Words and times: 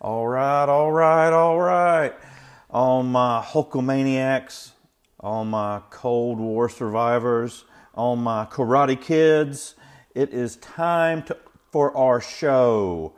All 0.00 0.28
right, 0.28 0.68
all 0.68 0.92
right, 0.92 1.32
all 1.32 1.58
right. 1.58 2.14
All 2.70 3.02
my 3.02 3.44
Hulkamaniacs, 3.44 4.70
all 5.18 5.44
my 5.44 5.82
Cold 5.90 6.38
War 6.38 6.68
survivors, 6.68 7.64
all 7.94 8.14
my 8.14 8.44
karate 8.44 9.00
kids, 9.00 9.74
it 10.14 10.32
is 10.32 10.54
time 10.58 11.24
to, 11.24 11.36
for 11.72 11.96
our 11.96 12.20
show. 12.20 13.16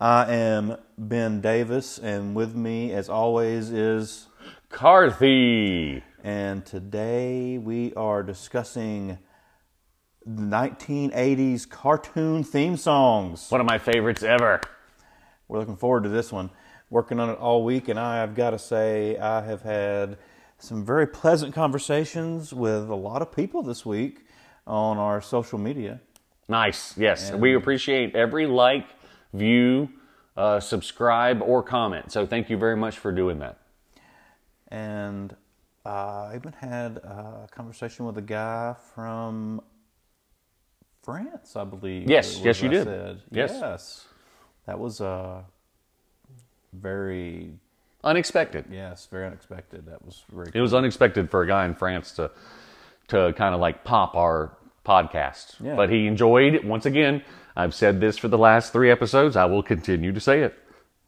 I 0.00 0.32
am 0.32 0.76
Ben 0.96 1.40
Davis, 1.40 1.98
and 1.98 2.36
with 2.36 2.54
me, 2.54 2.92
as 2.92 3.08
always, 3.08 3.72
is. 3.72 4.28
Karthy. 4.70 6.00
And 6.22 6.64
today 6.64 7.58
we 7.58 7.92
are 7.94 8.22
discussing 8.22 9.18
1980s 10.28 11.68
cartoon 11.68 12.44
theme 12.44 12.76
songs. 12.76 13.50
One 13.50 13.60
of 13.60 13.66
my 13.66 13.78
favorites 13.78 14.22
ever. 14.22 14.60
We're 15.50 15.58
looking 15.58 15.76
forward 15.76 16.04
to 16.04 16.08
this 16.08 16.30
one. 16.30 16.50
Working 16.90 17.18
on 17.18 17.28
it 17.28 17.38
all 17.38 17.64
week, 17.64 17.88
and 17.88 17.98
I 17.98 18.18
have 18.18 18.36
got 18.36 18.50
to 18.50 18.58
say, 18.58 19.18
I 19.18 19.42
have 19.42 19.62
had 19.62 20.16
some 20.58 20.86
very 20.86 21.08
pleasant 21.08 21.52
conversations 21.52 22.54
with 22.54 22.88
a 22.88 22.94
lot 22.94 23.20
of 23.20 23.34
people 23.34 23.60
this 23.64 23.84
week 23.84 24.26
on 24.64 24.96
our 24.96 25.20
social 25.20 25.58
media. 25.58 26.00
Nice. 26.48 26.96
Yes. 26.96 27.32
we 27.32 27.56
appreciate 27.56 28.14
every 28.14 28.46
like, 28.46 28.86
view, 29.32 29.88
uh, 30.36 30.60
subscribe, 30.60 31.42
or 31.42 31.64
comment. 31.64 32.12
So 32.12 32.26
thank 32.26 32.48
you 32.48 32.56
very 32.56 32.76
much 32.76 32.98
for 32.98 33.10
doing 33.10 33.40
that. 33.40 33.58
And 34.68 35.34
uh, 35.84 36.28
I 36.30 36.32
even 36.36 36.52
had 36.52 36.98
a 36.98 37.48
conversation 37.50 38.06
with 38.06 38.16
a 38.18 38.22
guy 38.22 38.76
from 38.94 39.62
France, 41.02 41.56
I 41.56 41.64
believe. 41.64 42.08
Yes, 42.08 42.38
yes, 42.38 42.62
you 42.62 42.68
I 42.68 42.72
did. 42.72 42.84
said. 42.84 43.20
Yes. 43.32 43.50
Yes. 43.60 44.06
That 44.70 44.78
was 44.78 45.00
uh, 45.00 45.42
very, 46.72 47.54
Unexpected. 48.04 48.66
yes, 48.70 49.08
very 49.10 49.26
unexpected. 49.26 49.86
That 49.86 50.06
was 50.06 50.22
very 50.32 50.52
It 50.54 50.60
was 50.60 50.72
unexpected 50.72 51.28
for 51.28 51.42
a 51.42 51.46
guy 51.48 51.64
in 51.64 51.74
France 51.74 52.12
to 52.12 52.30
to 53.08 53.32
kind 53.36 53.52
of 53.52 53.60
like 53.60 53.82
pop 53.82 54.14
our 54.14 54.56
podcast. 54.86 55.56
Yeah. 55.60 55.74
But 55.74 55.90
he 55.90 56.06
enjoyed 56.06 56.54
it. 56.54 56.64
Once 56.64 56.86
again, 56.86 57.24
I've 57.56 57.74
said 57.74 58.00
this 58.00 58.16
for 58.16 58.28
the 58.28 58.38
last 58.38 58.72
three 58.72 58.92
episodes. 58.92 59.34
I 59.34 59.46
will 59.46 59.64
continue 59.64 60.12
to 60.12 60.20
say 60.20 60.42
it 60.42 60.56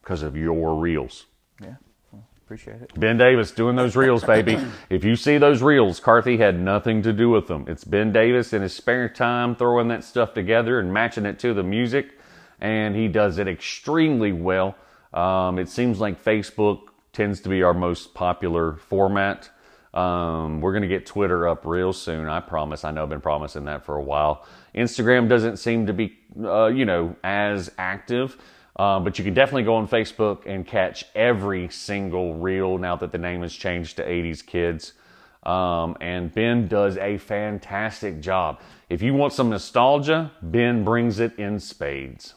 because 0.03 0.25
of 0.25 0.37
your 0.37 0.75
reels. 0.75 1.27
Yeah, 1.62 1.77
well, 2.11 2.25
appreciate 2.44 2.83
it. 2.83 2.98
Ben 2.98 3.17
Davis 3.17 3.53
doing 3.53 3.77
those 3.77 3.94
reels, 3.94 4.25
baby. 4.25 4.59
if 4.91 5.05
you 5.05 5.15
see 5.15 5.39
those 5.39 5.62
reels, 5.62 6.00
Karthy 6.00 6.37
had 6.37 6.59
nothing 6.59 7.00
to 7.03 7.12
do 7.12 7.31
with 7.31 7.47
them. 7.47 7.67
It's 7.69 7.84
Ben 7.84 8.12
Davis 8.12 8.53
in 8.53 8.62
his 8.62 8.75
spare 8.75 9.09
time 9.09 9.55
throwing 9.55 9.87
that 9.87 10.03
stuff 10.03 10.34
together 10.34 10.81
and 10.81 10.92
matching 10.92 11.27
it 11.27 11.39
to 11.39 11.55
the 11.55 11.62
music, 11.62 12.19
and 12.63 12.95
he 12.95 13.09
does 13.09 13.39
it 13.39 13.49
extremely 13.49 14.33
well. 14.33 14.77
Um, 15.13 15.59
it 15.59 15.69
seems 15.69 15.99
like 15.99 16.25
Facebook 16.25 16.85
tends 17.13 17.41
to 17.41 17.49
be 17.49 17.63
our 17.63 17.75
most 17.75 18.15
popular 18.15 18.77
format. 18.77 19.51
Um, 19.93 20.61
we're 20.63 20.73
going 20.73 20.83
to 20.83 20.89
get 20.89 21.05
Twitter 21.05 21.47
up 21.49 21.67
real 21.67 21.93
soon. 21.93 22.29
I 22.29 22.41
promise. 22.41 22.85
I 22.85 22.93
know 22.93 23.03
I've 23.03 23.11
been 23.11 23.21
promising 23.21 23.65
that 23.67 23.85
for 23.85 23.97
a 23.97 24.03
while. 24.03 24.47
Instagram 24.75 25.29
doesn't 25.29 25.59
seem 25.59 25.87
to 25.87 25.93
be, 25.93 26.17
uh, 26.43 26.67
you 26.67 26.87
know, 26.87 27.17
as 27.23 27.71
active. 27.77 28.39
Uh, 28.77 29.01
but 29.01 29.19
you 29.19 29.25
can 29.25 29.35
definitely 29.35 29.65
go 29.65 29.75
on 29.75 29.87
Facebook 29.87 30.47
and 30.47 30.67
catch 30.67 31.05
every 31.15 31.69
single 31.69 32.35
reel 32.35 32.79
now 32.79 32.97
that 32.97 33.13
the 33.13 33.19
name 33.19 33.43
has 33.43 33.53
changed 33.53 33.97
to 33.97 34.07
80s 34.07 34.47
Kids. 34.47 34.95
Um, 35.43 35.97
and 36.01 36.33
Ben 36.33 36.69
does 36.69 36.97
a 36.97 37.19
fantastic 37.19 38.21
job. 38.21 38.61
If 38.89 39.03
you 39.03 39.13
want 39.15 39.33
some 39.33 39.51
nostalgia, 39.51 40.31
Ben 40.41 40.85
brings 40.85 41.19
it 41.19 41.37
in 41.39 41.59
spades. 41.59 42.35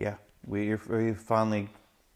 Yeah, 0.00 0.14
we 0.46 0.74
we 0.88 1.12
finally 1.14 1.68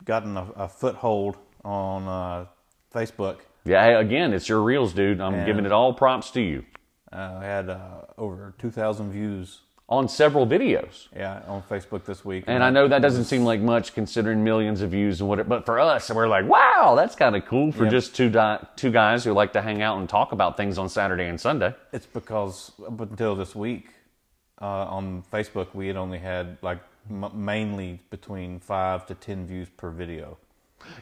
gotten 0.04 0.36
a, 0.36 0.46
a 0.56 0.68
foothold 0.68 1.36
on 1.64 2.06
uh, 2.08 2.46
Facebook. 2.94 3.38
Yeah, 3.64 3.98
again, 4.00 4.32
it's 4.32 4.48
your 4.48 4.62
reels, 4.62 4.92
dude. 4.92 5.20
I'm 5.20 5.34
Yeah. 5.34 5.46
giving 5.46 5.66
it 5.66 5.72
all 5.72 5.92
props 5.94 6.30
to 6.32 6.40
you. 6.40 6.64
Uh, 7.12 7.38
I 7.40 7.44
had 7.44 7.68
uh, 7.68 7.78
over 8.18 8.54
two 8.58 8.70
thousand 8.70 9.12
views. 9.12 9.60
On 9.88 10.08
several 10.08 10.46
videos. 10.46 11.08
Yeah, 11.14 11.42
on 11.46 11.62
Facebook 11.64 12.04
this 12.06 12.24
week. 12.24 12.44
And 12.46 12.64
I 12.64 12.70
know 12.70 12.88
that 12.88 13.02
doesn't 13.02 13.24
seem 13.24 13.44
like 13.44 13.60
much 13.60 13.92
considering 13.92 14.42
millions 14.42 14.80
of 14.80 14.90
views 14.90 15.20
and 15.20 15.28
what, 15.28 15.46
but 15.46 15.66
for 15.66 15.78
us, 15.78 16.08
we're 16.10 16.28
like, 16.28 16.46
wow, 16.48 16.94
that's 16.96 17.14
kind 17.14 17.36
of 17.36 17.44
cool 17.44 17.72
for 17.72 17.82
Yep. 17.84 17.90
just 17.90 18.16
two 18.16 18.30
di- 18.30 18.64
two 18.74 18.90
guys 18.90 19.22
who 19.22 19.32
like 19.34 19.52
to 19.52 19.60
hang 19.60 19.82
out 19.82 19.98
and 19.98 20.08
talk 20.08 20.32
about 20.32 20.56
things 20.56 20.78
on 20.78 20.88
Saturday 20.88 21.26
and 21.26 21.38
Sunday. 21.38 21.74
It's 21.92 22.06
because 22.06 22.72
up 22.86 22.98
until 23.00 23.34
this 23.34 23.54
week 23.54 23.88
uh, 24.62 24.86
on 24.96 25.24
Facebook, 25.30 25.74
we 25.74 25.88
had 25.88 25.96
only 25.98 26.18
had 26.18 26.56
like 26.62 26.78
m- 27.10 27.30
mainly 27.34 28.00
between 28.10 28.60
five 28.60 29.06
to 29.06 29.14
ten 29.14 29.46
views 29.46 29.68
per 29.76 29.90
video 29.90 30.38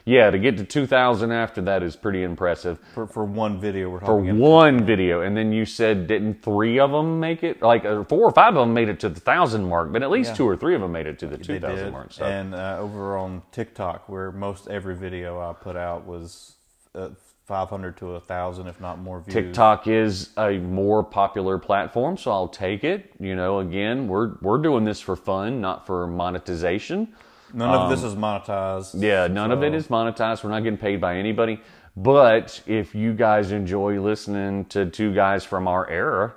Yeah, 0.05 0.29
to 0.29 0.37
get 0.37 0.57
to 0.57 0.63
2,000 0.63 1.31
after 1.31 1.59
that 1.63 1.81
is 1.81 1.95
pretty 1.95 2.21
impressive. 2.21 2.77
for 2.93 3.07
for 3.07 3.25
one 3.25 3.59
video. 3.59 3.89
We're 3.89 3.99
For 3.99 4.05
talking 4.05 4.29
about. 4.29 4.39
one 4.39 4.85
video, 4.85 5.21
and 5.21 5.35
then 5.35 5.51
you 5.51 5.65
said 5.65 6.05
didn't 6.05 6.43
three 6.43 6.77
of 6.79 6.91
them 6.91 7.19
make 7.19 7.43
it? 7.43 7.61
Like 7.63 7.83
uh, 7.83 8.03
four 8.03 8.23
or 8.25 8.31
five 8.31 8.55
of 8.55 8.61
them 8.67 8.73
made 8.75 8.89
it 8.89 8.99
to 8.99 9.09
the 9.09 9.19
thousand 9.19 9.67
mark, 9.67 9.91
but 9.91 10.03
at 10.03 10.11
least 10.11 10.31
Yeah. 10.31 10.35
two 10.37 10.47
or 10.47 10.55
three 10.55 10.75
of 10.75 10.81
them 10.81 10.91
made 10.91 11.07
it 11.07 11.17
to 11.19 11.27
the 11.27 11.37
2,000 11.37 11.91
mark. 11.91 12.11
So. 12.13 12.25
And 12.25 12.53
uh, 12.53 12.77
over 12.79 13.17
on 13.17 13.41
TikTok, 13.51 14.07
where 14.07 14.31
most 14.31 14.67
every 14.67 14.95
video 14.95 15.39
I 15.39 15.53
put 15.53 15.75
out 15.75 16.05
was 16.05 16.55
uh, 16.93 17.09
500 17.51 17.97
to 17.97 18.13
1,000, 18.13 18.67
if 18.67 18.79
not 18.79 18.99
more 18.99 19.19
views. 19.19 19.33
TikTok 19.33 19.85
is 19.85 20.29
a 20.37 20.57
more 20.59 21.03
popular 21.03 21.57
platform, 21.57 22.15
so 22.15 22.31
I'll 22.31 22.47
take 22.47 22.85
it. 22.85 23.11
You 23.19 23.35
know, 23.35 23.59
again, 23.59 24.07
we're 24.07 24.35
we're 24.41 24.59
doing 24.59 24.85
this 24.85 25.01
for 25.01 25.17
fun, 25.17 25.59
not 25.59 25.85
for 25.85 26.07
monetization. 26.07 27.09
None 27.53 27.69
of 27.69 27.89
this 27.89 28.03
is 28.03 28.15
monetized. 28.15 28.95
Um, 28.95 29.03
Yeah, 29.03 29.27
none 29.27 29.51
of 29.51 29.63
it 29.63 29.73
is 29.73 29.89
monetized. 29.89 30.45
We're 30.45 30.51
not 30.51 30.63
getting 30.63 30.77
paid 30.77 31.01
by 31.01 31.17
anybody. 31.17 31.59
But 31.97 32.61
if 32.67 32.95
you 32.95 33.11
guys 33.11 33.51
enjoy 33.51 33.99
listening 33.99 34.63
to 34.67 34.85
two 34.85 35.13
guys 35.13 35.43
from 35.43 35.67
our 35.67 35.89
era 35.89 36.33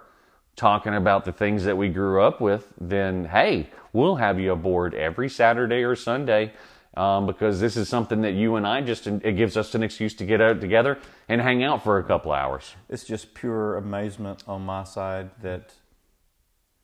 talking 0.56 0.94
about 0.94 1.24
the 1.24 1.32
things 1.32 1.62
that 1.62 1.76
we 1.76 1.90
grew 1.90 2.22
up 2.22 2.40
with, 2.40 2.72
then 2.80 3.26
hey, 3.26 3.70
we'll 3.92 4.16
have 4.16 4.40
you 4.40 4.50
aboard 4.50 4.94
every 4.94 5.28
Saturday 5.28 5.84
or 5.84 5.94
Sunday 5.94 6.52
um, 6.96 7.26
because 7.26 7.60
this 7.60 7.76
is 7.76 7.88
something 7.88 8.22
that 8.22 8.32
you 8.34 8.56
and 8.56 8.66
I 8.66 8.80
just, 8.80 9.06
it 9.06 9.36
gives 9.36 9.56
us 9.56 9.74
an 9.74 9.82
excuse 9.82 10.14
to 10.14 10.24
get 10.24 10.40
out 10.40 10.60
together 10.60 10.98
and 11.28 11.40
hang 11.40 11.62
out 11.64 11.82
for 11.82 11.98
a 11.98 12.04
couple 12.04 12.32
hours. 12.32 12.74
It's 12.88 13.04
just 13.04 13.34
pure 13.34 13.76
amazement 13.76 14.44
on 14.46 14.62
my 14.64 14.84
side 14.84 15.30
that 15.42 15.74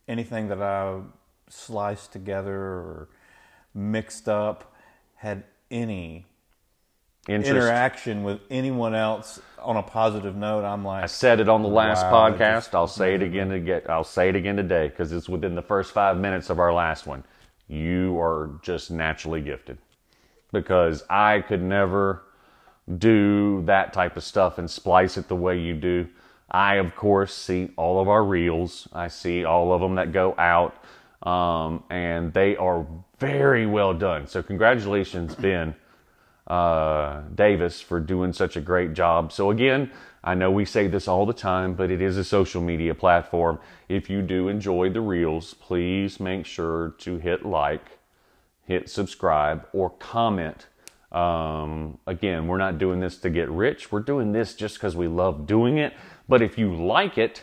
anything 0.09 0.48
that 0.48 0.60
I 0.62 1.00
sliced 1.48 2.12
together 2.12 2.54
or 2.56 3.09
mixed 3.75 4.28
up 4.28 4.75
had 5.16 5.44
any 5.71 6.27
Interest. 7.28 7.50
interaction 7.50 8.25
with 8.25 8.41
anyone 8.50 8.94
else 8.94 9.41
on 9.60 9.77
a 9.77 9.82
positive 9.82 10.34
note. 10.34 10.65
I'm 10.65 10.84
like, 10.84 11.04
I 11.04 11.06
said 11.06 11.38
it 11.38 11.48
on 11.48 11.62
the 11.62 11.69
last 11.69 12.03
Wow, 12.04 12.31
podcast. 12.31 12.38
just- 12.56 12.75
I'll 12.75 12.87
say 12.87 13.15
it 13.15 13.22
again 13.22 13.53
again. 13.53 13.82
I'll 13.88 14.03
say 14.04 14.31
it 14.31 14.37
again 14.37 14.56
today 14.56 14.88
because 14.88 15.12
it's 15.12 15.28
within 15.28 15.54
the 15.54 15.62
first 15.62 15.92
five 15.92 16.16
minutes 16.16 16.50
of 16.50 16.59
our 16.59 16.72
last 16.72 17.06
one. 17.06 17.22
You 17.69 18.19
are 18.21 18.59
just 18.62 18.91
naturally 18.91 19.41
gifted 19.42 19.78
because 20.53 21.05
I 21.09 21.41
could 21.41 21.62
never 21.62 22.22
do 22.99 23.62
that 23.66 23.93
type 23.93 24.16
of 24.16 24.25
stuff 24.25 24.59
and 24.59 24.71
splice 24.71 25.16
it 25.16 25.28
the 25.28 25.37
way 25.37 25.59
you 25.59 25.75
do. 25.75 26.09
I, 26.50 26.77
of 26.77 26.97
course, 26.97 27.33
see 27.33 27.71
all 27.77 28.00
of 28.00 28.09
our 28.09 28.25
reels. 28.25 28.89
I 28.93 29.09
see 29.09 29.44
all 29.44 29.72
of 29.72 29.81
them 29.81 29.94
that 29.94 30.12
go 30.12 30.34
out, 30.37 30.83
um, 31.22 31.84
and 31.91 32.33
they 32.33 32.56
are 32.56 32.84
very 33.19 33.66
well 33.66 33.94
done. 33.94 34.27
So, 34.27 34.43
congratulations, 34.43 35.34
Ben 35.37 35.77
uh, 36.50 37.21
Davis 37.34 37.81
for 37.81 38.00
doing 38.00 38.33
such 38.33 38.56
a 38.56 38.60
great 38.60 38.93
job. 38.93 39.33
So 39.33 39.50
again, 39.53 39.91
I 40.25 40.34
know 40.34 40.50
we 40.50 40.65
say 40.65 40.89
this 40.89 41.06
all 41.06 41.25
the 41.25 41.33
time, 41.33 41.75
but 41.75 41.93
it 41.93 42.03
is 42.03 42.16
a 42.16 42.25
social 42.25 42.60
media 42.60 42.94
platform. 42.94 43.60
If 43.89 44.10
you 44.10 44.21
do 44.21 44.49
enjoy 44.49 44.91
the 44.91 45.00
reels, 45.00 45.55
please 45.55 46.19
make 46.19 46.44
sure 46.44 46.94
to 46.99 47.19
hit 47.19 47.47
like, 47.47 48.00
hit 48.70 48.88
subscribe, 48.88 49.66
or 49.72 49.91
comment. 49.91 50.68
Um, 51.10 51.98
again, 52.06 52.47
we're 52.47 52.56
not 52.56 52.78
doing 52.78 53.00
this 53.00 53.18
to 53.18 53.30
get 53.30 53.50
rich. 53.50 53.91
We're 53.91 53.98
doing 53.98 54.30
this 54.30 54.54
just 54.54 54.77
because 54.77 54.95
we 54.95 55.09
love 55.09 55.45
doing 55.45 55.78
it. 55.78 55.92
But 56.28 56.41
if 56.41 56.56
you 56.56 56.72
like 56.77 57.18
it, 57.18 57.42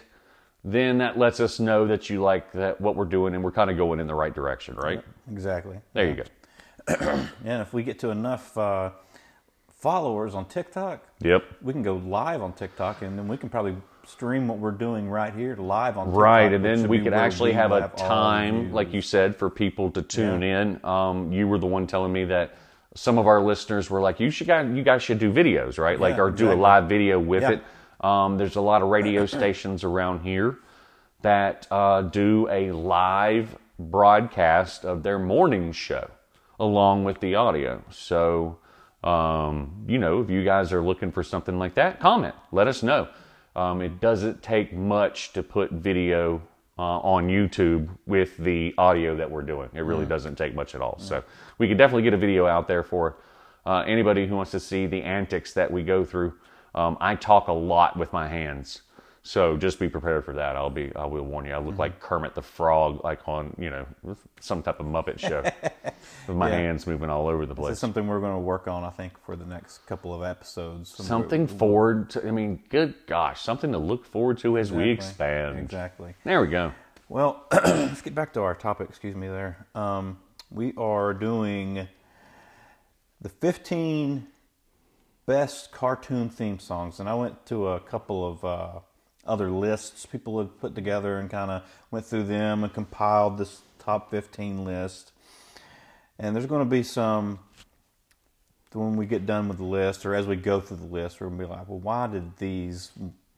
then 0.63 0.99
that 0.99 1.19
lets 1.19 1.41
us 1.41 1.59
know 1.59 1.85
that 1.87 2.09
you 2.09 2.21
like 2.21 2.53
that 2.53 2.79
what 2.79 2.95
we're 2.95 3.03
doing, 3.05 3.35
and 3.35 3.43
we're 3.43 3.51
kind 3.51 3.69
of 3.69 3.75
going 3.75 3.99
in 3.99 4.07
the 4.07 4.15
right 4.15 4.33
direction, 4.33 4.75
right? 4.75 5.03
exactly. 5.29 5.77
There 5.93 6.07
you 6.09 6.15
go. 6.15 6.23
And 7.43 7.61
if 7.61 7.73
we 7.73 7.83
get 7.83 7.99
to 7.99 8.09
enough 8.11 8.57
uh, 8.57 8.91
followers 9.79 10.33
on 10.33 10.45
TikTok, 10.45 11.03
Yep. 11.19 11.43
we 11.61 11.73
can 11.73 11.83
go 11.83 11.97
live 11.97 12.41
on 12.41 12.53
TikTok, 12.53 13.01
and 13.01 13.19
then 13.19 13.27
we 13.27 13.35
can 13.35 13.49
probably 13.49 13.75
stream 14.07 14.47
what 14.47 14.57
we're 14.57 14.71
doing 14.71 15.09
right 15.09 15.33
here 15.33 15.55
live 15.57 15.97
on 15.97 16.07
TikTok. 16.07 16.21
Right, 16.21 16.53
and 16.53 16.63
then 16.63 16.87
we 16.87 16.99
could 17.01 17.13
actually 17.13 17.53
have 17.53 17.71
a 17.71 17.91
time, 17.97 18.71
like 18.71 18.93
you 18.93 19.01
said, 19.01 19.35
for 19.35 19.49
people 19.49 19.91
to 19.91 20.01
tune 20.01 20.43
in. 20.43 20.83
Um, 20.85 21.31
you 21.31 21.47
were 21.47 21.57
the 21.59 21.67
one 21.67 21.87
telling 21.87 22.13
me 22.13 22.25
that 22.25 22.55
some 22.95 23.17
of 23.17 23.27
our 23.27 23.41
listeners 23.41 23.89
were 23.89 24.01
like, 24.01 24.19
"You 24.19 24.29
should, 24.29 24.47
guys, 24.47 24.69
you 24.75 24.83
guys 24.83 25.03
should 25.03 25.19
do 25.19 25.31
videos, 25.31 25.77
right? 25.77 25.99
like, 25.99 26.15
Yeah, 26.15 26.23
or 26.23 26.31
do 26.31 26.51
a 26.51 26.55
live 26.55 26.85
video 26.89 27.19
with 27.19 27.43
Yeah. 27.43 27.51
it." 27.51 27.63
Um, 27.99 28.37
there's 28.37 28.55
a 28.55 28.61
lot 28.61 28.81
of 28.81 28.87
radio 28.89 29.25
stations 29.37 29.83
around 29.83 30.21
here 30.21 30.57
that 31.21 31.67
uh, 31.69 32.01
do 32.03 32.47
a 32.49 32.71
live 32.71 33.57
broadcast 33.79 34.85
of 34.85 35.03
their 35.03 35.19
morning 35.19 35.71
show 35.71 36.09
along 36.59 37.03
with 37.03 37.19
the 37.19 37.35
audio. 37.35 37.83
So, 37.91 38.57
um, 39.03 39.85
you 39.87 39.99
know, 39.99 40.21
if 40.21 40.29
you 40.29 40.43
guys 40.43 40.71
are 40.73 40.81
looking 40.81 41.11
for 41.11 41.21
something 41.23 41.59
like 41.59 41.75
that, 41.75 41.99
comment. 41.99 42.33
Let 42.51 42.67
us 42.67 42.81
know. 42.81 43.09
Um, 43.57 43.81
it 43.81 43.99
doesn't 43.99 44.43
take 44.43 44.71
much 44.71 45.33
to 45.33 45.41
put 45.41 45.71
video 45.71 46.41
uh, 46.77 46.99
on 46.99 47.27
YouTube 47.27 47.89
with 48.05 48.37
the 48.37 48.73
audio 48.77 49.15
that 49.15 49.29
we're 49.29 49.41
doing. 49.41 49.67
It 49.73 49.81
really 49.81 50.05
doesn't 50.05 50.35
take 50.35 50.53
much 50.53 50.75
at 50.75 50.81
all. 50.81 50.99
So 50.99 51.23
we 51.57 51.67
could 51.67 51.79
definitely 51.79 52.03
get 52.03 52.13
a 52.13 52.17
video 52.17 52.45
out 52.45 52.67
there 52.67 52.83
for 52.83 53.17
uh, 53.65 53.83
anybody 53.87 54.27
who 54.27 54.35
wants 54.35 54.51
to 54.51 54.59
see 54.59 54.85
the 54.85 55.01
antics 55.01 55.53
that 55.53 55.71
we 55.71 55.81
go 55.81 56.05
through. 56.05 56.35
Um, 56.75 56.97
I 57.01 57.15
talk 57.15 57.47
a 57.47 57.53
lot 57.53 57.97
with 57.97 58.13
my 58.13 58.27
hands. 58.27 58.83
So 59.27 59.57
just 59.57 59.77
be 59.77 59.89
prepared 59.89 60.23
for 60.23 60.33
that. 60.35 60.55
I'll 60.55 60.69
be. 60.69 60.89
I 60.95 61.05
will 61.05 61.23
warn 61.25 61.45
you. 61.45 61.51
I 61.51 61.57
look 61.57 61.77
like 61.77 61.99
Kermit 61.99 62.33
the 62.33 62.41
Frog, 62.41 63.03
like 63.03 63.27
on 63.27 63.53
you 63.59 63.69
know 63.69 63.85
some 64.39 64.63
type 64.63 64.79
of 64.79 64.85
Muppet 64.85 65.19
show, 65.19 65.43
with 66.27 66.37
my 66.37 66.47
Yeah. 66.49 66.55
hands 66.55 66.87
moving 66.87 67.09
all 67.09 67.27
over 67.27 67.45
the 67.45 67.53
This 67.53 67.59
place. 67.59 67.73
is 67.73 67.79
something 67.79 68.07
we're 68.07 68.21
going 68.21 68.35
to 68.35 68.39
work 68.39 68.69
on, 68.69 68.85
I 68.85 68.89
think, 68.89 69.19
for 69.25 69.35
the 69.35 69.43
next 69.45 69.79
couple 69.85 70.15
of 70.15 70.23
episodes. 70.23 70.91
Some- 70.95 71.05
Something 71.05 71.45
forward. 71.45 72.09
To, 72.11 72.25
I 72.25 72.31
mean, 72.31 72.63
good 72.69 72.93
gosh, 73.05 73.41
something 73.41 73.73
to 73.73 73.77
look 73.77 74.05
forward 74.05 74.37
to 74.39 74.57
as 74.57 74.71
we 74.71 74.89
expand. 74.91 75.59
Exactly. 75.59 76.13
There 76.23 76.39
we 76.39 76.47
go. 76.47 76.71
Well, 77.09 77.43
let's 77.51 78.01
get 78.01 78.15
back 78.15 78.31
to 78.35 78.41
our 78.43 78.55
topic. 78.55 78.87
Excuse 78.87 79.15
me 79.15 79.27
there. 79.27 79.67
Um, 79.75 80.19
we 80.49 80.73
are 80.77 81.13
doing 81.13 81.85
the 83.19 83.27
15 83.27 84.25
best 85.25 85.73
cartoon 85.73 86.29
theme 86.29 86.59
songs, 86.59 87.01
and 87.01 87.09
I 87.09 87.13
went 87.15 87.45
to 87.47 87.67
a 87.67 87.81
couple 87.81 88.25
of 88.25 88.45
uh, 88.45 88.79
other 89.27 89.49
lists 89.49 90.05
people 90.05 90.39
had 90.39 90.59
put 90.59 90.75
together 90.75 91.19
and 91.19 91.29
kind 91.29 91.51
of 91.51 91.63
went 91.91 92.05
through 92.05 92.23
them 92.23 92.63
and 92.63 92.73
compiled 92.73 93.37
this 93.37 93.61
top 93.79 94.09
15 94.11 94.63
list. 94.63 95.11
And 96.19 96.35
there's 96.35 96.45
going 96.45 96.61
to 96.61 96.69
be 96.69 96.83
some 96.83 97.39
when 98.77 98.95
we 98.95 99.05
get 99.05 99.25
done 99.25 99.47
with 99.47 99.57
the 99.57 99.63
list, 99.63 100.05
or 100.05 100.13
as 100.13 100.27
we 100.27 100.35
go 100.35 100.59
through 100.59 100.77
the 100.77 100.85
list, 100.85 101.19
we're 101.19 101.27
gonna 101.27 101.39
be 101.39 101.45
like, 101.45 101.67
well, 101.67 101.79
why 101.79 102.07
did 102.07 102.37
these 102.37 102.91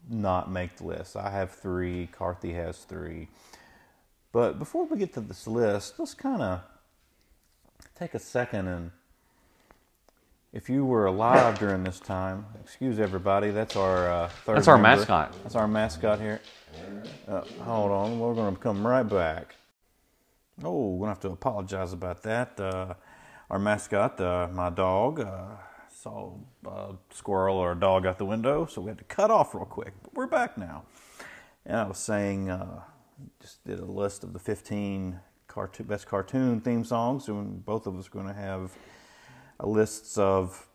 not 0.09 0.51
make 0.51 0.77
the 0.77 0.85
list? 0.85 1.15
I 1.15 1.29
have 1.29 1.51
three. 1.51 2.09
Karthy 2.11 2.53
has 2.55 2.79
three. 2.79 3.27
But 4.31 4.59
before 4.59 4.85
we 4.85 4.97
get 4.97 5.13
to 5.13 5.21
this 5.21 5.47
list, 5.47 5.95
let's 5.97 6.13
kind 6.13 6.41
of 6.41 6.61
take 7.97 8.13
a 8.13 8.19
second 8.19 8.67
and 8.67 8.91
if 10.51 10.69
you 10.69 10.85
were 10.85 11.05
alive 11.05 11.59
during 11.59 11.83
this 11.83 11.99
time, 11.99 12.45
excuse 12.63 12.99
everybody, 12.99 13.51
that's 13.51 13.75
our 13.75 14.09
uh, 14.09 14.27
third. 14.45 14.57
That's 14.57 14.67
our 14.67 14.77
member. 14.77 14.97
mascot. 14.97 15.35
That's 15.43 15.55
our 15.55 15.67
mascot 15.67 16.19
here. 16.19 16.41
Uh, 17.27 17.41
hold 17.61 17.91
on, 17.91 18.19
we're 18.19 18.33
going 18.33 18.55
to 18.55 18.61
come 18.61 18.85
right 18.85 19.03
back. 19.03 19.55
Oh, 20.63 20.89
we're 20.89 21.05
gonna 21.05 21.11
have 21.11 21.21
to 21.21 21.29
apologize 21.29 21.93
about 21.93 22.23
that. 22.23 22.59
Uh, 22.59 22.95
our 23.49 23.59
mascot, 23.59 24.19
uh, 24.19 24.49
my 24.51 24.69
dog, 24.69 25.21
uh, 25.21 25.55
saw 25.89 26.33
a 26.65 26.95
squirrel 27.11 27.57
or 27.57 27.71
a 27.71 27.79
dog 27.79 28.05
out 28.05 28.17
the 28.17 28.25
window, 28.25 28.65
so 28.65 28.81
we 28.81 28.89
had 28.89 28.97
to 28.97 29.05
cut 29.05 29.31
off 29.31 29.55
real 29.55 29.65
quick. 29.65 29.93
But 30.03 30.13
we're 30.15 30.27
back 30.27 30.57
now. 30.57 30.83
And 31.65 31.77
I 31.77 31.87
was 31.87 31.97
saying, 31.97 32.49
uh, 32.49 32.81
just 33.41 33.63
did 33.65 33.79
a 33.79 33.85
list 33.85 34.23
of 34.23 34.33
the 34.33 34.39
15 34.39 35.19
cartoon, 35.47 35.85
best 35.85 36.07
cartoon 36.07 36.59
theme 36.59 36.83
songs, 36.83 37.27
and 37.27 37.65
both 37.65 37.87
of 37.87 37.97
us 37.97 38.07
are 38.07 38.11
going 38.11 38.27
to 38.27 38.33
have 38.33 38.73
lists 39.67 40.17
of 40.17 40.67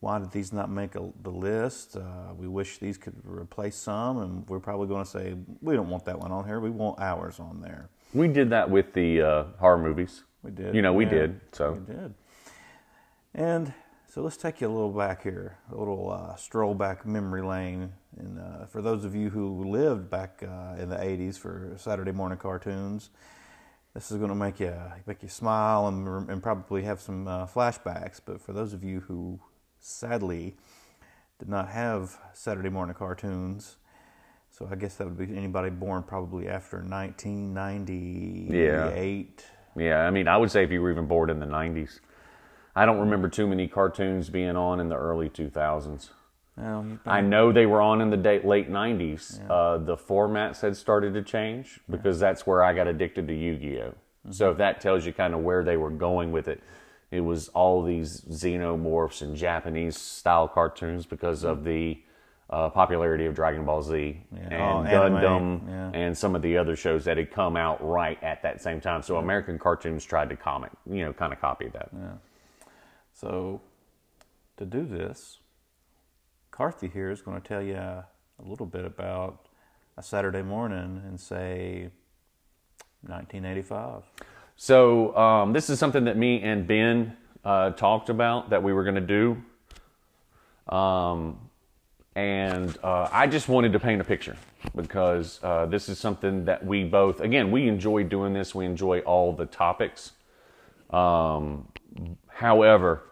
why 0.00 0.18
did 0.18 0.32
these 0.32 0.52
not 0.52 0.68
make 0.68 0.96
a, 0.96 1.08
the 1.22 1.30
list? 1.30 1.96
Uh, 1.96 2.34
we 2.36 2.48
wish 2.48 2.78
these 2.78 2.98
could 2.98 3.14
replace 3.24 3.76
some, 3.76 4.18
and 4.18 4.48
we're 4.48 4.58
probably 4.58 4.88
going 4.88 5.04
to 5.04 5.08
say 5.08 5.36
we 5.60 5.74
don't 5.76 5.88
want 5.88 6.04
that 6.06 6.18
one 6.18 6.32
on 6.32 6.44
here. 6.44 6.58
We 6.58 6.70
want 6.70 6.98
ours 6.98 7.38
on 7.38 7.60
there. 7.60 7.88
We 8.12 8.26
did 8.26 8.50
that 8.50 8.68
with 8.68 8.92
the 8.94 9.22
uh, 9.22 9.44
horror 9.58 9.78
movies. 9.78 10.24
We 10.42 10.50
did. 10.50 10.74
You 10.74 10.82
know, 10.82 10.92
we 10.92 11.04
yeah, 11.04 11.10
did. 11.10 11.40
So 11.52 11.72
We 11.72 11.94
did. 11.94 12.14
And 13.34 13.72
so 14.08 14.22
let's 14.22 14.36
take 14.36 14.60
you 14.60 14.66
a 14.66 14.74
little 14.74 14.90
back 14.90 15.22
here, 15.22 15.56
a 15.70 15.76
little 15.76 16.10
uh, 16.10 16.34
stroll 16.34 16.74
back 16.74 17.06
memory 17.06 17.42
lane. 17.42 17.92
And 18.18 18.40
uh, 18.40 18.66
for 18.66 18.82
those 18.82 19.04
of 19.04 19.14
you 19.14 19.30
who 19.30 19.70
lived 19.70 20.10
back 20.10 20.42
uh, 20.42 20.74
in 20.78 20.88
the 20.88 20.96
'80s 20.96 21.38
for 21.38 21.74
Saturday 21.78 22.12
morning 22.12 22.38
cartoons, 22.38 23.10
this 23.94 24.10
is 24.10 24.16
going 24.16 24.30
to 24.30 24.34
make 24.34 24.58
you 24.60 24.74
make 25.06 25.22
you 25.22 25.28
smile 25.28 25.86
and, 25.88 26.30
and 26.30 26.42
probably 26.42 26.82
have 26.82 27.00
some 27.00 27.28
uh, 27.28 27.46
flashbacks. 27.46 28.20
But 28.24 28.40
for 28.40 28.52
those 28.52 28.72
of 28.72 28.82
you 28.82 29.00
who 29.00 29.40
sadly 29.80 30.56
did 31.38 31.48
not 31.48 31.68
have 31.68 32.16
Saturday 32.32 32.70
morning 32.70 32.94
cartoons, 32.94 33.76
so 34.50 34.66
I 34.70 34.76
guess 34.76 34.94
that 34.96 35.06
would 35.06 35.18
be 35.18 35.36
anybody 35.36 35.70
born 35.70 36.02
probably 36.02 36.48
after 36.48 36.78
1998. 36.78 39.44
yeah, 39.76 39.82
yeah. 39.82 40.06
I 40.06 40.10
mean, 40.10 40.28
I 40.28 40.36
would 40.36 40.50
say 40.50 40.64
if 40.64 40.70
you 40.70 40.82
were 40.82 40.90
even 40.90 41.06
born 41.06 41.30
in 41.30 41.40
the 41.40 41.46
'90s, 41.46 42.00
I 42.74 42.86
don't 42.86 43.00
remember 43.00 43.28
too 43.28 43.46
many 43.46 43.68
cartoons 43.68 44.30
being 44.30 44.56
on 44.56 44.80
in 44.80 44.88
the 44.88 44.96
early 44.96 45.28
2000s. 45.28 46.08
I 47.06 47.20
know 47.22 47.50
they 47.52 47.66
were 47.66 47.80
on 47.80 48.00
in 48.00 48.10
the 48.10 48.16
day, 48.16 48.40
late 48.42 48.70
90s. 48.70 49.40
Uh, 49.50 49.78
the 49.78 49.96
formats 49.96 50.60
had 50.60 50.76
started 50.76 51.14
to 51.14 51.22
change 51.22 51.80
because 51.88 52.20
that's 52.20 52.46
where 52.46 52.62
I 52.62 52.72
got 52.74 52.86
addicted 52.86 53.26
to 53.28 53.34
Yu 53.34 53.56
Gi 53.56 53.80
Oh! 53.80 53.94
So 54.30 54.50
if 54.50 54.58
that 54.58 54.80
tells 54.80 55.04
you 55.06 55.12
kind 55.12 55.34
of 55.34 55.40
where 55.40 55.64
they 55.64 55.76
were 55.76 55.90
going 55.90 56.30
with 56.30 56.48
it, 56.48 56.62
it 57.10 57.20
was 57.20 57.48
all 57.48 57.82
these 57.82 58.20
xenomorphs 58.22 59.22
and 59.22 59.36
Japanese 59.36 59.98
style 59.98 60.46
cartoons 60.46 61.06
because 61.06 61.42
of 61.42 61.64
the 61.64 62.00
uh, 62.50 62.68
popularity 62.68 63.24
of 63.26 63.34
Dragon 63.34 63.64
Ball 63.64 63.82
Z 63.82 64.20
and 64.36 64.52
Oh, 64.52 64.84
Gundam 64.86 65.66
yeah. 65.68 65.90
and 65.98 66.16
some 66.16 66.36
of 66.36 66.42
the 66.42 66.56
other 66.58 66.76
shows 66.76 67.04
that 67.06 67.16
had 67.16 67.30
come 67.30 67.56
out 67.56 67.82
right 67.86 68.22
at 68.22 68.42
that 68.42 68.60
same 68.62 68.80
time. 68.80 69.02
So 69.02 69.16
American 69.16 69.58
cartoons 69.58 70.04
tried 70.04 70.28
to 70.28 70.36
comic, 70.36 70.70
you 70.86 71.04
know, 71.04 71.12
kind 71.14 71.32
of 71.32 71.40
copy 71.40 71.68
that. 71.68 71.90
So, 73.14 73.60
to 74.58 74.64
do 74.64 74.84
this, 74.84 75.38
Karthy 76.52 76.92
here 76.92 77.10
is 77.10 77.22
going 77.22 77.40
to 77.40 77.48
tell 77.48 77.62
you 77.62 77.76
a 77.76 78.04
little 78.44 78.66
bit 78.66 78.84
about 78.84 79.46
a 79.96 80.02
Saturday 80.02 80.42
morning 80.42 81.02
in, 81.08 81.16
say, 81.16 81.88
1985. 83.06 84.02
So 84.56 85.16
um, 85.16 85.52
this 85.54 85.70
is 85.70 85.78
something 85.78 86.04
that 86.04 86.18
me 86.18 86.42
and 86.42 86.66
Ben 86.66 87.16
uh, 87.42 87.70
talked 87.70 88.10
about 88.10 88.50
that 88.50 88.62
we 88.62 88.74
were 88.74 88.84
going 88.84 88.96
to 88.96 89.00
do, 89.00 90.74
um, 90.74 91.38
and 92.14 92.76
uh, 92.82 93.08
I 93.10 93.26
just 93.26 93.48
wanted 93.48 93.72
to 93.72 93.80
paint 93.80 94.02
a 94.02 94.04
picture 94.04 94.36
because 94.76 95.40
uh, 95.42 95.64
this 95.66 95.88
is 95.88 95.98
something 95.98 96.44
that 96.44 96.64
we 96.64 96.84
both, 96.84 97.20
again, 97.20 97.50
we 97.50 97.66
enjoy 97.66 98.04
doing 98.04 98.34
this. 98.34 98.54
We 98.54 98.66
enjoy 98.66 99.00
all 99.00 99.32
the 99.32 99.46
topics. 99.46 100.12
Um, 100.90 101.66
however, 102.28 103.04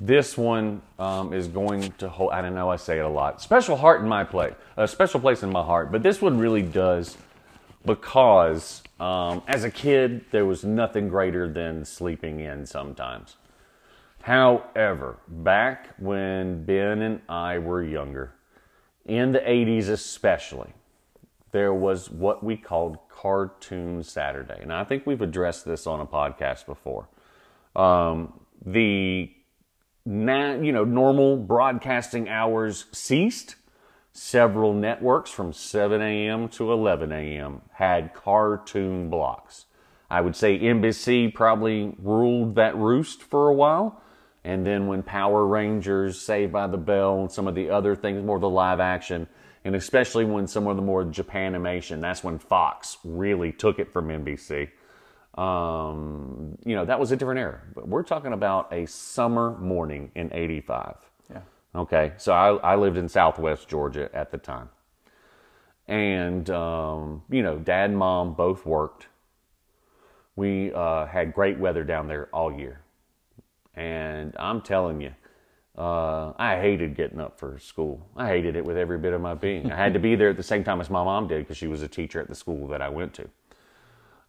this 0.00 0.36
one 0.38 0.80
um, 0.98 1.32
is 1.32 1.48
going 1.48 1.92
to 1.98 2.08
hold. 2.08 2.32
I 2.32 2.40
don't 2.40 2.54
know. 2.54 2.70
I 2.70 2.76
say 2.76 2.98
it 2.98 3.04
a 3.04 3.08
lot. 3.08 3.42
Special 3.42 3.76
heart 3.76 4.00
in 4.00 4.08
my 4.08 4.24
play, 4.24 4.54
a 4.76 4.86
special 4.86 5.20
place 5.20 5.42
in 5.42 5.50
my 5.50 5.62
heart. 5.62 5.90
But 5.90 6.02
this 6.02 6.22
one 6.22 6.38
really 6.38 6.62
does 6.62 7.16
because 7.84 8.82
um, 9.00 9.42
as 9.48 9.64
a 9.64 9.70
kid, 9.70 10.24
there 10.30 10.44
was 10.44 10.64
nothing 10.64 11.08
greater 11.08 11.50
than 11.50 11.84
sleeping 11.84 12.40
in 12.40 12.66
sometimes. 12.66 13.36
However, 14.22 15.16
back 15.26 15.94
when 15.98 16.64
Ben 16.64 17.02
and 17.02 17.20
I 17.28 17.58
were 17.58 17.82
younger, 17.82 18.34
in 19.06 19.32
the 19.32 19.40
80s 19.40 19.88
especially, 19.88 20.72
there 21.52 21.72
was 21.72 22.10
what 22.10 22.44
we 22.44 22.56
called 22.56 22.98
Cartoon 23.08 24.02
Saturday. 24.02 24.58
And 24.60 24.72
I 24.72 24.84
think 24.84 25.06
we've 25.06 25.22
addressed 25.22 25.64
this 25.64 25.86
on 25.86 26.00
a 26.00 26.06
podcast 26.06 26.66
before. 26.66 27.08
Um, 27.74 28.38
the 28.64 29.30
na- 30.08 30.54
you 30.54 30.72
know 30.72 30.84
normal 30.84 31.36
broadcasting 31.36 32.28
hours 32.28 32.86
ceased. 32.92 33.56
Several 34.12 34.72
networks 34.72 35.30
from 35.30 35.52
7 35.52 36.02
a.m. 36.02 36.48
to 36.48 36.72
11 36.72 37.12
a.m. 37.12 37.60
had 37.74 38.14
cartoon 38.14 39.10
blocks. 39.10 39.66
I 40.10 40.22
would 40.22 40.34
say 40.34 40.58
NBC 40.58 41.32
probably 41.34 41.94
ruled 42.02 42.56
that 42.56 42.76
roost 42.76 43.22
for 43.22 43.48
a 43.48 43.54
while. 43.54 44.02
And 44.42 44.66
then 44.66 44.86
when 44.86 45.02
Power 45.02 45.46
Rangers, 45.46 46.20
Saved 46.20 46.52
by 46.52 46.66
the 46.66 46.78
Bell, 46.78 47.20
and 47.20 47.30
some 47.30 47.46
of 47.46 47.54
the 47.54 47.70
other 47.70 47.94
things, 47.94 48.24
more 48.24 48.40
the 48.40 48.48
live 48.48 48.80
action, 48.80 49.28
and 49.64 49.76
especially 49.76 50.24
when 50.24 50.46
some 50.46 50.66
of 50.66 50.76
the 50.76 50.82
more 50.82 51.04
Japanimation, 51.04 52.00
that's 52.00 52.24
when 52.24 52.38
Fox 52.38 52.96
really 53.04 53.52
took 53.52 53.78
it 53.78 53.92
from 53.92 54.08
NBC. 54.08 54.70
Um, 55.38 56.58
you 56.64 56.74
know, 56.74 56.84
that 56.84 56.98
was 56.98 57.12
a 57.12 57.16
different 57.16 57.38
era. 57.38 57.60
But 57.72 57.86
we're 57.86 58.02
talking 58.02 58.32
about 58.32 58.72
a 58.72 58.86
summer 58.86 59.56
morning 59.58 60.10
in 60.16 60.32
85. 60.32 60.96
Yeah. 61.30 61.40
Okay, 61.76 62.12
so 62.16 62.32
I, 62.32 62.72
I 62.72 62.74
lived 62.74 62.96
in 62.96 63.08
Southwest 63.08 63.68
Georgia 63.68 64.10
at 64.12 64.32
the 64.32 64.38
time, 64.38 64.68
and 65.86 66.50
um, 66.50 67.22
you 67.30 67.42
know, 67.42 67.58
Dad 67.58 67.90
and 67.90 67.98
Mom 67.98 68.34
both 68.34 68.66
worked. 68.66 69.06
We 70.34 70.72
uh, 70.72 71.06
had 71.06 71.32
great 71.32 71.58
weather 71.58 71.84
down 71.84 72.08
there 72.08 72.28
all 72.32 72.52
year, 72.52 72.80
and 73.76 74.34
I'm 74.40 74.60
telling 74.60 75.00
you, 75.00 75.14
uh, 75.76 76.32
I 76.36 76.58
hated 76.60 76.96
getting 76.96 77.20
up 77.20 77.38
for 77.38 77.60
school. 77.60 78.08
I 78.16 78.26
hated 78.26 78.56
it 78.56 78.64
with 78.64 78.76
every 78.76 78.98
bit 78.98 79.12
of 79.12 79.20
my 79.20 79.34
being. 79.34 79.70
I 79.70 79.76
had 79.76 79.92
to 79.92 80.00
be 80.00 80.16
there 80.16 80.30
at 80.30 80.36
the 80.36 80.42
same 80.42 80.64
time 80.64 80.80
as 80.80 80.90
my 80.90 81.04
mom 81.04 81.28
did 81.28 81.40
because 81.40 81.56
she 81.56 81.68
was 81.68 81.82
a 81.82 81.88
teacher 81.88 82.20
at 82.20 82.26
the 82.26 82.34
school 82.34 82.66
that 82.68 82.82
I 82.82 82.88
went 82.88 83.14
to. 83.14 83.28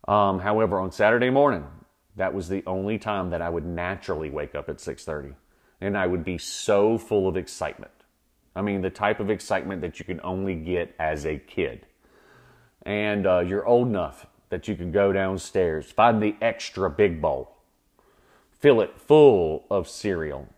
Um, 0.10 0.40
however, 0.40 0.80
on 0.80 0.92
Saturday 0.92 1.30
morning, 1.30 1.68
that 2.16 2.34
was 2.34 2.50
the 2.50 2.64
only 2.66 2.98
time 2.98 3.30
that 3.30 3.44
I 3.44 3.50
would 3.50 3.66
naturally 3.66 4.32
wake 4.32 4.56
up 4.56 4.68
at 4.68 4.78
6:30 4.78 5.36
and 5.80 5.96
I 5.96 6.08
would 6.08 6.24
be 6.24 6.40
so 6.40 6.98
full 6.98 7.28
of 7.28 7.38
excitement. 7.38 7.92
I 8.56 8.64
mean, 8.64 8.82
the 8.82 8.90
type 8.90 9.20
of 9.20 9.30
excitement 9.30 9.82
that 9.82 10.00
you 10.00 10.06
can 10.06 10.20
only 10.24 10.56
get 10.56 10.96
as 11.00 11.28
a 11.28 11.38
kid. 11.38 11.86
And 12.82 13.28
uh, 13.28 13.40
you're 13.40 13.66
old 13.68 13.88
enough 13.88 14.26
that 14.50 14.68
you 14.68 14.76
can 14.76 14.92
go 14.92 15.14
downstairs, 15.14 15.92
find 15.92 16.22
the 16.22 16.36
extra 16.42 16.90
big 16.90 17.22
bowl, 17.22 17.58
fill 18.52 18.82
it 18.82 19.00
full 19.00 19.68
of 19.70 19.88
cereal. 19.88 20.50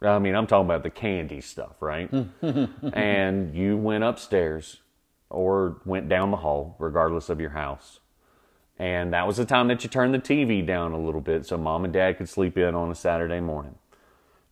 I 0.00 0.18
mean, 0.18 0.34
I'm 0.34 0.46
talking 0.46 0.66
about 0.66 0.82
the 0.82 0.90
candy 0.90 1.42
stuff, 1.42 1.76
right? 1.80 2.10
and 2.92 3.54
you 3.54 3.76
went 3.76 4.02
upstairs 4.02 4.80
or 5.28 5.82
went 5.84 6.08
down 6.08 6.30
the 6.30 6.38
hall, 6.38 6.74
regardless 6.78 7.28
of 7.28 7.38
your 7.38 7.50
house. 7.50 8.00
And 8.78 9.12
that 9.12 9.26
was 9.26 9.36
the 9.36 9.44
time 9.44 9.68
that 9.68 9.84
you 9.84 9.90
turned 9.90 10.14
the 10.14 10.18
TV 10.18 10.64
down 10.66 10.92
a 10.92 10.98
little 10.98 11.20
bit 11.20 11.46
so 11.46 11.56
mom 11.56 11.84
and 11.84 11.92
dad 11.92 12.18
could 12.18 12.28
sleep 12.28 12.58
in 12.58 12.74
on 12.74 12.90
a 12.90 12.94
Saturday 12.94 13.40
morning. 13.40 13.76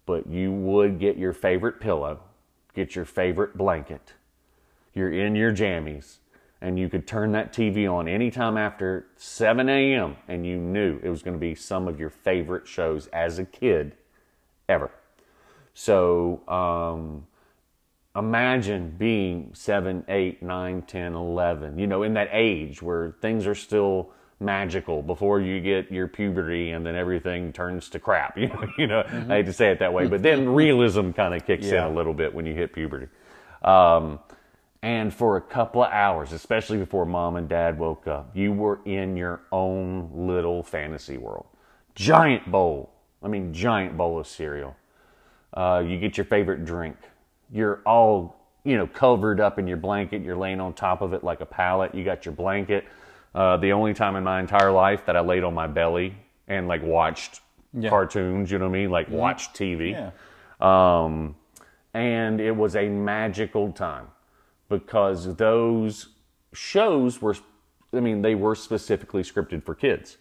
But 0.07 0.29
you 0.29 0.52
would 0.52 0.99
get 0.99 1.17
your 1.17 1.33
favorite 1.33 1.81
pillow, 1.81 2.21
get 2.75 2.95
your 2.95 3.05
favorite 3.05 3.57
blanket. 3.57 4.14
You're 4.95 5.12
in 5.12 5.35
your 5.35 5.52
jammies, 5.52 6.19
and 6.61 6.79
you 6.79 6.88
could 6.88 7.07
turn 7.07 7.33
that 7.33 7.52
TV 7.52 7.91
on 7.91 8.07
anytime 8.07 8.57
after 8.57 9.07
7 9.17 9.69
a.m., 9.69 10.17
and 10.29 10.47
you 10.47 10.57
knew 10.57 11.00
it 11.02 11.09
was 11.09 11.23
going 11.23 11.35
to 11.35 11.41
be 11.41 11.55
some 11.55 11.88
of 11.88 11.99
your 11.99 12.11
favorite 12.11 12.67
shows 12.67 13.09
as 13.09 13.38
a 13.38 13.45
kid 13.45 13.97
ever. 14.69 14.91
So, 15.75 16.47
um, 16.49 17.26
imagine 18.14 18.95
being 18.99 19.50
7, 19.54 20.04
8, 20.09 20.42
9, 20.42 20.83
10, 20.83 21.14
11, 21.14 21.78
you 21.78 21.87
know, 21.87 22.02
in 22.02 22.14
that 22.14 22.28
age 22.33 22.83
where 22.83 23.14
things 23.21 23.47
are 23.47 23.54
still 23.54 24.11
magical 24.38 25.02
before 25.02 25.40
you 25.40 25.61
get 25.61 25.90
your 25.90 26.09
puberty 26.09 26.71
and 26.71 26.85
then 26.85 26.97
everything 26.97 27.52
turns 27.52 27.88
to 27.90 27.99
crap. 27.99 28.37
You 28.42 28.49
know, 28.49 28.66
you 28.76 28.87
know 28.87 29.02
mm-hmm. 29.02 29.31
I 29.31 29.37
hate 29.37 29.47
to 29.47 29.52
say 29.52 29.71
it 29.71 29.78
that 29.78 29.92
way, 29.92 30.07
but 30.09 30.23
then 30.23 30.49
realism 30.54 31.11
kind 31.12 31.35
of 31.35 31.47
kicks 31.47 31.66
yeah. 31.66 31.87
in 31.87 31.92
a 31.92 31.95
little 31.95 32.14
bit 32.14 32.35
when 32.35 32.45
you 32.45 32.54
hit 32.54 32.73
puberty. 32.73 33.07
Um, 33.62 34.19
and 34.83 35.14
for 35.14 35.37
a 35.37 35.40
couple 35.40 35.85
of 35.85 35.92
hours, 35.92 36.33
especially 36.33 36.78
before 36.78 37.07
mom 37.07 37.37
and 37.37 37.49
dad 37.49 37.78
woke 37.78 38.09
up, 38.09 38.37
you 38.37 38.52
were 38.52 38.81
in 38.85 39.16
your 39.16 39.40
own 39.52 40.11
little 40.12 40.64
fantasy 40.64 41.19
world. 41.19 41.47
Giant 41.95 42.50
bowl. 42.50 42.90
I 43.23 43.28
mean, 43.28 43.54
giant 43.54 43.97
bowl 43.97 44.19
of 44.19 44.26
cereal. 44.26 44.75
Uh, 45.54 45.85
you 45.87 45.99
get 45.99 46.16
your 46.16 46.25
favorite 46.25 46.64
drink. 46.64 46.97
You're 47.53 47.83
all, 47.85 48.37
you 48.65 48.77
know, 48.77 48.87
covered 48.87 49.39
up 49.39 49.59
in 49.59 49.67
your 49.67 49.77
blanket. 49.77 50.23
You're 50.23 50.37
laying 50.37 50.61
on 50.61 50.73
top 50.73 51.03
of 51.03 51.13
it 51.13 51.23
like 51.23 51.41
a 51.41 51.47
pallet. 51.47 51.95
You 51.95 52.03
got 52.03 52.25
your 52.25 52.35
blanket. 52.35 52.85
Uh, 53.35 53.59
the 53.59 53.73
only 53.73 53.95
time 53.95 54.17
in 54.17 54.25
my 54.25 54.41
entire 54.41 54.73
life 54.73 55.05
that 55.07 55.17
I 55.17 55.21
laid 55.21 55.45
on 55.45 55.55
my 55.55 55.67
belly 55.67 56.15
and 56.49 56.67
like 56.67 56.83
watched 56.83 57.41
yeah. 57.73 57.91
cartoons, 57.91 58.51
you 58.51 58.59
know 58.59 58.69
what 58.69 58.77
I 58.77 58.81
mean? 58.81 58.91
Like 58.91 59.07
mm-hmm. 59.07 59.17
watched 59.17 59.55
TV. 59.55 59.93
Yeah. 59.93 60.11
Um, 60.61 61.37
and 61.95 62.41
it 62.41 62.57
was 62.57 62.75
a 62.77 62.89
magical 62.89 63.73
time 63.73 64.09
because 64.69 65.37
those 65.37 66.09
shows 66.55 67.21
were, 67.21 67.37
I 67.93 68.01
mean, 68.01 68.23
they 68.23 68.35
were 68.35 68.55
specifically 68.55 69.23
scripted 69.23 69.65
for 69.65 69.75
kids. 69.75 70.17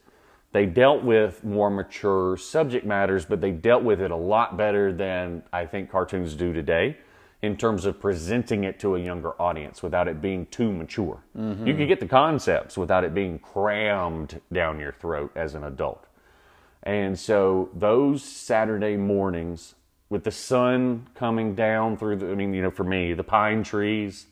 They 0.51 0.65
dealt 0.65 1.03
with 1.03 1.45
more 1.45 1.69
mature 1.69 2.35
subject 2.35 2.85
matters, 2.85 3.23
but 3.23 3.39
they 3.39 3.51
dealt 3.51 3.83
with 3.83 4.01
it 4.01 4.11
a 4.11 4.15
lot 4.15 4.57
better 4.57 4.91
than 4.91 5.43
I 5.53 5.65
think 5.65 5.89
cartoons 5.89 6.35
do 6.35 6.51
today 6.51 6.97
in 7.41 7.57
terms 7.57 7.85
of 7.85 7.99
presenting 7.99 8.63
it 8.63 8.79
to 8.79 8.95
a 8.95 8.99
younger 8.99 9.39
audience 9.41 9.81
without 9.81 10.07
it 10.07 10.21
being 10.21 10.45
too 10.47 10.71
mature. 10.71 11.23
Mm-hmm. 11.37 11.65
You 11.65 11.75
could 11.75 11.87
get 11.87 11.99
the 11.99 12.07
concepts 12.07 12.77
without 12.77 13.03
it 13.03 13.13
being 13.13 13.39
crammed 13.39 14.39
down 14.53 14.79
your 14.79 14.91
throat 14.91 15.31
as 15.35 15.55
an 15.55 15.63
adult. 15.63 16.05
And 16.83 17.17
so 17.17 17.69
those 17.73 18.23
Saturday 18.23 18.95
mornings 18.95 19.75
with 20.09 20.23
the 20.23 20.31
sun 20.31 21.07
coming 21.15 21.55
down 21.55 21.97
through 21.97 22.17
the, 22.17 22.31
I 22.31 22.35
mean, 22.35 22.53
you 22.53 22.61
know, 22.61 22.71
for 22.71 22.83
me, 22.83 23.13
the 23.13 23.23
pine 23.23 23.63
trees, 23.63 24.27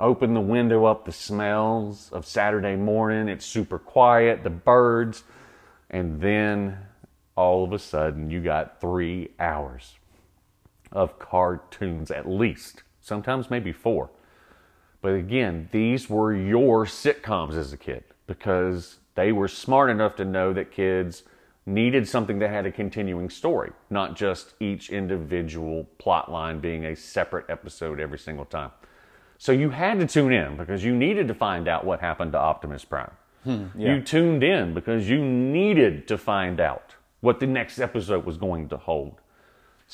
open 0.00 0.34
the 0.34 0.40
window 0.40 0.84
up, 0.84 1.04
the 1.04 1.12
smells 1.12 2.10
of 2.12 2.26
Saturday 2.26 2.76
morning, 2.76 3.28
it's 3.28 3.46
super 3.46 3.78
quiet, 3.78 4.42
the 4.42 4.50
birds, 4.50 5.22
and 5.90 6.20
then 6.20 6.78
all 7.36 7.62
of 7.62 7.72
a 7.72 7.78
sudden 7.78 8.30
you 8.30 8.40
got 8.40 8.80
three 8.80 9.30
hours 9.38 9.94
of 10.92 11.18
cartoons, 11.18 12.10
at 12.10 12.28
least, 12.28 12.82
sometimes 13.00 13.50
maybe 13.50 13.72
four. 13.72 14.10
But 15.00 15.14
again, 15.14 15.68
these 15.72 16.08
were 16.08 16.34
your 16.34 16.86
sitcoms 16.86 17.54
as 17.54 17.72
a 17.72 17.76
kid 17.76 18.04
because 18.26 18.98
they 19.14 19.32
were 19.32 19.48
smart 19.48 19.90
enough 19.90 20.16
to 20.16 20.24
know 20.24 20.52
that 20.52 20.70
kids 20.70 21.24
needed 21.66 22.08
something 22.08 22.38
that 22.40 22.50
had 22.50 22.66
a 22.66 22.72
continuing 22.72 23.30
story, 23.30 23.72
not 23.90 24.16
just 24.16 24.54
each 24.60 24.90
individual 24.90 25.84
plot 25.98 26.30
line 26.30 26.60
being 26.60 26.84
a 26.84 26.96
separate 26.96 27.46
episode 27.48 28.00
every 28.00 28.18
single 28.18 28.44
time. 28.44 28.70
So 29.38 29.52
you 29.52 29.70
had 29.70 29.98
to 30.00 30.06
tune 30.06 30.32
in 30.32 30.56
because 30.56 30.84
you 30.84 30.94
needed 30.94 31.28
to 31.28 31.34
find 31.34 31.68
out 31.68 31.84
what 31.84 32.00
happened 32.00 32.32
to 32.32 32.38
Optimus 32.38 32.84
Prime. 32.84 33.10
Hmm, 33.44 33.66
yeah. 33.76 33.94
You 33.94 34.00
tuned 34.00 34.44
in 34.44 34.72
because 34.72 35.08
you 35.08 35.18
needed 35.20 36.06
to 36.08 36.16
find 36.16 36.60
out 36.60 36.94
what 37.20 37.40
the 37.40 37.46
next 37.46 37.80
episode 37.80 38.24
was 38.24 38.36
going 38.36 38.68
to 38.68 38.76
hold. 38.76 39.20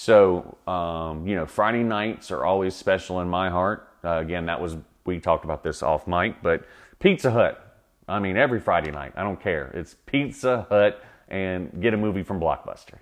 So, 0.01 0.57
um, 0.69 1.27
you 1.27 1.35
know, 1.35 1.45
Friday 1.45 1.83
nights 1.83 2.31
are 2.31 2.45
always 2.45 2.77
special 2.77 3.21
in 3.21 3.29
my 3.29 3.51
heart. 3.51 3.89
Uh, 4.05 4.19
again, 4.19 4.47
that 4.47 4.61
was, 4.61 4.77
we 5.05 5.19
talked 5.19 5.45
about 5.45 5.65
this 5.65 5.83
off 5.83 6.07
mic, 6.07 6.41
but 6.41 6.65
Pizza 7.01 7.33
Hut. 7.33 7.81
I 8.07 8.21
mean, 8.21 8.37
every 8.37 8.61
Friday 8.61 8.93
night, 8.93 9.15
I 9.17 9.25
don't 9.25 9.41
care. 9.43 9.73
It's 9.75 9.97
Pizza 10.07 10.69
Hut 10.71 11.03
and 11.27 11.83
get 11.83 11.95
a 11.95 11.97
movie 11.97 12.23
from 12.23 12.39
Blockbuster. 12.39 13.01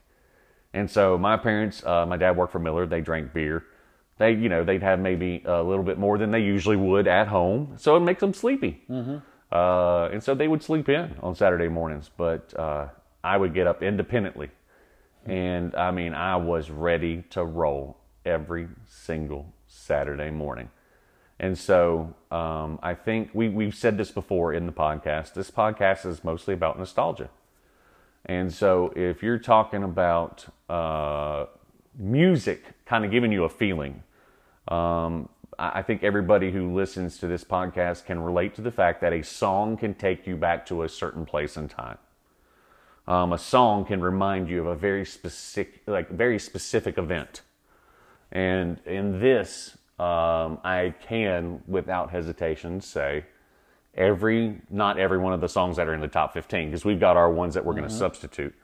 And 0.72 0.90
so 0.90 1.18
my 1.18 1.36
parents, 1.36 1.84
uh, 1.84 2.06
my 2.06 2.16
dad 2.16 2.34
worked 2.34 2.52
for 2.52 2.60
Miller, 2.60 2.86
they 2.86 3.02
drank 3.02 3.34
beer. 3.34 3.66
They, 4.16 4.32
you 4.32 4.48
know, 4.48 4.64
they'd 4.64 4.82
have 4.82 4.98
maybe 4.98 5.42
a 5.44 5.62
little 5.62 5.84
bit 5.84 5.98
more 5.98 6.16
than 6.16 6.30
they 6.30 6.40
usually 6.40 6.76
would 6.76 7.06
at 7.06 7.28
home. 7.28 7.74
So 7.76 7.96
it 7.96 8.00
makes 8.00 8.20
them 8.20 8.32
sleepy. 8.32 8.82
Mm-hmm. 8.88 9.18
Uh, 9.52 10.08
and 10.08 10.24
so 10.24 10.34
they 10.34 10.48
would 10.48 10.62
sleep 10.62 10.88
in 10.88 11.14
on 11.22 11.34
Saturday 11.34 11.68
mornings, 11.68 12.10
but 12.16 12.58
uh, 12.58 12.86
I 13.22 13.36
would 13.36 13.52
get 13.52 13.66
up 13.66 13.82
independently 13.82 14.48
and 15.26 15.74
I 15.74 15.90
mean, 15.90 16.14
I 16.14 16.36
was 16.36 16.70
ready 16.70 17.24
to 17.30 17.44
roll 17.44 17.96
every 18.24 18.68
single 18.86 19.52
Saturday 19.66 20.30
morning. 20.30 20.70
And 21.38 21.58
so 21.58 22.14
um, 22.30 22.78
I 22.82 22.94
think 22.94 23.30
we, 23.34 23.48
we've 23.48 23.74
said 23.74 23.98
this 23.98 24.10
before 24.10 24.54
in 24.54 24.66
the 24.66 24.72
podcast. 24.72 25.34
This 25.34 25.50
podcast 25.50 26.06
is 26.06 26.24
mostly 26.24 26.54
about 26.54 26.78
nostalgia. 26.78 27.28
And 28.24 28.52
so 28.52 28.92
if 28.96 29.22
you're 29.22 29.38
talking 29.38 29.82
about 29.82 30.46
uh, 30.68 31.46
music 31.96 32.64
kind 32.86 33.04
of 33.04 33.10
giving 33.10 33.32
you 33.32 33.44
a 33.44 33.48
feeling, 33.48 34.02
um, 34.68 35.28
I 35.58 35.82
think 35.82 36.02
everybody 36.02 36.50
who 36.50 36.74
listens 36.74 37.18
to 37.18 37.26
this 37.26 37.44
podcast 37.44 38.04
can 38.04 38.20
relate 38.20 38.54
to 38.56 38.62
the 38.62 38.72
fact 38.72 39.00
that 39.00 39.12
a 39.12 39.22
song 39.22 39.76
can 39.76 39.94
take 39.94 40.26
you 40.26 40.36
back 40.36 40.66
to 40.66 40.82
a 40.82 40.88
certain 40.88 41.24
place 41.24 41.56
in 41.56 41.68
time 41.68 41.98
um, 43.08 43.32
a 43.32 43.38
song 43.38 43.84
can 43.84 44.00
remind 44.00 44.48
you 44.48 44.60
of 44.60 44.66
a 44.66 44.74
very 44.74 45.04
specific, 45.04 45.82
like 45.86 46.10
very 46.10 46.38
specific 46.38 46.98
event. 46.98 47.42
And 48.32 48.80
in 48.84 49.20
this, 49.20 49.76
um, 49.98 50.58
I 50.64 50.94
can, 51.00 51.62
without 51.68 52.10
hesitation, 52.10 52.80
say 52.80 53.24
every, 53.94 54.60
not 54.70 54.98
every 54.98 55.18
one 55.18 55.32
of 55.32 55.40
the 55.40 55.48
songs 55.48 55.76
that 55.76 55.88
are 55.88 55.94
in 55.94 56.00
the 56.00 56.08
top 56.08 56.34
15, 56.34 56.68
because 56.68 56.84
we've 56.84 56.98
got 56.98 57.16
our 57.16 57.30
ones 57.30 57.54
that 57.54 57.64
we're 57.64 57.72
mm-hmm. 57.72 57.82
going 57.82 57.90
to 57.90 57.96
substitute. 57.96 58.54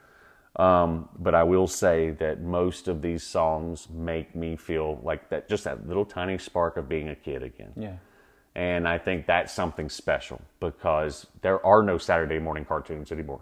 Um, 0.57 1.09
but 1.19 1.35
I 1.35 1.45
will 1.45 1.69
say 1.69 2.11
that 2.11 2.43
most 2.43 2.89
of 2.89 3.01
these 3.01 3.23
songs 3.23 3.89
make 3.89 4.35
me 4.35 4.57
feel 4.57 5.01
like 5.03 5.31
that, 5.31 5.49
just 5.49 5.65
that 5.65 5.87
little 5.87 6.05
tiny 6.05 6.37
spark 6.37 6.77
of 6.77 6.89
being 6.89 7.09
a 7.09 7.15
kid 7.15 7.43
again. 7.43 7.73
Yeah. 7.77 7.95
And 8.55 8.87
I 8.87 8.99
think 8.99 9.27
that's 9.27 9.51
something 9.51 9.89
special 9.89 10.43
because 10.61 11.27
there 11.41 11.65
are 11.65 11.83
no 11.83 11.97
Saturday 11.97 12.39
morning 12.39 12.67
cartoons 12.67 13.11
anymore 13.11 13.41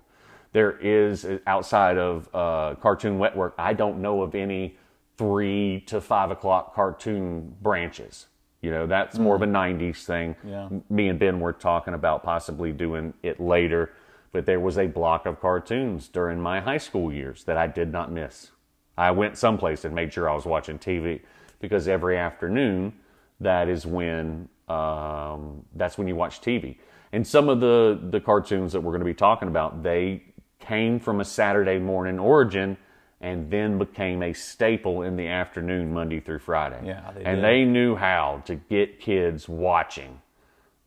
there 0.52 0.78
is 0.78 1.26
outside 1.46 1.96
of 1.96 2.28
uh, 2.34 2.74
Cartoon 2.76 3.18
Network. 3.18 3.54
I 3.58 3.72
don't 3.72 4.00
know 4.00 4.22
of 4.22 4.34
any 4.34 4.76
three 5.16 5.80
to 5.86 6.00
five 6.00 6.30
o'clock 6.30 6.74
cartoon 6.74 7.54
branches. 7.60 8.26
You 8.62 8.70
know, 8.70 8.86
that's 8.86 9.18
more 9.18 9.36
of 9.36 9.42
a 9.42 9.46
'90s 9.46 9.78
mm. 9.78 10.04
thing. 10.04 10.36
Yeah. 10.44 10.68
Me 10.88 11.08
and 11.08 11.18
Ben 11.18 11.40
were 11.40 11.52
talking 11.52 11.94
about 11.94 12.22
possibly 12.22 12.72
doing 12.72 13.14
it 13.22 13.40
later, 13.40 13.92
but 14.32 14.46
there 14.46 14.60
was 14.60 14.76
a 14.76 14.86
block 14.86 15.26
of 15.26 15.40
cartoons 15.40 16.08
during 16.08 16.40
my 16.40 16.60
high 16.60 16.78
school 16.78 17.12
years 17.12 17.44
that 17.44 17.56
I 17.56 17.66
did 17.66 17.92
not 17.92 18.10
miss. 18.10 18.50
I 18.98 19.12
went 19.12 19.38
someplace 19.38 19.84
and 19.84 19.94
made 19.94 20.12
sure 20.12 20.28
I 20.28 20.34
was 20.34 20.44
watching 20.44 20.78
TV 20.78 21.20
because 21.58 21.88
every 21.88 22.18
afternoon 22.18 22.92
that 23.40 23.68
is 23.68 23.86
when 23.86 24.48
um, 24.68 25.64
that's 25.74 25.96
when 25.96 26.06
you 26.06 26.16
watch 26.16 26.40
TV. 26.40 26.76
And 27.12 27.26
some 27.26 27.48
of 27.48 27.60
the 27.60 27.98
the 28.10 28.20
cartoons 28.20 28.72
that 28.72 28.80
we're 28.80 28.92
going 28.92 29.00
to 29.00 29.06
be 29.06 29.14
talking 29.14 29.48
about, 29.48 29.82
they 29.82 30.22
came 30.60 31.00
from 31.00 31.20
a 31.20 31.24
Saturday 31.24 31.78
morning 31.78 32.18
origin 32.18 32.76
and 33.20 33.50
then 33.50 33.78
became 33.78 34.22
a 34.22 34.32
staple 34.32 35.02
in 35.02 35.16
the 35.16 35.26
afternoon 35.26 35.92
Monday 35.92 36.20
through 36.20 36.38
Friday. 36.38 36.80
Yeah, 36.86 37.10
they 37.14 37.24
and 37.24 37.36
did. 37.36 37.44
they 37.44 37.64
knew 37.64 37.96
how 37.96 38.42
to 38.46 38.54
get 38.54 39.00
kids 39.00 39.48
watching 39.48 40.22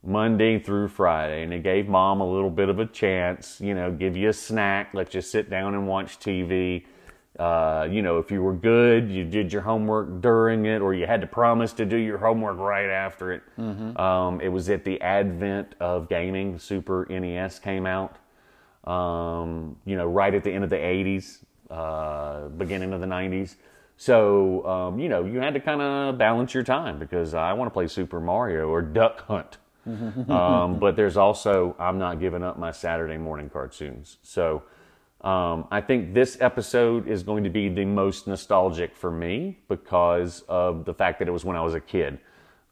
Monday 0.06 0.60
through 0.60 0.88
Friday, 0.90 1.44
and 1.44 1.54
it 1.54 1.64
gave 1.64 1.88
mom 1.88 2.22
a 2.22 2.30
little 2.30 2.50
bit 2.50 2.70
of 2.70 2.80
a 2.80 2.86
chance, 2.86 3.62
you 3.62 3.74
know, 3.74 3.92
give 3.92 4.18
you 4.18 4.30
a 4.30 4.34
snack, 4.34 4.94
let 4.94 5.14
you 5.14 5.22
sit 5.22 5.50
down 5.50 5.76
and 5.76 5.88
watch 5.88 6.20
TV. 6.20 6.86
Uh, 7.40 7.88
you 7.90 8.02
know, 8.02 8.20
if 8.20 8.30
you 8.30 8.42
were 8.44 8.54
good, 8.54 9.10
you 9.10 9.24
did 9.24 9.52
your 9.54 9.62
homework 9.62 10.22
during 10.22 10.66
it, 10.66 10.82
or 10.82 10.94
you 10.94 11.08
had 11.08 11.22
to 11.22 11.28
promise 11.28 11.72
to 11.74 11.86
do 11.86 11.98
your 11.98 12.18
homework 12.18 12.58
right 12.58 12.90
after 12.90 13.32
it. 13.32 13.44
Um, 13.98 14.42
it 14.42 14.50
was 14.50 14.70
at 14.70 14.84
the 14.84 15.00
advent 15.02 15.74
of 15.80 16.10
gaming. 16.10 16.60
Super 16.60 17.08
NES 17.10 17.60
came 17.60 17.86
out, 17.86 18.18
um, 18.84 19.78
you 19.86 19.96
know, 19.96 20.06
right 20.06 20.34
at 20.34 20.44
the 20.44 20.52
end 20.52 20.64
of 20.64 20.70
the 20.70 20.78
80s, 20.78 21.40
uh, 21.70 22.48
beginning 22.50 22.94
of 22.94 23.02
the 23.02 23.08
90s. 23.08 23.56
So, 23.98 24.66
um, 24.66 25.00
you 25.00 25.08
know, 25.08 25.26
you 25.26 25.40
had 25.40 25.54
to 25.54 25.60
kind 25.60 25.82
of 25.82 26.18
balance 26.18 26.54
your 26.54 26.64
time 26.64 27.00
because 27.00 27.34
I 27.34 27.54
want 27.54 27.68
to 27.68 27.74
play 27.74 27.88
Super 27.88 28.20
Mario 28.20 28.68
or 28.68 28.82
Duck 28.82 29.26
Hunt. 29.28 29.58
um, 29.86 30.80
but 30.80 30.96
there's 30.96 31.18
also, 31.18 31.76
I'm 31.78 31.98
not 31.98 32.20
giving 32.20 32.44
up 32.44 32.58
my 32.58 32.72
Saturday 32.72 33.18
morning 33.18 33.50
cartoons. 33.50 34.18
So, 34.24 34.64
um, 35.22 35.68
I 35.72 35.80
think 35.80 36.14
this 36.14 36.38
episode 36.42 37.08
is 37.08 37.24
going 37.24 37.46
to 37.46 37.50
be 37.50 37.70
the 37.70 37.86
most 37.86 38.28
nostalgic 38.28 38.96
for 38.96 39.10
me 39.10 39.60
because 39.70 40.44
of 40.50 40.84
the 40.84 40.94
fact 40.94 41.20
that 41.20 41.30
it 41.30 41.32
was 41.32 41.46
when 41.46 41.56
I 41.56 41.62
was 41.62 41.74
a 41.74 41.80
kid. 41.80 42.20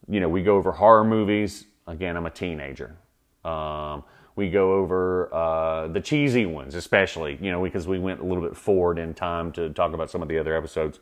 You 0.10 0.20
know, 0.20 0.28
we 0.28 0.44
go 0.44 0.58
over 0.58 0.74
horror 0.74 1.06
movies. 1.06 1.66
Again, 1.88 2.18
I'm 2.18 2.26
a 2.26 2.30
teenager. 2.30 2.98
Um, 3.46 4.04
we 4.36 4.50
go 4.50 4.74
over 4.74 5.34
uh, 5.34 5.88
the 5.88 6.02
cheesy 6.02 6.46
ones, 6.46 6.76
especially, 6.76 7.38
you 7.42 7.52
know, 7.52 7.62
because 7.62 7.88
we 7.88 8.00
went 8.00 8.20
a 8.22 8.24
little 8.24 8.44
bit 8.44 8.56
forward 8.56 8.98
in 8.98 9.14
time 9.14 9.52
to 9.54 9.70
talk 9.72 9.94
about 9.94 10.10
some 10.10 10.22
of 10.22 10.28
the 10.28 10.38
other 10.38 10.56
episodes. 10.56 11.00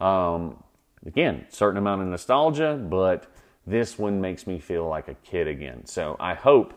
Um, 0.00 0.62
again, 1.04 1.46
certain 1.50 1.78
amount 1.78 2.02
of 2.02 2.08
nostalgia, 2.08 2.74
but 2.88 3.26
this 3.66 3.98
one 3.98 4.20
makes 4.20 4.46
me 4.46 4.58
feel 4.58 4.88
like 4.88 5.08
a 5.08 5.14
kid 5.14 5.46
again. 5.46 5.84
So 5.86 6.16
I 6.18 6.34
hope 6.34 6.74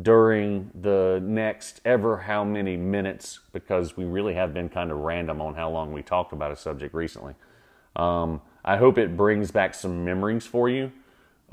during 0.00 0.70
the 0.74 1.20
next 1.22 1.80
ever 1.84 2.16
how 2.16 2.42
many 2.42 2.76
minutes, 2.76 3.40
because 3.52 3.96
we 3.96 4.04
really 4.04 4.34
have 4.34 4.52
been 4.52 4.68
kind 4.68 4.90
of 4.90 4.98
random 4.98 5.40
on 5.40 5.54
how 5.54 5.70
long 5.70 5.92
we 5.92 6.02
talked 6.02 6.32
about 6.32 6.50
a 6.50 6.56
subject 6.56 6.94
recently. 6.94 7.34
Um, 7.94 8.40
I 8.64 8.76
hope 8.76 8.98
it 8.98 9.16
brings 9.16 9.50
back 9.50 9.74
some 9.74 10.04
memories 10.04 10.46
for 10.46 10.68
you. 10.68 10.90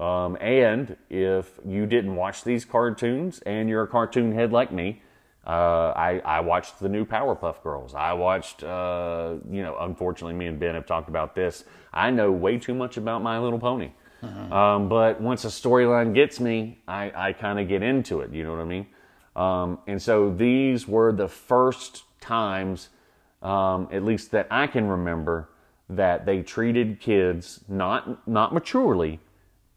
Um, 0.01 0.35
and 0.41 0.97
if 1.09 1.59
you 1.63 1.85
didn't 1.85 2.15
watch 2.15 2.43
these 2.43 2.65
cartoons 2.65 3.39
and 3.45 3.69
you're 3.69 3.83
a 3.83 3.87
cartoon 3.87 4.31
head 4.31 4.51
like 4.51 4.71
me, 4.71 5.01
uh, 5.45 5.93
I, 5.95 6.21
I 6.25 6.39
watched 6.39 6.79
the 6.79 6.89
new 6.89 7.05
Powerpuff 7.05 7.61
Girls. 7.61 7.93
I 7.93 8.13
watched, 8.13 8.63
uh, 8.63 9.35
you 9.49 9.61
know, 9.61 9.77
unfortunately, 9.79 10.33
me 10.33 10.47
and 10.47 10.59
Ben 10.59 10.73
have 10.75 10.87
talked 10.87 11.07
about 11.07 11.35
this. 11.35 11.63
I 11.93 12.09
know 12.09 12.31
way 12.31 12.57
too 12.57 12.73
much 12.73 12.97
about 12.97 13.21
My 13.21 13.39
Little 13.39 13.59
Pony. 13.59 13.91
Um, 14.51 14.87
but 14.87 15.19
once 15.19 15.45
a 15.45 15.49
storyline 15.49 16.13
gets 16.13 16.39
me, 16.39 16.79
I, 16.87 17.11
I 17.15 17.33
kind 17.33 17.59
of 17.59 17.67
get 17.67 17.81
into 17.81 18.21
it. 18.21 18.31
You 18.31 18.43
know 18.43 18.51
what 18.51 18.59
I 18.59 18.65
mean? 18.65 18.87
Um, 19.35 19.79
and 19.87 20.01
so 20.01 20.31
these 20.31 20.87
were 20.87 21.11
the 21.11 21.27
first 21.27 22.03
times, 22.19 22.89
um, 23.41 23.87
at 23.91 24.03
least 24.03 24.31
that 24.31 24.47
I 24.51 24.67
can 24.67 24.87
remember, 24.87 25.49
that 25.89 26.25
they 26.25 26.41
treated 26.41 26.99
kids 26.99 27.61
not 27.67 28.27
not 28.27 28.53
maturely, 28.53 29.19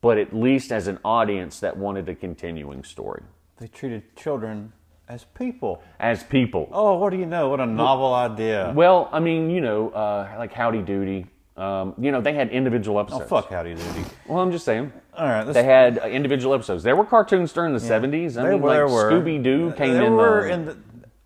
but 0.05 0.19
at 0.19 0.35
least 0.35 0.71
as 0.71 0.87
an 0.87 0.99
audience 1.05 1.61
that 1.61 1.77
wanted 1.77 2.09
a 2.09 2.15
continuing 2.15 2.85
story 2.85 3.23
They 3.59 3.69
treated 3.69 4.15
children 4.17 4.73
as 5.09 5.25
people. 5.25 5.83
as 5.99 6.23
people. 6.23 6.69
Oh, 6.73 6.99
what 6.99 7.11
do 7.11 7.17
you 7.19 7.27
know? 7.27 7.49
What 7.49 7.61
a 7.61 7.67
novel 7.67 8.13
idea. 8.15 8.73
Well, 8.75 9.09
I 9.13 9.21
mean, 9.21 9.51
you 9.51 9.61
know, 9.61 9.91
uh, 9.91 10.35
like 10.39 10.53
Howdy 10.53 10.83
Doody. 10.83 11.27
Um, 11.57 11.95
you 11.99 12.11
know, 12.11 12.21
they 12.21 12.33
had 12.35 12.49
individual 12.51 12.99
episodes. 13.01 13.25
Oh, 13.25 13.29
fuck 13.41 13.49
Howdy 13.51 13.75
Doody. 13.75 14.05
Well, 14.27 14.41
I'm 14.41 14.51
just 14.51 14.65
saying. 14.65 14.93
All 15.17 15.29
right, 15.29 15.45
They 15.45 15.63
had 15.63 15.99
uh, 15.99 16.07
individual 16.07 16.55
episodes. 16.55 16.83
There 16.83 16.97
were 16.97 17.05
cartoons 17.05 17.53
during 17.53 17.73
the 17.73 17.79
70s. 17.79 18.37
I 18.37 18.51
mean, 18.51 18.61
were- 18.61 18.89
like. 18.89 19.13
Scooby 19.13 19.43
Doo 19.43 19.73
came 19.77 19.93
there 19.95 20.05
in. 20.05 20.13
were 20.15 20.43
the, 20.49 20.53
in 20.53 20.65
the, 20.65 20.77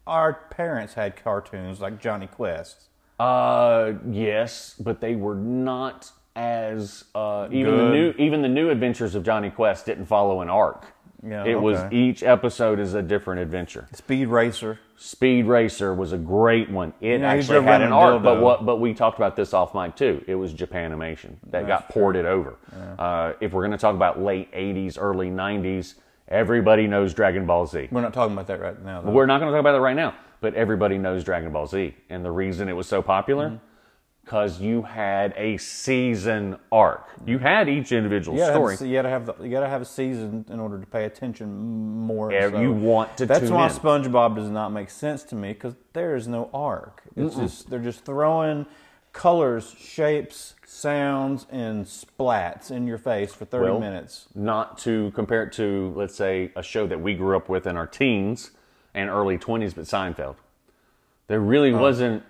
our 0.06 0.34
parents 0.50 0.94
had 0.94 1.16
cartoons 1.16 1.80
like 1.80 2.00
Jonny 2.00 2.26
Quest. 2.26 2.88
Uh, 3.18 3.94
yes, 4.10 4.74
but 4.78 5.00
they 5.00 5.14
were 5.16 5.34
not 5.34 6.10
as 6.38 7.04
uh, 7.16 7.48
even 7.50 7.76
the 7.76 7.90
new 7.90 8.14
even 8.16 8.42
the 8.42 8.48
new 8.48 8.70
Adventures 8.70 9.14
of 9.16 9.24
Jonny 9.24 9.50
Quest 9.50 9.86
didn't 9.86 10.06
follow 10.06 10.40
an 10.40 10.48
arc. 10.48 10.86
Yeah, 11.26 11.44
it 11.44 11.60
was 11.60 11.80
each 11.92 12.22
episode 12.22 12.78
is 12.78 12.94
a 12.94 13.02
different 13.02 13.40
adventure. 13.40 13.88
Speed 13.92 14.28
Racer. 14.28 14.78
Speed 14.96 15.46
Racer 15.46 15.92
was 15.92 16.12
a 16.12 16.18
great 16.18 16.70
one. 16.70 16.92
It 17.00 17.20
Yeah, 17.20 17.32
actually 17.32 17.64
had 17.64 17.82
an 17.82 17.92
arc, 17.92 18.22
but 18.22 18.40
what? 18.40 18.64
But 18.64 18.76
we 18.76 18.94
talked 18.94 19.18
about 19.18 19.34
this 19.34 19.52
off 19.52 19.74
mic 19.74 19.96
too. 19.96 20.22
It 20.28 20.36
was 20.36 20.54
Japanimation 20.54 21.36
that 21.50 21.66
got 21.66 21.88
ported 21.88 22.24
over. 22.24 22.54
Uh, 22.98 23.32
if 23.40 23.52
we're 23.52 23.62
going 23.62 23.72
to 23.72 23.78
talk 23.78 23.96
about 23.96 24.20
late 24.20 24.52
'80s, 24.52 24.96
early 24.96 25.28
'90s, 25.28 25.94
everybody 26.28 26.86
knows 26.86 27.14
Dragon 27.14 27.46
Ball 27.46 27.66
Z. 27.66 27.88
We're 27.90 28.00
not 28.00 28.14
talking 28.14 28.34
about 28.34 28.46
that 28.46 28.60
right 28.60 28.80
now. 28.84 29.00
Though. 29.00 29.10
We're 29.10 29.26
not 29.26 29.40
going 29.40 29.50
to 29.50 29.56
talk 29.56 29.60
about 29.60 29.72
that 29.72 29.80
right 29.80 29.96
now, 29.96 30.14
but 30.40 30.54
everybody 30.54 30.98
knows 30.98 31.24
Dragon 31.24 31.52
Ball 31.52 31.66
Z, 31.66 31.96
and 32.10 32.24
the 32.24 32.30
reason 32.30 32.68
it 32.68 32.74
was 32.74 32.86
so 32.86 33.02
popular. 33.02 33.48
Mm-hmm. 33.48 33.64
Because 34.28 34.60
you 34.60 34.82
had 34.82 35.32
a 35.38 35.56
season 35.56 36.58
arc, 36.70 37.08
you 37.24 37.38
had 37.38 37.66
each 37.66 37.92
individual 37.92 38.36
You 38.36 38.44
story. 38.44 38.76
have, 38.76 38.86
you 38.86 38.92
gotta 38.92 39.08
have 39.08 39.24
the, 39.24 39.34
you 39.42 39.48
gotta 39.50 39.70
have 39.70 39.80
a 39.80 39.86
season 39.86 40.44
in 40.50 40.60
order 40.60 40.78
to 40.78 40.86
pay 40.86 41.04
attention 41.06 41.50
more. 42.02 42.30
Yeah, 42.30 42.50
so 42.50 42.60
you 42.60 42.70
want 42.70 43.16
to 43.16 43.24
That's 43.24 43.48
why 43.48 43.68
in. 43.68 43.72
SpongeBob 43.72 44.34
does 44.36 44.50
not 44.50 44.68
make 44.70 44.90
sense 44.90 45.22
to 45.24 45.34
me 45.34 45.54
because 45.54 45.76
there 45.94 46.14
is 46.14 46.28
no 46.28 46.50
arc. 46.52 47.00
It's 47.16 47.36
just 47.36 47.70
they're 47.70 47.78
just 47.78 48.04
throwing 48.04 48.66
colors, 49.14 49.74
shapes, 49.78 50.54
sounds, 50.66 51.46
and 51.50 51.86
splats 51.86 52.70
in 52.70 52.86
your 52.86 52.98
face 52.98 53.32
for 53.32 53.46
thirty 53.46 53.70
Well, 53.70 53.80
minutes. 53.80 54.26
not 54.34 54.76
to 54.80 55.10
compare 55.14 55.44
it 55.44 55.52
to, 55.54 55.94
let's 55.96 56.14
say, 56.14 56.52
a 56.54 56.62
show 56.62 56.86
that 56.86 57.00
we 57.00 57.14
grew 57.14 57.34
up 57.34 57.48
with 57.48 57.66
in 57.66 57.78
our 57.78 57.86
teens 57.86 58.50
and 58.92 59.08
early 59.08 59.38
20s, 59.38 59.74
but 59.74 59.84
Seinfeld. 59.86 60.36
There 61.28 61.40
really 61.40 61.72
Oh. 61.72 61.78
wasn't, 61.80 62.24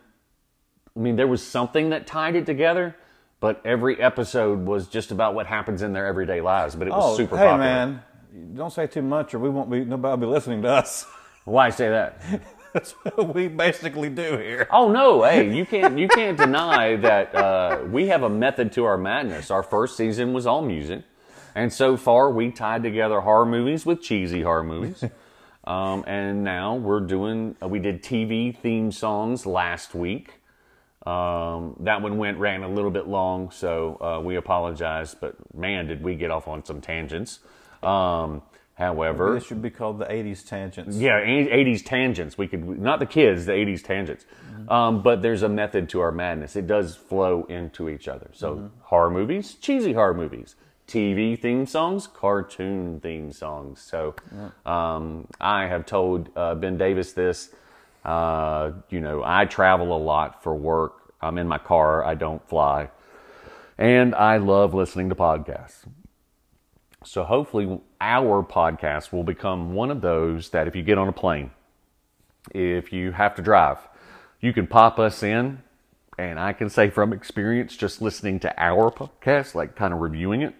I 0.98 1.00
mean, 1.00 1.14
there 1.14 1.28
was 1.28 1.46
something 1.46 1.90
that 1.90 2.08
tied 2.08 2.34
it 2.34 2.44
together, 2.44 2.96
but 3.38 3.62
every 3.64 4.00
episode 4.02 4.66
was 4.66 4.88
just 4.88 5.12
about 5.12 5.34
what 5.34 5.46
happens 5.46 5.82
in 5.82 5.92
their 5.92 6.06
everyday 6.06 6.40
lives, 6.40 6.74
but 6.74 6.88
it 6.88 6.90
was 6.90 7.14
Oh, 7.14 7.16
super 7.16 7.36
hey 7.36 7.44
popular. 7.44 7.58
man, 7.58 8.02
don't 8.56 8.72
say 8.72 8.88
too 8.88 9.02
much 9.02 9.32
or 9.32 9.38
we 9.38 9.48
won't 9.48 9.70
be 9.70 9.84
nobody 9.84 10.10
will 10.10 10.26
be 10.28 10.32
listening 10.34 10.62
to 10.62 10.68
us. 10.68 11.06
Why 11.44 11.70
say 11.70 11.88
that? 11.88 12.20
That's 12.74 12.90
what 12.92 13.34
we 13.34 13.46
basically 13.48 14.10
do 14.10 14.36
here. 14.36 14.66
Oh 14.70 14.90
no! 14.92 15.22
Hey, 15.22 15.54
you 15.54 15.64
can't 15.64 15.96
you 15.98 16.08
can't 16.08 16.36
deny 16.36 16.96
that 16.96 17.34
uh, 17.34 17.78
we 17.90 18.08
have 18.08 18.24
a 18.24 18.28
method 18.28 18.72
to 18.72 18.84
our 18.84 18.98
madness. 18.98 19.50
Our 19.50 19.62
first 19.62 19.96
season 19.96 20.32
was 20.34 20.46
all 20.46 20.60
music, 20.62 21.04
and 21.54 21.72
so 21.72 21.96
far 21.96 22.30
we 22.30 22.50
tied 22.50 22.82
together 22.82 23.20
horror 23.20 23.46
movies 23.46 23.86
with 23.86 24.02
cheesy 24.02 24.42
horror 24.42 24.64
movies. 24.64 25.04
Um, 25.64 26.02
and 26.06 26.44
now 26.44 26.76
we're 26.76 27.00
doing. 27.00 27.54
Uh, 27.62 27.68
we 27.68 27.78
did 27.78 28.02
TV 28.02 28.56
theme 28.56 28.90
songs 28.90 29.44
last 29.44 29.94
week. 29.94 30.37
Um, 31.06 31.76
that 31.80 32.02
one 32.02 32.18
went 32.18 32.38
ran 32.38 32.62
a 32.62 32.68
little 32.68 32.90
bit 32.90 33.06
long, 33.06 33.50
so 33.50 33.98
uh, 34.00 34.20
we 34.22 34.36
apologize. 34.36 35.14
But 35.14 35.36
man, 35.54 35.86
did 35.86 36.02
we 36.02 36.14
get 36.16 36.30
off 36.30 36.48
on 36.48 36.64
some 36.64 36.80
tangents. 36.80 37.38
Um, 37.82 38.42
however, 38.74 39.34
This 39.34 39.46
should 39.46 39.62
be 39.62 39.70
called 39.70 39.98
the 40.00 40.06
'80s 40.06 40.46
tangents. 40.46 40.96
yeah, 40.96 41.18
eighties 41.20 41.82
tangents. 41.82 42.36
We 42.36 42.48
could 42.48 42.78
not 42.80 42.98
the 42.98 43.06
kids, 43.06 43.46
the 43.46 43.52
eighties 43.52 43.82
tangents. 43.82 44.24
Um, 44.68 45.02
but 45.02 45.22
there's 45.22 45.42
a 45.44 45.48
method 45.48 45.88
to 45.90 46.00
our 46.00 46.12
madness. 46.12 46.56
It 46.56 46.66
does 46.66 46.96
flow 46.96 47.44
into 47.48 47.88
each 47.88 48.08
other. 48.08 48.28
So 48.32 48.70
horror 48.82 49.10
movies, 49.10 49.54
cheesy 49.54 49.92
horror 49.94 50.14
movies, 50.14 50.56
TV 50.88 51.40
theme 51.40 51.64
songs, 51.64 52.06
cartoon 52.08 53.00
theme 53.00 53.30
songs. 53.32 53.80
So 53.80 54.14
um, 54.66 55.28
I 55.40 55.66
have 55.68 55.86
told 55.86 56.28
uh, 56.36 56.54
Ben 56.56 56.76
Davis 56.76 57.12
this. 57.12 57.50
Uh, 58.04 58.72
you 58.90 59.00
know, 59.00 59.22
I 59.24 59.44
travel 59.44 59.96
a 59.96 59.98
lot 59.98 60.42
for 60.42 60.54
work. 60.54 61.14
I'm 61.20 61.38
in 61.38 61.48
my 61.48 61.58
car. 61.58 62.04
I 62.04 62.14
don't 62.14 62.46
fly, 62.48 62.90
and 63.76 64.14
I 64.14 64.36
love 64.36 64.74
listening 64.74 65.08
to 65.08 65.14
podcasts. 65.14 65.84
So 67.04 67.24
hopefully, 67.24 67.80
our 68.00 68.42
podcast 68.42 69.12
will 69.12 69.24
become 69.24 69.74
one 69.74 69.90
of 69.90 70.00
those 70.00 70.50
that 70.50 70.68
if 70.68 70.76
you 70.76 70.82
get 70.82 70.98
on 70.98 71.08
a 71.08 71.12
plane, 71.12 71.50
if 72.54 72.92
you 72.92 73.12
have 73.12 73.34
to 73.36 73.42
drive, 73.42 73.78
you 74.40 74.52
can 74.52 74.66
pop 74.66 74.98
us 74.98 75.22
in. 75.22 75.62
And 76.18 76.40
I 76.40 76.52
can 76.52 76.68
say 76.68 76.90
from 76.90 77.12
experience, 77.12 77.76
just 77.76 78.02
listening 78.02 78.40
to 78.40 78.52
our 78.60 78.90
podcast, 78.90 79.54
like 79.54 79.76
kind 79.76 79.94
of 79.94 80.00
reviewing 80.00 80.42
it, 80.42 80.54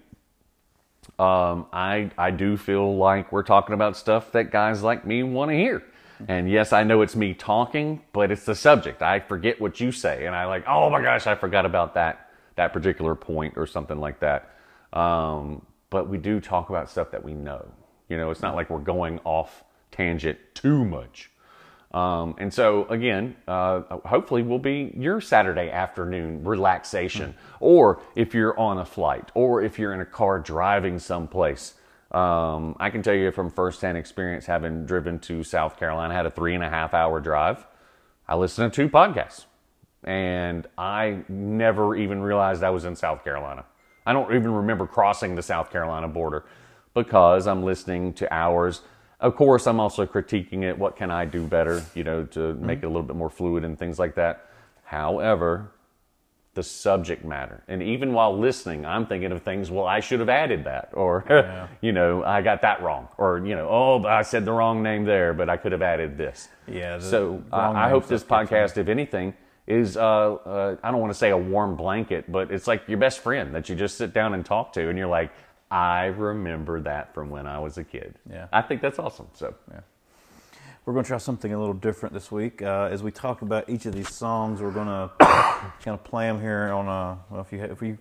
um, 1.18 1.66
I 1.72 2.11
I 2.16 2.31
do 2.31 2.57
feel 2.57 2.96
like 2.96 3.33
we're 3.33 3.42
talking 3.42 3.74
about 3.74 3.96
stuff 3.96 4.31
that 4.33 4.53
guys 4.53 4.83
like 4.83 5.05
me 5.05 5.22
want 5.24 5.51
to 5.51 5.57
hear. 5.57 5.83
And 6.26 6.50
yes, 6.50 6.72
I 6.72 6.83
know 6.83 7.02
it's 7.02 7.14
me 7.14 7.35
talking, 7.35 8.02
but 8.12 8.31
it's 8.33 8.44
the 8.44 8.54
subject. 8.54 9.02
I 9.02 9.20
forget 9.20 9.61
what 9.61 9.78
you 9.78 9.92
say, 9.92 10.26
and 10.26 10.35
I 10.35 10.46
like, 10.46 10.64
oh 10.66 10.90
my 10.90 11.00
gosh, 11.00 11.26
I 11.26 11.35
forgot 11.35 11.64
about 11.64 11.94
that 11.94 12.31
that 12.57 12.72
particular 12.72 13.14
point 13.14 13.54
or 13.57 13.66
something 13.66 14.00
like 14.00 14.18
that. 14.18 14.50
Um, 14.92 15.64
but 15.90 16.09
we 16.09 16.18
do 16.18 16.40
talk 16.40 16.70
about 16.70 16.90
stuff 16.90 17.12
that 17.12 17.22
we 17.22 17.33
know. 17.33 17.64
You 18.09 18.16
know, 18.16 18.31
it's 18.31 18.42
not 18.42 18.57
like 18.57 18.68
we're 18.68 18.81
going 18.81 19.20
off 19.24 19.62
tangent 19.92 20.38
too 20.54 20.85
much. 20.85 21.31
Um, 21.92 22.35
and 22.38 22.52
so 22.52 22.87
again, 22.88 23.37
uh, 23.46 23.81
hopefully 24.04 24.42
will 24.42 24.59
be 24.59 24.92
your 24.96 25.20
Saturday 25.20 25.70
afternoon 25.70 26.44
relaxation, 26.44 27.35
or 27.61 28.02
if 28.14 28.35
you're 28.35 28.59
on 28.59 28.78
a 28.78 28.85
flight, 28.85 29.31
or 29.35 29.62
if 29.62 29.78
you're 29.78 29.94
in 29.94 30.00
a 30.00 30.07
car 30.07 30.38
driving 30.38 30.98
someplace, 30.98 31.74
Um, 32.11 32.75
I 32.81 32.90
can 32.90 33.03
tell 33.03 33.14
you 33.14 33.31
from 33.31 33.51
firsthand 33.51 33.99
experience, 33.99 34.47
having 34.47 34.87
driven 34.87 35.18
to 35.21 35.44
South 35.44 35.79
Carolina, 35.79 36.14
I 36.14 36.16
had 36.16 36.27
a 36.27 36.31
three 36.31 36.55
and 36.55 36.64
a 36.64 36.68
half 36.68 36.94
hour 36.94 37.21
drive. 37.21 37.66
I 38.27 38.37
listened 38.37 38.73
to 38.73 38.85
two 38.85 38.88
podcasts, 38.90 39.44
and 40.05 40.66
I 40.77 41.25
never 41.29 41.97
even 41.97 42.23
realized 42.23 42.62
I 42.62 42.71
was 42.71 42.85
in 42.85 42.97
South 42.97 43.25
Carolina. 43.25 43.64
I 44.07 44.14
don't 44.14 44.35
even 44.35 44.53
remember 44.53 44.87
crossing 44.87 45.35
the 45.35 45.42
South 45.42 45.71
Carolina 45.71 46.09
border 46.09 46.44
because 46.94 47.47
I'm 47.47 47.62
listening 47.62 48.14
to 48.14 48.33
hours. 48.33 48.81
Of 49.21 49.37
course, 49.37 49.66
I'm 49.66 49.81
also 49.81 50.07
critiquing 50.07 50.62
it. 50.62 50.79
What 50.79 50.97
can 50.97 51.11
I 51.11 51.27
do 51.27 51.47
better, 51.47 51.85
you 51.94 52.05
know, 52.05 52.25
to 52.27 52.55
make 52.55 52.79
it 52.79 52.87
a 52.87 52.88
little 52.88 53.03
bit 53.03 53.16
more 53.16 53.29
fluid 53.29 53.64
and 53.64 53.79
things 53.79 53.99
like 53.99 54.14
that. 54.14 54.47
However, 54.85 55.73
the 56.59 56.62
subject 56.64 57.25
matter. 57.25 57.62
And 57.68 57.81
even 57.81 58.12
while 58.12 58.37
listening, 58.37 58.85
I'm 58.85 59.07
thinking 59.07 59.31
of 59.31 59.42
things, 59.42 59.71
well, 59.71 59.87
I 59.87 60.01
should 60.01 60.18
have 60.18 60.29
added 60.29 60.64
that. 60.64 60.90
Or, 60.92 61.68
you 61.81 61.92
know, 61.92 62.25
I 62.25 62.42
got 62.42 62.62
that 62.62 62.83
wrong. 62.83 63.07
Or, 63.16 63.38
you 63.47 63.55
know, 63.55 63.68
oh, 63.71 64.05
I 64.05 64.23
said 64.23 64.44
the 64.44 64.51
wrong 64.51 64.83
name 64.83 65.05
there, 65.05 65.33
but 65.33 65.49
I 65.49 65.57
could 65.57 65.71
have 65.71 65.83
added 65.83 66.18
this. 66.18 66.49
Yeah, 66.66 66.99
So 66.99 67.44
I, 67.53 67.88
hope 67.90 68.09
this 68.09 68.25
podcast, 68.25 68.77
if 68.77 68.88
anything, 68.88 69.35
is, 69.68 69.97
uh, 69.97 70.01
uh, 70.01 70.77
I 70.83 70.90
don't 70.90 71.01
want 71.01 71.12
to 71.12 71.18
say 71.18 71.31
a 71.31 71.37
warm 71.37 71.77
blanket, 71.77 72.31
but 72.31 72.51
it's 72.51 72.66
like 72.66 72.88
your 72.88 72.99
best 72.99 73.21
friend 73.21 73.55
that 73.55 73.68
you 73.68 73.77
just 73.77 73.97
sit 73.97 74.12
down 74.12 74.35
and 74.35 74.44
talk 74.44 74.73
to. 74.73 74.88
And 74.88 74.99
you're 74.99 75.07
like, 75.07 75.31
I 75.71 76.07
remember 76.07 76.81
that 76.81 77.14
from 77.14 77.31
when 77.31 77.47
I 77.47 77.61
was 77.61 77.79
a 77.79 77.85
kid. 77.85 78.16
Yeah. 78.29 78.49
I 78.53 78.62
think 78.62 78.83
that's 78.83 78.99
awesome. 78.99 79.29
So, 79.33 79.55
We're 80.88 80.94
going 80.94 81.05
to 81.05 81.09
try 81.09 81.18
something 81.18 81.53
a 81.53 81.59
little 81.59 81.74
different 81.74 82.14
this 82.14 82.33
week. 82.33 82.62
Uh, 82.62 82.88
as 82.90 83.03
we 83.03 83.11
talk 83.11 83.42
about 83.42 83.68
each 83.68 83.85
of 83.85 83.94
these 83.94 84.09
songs, 84.09 84.62
we're 84.62 84.70
going 84.70 84.87
to 84.87 85.11
kind 85.20 85.88
of 85.88 86.03
play 86.03 86.24
them 86.29 86.40
here 86.40 86.72
on 86.72 86.88
a. 86.88 87.18
Well, 87.29 87.42
if 87.42 87.53
you 87.53 87.62
if 87.62 87.83
we 87.83 87.98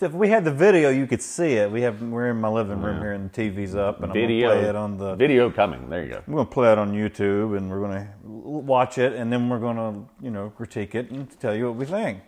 if 0.00 0.10
we 0.10 0.28
had 0.28 0.44
the 0.44 0.50
video, 0.50 0.90
you 0.90 1.06
could 1.06 1.22
see 1.22 1.52
it. 1.52 1.70
We 1.70 1.82
have 1.82 2.02
we're 2.02 2.30
in 2.30 2.40
my 2.40 2.48
living 2.48 2.82
room 2.82 2.98
here, 2.98 3.12
and 3.12 3.30
the 3.30 3.42
TV's 3.42 3.76
up, 3.76 4.02
and 4.02 4.12
video, 4.12 4.50
I'm 4.50 4.56
going 4.56 4.56
to 4.56 4.62
play 4.62 4.68
it 4.68 4.74
on 4.74 4.98
the. 4.98 5.14
video 5.14 5.48
coming. 5.48 5.88
There 5.88 6.02
you 6.02 6.08
go. 6.08 6.22
We're 6.26 6.34
going 6.34 6.46
to 6.48 6.52
play 6.52 6.72
it 6.72 6.78
on 6.78 6.90
YouTube, 6.90 7.56
and 7.56 7.70
we're 7.70 7.78
going 7.78 8.04
to 8.04 8.10
watch 8.24 8.98
it, 8.98 9.12
and 9.12 9.32
then 9.32 9.48
we're 9.48 9.60
going 9.60 9.76
to 9.76 10.24
you 10.24 10.32
know 10.32 10.50
critique 10.50 10.96
it 10.96 11.08
and 11.12 11.30
tell 11.38 11.54
you 11.54 11.68
what 11.68 11.76
we 11.76 11.84
think. 11.84 12.18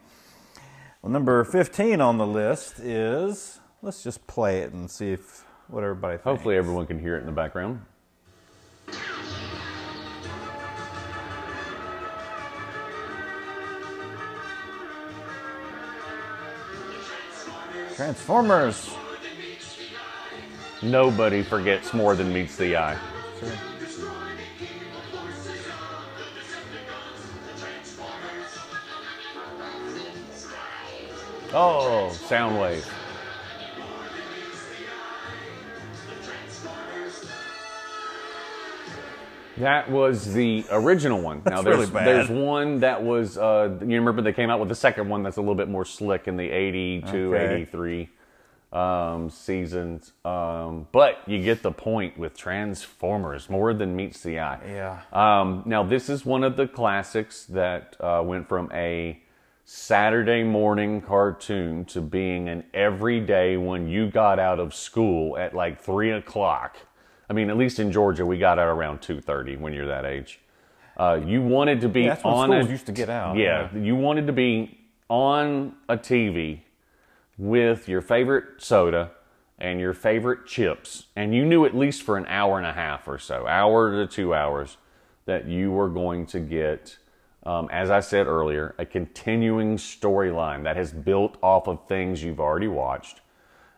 Well, 1.03 1.11
number 1.11 1.43
fifteen 1.43 2.01
on 2.01 2.17
the 2.17 2.29
list 2.29 2.79
is 2.79 3.59
let's 3.83 4.05
just 4.05 4.25
play 4.29 4.61
it 4.61 4.73
and 4.73 4.89
see 4.89 5.11
if 5.11 5.45
what 5.67 5.83
everybody 5.83 6.15
thinks. 6.15 6.27
Hopefully, 6.27 6.57
everyone 6.57 6.87
can 6.87 7.01
hear 7.01 7.17
it 7.17 7.23
in 7.23 7.27
the 7.27 7.33
background. 7.33 7.81
Transformers. 17.95 18.91
Nobody 20.83 21.43
forgets 21.43 21.95
more 21.95 22.17
than 22.17 22.33
meets 22.33 22.57
the 22.57 22.77
eye. 22.77 22.99
Oh, 31.53 32.11
Soundwave. 32.13 32.85
That 39.59 39.91
was 39.91 40.33
the 40.33 40.65
original 40.71 41.21
one. 41.21 41.43
now 41.47 41.63
really 41.63 41.77
there's 41.79 41.91
bad. 41.91 42.07
there's 42.07 42.29
one 42.29 42.81
that 42.81 43.03
was 43.03 43.39
uh, 43.39 43.77
you 43.81 43.97
remember 43.97 44.23
they 44.23 44.33
came 44.33 44.51
out 44.51 44.61
with 44.61 44.69
the 44.69 44.75
second 44.75 45.09
one 45.09 45.23
that's 45.23 45.37
a 45.37 45.41
little 45.41 45.55
bit 45.55 45.69
more 45.69 45.85
slick 45.85 46.27
in 46.27 46.37
the 46.37 46.51
82, 46.51 47.35
Okay. 47.35 47.55
83 47.63 48.09
um, 48.73 49.31
seasons. 49.31 50.13
Um, 50.25 50.89
but 50.91 51.21
you 51.27 51.43
get 51.43 51.63
the 51.63 51.71
point 51.71 52.19
with 52.19 52.37
Transformers 52.37 53.49
more 53.49 53.73
than 53.73 53.95
meets 53.95 54.23
the 54.23 54.41
eye. 54.41 54.59
Yeah. 54.67 55.01
Um, 55.13 55.63
now, 55.65 55.85
this 55.85 56.09
is 56.09 56.27
one 56.27 56.43
of 56.43 56.57
the 56.57 56.67
classics 56.67 57.45
that 57.47 57.97
uh, 58.01 58.23
went 58.25 58.49
from 58.49 58.71
a 58.75 59.21
Saturday 59.65 60.43
morning 60.43 61.01
cartoon 61.01 61.85
to 61.87 62.01
being 62.03 62.49
an 62.49 62.65
everyday 62.75 63.57
when 63.57 63.89
you 63.89 64.11
got 64.11 64.39
out 64.39 64.59
of 64.59 64.75
school 64.75 65.39
at 65.39 65.55
like 65.55 65.81
three 65.81 66.11
o'clock. 66.11 66.77
I 67.29 67.33
mean, 67.33 67.51
at 67.51 67.57
least 67.57 67.79
in 67.79 67.91
Georgia, 67.91 68.25
we 68.27 68.39
got 68.39 68.59
out 68.59 68.69
around 68.69 69.01
two 69.03 69.21
thirty 69.21 69.57
when 69.57 69.73
you're 69.73 69.87
that 69.87 70.05
age. 70.05 70.41
Uh, 70.97 71.21
you 71.25 71.43
wanted 71.43 71.81
to 71.81 71.89
be 71.89 72.03
Yeah, 72.03 72.11
that's 72.11 72.25
when 72.25 72.35
on 72.35 72.49
schools 72.51 72.67
a, 72.67 72.71
used 72.71 72.87
to 72.87 72.93
get 72.93 73.09
out. 73.09 73.37
yeah, 73.37 73.75
you 73.75 73.97
wanted 73.97 74.27
to 74.27 74.33
be 74.33 74.79
on 75.09 75.75
a 75.89 75.97
TV 75.97 76.61
with 77.37 77.89
your 77.89 78.01
favorite 78.01 78.63
soda 78.63 79.11
and 79.59 79.81
your 79.81 79.93
favorite 79.93 80.47
chips, 80.47 81.07
and 81.17 81.35
you 81.35 81.45
knew 81.45 81.65
at 81.65 81.75
least 81.77 82.03
for 82.03 82.17
an 82.17 82.27
hour 82.27 82.59
and 82.59 82.67
a 82.67 82.73
half 82.73 83.09
or 83.09 83.19
so, 83.19 83.47
hour 83.47 83.93
to 83.93 84.07
two 84.07 84.35
hours, 84.35 84.77
that 85.27 85.47
you 85.47 85.71
were 85.71 85.89
going 85.89 86.27
to 86.27 86.41
get, 86.41 86.97
um, 87.45 87.69
as 87.73 87.91
I 87.91 88.01
said 88.01 88.27
earlier, 88.27 88.75
a 88.79 88.85
continuing 88.85 89.77
storyline 89.77 90.65
that 90.65 90.77
has 90.77 90.93
built 90.93 91.37
off 91.43 91.67
of 91.69 91.87
things 91.89 92.23
you've 92.23 92.41
already 92.41 92.69
watched. 92.69 93.21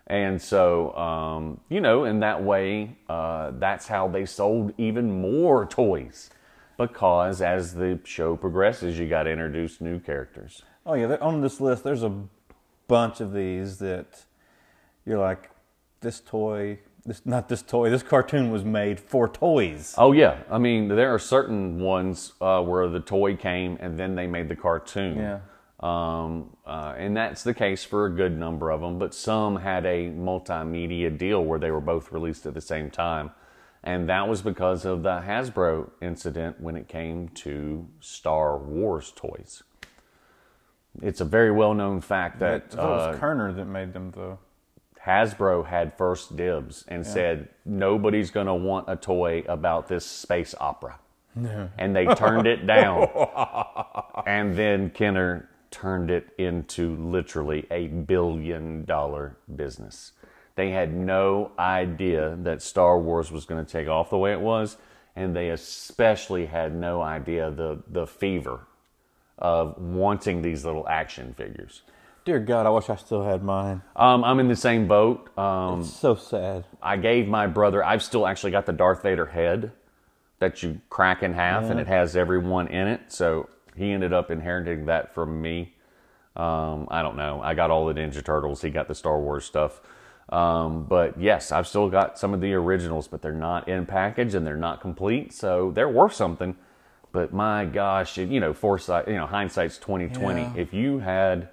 And 0.07 0.41
so, 0.41 0.97
um, 0.97 1.61
you 1.69 1.81
know, 1.81 2.05
in 2.05 2.21
that 2.21 2.43
way, 2.43 2.97
uh, 3.09 3.53
that's 3.59 3.89
how 3.89 4.09
they 4.09 4.25
sold 4.25 4.73
even 4.79 5.21
more 5.21 5.67
toys. 5.67 6.31
Because 6.79 7.41
as 7.41 7.75
the 7.75 7.99
show 8.05 8.37
progresses, 8.37 8.99
you 8.99 9.09
got 9.09 9.25
to 9.25 9.31
introduce 9.31 9.81
new 9.81 9.99
characters. 9.99 10.63
Oh 10.85 10.95
yeah, 10.95 11.17
on 11.21 11.41
this 11.41 11.61
list, 11.61 11.83
there's 11.83 12.03
a 12.03 12.13
bunch 12.87 13.21
of 13.21 13.33
these 13.33 13.79
that 13.79 14.25
you're 15.05 15.19
like, 15.19 15.51
this 16.01 16.21
toy, 16.21 16.79
this 17.05 17.25
not 17.25 17.49
this 17.49 17.63
toy, 17.63 17.91
this 17.91 18.03
cartoon 18.03 18.51
was 18.51 18.65
made 18.65 19.01
for 19.01 19.29
toys. 19.29 19.95
Oh 19.97 20.13
yeah, 20.13 20.39
I 20.51 20.59
mean 20.59 20.89
there 20.89 21.13
are 21.13 21.19
certain 21.19 21.81
ones 21.81 22.35
uh, 22.41 22.63
where 22.63 22.87
the 22.89 23.01
toy 23.01 23.35
came 23.37 23.79
and 23.81 23.99
then 23.99 24.15
they 24.15 24.27
made 24.27 24.49
the 24.49 24.57
cartoon. 24.57 25.17
Yeah. 25.17 25.39
Um, 25.81 26.57
uh, 26.67 26.95
and 26.97 27.17
that's 27.17 27.43
the 27.43 27.53
case 27.53 27.85
for 27.85 28.07
a 28.07 28.11
good 28.11 28.37
number 28.37 28.71
of 28.71 28.81
them, 28.81 28.99
but 28.99 29.13
some 29.13 29.57
had 29.57 29.85
a 29.85 30.09
multimedia 30.11 31.17
deal 31.17 31.45
where 31.45 31.59
they 31.59 31.71
were 31.71 31.83
both 31.83 32.13
released 32.13 32.47
at 32.47 32.55
the 32.55 32.61
same 32.61 32.91
time. 32.91 33.31
And 33.83 34.09
that 34.09 34.27
was 34.27 34.43
because 34.43 34.85
of 34.85 35.03
the 35.03 35.21
Hasbro 35.21 35.91
incident 36.01 36.61
when 36.61 36.77
it 36.77 36.89
came 36.89 37.29
to 37.29 37.87
Star 38.01 38.59
Wars 38.59 39.13
toys. 39.15 39.63
It's 41.03 41.21
a 41.21 41.25
very 41.25 41.53
well 41.53 41.75
known 41.75 42.01
fact 42.01 42.39
that 42.41 42.73
it 42.73 42.79
uh, 42.79 42.83
was 42.83 43.21
Kenner 43.21 43.53
that 43.53 43.67
made 43.67 43.93
them 43.93 44.13
though. 44.13 44.39
Hasbro 45.07 45.67
had 45.67 45.97
first 45.97 46.37
dibs 46.37 46.85
and 46.89 47.07
said 47.07 47.49
nobody's 47.65 48.31
going 48.33 48.49
to 48.49 48.55
want 48.55 48.87
a 48.89 48.97
toy 48.97 49.45
about 49.47 49.87
this 49.87 50.05
space 50.05 50.53
opera. 50.59 50.99
And 51.79 51.95
they 51.95 52.07
turned 52.07 52.47
it 52.49 52.67
down. 52.67 53.09
and 54.27 54.57
then 54.57 54.91
Kenner 54.91 55.49
turned 55.77 56.11
it 56.11 56.29
into 56.39 56.97
literally 56.97 57.67
a 57.71 57.87
billion 57.89 58.85
dollar 58.85 59.37
business. 59.55 60.13
They 60.55 60.71
had 60.71 60.95
no 60.95 61.53
idea 61.59 62.37
that 62.43 62.63
Star 62.63 62.99
Wars 62.99 63.31
was 63.31 63.45
going 63.45 63.63
to 63.65 63.71
take 63.71 63.89
off 63.89 64.09
the 64.09 64.17
way 64.17 64.33
it 64.33 64.41
was, 64.41 64.79
and 65.15 65.37
they 65.37 65.51
especially 65.51 66.47
had 66.47 66.75
no 66.75 67.03
idea 67.03 67.51
the 67.51 67.83
the 67.89 68.07
fever 68.07 68.61
of 69.39 69.77
wanting 69.79 70.41
these 70.41 70.65
little 70.65 70.89
action 70.89 71.35
figures. 71.35 71.83
Dear 72.25 72.41
God, 72.41 72.65
I 72.67 72.71
wish 72.71 72.89
I 72.89 72.97
still 72.97 73.23
had 73.23 73.45
mine. 73.45 73.83
Um, 73.95 74.25
I'm 74.25 74.41
in 74.41 74.49
the 74.49 74.57
same 74.57 74.89
boat. 74.89 75.29
Um, 75.39 75.85
So 75.85 76.15
sad. 76.15 76.65
I 76.83 76.97
gave 76.97 77.29
my 77.29 77.47
brother. 77.47 77.85
I've 77.85 78.03
still 78.03 78.27
actually 78.27 78.51
got 78.53 78.65
the 78.67 78.73
Darth 78.73 79.03
Vader 79.03 79.27
head 79.27 79.73
that 80.39 80.63
you 80.63 80.81
crack 80.91 81.23
in 81.23 81.35
half, 81.35 81.65
and 81.65 81.79
it 81.79 81.87
has 81.87 82.17
everyone 82.17 82.69
in 82.69 82.89
it. 82.89 83.01
So 83.09 83.49
he 83.77 83.93
ended 83.93 84.13
up 84.13 84.31
inheriting 84.31 84.87
that 84.87 85.15
from 85.15 85.41
me. 85.41 85.75
Um, 86.35 86.87
I 86.91 87.03
don't 87.03 87.17
know. 87.17 87.41
I 87.43 87.55
got 87.55 87.71
all 87.71 87.87
the 87.87 87.95
Ninja 87.95 88.25
Turtles. 88.25 88.63
He 88.63 88.71
got 88.71 88.89
the 88.89 88.95
Star 88.95 89.21
Wars 89.21 89.45
stuff. 89.45 89.81
Um, 90.29 90.85
but 90.85 91.21
yes, 91.21 91.53
I've 91.53 91.69
still 91.69 91.89
got 91.89 92.19
some 92.19 92.35
of 92.35 92.41
the 92.41 92.53
originals, 92.53 93.09
but 93.09 93.23
they're 93.23 93.33
not 93.33 93.69
in 93.69 93.87
package 93.87 94.35
and 94.35 94.47
they're 94.47 94.57
not 94.57 94.81
complete. 94.81 95.33
So 95.33 95.71
they're 95.75 95.89
worth 95.89 96.15
something. 96.15 96.57
But 97.13 97.33
my 97.33 97.65
gosh, 97.65 98.19
you 98.19 98.41
know, 98.41 98.53
foresight. 98.53 99.09
You 99.09 99.15
know, 99.15 99.27
hindsight's 99.27 99.79
twenty 99.79 100.09
twenty. 100.09 100.43
Yeah. 100.43 100.53
If 100.57 100.75
you 100.75 100.99
had 100.99 101.49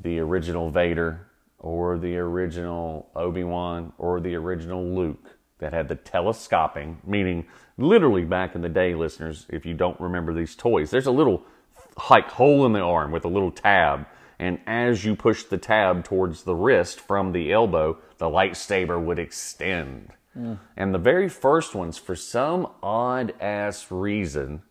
the 0.00 0.20
original 0.20 0.70
Vader 0.70 1.26
or 1.58 1.98
the 1.98 2.16
original 2.16 3.08
Obi 3.16 3.42
Wan 3.44 3.92
or 3.98 4.20
the 4.20 4.34
original 4.34 4.84
Luke 4.84 5.38
that 5.58 5.72
had 5.72 5.88
the 5.88 5.96
telescoping, 5.96 6.98
meaning 7.04 7.46
literally 7.78 8.24
back 8.24 8.54
in 8.54 8.60
the 8.62 8.68
day, 8.68 8.94
listeners, 8.94 9.46
if 9.48 9.64
you 9.64 9.74
don't 9.74 9.98
remember 9.98 10.34
these 10.34 10.54
toys, 10.54 10.90
there's 10.90 11.06
a 11.06 11.12
little 11.12 11.44
like 12.10 12.28
hole 12.30 12.66
in 12.66 12.72
the 12.72 12.80
arm 12.80 13.12
with 13.12 13.24
a 13.24 13.28
little 13.28 13.50
tab. 13.50 14.06
And 14.38 14.58
as 14.66 15.04
you 15.04 15.14
push 15.14 15.44
the 15.44 15.58
tab 15.58 16.04
towards 16.04 16.42
the 16.42 16.54
wrist 16.54 17.00
from 17.00 17.32
the 17.32 17.52
elbow, 17.52 17.98
the 18.18 18.26
lightsaber 18.26 19.02
would 19.02 19.18
extend. 19.18 20.12
And 20.76 20.94
the 20.94 20.98
very 20.98 21.28
first 21.28 21.74
ones, 21.74 21.98
for 21.98 22.16
some 22.16 22.66
odd 22.82 23.34
ass 23.40 23.90
reason, 23.90 24.62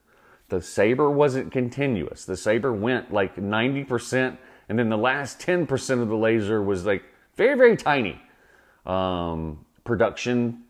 the 0.50 0.62
saber 0.62 1.10
wasn't 1.10 1.52
continuous. 1.52 2.26
The 2.26 2.36
saber 2.36 2.74
went 2.74 3.14
like 3.14 3.36
90%, 3.36 4.38
and 4.68 4.80
then 4.80 4.90
the 4.90 4.98
last 4.98 5.40
10% 5.40 6.02
of 6.02 6.10
the 6.10 6.18
laser 6.18 6.62
was 6.62 6.86
like 6.86 7.04
very, 7.36 7.56
very 7.56 7.78
tiny. 7.78 8.22
Um, 8.86 9.66
production 9.84 10.64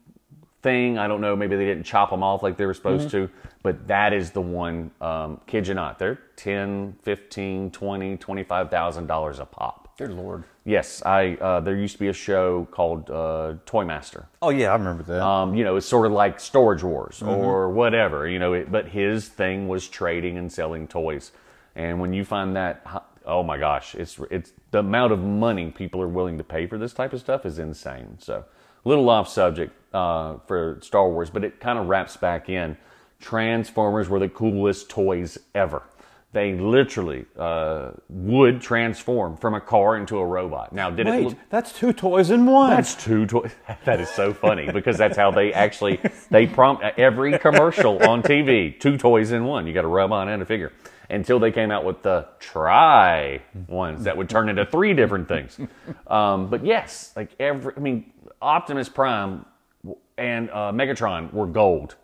thing. 0.61 0.97
I 0.97 1.07
don't 1.07 1.21
know. 1.21 1.35
Maybe 1.35 1.55
they 1.55 1.65
didn't 1.65 1.83
chop 1.83 2.09
them 2.09 2.23
off 2.23 2.43
like 2.43 2.57
they 2.57 2.65
were 2.65 2.73
supposed 2.73 3.09
Mm-hmm. 3.09 3.25
to. 3.25 3.29
But 3.63 3.87
that 3.87 4.11
is 4.13 4.31
the 4.31 4.41
one, 4.41 4.89
um, 5.01 5.39
kid 5.45 5.67
you 5.67 5.75
not, 5.75 5.99
they're 5.99 6.19
10, 6.35 6.97
15, 7.03 7.69
20, 7.71 8.17
$25,000 8.17 9.39
a 9.39 9.45
pop. 9.45 9.95
Dear 9.97 10.09
Lord. 10.09 10.45
Yes, 10.65 11.03
I. 11.05 11.35
Uh, 11.35 11.59
there 11.59 11.75
used 11.75 11.93
to 11.93 11.99
be 11.99 12.07
a 12.07 12.13
show 12.13 12.65
called 12.71 13.09
uh, 13.11 13.55
Toy 13.65 13.83
Master. 13.85 14.27
Oh 14.41 14.49
yeah, 14.49 14.69
I 14.71 14.73
remember 14.75 15.03
that. 15.03 15.21
Um, 15.21 15.53
you 15.55 15.63
know, 15.63 15.75
it's 15.75 15.85
sort 15.87 16.05
of 16.07 16.11
like 16.11 16.39
Storage 16.39 16.81
Wars 16.83 17.19
Mm-hmm. 17.19 17.29
or 17.29 17.69
whatever. 17.69 18.27
You 18.27 18.39
know, 18.39 18.53
it, 18.53 18.71
but 18.71 18.87
his 18.87 19.27
thing 19.27 19.67
was 19.67 19.87
trading 19.87 20.37
and 20.37 20.51
selling 20.51 20.87
toys. 20.87 21.31
And 21.75 21.99
when 21.99 22.13
you 22.13 22.23
find 22.25 22.55
that, 22.55 22.85
oh 23.25 23.43
my 23.43 23.57
gosh, 23.57 23.93
it's 23.95 24.19
it's 24.31 24.53
the 24.71 24.79
amount 24.79 25.13
of 25.13 25.19
money 25.19 25.69
people 25.71 26.01
are 26.01 26.07
willing 26.07 26.37
to 26.37 26.43
pay 26.43 26.65
for 26.67 26.77
this 26.79 26.93
type 26.93 27.13
of 27.13 27.19
stuff 27.19 27.45
is 27.45 27.59
insane. 27.59 28.17
So, 28.19 28.45
a 28.85 28.89
little 28.89 29.07
off 29.09 29.27
subject 29.29 29.73
uh, 29.93 30.37
for 30.47 30.79
Star 30.81 31.09
Wars, 31.09 31.29
but 31.29 31.43
it 31.43 31.59
kind 31.59 31.77
of 31.79 31.87
wraps 31.87 32.17
back 32.17 32.49
in. 32.49 32.77
Transformers 33.19 34.09
were 34.09 34.19
the 34.19 34.29
coolest 34.29 34.89
toys 34.89 35.37
ever. 35.53 35.83
They 36.33 36.53
literally 36.53 37.25
uh, 37.37 37.91
would 38.07 38.61
transform 38.61 39.35
from 39.35 39.53
a 39.53 39.59
car 39.59 39.97
into 39.97 40.17
a 40.17 40.25
robot. 40.25 40.71
Now, 40.71 40.89
did 40.89 41.05
it 41.05 41.09
Wait, 41.09 41.25
look? 41.25 41.37
that's 41.49 41.73
two 41.73 41.91
toys 41.91 42.29
in 42.31 42.45
one. 42.45 42.69
That's 42.69 42.95
two 42.95 43.25
toys. 43.25 43.51
That 43.83 43.99
is 43.99 44.09
so 44.09 44.33
funny 44.33 44.71
because 44.71 44.97
that's 44.97 45.17
how 45.17 45.31
they 45.31 45.51
actually 45.51 45.99
they 46.29 46.47
prompt 46.47 46.83
every 46.97 47.37
commercial 47.37 48.01
on 48.07 48.23
TV. 48.23 48.79
Two 48.79 48.97
toys 48.97 49.33
in 49.33 49.43
one. 49.43 49.67
You 49.67 49.73
got 49.73 49.83
a 49.83 49.89
robot 49.89 50.29
and 50.29 50.41
a 50.41 50.45
figure. 50.45 50.71
Until 51.09 51.39
they 51.39 51.51
came 51.51 51.71
out 51.71 51.83
with 51.83 52.01
the 52.03 52.29
try 52.39 53.41
ones 53.67 54.05
that 54.05 54.15
would 54.15 54.29
turn 54.29 54.47
into 54.47 54.65
three 54.65 54.93
different 54.93 55.27
things. 55.27 55.59
Um, 56.07 56.49
but 56.49 56.65
yes, 56.65 57.11
like 57.17 57.31
every, 57.37 57.73
I 57.75 57.79
mean, 57.81 58.13
Optimus 58.41 58.87
Prime 58.87 59.45
and 60.21 60.49
uh, 60.49 60.71
Megatron 60.73 61.33
were 61.33 61.47
gold. 61.47 61.95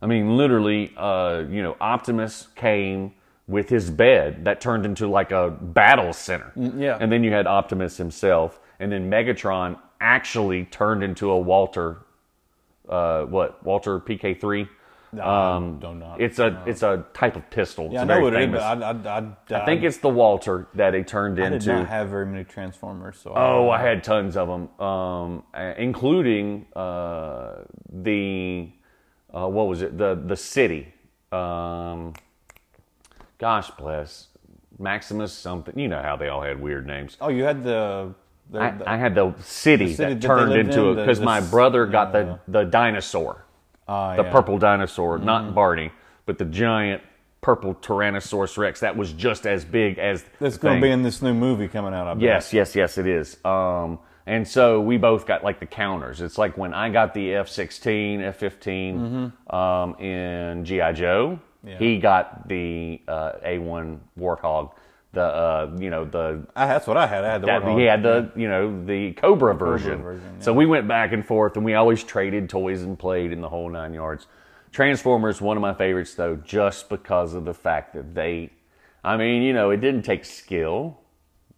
I 0.00 0.06
mean, 0.06 0.36
literally, 0.36 0.92
uh, 0.96 1.44
you 1.48 1.62
know, 1.62 1.76
Optimus 1.80 2.48
came 2.54 3.12
with 3.48 3.68
his 3.68 3.90
bed 3.90 4.44
that 4.44 4.60
turned 4.60 4.84
into 4.84 5.06
like 5.06 5.30
a 5.30 5.50
battle 5.50 6.12
center. 6.12 6.52
yeah. 6.56 6.98
And 7.00 7.10
then 7.10 7.22
you 7.24 7.30
had 7.30 7.46
Optimus 7.46 7.96
himself, 7.96 8.60
and 8.80 8.90
then 8.90 9.10
Megatron 9.10 9.78
actually 10.00 10.64
turned 10.66 11.02
into 11.02 11.30
a 11.30 11.38
Walther, 11.38 11.98
uh, 12.88 13.24
what 13.24 13.62
Walther 13.64 13.98
PK 14.00 14.38
three. 14.38 14.68
Um, 15.20 15.78
don't. 15.78 16.02
It's 16.18 16.38
a 16.38 16.62
it's 16.66 16.82
a 16.82 17.04
type 17.14 17.36
of 17.36 17.48
pistol. 17.50 17.90
yeah, 17.92 18.02
I 18.02 18.04
know 18.04 18.20
what 18.20 18.34
it 18.34 18.42
is, 18.48 18.50
but 18.52 18.60
I, 18.62 18.90
I, 18.90 19.18
I, 19.18 19.62
I 19.62 19.64
think 19.64 19.82
it's 19.82 19.98
the 19.98 20.08
Walther 20.08 20.66
that 20.74 20.94
he 20.94 21.02
turned 21.02 21.38
I 21.40 21.44
did 21.50 21.54
into. 21.54 21.74
not 21.74 21.88
have 21.88 22.08
very 22.08 22.26
many 22.26 22.44
Transformers, 22.44 23.18
so 23.18 23.32
Oh, 23.36 23.70
I 23.70 23.80
had 23.82 24.02
tons 24.04 24.36
of 24.36 24.48
them, 24.48 24.80
um, 24.80 25.42
including 25.78 26.66
uh, 26.76 27.62
the 27.92 28.68
uh, 29.34 29.46
what 29.48 29.68
was 29.68 29.82
it? 29.82 29.96
The 29.98 30.14
the 30.14 30.36
city. 30.36 30.92
Um, 31.32 32.14
gosh 33.38 33.70
bless 33.72 34.28
Maximus 34.78 35.32
something. 35.32 35.78
You 35.78 35.88
know 35.88 36.02
how 36.02 36.16
they 36.16 36.28
all 36.28 36.42
had 36.42 36.60
weird 36.60 36.86
names. 36.86 37.16
Oh, 37.20 37.28
you 37.28 37.44
had 37.44 37.64
the. 37.64 38.14
the, 38.50 38.60
I, 38.60 38.70
the 38.72 38.90
I 38.90 38.96
had 38.96 39.14
the 39.14 39.34
city, 39.40 39.94
city 39.94 40.14
that 40.14 40.20
that 40.20 40.26
turned 40.26 40.52
into 40.52 40.86
in, 40.86 40.92
it 40.92 40.94
the- 40.96 41.02
because 41.02 41.20
my 41.20 41.40
brother 41.40 41.86
got 41.86 42.12
the 42.12 42.38
the 42.46 42.64
dinosaur, 42.64 43.44
ah, 43.88 44.16
the 44.16 44.22
yeah. 44.24 44.32
purple 44.32 44.58
dinosaur, 44.58 45.16
Mm-hmm. 45.16 45.26
not 45.26 45.54
Barney, 45.54 45.92
but 46.26 46.38
the 46.38 46.44
giant 46.44 47.02
purple 47.40 47.74
Tyrannosaurus 47.76 48.58
Rex 48.58 48.80
that 48.80 48.96
was 48.96 49.12
just 49.12 49.46
as 49.46 49.64
big 49.64 49.98
as 49.98 50.24
That's 50.40 50.56
going 50.58 50.80
to 50.80 50.82
be 50.84 50.90
in 50.90 51.02
this 51.02 51.22
new 51.22 51.34
movie 51.34 51.68
coming 51.68 51.94
out. 51.94 52.06
I 52.08 52.14
bet. 52.14 52.22
Yes, 52.22 52.52
yes, 52.52 52.74
yes, 52.74 52.98
it 52.98 53.06
is. 53.06 53.36
Um, 53.44 53.98
and 54.26 54.46
so 54.48 54.80
we 54.80 54.96
both 54.96 55.26
got 55.26 55.44
like 55.44 55.60
the 55.60 55.66
counters. 55.66 56.20
It's 56.20 56.38
like 56.38 56.58
when 56.58 56.74
I 56.74 56.90
got 56.90 57.14
the 57.14 57.34
F 57.34 57.48
sixteen, 57.48 58.20
F 58.20 58.36
15 58.38 59.32
um, 59.50 59.94
in 60.00 60.64
GI 60.64 60.92
Joe, 60.94 61.38
Mm-hmm. 61.64 61.68
Yeah. 61.68 61.78
he 61.78 61.98
got 61.98 62.46
the 62.48 63.00
uh, 63.08 63.32
A 63.44 63.58
one 63.58 64.00
Warthog. 64.18 64.72
The 65.16 65.22
uh, 65.22 65.70
you 65.78 65.88
know 65.88 66.04
the 66.04 66.46
I, 66.54 66.66
that's 66.66 66.86
what 66.86 66.98
I 66.98 67.06
had. 67.06 67.24
I 67.24 67.32
had 67.32 67.40
the 67.40 67.46
that, 67.46 67.78
he 67.78 67.84
had 67.84 68.02
the 68.02 68.30
you 68.36 68.48
know 68.48 68.84
the 68.84 69.12
Cobra 69.14 69.54
version. 69.54 70.02
version, 70.02 70.42
So 70.42 70.52
we 70.52 70.66
went 70.66 70.86
back 70.86 71.12
and 71.14 71.24
forth, 71.24 71.56
and 71.56 71.64
we 71.64 71.72
always 71.72 72.04
traded 72.04 72.50
toys 72.50 72.82
and 72.82 72.98
played 72.98 73.32
in 73.32 73.40
the 73.40 73.48
whole 73.48 73.70
nine 73.70 73.94
yards. 73.94 74.26
Transformers, 74.72 75.40
one 75.40 75.56
of 75.56 75.62
my 75.62 75.72
favorites 75.72 76.14
though, 76.16 76.36
just 76.36 76.90
because 76.90 77.32
of 77.32 77.46
the 77.46 77.54
fact 77.54 77.94
that 77.94 78.14
they, 78.14 78.50
I 79.02 79.16
mean, 79.16 79.40
you 79.40 79.54
know, 79.54 79.70
it 79.70 79.78
didn't 79.78 80.02
take 80.02 80.26
skill, 80.26 81.00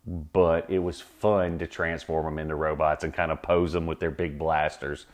but 0.07 0.71
it 0.71 0.79
was 0.79 1.01
fun 1.01 1.59
to 1.59 1.66
transform 1.66 2.27
them 2.27 2.38
into 2.38 2.55
robots 2.55 3.03
and 3.03 3.12
kind 3.12 3.33
of 3.33 3.42
pose 3.42 3.73
them 3.73 3.87
with 3.87 3.99
their 3.99 4.12
big 4.12 4.38
blasters 4.38 5.07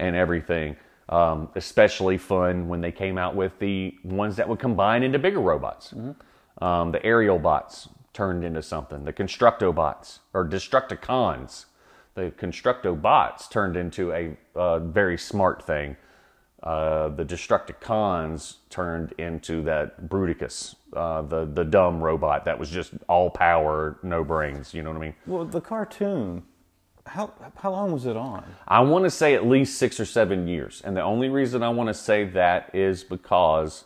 and 0.00 0.16
everything. 0.16 0.74
Um, 1.08 1.50
especially 1.54 2.18
fun 2.18 2.66
when 2.66 2.80
they 2.80 2.90
came 2.90 3.16
out 3.16 3.36
with 3.36 3.56
the 3.60 3.94
ones 4.02 4.34
that 4.36 4.48
would 4.48 4.58
combine 4.58 5.04
into 5.04 5.20
bigger 5.20 5.40
robots. 5.40 5.94
Um, 6.60 6.92
the 6.92 7.04
aerial 7.04 7.38
bots 7.38 7.88
turned 8.12 8.44
into 8.44 8.62
something. 8.62 9.04
The 9.04 9.12
constructo 9.12 9.74
bots 9.74 10.20
or 10.34 10.46
destructicons. 10.46 11.66
The 12.14 12.30
constructo 12.30 13.00
bots 13.00 13.48
turned 13.48 13.76
into 13.76 14.12
a 14.12 14.36
uh, 14.54 14.80
very 14.80 15.16
smart 15.16 15.62
thing. 15.62 15.96
Uh, 16.62 17.08
the 17.08 17.24
Destructicons 17.24 18.58
turned 18.70 19.12
into 19.18 19.62
that 19.62 20.08
Bruticus, 20.08 20.76
uh, 20.94 21.22
the 21.22 21.44
the 21.44 21.64
dumb 21.64 22.00
robot 22.00 22.44
that 22.44 22.56
was 22.56 22.70
just 22.70 22.92
all 23.08 23.30
power, 23.30 23.98
no 24.04 24.22
brains. 24.22 24.72
You 24.72 24.82
know 24.84 24.90
what 24.90 24.98
I 24.98 25.00
mean? 25.00 25.14
Well, 25.26 25.44
the 25.44 25.60
cartoon. 25.60 26.44
How 27.04 27.32
how 27.56 27.72
long 27.72 27.90
was 27.90 28.06
it 28.06 28.16
on? 28.16 28.44
I 28.68 28.80
want 28.82 29.04
to 29.04 29.10
say 29.10 29.34
at 29.34 29.44
least 29.44 29.76
six 29.76 29.98
or 29.98 30.04
seven 30.04 30.46
years, 30.46 30.82
and 30.84 30.96
the 30.96 31.02
only 31.02 31.28
reason 31.28 31.64
I 31.64 31.68
want 31.70 31.88
to 31.88 31.94
say 31.94 32.26
that 32.26 32.72
is 32.72 33.02
because 33.02 33.82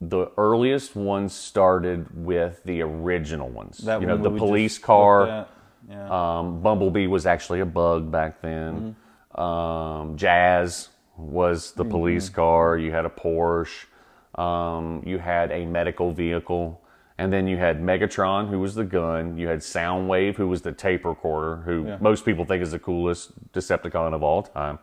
the 0.00 0.26
earliest 0.36 0.96
ones 0.96 1.34
started 1.34 2.24
with 2.24 2.62
the 2.64 2.82
original 2.82 3.48
ones. 3.48 3.78
That 3.78 4.00
you 4.00 4.06
know, 4.06 4.16
the 4.16 4.30
police 4.30 4.78
car. 4.78 5.46
Yeah. 5.88 6.38
Um, 6.38 6.60
Bumblebee 6.60 7.06
was 7.06 7.26
actually 7.26 7.60
a 7.60 7.66
bug 7.66 8.10
back 8.10 8.42
then. 8.42 8.96
Mm-hmm. 9.34 9.40
Um, 9.40 10.16
Jazz 10.16 10.88
was 11.16 11.72
the 11.72 11.84
police 11.84 12.28
car. 12.28 12.78
You 12.78 12.92
had 12.92 13.04
a 13.04 13.10
Porsche. 13.10 13.86
Um, 14.34 15.02
you 15.06 15.18
had 15.18 15.50
a 15.50 15.66
medical 15.66 16.12
vehicle. 16.12 16.80
And 17.18 17.32
then 17.32 17.46
you 17.46 17.58
had 17.58 17.82
Megatron, 17.82 18.48
who 18.48 18.58
was 18.58 18.74
the 18.74 18.84
gun. 18.84 19.36
You 19.36 19.48
had 19.48 19.58
Soundwave, 19.58 20.36
who 20.36 20.48
was 20.48 20.62
the 20.62 20.72
tape 20.72 21.04
recorder, 21.04 21.56
who 21.56 21.96
most 22.00 22.24
people 22.24 22.46
think 22.46 22.62
is 22.62 22.70
the 22.70 22.78
coolest 22.78 23.52
Decepticon 23.52 24.14
of 24.14 24.22
all 24.22 24.42
time. 24.42 24.78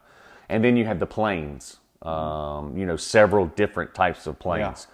And 0.47 0.63
then 0.63 0.78
you 0.78 0.86
had 0.86 1.00
the 1.00 1.08
planes. 1.08 1.78
Um, 2.07 2.77
you 2.77 2.85
know, 2.85 2.95
several 2.95 3.47
different 3.47 3.93
types 3.93 4.27
of 4.27 4.39
planes 4.39 4.87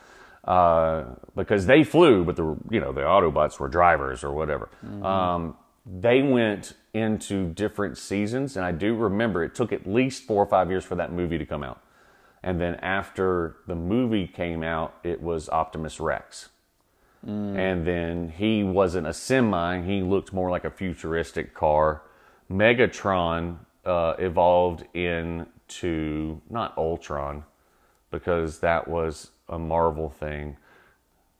uh, 0.45 1.03
because 1.35 1.65
they 1.65 1.83
flew, 1.83 2.23
but 2.25 2.35
the 2.35 2.55
you 2.69 2.79
know 2.79 2.91
the 2.91 3.01
Autobots 3.01 3.59
were 3.59 3.67
drivers 3.69 4.23
or 4.23 4.31
whatever. 4.33 4.69
Um, 5.05 5.55
they 5.85 6.21
went 6.21 6.73
into 6.93 7.47
different 7.53 7.97
seasons, 7.97 8.55
and 8.57 8.65
I 8.65 8.71
do 8.71 8.95
remember 8.95 9.43
it 9.43 9.53
took 9.55 9.71
at 9.71 9.85
least 9.87 10.23
four 10.23 10.41
or 10.43 10.45
five 10.47 10.69
years 10.69 10.83
for 10.85 10.95
that 10.95 11.11
movie 11.11 11.37
to 11.37 11.45
come 11.45 11.63
out. 11.63 11.81
And 12.41 12.59
then 12.59 12.75
after 12.75 13.57
the 13.67 13.75
movie 13.75 14.27
came 14.27 14.63
out, 14.63 14.95
it 15.03 15.21
was 15.21 15.49
Optimus 15.49 15.99
Rex. 15.99 16.49
And 17.57 17.87
then 17.87 18.29
he 18.29 18.63
wasn't 18.63 19.07
a 19.07 19.13
semi, 19.13 19.81
he 19.81 20.01
looked 20.01 20.33
more 20.33 20.49
like 20.49 20.65
a 20.65 20.69
futuristic 20.71 21.53
car. 21.53 22.01
Megatron 22.51 23.59
uh, 23.85 24.15
evolved 24.19 24.83
into, 25.73 26.41
not 26.49 26.77
Ultron, 26.77 27.43
because 28.11 28.59
that 28.59 28.87
was 28.87 29.31
a 29.49 29.57
Marvel 29.57 30.09
thing. 30.09 30.57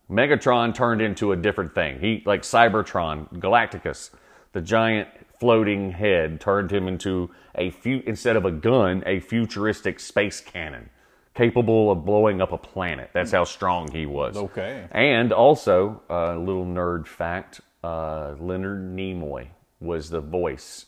Megatron 0.10 0.74
turned 0.74 1.02
into 1.02 1.32
a 1.32 1.36
different 1.36 1.74
thing. 1.74 2.00
He 2.00 2.24
like 2.26 2.42
Cybertron, 2.42 3.32
Galacticus, 3.40 4.12
the 4.52 4.62
giant 4.62 5.08
floating 5.40 5.92
head 5.92 6.40
turned 6.40 6.72
him 6.72 6.88
into 6.88 7.30
a 7.56 7.70
fu- 7.70 8.04
instead 8.06 8.36
of 8.36 8.46
a 8.46 8.52
gun, 8.52 9.04
a 9.06 9.20
futuristic 9.20 10.00
space 10.00 10.42
cannon 10.42 10.90
capable 11.36 11.92
of 11.92 12.06
blowing 12.06 12.42
up 12.42 12.52
a 12.52 12.58
planet. 12.58 13.10
That's 13.14 13.32
how 13.32 13.44
strong 13.44 13.90
he 13.92 14.06
was. 14.06 14.38
Okay. 14.38 14.86
And 14.92 15.32
also, 15.32 16.02
a 16.10 16.38
little 16.38 16.66
nerd 16.66 17.08
fact: 17.08 17.62
uh, 17.84 18.36
Leonard 18.40 18.96
Nimoy 18.96 19.48
was 19.80 20.10
the 20.10 20.22
voice. 20.22 20.86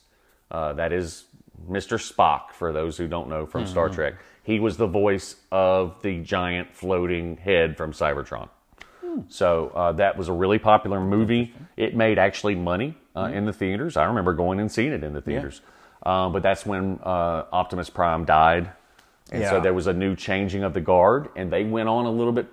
Uh, 0.51 0.73
that 0.73 0.93
is 0.93 1.25
Mr. 1.69 1.97
Spock, 1.99 2.51
for 2.51 2.71
those 2.71 2.97
who 2.97 3.07
don't 3.07 3.29
know 3.29 3.45
from 3.45 3.65
Star 3.65 3.89
Trek. 3.89 4.15
He 4.43 4.59
was 4.59 4.77
the 4.77 4.87
voice 4.87 5.35
of 5.51 6.01
the 6.03 6.19
giant 6.21 6.75
floating 6.75 7.37
head 7.37 7.77
from 7.77 7.93
Cybertron. 7.93 8.49
So 9.29 9.69
uh, 9.69 9.91
that 9.93 10.17
was 10.17 10.27
a 10.27 10.33
really 10.33 10.59
popular 10.59 10.99
movie. 10.99 11.53
It 11.77 11.95
made 11.95 12.19
actually 12.19 12.55
money 12.55 12.97
uh, 13.15 13.31
in 13.33 13.45
the 13.45 13.53
theaters. 13.53 13.97
I 13.97 14.05
remember 14.05 14.33
going 14.33 14.59
and 14.59 14.71
seeing 14.71 14.91
it 14.91 15.03
in 15.03 15.13
the 15.13 15.21
theaters. 15.21 15.61
Um, 16.03 16.33
but 16.33 16.43
that's 16.43 16.65
when 16.65 16.99
uh, 17.01 17.45
Optimus 17.51 17.89
Prime 17.89 18.25
died, 18.25 18.71
and 19.31 19.43
so 19.45 19.59
there 19.59 19.73
was 19.73 19.87
a 19.87 19.93
new 19.93 20.15
changing 20.15 20.63
of 20.63 20.73
the 20.73 20.81
guard, 20.81 21.29
and 21.35 21.51
they 21.51 21.63
went 21.63 21.89
on 21.89 22.05
a 22.05 22.11
little 22.11 22.33
bit 22.33 22.47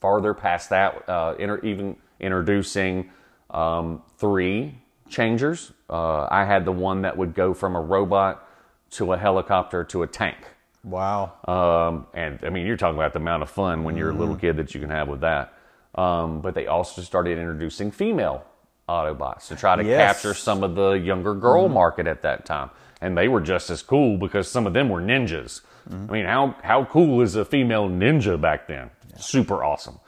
farther 0.00 0.34
past 0.34 0.70
that, 0.70 1.08
uh, 1.08 1.34
inter- 1.38 1.60
even 1.62 1.96
introducing 2.18 3.10
um, 3.50 4.02
three 4.18 4.74
changers. 5.08 5.72
Uh, 5.88 6.26
I 6.30 6.44
had 6.44 6.64
the 6.64 6.72
one 6.72 7.02
that 7.02 7.16
would 7.16 7.34
go 7.34 7.54
from 7.54 7.74
a 7.76 7.80
robot 7.80 8.46
to 8.92 9.12
a 9.12 9.16
helicopter 9.16 9.84
to 9.84 10.02
a 10.02 10.06
tank. 10.06 10.36
Wow. 10.82 11.32
Um, 11.46 12.06
and 12.14 12.38
I 12.42 12.48
mean, 12.50 12.66
you're 12.66 12.76
talking 12.76 12.98
about 12.98 13.12
the 13.12 13.18
amount 13.18 13.42
of 13.42 13.50
fun 13.50 13.84
when 13.84 13.96
you're 13.96 14.08
a 14.08 14.12
Mm-hmm. 14.12 14.20
little 14.20 14.36
kid 14.36 14.56
that 14.56 14.74
you 14.74 14.80
can 14.80 14.90
have 14.90 15.08
with 15.08 15.20
that. 15.20 15.52
Um, 15.94 16.40
but 16.40 16.54
they 16.54 16.66
also 16.66 17.02
started 17.02 17.38
introducing 17.38 17.90
female 17.90 18.44
Autobots 18.88 19.46
to 19.48 19.56
try 19.56 19.76
to 19.76 19.84
Yes. 19.84 19.90
Mm-hmm. 19.92 20.12
capture 20.12 20.34
some 20.34 20.64
of 20.64 20.74
the 20.74 20.92
younger 20.92 21.34
girl 21.34 21.68
market 21.68 22.06
at 22.06 22.22
that 22.22 22.44
time. 22.44 22.70
And 23.00 23.16
they 23.16 23.28
were 23.28 23.40
just 23.40 23.70
as 23.70 23.82
cool 23.82 24.18
because 24.18 24.48
some 24.48 24.66
of 24.66 24.72
them 24.72 24.88
were 24.88 25.00
ninjas. 25.00 25.60
Mm-hmm. 25.88 26.10
I 26.10 26.12
mean, 26.12 26.24
how, 26.26 26.54
how 26.62 26.84
cool 26.86 27.20
is 27.20 27.36
a 27.36 27.44
female 27.44 27.88
ninja 27.88 28.40
back 28.40 28.66
then? 28.66 28.90
Super 29.18 29.62
awesome. 29.62 30.00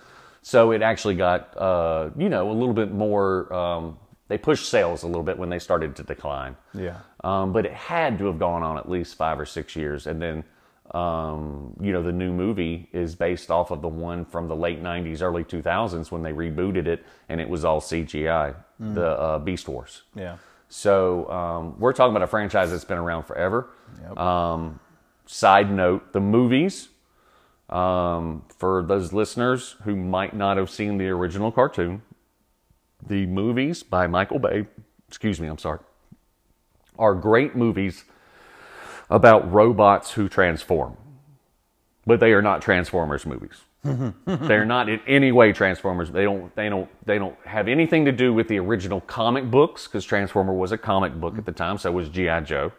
So 0.42 0.72
it 0.72 0.82
actually 0.82 1.14
got, 1.14 1.56
uh, 1.56 2.10
you 2.16 2.28
know, 2.28 2.50
a 2.50 2.52
little 2.52 2.74
bit 2.74 2.90
more, 2.92 3.52
um, 3.52 3.98
they 4.32 4.38
pushed 4.38 4.70
sales 4.70 5.02
a 5.02 5.06
little 5.06 5.22
bit 5.22 5.36
when 5.36 5.50
they 5.50 5.58
started 5.58 5.94
to 5.94 6.02
decline. 6.02 6.56
Yeah. 6.72 7.00
Um, 7.22 7.52
but 7.52 7.66
it 7.66 7.74
had 7.74 8.16
to 8.16 8.24
have 8.24 8.38
gone 8.38 8.62
on 8.62 8.78
at 8.78 8.88
least 8.88 9.14
five 9.16 9.38
or 9.38 9.44
six 9.44 9.76
years. 9.76 10.06
And 10.06 10.22
then, 10.22 10.42
um, 10.92 11.76
you 11.78 11.92
know, 11.92 12.02
the 12.02 12.12
new 12.12 12.32
movie 12.32 12.88
is 12.94 13.14
based 13.14 13.50
off 13.50 13.70
of 13.70 13.82
the 13.82 13.88
one 13.88 14.24
from 14.24 14.48
the 14.48 14.56
late 14.56 14.82
90s, 14.82 15.20
early 15.20 15.44
2000s 15.44 16.10
when 16.10 16.22
they 16.22 16.32
rebooted 16.32 16.86
it 16.86 17.04
and 17.28 17.42
it 17.42 17.48
was 17.50 17.62
all 17.62 17.78
CGI, 17.78 18.54
the 18.94 19.06
uh, 19.06 19.38
Beast 19.38 19.68
Wars. 19.68 20.00
Yeah. 20.14 20.38
So 20.70 21.30
um, 21.30 21.78
we're 21.78 21.92
talking 21.92 22.16
about 22.16 22.22
a 22.22 22.26
franchise 22.26 22.70
that's 22.70 22.86
been 22.86 22.96
around 22.96 23.24
forever. 23.24 23.68
Um, 24.16 24.80
side 25.26 25.70
note: 25.70 26.14
the 26.14 26.20
movies. 26.20 26.88
Um, 27.68 28.44
for 28.56 28.82
those 28.82 29.12
listeners 29.12 29.76
who 29.84 29.94
might 29.94 30.34
not 30.34 30.56
have 30.56 30.70
seen 30.70 30.96
the 30.96 31.08
original 31.08 31.52
cartoon, 31.52 32.00
the 33.06 33.26
movies 33.26 33.82
by 33.82 34.06
Michael 34.06 34.38
Bay, 34.38 34.66
excuse 35.08 35.40
me, 35.40 35.48
I'm 35.48 35.58
sorry, 35.58 35.80
are 36.98 37.14
great 37.14 37.56
movies 37.56 38.04
about 39.10 39.50
robots 39.52 40.12
who 40.12 40.28
transform. 40.28 40.96
But 42.06 42.18
they 42.20 42.32
are 42.32 42.42
not 42.42 42.62
Transformers 42.62 43.26
movies. 43.26 43.62
They're 44.26 44.64
not 44.64 44.88
in 44.88 45.00
any 45.06 45.32
way 45.32 45.52
Transformers. 45.52 46.10
They 46.10 46.24
don't. 46.24 46.54
They 46.54 46.68
don't. 46.68 46.88
They 47.04 47.18
don't 47.18 47.36
have 47.44 47.68
anything 47.68 48.04
to 48.04 48.12
do 48.12 48.32
with 48.32 48.48
the 48.48 48.58
original 48.58 49.00
comic 49.02 49.50
books 49.50 49.86
because 49.86 50.04
Transformer 50.04 50.52
was 50.52 50.72
a 50.72 50.78
comic 50.78 51.14
book 51.14 51.36
at 51.36 51.46
the 51.46 51.52
time. 51.52 51.78
So 51.78 51.90
was 51.90 52.08
GI 52.08 52.42
Joe. 52.44 52.72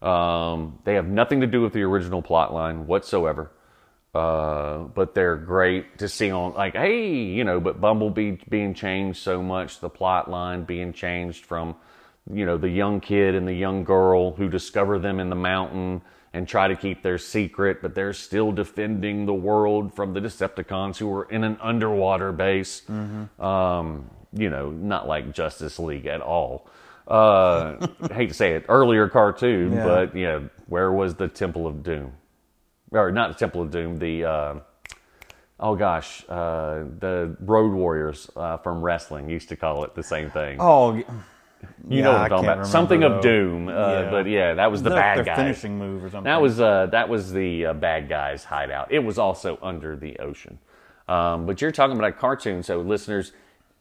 Um, 0.00 0.78
they 0.84 0.94
have 0.94 1.06
nothing 1.06 1.40
to 1.40 1.46
do 1.46 1.60
with 1.60 1.72
the 1.72 1.82
original 1.82 2.22
plot 2.22 2.52
line 2.52 2.86
whatsoever. 2.86 3.50
Uh, 4.14 4.84
but 4.94 5.14
they're 5.14 5.36
great 5.36 5.98
to 5.98 6.08
see 6.08 6.30
on 6.30 6.54
like, 6.54 6.74
hey, 6.74 7.08
you 7.12 7.42
know, 7.42 7.58
but 7.58 7.80
Bumblebee 7.80 8.36
being 8.48 8.72
changed 8.74 9.18
so 9.20 9.42
much, 9.42 9.80
the 9.80 9.88
plot 9.90 10.30
line 10.30 10.62
being 10.64 10.92
changed 10.92 11.44
from, 11.44 11.74
you 12.32 12.46
know, 12.46 12.56
the 12.56 12.68
young 12.68 13.00
kid 13.00 13.34
and 13.34 13.46
the 13.48 13.52
young 13.54 13.82
girl 13.82 14.32
who 14.32 14.48
discover 14.48 14.98
them 15.00 15.18
in 15.18 15.30
the 15.30 15.36
mountain 15.36 16.00
and 16.32 16.46
try 16.46 16.68
to 16.68 16.76
keep 16.76 17.02
their 17.02 17.18
secret, 17.18 17.82
but 17.82 17.94
they're 17.96 18.12
still 18.12 18.52
defending 18.52 19.26
the 19.26 19.34
world 19.34 19.94
from 19.94 20.14
the 20.14 20.20
Decepticons 20.20 20.96
who 20.96 21.12
are 21.12 21.24
in 21.24 21.42
an 21.44 21.56
underwater 21.60 22.30
base. 22.32 22.82
Um, 23.38 24.10
you 24.32 24.50
know, 24.50 24.70
not 24.70 25.06
like 25.08 25.32
Justice 25.32 25.78
League 25.78 26.06
at 26.06 26.20
all. 26.20 26.68
Uh, 27.06 27.86
hate 28.12 28.28
to 28.28 28.34
say 28.34 28.54
it, 28.54 28.64
earlier 28.68 29.08
cartoon, 29.08 29.72
Yeah. 29.72 29.84
but 29.84 30.16
yeah, 30.16 30.40
where 30.66 30.90
was 30.92 31.14
the 31.16 31.28
Temple 31.28 31.66
of 31.66 31.82
Doom? 31.82 32.12
Or 32.90 33.10
not 33.10 33.28
the 33.32 33.34
Temple 33.38 33.62
of 33.62 33.70
Doom, 33.70 33.98
the 33.98 34.24
uh, 34.24 34.54
oh 35.58 35.74
gosh, 35.74 36.24
uh, 36.28 36.84
the 36.98 37.36
Road 37.40 37.72
Warriors 37.72 38.30
uh, 38.36 38.58
from 38.58 38.82
wrestling 38.82 39.28
used 39.28 39.48
to 39.48 39.56
call 39.56 39.84
it 39.84 39.94
the 39.94 40.02
same 40.02 40.30
thing. 40.30 40.58
Oh, 40.60 40.94
you 40.96 41.04
yeah, 41.88 42.02
know 42.04 42.12
what 42.12 42.20
I'm 42.22 42.28
talking 42.28 42.48
about? 42.48 42.66
Something 42.66 43.00
remember, 43.00 43.16
of. 43.18 43.22
Doom, 43.22 43.68
uh, 43.68 43.72
Yeah. 43.72 44.10
but 44.10 44.26
yeah, 44.26 44.54
that 44.54 44.70
was 44.70 44.82
the 44.82 44.90
bad 44.90 45.18
their 45.18 45.24
guy. 45.24 45.36
finishing 45.36 45.78
move 45.78 46.04
or 46.04 46.10
something. 46.10 46.24
That 46.24 46.40
was 46.40 46.60
uh, 46.60 46.86
that 46.86 47.08
was 47.08 47.32
the 47.32 47.66
uh, 47.66 47.72
bad 47.74 48.08
guy's 48.08 48.44
hideout. 48.44 48.92
It 48.92 49.00
was 49.00 49.18
also 49.18 49.58
under 49.62 49.96
the 49.96 50.18
ocean. 50.18 50.58
Um, 51.08 51.46
but 51.46 51.60
you're 51.60 51.72
talking 51.72 51.96
about 51.96 52.08
a 52.08 52.12
cartoon, 52.12 52.62
so 52.62 52.80
listeners, 52.80 53.32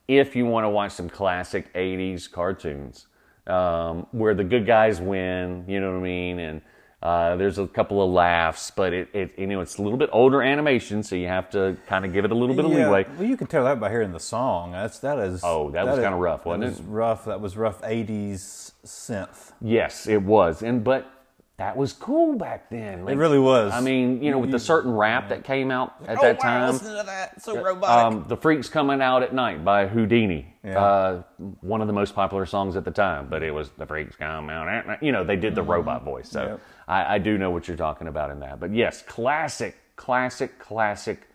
if 0.07 0.35
you 0.35 0.45
want 0.45 0.65
to 0.65 0.69
watch 0.69 0.91
some 0.93 1.09
classic 1.09 1.73
'80s 1.73 2.29
cartoons 2.31 3.07
um, 3.47 4.07
where 4.11 4.33
the 4.33 4.43
good 4.43 4.65
guys 4.65 4.99
win, 4.99 5.65
you 5.67 5.79
know 5.79 5.91
what 5.91 5.99
I 5.99 6.03
mean, 6.03 6.39
and 6.39 6.61
uh, 7.03 7.35
there's 7.35 7.59
a 7.59 7.67
couple 7.67 8.01
of 8.01 8.09
laughs, 8.11 8.71
but 8.71 8.93
it, 8.93 9.09
it 9.13 9.37
you 9.37 9.45
know 9.45 9.59
it's 9.61 9.77
a 9.77 9.81
little 9.81 9.97
bit 9.97 10.09
older 10.13 10.41
animation, 10.41 11.03
so 11.03 11.15
you 11.15 11.27
have 11.27 11.49
to 11.51 11.77
kind 11.85 12.05
of 12.05 12.13
give 12.13 12.23
it 12.25 12.31
a 12.31 12.35
little 12.35 12.55
bit 12.55 12.63
of 12.65 12.71
leeway. 12.71 13.05
Well, 13.17 13.27
you 13.27 13.35
can 13.37 13.47
tell 13.47 13.65
that 13.65 13.79
by 13.79 13.89
hearing 13.89 14.13
the 14.13 14.19
song. 14.19 14.71
That's 14.71 14.99
that 14.99 15.19
is. 15.19 15.41
Oh, 15.43 15.69
that 15.71 15.85
was 15.85 15.99
kinda 15.99 16.15
rough, 16.17 16.45
wasn't 16.45 16.61
that 16.63 16.67
it? 16.67 16.71
Was 16.71 16.81
rough. 16.81 17.25
That 17.25 17.41
was 17.41 17.57
rough. 17.57 17.81
'80s 17.81 18.71
synth. 18.85 19.51
Yes, 19.61 20.07
it 20.07 20.21
was, 20.23 20.63
and 20.63 20.83
but 20.83 21.09
that 21.57 21.77
was 21.77 21.93
cool 21.93 22.35
back 22.35 22.69
then. 22.71 23.05
Like, 23.05 23.13
It 23.13 23.17
really 23.17 23.37
was. 23.37 23.71
I 23.73 23.79
mean, 23.79 24.23
you 24.23 24.31
know, 24.31 24.39
with 24.39 24.49
the 24.51 24.57
certain 24.59 24.91
rap 24.91 25.29
that 25.29 25.43
came 25.43 25.69
out 25.71 25.93
at 26.07 26.17
Oh, 26.17 26.21
that 26.21 26.37
wow, 26.37 26.43
time. 26.43 26.71
listen 26.73 26.97
to 26.97 27.03
that. 27.03 27.41
So 27.43 27.61
robotic. 27.61 28.05
Um, 28.19 28.25
the 28.27 28.35
Freaks 28.35 28.69
Coming 28.69 29.01
Out 29.03 29.21
at 29.21 29.35
Night 29.35 29.63
by 29.63 29.85
Whodini. 29.85 30.45
Yeah. 30.63 30.81
Uh, 30.83 31.23
one 31.61 31.79
of 31.81 31.87
the 31.87 31.93
most 31.93 32.15
popular 32.15 32.47
songs 32.47 32.75
at 32.75 32.85
the 32.85 32.91
time, 32.91 33.27
but 33.29 33.43
it 33.43 33.51
was 33.51 33.69
The 33.77 33.85
Freaks 33.85 34.15
Coming 34.15 34.49
Out 34.49 34.67
at 34.67 34.87
Night. 34.87 35.03
You 35.03 35.11
know, 35.11 35.23
they 35.23 35.35
did 35.35 35.53
the 35.53 35.61
robot 35.61 36.03
voice. 36.03 36.29
So 36.29 36.39
Mm-hmm. 36.41 36.51
Yep. 36.53 36.61
I, 36.87 37.15
I 37.15 37.17
do 37.19 37.37
know 37.37 37.51
what 37.51 37.67
you're 37.67 37.77
talking 37.77 38.07
about 38.07 38.31
in 38.31 38.39
that. 38.41 38.59
But 38.59 38.73
yes, 38.73 39.01
classic, 39.01 39.77
classic, 39.95 40.59
classic 40.59 41.27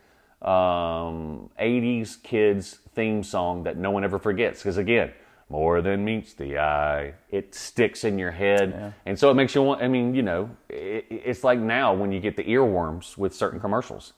um, 0.42 1.50
80s 1.60 2.22
kids 2.22 2.78
theme 2.94 3.22
song 3.22 3.64
that 3.64 3.76
no 3.76 3.90
one 3.90 4.04
ever 4.04 4.18
forgets. 4.18 4.60
Because 4.60 4.76
again, 4.76 5.12
more 5.48 5.80
than 5.82 6.04
meets 6.04 6.34
the 6.34 6.58
eye, 6.58 7.14
it 7.30 7.54
sticks 7.54 8.04
in 8.04 8.18
your 8.18 8.32
head. 8.32 8.72
And 9.06 9.18
so 9.18 9.30
it 9.30 9.34
makes 9.34 9.54
you 9.54 9.62
want, 9.62 9.82
I 9.82 9.88
mean, 9.88 10.14
you 10.14 10.22
know, 10.22 10.50
it, 10.68 11.06
it's 11.10 11.44
like 11.44 11.58
now 11.58 11.94
when 11.94 12.12
you 12.12 12.20
get 12.20 12.36
the 12.36 12.44
earworms 12.44 13.16
with 13.16 13.34
certain 13.34 13.60
commercials 13.60 14.12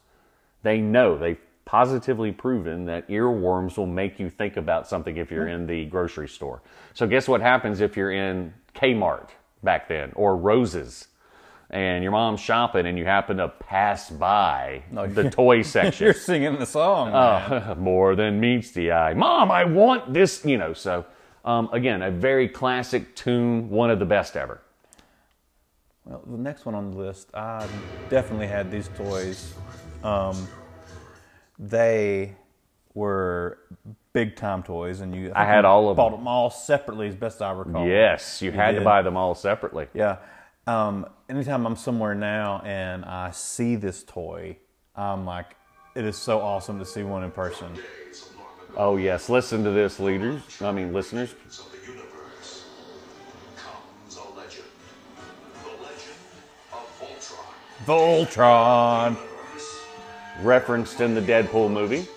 they 0.63 0.79
know 0.79 1.17
they've 1.17 1.39
positively 1.65 2.31
proven 2.31 2.85
that 2.85 3.07
earworms 3.07 3.77
will 3.77 3.87
make 3.87 4.19
you 4.19 4.29
think 4.29 4.57
about 4.57 4.87
something 4.87 5.17
if 5.17 5.31
you're 5.31 5.47
in 5.47 5.67
the 5.67 5.85
grocery 5.85 6.27
store. 6.27 6.61
So 6.93 7.07
guess 7.07 7.27
what 7.27 7.41
happens 7.41 7.81
if 7.81 7.95
you're 7.95 8.11
in 8.11 8.53
Kmart 8.75 9.29
back 9.63 9.87
then 9.87 10.11
or 10.15 10.35
Roses 10.35 11.07
and 11.71 12.03
your 12.03 12.11
mom's 12.11 12.41
shopping 12.41 12.85
and 12.85 12.97
you 12.97 13.05
happen 13.05 13.37
to 13.37 13.47
pass 13.47 14.09
by 14.09 14.83
the 14.91 15.29
toy 15.29 15.61
section. 15.61 16.05
You're 16.05 16.13
singing 16.13 16.59
the 16.59 16.65
song. 16.65 17.09
Uh, 17.09 17.75
more 17.79 18.15
than 18.15 18.39
meets 18.39 18.71
the 18.71 18.91
eye. 18.91 19.13
Mom, 19.13 19.49
I 19.49 19.63
want 19.63 20.13
this, 20.13 20.45
you 20.45 20.57
know. 20.57 20.73
So, 20.73 21.05
um, 21.45 21.69
again, 21.71 22.01
a 22.01 22.11
very 22.11 22.47
classic 22.47 23.15
tune, 23.15 23.69
one 23.69 23.89
of 23.89 23.99
the 23.99 24.05
best 24.05 24.35
ever. 24.35 24.61
Well, 26.05 26.21
the 26.25 26.37
next 26.37 26.65
one 26.65 26.75
on 26.75 26.91
the 26.91 26.97
list, 26.97 27.29
I 27.33 27.67
definitely 28.09 28.47
had 28.47 28.69
these 28.69 28.89
toys. 28.97 29.53
Um, 30.03 30.47
they 31.57 32.35
were 32.95 33.59
big 34.11 34.35
time 34.35 34.63
toys, 34.63 35.01
and 35.01 35.15
you. 35.15 35.31
I 35.35 35.45
had 35.45 35.61
you 35.61 35.67
all 35.67 35.89
of 35.89 35.95
bought 35.97 36.09
them. 36.09 36.11
Bought 36.11 36.17
them 36.17 36.27
all 36.27 36.49
separately, 36.49 37.07
as 37.07 37.15
best 37.15 37.41
I 37.41 37.51
recall. 37.51 37.87
Yes, 37.87 38.41
you 38.41 38.51
had 38.51 38.75
to 38.75 38.81
buy 38.81 39.03
them 39.03 39.15
all 39.15 39.35
separately. 39.35 39.87
Yeah. 39.93 40.17
Um, 40.67 41.05
anytime 41.31 41.65
I'm 41.65 41.77
somewhere 41.77 42.13
now 42.13 42.61
and 42.65 43.05
I 43.05 43.31
see 43.31 43.77
this 43.77 44.03
toy, 44.03 44.57
I'm 44.95 45.25
like, 45.25 45.55
it 45.95 46.03
is 46.03 46.17
so 46.17 46.41
awesome 46.41 46.77
to 46.79 46.85
see 46.85 47.03
one 47.03 47.23
in 47.23 47.31
person. 47.31 47.71
Oh, 48.75 48.97
yes. 48.97 49.29
Listen 49.29 49.63
to 49.63 49.71
this, 49.71 49.99
leaders. 49.99 50.41
I 50.61 50.71
mean, 50.71 50.93
listeners. 50.93 51.31
of 51.31 51.71
the 51.71 51.91
universe 51.91 52.65
comes 53.55 54.17
a 54.17 54.37
legend. 54.37 54.65
The 55.63 55.83
legend 55.83 56.17
of 56.73 56.85
Voltron. 57.85 59.15
Voltron. 59.15 59.17
referenced 60.43 60.99
in 60.99 61.15
the 61.15 61.21
Deadpool 61.21 61.71
movie. 61.71 62.07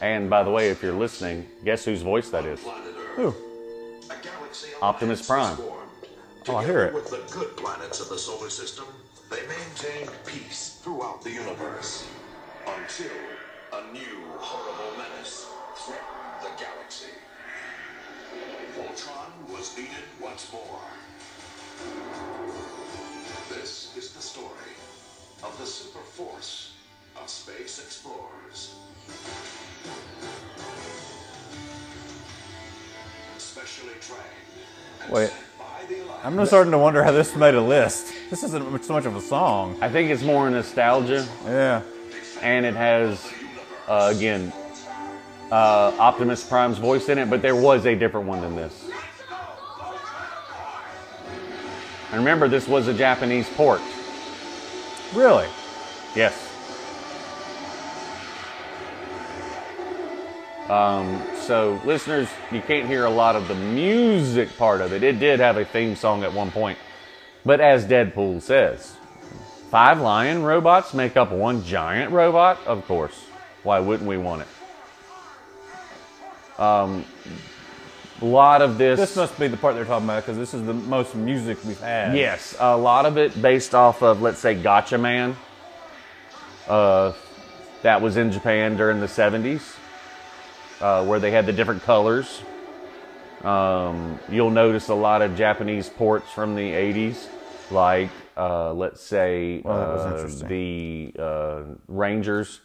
And 0.00 0.30
by 0.30 0.42
the 0.42 0.50
way, 0.50 0.70
if 0.70 0.82
you're 0.82 0.94
listening, 0.94 1.46
guess 1.64 1.84
whose 1.84 2.02
voice 2.02 2.30
that 2.30 2.46
is? 2.46 2.60
planet 2.60 2.94
Who? 3.16 3.34
Galaxy 4.22 4.68
Optimus 4.80 5.26
Prime. 5.26 5.58
Oh, 6.48 6.56
I 6.56 6.64
hear 6.64 6.84
it. 6.86 6.94
With 6.94 7.10
the 7.10 7.22
good 7.30 7.54
planets 7.56 8.00
of 8.00 8.08
the 8.08 8.18
solar 8.18 8.48
system, 8.48 8.86
they 9.30 9.42
maintained 9.46 10.10
peace 10.26 10.80
throughout 10.82 11.22
the 11.22 11.30
universe 11.30 12.08
until 12.66 13.12
a 13.74 13.92
new 13.92 14.24
horrible 14.38 14.96
menace 14.96 15.46
threatened 15.76 16.42
the 16.42 16.64
galaxy. 16.64 17.12
Voltron 18.76 19.52
was 19.52 19.76
needed 19.76 20.04
once 20.20 20.50
more. 20.52 20.80
This 23.50 23.94
is 23.96 24.12
the 24.12 24.22
story 24.22 24.74
of 25.42 25.56
the 25.58 25.66
super 25.66 26.00
force 26.00 26.72
of 27.20 27.28
space 27.28 27.78
explorers. 27.78 28.74
Specially 33.38 33.94
trained 34.00 35.12
Wait. 35.12 35.28
sent 35.30 35.58
by 35.58 35.64
the 35.88 35.94
Alliance. 36.02 36.20
I'm 36.24 36.36
just 36.36 36.50
starting 36.50 36.72
to 36.72 36.78
wonder 36.78 37.02
how 37.02 37.12
this 37.12 37.34
made 37.36 37.54
a 37.54 37.60
list. 37.60 38.12
This 38.30 38.42
isn't 38.44 38.84
so 38.84 38.92
much 38.92 39.06
of 39.06 39.16
a 39.16 39.20
song. 39.20 39.76
I 39.80 39.88
think 39.88 40.10
it's 40.10 40.22
more 40.22 40.48
nostalgia, 40.50 41.26
Yeah. 41.46 41.82
and 42.42 42.64
it 42.66 42.74
has, 42.74 43.18
uh, 43.88 44.12
again, 44.14 44.52
uh, 45.50 45.92
Optimus 45.98 46.44
Prime's 46.44 46.78
voice 46.78 47.08
in 47.08 47.18
it, 47.18 47.28
but 47.28 47.42
there 47.42 47.56
was 47.56 47.86
a 47.86 47.94
different 47.94 48.26
one 48.26 48.40
than 48.40 48.54
this. 48.56 48.72
And 52.12 52.18
remember, 52.18 52.48
this 52.48 52.66
was 52.66 52.88
a 52.88 52.94
Japanese 52.94 53.48
port. 53.50 53.80
Really? 55.14 55.46
Yes. 56.14 56.34
Um, 60.70 61.20
so, 61.40 61.80
listeners, 61.84 62.28
you 62.52 62.60
can't 62.60 62.86
hear 62.86 63.04
a 63.04 63.10
lot 63.10 63.34
of 63.34 63.48
the 63.48 63.56
music 63.56 64.56
part 64.56 64.80
of 64.80 64.92
it. 64.92 65.02
It 65.02 65.18
did 65.18 65.40
have 65.40 65.56
a 65.56 65.64
theme 65.64 65.96
song 65.96 66.22
at 66.22 66.32
one 66.32 66.52
point. 66.52 66.78
But 67.44 67.60
as 67.60 67.84
Deadpool 67.84 68.40
says, 68.40 68.96
five 69.70 70.00
lion 70.00 70.44
robots 70.44 70.94
make 70.94 71.16
up 71.16 71.32
one 71.32 71.64
giant 71.64 72.12
robot? 72.12 72.64
Of 72.66 72.86
course. 72.86 73.20
Why 73.64 73.80
wouldn't 73.80 74.08
we 74.08 74.16
want 74.16 74.42
it? 74.42 76.60
Um, 76.60 77.04
a 78.20 78.24
lot 78.24 78.62
of 78.62 78.78
this. 78.78 79.00
This 79.00 79.16
must 79.16 79.36
be 79.40 79.48
the 79.48 79.56
part 79.56 79.74
they're 79.74 79.84
talking 79.84 80.06
about 80.06 80.22
because 80.22 80.36
this 80.36 80.54
is 80.54 80.64
the 80.66 80.74
most 80.74 81.16
music 81.16 81.58
we've 81.64 81.80
had. 81.80 82.16
Yes, 82.16 82.54
a 82.60 82.76
lot 82.76 83.06
of 83.06 83.18
it 83.18 83.42
based 83.42 83.74
off 83.74 84.02
of, 84.02 84.22
let's 84.22 84.38
say, 84.38 84.54
Gatchaman. 84.54 85.34
Uh, 86.68 87.12
that 87.82 88.02
was 88.02 88.16
in 88.16 88.30
Japan 88.30 88.76
during 88.76 89.00
the 89.00 89.06
70s, 89.06 89.74
uh, 90.80 91.04
where 91.04 91.18
they 91.18 91.30
had 91.30 91.46
the 91.46 91.52
different 91.52 91.82
colors. 91.82 92.42
Um, 93.42 94.18
you'll 94.28 94.50
notice 94.50 94.88
a 94.88 94.94
lot 94.94 95.22
of 95.22 95.36
Japanese 95.36 95.88
ports 95.88 96.30
from 96.30 96.54
the 96.54 96.70
80s, 96.72 97.26
like, 97.70 98.10
uh, 98.36 98.72
let's 98.72 99.00
say, 99.00 99.62
Well, 99.64 100.14
uh, 100.14 100.26
the 100.46 101.12
uh, 101.18 101.62
Rangers, 101.88 102.60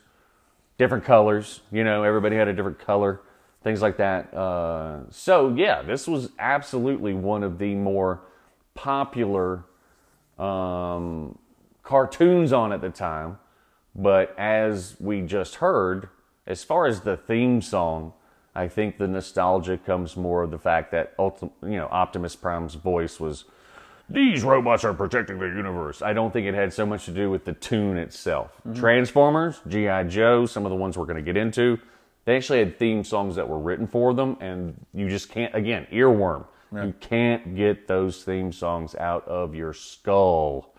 different 0.78 1.06
colors. 1.06 1.62
You 1.72 1.84
know, 1.84 2.04
everybody 2.04 2.36
had 2.36 2.48
a 2.48 2.54
different 2.54 2.80
color, 2.80 3.22
things 3.64 3.82
like 3.82 3.98
that. 3.98 4.34
Uh, 4.34 5.10
so, 5.10 5.54
yeah, 5.56 5.82
this 5.82 6.08
was 6.08 6.30
absolutely 6.40 7.14
one 7.14 7.44
of 7.44 7.58
the 7.58 7.74
more 7.76 8.22
popular 8.74 9.64
um, 10.38 11.38
cartoons 11.84 12.52
on 12.52 12.74
at 12.74 12.82
the 12.82 12.90
time. 12.90 13.40
But 13.96 14.38
as 14.38 14.98
we 15.00 15.22
just 15.22 15.56
heard, 15.56 16.10
as 16.48 16.64
far 16.64 16.86
as 16.86 17.02
the 17.02 17.18
theme 17.18 17.62
song, 17.62 18.14
I 18.54 18.68
think 18.68 18.98
the 18.98 19.08
nostalgia 19.08 19.78
comes 19.78 20.16
more 20.16 20.44
of 20.44 20.52
the 20.52 20.58
fact 20.60 20.92
that 20.92 21.14
you 21.20 21.52
know 21.62 21.88
Optimus 21.92 22.36
Prime's 22.36 22.76
voice 22.76 23.20
was 23.20 23.46
these 24.10 24.44
robots 24.44 24.84
are 24.84 24.94
protecting 24.94 25.40
the 25.40 25.48
universe. 25.48 26.02
I 26.02 26.14
don't 26.14 26.32
think 26.32 26.46
it 26.48 26.54
had 26.54 26.72
so 26.72 26.86
much 26.86 27.06
to 27.06 27.12
do 27.12 27.30
with 27.30 27.44
the 27.44 27.54
tune 27.54 27.98
itself. 27.98 28.62
Transformers, 28.76 29.62
GI 29.68 30.04
Joe, 30.08 30.46
some 30.46 30.66
of 30.66 30.70
the 30.70 30.76
ones 30.76 30.98
we're 30.98 31.06
going 31.06 31.18
to 31.18 31.24
get 31.24 31.38
into, 31.38 31.80
they 32.26 32.38
actually 32.38 32.60
had 32.60 32.78
theme 32.78 33.04
songs 33.04 33.36
that 33.36 33.50
were 33.50 33.60
written 33.60 33.88
for 33.88 34.14
them, 34.14 34.38
and 34.40 34.86
you 34.94 35.10
just 35.10 35.30
can't. 35.30 35.54
Again, 35.56 35.88
earworm. 35.92 36.46
You 36.74 36.94
can't 37.00 37.56
get 37.56 37.88
those 37.88 38.24
theme 38.24 38.52
songs 38.52 38.96
out 38.96 39.26
of 39.28 39.56
your 39.56 39.72
skull. 39.74 40.74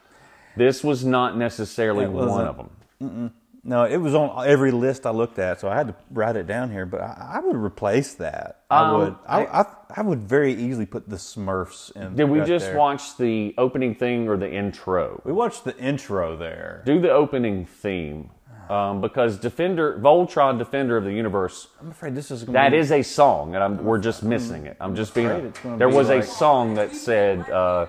This 0.56 0.84
was 0.84 1.04
not 1.04 1.36
necessarily 1.38 2.06
one 2.06 2.46
of 2.46 2.56
them. 2.56 3.32
No, 3.66 3.84
it 3.84 3.96
was 3.96 4.14
on 4.14 4.46
every 4.46 4.70
list 4.70 5.06
I 5.06 5.10
looked 5.10 5.40
at, 5.40 5.60
so 5.60 5.68
I 5.68 5.74
had 5.76 5.88
to 5.88 5.94
write 6.12 6.36
it 6.36 6.46
down 6.46 6.70
here. 6.70 6.86
But 6.86 7.00
I, 7.00 7.32
I 7.34 7.40
would 7.40 7.56
replace 7.56 8.14
that. 8.14 8.60
I 8.70 8.88
Um, 8.88 8.98
would. 8.98 9.16
I, 9.26 9.44
I, 9.46 9.66
I 9.96 10.02
would 10.02 10.20
very 10.20 10.54
easily 10.54 10.86
put 10.86 11.08
the 11.08 11.16
Smurfs 11.16 11.94
in. 11.96 12.14
Did 12.14 12.30
we 12.30 12.38
right 12.38 12.46
just 12.46 12.66
there. 12.66 12.76
watch 12.76 13.16
the 13.16 13.54
opening 13.58 13.96
thing 13.96 14.28
or 14.28 14.36
the 14.36 14.50
intro? 14.50 15.20
We 15.24 15.32
watched 15.32 15.64
the 15.64 15.76
intro 15.78 16.36
there. 16.36 16.82
Do 16.86 17.00
the 17.00 17.10
opening 17.10 17.66
theme. 17.66 18.30
Um, 18.68 19.00
because 19.00 19.38
Defender, 19.38 19.98
Voltron, 20.00 20.58
Defender 20.58 20.96
of 20.96 21.04
the 21.04 21.12
Universe, 21.12 21.68
I'm 21.80 21.90
afraid 21.90 22.16
this 22.16 22.32
is. 22.32 22.44
That 22.46 22.72
be, 22.72 22.78
is 22.78 22.90
a 22.90 23.02
song, 23.02 23.54
and 23.54 23.62
I'm, 23.62 23.84
we're 23.84 23.98
just 23.98 24.24
missing 24.24 24.66
it. 24.66 24.76
I'm 24.80 24.96
just 24.96 25.14
being. 25.14 25.52
There 25.64 25.88
be 25.88 25.94
was 25.94 26.10
a 26.10 26.22
song 26.22 26.74
that 26.74 26.94
said 26.94 27.48
uh, 27.48 27.86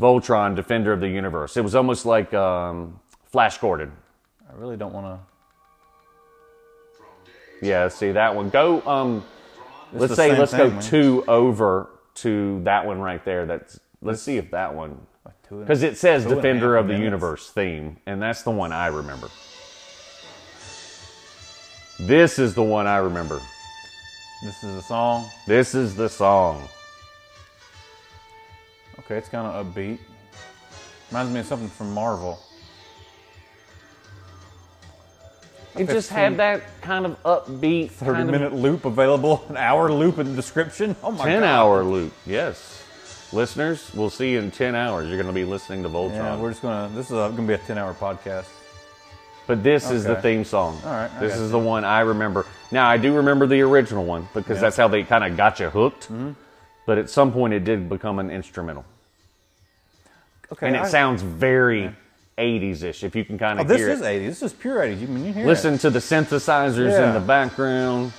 Voltron, 0.00 0.56
Defender 0.56 0.92
of 0.92 1.00
the 1.00 1.08
Universe. 1.08 1.56
It 1.56 1.62
was 1.62 1.76
almost 1.76 2.06
like 2.06 2.34
um, 2.34 2.98
Flash 3.30 3.58
Gordon. 3.58 3.92
I 4.50 4.58
really 4.58 4.76
don't 4.76 4.92
want 4.92 5.06
to. 5.06 5.20
Yeah, 7.66 7.88
see 7.88 8.12
that 8.12 8.34
one. 8.34 8.50
Go. 8.50 8.82
Um, 8.82 9.24
let's 9.92 10.14
say 10.16 10.36
let's 10.36 10.52
go 10.52 10.70
man. 10.70 10.82
two 10.82 11.24
over 11.28 11.90
to 12.16 12.60
that 12.64 12.86
one 12.86 13.00
right 13.00 13.24
there. 13.24 13.46
That's. 13.46 13.78
Let's 14.02 14.22
see 14.22 14.38
if 14.38 14.50
that 14.50 14.74
one. 14.74 15.06
Because 15.48 15.82
it 15.82 15.96
says 15.98 16.22
two 16.22 16.30
and 16.30 16.38
a 16.38 16.42
Defender 16.42 16.76
of 16.76 16.86
the 16.86 16.92
minutes. 16.94 17.04
Universe 17.04 17.50
theme, 17.50 17.98
and 18.06 18.22
that's 18.22 18.42
the 18.42 18.50
one 18.50 18.72
I 18.72 18.86
remember. 18.86 19.28
This 21.98 22.38
is 22.38 22.54
the 22.54 22.62
one 22.62 22.86
I 22.86 22.96
remember. 22.98 23.40
This 24.42 24.64
is 24.64 24.76
the 24.76 24.82
song. 24.82 25.28
This 25.46 25.74
is 25.74 25.94
the 25.94 26.08
song. 26.08 26.66
Okay, 29.00 29.16
it's 29.16 29.28
kind 29.28 29.46
of 29.46 29.66
upbeat. 29.66 29.98
Reminds 31.10 31.32
me 31.32 31.40
of 31.40 31.46
something 31.46 31.68
from 31.68 31.92
Marvel. 31.92 32.38
It 35.76 35.84
Okay, 35.84 35.92
just 35.92 36.10
had 36.10 36.36
that 36.38 36.62
kind 36.82 37.06
of 37.06 37.22
upbeat, 37.22 37.90
30 37.90 38.12
kind 38.12 38.28
of 38.28 38.32
minute 38.32 38.52
loop 38.52 38.84
available, 38.84 39.44
an 39.48 39.56
hour 39.56 39.90
loop 39.92 40.18
in 40.18 40.30
the 40.30 40.34
description. 40.34 40.96
Oh 41.02 41.12
my 41.12 41.24
10 41.24 41.40
god. 41.40 41.46
hour 41.46 41.84
loop. 41.84 42.12
Yes. 42.26 42.82
Listeners, 43.32 43.88
we'll 43.94 44.10
see 44.10 44.32
you 44.32 44.40
in 44.40 44.50
10 44.50 44.74
hours. 44.74 45.06
You're 45.06 45.16
going 45.16 45.28
to 45.28 45.32
be 45.32 45.44
listening 45.44 45.84
to 45.84 45.88
Voltron. 45.88 46.14
Yeah, 46.14 46.36
we're 46.36 46.50
just 46.50 46.62
gonna. 46.62 46.90
This 46.94 47.06
is 47.06 47.12
going 47.12 47.36
to 47.36 47.42
be 47.42 47.52
a 47.54 47.58
10 47.58 47.78
hour 47.78 47.94
podcast. 47.94 48.46
But 49.46 49.62
this 49.62 49.90
is 49.90 50.04
the 50.04 50.16
theme 50.16 50.44
song. 50.44 50.80
All 50.84 50.90
right, 50.92 51.10
I 51.12 51.18
This 51.20 51.36
is 51.36 51.50
the 51.50 51.58
one 51.58 51.84
I 51.84 52.00
remember. 52.00 52.46
Now, 52.72 52.88
I 52.88 52.96
do 52.98 53.14
remember 53.14 53.46
the 53.46 53.60
original 53.62 54.04
one 54.04 54.28
because 54.34 54.60
that's 54.60 54.76
how 54.76 54.88
they 54.88 55.02
kind 55.04 55.24
of 55.24 55.36
got 55.36 55.58
you 55.60 55.70
hooked. 55.70 56.04
Mm-hmm. 56.04 56.32
But 56.86 56.98
at 56.98 57.10
some 57.10 57.32
point, 57.32 57.52
it 57.54 57.64
did 57.64 57.88
become 57.88 58.18
an 58.18 58.30
instrumental. 58.30 58.84
Okay. 60.52 60.66
And 60.66 60.76
it 60.76 60.82
I- 60.82 60.88
sounds 60.88 61.22
very 61.22 61.94
80s 62.40 62.82
ish, 62.82 63.04
if 63.04 63.14
you 63.14 63.24
can 63.24 63.38
kind 63.38 63.60
of 63.60 63.66
Oh, 63.66 63.68
this 63.68 63.78
hear 63.78 63.90
is 63.90 64.00
it. 64.00 64.04
80s. 64.04 64.26
This 64.26 64.42
is 64.42 64.52
pure 64.54 64.78
80s. 64.82 65.00
You 65.00 65.06
mean 65.08 65.24
you 65.26 65.32
hear 65.32 65.46
Listen 65.46 65.78
to 65.78 65.90
the 65.90 65.98
synthesizers 65.98 66.90
Yeah. 66.92 67.08
in 67.08 67.14
the 67.14 67.20
background. 67.20 68.12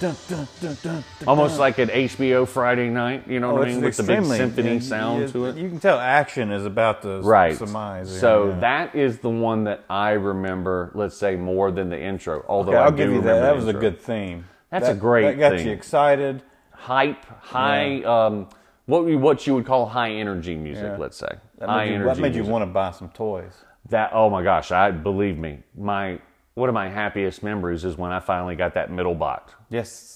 Dun, 0.00 0.14
dun, 0.28 0.48
dun, 0.82 1.04
Almost 1.26 1.58
like 1.60 1.78
an 1.78 1.88
HBO 1.88 2.46
Friday 2.48 2.90
night, 2.90 3.28
you 3.28 3.38
know 3.38 3.50
Oh, 3.52 3.54
what 3.54 3.68
I 3.68 3.70
mean? 3.70 3.80
With 3.80 3.96
the 3.96 4.02
big 4.02 4.24
symphony 4.24 4.74
yeah, 4.74 4.80
sound 4.80 5.22
you, 5.22 5.28
to 5.28 5.44
it. 5.46 5.56
You 5.56 5.68
can 5.68 5.78
tell 5.78 5.98
action 6.00 6.50
is 6.50 6.66
about 6.66 7.02
to 7.02 7.20
Right. 7.20 7.56
surmise. 7.56 8.10
So 8.10 8.48
yeah. 8.48 8.58
that 8.60 8.94
is 8.96 9.18
the 9.18 9.30
one 9.30 9.64
that 9.64 9.84
I 9.88 10.10
remember, 10.12 10.90
let's 10.94 11.16
say, 11.16 11.36
more 11.36 11.70
than 11.70 11.90
the 11.90 11.98
intro. 12.00 12.44
Although 12.48 12.72
Okay, 12.72 12.80
I'll 12.80 12.90
give 12.90 13.12
you 13.12 13.20
that. 13.22 13.40
That 13.40 13.54
was 13.54 13.68
a 13.68 13.72
good 13.72 14.00
theme. 14.00 14.46
That's 14.70 14.86
That- 14.88 14.96
a 14.96 14.98
great 14.98 15.26
That 15.26 15.38
got 15.38 15.58
theme. 15.58 15.68
you 15.68 15.72
excited. 15.72 16.42
hype, 16.72 17.24
high, 17.40 18.02
um, 18.02 18.48
what 18.86 19.04
what 19.06 19.46
you 19.46 19.54
would 19.54 19.64
call 19.64 19.86
high 19.86 20.10
energy 20.10 20.56
music, 20.56 20.84
Yeah. 20.84 20.96
let's 20.98 21.16
say. 21.16 21.30
That 21.58 21.68
high 21.68 21.84
you, 21.84 21.94
energy 21.94 22.08
that 22.08 22.18
made 22.20 22.34
you 22.34 22.40
music. 22.42 22.52
want 22.52 22.62
to 22.62 22.66
buy 22.66 22.90
some 22.90 23.08
toys. 23.10 23.52
that. 23.90 24.10
Oh 24.12 24.28
my 24.30 24.42
gosh, 24.42 24.70
I 24.72 24.90
believe 24.90 25.38
me. 25.38 25.60
My 25.76 26.18
one 26.54 26.68
of 26.68 26.74
my 26.74 26.88
happiest 26.88 27.42
memories 27.42 27.84
is 27.84 27.96
when 27.96 28.12
I 28.12 28.20
finally 28.20 28.54
got 28.56 28.74
that 28.74 28.90
middle 28.90 29.14
bot. 29.14 29.52
Yes. 29.70 30.12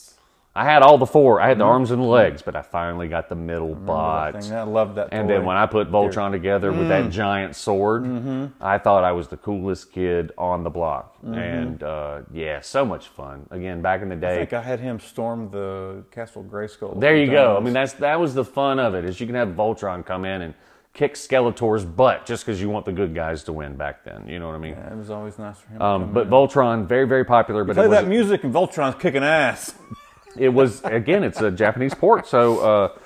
I 0.57 0.65
had 0.65 0.83
all 0.83 0.99
the 0.99 1.07
four. 1.07 1.41
I 1.41 1.47
had 1.49 1.59
the 1.59 1.63
Mm-hmm. 1.63 1.71
arms 1.71 1.91
and 1.93 2.03
the 2.03 2.07
legs, 2.07 2.43
but 2.43 2.57
I 2.57 2.63
finally 2.63 3.07
got 3.07 3.29
the 3.29 3.37
middle 3.37 3.77
bot. 3.77 4.35
I 4.51 4.63
love 4.63 4.97
that. 4.97 5.09
And 5.13 5.31
then 5.31 5.45
when 5.45 5.57
I 5.57 5.67
put 5.67 5.89
Voltron 5.89 6.33
together 6.33 6.73
with 6.73 6.87
Mm. 6.87 6.89
that 6.89 7.11
giant 7.11 7.55
sword, 7.55 8.03
Mm-hmm. 8.05 8.47
I 8.61 8.79
thought 8.79 9.05
I 9.05 9.13
was 9.13 9.29
the 9.29 9.37
coolest 9.37 9.93
kid 9.93 10.33
on 10.37 10.65
the 10.65 10.71
block. 10.71 11.17
And 11.25 11.81
uh, 11.85 12.23
yeah, 12.33 12.61
so 12.61 12.85
much 12.85 13.07
fun. 13.09 13.47
Again, 13.53 13.83
back 13.83 14.03
in 14.03 14.09
the 14.09 14.17
I 14.17 14.19
day. 14.19 14.37
think 14.39 14.53
I 14.53 14.63
had 14.63 14.81
him 14.81 14.99
storm 14.99 15.49
the 15.51 16.03
Castle 16.11 16.43
Grayskull. 16.43 16.99
There 16.99 17.17
you 17.17 17.31
go. 17.31 17.57
I 17.57 17.61
mean, 17.61 17.75
that's 17.75 17.93
that 17.95 18.19
was 18.19 18.35
the 18.35 18.45
fun 18.45 18.81
of 18.81 18.95
it. 18.95 19.05
Is 19.05 19.21
you 19.21 19.27
can 19.27 19.37
have 19.37 19.51
Voltron 19.51 20.05
come 20.05 20.25
in 20.25 20.43
and 20.43 20.55
kick 20.93 21.15
Skeletor's 21.15 21.85
butt 21.85 22.27
just 22.27 22.45
because 22.45 22.61
you 22.61 22.69
want 22.69 22.85
the 22.85 22.93
good 22.93 23.15
guys 23.15 23.45
to 23.45 23.53
win 23.53 23.77
back 23.77 24.05
then. 24.05 24.27
You 24.27 24.39
know 24.39 24.47
what 24.47 24.57
I 24.57 24.59
mean? 24.59 24.73
Yeah, 24.73 24.93
it 24.93 24.97
was 24.97 25.11
always 25.11 25.39
nice 25.39 25.59
for 25.59 25.69
him. 25.71 25.83
Um, 25.83 26.13
but 26.13 26.27
in. 26.27 26.33
Voltron, 26.33 26.87
very 26.87 27.07
very 27.07 27.25
popular. 27.25 27.65
But 27.65 27.77
play 27.77 27.85
it 27.85 27.89
was, 27.89 27.99
that 28.01 28.09
music 28.09 28.45
and 28.45 28.53
Voltron's 28.53 29.01
kicking 29.01 29.23
ass. 29.23 29.75
it 30.37 30.51
was 30.51 30.83
again, 30.85 31.23
it's 31.23 31.41
a 31.41 31.51
Japanese 31.51 31.95
port, 31.95 32.27
so 32.27 32.59
uh, 32.61 32.99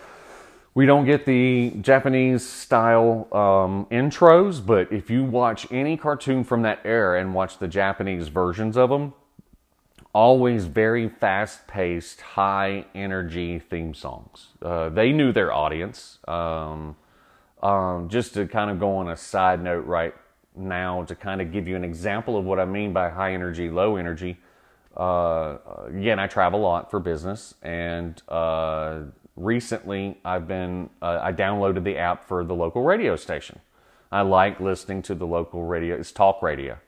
we 0.75 0.87
don't 0.87 1.05
get 1.05 1.27
the 1.27 1.71
Japanese 1.81 2.49
style 2.49 3.29
um, 3.33 3.87
intros. 3.91 4.65
But 4.65 4.91
if 4.93 5.11
you 5.11 5.25
watch 5.25 5.67
any 5.71 5.97
cartoon 5.97 6.45
from 6.45 6.63
that 6.63 6.81
era 6.85 7.21
and 7.21 7.35
watch 7.35 7.59
the 7.59 7.69
Japanese 7.69 8.29
versions 8.29 8.77
of 8.77 8.91
them, 8.91 9.13
always 10.15 10.67
very 10.67 11.09
fast 11.09 11.67
paced, 11.67 12.21
high 12.21 12.85
energy 12.95 13.59
theme 13.59 13.95
songs. 13.95 14.49
Uh, 14.61 14.89
they 14.89 15.13
knew 15.13 15.33
their 15.33 15.53
audience. 15.53 16.19
Um, 16.29 16.97
um, 17.63 18.09
just 18.09 18.35
to 18.35 18.47
kind 18.47 18.71
of 18.71 18.81
go 18.81 18.97
on 18.97 19.11
a 19.11 19.17
side 19.17 19.63
note 19.63 19.87
right 19.87 20.15
now, 20.57 21.05
to 21.05 21.15
kind 21.15 21.41
of 21.41 21.53
give 21.53 21.69
you 21.69 21.77
an 21.77 21.85
example 21.85 22.37
of 22.37 22.45
what 22.45 22.61
I 22.61 22.65
mean 22.67 22.93
by 22.93 23.11
high 23.11 23.35
energy, 23.35 23.71
low 23.71 23.97
energy. 23.97 24.39
Uh, 24.97 25.59
again, 25.87 26.19
I 26.19 26.27
travel 26.27 26.61
a 26.61 26.63
lot 26.63 26.91
for 26.91 27.01
business, 27.01 27.55
and 27.63 28.21
uh, 28.29 29.01
recently 29.37 30.19
I've 30.25 30.47
been 30.49 30.91
uh, 31.01 31.21
I 31.23 31.33
downloaded 31.33 31.85
the 31.85 31.99
app 31.99 32.29
for 32.29 32.45
the 32.45 32.55
local 32.55 32.83
radio 32.83 33.17
station. 33.17 33.61
I 34.13 34.23
like 34.23 34.61
listening 34.61 35.03
to 35.03 35.15
the 35.15 35.27
local 35.27 35.65
radio. 35.65 35.97
It's 35.97 36.13
talk 36.13 36.43
radio 36.43 36.79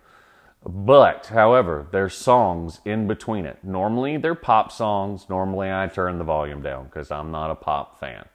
But, 0.66 1.26
however, 1.28 1.86
there's 1.92 2.14
songs 2.14 2.80
in 2.84 3.06
between 3.06 3.46
it. 3.46 3.58
Normally, 3.64 4.16
they're 4.18 4.34
pop 4.34 4.72
songs. 4.72 5.28
Normally, 5.28 5.70
I 5.72 5.88
turn 5.88 6.18
the 6.18 6.24
volume 6.24 6.62
down 6.62 6.84
because 6.86 7.10
I'm 7.10 7.30
not 7.30 7.50
a 7.50 7.54
pop 7.54 8.00
fan. 8.00 8.26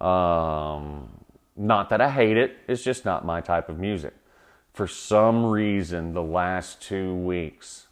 Um, 0.00 1.17
not 1.58 1.90
that 1.90 2.00
I 2.00 2.10
hate 2.10 2.36
it, 2.36 2.56
it's 2.68 2.82
just 2.82 3.04
not 3.04 3.24
my 3.24 3.40
type 3.40 3.68
of 3.68 3.78
music. 3.78 4.14
For 4.72 4.86
some 4.86 5.44
reason, 5.44 6.14
the 6.14 6.22
last 6.22 6.80
two 6.80 7.12
weeks, 7.14 7.88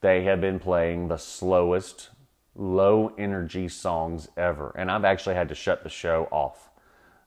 they 0.00 0.24
have 0.24 0.40
been 0.40 0.58
playing 0.58 1.08
the 1.08 1.18
slowest, 1.18 2.08
low 2.54 3.12
energy 3.18 3.68
songs 3.68 4.28
ever. 4.36 4.72
And 4.74 4.90
I've 4.90 5.04
actually 5.04 5.34
had 5.34 5.50
to 5.50 5.54
shut 5.54 5.82
the 5.82 5.90
show 5.90 6.28
off. 6.30 6.70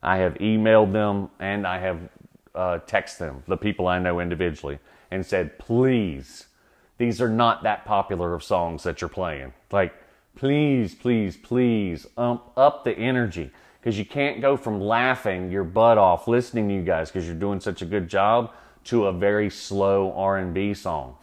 I 0.02 0.16
have 0.16 0.34
emailed 0.34 0.92
them 0.92 1.30
and 1.38 1.64
I 1.64 1.78
have 1.78 2.08
uh, 2.54 2.78
texted 2.86 3.18
them, 3.18 3.44
the 3.46 3.56
people 3.56 3.86
I 3.86 4.00
know 4.00 4.18
individually, 4.18 4.80
and 5.12 5.24
said, 5.24 5.58
please, 5.60 6.46
these 6.98 7.20
are 7.20 7.28
not 7.28 7.62
that 7.62 7.84
popular 7.84 8.34
of 8.34 8.42
songs 8.42 8.82
that 8.82 9.00
you're 9.00 9.08
playing. 9.08 9.52
Like, 9.70 9.94
please, 10.34 10.94
please, 10.94 11.36
please, 11.36 12.06
ump 12.16 12.42
up 12.56 12.84
the 12.84 12.98
energy 12.98 13.52
because 13.82 13.98
you 13.98 14.04
can't 14.04 14.40
go 14.40 14.56
from 14.56 14.80
laughing 14.80 15.50
your 15.50 15.64
butt 15.64 15.98
off 15.98 16.28
listening 16.28 16.68
to 16.68 16.74
you 16.74 16.82
guys 16.82 17.10
because 17.10 17.26
you're 17.26 17.34
doing 17.34 17.58
such 17.58 17.82
a 17.82 17.84
good 17.84 18.08
job 18.08 18.52
to 18.84 19.06
a 19.06 19.12
very 19.12 19.50
slow 19.50 20.12
R&B 20.12 20.72
song. 20.74 21.16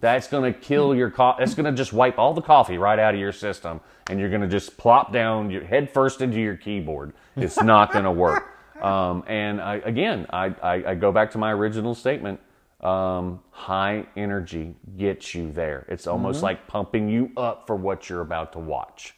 That's 0.00 0.26
going 0.26 0.50
to 0.50 0.58
kill 0.58 0.94
your 0.94 1.10
coffee. 1.10 1.42
That's 1.42 1.54
going 1.54 1.66
to 1.66 1.72
just 1.72 1.92
wipe 1.92 2.18
all 2.18 2.32
the 2.32 2.40
coffee 2.40 2.78
right 2.78 2.98
out 2.98 3.14
of 3.14 3.20
your 3.20 3.32
system, 3.32 3.80
and 4.08 4.18
you're 4.18 4.30
going 4.30 4.42
to 4.42 4.48
just 4.48 4.78
plop 4.78 5.12
down 5.12 5.50
your 5.50 5.64
head 5.64 5.90
first 5.90 6.22
into 6.22 6.40
your 6.40 6.56
keyboard. 6.56 7.12
It's 7.36 7.60
not 7.60 7.92
going 7.92 8.04
to 8.04 8.12
work. 8.12 8.54
Um, 8.80 9.24
and 9.26 9.60
I, 9.60 9.76
again, 9.76 10.26
I, 10.30 10.54
I, 10.62 10.90
I 10.90 10.94
go 10.94 11.12
back 11.12 11.32
to 11.32 11.38
my 11.38 11.52
original 11.52 11.94
statement. 11.94 12.40
Um, 12.80 13.40
high 13.50 14.06
energy 14.16 14.76
gets 14.96 15.34
you 15.34 15.50
there. 15.50 15.84
It's 15.88 16.06
almost 16.06 16.44
like 16.44 16.68
pumping 16.68 17.08
you 17.08 17.32
up 17.36 17.66
for 17.66 17.74
what 17.74 18.08
you're 18.08 18.20
about 18.20 18.52
to 18.52 18.60
watch. 18.60 19.14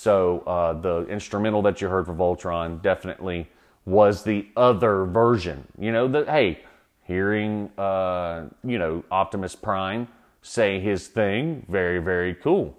So 0.00 0.44
uh, 0.46 0.74
the 0.74 1.08
instrumental 1.08 1.60
that 1.62 1.80
you 1.80 1.88
heard 1.88 2.06
for 2.06 2.14
Voltron 2.14 2.80
definitely 2.80 3.48
was 3.84 4.22
the 4.22 4.46
other 4.56 5.04
version. 5.06 5.66
You 5.76 5.90
know 5.90 6.06
that 6.06 6.28
hey, 6.28 6.60
hearing 7.02 7.68
uh, 7.76 8.44
you 8.62 8.78
know 8.78 9.02
Optimus 9.10 9.56
Prime 9.56 10.06
say 10.40 10.78
his 10.78 11.08
thing, 11.08 11.66
very 11.68 11.98
very 11.98 12.36
cool. 12.36 12.78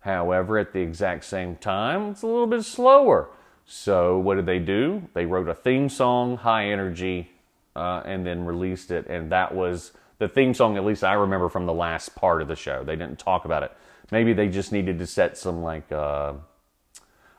However, 0.00 0.56
at 0.56 0.72
the 0.72 0.80
exact 0.80 1.26
same 1.26 1.56
time, 1.56 2.12
it's 2.12 2.22
a 2.22 2.26
little 2.26 2.46
bit 2.46 2.64
slower. 2.64 3.28
So 3.66 4.18
what 4.18 4.36
did 4.36 4.46
they 4.46 4.58
do? 4.58 5.02
They 5.12 5.26
wrote 5.26 5.50
a 5.50 5.54
theme 5.54 5.90
song, 5.90 6.38
high 6.38 6.70
energy, 6.70 7.30
uh, 7.76 8.00
and 8.06 8.26
then 8.26 8.46
released 8.46 8.90
it, 8.90 9.06
and 9.06 9.30
that 9.32 9.54
was 9.54 9.92
the 10.16 10.28
theme 10.28 10.54
song. 10.54 10.78
At 10.78 10.86
least 10.86 11.04
I 11.04 11.12
remember 11.12 11.50
from 11.50 11.66
the 11.66 11.74
last 11.74 12.14
part 12.14 12.40
of 12.40 12.48
the 12.48 12.56
show. 12.56 12.84
They 12.84 12.96
didn't 12.96 13.18
talk 13.18 13.44
about 13.44 13.64
it. 13.64 13.72
Maybe 14.10 14.32
they 14.32 14.48
just 14.48 14.72
needed 14.72 14.98
to 14.98 15.06
set 15.06 15.36
some 15.36 15.62
like. 15.62 15.90
Uh, 15.92 16.34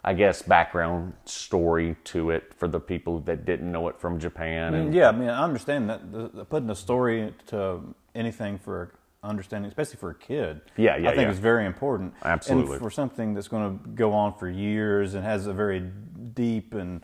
I 0.04 0.14
guess 0.14 0.42
background 0.42 1.14
story 1.26 1.96
to 2.06 2.30
it 2.32 2.54
for 2.56 2.68
the 2.68 2.80
people 2.80 3.20
that 3.22 3.46
didn't 3.46 3.70
know 3.70 3.90
it 3.90 4.00
from 4.00 4.18
Japan. 4.18 4.74
And 4.74 4.94
Yeah, 4.94 5.10
I 5.10 5.12
mean, 5.12 5.30
I 5.30 5.44
understand 5.44 5.90
that 5.90 6.12
the, 6.12 6.30
the, 6.30 6.46
putting 6.46 6.70
a 6.70 6.76
story 6.76 7.34
to 7.48 7.82
anything 8.16 8.58
for 8.60 8.94
understanding, 9.24 9.68
especially 9.68 9.98
for 9.98 10.12
a 10.12 10.16
kid. 10.16 10.62
Yeah, 10.78 10.96
yeah, 10.96 11.10
I 11.10 11.16
think 11.16 11.26
yeah. 11.26 11.32
is 11.32 11.40
very 11.40 11.66
important. 11.66 12.14
Absolutely. 12.24 12.74
And 12.74 12.82
for 12.82 12.90
something 12.90 13.34
that's 13.34 13.50
going 13.50 13.78
to 13.78 13.90
go 13.90 14.14
on 14.14 14.34
for 14.38 14.50
years 14.50 15.16
and 15.16 15.24
has 15.24 15.48
a 15.48 15.54
very 15.54 15.92
deep 16.34 16.74
and 16.74 17.02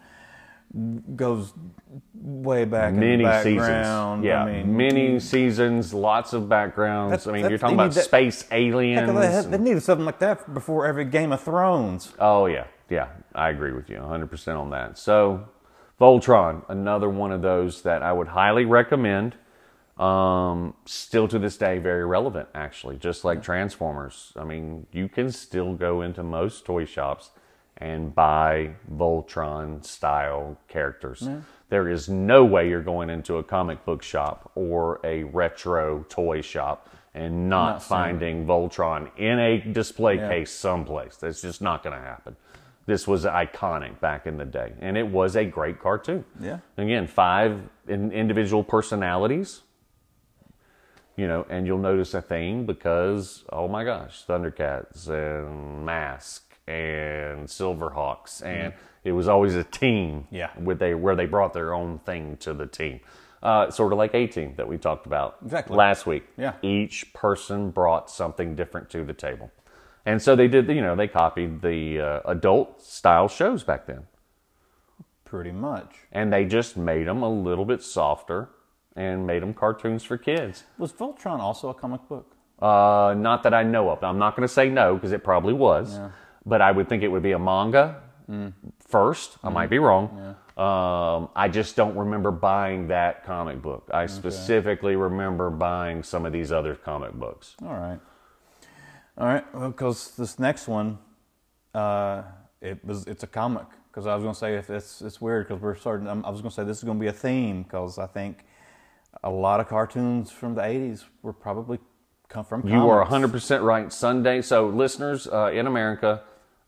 goes 1.15 1.53
way 2.13 2.65
back 2.65 2.93
in 2.93 2.99
many 2.99 3.23
seasons. 3.43 4.23
Yeah, 4.25 4.43
I 4.43 4.51
mean, 4.63 4.75
many 4.75 5.19
seasons, 5.19 5.93
lots 5.93 6.33
of 6.33 6.49
backgrounds. 6.49 7.27
I 7.27 7.31
mean, 7.31 7.49
you're 7.49 7.57
talking 7.57 7.75
about 7.75 7.93
that- 7.93 8.03
space 8.03 8.45
aliens. 8.51 9.13
they, 9.13 9.27
had- 9.31 9.51
they 9.51 9.57
needed 9.57 9.83
something 9.83 10.05
like 10.05 10.19
that 10.19 10.53
before 10.53 10.85
every 10.85 11.05
Game 11.05 11.31
of 11.31 11.41
Thrones. 11.41 12.13
Oh 12.19 12.45
yeah, 12.47 12.65
yeah, 12.89 13.07
I 13.33 13.49
agree 13.49 13.71
with 13.71 13.89
you 13.89 13.97
100% 13.97 14.59
on 14.59 14.69
that. 14.71 14.97
So, 14.97 15.47
Voltron, 15.99 16.63
another 16.67 17.09
one 17.09 17.31
of 17.31 17.41
those 17.41 17.81
that 17.83 18.03
I 18.03 18.11
would 18.11 18.27
highly 18.27 18.65
recommend. 18.65 19.35
Um, 19.97 20.73
still 20.85 21.25
to 21.29 21.39
this 21.39 21.55
day, 21.55 21.77
very 21.77 22.05
relevant. 22.05 22.49
Actually, 22.53 22.97
just 22.97 23.23
like 23.23 23.41
Transformers. 23.41 24.33
I 24.35 24.43
mean, 24.43 24.87
you 24.91 25.07
can 25.07 25.31
still 25.31 25.73
go 25.73 26.01
into 26.01 26.21
most 26.21 26.65
toy 26.65 26.83
shops 26.83 27.29
and 27.77 28.13
buy 28.15 28.71
Voltron 28.93 29.83
style 29.83 30.57
characters. 30.67 31.27
There 31.69 31.89
is 31.89 32.07
no 32.07 32.45
way 32.45 32.69
you're 32.69 32.81
going 32.83 33.09
into 33.09 33.37
a 33.37 33.43
comic 33.43 33.83
book 33.85 34.03
shop 34.03 34.51
or 34.55 34.99
a 35.03 35.23
retro 35.23 36.05
toy 36.09 36.41
shop 36.41 36.89
and 37.13 37.49
not, 37.49 37.75
Not 37.75 37.83
finding 37.83 38.45
Voltron 38.45 39.09
in 39.17 39.39
a 39.39 39.57
display 39.59 40.17
Yeah. 40.17 40.29
case 40.29 40.51
someplace. 40.51 41.15
That's 41.17 41.41
just 41.41 41.61
not 41.61 41.81
going 41.81 41.95
to 41.95 42.01
happen. 42.01 42.35
This 42.85 43.07
was 43.07 43.25
iconic 43.25 43.99
back 43.99 44.27
in 44.27 44.37
the 44.37 44.45
day, 44.45 44.73
and 44.79 44.95
it 44.95 45.07
was 45.07 45.35
a 45.35 45.43
great 45.43 45.79
cartoon. 45.79 46.23
Yeah. 46.39 46.59
Again, 46.77 47.07
five 47.07 47.59
in, 47.87 48.11
individual 48.11 48.63
personalities. 48.63 49.61
You 51.15 51.27
know, 51.27 51.45
and 51.49 51.65
you'll 51.65 51.77
notice 51.79 52.13
a 52.13 52.21
theme 52.21 52.65
because 52.65 53.45
oh 53.49 53.67
my 53.69 53.85
gosh, 53.85 54.25
Thundercats 54.27 55.07
and 55.07 55.85
Mask 55.85 56.44
and 56.67 57.47
Silverhawks, 57.47 58.43
and 58.43 58.73
it 59.03 59.11
was 59.11 59.27
always 59.27 59.55
a 59.55 59.63
team. 59.63 60.21
Mm-hmm. 60.25 60.35
Yeah. 60.35 60.49
with 60.59 60.79
they 60.79 60.93
where 60.95 61.15
they 61.15 61.25
brought 61.25 61.53
their 61.53 61.73
own 61.73 61.99
thing 61.99 62.37
to 62.37 62.53
the 62.53 62.65
team. 62.67 62.99
Uh, 63.43 63.69
sort 63.69 63.91
of 63.91 63.99
like 63.99 64.15
A 64.15 64.25
Team 64.25 64.55
that 64.57 64.67
we 64.67 64.75
talked 64.79 65.05
about 65.05 65.37
Exactly. 65.43 65.77
last 65.77 66.07
week. 66.07 66.23
Yeah. 66.35 66.53
Each 66.63 67.13
person 67.13 67.69
brought 67.69 68.09
something 68.09 68.55
different 68.55 68.89
to 68.91 69.03
the 69.03 69.13
table. 69.13 69.51
And 70.03 70.19
so 70.19 70.35
they 70.35 70.47
did, 70.47 70.67
you 70.69 70.81
know, 70.81 70.95
they 70.95 71.07
copied 71.07 71.61
the 71.61 71.99
uh, 71.99 72.19
adult 72.25 72.81
style 72.81 73.27
shows 73.27 73.63
back 73.63 73.85
then. 73.85 74.07
Pretty 75.25 75.51
much. 75.51 75.93
And 76.11 76.33
they 76.33 76.45
just 76.45 76.75
made 76.75 77.05
them 77.07 77.21
a 77.21 77.29
little 77.29 77.65
bit 77.65 77.83
softer 77.83 78.49
and 78.95 79.27
made 79.27 79.43
them 79.43 79.53
cartoons 79.53 80.03
for 80.03 80.17
kids. 80.17 80.63
Was 80.79 80.91
Voltron 80.93 81.39
also 81.39 81.69
a 81.69 81.73
comic 81.75 82.07
book? 82.07 82.35
Uh, 82.59 83.13
not 83.15 83.43
that 83.43 83.53
I 83.53 83.61
know 83.61 83.89
of. 83.91 84.03
I'm 84.03 84.17
not 84.17 84.35
going 84.35 84.47
to 84.47 84.53
say 84.53 84.69
no 84.69 84.95
because 84.95 85.11
it 85.11 85.23
probably 85.23 85.53
was. 85.53 85.99
But 86.45 86.61
I 86.61 86.71
would 86.71 86.87
think 86.87 87.03
it 87.03 87.07
would 87.07 87.23
be 87.23 87.31
a 87.31 87.39
manga 87.39 88.01
first. 88.87 89.37
I 89.43 89.49
might 89.49 89.69
be 89.69 89.79
wrong. 89.79 90.35
Um, 90.57 91.29
I 91.35 91.49
just 91.49 91.75
don't 91.75 91.97
remember 91.97 92.31
buying 92.31 92.87
that 92.87 93.25
comic 93.25 93.61
book. 93.61 93.89
I 93.93 94.05
specifically 94.05 94.95
remember 94.95 95.49
buying 95.49 96.01
some 96.03 96.25
of 96.25 96.31
these 96.31 96.51
other 96.51 96.75
comic 96.75 97.13
books. 97.13 97.55
All 97.61 97.73
right. 97.73 97.99
All 99.17 99.27
right. 99.27 99.53
Well, 99.53 99.69
because 99.69 100.15
this 100.15 100.39
next 100.39 100.67
one, 100.67 100.97
uh, 101.73 102.23
it 102.61 102.83
was 102.85 103.05
it's 103.05 103.23
a 103.23 103.27
comic. 103.27 103.67
Because 103.91 104.07
I 104.07 104.15
was 104.15 104.23
going 104.23 104.33
to 104.33 104.39
say 104.39 104.55
if 104.55 104.69
it's 104.69 105.01
it's 105.01 105.21
weird 105.21 105.47
because 105.47 105.61
we're 105.61 105.75
starting. 105.75 106.07
I 106.07 106.29
was 106.29 106.41
going 106.41 106.49
to 106.49 106.55
say 106.55 106.63
this 106.63 106.77
is 106.79 106.83
going 106.83 106.97
to 106.97 107.01
be 107.01 107.07
a 107.07 107.13
theme 107.13 107.63
because 107.63 107.97
I 107.97 108.07
think 108.07 108.45
a 109.23 109.29
lot 109.29 109.59
of 109.59 109.67
cartoons 109.67 110.31
from 110.31 110.55
the 110.55 110.61
'80s 110.61 111.05
were 111.21 111.33
probably 111.33 111.79
come 112.27 112.43
from. 112.45 112.67
You 112.67 112.89
are 112.89 113.05
comics. 113.05 113.49
100% 113.49 113.63
right. 113.63 113.91
Sunday. 113.91 114.41
So, 114.41 114.67
listeners 114.67 115.27
uh, 115.27 115.51
in 115.53 115.65
America, 115.67 116.23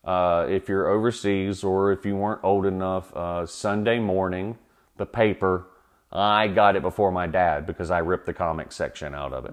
uh, 0.08 0.46
if 0.48 0.70
you're 0.70 0.88
overseas 0.88 1.62
or 1.62 1.92
if 1.92 2.06
you 2.06 2.16
weren't 2.16 2.42
old 2.42 2.64
enough, 2.64 3.14
uh, 3.14 3.44
Sunday 3.44 3.98
morning, 3.98 4.56
the 4.96 5.04
paper, 5.04 5.66
I 6.10 6.48
got 6.48 6.76
it 6.76 6.82
before 6.82 7.12
my 7.12 7.26
dad 7.26 7.66
because 7.66 7.90
I 7.90 7.98
ripped 7.98 8.24
the 8.24 8.32
comic 8.32 8.72
section 8.72 9.14
out 9.14 9.34
of 9.34 9.44
it. 9.44 9.52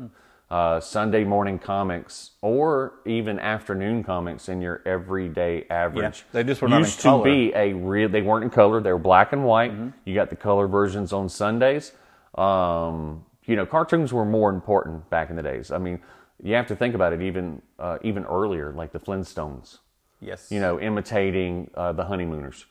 Uh, 0.49 0.79
Sunday 0.79 1.25
morning 1.25 1.59
comics 1.59 2.31
or 2.41 2.93
even 3.05 3.37
afternoon 3.37 4.01
comics 4.05 4.47
in 4.47 4.61
your 4.61 4.81
everyday 4.85 5.65
average. 5.69 6.23
they 6.31 6.45
just 6.45 6.61
were 6.61 6.69
not 6.69 6.77
in 6.77 6.83
used 6.83 7.01
color. 7.01 7.25
to 7.25 7.29
be 7.29 7.53
a 7.53 7.73
real. 7.73 8.07
They 8.07 8.21
weren't 8.21 8.45
in 8.45 8.49
color. 8.49 8.79
They 8.79 8.93
were 8.93 8.97
black 8.97 9.33
and 9.33 9.43
white. 9.43 9.73
You 10.05 10.15
got 10.15 10.29
the 10.29 10.37
color 10.37 10.67
versions 10.67 11.11
on 11.11 11.27
Sundays. 11.27 11.91
Um, 12.35 13.25
you 13.45 13.57
know, 13.57 13.65
cartoons 13.65 14.13
were 14.13 14.23
more 14.23 14.51
important 14.51 15.09
back 15.09 15.29
in 15.29 15.35
the 15.35 15.43
days. 15.43 15.69
I 15.69 15.79
mean, 15.79 15.99
you 16.41 16.55
have 16.55 16.67
to 16.67 16.77
think 16.77 16.95
about 16.95 17.11
it. 17.11 17.21
Even 17.21 17.61
uh, 17.77 17.97
even 18.03 18.23
earlier, 18.23 18.71
like 18.71 18.93
the 18.93 18.99
Flintstones. 18.99 19.79
Yes. 20.21 20.51
You 20.51 20.59
know, 20.59 20.79
imitating 20.79 21.69
uh, 21.75 21.91
the 21.93 22.05
Honeymooners. 22.05 22.65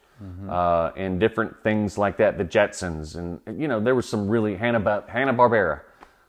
Uh, 0.49 0.90
and 0.97 1.20
different 1.20 1.62
things 1.62 1.99
like 1.99 2.16
that, 2.16 2.38
the 2.38 2.45
Jetsons, 2.45 3.16
and 3.16 3.61
you 3.61 3.68
know 3.68 3.78
there 3.80 3.95
was 3.95 4.09
some 4.09 4.28
really 4.28 4.57
Hanna 4.57 5.05
Hanna 5.09 5.34
Barbera 5.34 5.82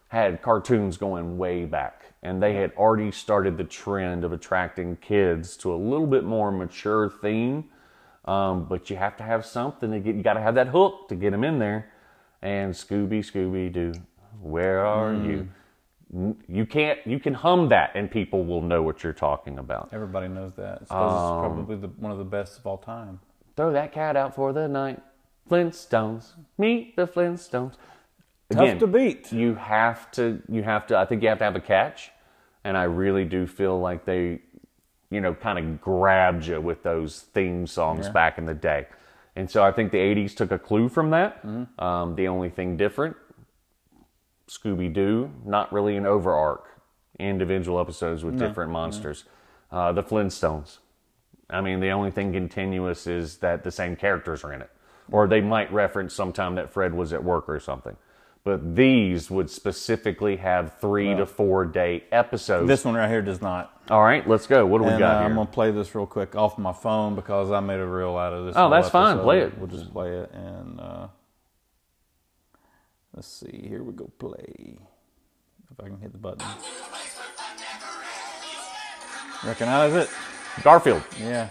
had 0.10 0.42
cartoons 0.42 0.98
going 0.98 1.38
way 1.38 1.66
back, 1.66 2.14
and 2.22 2.42
they 2.42 2.56
had 2.56 2.74
already 2.78 3.12
started 3.12 3.58
the 3.58 3.64
trend 3.64 4.24
of 4.24 4.34
attracting 4.34 4.98
kids 4.98 5.56
to 5.58 5.74
a 5.74 5.78
little 5.78 6.08
bit 6.08 6.24
more 6.24 6.52
mature 6.52 7.10
theme. 7.10 7.66
Um, 8.26 8.66
but 8.66 8.90
you 8.90 8.96
have 8.96 9.16
to 9.18 9.24
have 9.24 9.46
something 9.46 9.92
to 9.92 10.00
get. 10.00 10.16
You 10.16 10.24
got 10.24 10.34
to 10.34 10.42
have 10.42 10.56
that 10.56 10.68
hook 10.68 11.08
to 11.10 11.16
get 11.16 11.32
them 11.32 11.44
in 11.44 11.60
there. 11.60 11.92
And 12.42 12.74
Scooby, 12.74 13.20
Scooby 13.20 13.72
Doo, 13.72 13.94
where 14.42 14.86
are 14.86 15.14
you? 15.14 15.48
You 16.56 16.66
can't. 16.66 17.00
You 17.06 17.20
can 17.20 17.34
hum 17.34 17.68
that, 17.70 17.92
and 17.96 18.10
people 18.10 18.46
will 18.46 18.62
know 18.62 18.82
what 18.82 19.04
you're 19.04 19.14
talking 19.14 19.60
about. 19.60 19.90
Everybody 19.92 20.30
knows 20.30 20.54
that. 20.56 20.84
I 20.84 20.86
suppose 20.86 21.12
Um, 21.12 21.18
it's 21.18 21.48
probably 21.48 21.76
the, 21.76 21.88
one 22.00 22.12
of 22.12 22.18
the 22.18 22.24
best 22.24 22.60
of 22.60 22.66
all 22.66 22.78
time. 22.78 23.20
Throw 23.58 23.74
that 23.74 23.92
cat 23.92 24.16
out 24.16 24.36
for 24.36 24.54
the 24.54 24.68
night. 24.68 25.02
Flintstones, 25.50 26.34
meet 26.58 26.96
the 26.96 27.08
Flintstones. 27.08 27.76
Tough 28.52 28.80
to 28.80 28.88
beat. 28.88 29.34
You 29.34 29.56
have 29.56 30.10
to. 30.12 30.42
You 30.48 30.64
have 30.64 30.88
to. 30.88 30.98
I 30.98 31.06
think 31.06 31.24
you 31.24 31.30
have 31.30 31.40
to 31.40 31.44
have 31.44 31.56
a 31.58 31.62
catch, 31.62 32.12
and 32.64 32.78
I 32.78 32.84
really 32.84 33.26
do 33.26 33.48
feel 33.48 33.80
like 33.80 34.06
they, 34.06 34.40
you 35.10 35.20
know, 35.20 35.34
kind 35.34 35.60
of 35.60 35.82
grabbed 35.82 36.46
you 36.46 36.62
with 36.62 36.84
those 36.84 37.22
theme 37.34 37.68
songs 37.68 38.08
back 38.10 38.38
in 38.38 38.46
the 38.46 38.54
day, 38.54 38.88
and 39.36 39.50
so 39.52 39.62
I 39.64 39.72
think 39.72 39.92
the 39.92 39.98
'80s 39.98 40.36
took 40.36 40.52
a 40.52 40.60
clue 40.60 40.88
from 40.88 41.10
that. 41.10 41.46
Mm-hmm. 41.46 41.84
Um, 41.84 42.16
the 42.16 42.28
only 42.28 42.50
thing 42.50 42.78
different, 42.78 43.18
Scooby 44.50 44.92
Doo, 44.92 45.32
not 45.46 45.72
really 45.74 45.96
an 45.96 46.06
over 46.06 46.34
arc, 46.34 46.66
individual 47.20 47.80
episodes 47.80 48.24
with 48.24 48.38
different 48.38 48.72
monsters. 48.72 49.26
Uh, 49.72 49.92
the 49.92 50.04
Flintstones. 50.04 50.78
I 51.50 51.62
mean, 51.62 51.80
the 51.80 51.90
only 51.90 52.12
thing 52.12 52.32
continuous 52.32 53.08
is 53.08 53.38
that 53.38 53.64
the 53.64 53.72
same 53.72 53.96
characters 53.96 54.44
are 54.44 54.54
in 54.54 54.62
it. 54.62 54.70
Or 55.12 55.28
they 55.28 55.42
might 55.42 55.72
reference 55.72 56.14
sometime 56.14 56.56
that 56.56 56.72
Fred 56.72 56.94
was 56.94 57.14
at 57.14 57.24
work 57.24 57.48
or 57.48 57.60
something. 57.60 57.96
But 58.44 58.76
these 58.76 59.32
would 59.32 59.50
specifically 59.50 60.38
have 60.38 60.80
three 60.80 61.16
to 61.16 61.26
four 61.26 61.66
day 61.66 62.04
episodes. 62.12 62.68
This 62.68 62.86
one 62.86 62.94
right 62.94 63.10
here 63.10 63.24
does 63.24 63.42
not. 63.42 63.82
All 63.90 64.04
right, 64.04 64.28
let's 64.28 64.46
go. 64.46 64.66
What 64.68 64.80
do 64.80 64.84
we 64.84 64.92
got 64.92 65.02
uh, 65.02 65.20
here? 65.20 65.30
I'm 65.30 65.36
gonna 65.36 65.48
play 65.48 65.72
this 65.72 65.96
real 65.96 66.06
quick 66.06 66.36
off 66.36 66.58
my 66.60 66.72
phone 66.74 67.16
because 67.16 67.52
I 67.52 67.60
made 67.60 67.80
a 67.80 67.86
reel 67.86 68.16
out 68.16 68.34
of 68.34 68.46
this. 68.46 68.56
Oh, 68.56 68.70
that's 68.70 68.90
fine. 68.90 69.20
Play 69.20 69.42
it. 69.42 69.58
We'll 69.58 69.68
just 69.68 69.92
play 69.92 70.12
it 70.12 70.32
and 70.32 70.80
uh, 70.80 71.08
let's 73.16 73.28
see. 73.28 73.66
Here 73.68 73.84
we 73.84 73.94
go. 73.94 74.10
Play. 74.20 74.78
If 75.72 75.80
I 75.84 75.88
can 75.88 76.00
hit 76.00 76.12
the 76.12 76.18
button. 76.18 76.46
Recognize 79.46 79.94
it? 79.94 80.10
Garfield. 80.64 81.04
Yeah. 81.20 81.50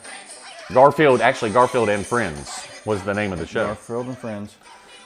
Garfield, 0.73 1.21
actually, 1.21 1.51
Garfield 1.51 1.89
and 1.89 2.05
Friends 2.07 2.67
was 2.85 3.03
the 3.03 3.13
name 3.15 3.33
of 3.33 3.39
the 3.39 3.47
show. 3.47 3.67
Garfield 3.67 4.07
and 4.07 4.19
Friends. 4.19 4.57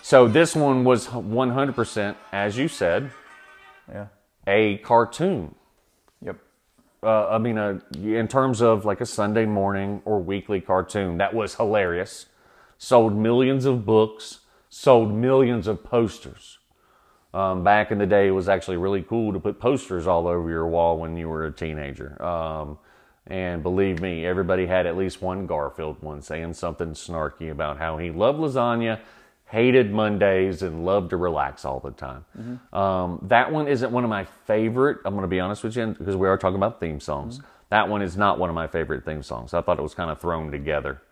So 0.03 0.29
this 0.29 0.55
one 0.57 0.85
was 0.85 1.09
100%, 1.09 2.17
as 2.33 2.57
you 2.57 2.69
said, 2.69 3.11
Yeah. 3.93 4.07
a 4.47 4.79
cartoon. 4.79 5.55
Yep. 6.23 6.37
uh, 7.03 7.29
I 7.29 7.39
mean, 7.39 7.59
uh, 7.59 7.81
in 7.97 8.29
terms 8.29 8.63
of 8.63 8.85
like 8.85 9.01
a 9.01 9.07
Sunday 9.07 9.45
morning 9.45 10.01
or 10.05 10.21
weekly 10.21 10.61
cartoon, 10.61 11.19
that 11.19 11.35
was 11.35 11.57
hilarious. 11.57 12.27
Sold 12.79 13.15
millions 13.17 13.65
of 13.67 13.85
books, 13.85 14.41
sold 14.69 15.13
millions 15.15 15.67
of 15.67 15.85
posters. 15.85 16.59
Um, 17.35 17.63
back 17.63 17.91
in 17.91 17.99
the 17.99 18.07
day, 18.07 18.29
it 18.29 18.33
was 18.33 18.49
actually 18.49 18.79
really 18.79 19.03
cool 19.03 19.33
to 19.33 19.41
put 19.41 19.61
posters 19.61 20.07
all 20.07 20.27
over 20.27 20.49
your 20.49 20.67
wall 20.67 20.99
when 20.99 21.17
you 21.17 21.29
were 21.29 21.45
a 21.45 21.53
teenager. 21.53 22.21
Um, 22.23 22.79
and 23.27 23.63
believe 23.63 24.01
me, 24.01 24.25
everybody 24.25 24.67
had 24.67 24.87
at 24.87 24.97
least 24.97 25.21
one 25.21 25.47
Garfield 25.47 26.03
one 26.03 26.23
saying 26.23 26.55
something 26.55 26.93
snarky 26.93 27.51
about 27.51 27.77
how 27.77 27.99
he 27.99 28.11
loved 28.11 28.39
lasagna, 28.39 28.99
hated 29.47 29.93
Mondays, 29.93 30.63
and 30.63 30.87
loved 30.87 31.11
to 31.11 31.19
relax 31.19 31.67
all 31.67 31.81
the 31.81 31.91
time. 31.91 32.25
Um, 32.73 33.21
that 33.29 33.53
one 33.53 33.69
isn't 33.69 33.93
one 33.93 34.05
of 34.05 34.11
my 34.11 34.25
favorite. 34.47 34.99
I'm 35.05 35.13
going 35.13 35.23
to 35.23 35.29
be 35.29 35.41
honest 35.41 35.63
with 35.63 35.77
you 35.77 35.95
because 35.99 36.17
we 36.17 36.27
are 36.29 36.39
talking 36.39 36.57
about 36.57 36.81
theme 36.81 37.01
songs. 37.01 37.41
That 37.69 37.91
one 37.91 38.01
is 38.01 38.17
not 38.17 38.39
one 38.39 38.49
of 38.49 38.55
my 38.55 38.67
favorite 38.67 39.05
theme 39.05 39.23
songs. 39.23 39.53
I 39.53 39.61
thought 39.61 39.79
it 39.79 39.83
was 39.83 39.95
kind 39.95 40.11
of 40.11 40.19
thrown 40.19 40.51
together. 40.51 41.03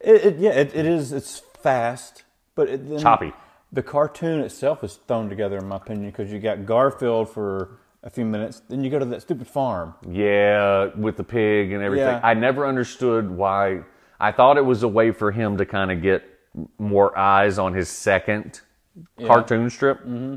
It, 0.00 0.24
it, 0.26 0.38
yeah, 0.38 0.50
it, 0.50 0.74
it 0.74 0.84
is. 0.84 1.10
It's 1.12 1.40
fast, 1.62 2.24
but 2.56 2.68
it, 2.68 2.88
then 2.88 2.98
Choppy. 2.98 3.32
The 3.72 3.82
cartoon 3.82 4.40
itself 4.40 4.82
is 4.82 4.98
thrown 5.06 5.28
together, 5.28 5.58
in 5.58 5.68
my 5.68 5.76
opinion, 5.76 6.10
because 6.10 6.32
you 6.32 6.40
got 6.40 6.66
Garfield 6.66 7.28
for 7.28 7.78
a 8.02 8.10
few 8.10 8.24
minutes, 8.24 8.62
then 8.68 8.84
you 8.84 8.90
go 8.90 8.98
to 8.98 9.04
that 9.04 9.22
stupid 9.22 9.48
farm. 9.48 9.94
Yeah, 10.08 10.90
with 10.96 11.16
the 11.16 11.24
pig 11.24 11.72
and 11.72 11.82
everything. 11.82 12.06
Yeah. 12.06 12.20
I 12.22 12.34
never 12.34 12.66
understood 12.66 13.30
why. 13.30 13.82
I 14.20 14.32
thought 14.32 14.56
it 14.56 14.64
was 14.64 14.82
a 14.84 14.88
way 14.88 15.10
for 15.10 15.32
him 15.32 15.56
to 15.58 15.66
kind 15.66 15.90
of 15.90 16.00
get 16.02 16.22
more 16.78 17.16
eyes 17.18 17.58
on 17.58 17.74
his 17.74 17.88
second 17.88 18.60
cartoon 19.26 19.68
strip. 19.68 20.00
Mm-hmm. 20.00 20.36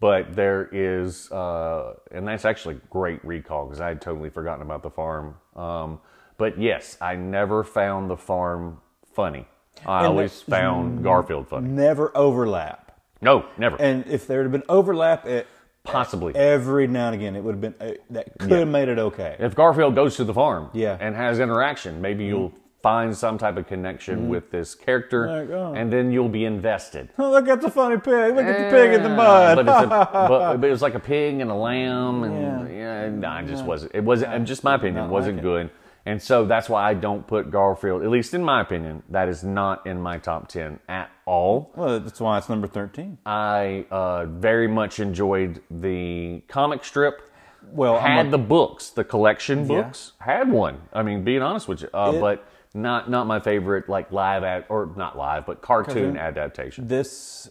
But 0.00 0.36
there 0.36 0.68
is, 0.70 1.30
uh, 1.32 1.94
and 2.12 2.28
that's 2.28 2.44
actually 2.44 2.80
great 2.88 3.22
recall 3.24 3.66
because 3.66 3.80
I 3.80 3.88
had 3.88 4.00
totally 4.00 4.30
forgotten 4.30 4.62
about 4.62 4.84
the 4.84 4.90
farm. 4.90 5.34
Um, 5.56 6.00
but 6.36 6.60
yes, 6.60 6.96
I 7.00 7.16
never 7.16 7.64
found 7.64 8.08
the 8.08 8.16
farm 8.16 8.80
funny. 9.12 9.48
I 9.86 9.98
And 9.98 10.08
always 10.08 10.42
found 10.42 11.02
Garfield 11.02 11.48
funny. 11.48 11.68
Never 11.68 12.16
overlap. 12.16 13.00
No, 13.20 13.46
never. 13.56 13.80
And 13.80 14.06
if 14.06 14.26
there 14.26 14.42
had 14.42 14.52
been 14.52 14.62
overlap, 14.68 15.26
it, 15.26 15.46
Possibly. 15.84 16.34
every 16.34 16.86
now 16.86 17.06
and 17.06 17.14
again, 17.14 17.34
it 17.36 17.42
would 17.42 17.52
have 17.52 17.60
been 17.60 17.74
uh, 17.80 17.94
that 18.10 18.38
could 18.38 18.50
have 18.50 18.68
made 18.68 18.88
it 18.88 18.98
okay. 18.98 19.36
if 19.38 19.54
Garfield 19.54 19.94
goes 19.94 20.16
to 20.16 20.24
the 20.24 20.34
farm 20.34 20.70
Yeah. 20.72 20.94
Mm-hmm. 20.94 21.02
and 21.02 21.16
has 21.16 21.40
interaction, 21.40 22.00
maybe 22.00 22.26
you'll 22.26 22.52
find 22.82 23.16
some 23.16 23.38
type 23.38 23.56
of 23.56 23.66
connection 23.66 24.28
with 24.28 24.50
this 24.50 24.74
character, 24.74 25.28
oh. 25.28 25.74
and 25.74 25.92
then 25.92 26.12
you'll 26.12 26.28
be 26.28 26.44
invested. 26.44 27.08
Oh, 27.18 27.30
look 27.32 27.48
at 27.48 27.60
the 27.60 27.70
funny 27.70 27.96
pig! 27.96 28.34
Look 28.34 28.46
at 28.46 28.70
the 28.70 28.76
pig 28.76 28.94
in 28.94 29.02
the 29.02 29.08
mud. 29.08 29.56
But, 29.56 29.68
it's 29.68 29.84
a, 29.84 29.88
but, 30.12 30.56
but 30.60 30.66
it 30.66 30.70
was 30.70 30.82
like 30.82 30.94
a 30.94 31.00
pig 31.00 31.40
and 31.40 31.50
a 31.50 31.54
lamb, 31.54 32.22
and 32.22 32.72
yeah, 32.72 33.08
no, 33.08 33.36
it 33.38 33.46
just 33.46 33.64
wasn't. 33.64 33.94
It 33.94 34.04
wasn't. 34.04 34.46
Just 34.46 34.62
my 34.62 34.74
opinion, 34.74 35.10
wasn't 35.10 35.42
like 35.42 35.66
it. 35.66 35.72
And 36.08 36.22
so 36.22 36.46
that's 36.46 36.68
why 36.70 36.88
I 36.90 36.94
don't 36.94 37.26
put 37.26 37.50
Garfield, 37.50 38.02
at 38.02 38.08
least 38.08 38.32
in 38.32 38.42
my 38.42 38.62
opinion, 38.62 39.02
that 39.10 39.28
is 39.28 39.44
not 39.44 39.86
in 39.86 40.00
my 40.00 40.16
top 40.18 40.48
ten 40.48 40.80
at 40.88 41.10
all. 41.26 41.70
well, 41.76 42.00
that's 42.00 42.18
why 42.20 42.38
it's 42.38 42.48
number 42.48 42.66
thirteen. 42.66 43.18
I 43.26 43.84
uh, 43.90 44.24
very 44.24 44.68
much 44.68 45.00
enjoyed 45.00 45.60
the 45.70 46.42
comic 46.48 46.82
strip. 46.84 47.30
Well, 47.70 47.98
had 48.00 48.26
a- 48.26 48.30
the 48.30 48.38
books, 48.38 48.88
the 48.88 49.04
collection 49.04 49.58
Yeah. 49.60 49.82
books. 49.82 50.12
Had 50.18 50.50
one. 50.50 50.76
I 50.94 51.02
mean, 51.02 51.24
being 51.24 51.42
honest 51.42 51.68
with 51.68 51.82
you, 51.82 51.88
uh, 51.92 52.12
It- 52.14 52.20
but 52.20 52.44
not 52.72 53.10
not 53.10 53.26
my 53.26 53.40
favorite, 53.40 53.88
like 53.90 54.10
live 54.10 54.44
ad 54.44 54.64
or 54.70 54.90
not 54.96 55.18
live, 55.18 55.44
but 55.44 55.60
cartoon, 55.60 55.94
Cartoon. 55.94 56.16
adaptation. 56.16 56.88
this 56.88 57.50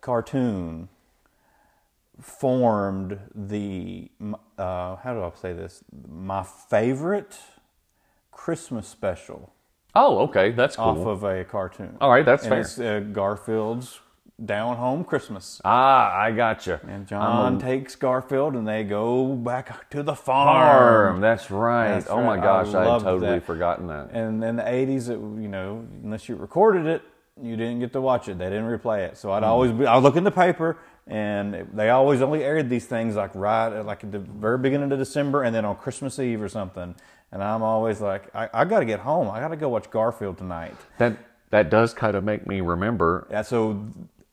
cartoon 0.00 0.88
formed 2.20 3.18
the 3.34 4.10
uh, 4.58 4.96
how 4.96 5.12
do 5.14 5.22
I 5.22 5.30
say 5.40 5.52
this? 5.52 5.82
My 6.08 6.42
favorite 6.42 7.38
Christmas 8.44 8.88
special 8.88 9.52
Oh, 9.94 10.20
okay, 10.20 10.52
that's 10.52 10.76
cool. 10.76 10.84
off 10.84 11.06
of 11.06 11.24
a 11.24 11.44
cartoon. 11.44 11.96
All 12.00 12.10
right, 12.10 12.24
that's 12.24 12.44
and 12.44 12.50
fair. 12.50 12.60
It's 12.60 12.78
uh, 12.78 13.00
Garfield's 13.12 14.00
Down 14.42 14.76
Home 14.76 15.04
Christmas. 15.04 15.60
ah, 15.64 16.16
I 16.16 16.30
gotcha. 16.30 16.80
And 16.88 17.06
John 17.06 17.58
takes 17.58 17.96
Garfield, 17.96 18.54
and 18.54 18.66
they 18.66 18.84
go 18.84 19.34
back 19.34 19.90
to 19.90 20.02
the 20.02 20.14
farm. 20.14 20.46
Farm. 20.46 21.20
That's 21.20 21.50
right. 21.50 21.88
That's 21.88 22.08
oh 22.08 22.22
my 22.22 22.36
gosh, 22.36 22.72
I 22.72 22.84
I, 22.86 22.92
had 22.92 23.02
totally 23.02 23.40
that. 23.40 23.44
forgotten 23.44 23.88
that. 23.88 24.10
And 24.12 24.42
in 24.42 24.56
the 24.56 24.62
'80s, 24.62 25.10
it, 25.10 25.18
you 25.42 25.48
know, 25.48 25.84
unless 26.02 26.28
you 26.28 26.36
recorded 26.36 26.86
it, 26.86 27.02
you 27.42 27.56
didn't 27.56 27.80
get 27.80 27.92
to 27.92 28.00
watch 28.00 28.28
it. 28.28 28.38
They 28.38 28.48
didn't 28.48 28.70
replay 28.70 29.00
it. 29.08 29.18
So 29.18 29.32
I'd 29.32 29.42
always 29.42 29.72
be, 29.72 29.84
I 29.86 29.96
would 29.96 30.04
look 30.04 30.16
in 30.16 30.24
the 30.24 30.30
paper, 30.30 30.78
and 31.06 31.68
they 31.74 31.90
always 31.90 32.22
only 32.22 32.42
aired 32.44 32.70
these 32.70 32.86
things 32.86 33.16
like 33.16 33.34
right 33.34 33.72
at 33.72 33.84
like 33.84 34.04
at 34.04 34.12
the 34.12 34.20
very 34.20 34.56
beginning 34.56 34.92
of 34.92 34.98
December, 34.98 35.42
and 35.42 35.54
then 35.54 35.64
on 35.66 35.76
Christmas 35.76 36.18
Eve 36.18 36.40
or 36.40 36.48
something. 36.48 36.94
And 37.32 37.42
I'm 37.42 37.62
always 37.62 38.00
like, 38.00 38.34
I, 38.34 38.48
I 38.52 38.64
got 38.64 38.80
to 38.80 38.84
get 38.84 39.00
home. 39.00 39.30
I 39.30 39.38
got 39.40 39.48
to 39.48 39.56
go 39.56 39.68
watch 39.68 39.90
Garfield 39.90 40.38
tonight. 40.38 40.76
That 40.98 41.16
that 41.50 41.70
does 41.70 41.94
kind 41.94 42.16
of 42.16 42.24
make 42.24 42.46
me 42.46 42.60
remember. 42.60 43.26
Yeah. 43.30 43.42
So 43.42 43.84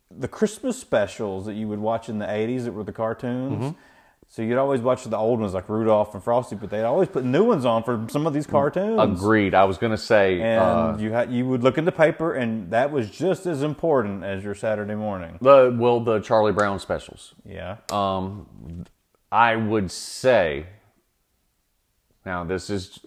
the 0.09 0.27
Christmas 0.27 0.79
specials 0.79 1.45
that 1.45 1.53
you 1.53 1.67
would 1.67 1.79
watch 1.79 2.09
in 2.09 2.17
the 2.19 2.25
'80s 2.25 2.63
that 2.65 2.73
were 2.73 2.83
the 2.83 2.91
cartoons. 2.93 3.53
Mm-hmm. 3.63 3.79
So 4.29 4.41
you'd 4.41 4.57
always 4.57 4.81
watch 4.81 5.05
the 5.05 5.15
old 5.15 5.39
ones 5.39 5.53
like 5.53 5.69
Rudolph 5.69 6.13
and 6.13 6.21
Frosty, 6.21 6.57
but 6.57 6.69
they'd 6.69 6.83
always 6.83 7.07
put 7.07 7.23
new 7.23 7.45
ones 7.45 7.63
on 7.63 7.83
for 7.83 8.05
some 8.09 8.27
of 8.27 8.33
these 8.33 8.45
cartoons. 8.45 8.99
Agreed. 8.99 9.53
I 9.53 9.63
was 9.63 9.77
gonna 9.77 9.97
say. 9.97 10.41
And 10.41 10.59
uh, 10.59 10.97
you 10.99 11.11
had 11.11 11.31
you 11.31 11.47
would 11.47 11.63
look 11.63 11.77
in 11.77 11.85
the 11.85 11.93
paper, 11.93 12.33
and 12.33 12.69
that 12.71 12.91
was 12.91 13.09
just 13.09 13.45
as 13.45 13.61
important 13.63 14.23
as 14.25 14.43
your 14.43 14.53
Saturday 14.55 14.95
morning. 14.95 15.37
the 15.41 15.73
well, 15.79 16.01
the 16.01 16.19
Charlie 16.19 16.51
Brown 16.51 16.79
specials. 16.79 17.35
Yeah, 17.45 17.77
Um, 17.89 18.85
I 19.31 19.55
would 19.55 19.91
say, 19.91 20.65
now 22.27 22.43
this 22.43 22.69
is, 22.69 22.99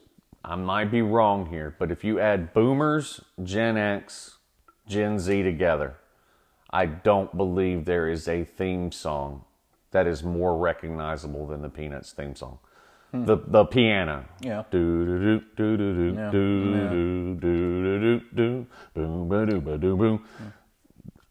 I 0.43 0.57
might 0.57 0.91
be 0.91 1.03
wrong 1.03 1.47
here, 1.47 1.77
but 1.79 1.93
if 1.93 2.03
you 2.03 2.19
add 2.19 2.55
boomers, 2.55 3.21
Gen 3.43 3.77
X, 3.77 4.39
Gen 4.89 5.19
Z 5.19 5.43
together, 5.43 5.99
I 6.71 6.87
don't 6.87 7.37
believe 7.37 7.85
there 7.85 8.09
is 8.09 8.27
a 8.27 8.45
theme 8.45 8.91
song 8.91 9.45
that 9.91 10.07
is 10.07 10.23
more 10.23 10.57
recognizable 10.57 11.47
than 11.47 11.61
the 11.61 11.69
Peanuts 11.69 12.13
theme 12.13 12.35
song. 12.35 12.59
Hmm. 13.11 13.25
The 13.25 13.37
the 13.37 13.65
piano. 13.65 14.25
Yeah. 14.41 14.63
Do 14.71 15.05
do 15.05 15.41
do 15.57 15.77
do 15.77 15.77
do 15.77 16.13
do 16.15 16.31
do 16.31 17.35
do 17.35 17.41
do 17.41 17.99
do 18.01 18.21
do 18.35 18.67
boom 18.95 19.29
ba 19.29 19.47
doo 19.47 19.61
ba 19.61 19.77
doo 19.79 19.97
boom. 19.97 20.25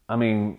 I 0.08 0.16
mean, 0.16 0.58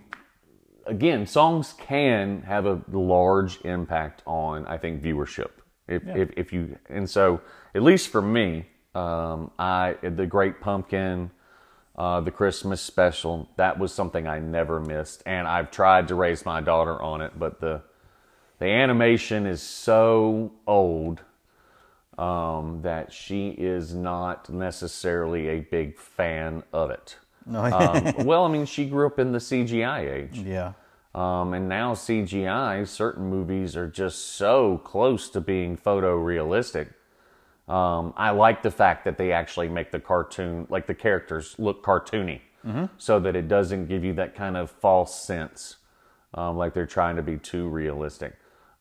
again, 0.88 1.28
songs 1.28 1.74
can 1.74 2.42
have 2.42 2.66
a 2.66 2.82
large 2.92 3.62
impact 3.64 4.24
on, 4.26 4.66
I 4.66 4.78
think, 4.78 5.04
viewership. 5.04 5.61
If, 5.92 6.08
if, 6.08 6.30
if 6.38 6.54
you, 6.54 6.78
and 6.90 7.10
so, 7.10 7.42
at 7.76 7.84
least 7.84 8.10
for 8.10 8.22
me, 8.22 8.66
um, 8.96 9.52
I, 9.60 9.96
the 10.02 10.26
Great 10.26 10.62
Pumpkin, 10.62 11.32
uh, 11.96 12.22
the 12.22 12.32
Christmas 12.32 12.82
special, 12.82 13.50
that 13.58 13.78
was 13.78 13.94
something 13.94 14.28
I 14.28 14.40
never 14.40 14.80
missed. 14.80 15.24
And 15.26 15.48
I've 15.48 15.72
tried 15.72 16.08
to 16.10 16.16
raise 16.16 16.46
my 16.46 16.62
daughter 16.62 17.02
on 17.02 17.22
it, 17.22 17.38
but 17.38 17.60
the, 17.60 17.82
the 18.60 18.66
animation 18.66 19.46
is 19.46 19.62
so 19.62 20.52
old 20.68 21.22
um, 22.18 22.82
that 22.84 23.12
she 23.12 23.50
is 23.50 23.94
not 23.94 24.50
necessarily 24.50 25.48
a 25.50 25.60
big 25.62 25.98
fan 25.98 26.64
of 26.74 26.92
it. 26.92 27.18
no, 27.46 27.64
Um, 27.64 28.26
well, 28.26 28.46
I 28.46 28.48
mean, 28.50 28.66
she 28.66 28.86
grew 28.86 29.08
up 29.08 29.20
in 29.20 29.32
the 29.32 29.40
CGI 29.40 30.12
age. 30.12 30.40
yeah, 30.40 30.74
Um, 31.14 31.54
and 31.54 31.68
now 31.68 31.94
CGI, 31.94 32.88
certain 32.88 33.30
movies 33.30 33.76
are 33.76 33.88
just 33.88 34.36
so 34.36 34.78
close 34.78 35.30
to 35.32 35.42
being 35.42 35.76
photorealistic. 35.78 36.94
Um, 37.68 38.14
I 38.18 38.32
like 38.32 38.64
the 38.64 38.72
fact 38.72 39.06
that 39.06 39.18
they 39.18 39.32
actually 39.32 39.70
make 39.70 39.92
the 39.92 40.00
cartoon, 40.00 40.68
like 40.70 40.88
the 40.88 40.96
characters, 40.96 41.56
look 41.58 41.84
cartoony, 41.84 42.42
so 42.98 43.20
that 43.20 43.36
it 43.36 43.48
doesn't 43.48 43.88
give 43.88 44.04
you 44.04 44.14
that 44.14 44.36
kind 44.36 44.56
of 44.56 44.70
false 44.70 45.16
sense, 45.24 45.78
um, 46.34 46.58
like 46.58 46.74
they're 46.74 46.86
trying 46.86 47.16
to 47.18 47.22
be 47.24 47.38
too 47.38 47.68
realistic. 47.68 48.36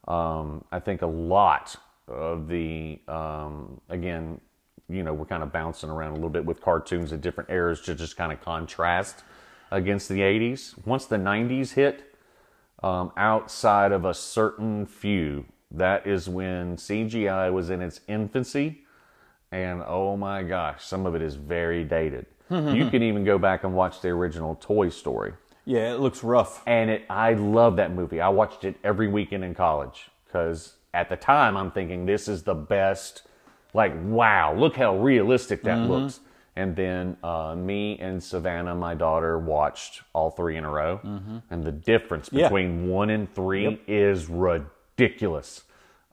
Um, 0.07 0.65
I 0.71 0.81
think 0.81 1.03
a 1.03 1.07
lot 1.07 1.77
of 2.09 2.49
the, 2.49 3.01
um, 3.09 3.81
again, 3.89 4.41
you 4.89 5.03
know, 5.03 5.15
we're 5.15 5.25
kind 5.25 5.43
of 5.43 5.53
bouncing 5.53 5.89
around 5.89 6.11
a 6.13 6.15
little 6.15 6.31
bit 6.31 6.45
with 6.45 6.61
cartoons 6.61 7.13
in 7.13 7.21
different 7.21 7.51
eras 7.51 7.81
to 7.83 7.95
just 7.95 8.17
kind 8.17 8.33
of 8.33 8.41
contrast 8.41 9.23
against 9.71 10.09
the 10.09 10.21
80s. 10.21 10.75
Once 10.85 11.07
the 11.07 11.17
90s 11.17 11.73
hit, 11.75 12.10
um, 12.83 13.13
outside 13.17 13.93
of 13.93 14.05
a 14.05 14.15
certain 14.15 14.87
few, 14.87 15.45
that 15.71 16.07
is 16.07 16.29
when 16.29 16.77
CGI 16.77 17.53
was 17.53 17.71
in 17.71 17.81
its 17.83 18.01
infancy. 18.09 18.83
And 19.53 19.83
oh 19.87 20.17
my 20.17 20.43
gosh, 20.43 20.85
some 20.85 21.07
of 21.07 21.15
it 21.15 21.23
is 21.23 21.35
very 21.37 21.85
dated. 21.85 22.27
you 22.51 22.87
can 22.91 23.03
even 23.03 23.25
go 23.25 23.39
back 23.39 23.65
and 23.65 23.75
watch 23.75 24.01
the 24.01 24.09
original 24.09 24.57
Toy 24.57 24.89
Story. 24.89 25.33
Yeah, 25.65 25.93
it 25.95 26.01
looks 26.01 26.25
rough. 26.25 26.63
And 26.67 26.91
it, 26.91 27.05
I 27.11 27.35
love 27.35 27.77
that 27.77 27.93
movie. 27.93 28.21
I 28.21 28.29
watched 28.29 28.65
it 28.65 28.77
every 28.83 29.09
weekend 29.09 29.45
in 29.45 29.55
college 29.55 30.09
because 30.27 30.75
at 30.95 31.09
the 31.09 31.17
time 31.17 31.57
I'm 31.57 31.71
thinking 31.71 32.07
this 32.07 32.27
is 32.29 32.43
the 32.43 32.55
best. 32.55 33.23
Like, 33.75 33.93
wow, 34.05 34.55
look 34.55 34.77
how 34.77 34.97
realistic 34.99 35.63
that 35.65 35.79
Mm-hmm. 35.79 35.91
looks. 35.91 36.21
And 36.57 36.75
then 36.77 37.17
uh, 37.23 37.55
me 37.57 37.99
and 38.01 38.23
Savannah, 38.23 38.75
my 38.75 38.95
daughter, 38.95 39.39
watched 39.39 40.03
all 40.13 40.31
three 40.31 40.57
in 40.57 40.65
a 40.65 40.71
row. 40.71 41.01
And 41.51 41.63
the 41.65 41.73
difference 41.73 42.29
Mm-hmm. 42.29 42.39
Yeah. 42.39 42.49
between 42.49 42.89
one 42.89 43.11
and 43.11 43.33
three 43.35 43.81
is 43.87 44.29
ridiculous. 44.29 45.63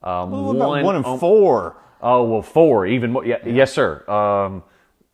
Um, 0.02 0.30
What 0.30 0.56
about 0.56 0.84
one 0.84 0.96
and 0.96 1.04
oh, 1.06 1.18
four? 1.18 1.76
Oh 2.00 2.22
well, 2.24 2.42
four 2.42 2.86
even 2.86 3.10
more. 3.12 3.24
Yeah, 3.24 3.38
yes, 3.44 3.72
sir. 3.72 4.08
Um, 4.08 4.62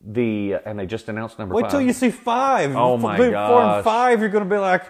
the 0.07 0.57
and 0.67 0.79
they 0.79 0.85
just 0.85 1.09
announced 1.09 1.39
number 1.39 1.55
Wait 1.55 1.63
five. 1.63 1.71
till 1.71 1.81
you 1.81 1.95
see 1.95 2.11
five. 2.11 2.77
Oh, 2.77 2.99
my 2.99 3.17
Four 3.17 3.25
and 3.63 3.83
five, 3.85 4.21
you're 4.21 4.29
going 4.29 4.45
to 4.45 4.51
be 4.51 4.59
like, 4.59 4.85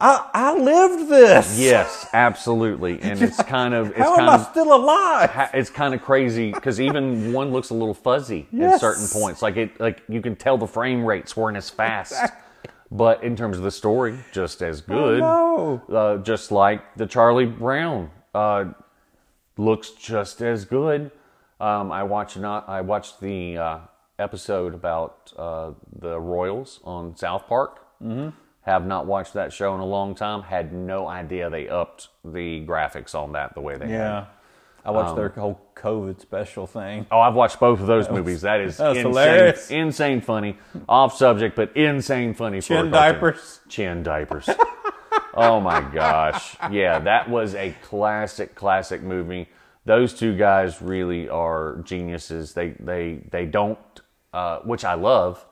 I, 0.00 0.30
I 0.32 0.58
lived 0.58 1.08
this. 1.08 1.58
Yes, 1.58 2.06
absolutely, 2.12 3.00
and 3.02 3.20
it's 3.20 3.42
kind 3.42 3.74
of 3.74 3.88
it's 3.90 3.98
How 3.98 4.16
kind 4.16 4.28
am 4.28 4.40
I 4.40 4.42
still 4.44 4.74
alive? 4.74 5.50
it's 5.54 5.70
kind 5.70 5.94
of 5.94 6.02
crazy 6.02 6.52
because 6.52 6.80
even 6.80 7.32
one 7.32 7.50
looks 7.50 7.70
a 7.70 7.74
little 7.74 7.94
fuzzy 7.94 8.46
at 8.60 8.80
certain 8.80 9.08
points. 9.08 9.42
Like 9.42 9.56
it, 9.56 9.80
like 9.80 10.02
you 10.08 10.20
can 10.20 10.36
tell 10.36 10.56
the 10.56 10.66
frame 10.66 11.04
rates 11.04 11.36
weren't 11.36 11.56
as 11.56 11.68
fast. 11.70 12.32
But 12.90 13.22
in 13.22 13.36
terms 13.36 13.58
of 13.58 13.64
the 13.64 13.70
story, 13.70 14.18
just 14.32 14.62
as 14.62 14.80
good. 14.80 15.20
no. 15.20 15.82
Uh, 15.92 16.16
just 16.18 16.50
like 16.50 16.96
the 16.96 17.06
Charlie 17.06 17.44
Brown 17.44 18.10
uh, 18.34 18.66
looks 19.58 19.90
just 19.90 20.40
as 20.40 20.64
good. 20.64 21.10
Um, 21.60 21.92
I 21.92 22.04
watched 22.04 22.36
not 22.38 22.68
I 22.68 22.80
watched 22.80 23.20
the 23.20 23.58
uh, 23.58 23.78
episode 24.18 24.74
about 24.74 25.32
uh, 25.36 25.72
the 25.98 26.18
Royals 26.18 26.80
on 26.84 27.16
South 27.16 27.46
Park. 27.46 27.80
Mm-hmm. 28.02 28.30
Have 28.68 28.86
not 28.86 29.06
watched 29.06 29.32
that 29.32 29.50
show 29.50 29.74
in 29.74 29.80
a 29.80 29.86
long 29.86 30.14
time. 30.14 30.42
Had 30.42 30.74
no 30.74 31.08
idea 31.08 31.48
they 31.48 31.70
upped 31.70 32.08
the 32.22 32.66
graphics 32.66 33.14
on 33.14 33.32
that 33.32 33.54
the 33.54 33.62
way 33.62 33.78
they 33.78 33.86
had. 33.86 33.94
Yeah. 33.94 34.26
I 34.84 34.90
watched 34.90 35.16
their 35.16 35.30
whole 35.30 35.58
COVID 35.74 36.20
special 36.20 36.66
thing. 36.66 37.06
Oh, 37.10 37.18
I've 37.18 37.32
watched 37.34 37.58
both 37.58 37.80
of 37.80 37.86
those 37.86 38.10
movies. 38.10 38.42
That 38.42 38.60
is 38.60 38.76
that 38.78 38.90
insane, 38.90 39.06
hilarious. 39.06 39.70
insane 39.70 40.20
funny. 40.20 40.58
Off 40.86 41.16
subject, 41.16 41.56
but 41.56 41.74
insane 41.78 42.34
funny. 42.34 42.60
Chin 42.60 42.90
diapers. 42.90 43.60
Chin 43.70 44.02
diapers. 44.02 44.50
oh 45.32 45.60
my 45.60 45.80
gosh. 45.80 46.54
Yeah, 46.70 46.98
that 46.98 47.30
was 47.30 47.54
a 47.54 47.74
classic, 47.82 48.54
classic 48.54 49.00
movie. 49.00 49.48
Those 49.86 50.12
two 50.12 50.36
guys 50.36 50.82
really 50.82 51.26
are 51.30 51.80
geniuses. 51.84 52.52
They 52.52 52.74
they 52.78 53.22
they 53.30 53.46
don't, 53.46 53.78
uh, 54.34 54.58
which 54.58 54.84
I 54.84 54.92
love. 54.92 55.46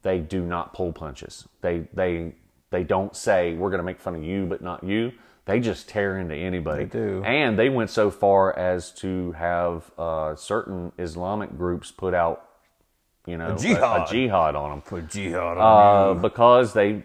They 0.00 0.18
do 0.18 0.40
not 0.40 0.72
pull 0.72 0.94
punches. 0.94 1.46
They 1.60 1.88
they 1.92 2.36
they 2.74 2.82
don't 2.84 3.14
say 3.14 3.54
we're 3.54 3.70
going 3.70 3.78
to 3.78 3.84
make 3.84 4.00
fun 4.00 4.14
of 4.16 4.22
you, 4.24 4.46
but 4.46 4.60
not 4.60 4.82
you. 4.84 5.12
They 5.46 5.60
just 5.60 5.88
tear 5.88 6.18
into 6.18 6.34
anybody. 6.34 6.84
They 6.84 6.98
do. 6.98 7.22
And 7.24 7.58
they 7.58 7.68
went 7.68 7.90
so 7.90 8.10
far 8.10 8.58
as 8.58 8.90
to 8.92 9.32
have 9.32 9.90
uh, 9.98 10.34
certain 10.36 10.90
Islamic 10.98 11.56
groups 11.56 11.90
put 11.90 12.14
out, 12.14 12.48
you 13.26 13.36
know, 13.36 13.54
a 13.54 13.58
jihad. 13.58 14.08
a 14.08 14.10
jihad 14.10 14.56
on 14.56 14.70
them 14.70 14.80
Put 14.82 15.10
jihad 15.10 15.58
on 15.58 16.16
uh, 16.16 16.20
because 16.20 16.72
they, 16.72 17.02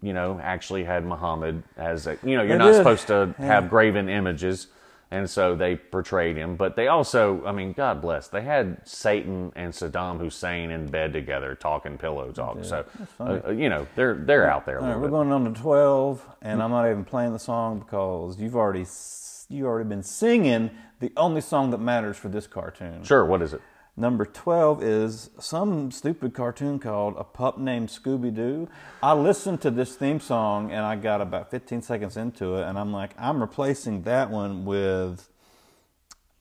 you 0.00 0.12
know, 0.12 0.40
actually 0.42 0.84
had 0.84 1.04
Muhammad 1.04 1.62
as 1.76 2.06
a, 2.06 2.16
you 2.24 2.36
know, 2.36 2.42
you're 2.42 2.52
They 2.52 2.58
not 2.58 2.70
did. 2.70 2.76
supposed 2.76 3.06
to 3.08 3.34
have 3.38 3.68
graven 3.68 4.08
images, 4.08 4.68
and 5.12 5.28
so 5.28 5.54
they 5.54 5.76
portrayed 5.76 6.36
him. 6.36 6.56
But 6.56 6.74
they 6.74 6.88
also, 6.88 7.44
I 7.44 7.52
mean, 7.52 7.74
God 7.74 8.00
bless, 8.00 8.28
they 8.28 8.40
had 8.40 8.78
Satan 8.88 9.52
and 9.54 9.72
Saddam 9.72 10.18
Hussein 10.18 10.70
in 10.70 10.86
bed 10.86 11.12
together 11.12 11.54
talking 11.54 11.98
pillow 11.98 12.32
talk. 12.32 12.64
So, 12.64 12.84
uh, 13.20 13.50
you 13.50 13.68
know, 13.68 13.86
they're 13.94 14.14
they're 14.14 14.50
out 14.50 14.64
there 14.64 14.78
a 14.78 14.82
All 14.82 14.88
right, 14.88 14.96
we're 14.96 15.02
bit. 15.02 15.10
going 15.10 15.30
on 15.30 15.52
to 15.52 15.60
twelve, 15.60 16.26
and 16.40 16.62
I'm 16.62 16.70
not 16.70 16.90
even 16.90 17.04
playing 17.04 17.32
the 17.34 17.38
song 17.38 17.80
because 17.80 18.40
you've 18.40 18.56
already 18.56 18.86
you 19.50 19.66
already 19.66 19.88
been 19.88 20.02
singing 20.02 20.70
the 21.00 21.12
only 21.16 21.42
song 21.42 21.70
that 21.72 21.78
matters 21.78 22.16
for 22.16 22.28
this 22.28 22.46
cartoon. 22.46 23.04
Sure, 23.04 23.26
what 23.26 23.42
is 23.42 23.52
it? 23.52 23.60
Number 23.96 24.24
12 24.24 24.82
is 24.82 25.30
some 25.38 25.90
stupid 25.90 26.32
cartoon 26.32 26.78
called 26.78 27.14
A 27.18 27.24
Pup 27.24 27.58
Named 27.58 27.90
Scooby 27.90 28.34
Doo. 28.34 28.66
I 29.02 29.12
listened 29.12 29.60
to 29.62 29.70
this 29.70 29.96
theme 29.96 30.18
song 30.18 30.72
and 30.72 30.80
I 30.80 30.96
got 30.96 31.20
about 31.20 31.50
15 31.50 31.82
seconds 31.82 32.16
into 32.16 32.56
it, 32.56 32.66
and 32.66 32.78
I'm 32.78 32.90
like, 32.90 33.10
I'm 33.18 33.40
replacing 33.42 34.04
that 34.04 34.30
one 34.30 34.64
with 34.64 35.28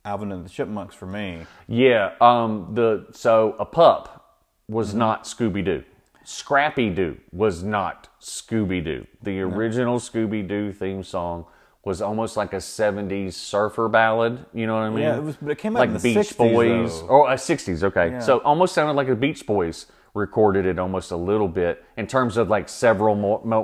Alvin 0.06 0.32
and 0.32 0.45
the 0.45 0.49
Chipmunks 0.49 0.95
for 0.95 1.08
me. 1.08 1.45
Yeah, 1.68 2.14
um, 2.22 2.70
the 2.74 3.08
so 3.12 3.58
a 3.60 3.66
pup 3.66 4.38
was 4.70 4.93
not 4.93 5.26
Scooby 5.26 5.66
Doo. 5.66 5.84
Scrappy 6.24 6.89
Doo 6.89 7.18
was 7.34 7.64
not 7.64 8.08
Scooby 8.22 8.82
Doo. 8.82 9.06
The 9.22 9.41
original 9.41 9.99
Scooby 9.99 10.47
Doo 10.47 10.72
theme 10.72 11.04
song 11.04 11.45
was 11.84 12.01
almost 12.01 12.38
like 12.38 12.53
a 12.53 12.57
'70s 12.57 13.34
surfer 13.34 13.88
ballad. 13.88 14.45
You 14.53 14.67
know 14.67 14.75
what 14.75 14.82
I 14.84 14.89
mean? 14.89 14.99
Yeah, 14.99 15.17
it 15.17 15.23
was- 15.23 15.36
but 15.41 15.51
it 15.51 15.57
came 15.57 15.75
out 15.75 15.79
like 15.79 15.88
in 15.89 15.93
the 15.95 15.99
Beach 15.99 16.17
60s 16.17 16.38
Boys 16.38 17.01
though. 17.01 17.07
or 17.07 17.29
uh, 17.29 17.34
'60s. 17.36 17.84
Okay, 17.84 18.11
Yeah. 18.11 18.19
so 18.19 18.39
almost 18.39 18.73
sounded 18.75 18.93
like 18.93 19.07
the 19.07 19.15
Beach 19.15 19.45
Boys 19.45 19.88
recorded 20.13 20.65
it 20.65 20.77
almost 20.77 21.11
a 21.11 21.15
little 21.15 21.47
bit 21.47 21.84
in 21.97 22.05
terms 22.05 22.36
of 22.38 22.49
like 22.49 22.67
several 22.69 23.15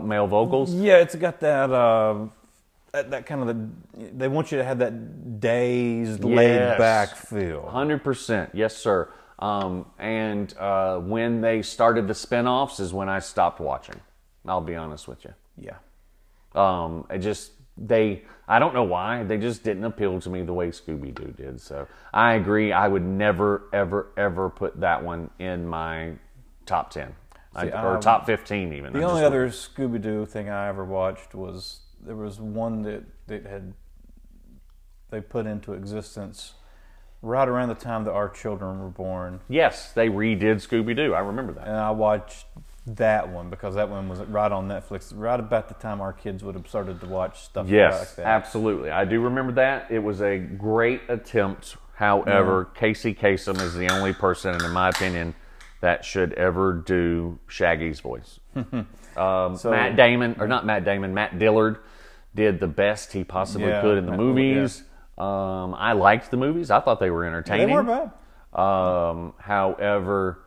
male 0.01 0.28
vocals. 0.28 0.74
Yeah, 0.74 0.97
it's 0.97 1.15
got 1.15 1.39
that. 1.41 1.72
Uh, 1.72 2.28
that, 2.93 3.11
that 3.11 3.26
kind 3.26 3.41
of 3.41 3.47
the, 3.47 4.07
they 4.18 4.28
want 4.30 4.51
you 4.51 4.57
to 4.57 4.63
have 4.63 4.80
that 4.80 5.39
dazed, 5.41 6.24
laid 6.24 6.78
back 6.78 7.15
feel. 7.15 7.68
Hundred 7.70 8.03
percent, 8.03 8.49
yes, 8.53 8.76
sir. 8.76 9.09
Um, 9.39 9.86
and 9.99 10.51
uh, 10.57 10.97
when 10.99 11.41
they 11.41 11.61
started 11.61 12.07
the 12.07 12.15
spin-offs 12.15 12.80
is 12.80 12.93
when 12.93 13.07
I 13.09 13.20
stopped 13.20 13.59
watching. 13.59 13.99
I'll 14.47 14.61
be 14.61 14.76
honest 14.76 15.07
with 15.07 15.26
you. 15.26 15.34
Yeah. 15.57 15.76
Um, 16.55 17.05
I 17.09 17.18
just 17.18 17.51
they 17.78 18.23
I 18.47 18.59
don't 18.59 18.73
know 18.73 18.84
why 18.84 19.23
they 19.23 19.38
just 19.38 19.63
didn't 19.63 19.84
appeal 19.84 20.19
to 20.21 20.30
me 20.30 20.41
the 20.43 20.53
way 20.53 20.69
Scooby 20.69 21.13
Doo 21.13 21.34
did. 21.36 21.59
So 21.59 21.88
I 22.13 22.36
agree. 22.36 22.71
I 22.71 22.88
would 22.88 23.03
never, 23.03 23.63
ever, 23.73 24.07
ever 24.15 24.49
put 24.49 24.80
that 24.80 25.03
one 25.03 25.30
in 25.38 25.67
my 25.67 26.13
top 26.65 26.91
ten 26.91 27.13
I, 27.53 27.67
or 27.69 27.95
um, 27.95 28.01
top 28.01 28.25
fifteen 28.25 28.73
even. 28.73 28.93
The 28.93 28.99
I 28.99 29.03
only 29.03 29.23
other 29.23 29.49
Scooby 29.49 30.01
Doo 30.01 30.25
thing 30.25 30.49
I 30.49 30.69
ever 30.69 30.86
watched 30.86 31.36
was 31.36 31.82
there 32.01 32.15
was 32.15 32.39
one 32.39 32.84
that 32.84 33.03
that 33.28 33.45
had 33.45 33.73
they 35.09 35.21
put 35.21 35.45
into 35.45 35.73
existence 35.73 36.53
right 37.21 37.47
around 37.47 37.69
the 37.69 37.75
time 37.75 38.03
that 38.03 38.11
our 38.11 38.30
children 38.30 38.80
were 38.80 38.89
born, 38.89 39.39
yes, 39.49 39.91
they 39.93 40.07
redid 40.07 40.55
Scooby 40.55 40.95
Doo. 40.95 41.13
I 41.13 41.19
remember 41.19 41.53
that. 41.53 41.67
and 41.67 41.75
I 41.75 41.91
watched 41.91 42.45
that 42.96 43.30
one 43.30 43.50
because 43.50 43.76
that 43.76 43.90
one 43.90 44.08
was 44.10 44.20
right 44.22 44.52
on 44.52 44.68
Netflix, 44.68 45.12
right 45.16 45.40
about 45.40 45.68
the 45.68 45.74
time 45.76 46.00
our 46.02 46.14
kids 46.14 46.44
would 46.44 46.56
have 46.56 46.68
started 46.68 47.00
to 47.02 47.06
watch 47.08 47.42
stuff 47.42 47.68
Yes, 47.68 48.00
like 48.00 48.16
that. 48.18 48.26
absolutely. 48.26 48.90
I 48.90 49.06
do 49.06 49.20
remember 49.22 49.54
that. 49.54 49.92
It 49.92 50.00
was 50.00 50.22
a 50.22 50.38
great 50.38 51.02
attempt. 51.10 51.78
However, 51.96 52.66
Casey 52.76 53.14
Kasem 53.14 53.60
is 53.62 53.74
the 53.76 53.90
only 53.90 54.14
person, 54.14 54.64
in 54.64 54.72
my 54.72 54.90
opinion, 54.90 55.36
that 55.82 56.06
should 56.06 56.34
ever 56.34 56.74
do 56.74 57.40
Shaggy's 57.48 58.00
voice. 58.00 58.40
um, 58.56 58.86
So- 59.58 59.72
Matt 59.72 59.96
Damon, 59.96 60.36
or 60.40 60.48
not 60.48 60.66
Matt 60.66 60.86
Damon, 60.86 61.14
Matt 61.14 61.32
Lillard 61.34 61.80
did 62.36 62.60
the 62.60 62.68
best 62.68 63.14
he 63.14 63.24
possibly 63.24 63.68
Yeah, 63.68 63.82
could 63.82 63.98
in 63.98 64.06
the 64.06 64.12
Matt 64.12 64.20
movies. 64.20 64.84
Um, 65.18 65.74
I 65.76 65.94
liked 65.94 66.30
the 66.30 66.38
movies. 66.38 66.70
I 66.70 66.80
thought 66.80 67.00
they 67.00 67.10
were 67.10 67.24
They 67.24 67.28
entertaining. 67.30 67.72
weren't 67.74 67.88
bad. 67.88 68.12
Um, 68.60 69.34
however, 69.40 70.40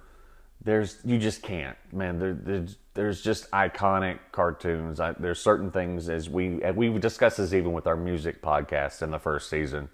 there's 0.63 0.99
you 1.05 1.19
just 1.19 1.43
can't, 1.43 1.77
man. 1.93 2.19
There, 2.19 2.35
there's, 2.35 2.77
there's 2.95 3.23
just 3.23 3.51
iconic 3.51 4.19
cartoons. 4.33 5.01
I, 5.01 5.13
there's 5.13 5.41
certain 5.41 5.71
things 5.71 6.09
as 6.09 6.29
we 6.29 6.63
and 6.63 6.77
we 6.77 6.91
discussed 6.99 7.39
this 7.39 7.53
even 7.53 7.73
with 7.73 7.87
our 7.87 7.97
music 7.97 8.43
podcast 8.43 9.03
in 9.03 9.11
the 9.11 9.19
first 9.19 9.49
season. 9.49 9.89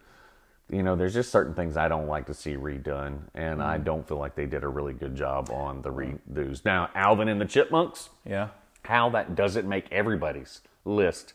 You 0.69 0.83
know, 0.83 0.97
there's 0.97 1.15
just 1.15 1.31
certain 1.31 1.55
things 1.55 1.77
I 1.77 1.87
don't 1.87 2.09
like 2.09 2.27
to 2.27 2.35
see 2.35 2.57
redone, 2.57 3.21
and 3.35 3.63
I 3.63 3.79
mm. 3.79 3.85
don't 3.85 4.07
feel 4.07 4.19
like 4.19 4.35
they 4.35 4.47
did 4.47 4.65
a 4.65 4.69
really 4.69 4.95
good 4.95 5.15
job 5.15 5.49
on 5.51 5.83
the 5.83 5.91
redos. 5.91 6.65
Now, 6.65 6.91
Alvin 6.97 7.29
and 7.29 7.41
the 7.41 7.45
Chipmunks, 7.45 8.09
Yeah. 8.25 8.49
how 8.83 9.09
that 9.11 9.37
doesn't 9.37 9.69
make 9.69 9.87
everybody's 9.93 10.63
list 10.85 11.35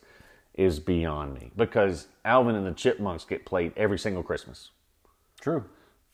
is 0.52 0.80
beyond 0.80 1.32
me 1.32 1.50
because 1.56 2.08
Alvin 2.26 2.56
and 2.56 2.66
the 2.66 2.72
Chipmunks 2.72 3.24
get 3.24 3.46
played 3.46 3.72
every 3.74 3.98
single 3.98 4.22
Christmas. 4.22 4.70
True. 5.40 5.64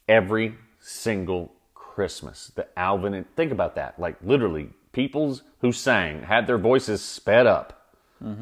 Every 0.09 0.55
single 0.79 1.53
Christmas. 1.99 2.53
The 2.55 2.69
Alvin 2.79 3.13
and 3.13 3.27
think 3.35 3.51
about 3.51 3.75
that. 3.75 3.99
Like 3.99 4.15
literally, 4.23 4.71
peoples 4.93 5.43
who 5.63 5.73
sang 5.73 6.23
had 6.23 6.47
their 6.47 6.57
voices 6.57 7.03
sped 7.03 7.45
up 7.49 7.89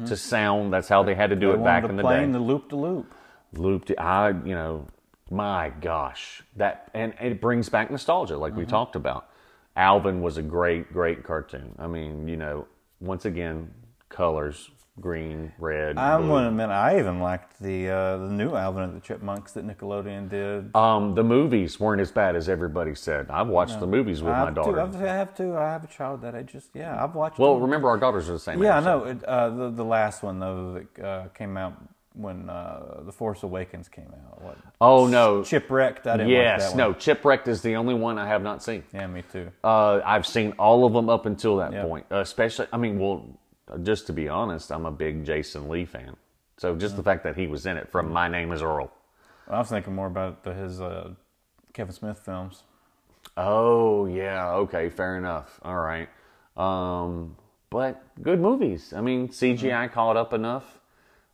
to 0.05 0.15
sound. 0.15 0.71
That's 0.71 0.87
how 0.87 1.01
they 1.01 1.15
had 1.15 1.31
to 1.31 1.35
do 1.35 1.47
Mm-hmm. 1.47 1.57
They 1.57 1.61
it 1.63 1.65
back 1.65 1.81
wanted 1.81 1.89
in 1.89 1.95
the 1.97 2.03
day 2.03 2.31
the 2.33 2.39
loop 2.39 2.69
to 2.69 2.75
loop. 2.75 3.11
Loop 3.53 3.85
to 3.85 3.99
i 3.99 4.29
you 4.29 4.53
know 4.53 4.85
my 5.31 5.71
gosh 5.81 6.43
that 6.55 6.91
and, 6.93 7.13
and 7.19 7.31
it 7.31 7.41
brings 7.41 7.67
back 7.69 7.89
nostalgia 7.89 8.37
like 8.37 8.55
we 8.55 8.61
Mm-hmm. 8.61 8.69
talked 8.69 8.95
about 8.95 9.29
alvin 9.75 10.21
was 10.21 10.37
a 10.37 10.43
great 10.43 10.93
great 10.93 11.23
cartoon 11.23 11.73
i 11.79 11.87
mean 11.87 12.27
you 12.27 12.37
know 12.37 12.67
once 12.99 13.25
again 13.25 13.71
colors 14.09 14.69
green 14.99 15.51
red 15.59 15.97
I'm 15.97 16.23
blue. 16.27 16.41
to 16.41 16.47
admit 16.47 16.69
I 16.69 16.97
even 16.99 17.19
liked 17.19 17.59
the 17.61 17.89
uh, 17.89 18.17
the 18.17 18.29
new 18.29 18.55
Alvin 18.55 18.83
and 18.83 18.95
the 18.95 18.99
Chipmunks 18.99 19.51
that 19.53 19.65
Nickelodeon 19.67 20.27
did. 20.29 20.75
um 20.75 21.13
the 21.13 21.23
movies 21.23 21.79
weren't 21.79 22.01
as 22.01 22.11
bad 22.11 22.35
as 22.35 22.49
everybody 22.49 22.95
said 22.95 23.29
i've 23.29 23.47
watched 23.47 23.79
the 23.79 23.85
movies 23.87 24.23
with 24.23 24.33
my 24.33 24.49
daughter 24.51 24.73
To, 24.73 24.81
I've- 24.81 25.33
to. 25.37 25.55
I 25.57 25.63
have 25.71 25.83
a 25.83 25.87
child 25.87 26.21
that 26.23 26.33
I 26.35 26.41
just 26.41 26.69
yeah. 26.73 27.03
I've 27.03 27.13
watched. 27.15 27.37
well 27.37 27.53
them. 27.55 27.63
remember 27.63 27.89
our 27.89 27.97
daughters 27.97 28.27
are 28.29 28.33
the 28.33 28.39
same 28.39 28.61
yeah, 28.63 28.75
I 28.75 28.79
age, 28.79 28.85
know. 28.85 29.03
It, 29.05 29.23
uh, 29.23 29.49
the 29.49 29.69
the 29.69 29.85
last 29.85 30.23
one 30.23 30.39
though 30.39 30.73
that 30.95 31.03
uh, 31.05 31.27
came 31.29 31.57
out 31.57 31.73
when 32.13 32.49
uh, 32.49 33.01
the 33.05 33.11
Force 33.11 33.43
Awakens 33.43 33.87
came 33.87 34.11
out. 34.27 34.41
What? 34.41 34.57
oh 34.81 35.05
no 35.05 35.41
Chipwrecked. 35.41 36.07
I 36.07 36.17
didn't 36.17 36.29
yes 36.31 36.73
no 36.73 36.91
chipwrecked 36.93 37.47
is 37.47 37.61
the 37.61 37.75
only 37.75 37.93
one 37.93 38.17
i 38.17 38.27
have 38.27 38.41
not 38.41 38.63
seen 38.63 38.83
Yeah, 38.93 39.05
me 39.05 39.23
too. 39.31 39.51
Uh, 39.63 40.01
I've 40.03 40.25
seen 40.25 40.53
all 40.57 40.85
of 40.85 40.93
them 40.93 41.09
up 41.09 41.27
until 41.27 41.57
that 41.57 41.71
Yeah. 41.73 41.83
point. 41.83 42.05
Uh, 42.11 42.17
especially, 42.17 42.65
I 42.73 42.77
mean, 42.77 42.97
well, 42.99 43.23
just 43.83 44.07
to 44.07 44.13
be 44.13 44.29
honest, 44.29 44.71
I'm 44.71 44.85
a 44.85 44.91
big 44.91 45.25
Jason 45.25 45.69
Lee 45.69 45.85
fan. 45.85 46.15
So 46.57 46.75
just 46.75 46.95
the 46.95 47.03
fact 47.03 47.23
that 47.23 47.35
he 47.35 47.47
was 47.47 47.65
in 47.65 47.77
it 47.77 47.89
from 47.89 48.11
My 48.11 48.27
Name 48.27 48.51
Is 48.51 48.61
Earl. 48.63 48.91
I 49.47 49.59
was 49.59 49.69
thinking 49.69 49.93
more 49.95 50.07
about 50.07 50.43
the, 50.43 50.53
his 50.53 50.81
uh, 50.81 51.11
Kevin 51.73 51.93
Smith 51.93 52.19
films. 52.19 52.63
Oh 53.35 54.05
yeah, 54.07 54.51
okay, 54.53 54.89
fair 54.89 55.17
enough. 55.17 55.59
All 55.63 55.75
right, 55.77 56.09
um, 56.55 57.35
but 57.69 58.01
good 58.21 58.39
movies. 58.39 58.93
I 58.95 59.01
mean, 59.01 59.27
CGI 59.29 59.91
caught 59.91 60.17
up 60.17 60.33
enough. 60.33 60.65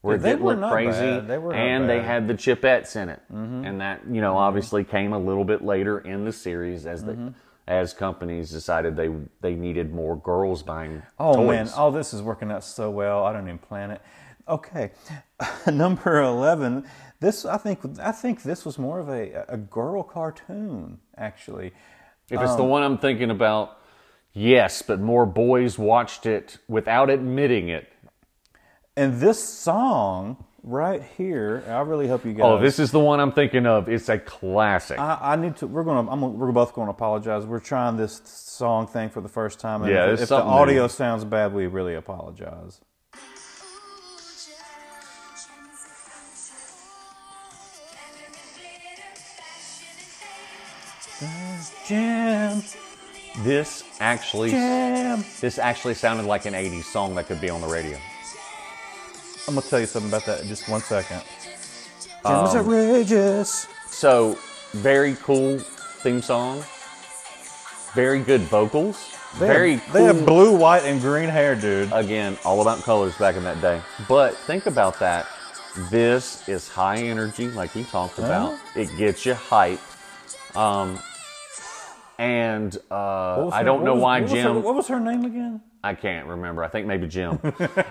Where 0.02 0.18
they 0.18 0.32
it 0.32 0.34
didn't 0.34 0.44
were 0.46 0.52
look 0.52 0.60
not 0.60 0.72
crazy, 0.74 1.00
bad. 1.00 1.28
They 1.30 1.38
were 1.38 1.54
not 1.54 1.60
and 1.60 1.90
they 1.90 2.00
bad. 2.00 2.02
Mm-hmm. 2.02 2.08
had 2.08 2.28
the 2.28 2.34
chipettes 2.34 2.96
in 3.02 3.08
it, 3.10 3.22
and 3.30 3.80
that 3.80 4.02
you 4.12 4.20
know 4.20 4.36
obviously 4.38 4.84
came 4.84 5.14
a 5.14 5.20
little 5.20 5.46
bit 5.46 5.64
later 5.64 5.98
in 6.00 6.26
the 6.26 6.34
series 6.34 6.86
as 6.86 7.04
Mm-hmm. 7.04 7.28
the 7.28 7.34
as 7.68 7.94
companies 7.94 8.50
decided 8.52 8.96
they 8.96 9.10
they 9.42 9.56
needed 9.56 9.94
more 9.94 10.16
girls 10.18 10.64
buying 10.64 11.02
Oh 11.20 11.36
toys. 11.36 11.48
man, 11.48 11.70
all 11.78 11.92
this 11.92 12.14
is 12.14 12.22
working 12.22 12.52
out 12.52 12.64
so 12.64 12.90
well. 12.90 13.24
I 13.26 13.32
don't 13.34 13.44
even 13.48 13.58
plan 13.60 13.92
it. 13.92 14.02
Okay, 14.48 14.92
number 15.72 16.22
eleven. 16.22 16.86
This 17.20 17.46
I 17.46 17.58
think 17.58 17.80
I 18.00 18.12
think 18.12 18.44
this 18.44 18.66
was 18.66 18.78
more 18.78 19.00
of 19.00 19.08
a 19.10 19.46
a 19.48 19.58
girl 19.58 20.04
cartoon 20.04 21.00
actually. 21.18 21.68
If 22.30 22.42
it's 22.42 22.52
Um, 22.52 22.58
the 22.58 22.64
one 22.66 22.84
I'm 22.84 22.98
thinking 22.98 23.30
about, 23.32 23.78
yes, 24.34 24.82
but 24.82 25.00
more 25.00 25.26
boys 25.26 25.78
watched 25.80 26.26
it 26.26 26.58
without 26.68 27.10
admitting 27.10 27.70
it. 27.70 27.88
And 28.96 29.20
this 29.22 29.44
song 29.44 30.44
right 30.64 31.04
here, 31.18 31.64
I 31.68 31.82
really 31.82 32.08
hope 32.08 32.26
you 32.26 32.32
oh, 32.32 32.36
guys. 32.36 32.46
Oh, 32.46 32.60
this 32.60 32.80
is 32.80 32.92
the 32.92 33.00
one 33.00 33.20
I'm 33.20 33.32
thinking 33.32 33.66
of. 33.66 33.90
It's 33.90 34.10
a 34.10 34.18
classic. 34.18 34.98
I, 34.98 35.20
I 35.22 35.36
need 35.36 35.58
to. 35.58 35.68
We're 35.68 35.84
gonna. 35.84 36.10
I'm, 36.12 36.22
gonna- 36.22 36.30
we're 36.30 36.52
both 36.52 36.74
going 36.74 36.88
to 36.88 36.92
apologize. 36.92 37.46
We're 37.46 37.60
trying 37.60 37.98
this 37.98 38.22
song 38.26 38.88
thing 38.88 39.10
for 39.10 39.22
the 39.22 39.30
first 39.30 39.60
time. 39.60 39.84
And 39.84 39.92
Yeah, 39.92 40.08
if, 40.08 40.14
it's 40.14 40.22
if 40.24 40.30
the 40.30 40.42
audio 40.42 40.84
new. 40.84 40.90
sounds 40.90 41.26
bad, 41.26 41.54
we 41.54 41.68
really 41.68 41.96
apologize. 41.96 42.80
Jam, 51.88 52.62
this 53.40 53.84
actually, 54.00 54.52
jam. 54.52 55.24
this 55.40 55.58
actually 55.58 55.94
sounded 55.94 56.26
like 56.26 56.46
an 56.46 56.54
'80s 56.54 56.84
song 56.84 57.16
that 57.16 57.28
could 57.28 57.40
be 57.40 57.50
on 57.50 57.62
the 57.62 57.68
radio. 57.68 57.98
I'm 59.48 59.56
gonna 59.56 59.66
tell 59.68 59.80
you 59.80 59.86
something 59.86 60.10
about 60.10 60.26
that 60.26 60.42
in 60.42 60.48
just 60.48 60.70
one 60.70 60.82
second. 60.82 61.22
Um, 62.26 62.46
is 62.46 62.56
outrageous. 62.56 63.68
So 63.88 64.38
very 64.72 65.16
cool 65.16 65.60
theme 65.60 66.22
song. 66.22 66.64
Very 67.94 68.20
good 68.20 68.42
vocals. 68.42 69.10
They 69.40 69.48
very 69.48 69.76
have, 69.76 69.94
they 69.94 70.04
have 70.04 70.26
blue, 70.26 70.56
white, 70.56 70.84
and 70.84 71.02
green 71.02 71.28
hair, 71.30 71.56
dude. 71.56 71.92
again, 71.92 72.38
all 72.46 72.62
about 72.62 72.80
colors 72.84 73.16
back 73.18 73.36
in 73.36 73.44
that 73.44 73.60
day. 73.62 73.82
But 74.08 74.36
think 74.36 74.66
about 74.68 75.00
that. 75.00 75.28
This 75.90 76.48
is 76.48 76.68
high 76.70 76.98
energy, 76.98 77.50
like 77.50 77.74
we 77.76 77.84
talked 77.84 78.20
about. 78.20 78.58
It 78.76 78.96
gets 78.98 79.26
you 79.26 79.34
hype. 79.34 79.80
Um, 80.56 81.00
and 82.20 82.78
uh, 82.92 83.50
I 83.50 83.64
don't 83.64 83.80
what 83.80 83.86
know 83.86 83.94
was- 83.96 84.04
why 84.04 84.22
was 84.22 84.32
her- 84.32 84.38
Jem. 84.38 84.64
what 84.64 84.76
was 84.76 84.88
her 84.88 85.00
name 85.00 85.26
again? 85.26 85.62
I 85.84 85.94
can't 85.96 86.28
remember. 86.28 86.64
I 86.64 86.70
think 86.70 86.88
maybe 86.88 87.08
Jem. 87.08 87.40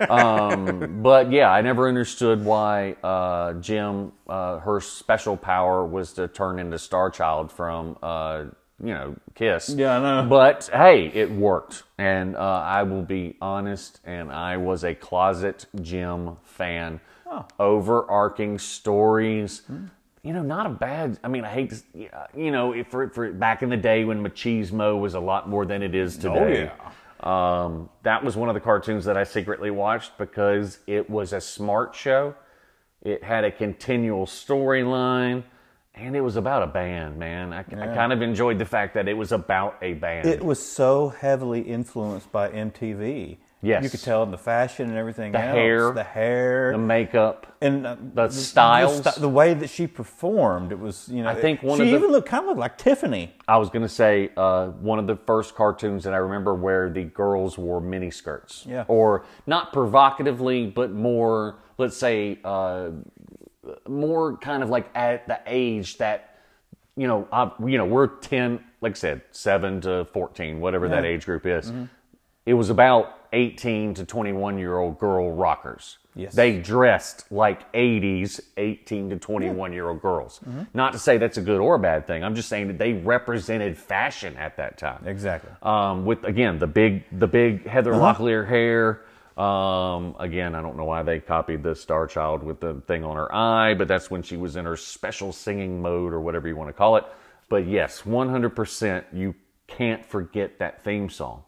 um, 0.09 1.01
but 1.03 1.31
yeah, 1.31 1.51
I 1.51 1.61
never 1.61 1.89
understood 1.89 2.43
why 2.45 2.93
uh, 3.05 3.53
Jem, 3.55 4.13
uh, 4.29 4.59
her 4.61 4.81
special 4.81 5.37
power 5.37 5.85
was 5.85 6.15
to 6.15 6.27
turn 6.29 6.59
into 6.59 6.79
Star 6.79 7.11
Child 7.11 7.53
from, 7.53 7.99
uh, 8.03 8.45
you 8.83 8.95
know, 8.95 9.15
Kiss. 9.35 9.69
Yeah, 9.77 9.99
I 9.99 10.23
know. 10.23 10.29
But 10.29 10.71
hey, 10.73 11.11
it 11.13 11.31
worked. 11.31 11.83
And 11.99 12.35
uh, 12.35 12.41
I 12.41 12.83
will 12.85 13.03
be 13.03 13.37
honest, 13.43 14.01
and 14.05 14.33
I 14.33 14.57
was 14.57 14.85
a 14.85 14.95
closet 14.95 15.67
Jem 15.83 16.37
fan. 16.45 17.01
Oh. 17.31 17.47
Overarching 17.61 18.59
stories. 18.59 19.63
You 20.23 20.33
know, 20.33 20.43
not 20.43 20.67
a 20.67 20.71
bad. 20.71 21.19
I 21.25 21.29
mean, 21.29 21.45
I 21.45 21.51
hate 21.51 21.71
to, 21.71 22.09
you 22.37 22.51
know, 22.51 22.73
if 22.73 22.89
for, 22.89 23.09
for 23.09 23.33
back 23.33 23.63
in 23.63 23.71
the 23.71 23.77
day 23.77 24.05
when 24.05 24.23
machismo 24.23 24.99
was 25.01 25.15
a 25.15 25.21
lot 25.21 25.49
more 25.49 25.67
than 25.67 25.83
it 25.83 25.95
is 25.95 26.17
today. 26.17 26.65
yeah. 26.65 26.91
Um, 27.23 27.89
that 28.03 28.25
was 28.25 28.37
one 28.37 28.49
of 28.49 28.55
the 28.55 28.61
cartoons 28.61 29.05
that 29.05 29.17
I 29.17 29.25
secretly 29.25 29.71
watched 29.71 30.19
because 30.19 30.79
it 30.87 31.09
was 31.09 31.33
a 31.33 31.41
smart 31.41 31.95
show. 31.95 32.35
It 33.03 33.23
had 33.23 33.45
a 33.45 33.51
continual 33.51 34.27
storyline, 34.27 35.45
and 35.95 36.17
it 36.17 36.21
was 36.21 36.37
about 36.37 36.63
a 36.63 36.67
band. 36.67 37.19
Man, 37.19 37.53
I, 37.53 37.61
I 37.61 37.95
kind 37.95 38.13
of 38.13 38.23
enjoyed 38.23 38.59
the 38.59 38.65
fact 38.65 38.95
that 38.95 39.09
it 39.09 39.15
was 39.15 39.33
about 39.33 39.77
a 39.83 39.95
band. 39.95 40.29
It 40.29 40.45
was 40.45 40.65
so 40.65 41.09
heavily 41.09 41.61
influenced 41.61 42.31
by 42.33 42.49
MTV. 42.51 43.39
Yes. 43.65 43.85
you 43.85 43.91
could 43.91 44.03
tell 44.03 44.25
in 44.25 44.33
the 44.33 44.39
fashion 44.39 44.89
and 44.89 44.99
everything 44.99 45.31
The 45.33 45.39
else. 45.41 45.55
hair. 45.55 45.93
the 45.93 46.03
hair, 46.03 46.73
the 46.73 46.79
makeup. 46.79 47.47
and 47.61 47.87
uh, 47.87 47.97
the 48.15 48.29
styles. 48.29 49.03
the, 49.03 49.15
the 49.21 49.29
way 49.29 49.55
that 49.55 49.71
she 49.71 49.87
performed. 49.87 50.73
It 50.73 50.79
was, 50.81 51.09
you 51.09 51.23
know, 51.23 51.29
I 51.29 51.37
think 51.37 51.63
one 51.63 51.79
she 51.79 51.85
of 51.85 51.91
the- 51.91 51.97
even 51.97 52.11
looked 52.11 52.29
kind 52.29 52.43
of 52.43 52.49
looked 52.49 52.59
like 52.59 52.77
Tiffany. 52.77 53.33
I 53.47 53.59
was 53.59 53.71
gonna 53.71 53.89
say 53.89 54.31
uh, 54.37 54.69
one 54.69 54.99
of 54.99 55.07
the 55.07 55.15
first 55.15 55.55
cartoons 55.55 56.03
that 56.05 56.13
I 56.13 56.17
remember 56.17 56.55
where 56.55 56.91
the 56.91 57.05
girls 57.05 57.57
wore 57.57 57.81
mini 57.81 58.11
skirts. 58.11 58.65
Yeah. 58.69 58.85
Or 58.89 59.25
not 59.47 59.73
provocatively, 59.73 60.67
but 60.67 60.91
more, 60.91 61.59
let's 61.79 61.97
say, 61.97 62.41
uh, 62.45 62.91
more 63.87 64.37
kind 64.39 64.63
of 64.65 64.71
like 64.71 64.91
at 64.95 65.29
the 65.29 65.41
age 65.47 65.99
that, 65.99 66.37
you 66.97 67.07
know, 67.07 67.29
I, 67.33 67.53
you 67.65 67.79
know, 67.79 67.85
we're 67.87 68.09
ten, 68.09 68.59
like 68.81 68.93
I 68.93 68.95
said, 68.95 69.23
seven 69.31 69.81
to 69.83 70.05
fourteen, 70.13 70.61
whatever 70.61 70.89
that 70.89 71.05
age 71.05 71.27
group 71.27 71.47
is. 71.47 71.71
Mm-hmm. 71.71 71.85
It 72.45 72.55
was 72.55 72.69
about 72.71 73.19
eighteen 73.33 73.95
to 73.95 74.05
twenty-one 74.05 74.59
year 74.59 74.79
old 74.79 74.99
girl 74.99 75.33
rockers. 75.33 75.99
Yes. 76.15 76.35
They 76.35 76.59
dressed 76.59 77.33
like 77.33 77.73
80s 77.73 78.39
18 78.59 79.09
to 79.09 79.17
21 79.17 79.73
year 79.73 79.89
old 79.89 80.03
girls. 80.03 80.41
Mm-hmm. 80.47 80.65
Not 80.75 80.93
to 80.93 80.99
say 80.99 81.17
that's 81.17 81.39
a 81.39 81.41
good 81.41 81.59
or 81.59 81.77
a 81.77 81.79
bad 81.79 82.07
thing. 82.07 82.23
I'm 82.23 82.35
just 82.35 82.51
saying 82.51 82.67
that 82.67 82.77
they 82.77 82.93
represented 82.93 83.79
fashion 83.79 84.37
at 84.37 84.59
that 84.59 84.77
time. 84.77 85.05
Exactly. 85.07 85.51
Um, 85.63 86.05
with 86.05 86.25
again 86.25 86.59
the 86.59 86.67
big 86.67 87.05
the 87.19 87.27
big 87.27 87.67
Heather 87.67 87.95
Uh-huh. 87.95 88.13
Locklear 88.15 88.47
hair. 88.47 89.01
Um, 89.43 90.15
again, 90.19 90.55
I 90.55 90.61
don't 90.61 90.77
know 90.77 90.85
why 90.85 91.03
they 91.03 91.19
copied 91.19 91.63
the 91.63 91.75
Star 91.75 92.07
Child 92.07 92.43
with 92.43 92.61
the 92.61 92.83
thing 92.87 93.03
on 93.05 93.17
her 93.17 93.35
eye, 93.35 93.73
but 93.73 93.89
that's 93.89 94.11
when 94.11 94.23
she 94.23 94.37
was 94.37 94.57
in 94.57 94.67
her 94.67 94.77
special 94.77 95.33
singing 95.33 95.81
mode 95.81 96.13
or 96.13 96.21
whatever 96.21 96.47
you 96.47 96.57
want 96.57 96.69
to 96.69 96.75
call 96.75 96.97
it. 96.97 97.05
But 97.49 97.67
yes, 97.67 98.03
100%, 98.03 99.05
you 99.15 99.35
can't 99.67 100.05
forget 100.05 100.59
that 100.59 100.85
theme 100.85 101.09
song. 101.09 101.45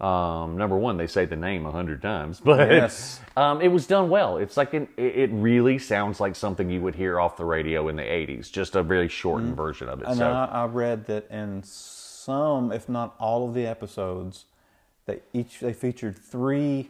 Um, 0.00 0.56
number 0.58 0.76
one, 0.76 0.96
they 0.96 1.06
say 1.06 1.24
the 1.24 1.36
name 1.36 1.66
a 1.66 1.70
hundred 1.70 2.02
times, 2.02 2.40
but 2.44 2.68
Yes. 2.70 3.20
um, 3.36 3.60
it 3.60 3.68
was 3.68 3.86
done 3.86 4.08
well. 4.10 4.36
It's 4.38 4.56
like 4.56 4.74
an, 4.74 4.88
it 4.96 5.30
really 5.32 5.78
sounds 5.78 6.18
like 6.20 6.34
something 6.36 6.68
you 6.68 6.80
would 6.82 6.96
hear 6.96 7.20
off 7.20 7.36
the 7.36 7.44
radio 7.44 7.88
in 7.88 7.96
the 7.96 8.02
'80s, 8.02 8.50
just 8.50 8.74
a 8.74 8.82
very 8.82 9.08
shortened 9.08 9.56
version 9.56 9.88
of 9.88 10.00
it. 10.02 10.08
And 10.08 10.16
so 10.18 10.30
I, 10.30 10.44
I 10.46 10.64
read 10.66 11.06
that 11.06 11.30
in 11.30 11.62
some, 11.62 12.72
if 12.72 12.88
not 12.88 13.14
all 13.20 13.48
of 13.48 13.54
the 13.54 13.66
episodes, 13.66 14.46
that 15.06 15.22
each 15.32 15.60
they 15.60 15.72
featured 15.72 16.16
three 16.18 16.88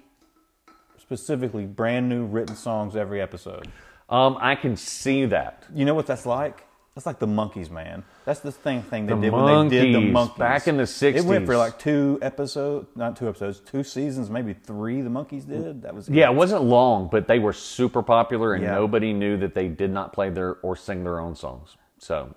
specifically 0.98 1.66
brand 1.66 2.08
new 2.08 2.24
written 2.24 2.56
songs 2.56 2.96
every 2.96 3.20
episode. 3.20 3.68
um, 4.08 4.38
I 4.40 4.54
can 4.54 4.76
see 4.76 5.26
that. 5.26 5.64
You 5.74 5.84
know 5.84 5.94
what 5.94 6.06
that's 6.06 6.24
like? 6.26 6.64
That's 6.94 7.06
like 7.06 7.18
the 7.18 7.26
Monkees, 7.26 7.70
man. 7.70 8.04
That's 8.24 8.38
the 8.38 8.52
thing 8.52 8.82
thing 8.82 9.06
they 9.06 9.14
The 9.14 9.20
did 9.20 9.32
when 9.32 9.68
they 9.68 9.82
did 9.82 9.94
the 9.94 9.98
Monkees 9.98 10.38
back 10.38 10.68
in 10.68 10.76
the 10.76 10.86
sixties. 10.86 11.24
It 11.24 11.28
went 11.28 11.44
for 11.44 11.56
like 11.56 11.76
two 11.78 12.20
episodes, 12.22 12.86
not 12.94 13.16
two 13.16 13.28
episodes, 13.28 13.58
two 13.60 13.82
seasons, 13.82 14.30
maybe 14.30 14.52
three. 14.54 15.00
The 15.02 15.10
Monkees 15.10 15.46
did. 15.48 15.82
That 15.82 15.92
was 15.94 16.08
Yeah, 16.08 16.30
it 16.30 16.36
wasn't 16.36 16.62
long, 16.62 17.08
but 17.10 17.26
they 17.26 17.40
were 17.40 17.52
super 17.52 18.02
popular, 18.02 18.54
and 18.54 18.62
Yeah. 18.62 18.74
nobody 18.74 19.12
knew 19.12 19.36
that 19.38 19.54
they 19.54 19.66
did 19.66 19.90
not 19.90 20.12
play 20.12 20.30
their 20.30 20.54
or 20.62 20.76
sing 20.76 21.02
their 21.02 21.18
own 21.18 21.34
songs. 21.34 21.76
So, 21.98 22.32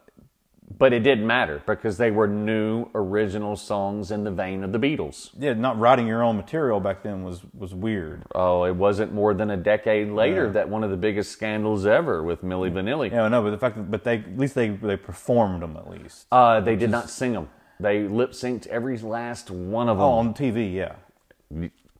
but 0.77 0.91
it 0.91 0.99
didn't 0.99 1.25
matter 1.25 1.61
because 1.65 1.97
they 1.97 2.11
were 2.11 2.27
new 2.27 2.87
original 2.93 3.55
songs 3.55 4.11
in 4.11 4.23
the 4.25 4.31
vein 4.31 4.63
of 4.63 4.71
the 4.73 4.79
Beatles. 4.79 5.29
yeah. 5.37 5.53
Not 5.53 5.79
writing 5.79 6.07
your 6.07 6.21
own 6.23 6.35
material 6.35 6.79
back 6.79 7.03
then 7.03 7.23
was 7.23 7.41
was 7.57 7.73
weird. 7.73 8.23
Oh, 8.35 8.63
it 8.65 8.75
wasn't 8.75 9.13
more 9.13 9.33
than 9.33 9.49
a 9.49 9.57
decade 9.57 10.09
later 10.09 10.51
that 10.51 10.67
one 10.69 10.83
of 10.83 10.89
the 10.89 10.97
biggest 10.97 11.31
scandals 11.31 11.85
ever 11.85 12.21
with 12.21 12.43
Milli 12.43 12.71
Vanilli. 12.71 13.11
Yeah, 13.11 13.23
I 13.23 13.29
know, 13.29 13.41
but 13.41 13.51
the 13.51 13.57
fact 13.57 13.77
that 13.77 13.89
but 13.89 14.03
they 14.03 14.17
at 14.17 14.37
least 14.37 14.55
they 14.55 14.69
they 14.69 14.97
performed 14.97 15.61
them 15.61 15.77
at 15.77 15.89
least. 15.89 16.27
Uh, 16.31 16.59
they 16.59 16.75
did 16.75 16.89
not 16.89 17.09
sing 17.09 17.33
them. 17.33 17.49
They 17.79 18.07
lip 18.07 18.31
synced 18.31 18.67
every 18.67 18.97
last 18.97 19.49
one 19.51 19.87
of 19.87 19.97
them. 19.97 20.03
oh, 20.03 20.11
on 20.13 20.33
TV, 20.33 20.73
yeah. 20.73 20.95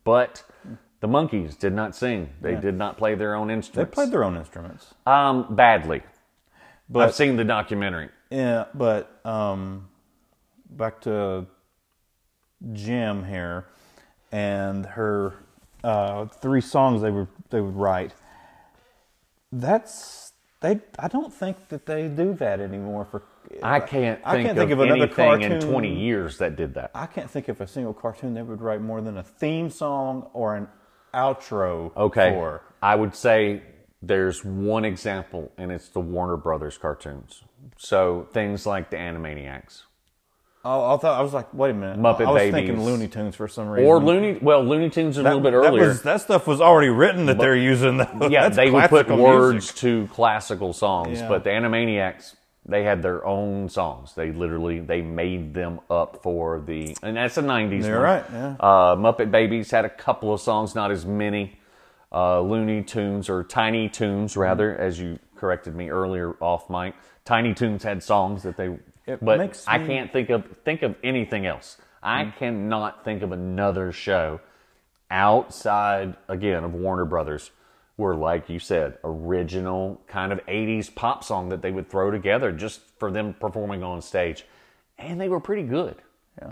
But 0.04 0.44
the 1.00 1.08
Monkees 1.08 1.58
did 1.58 1.74
not 1.74 1.96
sing. 1.96 2.30
They 2.42 2.56
did 2.56 2.76
not 2.76 2.98
play 2.98 3.16
their 3.16 3.36
own 3.36 3.50
instruments. 3.52 3.92
They 3.92 3.94
played 3.94 4.12
their 4.12 4.24
own 4.24 4.36
instruments. 4.36 4.94
um 5.06 5.56
badly. 5.56 6.04
But 6.90 7.10
I've 7.10 7.16
seen 7.16 7.36
the 7.36 7.44
documentary. 7.44 8.10
Yeah, 8.30 8.66
but 8.74 9.20
um, 9.26 9.88
back 10.70 11.02
to 11.02 11.46
Jem 12.74 13.24
here 13.24 13.66
and 14.32 14.86
her 14.86 15.34
uh, 15.84 16.26
three 16.26 16.62
songs 16.62 17.02
they 17.02 17.12
would 17.12 17.28
they 17.50 17.62
would 17.62 17.76
write. 17.76 18.14
That's 19.52 20.34
they. 20.60 20.82
I 21.00 21.08
don't 21.08 21.34
think 21.34 21.70
that 21.70 21.86
they 21.86 22.08
do 22.08 22.34
that 22.36 22.60
anymore. 22.60 23.06
For 23.06 23.24
I 23.64 23.80
can't 23.80 24.18
think, 24.18 24.28
I 24.28 24.44
can't 24.44 24.58
think 24.58 24.72
of, 24.72 24.80
of 24.80 24.86
another 24.86 25.22
anything 25.22 25.52
in 25.52 25.62
20 25.62 26.00
years 26.00 26.38
that 26.40 26.56
did 26.56 26.74
that. 26.74 26.92
I 26.94 27.06
can't 27.06 27.30
think 27.30 27.48
of 27.48 27.62
a 27.62 27.68
single 27.68 27.94
cartoon 27.94 28.34
that 28.34 28.46
would 28.46 28.62
write 28.62 28.82
more 28.82 29.02
than 29.02 29.18
a 29.18 29.24
theme 29.24 29.70
song 29.70 30.30
or 30.34 30.56
an 30.56 30.68
outro. 31.14 31.96
Okay. 31.96 32.32
For. 32.32 32.62
I 32.82 32.96
would 32.96 33.16
say 33.16 33.62
there's 34.02 34.44
one 34.44 34.84
example, 34.84 35.52
and 35.58 35.72
it's 35.72 35.90
the 35.90 36.00
Warner 36.02 36.38
Brothers 36.38 36.78
cartoons. 36.78 37.44
So 37.78 38.28
things 38.34 38.66
like 38.66 38.90
the 38.90 38.98
Animaniacs. 38.98 39.84
Oh, 40.66 40.96
I 40.96 40.98
thought 40.98 41.18
I 41.18 41.22
was 41.22 41.34
like, 41.34 41.54
wait 41.54 41.72
a 41.72 41.74
minute. 41.74 41.98
Muppet 41.98 42.28
I 42.28 42.32
was 42.32 42.42
Babies. 42.42 42.54
thinking 42.54 42.84
Looney 42.84 43.08
Tunes 43.08 43.36
for 43.36 43.48
some 43.48 43.70
reason. 43.70 43.88
Or 43.88 44.00
Looney, 44.04 44.38
well, 44.42 44.64
Looney 44.64 44.90
Tunes 44.90 45.18
a 45.18 45.22
That- 45.24 45.30
little 45.30 45.42
bit 45.42 45.52
that 45.52 45.58
earlier. 45.70 45.88
was- 45.88 46.02
That, 46.02 46.20
stuff 46.22 46.46
was 46.46 46.60
already 46.60 46.90
written 46.90 47.28
that 47.28 47.38
they're 47.38 47.56
using. 47.56 47.98
That, 47.98 48.14
yeah, 48.32 48.42
that's 48.44 48.58
they 48.58 48.70
would 48.70 48.90
put 48.90 49.06
classical 49.08 49.18
words 49.24 49.54
music. 49.66 49.76
to 49.78 50.08
classical 50.14 50.74
songs, 50.74 51.20
Yeah. 51.22 51.30
but 51.30 51.44
the 51.44 51.52
Animaniacs 51.52 52.36
they 52.70 52.84
had 52.84 53.02
their 53.02 53.26
own 53.26 53.70
songs. 53.70 54.14
They 54.14 54.34
literally 54.34 54.80
they 54.82 55.02
made 55.02 55.54
them 55.54 55.80
up 55.90 56.22
for 56.22 56.60
the 56.60 56.98
and 57.02 57.16
that's 57.16 57.36
the 57.36 57.42
'90s. 57.42 57.86
You're 57.86 57.94
one. 57.96 58.04
right, 58.04 58.24
yeah. 58.34 58.56
Uh, 58.60 58.96
Muppet 58.98 59.32
Babies 59.32 59.72
had 59.72 59.86
a 59.86 59.90
couple 59.90 60.34
of 60.34 60.42
songs, 60.42 60.76
not 60.76 60.92
as 60.92 61.06
many. 61.06 61.58
Uh, 62.12 62.42
Looney 62.42 62.84
Tunes 62.84 63.30
or 63.30 63.46
Tiny 63.46 63.88
Toons, 63.88 64.32
Mm-hmm. 64.32 64.40
rather, 64.42 64.78
as 64.78 65.00
you 65.00 65.18
corrected 65.38 65.76
me 65.78 65.90
earlier 65.90 66.34
off 66.42 66.70
mic. 66.70 66.94
Tiny 67.28 67.54
Toons 67.54 67.84
had 67.84 68.02
songs 68.02 68.44
that 68.44 68.56
they, 68.56 68.70
It 69.06 69.20
but 69.24 69.40
I 69.68 69.78
me- 69.80 69.84
Mm. 69.84 69.88
can't 69.88 70.14
think 70.14 70.30
of 70.30 70.46
think 70.64 70.82
of 70.82 70.96
anything 71.04 71.46
else. 71.46 71.78
I 72.02 72.32
cannot 72.40 73.04
think 73.04 73.22
of 73.22 73.34
another 73.34 73.92
show 73.92 74.40
outside 75.12 76.16
again 76.30 76.64
of 76.64 76.74
Warner 76.74 77.04
Brothers 77.06 77.52
where 77.98 78.14
like 78.16 78.48
you 78.50 78.60
said 78.60 78.98
original 79.04 80.00
kind 80.08 80.32
of 80.32 80.40
80s 80.48 80.90
pop 80.94 81.24
song 81.24 81.50
that 81.50 81.62
they 81.62 81.72
would 81.72 81.90
throw 81.90 82.12
together 82.12 82.52
just 82.52 82.82
for 83.00 83.12
them 83.12 83.34
performing 83.34 83.84
on 83.84 84.02
stage 84.02 84.46
and 85.00 85.20
they 85.20 85.28
were 85.30 85.40
pretty 85.40 85.64
good 85.64 85.96
Yeah. 86.42 86.52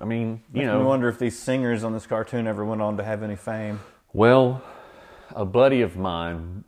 I 0.00 0.04
mean 0.04 0.42
you 0.52 0.62
Makes 0.62 0.66
know 0.66 0.78
me 0.80 0.84
wonder 0.86 1.08
if 1.08 1.18
these 1.18 1.38
singers 1.38 1.84
on 1.84 1.92
this 1.92 2.06
cartoon 2.06 2.46
ever 2.46 2.64
went 2.64 2.80
on 2.80 2.96
to 2.96 3.04
have 3.04 3.22
any 3.22 3.36
fame. 3.36 3.80
well 4.12 4.62
a 5.34 5.44
buddy 5.44 5.82
of 5.82 5.96
mine 5.96 6.64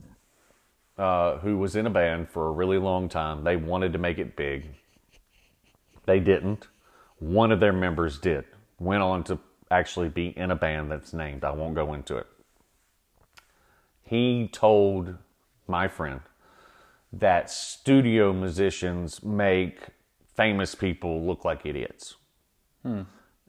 uh, 0.99 1.39
who 1.39 1.59
was 1.59 1.77
in 1.77 1.87
a 1.87 1.91
band 1.91 2.29
for 2.29 2.49
a 2.49 2.53
really 2.53 2.79
long 2.79 3.09
time. 3.09 3.45
They 3.45 3.57
wanted 3.57 3.93
to 3.93 3.99
make 3.99 4.19
it 4.19 4.37
big. 4.37 4.65
They 6.07 6.21
didn't. 6.21 6.69
One 7.19 7.53
of 7.53 7.61
their 7.61 7.73
members 7.73 8.19
did. 8.19 8.45
Went 8.79 9.03
on 9.03 9.25
to 9.25 9.39
actually 9.71 10.09
be 10.09 10.29
in 10.29 10.51
a 10.51 10.57
band 10.57 10.91
that's 10.91 11.13
named. 11.13 11.45
I 11.45 11.51
won't 11.51 11.75
go 11.75 11.93
into 11.93 12.17
it. 12.17 12.27
He 14.03 14.49
told 14.53 15.17
my 15.67 15.89
friend 15.89 16.21
that 17.13 17.51
studio 17.51 18.33
musicians 18.33 19.23
make 19.23 19.81
famous 20.35 20.75
people 20.75 21.27
look 21.27 21.45
like 21.45 21.67
idiots. 21.67 22.15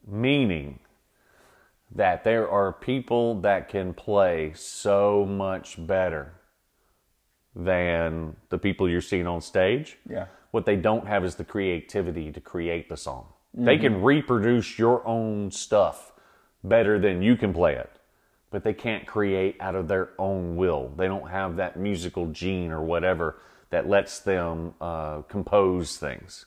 Meaning 0.06 0.80
that 1.94 2.24
there 2.24 2.48
are 2.48 2.72
people 2.72 3.40
that 3.40 3.68
can 3.68 3.94
play 3.94 4.52
so 4.54 5.24
much 5.24 5.76
better 5.86 6.32
than 7.58 8.36
the 8.48 8.56
people 8.56 8.88
you're 8.88 9.00
seeing 9.00 9.26
on 9.26 9.40
stage. 9.42 9.98
Yeah. 10.08 10.26
What 10.52 10.64
they 10.64 10.76
don't 10.76 11.06
have 11.06 11.24
is 11.24 11.34
the 11.34 11.44
creativity 11.44 12.32
to 12.32 12.40
create 12.40 12.88
the 12.88 12.96
song. 12.96 13.26
They 13.52 13.76
can 13.76 14.02
reproduce 14.02 14.78
your 14.78 15.04
own 15.06 15.50
stuff 15.50 16.12
better 16.62 16.98
than 16.98 17.22
you 17.22 17.36
can 17.36 17.52
play 17.52 17.74
it, 17.74 17.90
but 18.52 18.62
they 18.62 18.72
can't 18.72 19.04
create 19.04 19.56
out 19.58 19.74
of 19.74 19.88
their 19.88 20.10
own 20.16 20.54
will. 20.54 20.92
They 20.96 21.08
don't 21.08 21.28
have 21.28 21.56
that 21.56 21.76
musical 21.76 22.26
gene 22.28 22.70
or 22.70 22.82
whatever 22.82 23.40
that 23.70 23.88
lets 23.88 24.20
them 24.20 24.74
uh, 24.80 25.22
compose 25.22 25.96
things. 25.96 26.46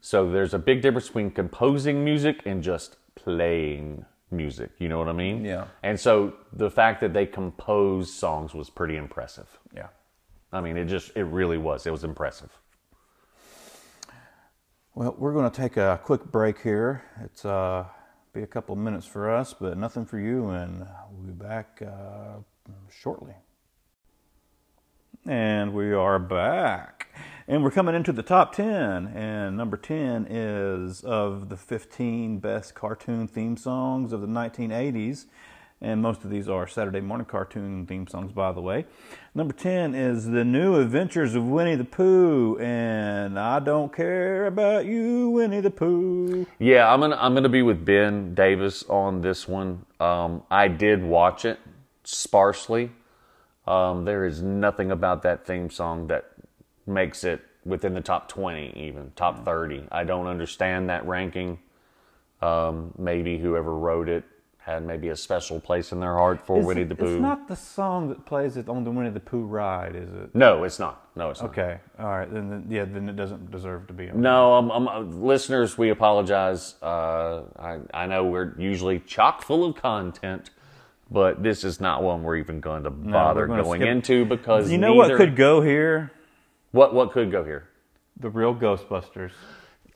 So 0.00 0.30
there's 0.30 0.54
a 0.54 0.58
big 0.58 0.82
difference 0.82 1.08
between 1.08 1.30
composing 1.30 2.04
music 2.04 2.42
and 2.44 2.62
just 2.62 2.96
playing 3.14 4.04
music. 4.30 4.70
You 4.78 4.88
know 4.88 4.98
what 4.98 5.08
I 5.08 5.12
mean? 5.12 5.44
Yeah. 5.44 5.64
And 5.82 5.98
so 5.98 6.34
the 6.52 6.70
fact 6.70 7.00
that 7.00 7.14
they 7.14 7.26
composed 7.26 8.10
songs 8.10 8.54
was 8.54 8.70
pretty 8.70 8.96
impressive. 8.96 9.58
Yeah. 9.74 9.88
I 10.52 10.60
mean, 10.60 10.76
it 10.76 10.86
just, 10.86 11.12
it 11.14 11.24
really 11.24 11.58
was. 11.58 11.86
It 11.86 11.90
was 11.90 12.04
impressive. 12.04 12.50
Well, 14.94 15.14
we're 15.18 15.32
going 15.32 15.50
to 15.50 15.56
take 15.56 15.76
a 15.76 16.00
quick 16.02 16.24
break 16.24 16.60
here. 16.62 17.04
It's 17.22 17.44
uh, 17.44 17.84
be 18.32 18.42
a 18.42 18.46
couple 18.46 18.72
of 18.72 18.78
minutes 18.78 19.06
for 19.06 19.30
us, 19.30 19.54
but 19.58 19.76
nothing 19.76 20.06
for 20.06 20.18
you, 20.18 20.48
and 20.48 20.86
we'll 21.10 21.26
be 21.26 21.32
back 21.32 21.82
uh, 21.82 22.38
shortly. 22.90 23.34
And 25.26 25.74
we 25.74 25.92
are 25.92 26.18
back. 26.18 27.08
And 27.46 27.62
we're 27.62 27.70
coming 27.70 27.94
into 27.94 28.12
the 28.12 28.22
top 28.22 28.54
10. 28.54 29.08
And 29.08 29.56
number 29.56 29.76
10 29.76 30.26
is 30.30 31.02
of 31.02 31.48
the 31.48 31.56
15 31.56 32.38
best 32.38 32.74
cartoon 32.74 33.28
theme 33.28 33.56
songs 33.56 34.12
of 34.12 34.20
the 34.20 34.26
1980s. 34.26 35.26
And 35.80 36.02
most 36.02 36.24
of 36.24 36.30
these 36.30 36.48
are 36.48 36.66
Saturday 36.66 37.00
morning 37.00 37.24
cartoon 37.24 37.86
theme 37.86 38.08
songs, 38.08 38.32
by 38.32 38.50
the 38.50 38.60
way. 38.60 38.84
Number 39.32 39.54
10 39.54 39.94
is 39.94 40.24
The 40.24 40.44
New 40.44 40.80
Adventures 40.80 41.36
of 41.36 41.44
Winnie 41.44 41.76
the 41.76 41.84
Pooh. 41.84 42.58
And 42.58 43.38
I 43.38 43.60
don't 43.60 43.92
care 43.92 44.46
about 44.46 44.86
you, 44.86 45.30
Winnie 45.30 45.60
the 45.60 45.70
Pooh. 45.70 46.46
Yeah, 46.58 46.92
I'm 46.92 46.98
gonna 47.00 47.16
I'm 47.20 47.32
gonna 47.34 47.48
be 47.48 47.62
with 47.62 47.84
Ben 47.84 48.34
Davis 48.34 48.82
on 48.88 49.20
this 49.20 49.46
one. 49.46 49.86
Um, 50.00 50.42
I 50.50 50.66
did 50.66 51.04
watch 51.04 51.44
it 51.44 51.60
sparsely. 52.02 52.90
Um, 53.68 54.04
there 54.04 54.24
is 54.24 54.42
nothing 54.42 54.90
about 54.90 55.22
that 55.22 55.46
theme 55.46 55.70
song 55.70 56.08
that 56.08 56.32
makes 56.86 57.22
it 57.22 57.42
within 57.64 57.94
the 57.94 58.00
top 58.00 58.28
20, 58.28 58.72
even 58.74 59.12
top 59.14 59.44
30. 59.44 59.86
I 59.92 60.02
don't 60.04 60.26
understand 60.26 60.88
that 60.88 61.06
ranking. 61.06 61.60
Um, 62.40 62.94
maybe 62.98 63.38
whoever 63.38 63.76
wrote 63.76 64.08
it 64.08 64.24
had 64.68 64.86
maybe 64.86 65.08
a 65.08 65.16
special 65.16 65.58
place 65.58 65.92
in 65.92 66.00
their 66.00 66.14
heart 66.14 66.44
for 66.44 66.60
Winnie 66.60 66.84
the 66.84 66.94
Pooh. 66.94 67.14
It's 67.14 67.22
not 67.22 67.48
the 67.48 67.56
song 67.56 68.08
that 68.10 68.26
plays 68.26 68.56
it 68.56 68.68
on 68.68 68.84
the 68.84 68.90
Winnie 68.90 69.10
the 69.10 69.18
Pooh 69.18 69.44
ride, 69.44 69.96
is 69.96 70.12
it? 70.12 70.34
no, 70.34 70.62
it's 70.64 70.78
not. 70.78 71.08
No, 71.16 71.30
it's 71.30 71.40
not. 71.40 71.50
Okay, 71.50 71.78
all 71.98 72.06
right. 72.10 72.32
Then, 72.32 72.50
then 72.50 72.66
yeah, 72.68 72.84
then 72.84 73.08
it 73.08 73.16
doesn't 73.16 73.50
deserve 73.50 73.86
to 73.88 73.92
be 73.94 74.10
on. 74.10 74.20
No, 74.20 74.54
um, 74.54 74.70
um, 74.70 74.86
uh, 74.88 75.00
listeners, 75.00 75.78
we 75.78 75.88
apologize. 75.88 76.74
Uh, 76.82 77.42
I, 77.58 77.78
I 77.94 78.06
know 78.06 78.26
we're 78.26 78.54
usually 78.58 79.00
chock 79.00 79.42
full 79.42 79.64
of 79.64 79.74
content, 79.74 80.50
but 81.10 81.42
this 81.42 81.64
is 81.64 81.80
not 81.80 82.02
one 82.02 82.22
we're 82.22 82.36
even 82.36 82.60
going 82.60 82.84
to 82.84 82.90
bother 82.90 83.48
we're 83.48 83.62
gonna 83.62 83.64
skip- 83.64 83.88
into 83.88 84.24
because 84.26 84.70
You 84.70 84.78
know 84.78 84.94
what 84.94 85.16
could 85.16 85.34
go 85.34 85.62
here? 85.62 86.12
what 86.72 86.94
what 86.94 87.12
could 87.12 87.32
go 87.32 87.42
here? 87.42 87.68
The 88.20 88.28
real 88.28 88.54
Ghostbusters. 88.54 89.32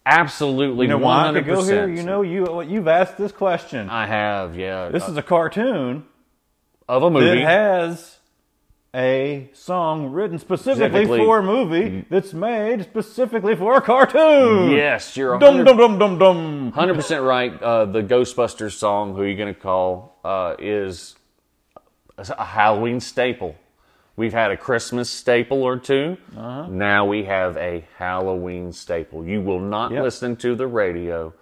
Absolutely, 0.04 0.86
You 0.86 0.88
know 0.90 0.96
one 0.98 1.04
why 1.16 1.24
hundred 1.26 1.44
could 1.44 1.54
go 1.54 1.62
here? 1.64 1.82
percent. 1.86 1.96
You 1.96 2.02
know, 2.02 2.22
you 2.22 2.62
you've 2.62 2.88
asked 2.88 3.16
this 3.16 3.30
question. 3.32 3.88
I 3.88 4.06
have, 4.06 4.56
yeah, 4.56 4.88
This 4.88 5.04
uh, 5.08 5.12
is 5.12 5.16
a 5.16 5.22
cartoon 5.22 6.04
of 6.88 7.02
a 7.04 7.10
movie 7.10 7.26
that 7.40 7.44
has 7.46 8.18
a 8.94 9.48
song 9.54 10.10
written 10.12 10.38
specifically 10.38 10.88
Specifically- 11.04 11.18
for 11.24 11.38
a 11.38 11.42
movie 11.42 12.04
that's 12.10 12.34
made 12.34 12.82
specifically 12.82 13.54
for 13.54 13.76
a 13.76 13.80
cartoon. 13.80 14.70
yes, 14.72 15.16
you're 15.16 15.38
Dum 15.38 15.64
dum 15.64 15.76
dum 15.78 15.98
dum 15.98 16.18
dum. 16.18 16.72
hundred 16.72 16.94
percent 16.96 17.22
right. 17.22 17.52
Uh, 17.62 17.84
the 17.86 18.02
Ghostbusters 18.02 18.72
song, 18.72 19.14
"Who 19.14 19.22
You 19.22 19.36
Gonna 19.36 19.54
Call," 19.54 20.18
uh, 20.24 20.56
is 20.58 21.14
a 22.18 22.44
Halloween 22.44 22.98
staple. 23.00 23.54
We've 24.16 24.32
had 24.32 24.50
a 24.50 24.56
Christmas 24.56 25.08
staple 25.08 25.62
or 25.62 25.78
2 25.78 26.16
Now 26.68 27.06
we 27.06 27.24
have 27.24 27.56
a 27.56 27.84
Halloween 27.96 28.72
staple. 28.72 29.24
You 29.26 29.40
will 29.40 29.60
not 29.60 29.90
Yep. 29.92 30.02
listen 30.02 30.36
to 30.36 30.54
the 30.54 30.66
radio 30.66 31.32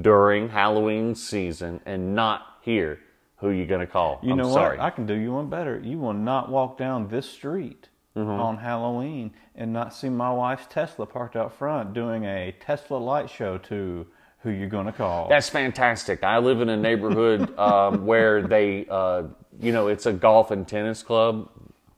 during 0.00 0.48
Halloween 0.48 1.14
season 1.14 1.80
and 1.86 2.14
not 2.14 2.42
hear 2.62 2.98
who 3.36 3.50
you're 3.50 3.66
going 3.66 3.80
to 3.80 3.86
call. 3.86 4.18
You 4.22 4.32
I'm 4.32 4.38
know 4.38 4.52
sorry. 4.52 4.78
what? 4.78 4.84
I 4.86 4.90
can 4.90 5.06
do 5.06 5.14
you 5.14 5.32
one 5.34 5.48
better. 5.48 5.78
You 5.78 5.98
will 5.98 6.14
not 6.14 6.50
walk 6.50 6.78
down 6.78 7.08
this 7.08 7.28
street 7.28 7.88
Mm-hmm. 8.16 8.30
on 8.30 8.56
Halloween 8.56 9.30
and 9.56 9.74
not 9.74 9.92
see 9.92 10.08
my 10.08 10.32
wife's 10.32 10.64
Tesla 10.70 11.04
parked 11.04 11.36
out 11.36 11.52
front 11.52 11.92
doing 11.92 12.24
a 12.24 12.54
Tesla 12.60 12.96
light 12.96 13.28
show 13.28 13.58
to 13.58 14.06
who 14.38 14.48
you're 14.48 14.70
going 14.70 14.86
to 14.86 14.92
call. 14.92 15.28
That's 15.28 15.50
fantastic. 15.50 16.22
I 16.22 16.38
live 16.38 16.62
in 16.62 16.70
a 16.70 16.78
neighborhood 16.78 17.54
um, 17.58 18.06
where 18.06 18.40
they, 18.40 18.86
uh, 18.88 19.24
you 19.60 19.70
know, 19.70 19.88
it's 19.88 20.06
a 20.06 20.14
golf 20.14 20.50
and 20.50 20.66
tennis 20.66 21.02
club. 21.02 21.50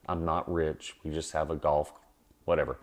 I'm 0.08 0.24
not 0.24 0.50
rich. 0.50 0.96
We 1.04 1.10
just 1.10 1.32
have 1.32 1.50
a 1.50 1.56
golf, 1.56 1.92
whatever. 2.44 2.78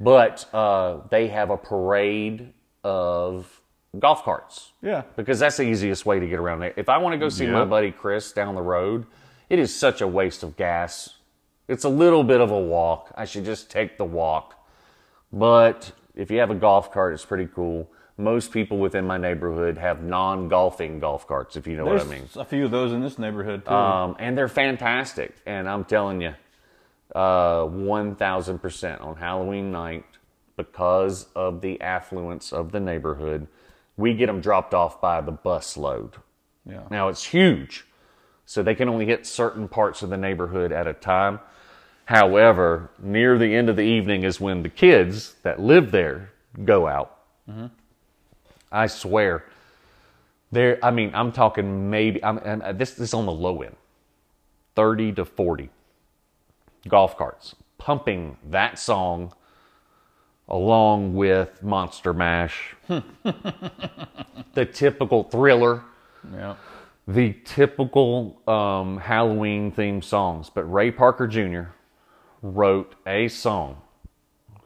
But 0.00 0.46
uh, 0.54 1.00
they 1.10 1.28
have 1.28 1.50
a 1.50 1.56
parade 1.56 2.52
of 2.84 3.60
golf 3.98 4.22
carts. 4.24 4.72
Yeah. 4.82 5.02
Because 5.16 5.38
that's 5.38 5.56
the 5.56 5.64
easiest 5.64 6.06
way 6.06 6.20
to 6.20 6.26
get 6.26 6.38
around 6.38 6.60
there. 6.60 6.74
If 6.76 6.88
I 6.88 6.98
want 6.98 7.14
to 7.14 7.18
go 7.18 7.28
see 7.28 7.46
my 7.46 7.64
buddy 7.64 7.90
Chris 7.90 8.32
down 8.32 8.54
the 8.54 8.62
road, 8.62 9.06
it 9.48 9.58
is 9.58 9.74
such 9.74 10.00
a 10.00 10.06
waste 10.06 10.42
of 10.42 10.56
gas. 10.56 11.14
It's 11.68 11.84
a 11.84 11.88
little 11.88 12.22
bit 12.22 12.40
of 12.40 12.50
a 12.50 12.60
walk. 12.60 13.12
I 13.16 13.24
should 13.24 13.44
just 13.44 13.70
take 13.70 13.98
the 13.98 14.04
walk. 14.04 14.54
But 15.32 15.92
if 16.14 16.30
you 16.30 16.38
have 16.38 16.50
a 16.50 16.54
golf 16.54 16.92
cart, 16.92 17.14
it's 17.14 17.24
pretty 17.24 17.48
cool. 17.52 17.90
Most 18.18 18.50
people 18.50 18.78
within 18.78 19.06
my 19.06 19.18
neighborhood 19.18 19.76
have 19.76 20.02
non-golfing 20.02 21.00
golf 21.00 21.26
carts, 21.26 21.54
if 21.56 21.66
you 21.66 21.76
know 21.76 21.84
There's 21.84 22.04
what 22.04 22.14
I 22.14 22.18
mean. 22.18 22.28
a 22.36 22.44
few 22.44 22.64
of 22.64 22.70
those 22.70 22.92
in 22.92 23.02
this 23.02 23.18
neighborhood 23.18 23.66
too. 23.66 23.72
Um, 23.72 24.16
and 24.18 24.36
they're 24.38 24.48
fantastic. 24.48 25.34
And 25.44 25.68
I'm 25.68 25.84
telling 25.84 26.22
you, 26.22 26.34
uh, 27.14 27.64
1,000% 27.66 29.00
on 29.02 29.16
Halloween 29.16 29.70
night, 29.70 30.04
because 30.56 31.26
of 31.36 31.60
the 31.60 31.78
affluence 31.82 32.52
of 32.52 32.72
the 32.72 32.80
neighborhood, 32.80 33.46
we 33.98 34.14
get 34.14 34.26
them 34.26 34.40
dropped 34.40 34.72
off 34.72 35.00
by 35.00 35.20
the 35.20 35.32
bus 35.32 35.76
load. 35.76 36.14
yeah. 36.64 36.82
Now 36.90 37.08
it's 37.08 37.24
huge, 37.24 37.84
so 38.46 38.62
they 38.62 38.74
can 38.74 38.88
only 38.88 39.04
hit 39.06 39.26
certain 39.26 39.68
parts 39.68 40.02
of 40.02 40.08
the 40.08 40.16
neighborhood 40.16 40.72
at 40.72 40.86
a 40.86 40.94
time. 40.94 41.40
However, 42.06 42.90
near 42.98 43.36
the 43.36 43.54
end 43.54 43.68
of 43.68 43.76
the 43.76 43.82
evening 43.82 44.22
is 44.22 44.40
when 44.40 44.62
the 44.62 44.68
kids 44.68 45.34
that 45.42 45.60
live 45.60 45.90
there 45.90 46.30
go 46.64 46.86
out. 46.86 47.18
I 48.76 48.86
swear, 48.88 49.44
there. 50.52 50.78
I 50.82 50.90
mean, 50.90 51.12
I'm 51.14 51.32
talking 51.32 51.90
maybe. 51.90 52.22
I'm 52.24 52.38
and 52.38 52.62
uh, 52.62 52.72
this, 52.72 52.92
this 52.92 53.08
is 53.08 53.14
on 53.14 53.26
the 53.26 53.32
low 53.32 53.62
end, 53.62 53.76
thirty 54.74 55.12
to 55.12 55.24
forty 55.24 55.70
golf 56.88 57.16
carts 57.16 57.54
pumping 57.78 58.36
that 58.50 58.78
song 58.78 59.32
along 60.48 61.14
with 61.14 61.62
Monster 61.62 62.12
Mash, 62.12 62.76
the 62.88 64.66
typical 64.72 65.24
thriller 65.24 65.82
yeah. 66.34 66.56
the 67.06 67.34
typical 67.44 68.40
um, 68.48 68.98
Halloween 68.98 69.72
themed 69.72 70.04
songs, 70.04 70.50
but 70.50 70.64
Ray 70.64 70.90
Parker 70.90 71.26
Jr. 71.26 71.70
wrote 72.42 72.94
a 73.06 73.28
song 73.28 73.82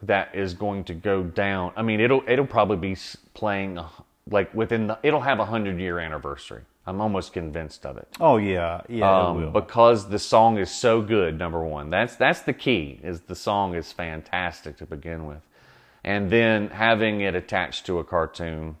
that 0.03 0.33
is 0.33 0.53
going 0.53 0.83
to 0.85 0.93
go 0.93 1.23
down. 1.23 1.73
I 1.75 1.81
mean, 1.81 1.99
it'll 1.99 2.23
it'll 2.27 2.47
probably 2.47 2.77
be 2.77 2.97
playing 3.33 3.77
uh, 3.77 3.87
like 4.29 4.53
within 4.53 4.87
the. 4.87 4.99
It'll 5.03 5.21
have 5.21 5.39
a 5.39 5.45
hundred 5.45 5.79
year 5.79 5.99
anniversary. 5.99 6.63
I'm 6.87 6.99
almost 6.99 7.33
convinced 7.33 7.85
of 7.85 7.97
it. 7.97 8.07
Oh 8.19 8.37
yeah, 8.37 8.81
yeah. 8.89 9.27
Um, 9.27 9.53
because 9.53 10.09
the 10.09 10.17
song 10.17 10.57
is 10.57 10.71
so 10.71 11.01
good. 11.01 11.37
Number 11.37 11.63
one, 11.63 11.89
that's 11.89 12.15
that's 12.15 12.41
the 12.41 12.53
key. 12.53 12.99
Is 13.03 13.21
the 13.21 13.35
song 13.35 13.75
is 13.75 13.91
fantastic 13.91 14.77
to 14.77 14.85
begin 14.85 15.27
with, 15.27 15.41
and 16.03 16.29
then 16.29 16.69
having 16.69 17.21
it 17.21 17.35
attached 17.35 17.85
to 17.85 17.99
a 17.99 18.03
cartoon, 18.03 18.77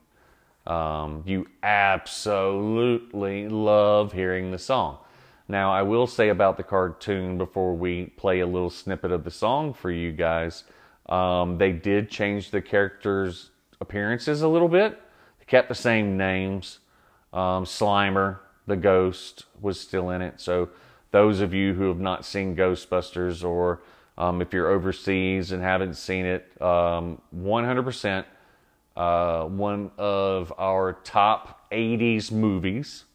um, 0.65 1.23
you 1.27 1.47
absolutely 1.61 3.47
love 3.47 4.13
hearing 4.13 4.51
the 4.51 4.59
song. 4.59 4.97
Now, 5.47 5.71
I 5.73 5.81
will 5.81 6.07
say 6.07 6.29
about 6.29 6.57
the 6.57 6.63
cartoon 6.63 7.37
before 7.37 7.75
we 7.75 8.05
play 8.05 8.39
a 8.39 8.47
little 8.47 8.69
snippet 8.69 9.11
of 9.11 9.25
the 9.25 9.31
song 9.31 9.73
for 9.73 9.91
you 9.91 10.11
guys. 10.11 10.63
Um, 11.11 11.57
they 11.57 11.71
did 11.73 12.09
change 12.09 12.51
the 12.51 12.61
characters' 12.61 13.51
appearances 13.81 14.41
a 14.41 14.47
little 14.47 14.69
bit. 14.69 14.99
They 15.39 15.45
kept 15.45 15.67
the 15.69 15.75
same 15.75 16.17
names. 16.17 16.79
Um, 17.33 17.65
Slimer, 17.65 18.39
the 18.65 18.77
ghost, 18.77 19.45
was 19.59 19.79
still 19.79 20.09
in 20.09 20.21
it. 20.21 20.39
So, 20.39 20.69
those 21.11 21.41
of 21.41 21.53
you 21.53 21.73
who 21.73 21.89
have 21.89 21.99
not 21.99 22.25
seen 22.25 22.55
Ghostbusters, 22.55 23.43
or 23.43 23.81
um, 24.17 24.41
if 24.41 24.53
you're 24.53 24.69
overseas 24.69 25.51
and 25.51 25.61
haven't 25.61 25.95
seen 25.95 26.25
it, 26.25 26.49
um, 26.61 27.21
100% 27.37 28.23
uh, 28.95 29.45
one 29.45 29.91
of 29.97 30.53
our 30.57 30.93
top 31.03 31.69
80s 31.71 32.31
movies. 32.31 33.05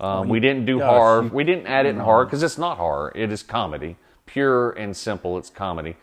Um, 0.00 0.28
we 0.28 0.38
didn't 0.40 0.64
do 0.64 0.78
gosh, 0.78 0.88
horror. 0.90 1.22
you- 1.24 1.30
we 1.30 1.44
didn't 1.44 1.66
add 1.66 1.86
it 1.86 1.90
in 1.90 1.98
horror 1.98 2.24
because 2.24 2.42
it's 2.42 2.58
not 2.58 2.78
horror. 2.78 3.12
It 3.14 3.32
is 3.32 3.42
comedy, 3.42 3.96
pure 4.26 4.70
and 4.70 4.96
simple. 4.96 5.36
It's 5.38 5.50
comedy. 5.50 5.96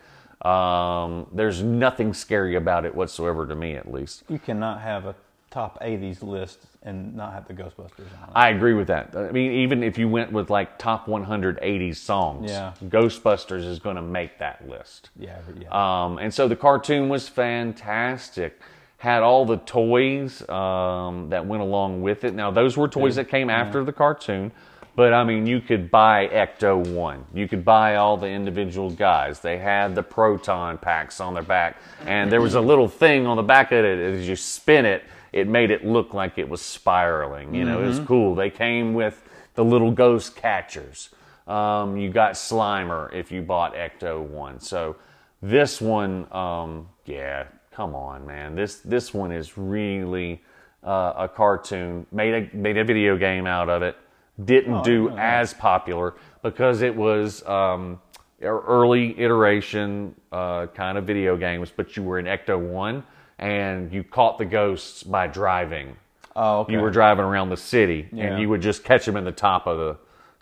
Um, 0.46 1.26
there's 1.32 1.62
nothing 1.62 2.14
scary 2.14 2.54
about 2.54 2.84
it 2.84 2.94
whatsoever 2.94 3.46
to 3.46 3.54
me, 3.54 3.74
at 3.74 3.90
least. 3.92 4.22
you 4.28 4.38
cannot 4.38 4.80
have 4.80 5.04
a 5.06 5.14
top 5.50 5.80
'80s 5.82 6.22
list 6.22 6.66
and 6.82 7.16
not 7.16 7.32
have 7.32 7.48
the 7.48 7.54
Ghostbusters 7.54 7.98
on 8.22 8.28
it. 8.28 8.32
I 8.34 8.50
agree 8.50 8.74
with 8.74 8.86
that. 8.86 9.16
I 9.16 9.32
mean, 9.32 9.50
even 9.52 9.82
if 9.82 9.98
you 9.98 10.08
went 10.08 10.30
with 10.30 10.50
like 10.50 10.78
top 10.78 11.08
100 11.08 11.58
80s 11.60 11.96
songs, 11.96 12.50
Yeah. 12.50 12.72
Ghostbusters 12.84 13.64
is 13.64 13.80
going 13.80 13.96
to 13.96 14.02
make 14.02 14.38
that 14.38 14.68
list. 14.68 15.10
Yeah, 15.18 15.38
yeah. 15.58 15.68
Um, 16.04 16.18
and 16.18 16.32
so 16.32 16.46
the 16.46 16.54
cartoon 16.56 17.08
was 17.08 17.28
fantastic. 17.28 18.60
Had 18.98 19.22
all 19.22 19.44
the 19.44 19.56
toys 19.58 20.48
um, 20.48 21.28
that 21.30 21.44
went 21.46 21.62
along 21.62 22.02
with 22.02 22.24
it. 22.24 22.34
Now 22.34 22.50
those 22.50 22.76
were 22.76 22.88
toys 22.88 23.16
that 23.16 23.28
came 23.28 23.50
after 23.50 23.82
the 23.84 23.92
cartoon, 23.92 24.52
but 24.96 25.12
I 25.12 25.22
mean 25.22 25.46
you 25.46 25.60
could 25.60 25.90
buy 25.90 26.26
Ecto 26.28 26.94
One. 26.94 27.24
You 27.32 27.46
could 27.46 27.64
buy 27.64 27.96
all 27.96 28.16
the 28.16 28.28
individual 28.28 28.90
guys. 28.90 29.40
They 29.40 29.58
had 29.58 29.94
the 29.94 30.02
proton 30.02 30.78
packs 30.78 31.20
on 31.20 31.34
their 31.34 31.42
back, 31.42 31.76
and 32.06 32.32
there 32.32 32.40
was 32.40 32.54
a 32.54 32.60
little 32.60 32.88
thing 32.88 33.26
on 33.26 33.36
the 33.36 33.42
back 33.42 33.70
of 33.70 33.84
it. 33.84 34.14
As 34.14 34.26
you 34.26 34.34
spin 34.34 34.86
it, 34.86 35.04
it 35.32 35.46
made 35.46 35.70
it 35.70 35.84
look 35.84 36.14
like 36.14 36.38
it 36.38 36.48
was 36.48 36.62
spiraling. 36.62 37.54
You 37.54 37.64
know, 37.64 37.82
it 37.82 37.86
was 37.86 38.00
cool. 38.00 38.34
They 38.34 38.50
came 38.50 38.94
with 38.94 39.22
the 39.54 39.64
little 39.64 39.90
ghost 39.90 40.34
catchers. 40.34 41.10
Um, 41.46 41.96
you 41.96 42.10
got 42.10 42.32
Slimer 42.32 43.12
if 43.12 43.30
you 43.30 43.42
bought 43.42 43.74
Ecto 43.74 44.20
One. 44.20 44.58
So 44.58 44.96
this 45.42 45.80
one, 45.80 46.26
um, 46.32 46.88
yeah, 47.04 47.46
come 47.70 47.94
on, 47.94 48.26
man. 48.26 48.54
This 48.54 48.76
this 48.76 49.12
one 49.12 49.30
is 49.30 49.58
really 49.58 50.42
uh, 50.82 51.12
a 51.16 51.28
cartoon. 51.28 52.06
Made 52.10 52.34
a 52.34 52.56
made 52.56 52.78
a 52.78 52.84
video 52.84 53.16
game 53.16 53.46
out 53.46 53.68
of 53.68 53.82
it. 53.82 53.96
Didn't 54.44 54.84
do 54.84 55.10
as 55.16 55.54
popular 55.54 56.14
because 56.42 56.82
it 56.82 56.94
was 56.94 57.44
um, 57.46 58.00
early 58.42 59.18
iteration 59.18 60.14
uh, 60.30 60.66
kind 60.66 60.98
of 60.98 61.04
video 61.04 61.36
games. 61.36 61.72
But 61.74 61.96
you 61.96 62.02
were 62.02 62.18
in 62.18 62.26
Ecto 62.26 62.58
One 62.58 63.02
and 63.38 63.92
you 63.92 64.02
caught 64.04 64.38
the 64.38 64.44
ghosts 64.44 65.02
by 65.02 65.26
driving. 65.26 65.96
oh, 66.34 66.60
okay. 66.60 66.72
You 66.74 66.80
were 66.80 66.90
driving 66.90 67.24
around 67.24 67.48
the 67.50 67.56
city, 67.56 68.08
Yeah. 68.12 68.26
and 68.26 68.40
you 68.42 68.48
would 68.50 68.60
just 68.62 68.84
catch 68.84 69.04
them 69.06 69.16
in 69.16 69.24
the 69.24 69.32
top 69.32 69.66
of 69.66 69.78
the 69.78 69.96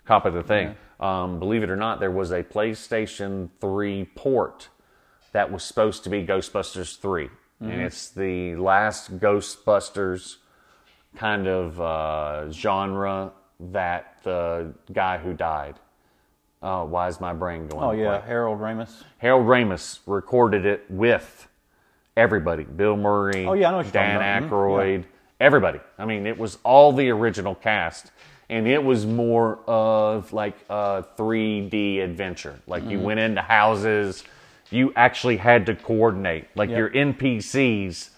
top 0.07 0.25
of 0.25 0.33
the 0.33 0.43
thing. 0.43 0.75
Um, 0.99 1.39
believe 1.39 1.63
it 1.63 1.69
or 1.69 1.75
not, 1.75 1.99
there 1.99 2.11
was 2.11 2.31
a 2.31 2.41
PlayStation 2.43 3.49
3 3.59 4.05
port 4.15 4.69
that 5.33 5.51
was 5.51 5.63
supposed 5.63 6.03
to 6.05 6.09
be 6.09 6.25
Ghostbusters 6.25 6.97
3, 6.99 7.29
Mm-hmm. 7.61 7.71
and 7.71 7.81
it's 7.83 8.09
the 8.09 8.55
last 8.57 9.17
Ghostbusters 9.19 10.35
kind 11.15 11.47
of 11.47 11.79
uh, 11.79 12.51
genre 12.51 13.31
that 13.59 14.17
the 14.23 14.73
guy 14.93 15.17
who 15.17 15.33
died. 15.33 15.75
Oh, 16.61 16.85
why 16.85 17.07
is 17.07 17.19
my 17.21 17.33
brain 17.33 17.67
going? 17.67 17.83
oh 17.83 17.91
yeah, 17.91 18.03
blank? 18.09 18.25
Harold 18.25 18.59
Ramis. 18.59 19.03
Harold 19.19 19.45
Ramis 19.45 19.99
recorded 20.05 20.65
it 20.65 20.85
with 20.89 21.47
everybody 22.17 22.63
Bill 22.63 22.95
Murray, 22.97 23.45
Oh, 23.45 23.53
yeah, 23.53 23.67
I 23.67 23.71
know 23.71 23.77
what 23.77 23.91
Dan. 23.91 24.43
Mhm, 24.43 24.49
Aykroyd, 24.49 25.03
everybody. 25.39 25.79
I 25.97 26.05
mean, 26.05 26.25
it 26.25 26.37
was 26.37 26.57
all 26.63 26.91
the 26.93 27.09
original 27.09 27.55
cast. 27.55 28.11
And 28.49 28.67
it 28.67 28.83
was 28.83 29.05
more 29.07 29.59
of 29.67 30.31
like 30.31 30.55
a 30.69 31.03
3D 31.17 31.99
adventure. 32.01 32.59
Like 32.67 32.83
you 32.83 32.97
Mm-hmm. 32.97 33.05
went 33.05 33.19
into 33.19 33.41
houses, 33.41 34.23
you 34.69 34.93
actually 34.95 35.37
had 35.37 35.65
to 35.65 35.75
coordinate. 35.75 36.45
Like 36.55 36.69
Yep. 36.69 36.77
your 36.77 36.89
NPCs, 36.91 38.09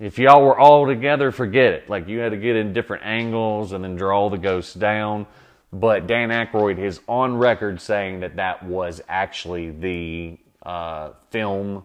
if 0.00 0.18
y'all 0.18 0.42
were 0.42 0.58
all 0.58 0.86
together, 0.86 1.30
forget 1.30 1.72
it. 1.72 1.88
Like 1.88 2.08
you 2.08 2.18
had 2.18 2.30
to 2.30 2.36
get 2.36 2.56
in 2.56 2.72
different 2.72 3.04
angles 3.04 3.72
and 3.72 3.84
then 3.84 3.96
draw 3.96 4.28
the 4.28 4.38
ghosts 4.38 4.74
down. 4.74 5.26
But 5.72 6.06
Dan 6.06 6.30
Aykroyd 6.30 6.78
is 6.78 7.00
on 7.08 7.36
record 7.36 7.80
saying 7.80 8.20
that 8.20 8.36
that 8.36 8.64
was 8.64 9.00
actually 9.08 9.70
the 9.70 10.38
uh, 10.62 11.10
film 11.30 11.84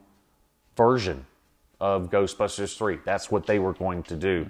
version 0.76 1.26
of 1.80 2.10
Ghostbusters 2.10 2.78
3. 2.78 3.00
That's 3.06 3.32
what 3.32 3.46
they 3.46 3.60
were 3.60 3.74
going 3.74 4.04
to 4.04 4.16
do. 4.16 4.46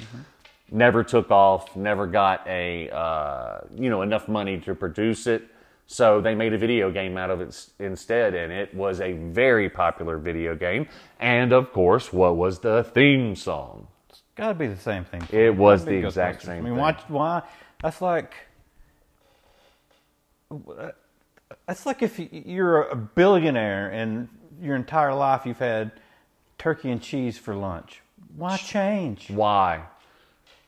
Never 0.71 1.03
took 1.03 1.31
off, 1.31 1.75
never 1.75 2.05
got 2.05 2.45
a 2.47 2.89
uh, 2.89 3.61
you 3.75 3.89
know 3.89 4.03
enough 4.03 4.27
money 4.27 4.59
to 4.61 4.75
produce 4.75 5.25
it. 5.25 5.43
So 5.91 6.21
they 6.21 6.35
made 6.35 6.53
a 6.53 6.57
video 6.59 6.91
game 6.91 7.17
out 7.17 7.31
of 7.31 7.41
it 7.41 7.67
instead, 7.79 8.35
and 8.35 8.53
it 8.53 8.71
was 8.75 9.01
a 9.01 9.13
very 9.13 9.71
popular 9.71 10.19
video 10.19 10.55
game. 10.55 10.87
And 11.19 11.51
of 11.51 11.73
course, 11.73 12.13
what 12.13 12.35
was 12.37 12.59
the 12.59 12.83
theme 12.83 13.35
song? 13.35 13.87
It's 14.07 14.21
got 14.35 14.49
to 14.49 14.53
be 14.53 14.67
the 14.67 14.77
same 14.77 15.03
thing. 15.03 15.23
It 15.31 15.55
was 15.55 15.85
the 15.85 15.95
exact 15.95 16.43
same 16.43 16.51
I 16.51 16.55
mean, 16.57 16.73
thing. 16.73 16.75
watch 16.75 17.01
why? 17.07 17.41
That's 17.81 18.03
like. 18.03 18.35
That's 21.65 21.87
like 21.87 22.03
if 22.03 22.19
you're 22.19 22.83
a 22.83 22.95
billionaire 22.95 23.89
and 23.89 24.29
your 24.61 24.75
entire 24.75 25.15
life 25.15 25.43
you've 25.47 25.57
had 25.57 25.91
turkey 26.59 26.91
and 26.91 27.01
cheese 27.01 27.39
for 27.39 27.55
lunch. 27.55 28.03
Why 28.35 28.57
change? 28.57 29.31
Why? 29.31 29.81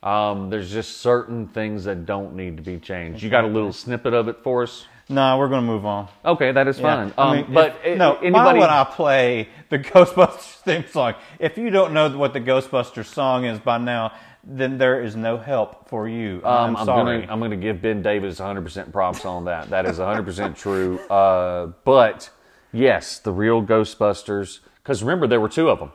Um, 0.02 0.50
there's 0.50 0.72
just 0.72 0.96
certain 0.96 1.46
things 1.46 1.84
that 1.84 2.06
don't 2.06 2.34
need 2.34 2.56
to 2.56 2.62
be 2.62 2.78
changed. 2.78 3.22
You 3.22 3.30
got 3.30 3.44
a 3.44 3.48
little 3.48 3.72
snippet 3.72 4.14
of 4.14 4.26
it 4.26 4.42
for 4.42 4.64
us? 4.64 4.86
No, 5.12 5.38
we're 5.38 5.48
going 5.48 5.60
to 5.60 5.66
move 5.66 5.84
on. 5.84 6.08
Okay, 6.24 6.52
that 6.52 6.66
is 6.68 6.78
Yeah. 6.80 6.96
fine. 6.96 7.12
I 7.18 7.22
Um, 7.30 7.36
mean, 7.36 7.46
but 7.52 7.76
if- 7.84 7.94
i- 7.94 7.96
no, 7.96 8.12
why 8.14 8.18
anybody? 8.22 8.58
would 8.60 8.68
I 8.70 8.84
play 8.84 9.48
the 9.68 9.78
Ghostbusters 9.90 10.60
theme 10.62 10.84
song? 10.88 11.14
If 11.38 11.58
you 11.58 11.70
don't 11.70 11.92
know 11.92 12.08
what 12.16 12.32
the 12.32 12.40
Ghostbusters 12.40 13.06
song 13.06 13.44
is 13.44 13.58
by 13.58 13.78
now, 13.78 14.12
then 14.44 14.78
there 14.78 15.00
is 15.02 15.14
no 15.14 15.36
help 15.36 15.88
for 15.88 16.08
you. 16.08 16.40
Um, 16.44 16.76
I'm, 16.76 16.84
sorry. 16.86 17.20
gonna 17.20 17.32
I'm 17.32 17.38
gonna 17.40 17.56
give 17.56 17.80
Ben 17.82 18.02
Davis 18.02 18.40
100% 18.40 18.90
props 18.92 19.24
on 19.24 19.44
that. 19.44 19.70
That 19.70 19.86
is 19.86 19.98
100% 20.00 20.56
true. 20.56 20.98
Uh, 21.08 21.66
but 21.84 22.30
yes, 22.72 23.18
the 23.18 23.32
real 23.32 23.62
Ghostbusters. 23.62 24.60
Because 24.82 25.02
remember, 25.04 25.26
there 25.28 25.40
were 25.40 25.48
two 25.48 25.68
of 25.70 25.78
them. 25.78 25.92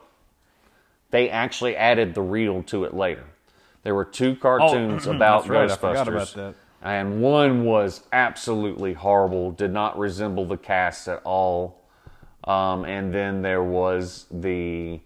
They 1.12 1.30
actually 1.30 1.76
added 1.76 2.14
the 2.14 2.22
real 2.22 2.64
to 2.64 2.84
it 2.86 2.94
later. 2.94 3.24
There 3.84 3.96
were 3.96 4.06
two 4.06 4.36
cartoons 4.36 5.08
about 5.08 5.42
that's 5.44 5.50
right, 5.50 5.70
I 5.72 5.74
Ghostbusters, 5.74 5.80
forgot 5.80 6.08
about 6.08 6.34
that. 6.36 6.56
And 6.82 7.22
one 7.22 7.66
was 7.66 8.04
absolutely 8.12 8.94
horrible. 8.94 9.52
Did 9.52 9.72
not 9.72 9.98
resemble 9.98 10.46
the 10.46 10.58
cast 10.58 11.08
at 11.08 11.22
all. 11.24 11.82
Um, 12.44 12.86
and 12.86 13.14
then 13.14 13.42
there 13.42 13.64
was 13.64 14.26
the 14.32 15.02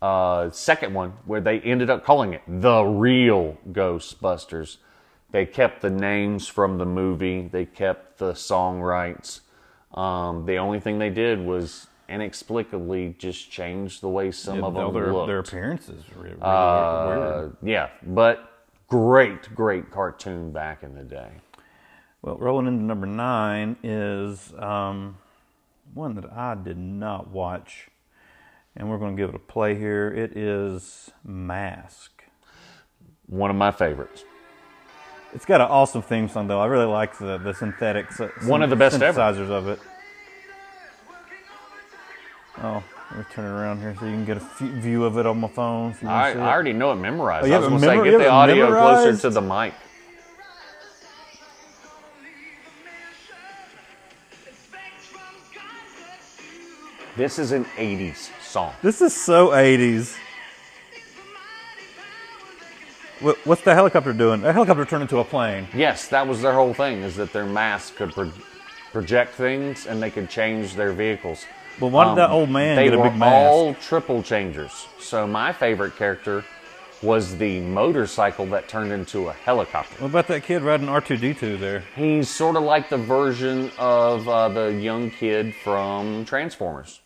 uh, 0.00 0.48
second 0.50 0.94
one 0.94 1.10
where 1.26 1.40
they 1.40 1.60
ended 1.60 1.90
up 1.90 2.04
calling 2.04 2.32
it 2.32 2.42
the 2.46 2.82
real 2.84 3.58
Ghostbusters. 3.70 4.78
They 5.30 5.44
kept 5.44 5.82
the 5.82 5.90
names 5.90 6.46
from 6.48 6.78
the 6.78 6.86
movie. 6.86 7.48
They 7.52 7.66
kept 7.66 8.18
the 8.18 8.34
song 8.34 8.80
rights. 8.80 9.42
Um, 9.92 10.46
the 10.46 10.56
only 10.56 10.80
thing 10.80 10.98
they 10.98 11.10
did 11.10 11.44
was 11.44 11.88
inexplicably 12.08 13.14
just 13.18 13.50
change 13.50 14.00
the 14.00 14.08
way 14.08 14.30
some 14.30 14.60
Yeah, 14.60 14.64
of 14.66 14.74
them 14.74 14.94
their, 14.94 15.12
looked. 15.12 15.26
their 15.26 15.40
appearances 15.40 16.02
were 16.16 16.22
really 16.22 16.36
Uh, 16.40 17.06
weird. 17.08 17.56
yeah, 17.62 17.88
but 18.02 18.47
great, 18.88 19.54
great 19.54 19.90
cartoon 19.90 20.50
back 20.52 20.82
in 20.82 20.94
the 20.94 21.04
day. 21.04 21.30
Well, 22.22 22.36
rolling 22.36 22.66
into 22.66 22.82
number 22.82 23.06
nine 23.06 23.76
is 23.82 24.52
um, 24.58 25.18
one 25.94 26.14
that 26.16 26.32
I 26.32 26.54
did 26.56 26.76
not 26.78 27.28
watch, 27.28 27.88
and 28.74 28.90
we're 28.90 28.98
going 28.98 29.16
to 29.16 29.20
give 29.22 29.28
it 29.30 29.36
a 29.36 29.38
play 29.38 29.76
here. 29.76 30.08
It 30.12 30.36
is 30.36 31.10
Mask. 31.24 32.24
One 33.26 33.50
of 33.50 33.56
my 33.56 33.70
favorites. 33.70 34.24
It's 35.34 35.44
got 35.44 35.60
an 35.60 35.68
awesome 35.68 36.02
theme 36.02 36.28
song, 36.28 36.48
though. 36.48 36.60
I 36.60 36.66
really 36.66 36.86
like 36.86 37.18
the 37.18 37.36
the 37.38 37.52
synthetic 37.52 38.06
One 38.44 38.62
of 38.62 38.70
the 38.70 38.76
best 38.76 39.00
ever. 39.02 39.20
synthesizers 39.20 39.50
of 39.50 39.68
it. 39.68 39.78
Oh, 42.60 42.82
let 43.10 43.18
me 43.20 43.24
turn 43.32 43.44
it 43.46 43.48
around 43.48 43.80
here 43.80 43.94
so 43.98 44.04
you 44.04 44.12
can 44.12 44.24
get 44.24 44.36
a 44.36 44.40
view 44.80 45.04
of 45.04 45.16
it 45.16 45.24
on 45.26 45.40
my 45.40 45.48
phone. 45.48 45.94
I, 46.04 46.32
I 46.32 46.52
already 46.52 46.74
know 46.74 46.92
it 46.92 46.96
memorized. 46.96 47.48
Oh, 47.48 47.54
I 47.54 47.58
was 47.58 47.68
going 47.68 47.80
to 47.80 47.86
say, 47.86 48.10
get 48.10 48.18
the 48.18 48.28
audio 48.28 48.68
closer 48.68 49.16
to 49.22 49.30
the 49.30 49.40
mic. 49.40 49.72
This 57.16 57.38
is 57.38 57.50
an 57.50 57.64
80s 57.76 58.30
song. 58.42 58.72
This 58.82 59.00
is 59.00 59.14
so 59.14 59.48
80s. 59.48 60.16
What, 63.20 63.36
what's 63.44 63.62
the 63.62 63.74
helicopter 63.74 64.12
doing? 64.12 64.42
The 64.42 64.52
helicopter 64.52 64.84
turned 64.84 65.02
into 65.02 65.18
a 65.18 65.24
plane. 65.24 65.66
Yes, 65.74 66.06
that 66.08 66.28
was 66.28 66.40
their 66.42 66.52
whole 66.52 66.72
thing, 66.74 67.02
is 67.02 67.16
that 67.16 67.32
their 67.32 67.46
mask 67.46 67.96
could 67.96 68.12
pro- 68.12 68.30
project 68.92 69.34
things 69.34 69.86
and 69.86 70.00
they 70.00 70.10
could 70.10 70.30
change 70.30 70.76
their 70.76 70.92
vehicles. 70.92 71.44
Well, 71.80 71.90
why 71.90 72.08
did 72.08 72.16
that 72.18 72.30
old 72.30 72.50
man 72.50 72.76
they 72.76 72.84
get 72.84 72.94
a 72.94 72.98
were 72.98 73.10
big 73.10 73.18
mask? 73.18 73.32
all 73.32 73.74
triple 73.74 74.22
changers. 74.22 74.86
So 74.98 75.26
my 75.26 75.52
favorite 75.52 75.96
character 75.96 76.44
was 77.02 77.36
the 77.36 77.60
motorcycle 77.60 78.46
that 78.46 78.68
turned 78.68 78.90
into 78.90 79.28
a 79.28 79.32
helicopter. 79.32 79.94
What 80.02 80.08
about 80.08 80.26
that 80.28 80.42
kid 80.42 80.62
riding 80.62 80.88
R2D2 80.88 81.60
there? 81.60 81.84
He's 81.94 82.28
sort 82.28 82.56
of 82.56 82.64
like 82.64 82.88
the 82.88 82.96
version 82.98 83.70
of 83.78 84.28
uh, 84.28 84.48
the 84.48 84.72
young 84.72 85.10
kid 85.10 85.54
from 85.62 86.24
Transformers. 86.24 87.00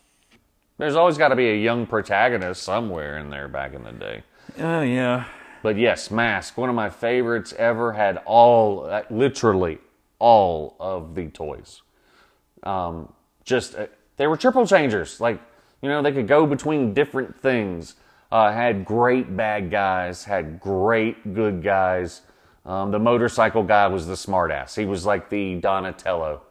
There's 0.79 0.95
always 0.95 1.17
got 1.19 1.27
to 1.29 1.35
be 1.35 1.49
a 1.49 1.55
young 1.55 1.85
protagonist 1.85 2.63
somewhere 2.63 3.19
in 3.19 3.29
there 3.29 3.47
back 3.47 3.73
in 3.73 3.83
the 3.83 3.91
day. 3.91 4.23
Oh, 4.57 4.81
yeah. 4.81 5.25
But 5.61 5.77
yes, 5.77 6.09
Mask, 6.09 6.57
one 6.57 6.69
of 6.69 6.75
my 6.75 6.89
favorites 6.89 7.53
ever, 7.57 7.93
had 7.93 8.17
all, 8.25 8.85
uh, 8.85 9.03
literally 9.11 9.77
all 10.17 10.75
of 10.79 11.13
the 11.13 11.27
toys. 11.27 11.83
Um, 12.63 13.13
just, 13.45 13.75
uh, 13.75 13.85
they 14.23 14.27
were 14.27 14.37
triple 14.37 14.65
changers. 14.65 15.19
Like, 15.19 15.37
you 15.81 15.89
know, 15.89 16.01
they 16.01 16.13
could 16.13 16.29
go 16.29 16.45
between 16.45 16.93
different 16.93 17.37
things. 17.41 17.95
Uh, 18.31 18.53
had 18.53 18.85
great 18.85 19.35
bad 19.35 19.69
guys, 19.69 20.23
had 20.23 20.61
great 20.61 21.33
good 21.33 21.61
guys. 21.61 22.21
Um, 22.65 22.91
the 22.91 22.99
motorcycle 22.99 23.63
guy 23.63 23.87
was 23.87 24.07
the 24.07 24.13
smartass. 24.13 24.77
He 24.77 24.85
was 24.85 25.05
like 25.05 25.29
the 25.29 25.55
Donatello, 25.55 26.41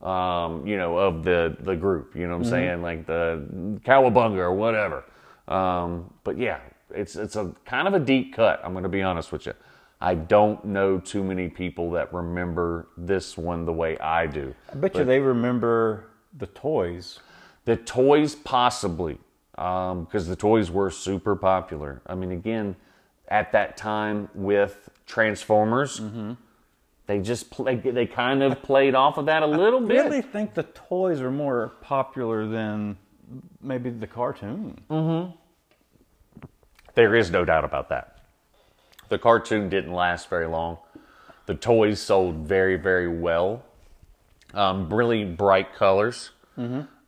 um, 0.00 0.66
you 0.66 0.78
know, 0.78 0.96
of 0.96 1.22
the, 1.22 1.58
the 1.60 1.76
group. 1.76 2.16
You 2.16 2.26
know 2.26 2.38
what 2.38 2.46
I'm 2.46 2.50
saying? 2.50 2.80
Like 2.80 3.04
the 3.04 3.46
Cowabunga 3.84 4.38
or 4.38 4.54
whatever. 4.54 5.04
Um, 5.46 6.10
but 6.24 6.38
yeah, 6.38 6.60
it's 6.88 7.16
it's 7.16 7.36
a 7.36 7.52
kind 7.66 7.86
of 7.86 7.92
a 7.92 8.00
deep 8.00 8.34
cut. 8.34 8.62
I'm 8.64 8.72
going 8.72 8.84
to 8.84 8.88
be 8.88 9.02
honest 9.02 9.30
with 9.30 9.44
you. 9.44 9.52
I 10.00 10.14
don't 10.14 10.64
know 10.64 10.98
too 10.98 11.22
many 11.22 11.50
people 11.50 11.90
that 11.90 12.14
remember 12.14 12.88
this 12.96 13.36
one 13.36 13.66
the 13.66 13.74
way 13.74 13.98
I 13.98 14.26
do. 14.26 14.54
I 14.72 14.76
bet 14.76 14.94
you 14.94 15.04
they 15.04 15.20
remember 15.20 16.06
the 16.36 16.46
toys. 16.46 17.20
The 17.64 17.76
toys, 17.76 18.34
possibly, 18.34 19.18
um, 19.58 20.04
because 20.04 20.26
the 20.26 20.36
toys 20.36 20.70
were 20.70 20.90
super 20.90 21.36
popular. 21.36 22.00
I 22.06 22.14
mean, 22.14 22.32
again, 22.32 22.76
at 23.28 23.52
that 23.52 23.76
time 23.76 24.28
with 24.34 24.88
Transformers, 25.06 26.00
mm-hmm. 26.00 26.32
they 27.06 27.20
just 27.20 27.50
play, 27.50 27.76
they 27.76 28.06
kind 28.06 28.42
of 28.42 28.62
played 28.62 28.94
off 28.94 29.18
of 29.18 29.26
that 29.26 29.42
a 29.42 29.46
little 29.46 29.84
I 29.84 29.88
bit. 29.88 29.98
I 29.98 30.04
really 30.04 30.22
think 30.22 30.54
the 30.54 30.62
toys 30.62 31.20
are 31.20 31.30
more 31.30 31.72
popular 31.80 32.46
than 32.46 32.96
maybe 33.60 33.90
the 33.90 34.06
cartoon. 34.06 34.80
Mm-hmm. 34.90 35.36
There 36.94 37.14
is 37.14 37.30
no 37.30 37.44
doubt 37.44 37.64
about 37.64 37.88
that. 37.90 38.18
The 39.10 39.18
cartoon 39.18 39.68
didn't 39.68 39.92
last 39.92 40.28
very 40.28 40.46
long. 40.46 40.78
The 41.46 41.54
toys 41.54 42.00
sold 42.00 42.36
very, 42.46 42.76
very 42.76 43.08
well. 43.08 43.64
Um, 44.54 44.92
really 44.92 45.24
bright 45.24 45.74
colors. 45.74 46.30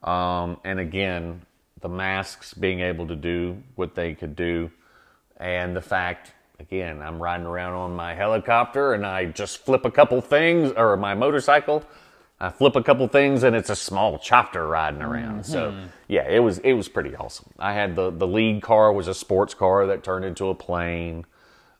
Um, 0.03 0.59
and 0.65 0.81
again, 0.81 1.43
the 1.81 1.89
masks 1.89 2.55
being 2.55 2.81
able 2.81 3.07
to 3.09 3.17
do 3.17 3.63
what 3.75 3.95
they 3.95 4.15
could 4.15 4.35
do. 4.37 4.71
And 5.37 5.75
the 5.77 5.81
fact, 5.83 6.33
again, 6.61 7.03
I'm 7.03 7.21
riding 7.23 7.47
around 7.47 7.75
on 7.75 7.95
my 7.95 8.15
helicopter 8.15 8.95
and 8.95 9.05
I 9.05 9.27
just 9.27 9.59
flip 9.65 9.85
a 9.85 9.91
couple 9.91 10.21
things, 10.21 10.73
or 10.77 10.97
my 10.97 11.15
motorcycle. 11.15 11.85
I 12.41 12.51
flip 12.51 12.75
a 12.75 12.83
couple 12.83 13.07
things 13.09 13.45
and 13.45 13.55
it's 13.55 13.71
a 13.71 13.77
small 13.77 14.19
chopper 14.19 14.67
riding 14.67 15.03
around. 15.03 15.45
So 15.47 15.71
yeah, 16.09 16.29
it 16.29 16.41
was 16.41 16.59
it 16.59 16.73
was 16.73 16.89
pretty 16.89 17.15
awesome. 17.15 17.51
I 17.59 17.73
had 17.73 17.95
the 17.95 18.11
the 18.11 18.27
lead 18.27 18.63
car 18.63 18.93
was 18.93 19.07
a 19.07 19.15
sports 19.15 19.55
car 19.55 19.87
that 19.89 20.03
turned 20.03 20.25
into 20.25 20.49
a 20.49 20.55
plane. 20.55 21.25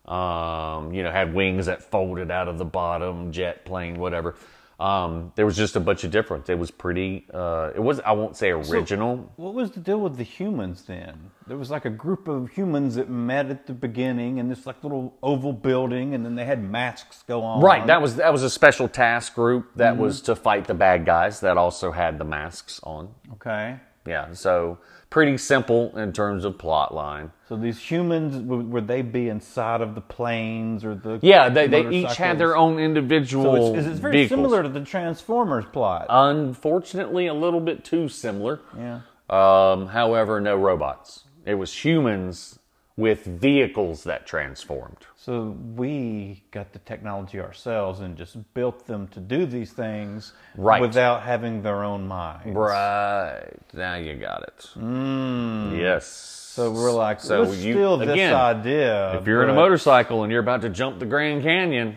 Um, 0.05 0.93
you 0.93 1.03
know, 1.05 1.11
had 1.13 1.33
wings 1.35 1.67
that 1.67 1.83
folded 1.83 2.31
out 2.31 2.49
of 2.49 2.59
the 2.59 2.65
bottom, 2.65 3.31
jet 3.33 3.65
plane, 3.65 3.99
whatever. 3.99 4.35
Um, 4.81 5.33
there 5.37 5.47
was 5.47 5.57
just 5.57 5.77
a 5.77 5.81
bunch 5.81 6.03
of 6.05 6.11
difference. 6.11 6.49
It 6.49 6.59
was 6.59 6.71
pretty. 6.71 7.27
Uh, 7.33 7.71
it 7.75 7.81
was 7.81 8.01
I 8.01 8.13
won't 8.13 8.37
say 8.37 8.51
original. 8.51 9.33
What 9.37 9.55
was 9.55 9.71
the 9.71 9.81
deal 9.81 10.01
with 10.01 10.17
the 10.17 10.25
humans 10.25 10.83
then? 10.83 11.31
There 11.47 11.57
was 11.57 11.71
like 11.71 11.85
a 11.85 11.91
group 11.91 12.29
of 12.29 12.51
humans 12.51 12.95
that 12.97 13.09
met 13.09 13.47
at 13.51 13.67
the 13.67 13.75
beginning 13.75 14.39
in 14.39 14.49
this 14.49 14.67
like 14.67 14.83
little 14.83 15.17
oval 15.23 15.53
building, 15.53 16.15
and 16.15 16.25
then 16.25 16.35
they 16.35 16.45
had 16.45 16.63
masks 16.63 17.23
go 17.29 17.43
on. 17.43 17.63
Right, 17.63 17.87
that 17.87 18.03
was 18.03 18.17
that 18.17 18.33
was 18.33 18.43
a 18.43 18.51
special 18.51 18.89
task 18.89 19.35
group 19.35 19.71
that 19.77 19.97
was 19.97 20.21
to 20.23 20.35
fight 20.35 20.67
the 20.67 20.75
bad 20.75 21.05
guys 21.07 21.41
that 21.41 21.57
also 21.57 21.93
had 21.93 22.19
the 22.19 22.25
masks 22.25 22.81
on. 22.83 23.15
okay. 23.35 23.79
Yeah, 24.05 24.33
so 24.33 24.79
pretty 25.13 25.37
simple 25.37 25.97
in 25.99 26.11
terms 26.11 26.43
of 26.43 26.57
plot 26.57 26.95
line. 26.95 27.31
So 27.47 27.55
these 27.55 27.79
humans 27.79 28.35
would, 28.39 28.89
they 28.89 29.03
be 29.03 29.29
inside 29.29 29.83
of 29.83 29.95
the 29.95 30.01
planes 30.01 30.87
or 30.87 30.95
the? 30.95 31.19
Yeah, 31.21 31.51
they, 31.51 31.67
they 31.67 31.87
each 31.91 32.17
had 32.17 32.39
their 32.39 32.57
own 32.57 32.79
individual 32.79 33.73
So 33.73 33.75
it's, 33.75 33.87
it's 33.87 33.99
very 33.99 34.13
vehicles. 34.13 34.31
similar 34.39 34.63
to 34.63 34.71
the 34.71 34.81
Transformers 34.81 35.67
plot. 35.71 36.07
Unfortunately, 36.09 37.27
a 37.27 37.35
little 37.35 37.61
bit 37.61 37.85
too 37.85 38.09
similar. 38.09 38.61
yeah. 38.77 39.01
Um, 39.29 39.89
however, 39.89 40.41
no 40.41 40.57
robots. 40.57 41.25
It 41.45 41.55
was 41.55 41.73
humans 41.85 42.59
with 43.03 43.25
vehicles 43.25 44.05
that 44.05 44.25
transformed. 44.27 44.99
So 45.17 45.57
we 45.75 46.45
got 46.53 46.73
the 46.73 46.79
technology 46.79 47.41
ourselves 47.41 47.99
and 47.99 48.17
just 48.17 48.37
built 48.55 48.87
them 48.87 49.09
to 49.09 49.19
do 49.19 49.45
these 49.45 49.73
things 49.73 50.33
Right. 50.57 50.81
without 50.81 51.23
having 51.23 51.63
their 51.63 51.83
own 51.83 52.07
minds. 52.07 52.55
Right. 52.55 53.59
Now 53.75 53.97
you 53.97 54.15
got 54.15 54.45
it. 54.45 54.71
Mm. 54.77 55.77
Yes. 55.77 56.07
So 56.07 56.71
we're 56.71 56.93
like, 56.93 57.19
So 57.19 57.43
let's 57.43 57.57
you- 57.57 57.73
steal 57.73 57.97
this 57.97 58.11
again, 58.11 58.35
idea. 58.37 59.19
If 59.19 59.27
you're 59.27 59.43
in 59.43 59.51
a 59.51 59.55
motorcycle 59.55 60.23
and 60.23 60.31
you're 60.31 60.41
about 60.41 60.63
to 60.63 60.69
jump 60.69 61.01
the 61.01 61.07
Grand 61.07 61.43
Canyon, 61.43 61.97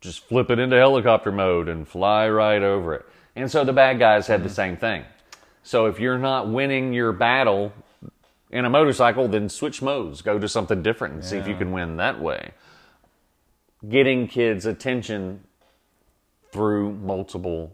just 0.00 0.24
flip 0.26 0.50
it 0.50 0.58
into 0.58 0.76
helicopter 0.76 1.30
mode 1.30 1.68
and 1.68 1.86
fly 1.86 2.28
right 2.28 2.62
over 2.62 2.92
it. 2.94 3.06
And 3.36 3.48
so 3.48 3.62
the 3.62 3.72
bad 3.72 4.00
guys 4.00 4.26
had 4.26 4.42
the 4.42 4.48
mm. 4.48 4.52
same 4.62 4.76
thing. 4.76 5.04
So 5.62 5.86
if 5.86 6.00
you're 6.00 6.18
not 6.18 6.48
winning 6.48 6.92
your 6.92 7.12
battle 7.12 7.72
in 8.50 8.64
a 8.64 8.70
motorcycle, 8.70 9.28
then 9.28 9.48
switch 9.48 9.82
modes. 9.82 10.22
Go 10.22 10.38
to 10.38 10.48
something 10.48 10.82
different 10.82 11.14
and 11.14 11.24
see 11.24 11.36
if 11.36 11.46
you 11.46 11.56
can 11.56 11.72
win 11.72 11.96
that 11.96 12.20
way. 12.20 12.52
Getting 13.88 14.26
kids' 14.26 14.66
attention 14.66 15.44
through 16.52 16.94
multiple 16.94 17.72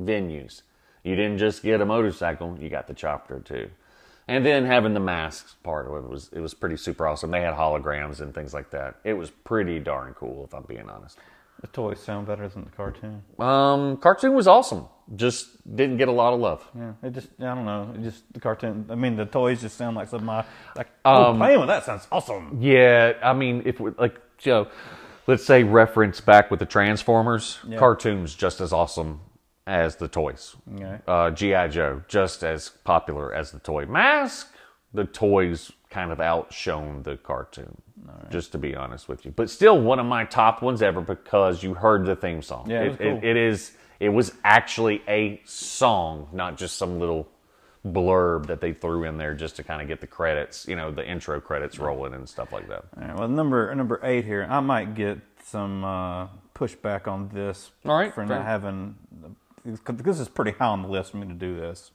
venues. 0.00 0.62
You 1.04 1.14
didn't 1.14 1.38
just 1.38 1.62
get 1.62 1.80
a 1.80 1.86
motorcycle, 1.86 2.58
you 2.60 2.68
got 2.68 2.86
the 2.86 2.94
chopper 2.94 3.40
too. 3.40 3.70
And 4.26 4.44
then 4.44 4.66
having 4.66 4.92
the 4.92 5.00
masks 5.00 5.56
part 5.62 5.86
of 5.86 6.04
it 6.04 6.08
was 6.08 6.28
it 6.32 6.40
was 6.40 6.52
pretty 6.52 6.76
super 6.76 7.06
awesome. 7.06 7.30
They 7.30 7.40
had 7.40 7.54
holograms 7.54 8.20
and 8.20 8.34
things 8.34 8.52
like 8.52 8.70
that. 8.70 8.96
It 9.04 9.14
was 9.14 9.30
pretty 9.30 9.78
darn 9.78 10.12
cool 10.14 10.44
if 10.44 10.54
I'm 10.54 10.64
being 10.64 10.90
honest. 10.90 11.18
The 11.60 11.66
toys 11.68 12.00
sound 12.00 12.26
better 12.26 12.48
than 12.48 12.64
the 12.64 12.70
cartoon. 12.70 13.22
Um 13.38 13.96
cartoon 13.98 14.34
was 14.34 14.46
awesome. 14.46 14.86
Just 15.16 15.48
didn't 15.76 15.96
get 15.96 16.08
a 16.08 16.12
lot 16.12 16.34
of 16.34 16.40
love. 16.40 16.62
Yeah, 16.76 16.92
it 17.02 17.12
just 17.14 17.28
I 17.40 17.54
don't 17.54 17.64
know. 17.64 17.92
It 17.94 18.02
just 18.02 18.30
the 18.32 18.40
cartoon. 18.40 18.86
I 18.90 18.94
mean, 18.94 19.16
the 19.16 19.24
toys 19.26 19.60
just 19.62 19.76
sound 19.76 19.96
like 19.96 20.08
something 20.08 20.26
my 20.26 20.44
like. 20.76 20.88
oh, 21.04 21.30
Um, 21.30 21.38
playing 21.38 21.58
with 21.60 21.68
that 21.68 21.84
sounds 21.84 22.06
awesome. 22.12 22.58
Yeah, 22.60 23.14
I 23.22 23.32
mean 23.32 23.62
if 23.64 23.80
we 23.80 23.90
like 23.98 24.20
you 24.42 24.52
know, 24.52 24.68
let's 25.26 25.44
say 25.44 25.64
reference 25.64 26.20
back 26.20 26.50
with 26.50 26.60
the 26.60 26.66
Transformers, 26.66 27.58
Yeah. 27.66 27.78
cartoons 27.78 28.34
just 28.34 28.60
as 28.60 28.72
awesome 28.72 29.20
as 29.66 29.96
the 29.96 30.08
toys. 30.08 30.56
Okay. 30.74 30.98
uh, 31.06 31.30
GI 31.30 31.68
Joe, 31.68 32.02
just 32.08 32.42
as 32.44 32.70
popular 32.84 33.34
as 33.34 33.50
the 33.50 33.58
toy. 33.58 33.84
Mask, 33.86 34.52
the 34.94 35.04
toys 35.04 35.72
kind 35.90 36.12
of 36.12 36.20
outshone 36.20 37.02
the 37.02 37.16
cartoon. 37.16 37.80
Just 38.30 38.52
to 38.52 38.58
be 38.58 38.74
honest 38.74 39.08
with 39.08 39.24
you, 39.24 39.32
but 39.32 39.50
still 39.50 39.80
one 39.80 39.98
of 39.98 40.06
my 40.06 40.24
top 40.24 40.62
ones 40.62 40.82
ever 40.82 41.00
because 41.00 41.62
you 41.62 41.74
heard 41.74 42.06
the 42.06 42.16
theme 42.16 42.40
song. 42.42 42.70
Yeah, 42.70 42.82
it 42.82 42.88
was 42.90 42.98
cool. 42.98 43.20
it 43.22 43.36
is. 43.36 43.72
It 44.00 44.08
was 44.10 44.32
actually 44.44 45.02
a 45.08 45.42
song, 45.44 46.28
not 46.32 46.56
just 46.56 46.76
some 46.76 47.00
little 47.00 47.28
blurb 47.84 48.46
that 48.46 48.60
they 48.60 48.72
threw 48.72 49.04
in 49.04 49.18
there 49.18 49.34
just 49.34 49.56
to 49.56 49.64
kind 49.64 49.82
of 49.82 49.88
get 49.88 50.00
the 50.00 50.06
credits, 50.06 50.66
you 50.68 50.76
know, 50.76 50.90
the 50.90 51.06
intro 51.06 51.40
credits 51.40 51.78
rolling 51.78 52.14
and 52.14 52.28
stuff 52.28 52.52
like 52.52 52.68
that. 52.68 52.84
All 52.96 53.08
right, 53.08 53.18
well, 53.18 53.28
number 53.28 53.74
number 53.74 54.00
eight 54.02 54.24
here, 54.24 54.46
I 54.48 54.60
might 54.60 54.94
get 54.94 55.18
some 55.44 55.84
uh, 55.84 56.28
pushback 56.54 57.08
on 57.08 57.28
this 57.30 57.70
All 57.84 57.96
right, 57.98 58.14
for 58.14 58.26
fair. 58.26 58.36
not 58.36 58.44
having. 58.46 58.96
Because 59.64 59.96
this 59.96 60.20
is 60.20 60.28
pretty 60.28 60.52
high 60.52 60.66
on 60.66 60.82
the 60.82 60.88
list 60.88 61.10
for 61.10 61.18
me 61.18 61.26
to 61.26 61.34
do 61.34 61.56
this. 61.56 61.90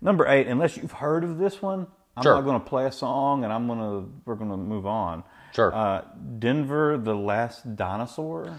Number 0.00 0.26
eight, 0.26 0.46
unless 0.46 0.76
you've 0.76 0.92
heard 0.92 1.24
of 1.24 1.38
this 1.38 1.60
one, 1.60 1.88
I'm 2.16 2.22
Sure. 2.22 2.34
not 2.34 2.44
going 2.44 2.60
to 2.60 2.66
play 2.66 2.86
a 2.86 2.92
song, 2.92 3.44
and 3.44 3.52
I'm 3.52 3.66
going 3.66 3.78
to 3.78 4.10
we're 4.24 4.36
going 4.36 4.50
to 4.50 4.56
move 4.56 4.86
on. 4.86 5.22
Sure. 5.54 5.74
Uh, 5.74 6.02
Denver, 6.38 6.98
the 6.98 7.14
Last 7.14 7.76
Dinosaur. 7.76 8.58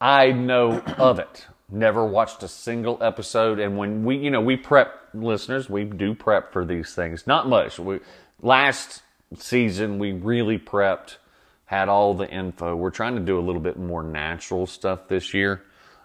I 0.00 0.32
know 0.32 0.80
of 0.98 1.18
it. 1.18 1.46
Never 1.70 2.04
watched 2.04 2.42
a 2.42 2.48
single 2.48 2.98
episode. 3.00 3.58
And 3.58 3.76
when 3.78 4.04
we, 4.04 4.16
you 4.16 4.30
know, 4.30 4.40
we 4.40 4.56
prep 4.56 5.08
listeners, 5.14 5.70
we 5.70 5.84
do 5.84 6.14
prep 6.14 6.52
for 6.52 6.64
these 6.64 6.94
things. 6.94 7.26
Not 7.26 7.48
much. 7.48 7.78
We 7.78 8.00
last 8.40 9.02
season 9.36 9.98
we 9.98 10.12
really 10.12 10.58
prepped, 10.58 11.16
had 11.66 11.88
all 11.88 12.14
the 12.14 12.28
info. 12.28 12.76
We're 12.76 12.90
trying 12.90 13.14
to 13.14 13.20
do 13.22 13.38
a 13.38 13.40
little 13.40 13.60
bit 13.62 13.78
more 13.78 14.02
natural 14.02 14.66
stuff 14.66 15.08
this 15.08 15.32
year, 15.32 15.62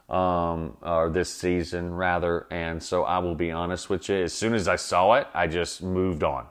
um, 0.10 0.78
or 0.82 1.10
this 1.10 1.34
season 1.34 1.94
rather. 1.94 2.46
And 2.52 2.82
so 2.82 3.04
I 3.04 3.18
will 3.20 3.36
be 3.36 3.52
honest 3.52 3.90
with 3.90 4.08
you. 4.10 4.16
As 4.24 4.34
soon 4.34 4.54
as 4.54 4.68
I 4.68 4.78
saw 4.78 5.14
it, 5.16 5.28
I 5.34 5.48
just 5.48 5.84
moved 5.84 6.24
on. 6.24 6.46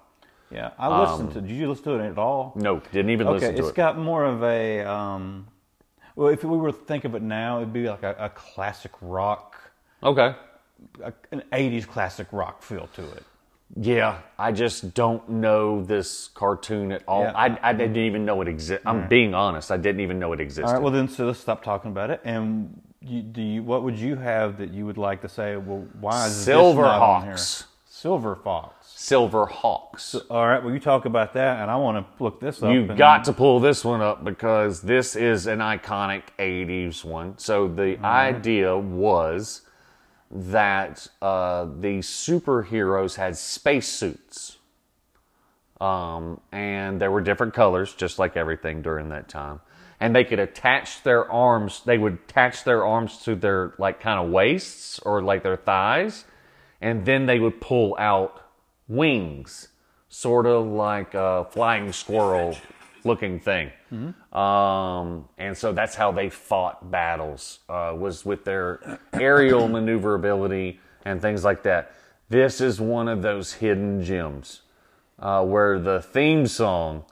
Yeah, 0.51 0.71
I 0.79 1.01
listened 1.03 1.33
to. 1.33 1.41
Did 1.41 1.51
you 1.51 1.69
listen 1.69 1.85
to 1.85 1.95
it 1.99 2.09
at 2.11 2.19
all? 2.19 2.53
No, 2.55 2.81
didn't 2.93 3.11
even 3.11 3.27
Okay, 3.27 3.35
listen 3.35 3.55
to 3.57 3.61
it's 3.61 3.71
it. 3.71 3.75
got 3.75 3.99
more 3.99 4.25
of 4.25 4.43
a. 4.43 4.81
Um, 4.83 5.49
well, 6.15 6.29
if 6.29 6.45
we 6.45 6.57
were 6.57 6.73
to 6.73 6.77
think 6.77 7.05
of 7.05 7.15
it 7.15 7.23
now, 7.23 7.59
it'd 7.59 7.73
be 7.73 7.89
like 7.89 8.03
a, 8.03 8.15
a 8.19 8.31
classic 8.31 8.93
rock, 9.01 9.57
okay. 10.03 10.35
a, 11.03 11.13
an 11.33 11.43
'80s 11.53 11.87
classic 11.87 12.29
rock 12.33 12.63
feel 12.63 12.89
to 12.95 13.03
it. 13.13 13.25
Yeah, 13.75 14.19
I 14.39 14.53
just 14.53 14.95
don't 14.95 15.29
know 15.29 15.83
this 15.83 16.29
cartoon 16.29 16.93
at 16.93 17.03
all. 17.09 17.23
Yeah. 17.23 17.33
I, 17.35 17.59
I 17.71 17.73
didn't 17.73 17.97
even 17.97 18.25
know 18.25 18.41
it 18.41 18.47
existed. 18.49 18.87
I'm 18.87 19.09
being 19.09 19.35
honest. 19.35 19.73
I 19.73 19.77
didn't 19.77 20.01
even 20.01 20.21
know 20.21 20.33
it 20.33 20.41
existed. 20.41 20.67
All 20.69 20.75
right, 20.75 20.83
well 20.83 20.93
then, 20.93 21.09
so 21.09 21.27
let's 21.27 21.41
stop 21.41 21.65
talking 21.65 21.91
about 21.91 22.11
it. 22.11 22.21
And 22.25 22.81
you, 23.01 23.23
do 23.23 23.43
you, 23.43 23.63
what 23.65 23.83
would 23.83 23.99
you 23.99 24.15
have 24.15 24.59
that 24.59 24.73
you 24.73 24.87
would 24.87 24.99
like 24.99 25.21
to 25.23 25.29
say? 25.29 25.57
Well, 25.57 25.85
why 26.01 26.27
is 26.29 26.47
this 26.47 26.55
not 26.55 27.03
on 27.03 27.25
here? 27.25 27.35
Silverhawks. 27.35 27.65
Silver 27.87 28.37
Fox. 28.37 28.76
Silver 28.99 29.45
Hawks. 29.45 30.15
All 30.31 30.47
right, 30.47 30.65
well 30.65 30.73
you 30.73 30.81
talk 30.81 31.05
about 31.05 31.35
that, 31.35 31.61
and 31.61 31.71
I 31.71 31.77
want 31.77 31.99
to 31.99 32.25
look 32.25 32.41
this 32.41 32.63
up. 32.63 32.73
You 32.73 32.81
and- 32.81 32.97
got 32.97 33.25
to 33.25 33.35
pull 33.35 33.61
this 33.61 33.85
one 33.85 34.01
up 34.01 34.25
because 34.25 34.81
this 34.81 35.15
is 35.15 35.47
an 35.47 35.59
iconic 35.59 36.23
80s 36.39 37.05
one. 37.05 37.37
So 37.37 37.69
the 37.69 37.99
idea 38.03 38.75
was 38.75 39.61
that 40.31 41.09
uh, 41.21 41.67
the 41.67 41.99
superheroes 41.99 43.17
had 43.17 43.37
spacesuits. 43.37 44.57
Um, 45.79 46.41
and 46.51 46.99
there 46.99 47.11
were 47.11 47.21
different 47.21 47.53
colors, 47.53 47.95
just 47.95 48.19
like 48.19 48.35
everything 48.35 48.81
during 48.81 49.11
that 49.11 49.29
time. 49.29 49.61
And 50.01 50.17
they 50.17 50.25
could 50.25 50.39
attach 50.39 51.03
their 51.03 51.31
arms, 51.31 51.83
they 51.85 51.99
would 51.99 52.15
attach 52.15 52.65
their 52.65 52.83
arms 52.83 53.19
to 53.25 53.35
their, 53.35 53.75
like, 53.79 54.01
kind 54.01 54.19
of 54.19 54.31
waists 54.31 54.99
or 55.01 55.21
like 55.21 55.43
their 55.43 55.57
thighs. 55.57 56.25
And 56.81 57.05
then 57.05 57.27
they 57.27 57.39
would 57.39 57.61
pull 57.61 57.95
out 57.99 58.41
wings, 58.89 59.69
sort 60.09 60.47
of 60.47 60.67
like 60.67 61.15
a 61.15 61.47
flying 61.51 61.93
squirrel 61.93 62.57
looking 63.05 63.39
thing. 63.41 63.71
Um, 64.37 65.29
and 65.39 65.57
so 65.57 65.73
that's 65.73 65.95
how 65.95 66.13
they 66.13 66.29
fought 66.29 66.91
battles, 66.91 67.61
uh, 67.69 67.95
was 67.97 68.25
with 68.25 68.45
their 68.45 68.99
aerial 69.13 69.69
maneuverability 69.77 70.81
and 71.05 71.23
things 71.23 71.45
like 71.45 71.63
that. 71.63 71.93
This 72.29 72.61
is 72.61 72.81
one 72.81 73.09
of 73.09 73.23
those 73.23 73.53
hidden 73.55 74.03
gems 74.03 74.63
uh, 75.19 75.45
where 75.45 75.79
the 75.79 76.03
theme 76.03 76.47
song 76.47 77.05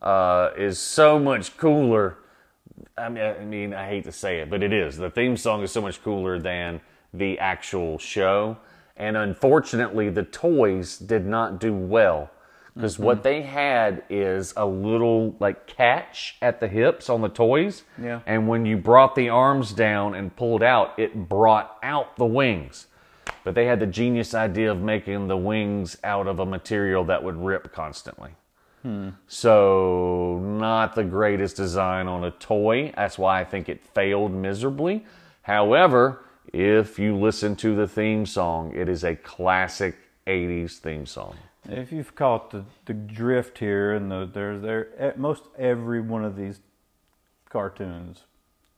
uh, 0.00 0.50
is 0.56 0.78
so 0.78 1.18
much 1.18 1.56
cooler. 1.56 2.16
I 2.96 3.08
mean, 3.08 3.22
I 3.22 3.44
mean, 3.44 3.74
I 3.74 3.86
hate 3.86 4.04
to 4.04 4.12
say 4.12 4.40
it, 4.40 4.50
but 4.50 4.62
it 4.62 4.72
is. 4.72 4.96
The 4.96 5.10
theme 5.10 5.36
song 5.36 5.62
is 5.62 5.70
so 5.70 5.82
much 5.82 6.02
cooler 6.02 6.38
than 6.38 6.80
the 7.12 7.38
actual 7.38 7.98
show. 7.98 8.56
And 8.96 9.16
unfortunately, 9.16 10.08
the 10.10 10.22
toys 10.22 10.98
did 10.98 11.26
not 11.26 11.58
do 11.58 11.72
well 11.74 12.30
because 12.74 12.98
what 12.98 13.18
mm-hmm. 13.18 13.22
they 13.22 13.42
had 13.42 14.02
is 14.10 14.52
a 14.56 14.66
little 14.66 15.36
like 15.38 15.66
catch 15.66 16.36
at 16.42 16.58
the 16.58 16.66
hips 16.66 17.08
on 17.08 17.20
the 17.20 17.28
toys. 17.28 17.84
Yeah. 18.00 18.20
And 18.26 18.48
when 18.48 18.66
you 18.66 18.76
brought 18.76 19.14
the 19.14 19.28
arms 19.28 19.72
down 19.72 20.14
and 20.14 20.34
pulled 20.34 20.62
out, 20.62 20.98
it 20.98 21.28
brought 21.28 21.78
out 21.82 22.16
the 22.16 22.26
wings. 22.26 22.88
But 23.44 23.54
they 23.54 23.66
had 23.66 23.78
the 23.78 23.86
genius 23.86 24.34
idea 24.34 24.72
of 24.72 24.80
making 24.80 25.28
the 25.28 25.36
wings 25.36 25.98
out 26.02 26.26
of 26.26 26.40
a 26.40 26.46
material 26.46 27.04
that 27.04 27.22
would 27.22 27.36
rip 27.36 27.72
constantly. 27.72 28.30
Hmm. 28.82 29.10
So, 29.28 30.40
not 30.42 30.94
the 30.94 31.04
greatest 31.04 31.56
design 31.56 32.06
on 32.08 32.24
a 32.24 32.30
toy. 32.32 32.92
That's 32.96 33.18
why 33.18 33.40
I 33.40 33.44
think 33.44 33.68
it 33.68 33.84
failed 33.94 34.32
miserably. 34.32 35.04
However, 35.42 36.23
if 36.52 36.98
you 36.98 37.16
listen 37.16 37.56
to 37.56 37.74
the 37.74 37.88
theme 37.88 38.26
song, 38.26 38.72
it 38.74 38.88
is 38.88 39.04
a 39.04 39.16
classic 39.16 39.96
80s 40.26 40.78
theme 40.78 41.06
song. 41.06 41.36
If 41.68 41.92
you've 41.92 42.14
caught 42.14 42.50
the, 42.50 42.64
the 42.84 42.94
drift 42.94 43.58
here, 43.58 43.92
and 43.92 44.10
the, 44.10 44.28
there's 44.30 44.60
there 44.62 44.88
at 44.98 45.18
most 45.18 45.44
every 45.58 46.00
one 46.00 46.24
of 46.24 46.36
these 46.36 46.60
cartoons, 47.48 48.24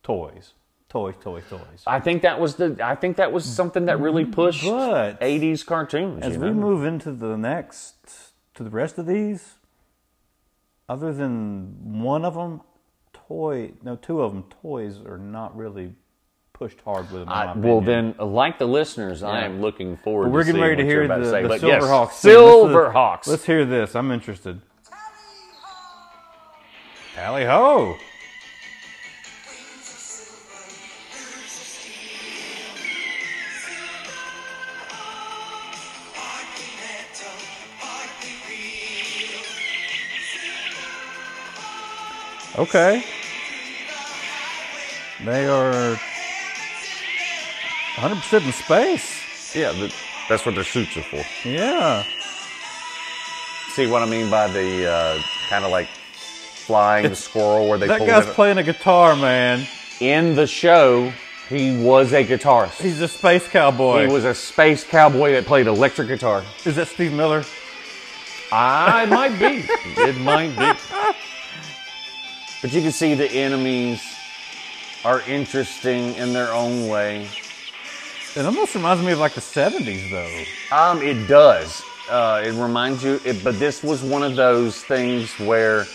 toys, 0.02 0.52
toys, 0.88 1.14
toys, 1.20 1.42
toys. 1.50 1.82
I 1.86 1.98
think 1.98 2.22
that 2.22 2.40
was 2.40 2.54
the 2.56 2.78
I 2.82 2.94
think 2.94 3.16
that 3.16 3.32
was 3.32 3.44
something 3.44 3.86
that 3.86 3.98
really 3.98 4.24
mm, 4.24 4.32
pushed 4.32 4.64
But- 4.64 5.20
80s 5.20 5.66
cartoons. 5.66 6.22
As 6.22 6.38
we 6.38 6.48
know? 6.48 6.54
move 6.54 6.84
into 6.84 7.10
the 7.12 7.36
next, 7.36 7.94
to 8.54 8.62
the 8.62 8.70
rest 8.70 8.98
of 8.98 9.06
these, 9.06 9.54
other 10.88 11.12
than 11.12 12.02
one 12.02 12.24
of 12.24 12.34
them, 12.34 12.60
toy, 13.12 13.72
no, 13.82 13.96
two 13.96 14.20
of 14.20 14.32
them, 14.32 14.44
toys 14.62 15.00
are 15.04 15.18
not 15.18 15.56
really 15.56 15.94
pushed 16.56 16.80
hard 16.80 17.10
with 17.12 17.20
them. 17.22 17.28
I, 17.28 17.52
my 17.52 17.66
well, 17.66 17.80
then, 17.82 18.14
uh, 18.18 18.24
like 18.24 18.58
the 18.58 18.66
listeners, 18.66 19.22
I 19.22 19.44
am 19.44 19.60
looking 19.60 19.98
forward. 19.98 20.24
But 20.24 20.32
we're 20.32 20.40
to 20.40 20.46
getting 20.46 20.62
ready 20.62 20.76
to 20.76 20.84
hear 20.84 21.06
the, 21.06 21.16
to 21.16 21.30
say. 21.30 21.42
the 21.42 21.48
But 21.48 21.62
yes, 21.62 21.82
Silverhawks. 21.82 22.22
This 22.22 22.34
Silverhawks. 22.34 23.26
Let's 23.26 23.44
hear 23.44 23.64
this. 23.66 23.94
I'm 23.94 24.10
interested. 24.10 24.60
Tally 27.14 27.44
ho! 27.44 27.96
Okay. 42.58 43.04
They 45.24 45.46
are 45.46 45.98
100% 47.96 48.46
in 48.46 48.52
space. 48.52 49.54
Yeah, 49.56 49.72
th- 49.72 49.94
that's 50.28 50.44
what 50.44 50.54
their 50.54 50.64
suits 50.64 50.96
are 50.96 51.02
for. 51.02 51.24
Yeah. 51.48 52.02
See 53.70 53.86
what 53.86 54.02
I 54.02 54.06
mean 54.06 54.30
by 54.30 54.48
the 54.48 54.86
uh, 54.90 55.22
kind 55.48 55.64
of 55.64 55.70
like 55.70 55.88
flying 55.88 57.08
the 57.08 57.16
squirrel 57.16 57.68
where 57.68 57.78
they 57.78 57.86
That 57.86 58.06
guy's 58.06 58.26
playing 58.26 58.58
a 58.58 58.62
guitar, 58.62 59.16
man. 59.16 59.66
in 60.00 60.34
the 60.34 60.46
show. 60.46 61.12
He 61.48 61.80
was 61.80 62.12
a 62.12 62.24
guitarist. 62.24 62.80
He's 62.82 63.00
a 63.00 63.06
space 63.06 63.46
cowboy. 63.46 64.08
He 64.08 64.12
was 64.12 64.24
a 64.24 64.34
space 64.34 64.82
cowboy 64.82 65.30
that 65.32 65.46
played 65.46 65.68
electric 65.68 66.08
guitar. 66.08 66.42
Is 66.64 66.74
that 66.74 66.88
Steve 66.88 67.12
Miller? 67.12 67.44
I 68.50 69.06
might 69.06 69.38
be. 69.38 69.64
It 70.02 70.18
might 70.18 70.50
be. 70.58 70.78
But 72.62 72.72
you 72.72 72.82
can 72.82 72.90
see 72.90 73.14
the 73.14 73.30
enemies 73.30 74.02
are 75.04 75.20
interesting 75.22 76.14
in 76.16 76.32
their 76.32 76.52
own 76.52 76.88
way. 76.88 77.28
It 78.36 78.44
almost 78.44 78.74
reminds 78.74 79.02
me 79.02 79.12
of 79.12 79.18
like 79.18 79.32
the 79.32 79.40
70s, 79.40 80.10
though. 80.10 80.76
Um, 80.76 81.00
it 81.00 81.26
does. 81.26 81.82
Uh, 82.10 82.42
it 82.44 82.52
reminds 82.52 83.02
you, 83.02 83.18
it, 83.24 83.42
but 83.42 83.58
this 83.58 83.82
was 83.82 84.02
one 84.02 84.22
of 84.22 84.36
those 84.36 84.82
things 84.84 85.32
where 85.40 85.86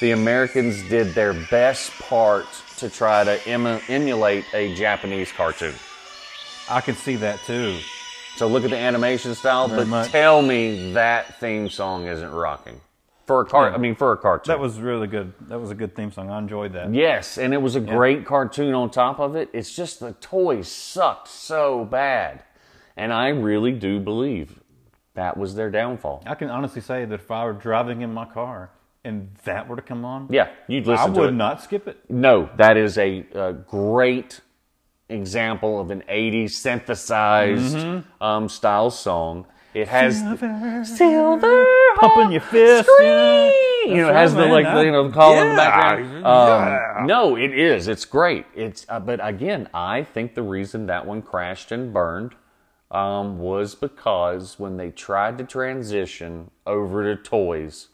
the 0.00 0.12
Americans 0.12 0.82
did 0.88 1.14
their 1.14 1.32
best 1.50 1.90
part 1.98 2.46
to 2.76 2.88
try 2.88 3.24
to 3.24 3.50
emu- 3.52 3.80
emulate 3.88 4.44
a 4.54 4.72
Japanese 4.74 5.32
cartoon. 5.32 5.74
I 6.70 6.80
can 6.80 6.94
see 6.94 7.16
that 7.16 7.40
too. 7.44 7.78
So 8.36 8.46
look 8.46 8.62
at 8.62 8.70
the 8.70 8.78
animation 8.78 9.34
style, 9.34 9.66
Very 9.66 9.80
but 9.80 9.88
much. 9.88 10.10
tell 10.12 10.40
me 10.40 10.92
that 10.92 11.40
theme 11.40 11.68
song 11.68 12.06
isn't 12.06 12.30
rocking 12.30 12.80
for 13.30 13.42
a 13.42 13.44
car. 13.44 13.68
Yeah. 13.68 13.74
I 13.76 13.78
mean, 13.78 13.94
for 13.94 14.10
a 14.12 14.16
cartoon. 14.16 14.50
That 14.50 14.58
was 14.58 14.80
really 14.80 15.06
good. 15.06 15.32
That 15.42 15.60
was 15.60 15.70
a 15.70 15.74
good 15.76 15.94
theme 15.94 16.10
song. 16.10 16.30
I 16.30 16.38
enjoyed 16.38 16.72
that. 16.72 16.92
Yes, 16.92 17.38
and 17.38 17.54
it 17.54 17.62
was 17.62 17.76
a 17.76 17.80
great 17.80 18.26
cartoon 18.26 18.74
on 18.74 18.90
top 18.90 19.20
of 19.20 19.36
it. 19.36 19.48
It's 19.52 19.72
just 19.74 20.00
the 20.00 20.12
toys 20.14 20.66
sucked 20.66 21.28
so 21.28 21.84
bad. 21.84 22.42
And 22.96 23.12
I 23.12 23.28
really 23.28 23.70
do 23.70 24.00
believe 24.00 24.58
that 25.14 25.36
was 25.36 25.54
their 25.54 25.70
downfall. 25.70 26.24
I 26.26 26.34
can 26.34 26.50
honestly 26.50 26.80
say 26.82 27.04
that 27.04 27.14
if 27.20 27.30
I 27.30 27.44
were 27.44 27.52
driving 27.52 28.00
in 28.02 28.12
my 28.12 28.24
car 28.24 28.70
and 29.04 29.30
that 29.44 29.68
were 29.68 29.76
to 29.76 29.82
come 29.82 30.04
on, 30.04 30.26
Yeah, 30.28 30.48
you'd 30.66 30.88
I 30.88 30.92
listen 30.92 31.14
to 31.14 31.20
would 31.20 31.34
not 31.36 31.62
skip 31.62 31.86
it. 31.86 31.98
No, 32.10 32.50
that 32.56 32.76
is 32.76 32.98
a, 32.98 33.24
a 33.34 33.52
great 33.52 34.40
example 35.08 35.80
of 35.80 35.90
an 35.92 36.02
80s 36.10 36.50
synthesized 36.50 37.76
Mm-hmm. 37.76 38.22
um, 38.22 38.48
style 38.48 38.90
song. 38.90 39.46
It 39.72 39.86
has 39.86 40.18
silver 40.98 41.64
Pumping 41.96 42.32
your 42.32 42.40
fist. 42.40 42.88
yeah. 43.00 43.50
you 43.86 43.96
know, 43.96 44.12
has 44.12 44.32
right, 44.34 44.46
the 44.46 44.52
like 44.52 44.64
the, 44.74 44.84
you 44.84 44.92
know 44.92 45.08
the 45.08 45.14
call 45.14 45.32
in 45.32 45.38
the 45.38 45.44
Yeah, 45.44 45.56
background. 45.56 46.22
yeah. 46.22 46.94
Um, 47.00 47.06
no, 47.06 47.36
it 47.36 47.58
is. 47.58 47.88
It's 47.88 48.04
great. 48.04 48.46
It's 48.54 48.86
uh, 48.88 49.00
but 49.00 49.20
again, 49.22 49.68
I 49.74 50.02
think 50.04 50.34
the 50.34 50.42
reason 50.42 50.86
that 50.86 51.06
one 51.06 51.22
crashed 51.22 51.72
and 51.72 51.92
burned 51.92 52.34
um, 52.90 53.38
was 53.38 53.74
because 53.74 54.58
when 54.58 54.76
they 54.76 54.90
tried 54.90 55.38
to 55.38 55.44
transition 55.44 56.50
over 56.66 57.02
to 57.14 57.22
toys, 57.22 57.88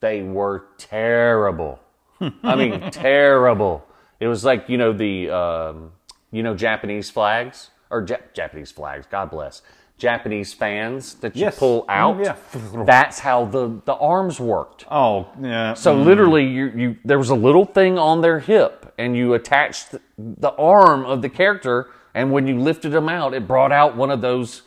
they 0.00 0.22
were 0.22 0.64
terrible. 0.78 1.80
I 2.42 2.54
mean, 2.56 2.90
terrible. 2.90 3.86
It 4.20 4.28
was 4.28 4.44
like 4.44 4.68
you 4.68 4.78
know 4.78 4.92
the 4.92 5.30
um, 5.30 5.92
you 6.30 6.42
know 6.42 6.54
Japanese 6.54 7.10
flags 7.10 7.70
or 7.90 8.04
Ja- 8.08 8.16
Japanese 8.34 8.70
flags. 8.72 9.06
God 9.10 9.30
bless. 9.30 9.62
Japanese 10.02 10.52
fans 10.52 11.14
that 11.22 11.36
you 11.36 11.42
Yes. 11.42 11.58
pull 11.58 11.84
out. 11.88 12.16
Mm, 12.18 12.24
yeah. 12.24 12.84
That's 12.84 13.20
how 13.20 13.44
the, 13.44 13.80
the 13.84 13.94
arms 13.94 14.40
worked. 14.40 14.84
Oh, 14.90 15.28
yeah. 15.40 15.74
So 15.74 15.94
literally, 15.94 16.44
you, 16.44 16.66
you 16.74 16.96
there 17.04 17.18
was 17.18 17.30
a 17.30 17.36
little 17.36 17.64
thing 17.64 17.98
on 17.98 18.20
their 18.20 18.40
hip, 18.40 18.92
and 18.98 19.16
you 19.16 19.34
attached 19.34 19.92
the, 19.92 20.00
the 20.18 20.50
arm 20.56 21.04
of 21.04 21.22
the 21.22 21.28
character, 21.28 21.88
and 22.14 22.32
when 22.32 22.48
you 22.48 22.58
lifted 22.58 22.90
them 22.90 23.08
out, 23.08 23.32
it 23.32 23.46
brought 23.46 23.70
out 23.70 23.96
one 23.96 24.10
of 24.10 24.20
those. 24.20 24.62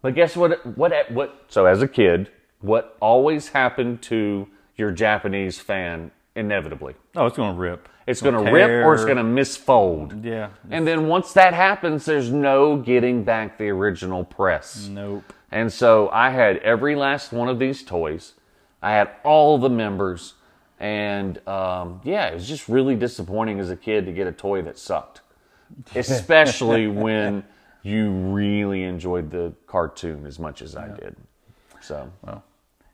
But 0.00 0.14
guess 0.14 0.34
what? 0.34 0.64
What? 0.78 0.92
What? 1.12 1.44
So 1.48 1.66
as 1.66 1.82
a 1.82 1.88
kid, 1.88 2.30
what 2.62 2.96
always 3.00 3.48
happened 3.48 4.00
to 4.02 4.48
your 4.76 4.90
Japanese 4.92 5.60
fan 5.60 6.10
inevitably? 6.34 6.94
oh, 7.16 7.26
it's 7.26 7.36
going 7.36 7.54
to 7.54 7.60
rip. 7.60 7.86
It's 8.10 8.22
going 8.22 8.44
to 8.44 8.52
rip 8.52 8.84
or 8.84 8.94
it's 8.94 9.04
going 9.04 9.16
to 9.16 9.22
misfold. 9.22 10.24
Yeah. 10.24 10.50
And 10.70 10.86
then 10.86 11.06
once 11.08 11.32
that 11.34 11.54
happens, 11.54 12.04
there's 12.04 12.30
no 12.30 12.76
getting 12.76 13.24
back 13.24 13.58
the 13.58 13.68
original 13.68 14.24
press. 14.24 14.88
Nope. 14.88 15.32
And 15.50 15.72
so 15.72 16.08
I 16.10 16.30
had 16.30 16.58
every 16.58 16.94
last 16.94 17.32
one 17.32 17.48
of 17.48 17.58
these 17.58 17.82
toys. 17.82 18.34
I 18.82 18.92
had 18.92 19.10
all 19.24 19.58
the 19.58 19.70
members. 19.70 20.34
And 20.78 21.46
um, 21.46 22.00
yeah, 22.04 22.28
it 22.28 22.34
was 22.34 22.48
just 22.48 22.68
really 22.68 22.96
disappointing 22.96 23.60
as 23.60 23.70
a 23.70 23.76
kid 23.76 24.06
to 24.06 24.12
get 24.12 24.26
a 24.26 24.32
toy 24.32 24.62
that 24.62 24.78
sucked, 24.78 25.20
especially 25.94 26.86
when 26.86 27.44
you 27.82 28.10
really 28.10 28.84
enjoyed 28.84 29.30
the 29.30 29.52
cartoon 29.66 30.26
as 30.26 30.38
much 30.38 30.62
as 30.62 30.76
I 30.76 30.88
did. 30.88 31.16
So, 31.80 32.10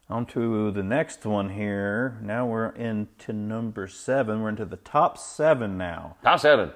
On 0.09 0.25
to 0.27 0.71
the 0.71 0.85
next 0.85 1.27
one 1.27 1.51
here. 1.51 2.19
Now 2.23 2.47
we're 2.47 2.69
into 2.69 3.33
number 3.33 3.89
seven. 3.89 4.41
We're 4.41 4.51
into 4.51 4.65
the 4.65 4.77
top 4.77 5.19
seven 5.19 5.77
now. 5.77 6.17
top 6.23 6.39
seven 6.39 6.73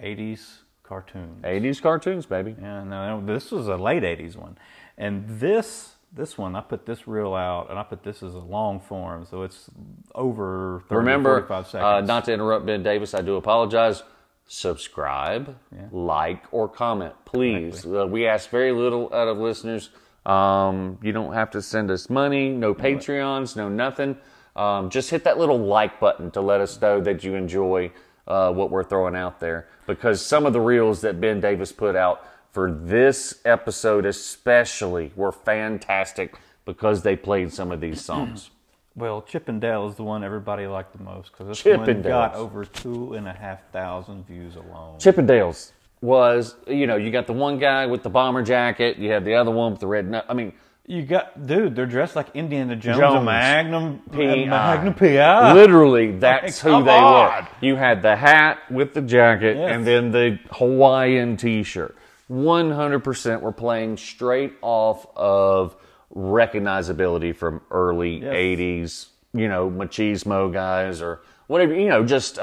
80s 0.00 0.58
cartoons. 0.84 1.42
80s 1.42 1.82
cartoons, 1.82 2.26
baby. 2.26 2.54
Yeah, 2.60 2.84
no, 2.84 3.20
this 3.24 3.50
was 3.50 3.66
a 3.66 3.76
late 3.76 4.04
'80s 4.04 4.36
one, 4.36 4.56
and 4.96 5.24
this 5.40 5.96
this 6.12 6.38
one 6.38 6.56
I 6.56 6.60
put 6.60 6.86
this 6.86 7.06
reel 7.06 7.34
out, 7.34 7.68
and 7.68 7.78
I 7.78 7.82
put 7.82 8.02
this 8.02 8.22
as 8.22 8.34
a 8.34 8.38
long 8.38 8.80
form, 8.80 9.26
so 9.26 9.42
it's 9.42 9.68
over 10.14 10.84
30 10.88 10.98
Remember, 10.98 11.46
45 11.46 11.74
uh, 11.74 12.00
not 12.00 12.24
to 12.26 12.32
interrupt 12.32 12.64
Ben 12.64 12.82
Davis, 12.82 13.12
I 13.12 13.20
do 13.22 13.36
apologize. 13.36 14.02
Subscribe, 14.50 15.58
like, 15.92 16.44
or 16.52 16.68
comment, 16.68 17.12
please. 17.26 17.84
Uh, 17.84 18.06
we 18.06 18.26
ask 18.26 18.48
very 18.48 18.72
little 18.72 19.12
out 19.12 19.28
of 19.28 19.36
listeners. 19.36 19.90
Um, 20.26 20.98
you 21.02 21.12
don't 21.12 21.32
have 21.32 21.50
to 21.52 21.62
send 21.62 21.90
us 21.90 22.10
money, 22.10 22.50
no 22.50 22.74
Patreons, 22.74 23.56
no 23.56 23.68
nothing. 23.68 24.16
Um, 24.56 24.90
just 24.90 25.10
hit 25.10 25.24
that 25.24 25.38
little 25.38 25.58
like 25.58 26.00
button 26.00 26.30
to 26.32 26.40
let 26.40 26.60
us 26.60 26.80
know 26.80 27.00
that 27.00 27.22
you 27.22 27.34
enjoy 27.34 27.92
uh, 28.26 28.52
what 28.52 28.70
we're 28.70 28.84
throwing 28.84 29.16
out 29.16 29.40
there. 29.40 29.68
Because 29.86 30.24
some 30.24 30.44
of 30.46 30.52
the 30.52 30.60
reels 30.60 31.00
that 31.00 31.20
Ben 31.20 31.40
Davis 31.40 31.72
put 31.72 31.96
out 31.96 32.26
for 32.50 32.72
this 32.72 33.40
episode, 33.44 34.04
especially, 34.04 35.12
were 35.16 35.32
fantastic 35.32 36.34
because 36.64 37.02
they 37.02 37.16
played 37.16 37.52
some 37.52 37.72
of 37.72 37.80
these 37.80 38.04
songs. 38.04 38.50
Well, 38.96 39.22
Chippendale 39.22 39.88
is 39.88 39.94
the 39.94 40.02
one 40.02 40.24
everybody 40.24 40.66
liked 40.66 40.96
the 40.98 41.04
most 41.04 41.30
because 41.30 41.46
this 41.46 41.64
one 41.64 42.02
got 42.02 42.34
over 42.34 42.64
two 42.64 43.14
and 43.14 43.28
a 43.28 43.32
half 43.32 43.60
thousand 43.70 44.26
views 44.26 44.56
alone. 44.56 44.98
Chippendales 44.98 45.70
was, 46.00 46.54
you 46.66 46.86
know, 46.86 46.96
you 46.96 47.10
got 47.10 47.26
the 47.26 47.32
one 47.32 47.58
guy 47.58 47.86
with 47.86 48.02
the 48.02 48.10
bomber 48.10 48.42
jacket, 48.42 48.98
you 48.98 49.10
had 49.10 49.24
the 49.24 49.34
other 49.34 49.50
one 49.50 49.72
with 49.72 49.80
the 49.80 49.86
red. 49.86 50.24
I 50.28 50.34
mean, 50.34 50.52
You 50.86 51.02
got, 51.02 51.46
dude, 51.46 51.74
they're 51.76 51.86
dressed 51.86 52.16
like 52.16 52.28
Indiana 52.34 52.74
Jones, 52.76 52.98
Jones. 52.98 53.16
and 53.16 53.24
Magnum 53.26 54.02
P.I. 54.10 54.44
Magnum 54.46 54.94
PI. 54.94 55.52
literally, 55.52 56.12
that's 56.12 56.60
who 56.60 56.82
they 56.82 56.96
on. 56.96 57.42
were. 57.44 57.48
You 57.60 57.76
had 57.76 58.00
the 58.02 58.16
hat 58.16 58.58
with 58.70 58.94
the 58.94 59.02
jacket, 59.02 59.56
Yes. 59.58 59.70
and 59.72 59.86
then 59.86 60.12
the 60.12 60.38
Hawaiian 60.52 61.36
T-shirt. 61.36 61.94
One 62.28 62.70
hundred 62.70 63.00
percent, 63.04 63.42
were 63.42 63.52
playing 63.52 63.96
straight 63.96 64.52
off 64.62 65.06
of 65.16 65.74
recognizability 66.14 67.34
from 67.34 67.60
early 67.70 68.18
Yes. 68.22 68.34
'80s. 68.34 69.06
You 69.34 69.48
know, 69.48 69.70
machismo 69.70 70.50
guys 70.52 71.02
or 71.02 71.20
whatever. 71.48 71.74
You 71.74 71.88
know, 71.88 72.04
just 72.04 72.38
uh, 72.38 72.42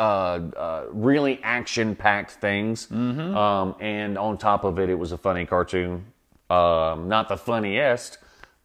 uh, 0.57 0.83
really 0.91 1.39
action-packed 1.41 2.31
things. 2.31 2.87
Mm-hmm. 2.87 3.35
Um, 3.35 3.75
and 3.79 4.17
on 4.17 4.37
top 4.37 4.65
of 4.65 4.77
it, 4.79 4.89
it 4.89 4.95
was 4.95 5.13
a 5.13 5.17
funny 5.17 5.45
cartoon. 5.45 6.05
Um, 6.49 7.07
not 7.07 7.29
the 7.29 7.37
funniest, 7.37 8.17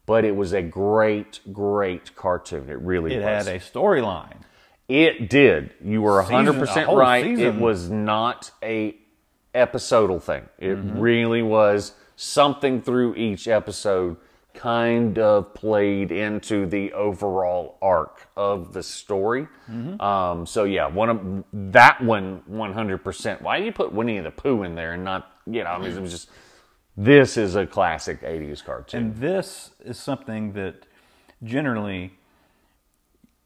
but 0.06 0.24
it 0.24 0.34
was 0.36 0.52
a 0.52 0.60
great, 0.62 1.38
great 1.52 2.14
cartoon. 2.16 2.68
It 2.68 2.78
really 2.80 3.14
It 3.14 3.18
was. 3.24 3.46
had 3.46 3.48
a 3.48 3.58
storyline. 3.60 4.36
It 4.88 5.30
did. 5.30 5.72
You 5.84 6.02
were 6.02 6.18
a 6.20 6.24
100% 6.24 6.84
whole 6.84 6.96
right. 6.96 7.24
It 7.24 7.54
was 7.54 7.88
not 7.88 8.50
a 8.62 8.96
episodal 9.54 10.18
thing. 10.20 10.48
It 10.58 10.76
Mm-hmm. 10.76 10.98
really 11.00 11.42
was 11.42 11.92
something 12.16 12.82
through 12.82 13.14
each 13.14 13.46
episode 13.48 14.16
kind 14.54 15.18
of 15.18 15.54
played 15.54 16.12
into 16.12 16.66
the 16.66 16.92
overall 16.92 17.78
arc 17.80 18.28
of 18.36 18.72
the 18.72 18.82
story. 18.82 19.48
Mm-hmm. 19.70 20.00
Um, 20.00 20.46
so 20.46 20.64
yeah, 20.64 20.86
one 20.86 21.10
of 21.10 21.44
that 21.72 22.02
one 22.02 22.42
100%. 22.50 23.42
Why 23.42 23.58
do 23.58 23.64
you 23.64 23.72
put 23.72 23.92
Winnie 23.92 24.18
the 24.20 24.30
Pooh 24.30 24.62
in 24.62 24.74
there 24.74 24.92
and 24.92 25.04
not, 25.04 25.32
you 25.46 25.64
know, 25.64 25.70
I 25.70 25.78
mean, 25.78 25.92
it 25.92 26.00
was 26.00 26.10
just 26.10 26.30
this 26.96 27.36
is 27.36 27.56
a 27.56 27.66
classic 27.66 28.22
80s 28.22 28.64
cartoon. 28.64 29.00
And 29.00 29.16
this 29.16 29.70
is 29.84 29.98
something 29.98 30.52
that 30.52 30.86
generally 31.42 32.12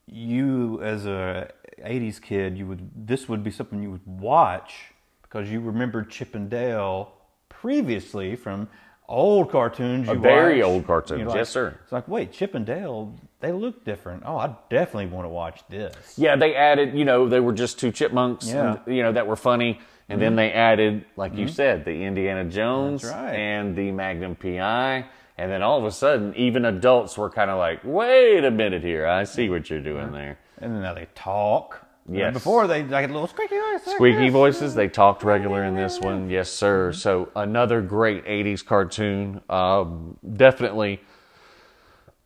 you 0.06 0.82
as 0.82 1.06
a 1.06 1.50
80s 1.78 2.20
kid 2.20 2.58
you 2.58 2.66
would 2.66 3.06
this 3.06 3.28
would 3.28 3.42
be 3.42 3.50
something 3.50 3.82
you 3.82 3.90
would 3.90 4.06
watch 4.06 4.92
because 5.22 5.50
you 5.50 5.60
remembered 5.60 6.10
Chip 6.10 6.34
and 6.34 6.50
Dale 6.50 7.12
previously 7.48 8.36
from 8.36 8.68
old 9.08 9.50
cartoons 9.50 10.08
you 10.08 10.14
very 10.14 10.58
watched. 10.58 10.66
old 10.72 10.86
cartoons, 10.86 11.26
like- 11.26 11.36
yes, 11.36 11.50
sir. 11.50 11.78
It's 11.82 11.92
like, 11.92 12.08
wait, 12.08 12.32
Chip 12.32 12.54
and 12.54 12.64
Dale, 12.64 13.14
they 13.40 13.52
look 13.52 13.84
different. 13.84 14.22
Oh, 14.26 14.36
I 14.36 14.54
definitely 14.70 15.06
want 15.06 15.24
to 15.26 15.28
watch 15.30 15.62
this. 15.68 15.94
Yeah, 16.16 16.36
they 16.36 16.54
added, 16.54 16.94
you 16.94 17.04
know, 17.04 17.28
they 17.28 17.40
were 17.40 17.52
just 17.52 17.78
two 17.78 17.90
chipmunks, 17.92 18.48
Yeah. 18.48 18.54
Mm-hmm. 18.54 18.88
and, 18.88 18.96
you 18.96 19.02
know, 19.02 19.12
that 19.12 19.26
were 19.26 19.36
funny. 19.36 19.80
And 20.08 20.20
then 20.20 20.36
they 20.36 20.52
added, 20.52 21.06
like 21.16 21.34
you 21.34 21.48
said, 21.48 21.86
the 21.86 22.04
Indiana 22.04 22.44
Jones 22.44 23.04
right. 23.04 23.32
and 23.32 23.74
the 23.74 23.90
Magnum 23.90 24.34
PI. 24.36 25.06
And 25.38 25.50
then 25.50 25.62
all 25.62 25.78
of 25.78 25.84
a 25.84 25.90
sudden, 25.90 26.34
even 26.36 26.64
adults 26.66 27.16
were 27.16 27.30
kind 27.30 27.50
of 27.50 27.58
like, 27.58 27.80
wait 27.84 28.44
a 28.44 28.50
minute 28.50 28.82
here. 28.82 29.06
I 29.06 29.24
see 29.24 29.48
what 29.48 29.70
you're 29.70 29.80
doing 29.80 30.12
there. 30.12 30.38
And 30.60 30.74
then 30.74 30.82
now 30.82 30.92
they 30.94 31.08
talk. 31.14 31.83
And 32.06 32.34
Before 32.34 32.66
they 32.66 32.82
like 32.84 33.08
a 33.08 33.12
little 33.12 33.26
squeaky 33.26 33.56
voice. 33.56 33.94
Squeaky 33.94 34.28
voices, 34.28 34.74
they 34.74 34.88
talked 34.88 35.22
regular 35.22 35.64
in 35.64 35.74
this 35.74 35.98
one. 36.00 36.28
Yes, 36.28 36.50
sir. 36.50 36.92
So 36.92 37.30
another 37.34 37.80
great 37.80 38.24
80s 38.26 38.64
cartoon. 38.64 39.40
Um, 39.48 40.18
definitely, 40.36 41.00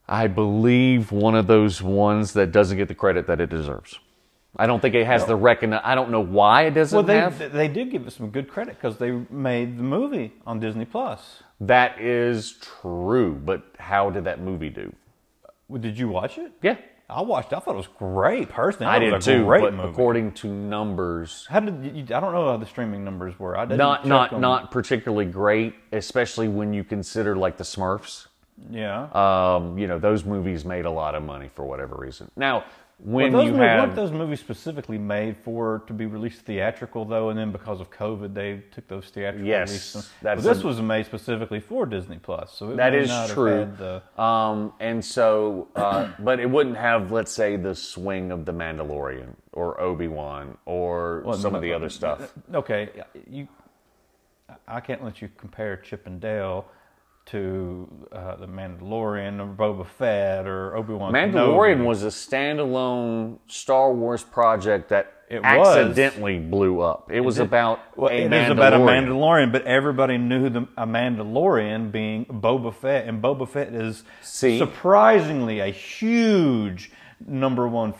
I 0.08 0.26
believe 0.26 1.12
one 1.12 1.36
of 1.36 1.46
those 1.46 1.80
ones 1.80 2.32
that 2.32 2.50
doesn't 2.50 2.76
get 2.76 2.88
the 2.88 2.94
credit 2.94 3.26
that 3.28 3.40
it 3.40 3.50
deserves. 3.50 4.00
I 4.56 4.66
don't 4.66 4.80
think 4.80 4.96
it 4.96 5.06
has 5.06 5.24
the 5.26 5.38
recogni 5.38 5.80
I 5.84 5.94
don't 5.94 6.10
know 6.10 6.20
why 6.24 6.62
it 6.62 6.70
doesn't 6.72 6.96
Well, 6.96 7.04
they 7.04 7.18
have. 7.18 7.52
they 7.52 7.68
did 7.68 7.92
give 7.92 8.06
it 8.06 8.12
some 8.12 8.30
good 8.30 8.48
credit 8.48 8.74
because 8.76 8.96
they 8.96 9.12
made 9.30 9.78
the 9.78 9.82
movie 9.84 10.32
on 10.46 10.58
Disney 10.58 10.86
Plus. 10.86 11.42
That 11.60 12.00
is 12.00 12.54
true, 12.60 13.34
but 13.34 13.62
how 13.78 14.10
did 14.10 14.24
that 14.24 14.40
movie 14.40 14.70
do? 14.70 14.92
Well, 15.68 15.80
Did 15.80 15.98
you 15.98 16.08
watch 16.08 16.38
it? 16.38 16.50
Yeah, 16.62 16.78
I 17.10 17.22
watched. 17.22 17.52
I 17.54 17.58
thought 17.60 17.74
it 17.74 17.78
was 17.78 17.88
great. 17.98 18.50
Personally, 18.50 18.86
I 18.86 18.96
it 18.98 19.00
did 19.00 19.12
was 19.14 19.26
a 19.26 19.36
too. 19.38 19.44
Great 19.44 19.62
But 19.62 19.74
movie. 19.74 19.88
according 19.88 20.32
to 20.32 20.48
numbers, 20.48 21.46
How 21.48 21.60
did 21.60 21.82
you, 21.96 22.02
I 22.14 22.20
don't 22.20 22.32
know 22.34 22.50
how 22.50 22.56
the 22.58 22.66
streaming 22.66 23.02
numbers 23.04 23.38
were. 23.38 23.56
I 23.56 23.64
didn't 23.64 23.78
not 23.78 24.06
not 24.06 24.30
them. 24.30 24.40
not 24.42 24.70
particularly 24.70 25.24
great, 25.24 25.74
especially 25.92 26.48
when 26.48 26.74
you 26.74 26.84
consider 26.84 27.34
like 27.34 27.56
the 27.56 27.64
Smurfs. 27.64 28.26
Yeah. 28.70 29.04
Um, 29.12 29.78
you 29.78 29.86
know, 29.86 29.98
those 29.98 30.24
movies 30.24 30.64
made 30.64 30.84
a 30.84 30.90
lot 30.90 31.14
of 31.14 31.22
money 31.22 31.48
for 31.54 31.64
whatever 31.64 31.96
reason. 31.96 32.30
Now, 32.36 32.64
when 33.00 33.32
well, 33.32 33.44
you 33.44 33.52
movies, 33.52 33.66
have 33.68 33.80
weren't 33.80 33.94
those 33.96 34.10
movies 34.10 34.40
specifically 34.40 34.98
made 34.98 35.36
for 35.36 35.84
to 35.86 35.92
be 35.92 36.06
released 36.06 36.40
theatrical 36.40 37.04
though, 37.04 37.28
and 37.30 37.38
then 37.38 37.52
because 37.52 37.80
of 37.80 37.90
COVID, 37.90 38.34
they 38.34 38.62
took 38.72 38.88
those 38.88 39.06
theatrical 39.10 39.46
Yes, 39.46 39.68
releases. 39.68 40.10
that's 40.20 40.42
this 40.42 40.64
a- 40.64 40.66
was 40.66 40.80
made 40.82 41.06
specifically 41.06 41.60
for 41.60 41.86
Disney 41.86 42.18
Plus, 42.18 42.52
so 42.52 42.70
it 42.70 42.76
That 42.76 42.92
not 43.06 43.28
true. 43.28 43.68
the- 43.78 44.02
Um, 44.20 44.72
and 44.80 45.04
so, 45.04 45.68
uh, 45.76 46.08
but 46.18 46.40
it 46.40 46.50
wouldn't 46.50 46.76
have, 46.76 47.12
let's 47.12 47.30
say, 47.30 47.54
the 47.56 47.74
swing 47.74 48.32
of 48.32 48.44
the 48.44 48.52
Mandalorian 48.52 49.34
or 49.52 49.80
Obi 49.80 50.08
Wan 50.08 50.58
or 50.66 51.22
Well, 51.24 51.36
some 51.36 51.54
of 51.54 51.62
the 51.62 51.72
other 51.72 51.90
stuff. 51.90 52.32
Okay, 52.52 52.88
you. 53.30 53.46
I 54.66 54.80
can't 54.80 55.04
let 55.04 55.20
you 55.22 55.28
compare 55.36 55.76
Chip 55.76 56.06
and 56.06 56.20
Dale 56.20 56.66
to 57.30 57.88
uh, 58.12 58.36
the 58.36 58.46
Mandalorian 58.46 59.40
or 59.40 59.46
Boba 59.54 59.86
Fett 59.86 60.46
or 60.46 60.76
Obi 60.76 60.94
Wan. 60.94 61.12
Mandalorian 61.12 61.84
was 61.84 62.02
a 62.02 62.08
standalone 62.08 63.38
Star 63.48 63.92
Wars 63.92 64.22
project 64.22 64.88
that 64.90 65.12
It 65.28 65.42
was. 65.42 65.76
accidentally 65.76 66.38
blew 66.38 66.80
up. 66.80 67.10
It 67.12 67.20
was 67.20 67.38
about 67.38 67.80
Well, 67.96 68.10
a 68.10 68.14
it 68.14 68.30
Mandalorian. 68.30 68.50
about 68.52 68.72
a 68.74 68.76
Mandalorian, 68.78 69.52
but 69.52 69.64
everybody 69.66 70.16
knew 70.18 70.48
the, 70.48 70.66
a 70.76 70.86
Mandalorian 70.86 71.92
being 71.92 72.24
Boba 72.26 72.74
Fett, 72.74 73.06
and 73.06 73.22
Boba 73.22 73.48
Fett 73.48 73.74
is 73.74 74.04
See? 74.22 74.58
surprisingly 74.58 75.60
a 75.60 75.68
huge 75.68 76.90
number 77.26 77.68
one. 77.68 77.94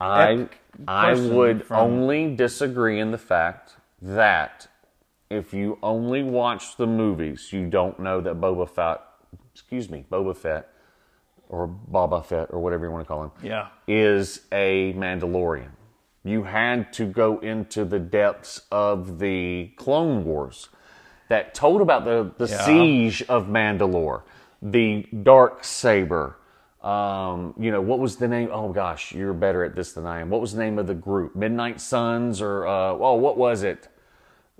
I 0.00 0.46
I 0.86 1.14
would 1.14 1.64
from- 1.64 1.76
only 1.78 2.34
disagree 2.36 3.00
in 3.00 3.10
the 3.10 3.18
fact 3.18 3.76
that 4.02 4.68
if 5.30 5.52
you 5.52 5.78
only 5.82 6.22
watch 6.22 6.76
the 6.76 6.86
movies, 6.86 7.52
you 7.52 7.68
don't 7.68 7.98
know 7.98 8.20
that 8.20 8.40
Boba 8.40 8.68
Fett, 8.68 9.00
excuse 9.52 9.90
me, 9.90 10.04
Boba 10.10 10.36
Fett, 10.36 10.68
or 11.48 11.68
Boba 11.68 12.24
Fett, 12.24 12.48
or 12.52 12.60
whatever 12.60 12.86
you 12.86 12.92
want 12.92 13.04
to 13.04 13.08
call 13.08 13.24
him, 13.24 13.30
Yeah. 13.42 13.68
is 13.86 14.42
a 14.52 14.92
Mandalorian. 14.94 15.70
You 16.24 16.44
had 16.44 16.92
to 16.94 17.06
go 17.06 17.38
into 17.38 17.84
the 17.84 17.98
depths 18.00 18.62
of 18.72 19.18
the 19.20 19.70
Clone 19.76 20.24
Wars 20.24 20.68
that 21.28 21.54
told 21.54 21.80
about 21.80 22.04
the, 22.04 22.32
the 22.36 22.46
Yeah. 22.50 22.64
siege 22.64 23.22
of 23.28 23.46
Mandalore, 23.46 24.22
the 24.62 25.06
dark 25.22 25.62
saber. 25.64 26.36
Um, 26.82 27.54
you 27.58 27.72
know 27.72 27.80
what 27.80 27.98
was 27.98 28.16
the 28.16 28.28
name? 28.28 28.48
Oh 28.52 28.68
gosh, 28.72 29.12
you're 29.12 29.32
better 29.32 29.64
at 29.64 29.74
this 29.74 29.92
than 29.92 30.06
I 30.06 30.20
am. 30.20 30.30
What 30.30 30.40
was 30.40 30.52
the 30.52 30.60
name 30.60 30.78
of 30.78 30.86
the 30.86 30.94
group? 30.94 31.34
Midnight 31.34 31.80
Suns, 31.80 32.40
or 32.40 32.64
uh, 32.66 32.90
oh, 32.92 33.14
what 33.14 33.36
was 33.36 33.64
it? 33.64 33.88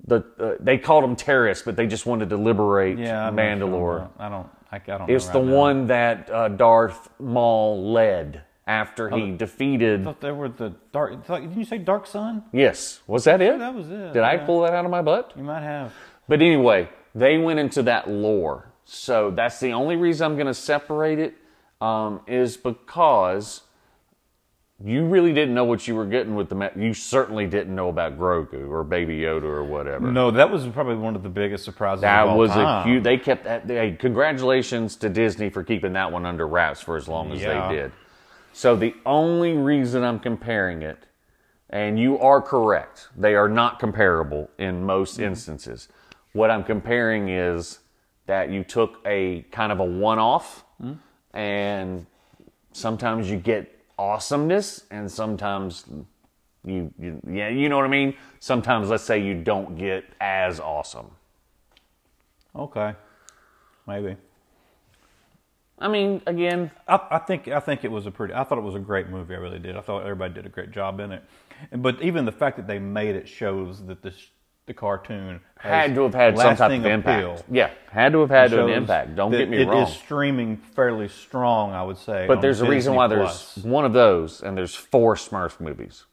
The 0.04 0.24
uh, 0.38 0.54
they 0.60 0.78
called 0.78 1.04
them 1.04 1.16
terrorists, 1.16 1.64
but 1.64 1.76
they 1.76 1.86
just 1.86 2.06
wanted 2.06 2.28
to 2.30 2.36
liberate 2.36 2.98
Yeah, 2.98 3.26
I'm 3.28 3.36
sure 3.36 3.44
Mandalore. 3.44 4.08
I 4.18 4.28
don't. 4.28 4.48
I, 4.70 4.76
I 4.76 4.98
don't. 4.98 5.10
It's 5.10 5.26
know 5.28 5.32
the 5.34 5.46
now. 5.46 5.56
one 5.56 5.86
that 5.86 6.30
uh, 6.30 6.48
Darth 6.48 7.08
Maul 7.18 7.92
led 7.92 8.42
after 8.66 9.08
he 9.08 9.30
defeated. 9.32 10.00
I 10.02 10.04
thought 10.04 10.20
they 10.20 10.32
were 10.32 10.48
the 10.48 10.74
dark. 10.92 11.24
Thought- 11.24 11.42
Didn't 11.42 11.56
you 11.58 11.64
say 11.64 11.78
Dark 11.78 12.06
Sun? 12.06 12.44
Yes, 12.52 13.00
was 13.06 13.24
that 13.24 13.40
it? 13.40 13.58
That 13.58 13.74
was 13.74 13.88
it. 13.90 14.12
Did 14.12 14.22
I 14.22 14.36
pull 14.38 14.62
that 14.62 14.74
out 14.74 14.84
of 14.84 14.90
my 14.90 15.02
butt? 15.02 15.32
You 15.36 15.44
might 15.44 15.62
have. 15.62 15.92
But 16.28 16.42
anyway, 16.42 16.88
they 17.14 17.38
went 17.38 17.58
into 17.60 17.84
that 17.84 18.10
lore. 18.10 18.68
So 18.84 19.30
that's 19.30 19.60
the 19.60 19.72
only 19.72 19.96
reason 19.96 20.26
I'm 20.26 20.34
going 20.34 20.46
to 20.46 20.54
separate 20.54 21.18
it 21.18 21.34
um, 21.80 22.20
is 22.26 22.56
because 22.56 23.62
you 24.84 25.06
really 25.06 25.32
didn't 25.32 25.54
know 25.54 25.64
what 25.64 25.88
you 25.88 25.94
were 25.94 26.04
getting 26.04 26.34
with 26.34 26.48
the. 26.50 26.54
Ma- 26.54 26.68
you 26.76 26.92
certainly 26.92 27.46
didn't 27.46 27.74
know 27.74 27.88
about 27.88 28.18
Grogu 28.18 28.68
or 28.68 28.84
Baby 28.84 29.20
Yoda 29.20 29.44
or 29.44 29.64
whatever. 29.64 30.10
No, 30.12 30.30
that 30.30 30.50
was 30.50 30.66
probably 30.66 30.96
one 30.96 31.16
of 31.16 31.22
the 31.22 31.30
biggest 31.30 31.64
surprises. 31.64 32.02
That 32.02 32.24
of 32.24 32.30
all 32.30 32.38
was 32.38 32.50
time. 32.50 32.86
a 32.86 32.90
huge. 32.90 33.02
They 33.02 33.16
kept 33.16 33.44
that. 33.44 33.66
They, 33.66 33.92
congratulations 33.92 34.96
to 34.96 35.08
Disney 35.08 35.48
for 35.48 35.64
keeping 35.64 35.94
that 35.94 36.12
one 36.12 36.26
under 36.26 36.46
wraps 36.46 36.80
for 36.82 36.96
as 36.96 37.08
long 37.08 37.32
as 37.32 37.40
Yeah. 37.40 37.68
they 37.68 37.74
did. 37.74 37.92
So 38.52 38.76
the 38.76 38.94
only 39.06 39.54
reason 39.54 40.02
I'm 40.02 40.18
comparing 40.18 40.82
it, 40.82 40.98
and 41.70 41.98
you 41.98 42.18
are 42.18 42.42
correct, 42.42 43.08
they 43.16 43.34
are 43.34 43.48
not 43.48 43.78
comparable 43.78 44.50
in 44.58 44.84
most 44.84 45.14
Mm-hmm. 45.14 45.24
instances. 45.24 45.88
What 46.34 46.50
I'm 46.50 46.64
comparing 46.64 47.30
is 47.30 47.78
that 48.26 48.50
you 48.50 48.62
took 48.62 48.98
a 49.06 49.42
kind 49.52 49.72
of 49.72 49.80
a 49.80 49.84
one-off, 49.84 50.64
Mm-hmm. 50.82 51.36
and 51.38 52.04
sometimes 52.72 53.30
you 53.30 53.38
get 53.38 53.72
awesomeness, 53.98 54.84
and 54.90 55.10
sometimes 55.10 55.84
you, 56.64 56.92
you 56.98 57.20
yeah 57.30 57.48
you 57.48 57.68
know 57.68 57.76
what 57.76 57.84
I 57.84 57.88
mean. 57.88 58.14
Sometimes 58.40 58.90
let's 58.90 59.04
say 59.04 59.22
you 59.22 59.34
don't 59.34 59.76
get 59.76 60.04
as 60.20 60.60
awesome. 60.60 61.10
Okay, 62.54 62.94
maybe. 63.86 64.16
I 65.78 65.88
mean, 65.88 66.22
again, 66.26 66.70
I, 66.88 67.00
I 67.10 67.18
think 67.18 67.48
I 67.48 67.60
think 67.60 67.84
it 67.84 67.90
was 67.90 68.06
a 68.06 68.10
pretty. 68.10 68.32
I 68.32 68.44
thought 68.44 68.58
it 68.58 68.62
was 68.62 68.74
a 68.74 68.80
great 68.80 69.08
movie. 69.08 69.34
I 69.34 69.38
really 69.38 69.58
did. 69.58 69.76
I 69.76 69.82
thought 69.82 70.02
everybody 70.02 70.34
did 70.34 70.46
a 70.46 70.48
great 70.48 70.70
job 70.70 71.00
in 71.00 71.12
it. 71.12 71.22
But 71.72 72.00
even 72.02 72.24
the 72.24 72.32
fact 72.32 72.56
that 72.56 72.66
they 72.66 72.78
made 72.78 73.14
it 73.14 73.28
shows 73.28 73.84
that 73.86 74.02
this 74.02 74.30
the 74.66 74.74
cartoon 74.74 75.40
had 75.58 75.94
to 75.94 76.02
have 76.02 76.14
had 76.14 76.36
some 76.36 76.56
type 76.56 76.72
of 76.72 76.84
impact. 76.84 77.44
Yeah, 77.50 77.70
had 77.90 78.12
to 78.12 78.20
have 78.20 78.30
had 78.30 78.52
an 78.52 78.68
impact. 78.68 79.14
Don't 79.16 79.30
get 79.30 79.48
me 79.48 79.58
it 79.62 79.68
wrong. 79.68 79.82
It 79.82 79.88
is 79.88 79.94
streaming 79.94 80.56
fairly 80.56 81.08
strong, 81.08 81.72
I 81.72 81.82
would 81.82 81.98
say. 81.98 82.26
but 82.26 82.40
there's 82.40 82.60
a 82.60 82.68
reason 82.68 82.94
why 82.94 83.06
there's 83.06 83.56
one 83.62 83.84
of 83.84 83.92
those, 83.92 84.42
and 84.42 84.56
there's 84.56 84.74
four 84.74 85.14
Smurf 85.14 85.60
movies. 85.60 86.04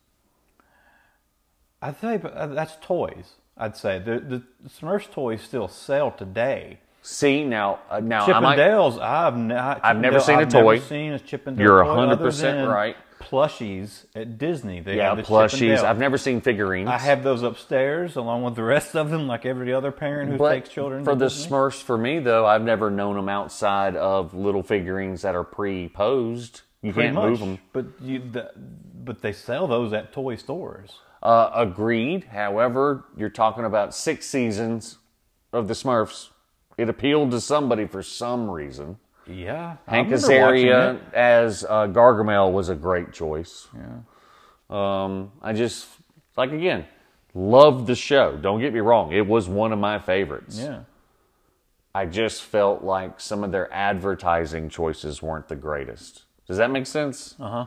I 1.82 1.92
think 1.92 2.24
uh, 2.24 2.48
that's 2.48 2.78
toys. 2.82 3.34
I'd 3.58 3.76
say 3.76 4.00
the 4.00 4.20
the 4.20 4.44
Smurfs 4.70 5.12
toys 5.12 5.42
still 5.42 5.68
sell 5.68 6.12
today. 6.12 6.80
See 7.02 7.44
now, 7.44 7.80
uh, 7.90 8.00
now 8.00 8.26
Chip 8.26 8.36
I 8.36 8.38
and 8.38 8.44
might, 8.44 8.56
Dale's, 8.56 8.98
I've, 8.98 9.34
I- 9.36 9.74
Chip 9.74 9.82
I've 9.84 9.98
never 9.98 10.18
Dale- 10.20 10.26
seen 10.26 10.36
a 10.36 10.42
I've 10.44 10.50
toy. 10.50 10.74
Never 10.76 10.86
seen 10.86 11.12
a 11.14 11.20
Chip 11.20 11.48
and 11.48 11.58
Dale 11.58 11.66
You're 11.68 11.84
toy 11.84 11.90
100% 12.16 12.74
right. 12.74 12.96
Plushies 13.30 14.06
at 14.16 14.38
Disney. 14.38 14.80
They 14.82 14.98
yeah, 14.98 15.10
have 15.10 15.18
the 15.18 15.24
plushies. 15.24 15.84
I've 15.84 15.98
never 15.98 16.18
seen 16.18 16.42
figurines. 16.42 16.90
I 16.90 16.98
have 16.98 17.24
those 17.24 17.42
upstairs 17.42 18.16
along 18.16 18.44
with 18.44 18.56
the 18.56 18.64
rest 18.64 18.96
of 18.96 19.10
them, 19.10 19.28
like 19.28 19.46
every 19.46 19.74
other 19.74 19.92
parent 19.92 20.32
who 20.32 20.38
but 20.38 20.54
takes 20.54 20.70
children. 20.70 21.04
for 21.04 21.16
the 21.16 21.28
Disney. 21.30 21.50
Smurfs. 21.50 21.82
For 21.82 21.98
me 21.98 22.20
though, 22.20 22.46
I've 22.46 22.62
never 22.64 22.90
known 22.92 23.16
them 23.16 23.30
outside 23.30 23.96
of 23.96 24.34
little 24.34 24.64
figurines 24.64 25.22
that 25.22 25.36
are 25.36 25.44
pre-posed. 25.44 26.62
You 26.82 26.92
Pretty 26.92 27.08
can't 27.08 27.16
much, 27.16 27.30
move 27.30 27.40
them. 27.40 27.60
but 27.72 27.86
you, 28.02 28.20
the, 28.20 28.52
but 29.04 29.22
they 29.22 29.32
sell 29.32 29.68
those 29.68 29.94
at 29.94 30.12
toy 30.12 30.36
stores. 30.36 30.92
Uh, 31.22 31.50
agreed. 31.56 32.26
However, 32.26 33.06
you're 33.16 33.30
talking 33.30 33.64
about 33.64 33.96
six 33.96 34.26
seasons 34.26 34.98
of 35.54 35.70
the 35.70 35.74
Smurfs. 35.74 36.30
It 36.78 36.90
appealed 36.90 37.32
to 37.32 37.40
somebody 37.40 37.86
for 37.88 38.04
some 38.04 38.50
reason. 38.52 38.98
Yeah, 39.28 39.78
Hank 39.88 40.10
Azaria 40.10 41.00
as 41.14 41.64
uh, 41.64 41.88
Gargamel 41.88 42.52
was 42.52 42.70
a 42.70 42.76
great 42.76 43.14
choice. 43.14 43.68
Yeah. 43.74 44.00
Um, 44.70 45.32
I 45.42 45.54
just 45.54 45.88
like 46.36 46.52
again 46.52 46.86
loved 47.34 47.88
the 47.88 47.96
show. 47.96 48.38
Don't 48.38 48.60
get 48.60 48.74
me 48.74 48.80
wrong; 48.80 49.12
it 49.12 49.26
was 49.26 49.48
one 49.48 49.72
of 49.72 49.80
my 49.80 50.00
favorites. 50.00 50.60
Yeah, 50.60 50.82
I 51.96 52.06
just 52.06 52.44
felt 52.44 52.84
like 52.84 53.20
some 53.20 53.44
of 53.44 53.52
their 53.52 53.72
advertising 53.74 54.70
choices 54.70 55.22
weren't 55.22 55.48
the 55.48 55.56
greatest. 55.56 56.24
Does 56.48 56.58
that 56.58 56.72
make 56.72 56.86
sense? 56.86 57.36
uh 57.40 57.50
huh. 57.50 57.66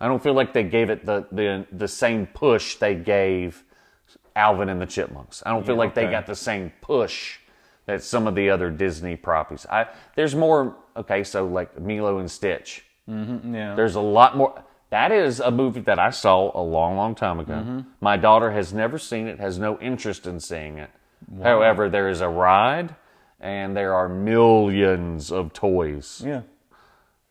I 0.00 0.06
don't 0.06 0.22
feel 0.22 0.34
like 0.34 0.52
they 0.52 0.62
gave 0.64 0.90
it 0.90 1.04
the 1.06 1.26
the, 1.32 1.66
the 1.72 1.88
same 1.88 2.26
push 2.26 2.76
they 2.76 2.94
gave 2.94 3.62
Alvin 4.34 4.68
and 4.68 4.80
the 4.80 4.86
Chipmunks. 4.86 5.42
I 5.44 5.50
don't 5.50 5.66
feel 5.66 5.74
Yeah, 5.74 5.80
like 5.80 5.94
they 5.94 6.06
got 6.06 6.26
the 6.26 6.36
same 6.36 6.72
push 6.80 7.38
that 7.88 8.02
some 8.02 8.26
of 8.26 8.34
the 8.34 8.50
other 8.50 8.70
Disney 8.70 9.16
properties. 9.16 9.64
I 9.70 9.86
there's 10.14 10.34
more 10.34 10.76
okay, 10.94 11.24
so 11.24 11.46
like 11.46 11.70
Lilo 11.80 12.18
and 12.18 12.30
Stitch. 12.30 12.84
Yeah. 13.06 13.74
There's 13.74 13.94
a 13.94 14.00
lot 14.00 14.36
more. 14.36 14.62
That 14.90 15.10
is 15.10 15.40
a 15.40 15.50
movie 15.50 15.80
that 15.80 15.98
I 15.98 16.10
saw 16.10 16.50
a 16.54 16.60
long, 16.62 16.96
long 16.96 17.14
time 17.14 17.40
ago. 17.40 17.54
Mm-hmm. 17.54 17.80
My 18.02 18.18
daughter 18.18 18.50
has 18.50 18.72
never 18.74 18.98
seen 18.98 19.26
it, 19.26 19.40
has 19.40 19.58
no 19.58 19.78
interest 19.80 20.26
in 20.26 20.38
seeing 20.38 20.78
it. 20.78 20.90
However, 21.42 21.88
there 21.88 22.08
is 22.10 22.20
a 22.20 22.28
ride 22.28 22.94
and 23.40 23.74
there 23.76 23.94
are 23.94 24.08
millions 24.08 25.32
of 25.32 25.52
toys. 25.52 26.22
yeah. 26.24 26.42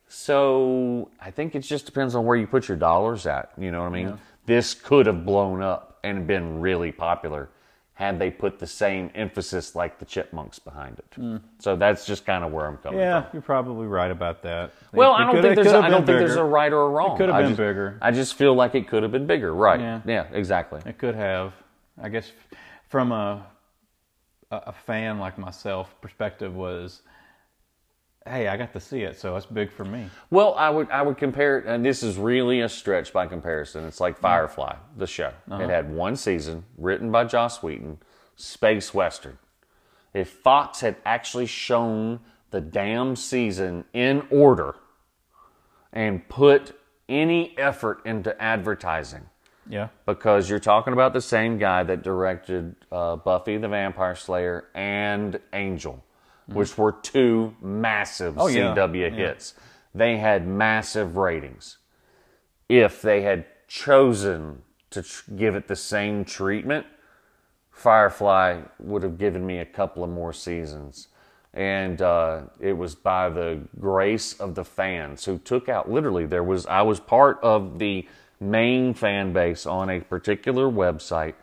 So 0.08 1.10
I 1.20 1.30
think 1.30 1.54
it 1.54 1.60
just 1.60 1.84
depends 1.86 2.14
on 2.14 2.24
where 2.24 2.36
you 2.36 2.46
put 2.46 2.66
your 2.66 2.78
dollars 2.78 3.26
at. 3.26 3.52
You 3.58 3.70
know 3.70 3.80
what 3.82 3.88
I 3.88 3.90
mean? 3.90 4.18
This 4.46 4.74
could 4.74 5.06
have 5.06 5.24
blown 5.26 5.62
up 5.62 5.98
and 6.02 6.26
been 6.26 6.60
really 6.60 6.92
popular 6.92 7.50
had 7.98 8.16
they 8.16 8.30
put 8.30 8.60
the 8.60 8.66
same 8.66 9.10
emphasis 9.16 9.74
like 9.74 9.98
the 9.98 10.04
chipmunks 10.04 10.60
behind 10.60 10.96
it. 11.00 11.40
So 11.58 11.74
that's 11.74 12.06
just 12.06 12.24
kind 12.24 12.44
of 12.44 12.52
where 12.52 12.64
I'm 12.66 12.76
coming 12.76 13.00
Mm. 13.00 13.02
Yeah, 13.02 13.22
from. 13.22 13.30
you're 13.32 13.42
probably 13.42 13.88
right 13.88 14.12
about 14.12 14.40
that. 14.42 14.70
Well, 14.92 15.14
I 15.14 15.24
don't 15.24 15.42
think 15.42 15.56
there's 15.56 15.66
a, 15.66 15.78
I 15.78 15.88
don't 15.90 16.06
think 16.06 16.20
there's 16.20 16.36
a 16.36 16.44
right 16.44 16.72
or 16.72 16.82
a 16.82 16.88
wrong. 16.90 17.16
It 17.16 17.18
could 17.18 17.28
have 17.28 17.34
I 17.34 17.40
been 17.42 17.50
just- 17.50 17.58
bigger. 17.58 17.98
I 18.00 18.12
just 18.12 18.34
feel 18.34 18.54
like 18.54 18.76
it 18.76 18.86
could 18.86 19.02
have 19.02 19.10
been 19.10 19.26
bigger. 19.26 19.52
Right. 19.52 19.80
Yeah. 19.80 20.00
Yeah, 20.06 20.26
exactly. 20.32 20.80
It 20.86 20.96
could 20.98 21.16
have. 21.16 21.54
I 22.00 22.08
guess 22.08 22.30
from 22.88 23.10
a 23.10 23.44
a 24.52 24.72
fan 24.72 25.18
like 25.18 25.36
myself 25.36 25.94
perspective 26.00 26.54
was, 26.54 27.02
hey, 28.28 28.48
I 28.48 28.56
got 28.56 28.72
to 28.74 28.80
see 28.80 29.02
it, 29.02 29.18
so 29.18 29.34
it's 29.36 29.46
big 29.46 29.70
for 29.72 29.84
me. 29.84 30.08
Well, 30.30 30.54
I 30.54 30.70
would 30.70 30.90
I 30.90 31.02
would 31.02 31.16
compare 31.18 31.58
it, 31.58 31.66
and 31.66 31.84
this 31.84 32.02
is 32.02 32.16
really 32.16 32.60
a 32.60 32.68
stretch 32.68 33.12
by 33.12 33.26
comparison. 33.26 33.84
It's 33.86 34.00
like 34.00 34.18
Firefly, 34.18 34.76
the 34.96 35.06
show. 35.06 35.32
It 35.50 35.68
had 35.70 35.90
one 35.92 36.16
season, 36.16 36.64
written 36.76 37.10
by 37.10 37.24
Joss 37.24 37.62
Whedon, 37.62 37.98
space 38.36 38.92
western. 38.94 39.38
If 40.14 40.30
Fox 40.30 40.80
had 40.80 40.96
actually 41.04 41.46
shown 41.46 42.20
the 42.50 42.60
damn 42.60 43.14
season 43.16 43.84
in 43.92 44.22
order 44.30 44.74
and 45.92 46.26
put 46.28 46.78
any 47.08 47.56
effort 47.58 48.00
into 48.04 48.40
advertising, 48.40 49.26
Yeah. 49.68 49.88
because 50.06 50.48
you're 50.50 50.58
talking 50.58 50.92
about 50.92 51.12
the 51.12 51.20
same 51.20 51.58
guy 51.58 51.82
that 51.84 52.02
directed 52.02 52.74
uh, 52.92 53.16
Buffy 53.16 53.56
the 53.58 53.68
Vampire 53.68 54.14
Slayer 54.14 54.68
and 54.74 55.38
Angel, 55.52 56.02
which 56.48 56.76
were 56.78 56.92
two 56.92 57.54
massive 57.60 58.34
Mm-hmm. 58.34 58.78
Oh. 58.78 58.88
CW 58.88 59.00
Yeah. 59.10 59.16
hits. 59.16 59.54
They 59.94 60.16
had 60.18 60.46
massive 60.46 61.16
ratings. 61.16 61.78
If 62.68 63.00
they 63.02 63.22
had 63.22 63.46
chosen 63.66 64.62
to 64.90 65.02
tr- 65.02 65.30
give 65.34 65.54
it 65.54 65.68
the 65.68 65.76
same 65.76 66.24
treatment, 66.24 66.86
Firefly 67.70 68.62
would 68.80 69.02
have 69.02 69.18
given 69.18 69.46
me 69.46 69.58
a 69.58 69.64
couple 69.64 70.02
of 70.02 70.10
more 70.10 70.32
seasons. 70.32 71.08
And 71.54 72.02
uh, 72.02 72.42
it 72.60 72.74
was 72.74 72.94
by 72.94 73.28
the 73.28 73.60
grace 73.80 74.32
of 74.34 74.54
the 74.54 74.64
fans 74.64 75.24
who 75.24 75.38
took 75.38 75.68
out 75.68 75.90
literally 75.90 76.26
there 76.26 76.42
was 76.44 76.66
I 76.66 76.82
was 76.82 77.00
part 77.00 77.38
of 77.42 77.78
the 77.78 78.06
main 78.40 78.94
fan 78.94 79.32
base 79.32 79.64
on 79.66 79.90
a 79.90 80.00
particular 80.00 80.66
website. 80.68 81.34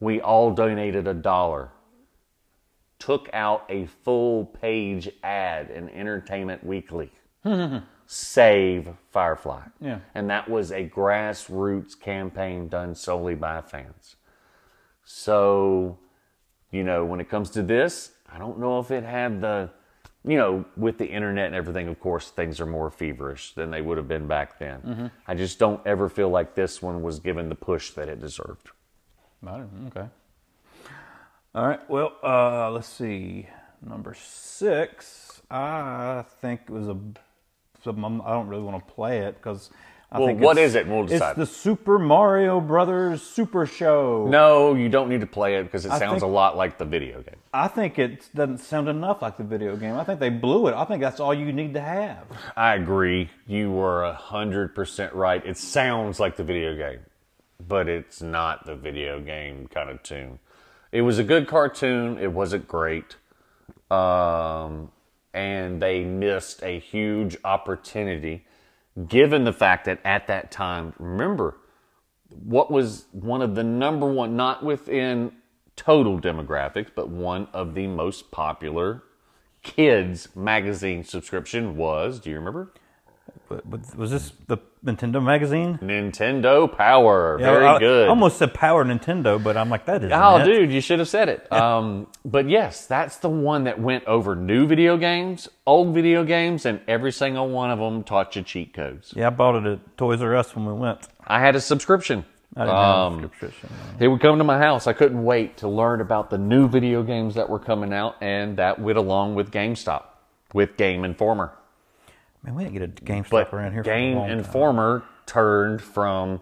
We 0.00 0.20
all 0.20 0.52
donated 0.52 1.06
a 1.06 1.14
dollar. 1.14 1.70
Took 3.00 3.28
out 3.32 3.64
a 3.68 3.86
full 3.86 4.44
page 4.44 5.10
ad 5.24 5.70
in 5.70 5.88
Entertainment 5.88 6.64
Weekly. 6.64 7.10
Save 8.06 8.88
Firefly. 9.10 9.62
Yeah. 9.80 10.00
And 10.14 10.30
that 10.30 10.48
was 10.48 10.70
a 10.70 10.88
grassroots 10.88 11.98
campaign 11.98 12.68
done 12.68 12.94
solely 12.94 13.34
by 13.34 13.60
fans. 13.62 14.16
So, 15.04 15.98
you 16.70 16.84
know, 16.84 17.04
when 17.04 17.20
it 17.20 17.28
comes 17.28 17.50
to 17.50 17.62
this, 17.62 18.12
I 18.32 18.38
don't 18.38 18.58
know 18.58 18.78
if 18.78 18.90
it 18.90 19.04
had 19.04 19.40
the, 19.40 19.70
you 20.24 20.36
know, 20.36 20.64
with 20.76 20.98
the 20.98 21.06
internet 21.06 21.46
and 21.46 21.54
everything, 21.54 21.88
of 21.88 21.98
course, 22.00 22.30
things 22.30 22.60
are 22.60 22.66
more 22.66 22.90
feverish 22.90 23.54
than 23.54 23.70
they 23.70 23.80
would 23.80 23.96
have 23.96 24.08
been 24.08 24.26
back 24.26 24.58
then. 24.58 24.80
Mm-hmm. 24.80 25.06
I 25.26 25.34
just 25.34 25.58
don't 25.58 25.80
ever 25.86 26.08
feel 26.08 26.28
like 26.28 26.54
this 26.54 26.82
one 26.82 27.02
was 27.02 27.18
given 27.18 27.48
the 27.48 27.54
push 27.54 27.90
that 27.92 28.08
it 28.08 28.20
deserved. 28.20 28.70
Okay. 29.88 30.08
All 31.54 31.66
right. 31.66 31.80
Well, 31.90 32.12
uh, 32.22 32.70
let's 32.70 32.88
see. 32.88 33.46
Number 33.82 34.14
six. 34.14 35.40
I 35.50 36.24
think 36.40 36.62
it 36.68 36.70
was 36.70 36.88
a. 36.88 36.96
I'm- 37.86 38.22
I 38.24 38.30
don't 38.32 38.48
really 38.48 38.62
want 38.62 38.86
to 38.86 38.92
play 38.94 39.18
it 39.20 39.36
because. 39.36 39.70
I 40.12 40.18
Well, 40.18 40.26
think 40.26 40.40
what 40.40 40.58
it? 40.58 40.88
We'll 40.88 41.06
decide. 41.06 41.30
It's 41.30 41.38
the 41.38 41.46
Super 41.46 41.96
Mario 41.96 42.60
Brothers 42.60 43.22
Super 43.22 43.64
Show. 43.64 44.26
No, 44.28 44.74
you 44.74 44.88
don't 44.88 45.08
need 45.08 45.20
to 45.20 45.26
play 45.28 45.54
it 45.56 45.62
because 45.64 45.86
it 45.86 45.92
I 45.92 46.00
sounds 46.00 46.14
think- 46.14 46.24
a 46.24 46.26
lot 46.34 46.56
like 46.56 46.78
the 46.78 46.84
video 46.84 47.22
game. 47.22 47.36
I 47.54 47.68
think 47.68 47.96
it 47.96 48.28
doesn't 48.34 48.58
sound 48.58 48.88
enough 48.88 49.22
like 49.22 49.36
the 49.36 49.44
video 49.44 49.76
game. 49.76 49.94
I 49.96 50.02
think 50.02 50.18
they 50.18 50.28
blew 50.28 50.66
it. 50.66 50.74
I 50.74 50.84
think 50.84 51.00
that's 51.00 51.20
all 51.20 51.32
you 51.32 51.52
need 51.52 51.74
to 51.74 51.80
have. 51.80 52.24
I 52.56 52.74
agree. 52.74 53.30
You 53.46 53.70
were 53.70 54.02
a 54.02 54.12
hundred 54.12 54.74
percent 54.74 55.14
right. 55.14 55.44
It 55.46 55.56
sounds 55.56 56.18
like 56.18 56.34
the 56.34 56.44
video 56.44 56.74
game, 56.76 57.00
but 57.68 57.88
it's 57.88 58.20
not 58.20 58.66
the 58.66 58.74
video 58.74 59.20
game 59.20 59.68
kind 59.68 59.90
of 59.90 60.02
tune. 60.02 60.40
It 60.92 61.02
was 61.02 61.18
a 61.18 61.24
good 61.24 61.46
cartoon. 61.46 62.18
It 62.18 62.32
wasn't 62.32 62.66
great, 62.66 63.16
um, 63.90 64.90
and 65.32 65.80
they 65.80 66.04
missed 66.04 66.62
a 66.62 66.78
huge 66.78 67.36
opportunity, 67.44 68.44
given 69.06 69.44
the 69.44 69.52
fact 69.52 69.84
that 69.84 70.00
at 70.04 70.26
that 70.26 70.50
time, 70.50 70.94
remember, 70.98 71.56
what 72.28 72.70
was 72.70 73.06
one 73.12 73.42
of 73.42 73.54
the 73.54 73.64
number 73.64 74.06
one, 74.06 74.36
not 74.36 74.64
within 74.64 75.32
total 75.76 76.20
demographics, 76.20 76.90
but 76.94 77.08
one 77.08 77.48
of 77.52 77.74
the 77.74 77.86
most 77.86 78.30
popular 78.30 79.02
kids 79.62 80.28
magazine 80.34 81.04
subscription 81.04 81.76
was. 81.76 82.20
Do 82.20 82.30
you 82.30 82.36
remember? 82.36 82.72
Was 83.96 84.10
this 84.10 84.32
the 84.46 84.58
Nintendo 84.84 85.22
magazine? 85.22 85.78
Nintendo 85.82 86.70
Power. 86.74 87.36
Very 87.38 87.66
I, 87.66 87.78
good. 87.78 88.06
I 88.06 88.08
almost 88.08 88.38
said 88.38 88.54
Power 88.54 88.84
Nintendo, 88.84 89.42
but 89.42 89.56
I'm 89.56 89.68
like 89.68 89.86
that 89.86 90.04
isn't 90.04 90.12
Oh, 90.12 90.36
it. 90.38 90.44
dude, 90.44 90.72
you 90.72 90.80
should 90.80 90.98
have 91.00 91.08
said 91.08 91.28
it. 91.28 91.52
Um, 91.52 92.06
but 92.24 92.48
yes, 92.48 92.86
that's 92.86 93.16
the 93.18 93.28
one 93.28 93.64
that 93.64 93.80
went 93.80 94.04
over 94.04 94.36
new 94.36 94.66
video 94.66 94.96
games, 94.96 95.48
old 95.66 95.94
video 95.94 96.24
games, 96.24 96.64
and 96.66 96.80
every 96.88 97.12
single 97.12 97.48
one 97.48 97.70
of 97.70 97.78
them 97.78 98.02
taught 98.04 98.36
you 98.36 98.42
cheat 98.42 98.72
codes. 98.72 99.12
Yeah, 99.16 99.26
I 99.26 99.30
bought 99.30 99.56
it 99.56 99.66
at 99.66 99.96
Toys 99.96 100.22
R 100.22 100.34
Us 100.36 100.54
when 100.54 100.66
we 100.66 100.72
went. 100.72 101.08
I 101.26 101.40
had 101.40 101.56
a 101.56 101.60
subscription. 101.60 102.24
I 102.56 102.60
didn't 102.64 102.74
Um, 102.76 103.12
have 103.14 103.18
a 103.18 103.22
subscription. 103.28 103.68
They 103.98 104.08
would 104.08 104.20
come 104.20 104.38
to 104.38 104.44
my 104.44 104.58
house. 104.58 104.86
I 104.86 104.92
couldn't 104.92 105.22
wait 105.22 105.58
to 105.58 105.68
learn 105.68 106.00
about 106.00 106.30
the 106.30 106.38
new 106.38 106.68
video 106.68 107.02
games 107.02 107.34
that 107.36 107.48
were 107.48 107.60
coming 107.60 107.92
out, 107.92 108.16
and 108.20 108.56
that 108.56 108.80
went 108.80 108.98
along 108.98 109.34
with 109.36 109.50
GameStop, 109.52 110.02
with 110.52 110.76
Game 110.76 111.04
Informer. 111.04 111.52
Man, 112.42 112.54
we 112.54 112.64
didn't 112.64 112.74
get 112.74 112.82
a 112.82 113.04
GameStop 113.04 113.30
But 113.30 113.52
around 113.52 113.72
here 113.72 113.82
Game 113.82 114.14
for 114.14 114.16
a 114.16 114.20
long 114.20 114.28
time. 114.28 114.38
Informer 114.38 115.02
turned 115.26 115.82
from 115.82 116.40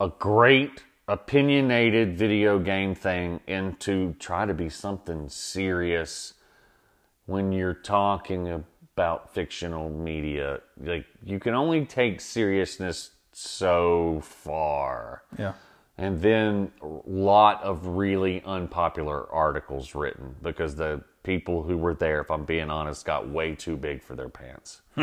a 0.00 0.08
great 0.08 0.84
opinionated 1.08 2.16
video 2.16 2.58
game 2.58 2.94
thing 2.94 3.40
into 3.46 4.14
try 4.18 4.44
to 4.44 4.54
be 4.54 4.68
something 4.68 5.28
serious 5.28 6.34
when 7.26 7.52
you're 7.52 7.74
talking 7.74 8.48
about 8.48 9.32
fictional 9.32 9.88
media. 9.88 10.60
Like 10.82 11.06
you 11.24 11.38
can 11.38 11.54
only 11.54 11.84
take 11.86 12.20
seriousness 12.20 13.12
so 13.32 14.20
far. 14.22 15.22
Yeah. 15.38 15.52
And 15.98 16.20
then 16.20 16.72
a 16.82 17.00
lot 17.06 17.62
of 17.62 17.86
really 17.86 18.42
unpopular 18.44 19.30
articles 19.32 19.94
written 19.94 20.36
because 20.42 20.76
the 20.76 21.02
people 21.26 21.64
who 21.64 21.76
were 21.76 21.92
there, 21.92 22.20
if 22.20 22.30
I'm 22.30 22.44
being 22.44 22.70
honest, 22.70 23.04
got 23.04 23.28
way 23.28 23.56
too 23.56 23.76
big 23.76 24.00
for 24.00 24.14
their 24.14 24.28
pants. 24.28 24.80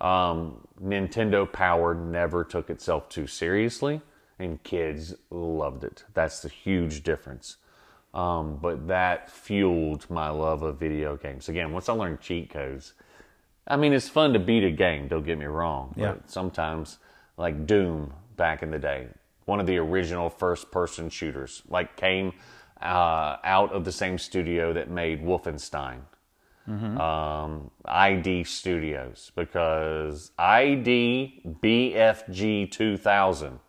um, 0.00 0.66
Nintendo 0.82 1.50
Power 1.50 1.94
never 1.94 2.42
took 2.42 2.70
itself 2.70 3.10
too 3.10 3.26
seriously, 3.26 4.00
and 4.38 4.62
kids 4.62 5.14
loved 5.30 5.84
it. 5.84 6.04
That's 6.14 6.40
the 6.40 6.48
huge 6.48 7.02
difference. 7.02 7.58
Um, 8.14 8.56
but 8.56 8.88
that 8.88 9.30
fueled 9.30 10.08
my 10.08 10.30
love 10.30 10.62
of 10.62 10.80
video 10.80 11.16
games. 11.16 11.50
Again, 11.50 11.70
once 11.72 11.90
I 11.90 11.92
learned 11.92 12.22
cheat 12.22 12.48
codes, 12.48 12.94
I 13.66 13.76
mean, 13.76 13.92
it's 13.92 14.08
fun 14.08 14.32
to 14.32 14.38
beat 14.38 14.64
a 14.64 14.70
game, 14.70 15.06
don't 15.06 15.26
get 15.26 15.38
me 15.38 15.44
wrong. 15.44 15.92
Yeah. 15.98 16.14
Sometimes, 16.24 16.96
like 17.36 17.66
Doom 17.66 18.14
back 18.38 18.62
in 18.62 18.70
the 18.70 18.78
day, 18.78 19.08
one 19.44 19.60
of 19.60 19.66
the 19.66 19.76
original 19.76 20.30
first 20.30 20.70
person 20.70 21.10
shooters, 21.10 21.62
like 21.68 21.94
came 21.96 22.32
uh, 22.82 23.36
out 23.44 23.72
of 23.72 23.84
the 23.84 23.92
same 23.92 24.18
studio 24.18 24.72
that 24.72 24.90
made 24.90 25.22
Wolfenstein. 25.22 26.00
Um, 27.00 27.70
ID 27.86 28.44
Studios, 28.44 29.32
because 29.34 30.32
ID 30.38 31.40
BFG 31.62 32.70
2000 32.70 33.60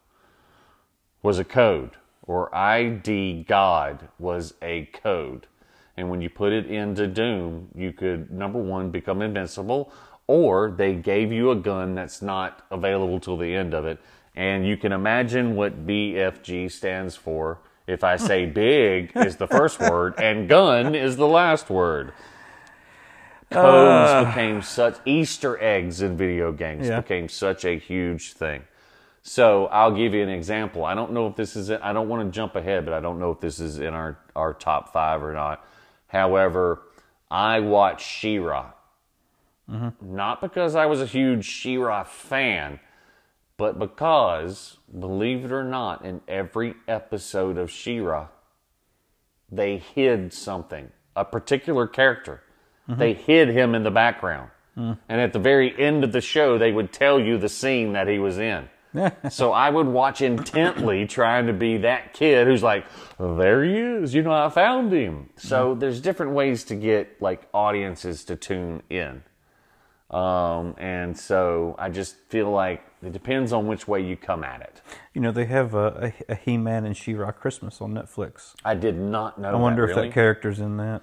was 1.23 1.40
a 1.40 1.45
code, 1.45 1.91
or 2.23 2.53
ID 2.53 3.45
God 3.48 4.10
was 4.19 4.53
a 4.61 4.86
code. 4.88 5.48
And 5.95 6.10
when 6.10 6.22
you 6.22 6.30
put 6.30 6.52
it 6.52 6.65
into 6.65 7.07
Doom, 7.07 7.69
you 7.73 7.94
could, 7.94 8.31
number 8.31 8.60
one, 8.60 8.90
become 8.90 9.22
invincible, 9.22 9.94
or 10.27 10.72
they 10.72 10.94
gave 10.95 11.31
you 11.31 11.52
a 11.52 11.56
gun 11.56 11.95
that's 11.95 12.22
not 12.22 12.65
available 12.69 13.19
till 13.19 13.38
the 13.38 13.56
end 13.56 13.73
of 13.73 13.86
it. 13.86 13.99
And 14.36 14.68
you 14.68 14.77
can 14.77 14.91
imagine 14.91 15.56
what 15.56 15.88
BFG 15.88 16.72
stands 16.72 17.15
for 17.15 17.60
if 17.90 18.03
I 18.03 18.18
say 18.18 18.45
big 18.45 19.11
is 19.16 19.38
the 19.38 19.48
first 19.48 19.80
word 19.80 20.14
and 20.20 20.48
gun 20.48 20.95
is 20.95 21.18
the 21.18 21.28
last 21.28 21.70
word. 21.70 22.14
Codes 23.52 24.11
uh. 24.11 24.26
became 24.26 24.61
such 24.61 24.98
Easter 25.06 25.61
eggs 25.61 26.02
in 26.02 26.16
video 26.16 26.52
games 26.52 26.88
Yeah. 26.88 27.02
became 27.02 27.28
such 27.28 27.66
a 27.66 27.78
huge 27.78 28.34
thing. 28.34 28.64
So 29.24 29.66
I'll 29.68 29.91
give 29.91 30.14
you 30.14 30.24
an 30.24 30.30
example. 30.30 30.86
I 30.86 30.94
don't 30.95 31.11
know 31.11 31.28
if 31.28 31.36
this 31.36 31.56
is. 31.56 31.70
I 31.72 31.91
don't 31.94 32.07
want 32.07 32.26
to 32.28 32.32
jump 32.32 32.56
ahead, 32.56 32.86
but 32.86 32.94
I 32.94 32.99
don't 32.99 33.20
know 33.20 33.32
if 33.32 33.40
this 33.40 33.60
is 33.60 33.80
in 33.80 33.94
our 33.94 34.18
our 34.36 34.53
top 34.53 34.94
five 34.94 35.24
or 35.24 35.34
not. 35.34 35.66
However, 36.07 36.82
I 37.30 37.60
watched 37.60 38.07
She-Ra, 38.07 38.72
mm-hmm. 39.70 40.16
not 40.16 40.41
because 40.41 40.76
I 40.76 40.86
was 40.86 41.02
a 41.02 41.06
huge 41.06 41.45
She-Ra 41.45 42.03
fan, 42.03 42.80
but 43.60 43.77
because, 43.77 44.77
believe 44.98 45.44
it 45.44 45.52
or 45.52 45.65
not, 45.65 46.06
in 46.06 46.22
every 46.30 46.76
episode 46.88 47.57
of 47.57 47.69
She-Ra, 47.69 48.30
they 49.52 49.80
hid 49.80 50.31
something, 50.31 50.90
a 51.14 51.26
particular 51.26 51.86
character. 51.86 52.41
Mm-hmm. 52.88 52.99
They 53.02 53.14
hid 53.14 53.49
him 53.49 53.76
in 53.76 53.84
the 53.84 53.91
background. 53.91 54.52
Mm. 54.77 54.98
And 55.10 55.19
at 55.19 55.34
the 55.34 55.40
very 55.40 55.77
end 55.77 56.06
of 56.06 56.14
the 56.14 56.22
show, 56.22 56.57
they 56.57 56.72
would 56.72 56.94
tell 56.94 57.19
you 57.19 57.38
the 57.38 57.49
scene 57.49 57.91
that 57.94 58.07
he 58.07 58.18
was 58.18 58.38
in. 58.38 58.69
so 59.30 59.52
I 59.52 59.69
would 59.69 59.88
watch 59.88 60.22
intently, 60.22 61.06
trying 61.06 61.48
to 61.48 61.53
be 61.53 61.80
that 61.80 62.14
kid 62.14 62.48
who's 62.48 62.64
like, 62.64 62.86
there 63.19 63.61
he 63.65 63.76
is, 63.77 64.14
you 64.14 64.22
know, 64.22 64.31
I 64.31 64.48
found 64.48 64.94
him. 64.94 65.31
So 65.36 65.72
mm-hmm. 65.72 65.80
there's 65.81 65.99
different 65.99 66.31
ways 66.31 66.64
to 66.65 66.76
get 66.76 67.22
like 67.22 67.41
audiences 67.53 68.23
to 68.26 68.38
tune 68.38 68.84
in. 68.90 69.22
Um, 70.10 70.76
and 70.77 71.19
so 71.19 71.76
I 71.77 71.90
just 71.90 72.15
feel 72.30 72.49
like 72.49 72.84
it 73.02 73.14
depends 73.14 73.54
on 73.54 73.68
which 73.68 73.88
way 73.88 74.02
you 74.02 74.18
come 74.18 74.44
at 74.44 74.62
it. 74.62 74.82
You 75.14 75.22
know, 75.22 75.32
they 75.32 75.46
have 75.46 75.74
a, 75.74 76.14
a, 76.28 76.34
a 76.34 76.36
He-Man 76.36 76.86
and 76.86 76.96
She-Ra 76.96 77.32
Christmas 77.32 77.82
on 77.82 77.94
Netflix. 77.94 78.56
I 78.66 78.76
did 78.76 78.98
not 78.98 79.40
know. 79.40 79.50
I 79.50 79.56
wonder 79.56 79.86
that, 79.86 79.92
if 79.92 79.96
really. 79.96 80.08
that 80.10 80.14
character's 80.14 80.60
in 80.60 80.78
that. 80.78 81.02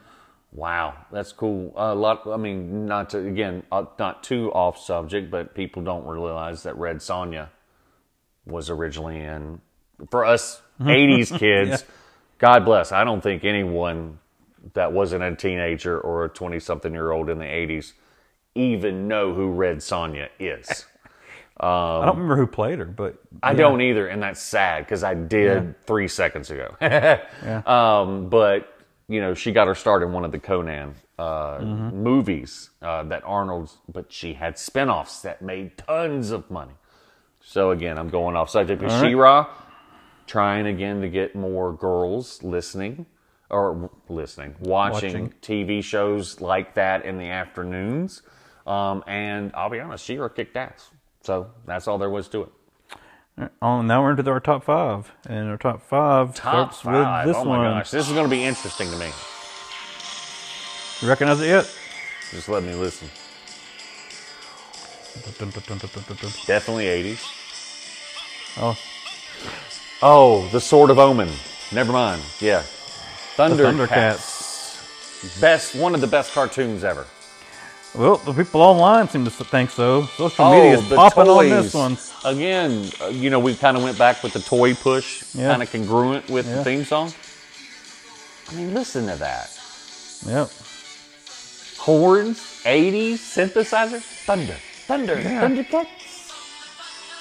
Wow, 0.52 0.94
that's 1.10 1.32
cool. 1.32 1.72
A 1.76 1.94
lot. 1.94 2.26
I 2.26 2.36
mean, 2.36 2.86
not 2.86 3.10
to 3.10 3.18
again, 3.18 3.62
uh, 3.72 3.84
not 3.98 4.22
too 4.22 4.50
off 4.52 4.78
subject, 4.78 5.30
but 5.30 5.54
people 5.54 5.82
don't 5.82 6.06
realize 6.06 6.62
that 6.62 6.76
Red 6.78 6.98
Sonja 6.98 7.48
was 8.46 8.70
originally 8.70 9.20
in. 9.20 9.60
For 10.10 10.24
us 10.24 10.62
'80s 10.80 11.36
kids, 11.38 11.84
God 12.38 12.64
bless. 12.64 12.92
I 12.92 13.04
don't 13.04 13.22
think 13.22 13.44
anyone 13.44 14.18
that 14.72 14.92
wasn't 14.92 15.22
a 15.24 15.34
teenager 15.36 16.00
or 16.00 16.24
a 16.24 16.30
20-something-year-old 16.30 17.28
in 17.28 17.38
the 17.38 17.44
'80s 17.44 17.92
even 18.56 19.06
know 19.06 19.34
who 19.34 19.50
Red 19.50 19.78
Sonja 19.78 20.28
is. 20.40 20.86
I 21.64 22.06
don't 22.06 22.16
remember 22.16 22.36
who 22.36 22.46
played 22.46 22.78
her, 22.78 22.84
but 22.84 23.16
I 23.42 23.54
don't 23.54 23.80
either, 23.80 24.08
and 24.08 24.22
that's 24.22 24.42
sad 24.42 24.84
because 24.84 25.02
I 25.02 25.14
did 25.14 25.80
three 25.86 26.08
seconds 26.08 26.50
ago. 26.50 26.76
um, 27.66 28.28
but 28.28 28.72
you 29.08 29.20
know, 29.20 29.34
she 29.34 29.52
got 29.52 29.66
her 29.66 29.74
start 29.74 30.02
in 30.02 30.12
one 30.12 30.24
of 30.24 30.32
the 30.32 30.38
Conan 30.38 30.94
uh, 31.18 31.60
movies 31.62 32.70
uh, 32.82 33.04
that 33.04 33.22
Arnold's, 33.24 33.78
but 33.88 34.12
she 34.12 34.34
had 34.34 34.58
spin-offs 34.58 35.22
that 35.22 35.40
made 35.40 35.78
tons 35.78 36.30
of 36.30 36.50
money. 36.50 36.74
So 37.40 37.70
again, 37.70 37.96
I'm 37.98 38.08
going 38.08 38.36
off 38.36 38.50
subject, 38.50 38.82
but 38.82 39.00
She-Ra 39.00 39.46
trying 40.26 40.66
again 40.66 41.00
to 41.00 41.08
get 41.08 41.36
more 41.36 41.72
girls 41.72 42.42
listening 42.42 43.06
or 43.48 43.88
listening, 44.08 44.56
watching, 44.58 45.12
Watching. 45.12 45.34
TV 45.40 45.82
shows 45.82 46.40
like 46.40 46.74
that 46.74 47.04
in 47.04 47.16
the 47.16 47.28
afternoons. 47.28 48.22
Um, 48.66 49.04
and 49.06 49.52
I'll 49.54 49.70
be 49.70 49.78
honest, 49.78 50.04
She-Ra 50.04 50.28
kicked 50.28 50.56
ass. 50.56 50.90
So 51.26 51.50
that's 51.66 51.88
all 51.88 51.98
there 51.98 52.08
was 52.08 52.28
to 52.28 52.42
it. 52.44 53.50
Oh, 53.60 53.82
now 53.82 54.00
we're 54.00 54.12
into 54.12 54.30
our 54.30 54.38
top 54.38 54.62
five, 54.62 55.10
and 55.28 55.48
our 55.50 55.56
top 55.56 55.82
five 55.82 56.36
Top 56.36 56.72
starts 56.72 56.80
five. 56.82 57.26
with 57.26 57.34
this 57.34 57.42
oh 57.42 57.44
my 57.44 57.58
one. 57.58 57.78
gosh, 57.78 57.90
this 57.90 58.06
is 58.06 58.12
going 58.12 58.24
to 58.26 58.30
be 58.30 58.44
interesting 58.44 58.88
to 58.92 58.96
me. 58.96 59.10
You 61.00 61.08
recognize 61.08 61.40
it 61.40 61.48
yet? 61.48 61.64
Just 62.30 62.48
let 62.48 62.62
me 62.62 62.74
listen. 62.74 63.08
Definitely 66.46 66.84
80s. 66.84 67.24
Oh, 68.58 68.78
Oh, 70.02 70.48
The 70.52 70.60
Sword 70.60 70.90
of 70.90 71.00
Omen. 71.00 71.28
Never 71.72 71.92
mind. 71.92 72.22
Yeah. 72.38 72.62
Thundercats. 73.36 73.88
Thundercats. 73.88 75.40
Best, 75.40 75.74
one 75.74 75.96
of 75.96 76.00
the 76.00 76.06
best 76.06 76.32
cartoons 76.32 76.84
ever. 76.84 77.04
Well, 77.96 78.16
the 78.18 78.32
people 78.32 78.60
online 78.62 79.08
seem 79.08 79.24
to 79.24 79.30
think 79.30 79.70
so. 79.70 80.04
Social 80.16 80.44
Oh, 80.44 80.52
media 80.52 80.78
is 80.78 80.88
popping 80.88 81.28
on 81.28 81.48
this 81.48 81.74
one. 81.74 81.96
Again, 82.24 82.90
uh, 83.00 83.06
you 83.06 83.30
know, 83.30 83.38
we 83.40 83.54
kind 83.54 83.76
of 83.76 83.82
went 83.82 83.98
back 83.98 84.22
with 84.22 84.32
the 84.32 84.40
toy 84.40 84.74
push, 84.74 85.24
Yeah. 85.34 85.50
kind 85.50 85.62
of 85.62 85.70
congruent 85.70 86.28
with 86.28 86.46
the 86.46 86.62
theme 86.64 86.84
song. 86.84 87.12
I 88.50 88.54
mean, 88.54 88.74
listen 88.74 89.06
to 89.08 89.16
that. 89.16 89.50
Yep. 90.26 90.50
Horns, 91.78 92.38
80s, 92.64 93.18
synthesizer, 93.18 94.00
thunder, 94.00 94.56
thunder, 94.86 95.16
Thundercats. 95.16 95.86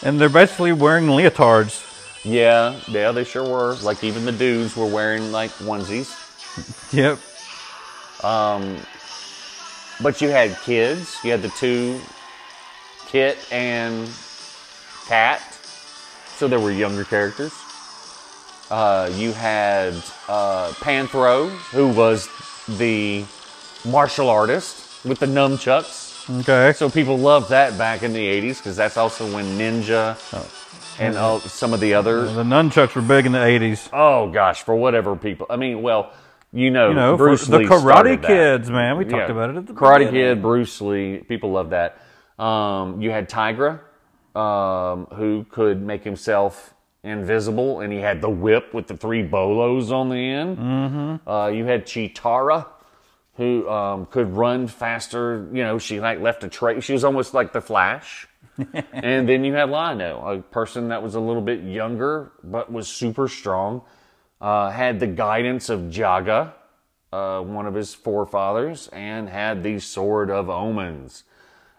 And 0.03 0.19
they're 0.19 0.29
basically 0.29 0.71
wearing 0.73 1.05
leotards. 1.07 1.81
Yeah, 2.23 2.79
yeah, 2.87 3.11
they 3.11 3.23
sure 3.23 3.47
were. 3.47 3.75
Like 3.83 4.03
even 4.03 4.25
the 4.25 4.31
dudes 4.31 4.75
were 4.75 4.87
wearing 4.87 5.31
like 5.31 5.51
onesies. 5.59 6.21
Yep. 6.93 7.19
But 10.01 10.21
you 10.21 10.29
had 10.29 10.57
kids. 10.63 11.17
You 11.23 11.31
had 11.31 11.41
the 11.41 11.49
two, 11.49 11.99
Kit 13.07 13.37
and 13.51 14.09
Cat. 15.07 15.41
So 16.35 16.47
there 16.47 16.59
were 16.59 16.71
younger 16.71 17.03
characters. 17.03 17.53
Uh, 18.69 19.09
you 19.13 19.31
had 19.31 19.93
uh, 20.27 20.71
Panthro, 20.79 21.49
who 21.71 21.87
was 21.89 22.27
the 22.67 23.23
martial 23.85 24.29
artist 24.29 25.05
with 25.05 25.19
the 25.19 25.27
nunchucks. 25.27 26.03
Okay. 26.41 26.73
So 26.75 26.89
people 26.89 27.17
loved 27.17 27.49
that 27.49 27.77
back 27.77 28.01
in 28.03 28.11
the 28.11 28.25
80s 28.25 28.57
because 28.57 28.75
that's 28.75 28.97
also 28.97 29.31
when 29.33 29.45
Ninja 29.57 30.17
and 30.99 31.15
uh, 31.15 31.39
some 31.39 31.73
of 31.73 31.79
the 31.79 31.93
other 31.93 32.25
the 32.25 32.43
nunchucks 32.43 32.95
were 32.95 33.01
big 33.01 33.25
in 33.25 33.31
the 33.31 33.37
80s. 33.37 33.89
Oh 33.93 34.31
gosh, 34.31 34.63
for 34.63 34.75
whatever 34.75 35.15
people. 35.15 35.45
I 35.49 35.57
mean, 35.57 35.81
well, 35.81 36.11
you 36.55 36.71
know, 36.71 36.89
You 36.89 36.95
know, 36.95 37.17
Bruce 37.17 37.45
for 37.45 37.51
the 37.51 37.65
Karate. 37.65 38.25
Kids, 38.25 38.71
man. 38.71 38.97
We 38.97 39.03
talked 39.05 39.29
about 39.29 39.49
it 39.49 39.57
at 39.57 39.67
the 39.67 39.73
Karate 39.73 39.99
beginning. 39.99 40.13
Kid, 40.13 40.41
Bruce 40.41 40.79
Lee. 40.79 41.17
People 41.17 41.51
love 41.51 41.71
that. 41.71 41.99
Um, 42.39 43.01
you 43.01 43.11
had 43.11 43.29
Tygra, 43.29 43.81
um, 44.35 45.05
who 45.13 45.45
could 45.49 45.81
make 45.81 46.03
himself 46.03 46.73
invisible, 47.03 47.81
and 47.81 47.91
he 47.91 47.99
had 47.99 48.21
the 48.21 48.29
whip 48.29 48.73
with 48.73 48.87
the 48.87 48.95
three 48.95 49.21
bolos 49.21 49.91
on 49.91 50.09
the 50.09 50.15
end. 50.15 50.57
Mm-hmm. 50.57 51.29
Uh, 51.29 51.47
you 51.47 51.65
had 51.65 51.85
Cheetara, 51.85 52.65
who 53.35 53.69
um, 53.69 54.05
could 54.05 54.33
run 54.33 54.67
faster. 54.67 55.47
You 55.51 55.63
know, 55.63 55.77
she 55.77 55.99
like 55.99 56.21
left 56.21 56.43
a 56.45 56.47
trace. 56.47 56.83
She 56.85 56.93
was 56.93 57.03
almost 57.03 57.33
like 57.33 57.51
the 57.51 57.61
Flash. 57.61 58.27
and 58.93 59.27
then 59.27 59.43
you 59.43 59.53
had 59.53 59.69
Lionel, 59.69 60.25
a 60.25 60.37
person 60.39 60.87
that 60.87 61.03
was 61.03 61.15
a 61.15 61.19
little 61.19 61.41
bit 61.41 61.63
younger 61.63 62.31
but 62.43 62.71
was 62.71 62.87
super 62.87 63.27
strong. 63.27 63.81
Uh, 64.45 64.69
had 64.69 64.99
the 64.99 65.07
guidance 65.07 65.69
of 65.69 65.79
Jaga, 65.81 66.53
uh, 67.11 67.41
one 67.41 67.65
of 67.65 67.73
his 67.73 67.95
forefathers, 67.95 68.89
and 68.89 69.27
had 69.27 69.63
the 69.63 69.79
Sword 69.79 70.29
of 70.29 70.49
Omens. 70.49 71.23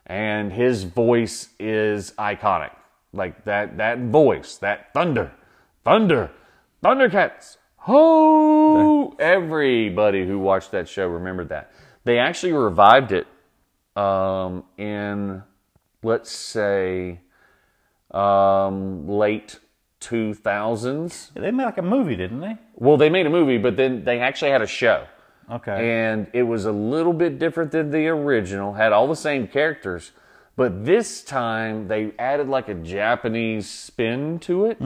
And 0.05 0.53
his 0.53 0.83
voice 0.83 1.51
is 1.61 2.11
iconic. 2.19 2.73
Like 3.13 3.45
that, 3.45 3.77
that 3.77 4.01
voice, 4.01 4.57
that 4.57 4.93
thunder, 4.93 5.33
thunder, 5.85 6.33
Thundercats. 6.83 7.57
Ho! 7.79 9.15
Everybody 9.19 10.27
who 10.27 10.39
watched 10.39 10.73
that 10.73 10.89
show 10.89 11.07
remembered 11.07 11.49
that. 11.51 11.73
They 12.05 12.19
actually 12.19 12.53
revived 12.53 13.13
it 13.13 13.27
um, 13.97 14.65
in, 14.77 15.43
let's 16.03 16.31
say, 16.31 17.21
um, 18.11 19.09
late 19.09 19.59
2000s. 20.01 21.33
They 21.35 21.51
made 21.51 21.65
like 21.65 21.79
a 21.79 21.83
movie, 21.83 22.17
didn't 22.17 22.41
they? 22.41 22.57
Well, 22.75 22.97
they 22.97 23.09
made 23.09 23.27
a 23.27 23.31
movie, 23.31 23.59
but 23.59 23.77
then 23.77 24.05
they 24.05 24.21
actually 24.21 24.51
had 24.51 24.63
a 24.63 24.67
show. 24.67 25.07
Okay. 25.51 25.91
And 25.91 26.27
it 26.33 26.43
was 26.43 26.65
a 26.65 26.73
little 26.73 27.13
bit 27.13 27.39
different 27.39 27.71
than 27.71 27.91
the 27.91 28.09
original, 28.09 28.75
had 28.75 28.93
all 28.93 29.07
the 29.07 29.17
same 29.17 29.47
characters, 29.47 30.13
but 30.57 30.85
this 30.85 31.23
time 31.23 31.87
they 31.89 32.13
added 32.19 32.49
like 32.49 32.69
a 32.69 32.75
Japanese 32.75 33.69
spin 33.69 34.39
to 34.41 34.67
it. 34.67 34.79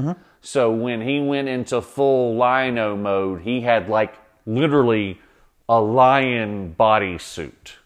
So 0.43 0.71
when 0.71 1.01
he 1.03 1.21
went 1.21 1.49
into 1.49 1.81
full 1.81 2.37
Lion-O 2.37 2.97
mode, 2.97 3.43
he 3.43 3.63
had 3.63 3.89
like 3.89 4.15
literally 4.47 5.19
a 5.69 5.81
lion 5.81 6.75
bodysuit, 6.79 7.77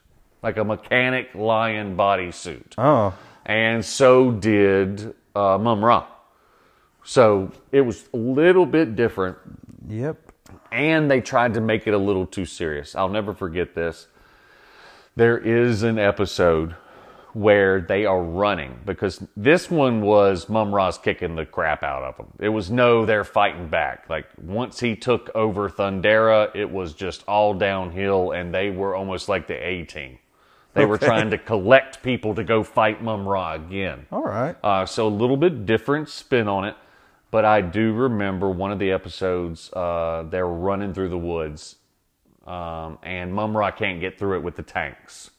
like 0.43 0.57
a 0.57 0.65
mechanic 0.65 1.35
lion 1.35 1.97
bodysuit 1.97 2.73
oh, 2.79 3.15
and 3.45 3.85
so 3.85 4.31
did 4.31 5.15
uh, 5.35 5.59
Mumm-Ra. 5.59 6.07
So 7.05 7.53
it 7.71 7.83
was 7.83 8.09
a 8.15 8.17
little 8.17 8.67
bit 8.67 8.97
different, 8.97 9.37
yep. 9.87 10.17
and 10.73 11.11
they 11.11 11.21
tried 11.21 11.55
to 11.55 11.61
make 11.61 11.87
it 11.87 11.95
a 11.95 11.99
little 11.99 12.27
too 12.27 12.47
serious. 12.47 12.95
I'll 12.95 13.11
never 13.11 13.35
forget 13.35 13.75
this. 13.75 14.09
There 15.15 15.39
is 15.39 15.83
an 15.83 15.99
episode 15.99 16.75
where 17.35 17.81
they 17.81 18.07
are 18.07 18.23
running 18.23 18.79
because 18.87 19.23
this 19.37 19.71
one 19.71 20.01
was 20.01 20.49
Mumm-Ra's 20.49 20.99
kicking 20.99 21.35
the 21.35 21.45
crap 21.45 21.83
out 21.83 22.03
of 22.05 22.17
them. 22.17 22.29
It 22.39 22.49
was 22.49 22.71
no, 22.71 23.05
they're 23.05 23.25
fighting 23.25 23.69
back. 23.69 24.09
Like 24.09 24.27
once 24.41 24.81
he 24.81 24.97
took 24.97 25.31
over 25.35 25.69
Thundera, 25.69 26.55
it 26.55 26.71
was 26.71 26.95
just 26.95 27.25
all 27.29 27.53
downhill, 27.53 28.31
and 28.31 28.55
they 28.55 28.71
were 28.71 28.95
almost 28.95 29.29
like 29.29 29.47
the 29.47 29.55
A 29.55 29.85
team. 29.85 30.19
They 30.75 30.87
were 30.87 30.99
trying 30.99 31.31
to 31.31 31.39
collect 31.39 32.03
people 32.03 32.35
to 32.35 32.43
go 32.43 32.65
fight 32.65 33.03
Mumm-Ra 33.03 33.55
again. 33.55 34.07
All 34.11 34.25
right. 34.25 34.57
Uh, 34.63 34.87
so 34.87 35.07
a 35.07 35.09
little 35.09 35.37
bit 35.37 35.67
different 35.67 36.09
spin 36.09 36.49
on 36.49 36.65
it, 36.65 36.75
but 37.35 37.45
I 37.45 37.63
do 37.63 37.93
remember 37.95 38.49
one 38.49 38.71
of 38.71 38.79
the 38.79 38.93
episodes. 38.93 39.69
Uh, 39.73 40.25
they're 40.31 40.47
running 40.47 40.95
through 40.95 41.09
the 41.09 41.19
woods, 41.19 41.75
um, 42.47 42.97
and 43.03 43.35
Mumm-Ra 43.35 43.73
can't 43.73 43.99
get 43.99 44.21
through 44.21 44.37
it 44.39 44.45
with 44.45 44.55
the 44.55 44.63
tanks. 44.63 45.33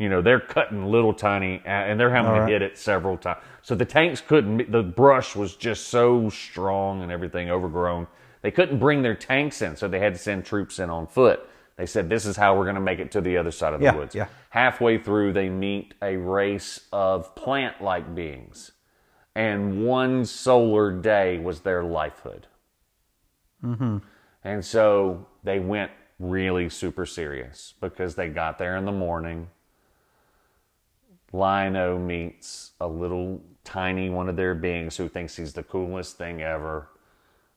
You 0.00 0.08
know, 0.08 0.20
they're 0.20 0.40
cutting 0.40 0.86
little 0.86 1.14
tiny, 1.14 1.62
and 1.64 2.00
they're 2.00 2.10
having 2.10 2.30
All 2.32 2.38
to 2.38 2.40
right. 2.42 2.50
hit 2.50 2.62
it 2.62 2.76
several 2.76 3.16
times. 3.16 3.38
So 3.62 3.76
the 3.76 3.84
tanks 3.84 4.20
couldn't. 4.20 4.72
The 4.72 4.82
brush 4.82 5.36
was 5.36 5.54
just 5.54 5.86
so 5.90 6.28
strong 6.28 7.04
and 7.04 7.12
everything 7.12 7.52
overgrown. 7.52 8.08
They 8.42 8.50
couldn't 8.50 8.80
bring 8.80 9.02
their 9.02 9.14
tanks 9.14 9.62
in, 9.62 9.76
so 9.76 9.86
they 9.86 10.00
had 10.00 10.14
to 10.14 10.18
send 10.18 10.44
troops 10.44 10.80
in 10.80 10.90
on 10.90 11.06
foot. 11.06 11.48
They 11.76 11.86
said, 11.86 12.08
"This 12.08 12.26
is 12.26 12.36
how 12.36 12.58
we're 12.58 12.64
going 12.64 12.74
to 12.74 12.80
make 12.80 12.98
it 12.98 13.12
to 13.12 13.20
the 13.20 13.36
other 13.36 13.52
side 13.52 13.74
of 13.74 13.78
the 13.78 13.86
Yeah, 13.86 13.94
woods." 13.94 14.12
yeah. 14.12 14.26
Halfway 14.50 14.98
through, 14.98 15.34
they 15.34 15.48
meet 15.48 15.94
a 16.02 16.16
race 16.16 16.80
of 16.92 17.32
plant-like 17.36 18.12
beings, 18.12 18.72
and 19.34 19.86
one 19.86 20.24
solar 20.24 20.90
day 20.90 21.38
was 21.38 21.60
their 21.60 21.82
lifehood. 21.82 22.44
Mm-hmm. 23.64 23.98
And 24.44 24.64
so 24.64 25.26
they 25.44 25.58
went 25.58 25.90
really 26.18 26.68
super 26.68 27.06
serious 27.06 27.74
because 27.80 28.14
they 28.14 28.28
got 28.28 28.58
there 28.58 28.76
in 28.76 28.84
the 28.84 28.92
morning. 28.92 29.48
Lion-O 31.32 31.98
meets 31.98 32.72
a 32.80 32.88
little 32.88 33.42
tiny 33.64 34.08
one 34.08 34.28
of 34.28 34.36
their 34.36 34.54
beings 34.54 34.96
who 34.96 35.08
thinks 35.08 35.36
he's 35.36 35.52
the 35.52 35.62
coolest 35.62 36.16
thing 36.16 36.42
ever. 36.42 36.88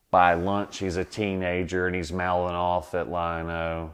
By 0.09 0.33
lunch, 0.33 0.79
he's 0.79 0.97
a 0.97 1.05
teenager 1.05 1.87
and 1.87 1.95
he's 1.95 2.11
mouthing 2.11 2.55
off 2.55 2.93
at 2.93 3.09
Lion-O. 3.09 3.93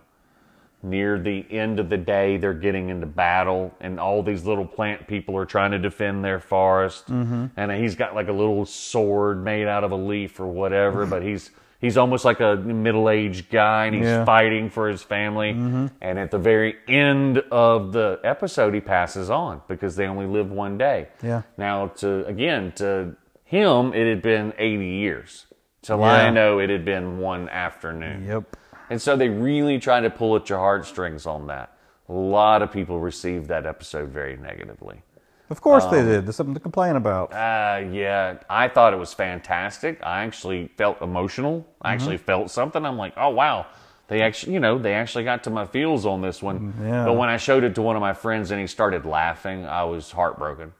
Near 0.89 1.19
the 1.19 1.45
end 1.51 1.79
of 1.79 1.89
the 1.89 1.97
day, 1.97 2.37
they're 2.37 2.53
getting 2.53 2.89
into 2.89 3.05
battle, 3.07 3.73
and 3.81 3.99
all 3.99 4.23
these 4.23 4.45
little 4.45 4.65
plant 4.65 5.07
people 5.07 5.35
are 5.37 5.45
trying 5.45 5.71
to 5.71 5.79
defend 5.79 6.23
their 6.23 6.39
forest. 6.39 7.07
Mm-hmm. 7.07 7.45
And 7.57 7.71
he's 7.71 7.95
got 7.95 8.15
like 8.15 8.27
a 8.27 8.31
little 8.33 8.65
sword 8.65 9.43
made 9.43 9.67
out 9.67 9.83
of 9.83 9.91
a 9.91 9.95
leaf 9.95 10.39
or 10.39 10.47
whatever, 10.47 11.05
but 11.05 11.23
he's 11.23 11.51
he's 11.79 11.95
almost 11.97 12.25
like 12.25 12.39
a 12.39 12.55
middle-aged 12.55 13.49
guy, 13.51 13.85
and 13.85 13.95
he's 13.95 14.05
Yeah. 14.05 14.25
fighting 14.25 14.69
for 14.69 14.87
his 14.89 15.03
family. 15.03 15.51
And 15.51 16.17
at 16.19 16.31
the 16.31 16.39
very 16.39 16.75
end 16.87 17.37
of 17.51 17.91
the 17.93 18.19
episode, 18.23 18.73
he 18.73 18.79
passes 18.81 19.29
on 19.29 19.61
because 19.67 19.95
they 19.95 20.07
only 20.07 20.25
live 20.25 20.49
one 20.51 20.77
day. 20.79 21.09
Yeah. 21.21 21.43
Now, 21.57 21.87
to 21.97 22.25
again, 22.25 22.71
to 22.77 23.15
him, 23.43 23.93
it 23.93 24.07
had 24.07 24.21
been 24.21 24.53
80 24.57 24.85
years. 24.87 25.45
To 25.83 25.93
Yeah. 25.93 25.99
Lion-O, 25.99 26.57
it 26.59 26.69
had 26.71 26.83
been 26.83 27.19
one 27.19 27.47
afternoon. 27.49 28.25
Yep. 28.25 28.57
And 28.89 29.01
so 29.01 29.15
they 29.15 29.29
really 29.29 29.79
try 29.79 29.99
to 29.99 30.09
pull 30.09 30.35
at 30.35 30.49
your 30.49 30.59
heartstrings 30.59 31.25
on 31.25 31.47
that. 31.47 31.73
A 32.09 32.13
lot 32.13 32.61
of 32.61 32.71
people 32.71 32.99
received 32.99 33.47
that 33.47 33.65
episode 33.65 34.09
very 34.09 34.37
negatively. 34.37 35.01
Of 35.49 35.61
course 35.61 35.83
Um, 35.85 35.91
they 35.91 36.03
did. 36.03 36.25
There's 36.25 36.35
something 36.35 36.53
to 36.53 36.59
complain 36.59 36.95
about. 36.95 37.33
Uh, 37.33 37.83
yeah, 37.91 38.37
I 38.49 38.67
thought 38.67 38.93
it 38.93 38.97
was 38.97 39.13
fantastic. 39.13 39.99
I 40.03 40.23
actually 40.23 40.69
felt 40.77 41.01
emotional. 41.01 41.65
I 41.81 41.93
actually 41.93 42.17
felt 42.17 42.49
something. 42.51 42.85
I'm 42.85 42.97
like, 42.97 43.13
oh 43.17 43.29
wow, 43.29 43.65
they 44.07 44.21
actually, 44.21 44.53
you 44.53 44.59
know, 44.59 44.77
they 44.77 44.93
actually 44.93 45.23
got 45.23 45.43
to 45.45 45.49
my 45.49 45.65
feels 45.65 46.05
on 46.05 46.21
this 46.21 46.41
one. 46.41 46.73
Yeah. 46.81 47.05
But 47.05 47.13
when 47.13 47.29
I 47.29 47.37
showed 47.37 47.63
it 47.63 47.75
to 47.75 47.81
one 47.81 47.95
of 47.95 48.01
my 48.01 48.13
friends 48.13 48.51
and 48.51 48.59
he 48.59 48.67
started 48.67 49.05
laughing, 49.05 49.65
I 49.65 49.83
was 49.83 50.11
heartbroken 50.11 50.73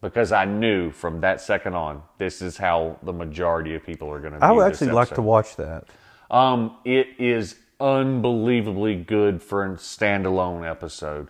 because 0.00 0.32
I 0.32 0.44
knew 0.44 0.90
from 0.90 1.20
that 1.20 1.40
second 1.40 1.74
on, 1.74 2.02
this 2.18 2.42
is 2.42 2.56
how 2.56 2.98
the 3.02 3.12
majority 3.12 3.74
of 3.74 3.84
people 3.84 4.10
are 4.10 4.20
going 4.20 4.34
to. 4.34 4.44
I 4.44 4.52
would 4.52 4.64
actually 4.64 4.90
like 4.90 5.14
to 5.14 5.22
watch 5.22 5.56
that. 5.56 5.84
Um, 6.30 6.78
it 6.84 7.08
is 7.18 7.56
unbelievably 7.80 8.96
good 8.96 9.42
for 9.42 9.64
a 9.64 9.70
standalone 9.76 10.68
episode. 10.68 11.28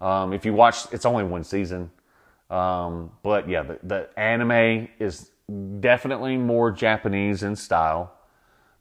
Um, 0.00 0.32
if 0.32 0.44
you 0.44 0.52
watch, 0.52 0.92
it's 0.92 1.06
only 1.06 1.24
one 1.24 1.44
season. 1.44 1.90
Um, 2.50 3.10
but 3.22 3.48
yeah, 3.48 3.62
the, 3.62 3.78
the 3.82 4.18
anime 4.18 4.88
is 4.98 5.30
definitely 5.80 6.36
more 6.36 6.70
Japanese 6.70 7.42
in 7.42 7.56
style. 7.56 8.12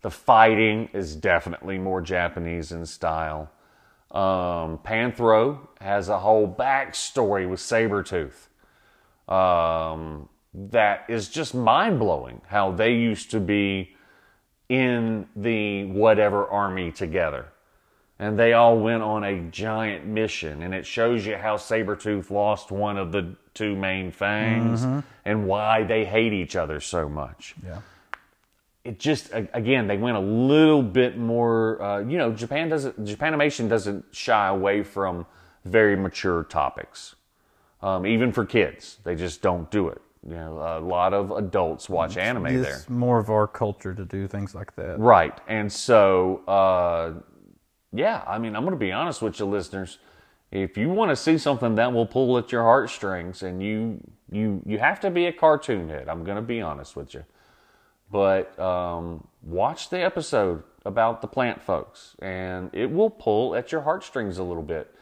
The 0.01 0.11
fighting 0.11 0.89
is 0.93 1.15
definitely 1.15 1.79
more 1.79 2.01
Japanese 2.01 2.71
in 2.71 2.85
style. 2.85 3.49
Um, 4.11 4.77
Panthro 4.79 5.67
has 5.81 6.09
a 6.09 6.19
whole 6.19 6.47
backstory 6.47 7.49
with 7.49 7.59
Sabretooth 7.59 8.47
um, 9.27 10.29
that 10.53 11.05
is 11.09 11.27
just 11.27 11.55
mind 11.55 11.99
blowing. 11.99 12.41
How 12.47 12.71
they 12.71 12.93
used 12.93 13.31
to 13.31 13.39
be 13.39 13.94
in 14.69 15.27
the 15.35 15.85
whatever 15.85 16.47
army 16.47 16.91
together. 16.91 17.47
And 18.17 18.39
they 18.39 18.53
all 18.53 18.79
went 18.79 19.03
on 19.03 19.23
a 19.23 19.39
giant 19.51 20.05
mission. 20.05 20.63
And 20.63 20.73
it 20.73 20.85
shows 20.85 21.25
you 21.25 21.35
how 21.35 21.57
Sabretooth 21.57 22.31
lost 22.31 22.71
one 22.71 22.97
of 22.97 23.11
the 23.11 23.35
two 23.53 23.75
main 23.75 24.11
fangs 24.11 24.85
and 25.25 25.47
why 25.47 25.83
they 25.83 26.05
hate 26.05 26.33
each 26.33 26.55
other 26.55 26.79
so 26.79 27.09
much. 27.09 27.55
Yeah. 27.65 27.81
It 28.85 28.99
just, 28.99 29.31
again, 29.33 29.87
they 29.87 29.97
went 29.97 30.15
a 30.15 30.21
little 30.21 30.83
bit 30.83 31.17
more, 31.17 31.81
uh, 31.81 31.99
you 31.99 32.17
know, 32.17 32.31
Japan 32.31 32.69
doesn't, 32.69 33.03
Japanimation 33.03 33.67
doesn't 33.67 34.05
shy 34.11 34.47
away 34.47 34.83
from 34.83 35.25
very 35.65 35.95
mature 35.95 36.43
topics. 36.43 37.15
Um, 37.81 38.05
even 38.05 38.31
for 38.31 38.45
kids, 38.45 38.99
they 39.03 39.15
just 39.15 39.41
don't 39.41 39.69
do 39.71 39.89
it. 39.89 40.01
You 40.27 40.35
know, 40.35 40.57
a 40.57 40.79
lot 40.79 41.13
of 41.13 41.29
adults 41.31 41.87
watch 41.87 42.17
anime 42.17 42.61
there. 42.61 42.77
It's 42.77 42.89
more 42.89 43.19
of 43.19 43.29
our 43.29 43.47
culture 43.47 43.93
to 43.93 44.03
do 44.03 44.27
things 44.27 44.55
like 44.55 44.75
that. 44.75 44.99
Right. 44.99 45.37
And 45.47 45.71
so, 45.71 46.37
uh, 46.47 47.13
yeah, 47.93 48.23
I 48.25 48.39
mean, 48.39 48.55
I'm 48.55 48.63
going 48.63 48.73
to 48.73 48.79
be 48.79 48.91
honest 48.91 49.21
with 49.21 49.39
you, 49.39 49.45
listeners. 49.45 49.99
If 50.51 50.77
you 50.77 50.89
want 50.89 51.11
to 51.11 51.15
see 51.15 51.37
something 51.37 51.75
that 51.75 51.93
will 51.93 52.07
pull 52.07 52.37
at 52.37 52.51
your 52.51 52.63
heartstrings, 52.63 53.43
and 53.43 53.61
you 53.61 53.99
you 54.31 54.61
you 54.65 54.79
have 54.79 54.99
to 55.01 55.11
be 55.11 55.25
a 55.27 55.33
cartoon 55.33 55.89
head, 55.89 56.07
I'm 56.09 56.23
going 56.23 56.37
to 56.37 56.41
be 56.41 56.61
honest 56.61 56.95
with 56.95 57.13
you. 57.13 57.23
But 58.11 58.57
um, 58.59 59.27
watch 59.43 59.89
the 59.89 60.03
episode 60.03 60.63
about 60.85 61.21
the 61.21 61.27
plant 61.27 61.61
folks, 61.61 62.15
and 62.19 62.69
it 62.73 62.91
will 62.91 63.09
pull 63.09 63.55
at 63.55 63.71
your 63.71 63.81
heartstrings 63.81 64.37
a 64.37 64.43
little 64.43 64.63
bit. 64.63 64.93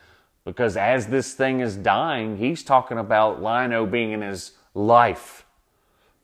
Because 0.46 0.76
as 0.76 1.08
this 1.08 1.34
thing 1.34 1.62
is 1.62 1.76
dying, 1.76 2.38
he's 2.38 2.64
talking 2.64 2.98
about 2.98 3.42
Lion-O 3.42 3.86
being 3.86 4.12
in 4.12 4.22
his 4.22 4.52
life, 4.74 5.46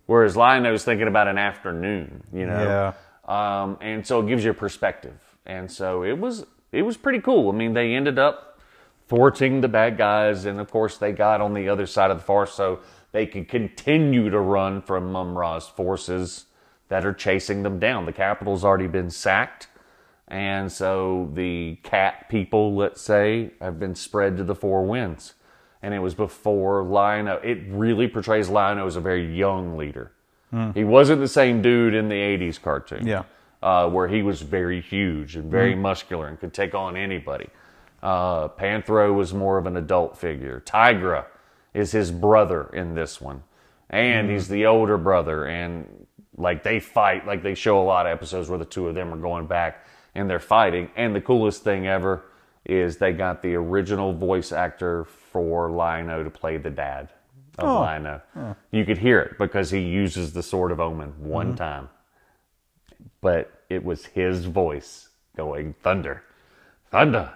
whereas 0.06 0.36
Lion-O's 0.36 0.84
thinking 0.84 1.08
about 1.08 1.28
an 1.28 1.38
afternoon. 1.38 2.24
You 2.34 2.46
know, 2.46 2.94
Yeah. 3.28 3.62
um, 3.64 3.78
and 3.82 4.06
so 4.06 4.20
it 4.22 4.28
gives 4.28 4.44
you 4.44 4.52
a 4.52 4.56
perspective. 4.56 5.20
And 5.46 5.72
so 5.72 6.04
it 6.04 6.18
was 6.20 6.46
it 6.72 6.84
was 6.84 6.98
pretty 6.98 7.20
cool. 7.20 7.52
I 7.52 7.56
mean, 7.56 7.74
they 7.74 7.96
ended 7.96 8.20
up 8.20 8.60
thwarting 9.08 9.62
the 9.62 9.68
bad 9.68 9.98
guys, 9.98 10.46
and 10.46 10.60
of 10.60 10.70
course 10.70 10.98
they 10.98 11.12
got 11.12 11.42
on 11.42 11.54
the 11.56 11.68
other 11.68 11.88
side 11.88 12.12
of 12.12 12.18
the 12.18 12.24
forest, 12.24 12.54
so 12.56 12.80
they 13.12 13.26
could 13.26 13.48
continue 13.48 14.30
to 14.30 14.40
run 14.40 14.82
from 14.84 15.12
Mumm-Ra's 15.12 15.68
forces 15.68 16.46
that 16.90 17.06
are 17.06 17.14
chasing 17.14 17.64
them 17.64 17.80
down. 17.80 18.06
The 18.06 18.14
capital's 18.14 18.64
already 18.64 18.86
been 18.86 19.10
sacked, 19.10 19.68
and 20.28 20.72
so 20.72 21.32
the 21.34 21.80
cat 21.82 22.30
people, 22.30 22.76
let's 22.76 23.02
say, 23.02 23.52
have 23.60 23.80
been 23.80 23.96
spread 23.96 24.38
to 24.38 24.44
the 24.44 24.54
four 24.56 24.86
winds. 24.86 25.34
And 25.82 25.94
it 25.94 26.00
was 26.00 26.14
before 26.14 26.84
Lion-O. 26.84 27.36
It 27.38 27.60
really 27.70 28.08
portrays 28.08 28.50
Lion-O 28.50 28.86
as 28.86 28.96
a 28.96 29.02
very 29.02 29.36
young 29.36 29.78
leader. 29.78 30.12
He 30.74 30.84
wasn't 30.84 31.22
the 31.22 31.28
same 31.28 31.62
dude 31.62 31.94
in 31.94 32.10
the 32.10 32.16
80s 32.16 32.60
cartoon 32.60 33.06
Yeah. 33.06 33.22
uh, 33.62 33.88
where 33.88 34.08
he 34.08 34.24
was 34.24 34.42
very 34.42 34.82
huge 34.82 35.36
and 35.36 35.52
very 35.52 35.76
muscular 35.76 36.28
and 36.28 36.40
could 36.40 36.54
take 36.56 36.74
on 36.74 36.98
anybody. 36.98 37.50
Uh, 38.02 38.48
Panthro 38.48 39.14
was 39.14 39.32
more 39.32 39.60
of 39.60 39.68
an 39.68 39.78
adult 39.78 40.18
figure. 40.18 40.60
Tygra 40.66 41.26
is 41.76 41.92
his 41.92 42.10
brother 42.12 42.68
in 42.74 42.96
this 42.96 43.22
one, 43.22 43.44
and 43.92 44.28
he's 44.32 44.48
the 44.48 44.66
older 44.66 44.98
brother. 44.98 45.46
And 45.46 46.08
like 46.36 46.64
they 46.64 46.80
fight, 46.80 47.28
like 47.28 47.44
they 47.44 47.54
show 47.54 47.80
a 47.80 47.84
lot 47.86 48.08
of 48.08 48.12
episodes 48.12 48.50
where 48.50 48.58
the 48.58 48.66
two 48.66 48.88
of 48.88 48.96
them 48.96 49.14
are 49.14 49.18
going 49.18 49.46
back 49.46 49.86
and 50.16 50.28
they're 50.28 50.40
fighting. 50.40 50.90
And 50.96 51.16
the 51.16 51.22
coolest 51.22 51.64
thing 51.64 51.86
ever 51.86 52.24
is 52.66 52.98
they 52.98 53.14
got 53.14 53.44
the 53.44 53.54
original 53.54 54.14
voice 54.14 54.52
actor 54.52 55.04
for 55.32 55.70
Lion-O 55.70 56.24
to 56.24 56.30
play 56.30 56.58
the 56.58 56.70
dad 56.70 57.10
of 57.58 57.68
Oh. 57.70 57.82
Lion-O. 57.82 58.56
You 58.72 58.86
could 58.86 58.98
hear 58.98 59.20
it 59.20 59.38
because 59.38 59.72
he 59.72 59.80
uses 59.80 60.34
the 60.34 60.44
Sword 60.44 60.72
of 60.72 60.80
Omen 60.80 61.14
one 61.20 61.56
time. 61.56 61.90
But 63.22 63.52
it 63.70 63.84
was 63.84 64.06
his 64.06 64.46
voice 64.46 65.10
going 65.36 65.74
thunder 65.82 66.24
thunder 66.92 67.30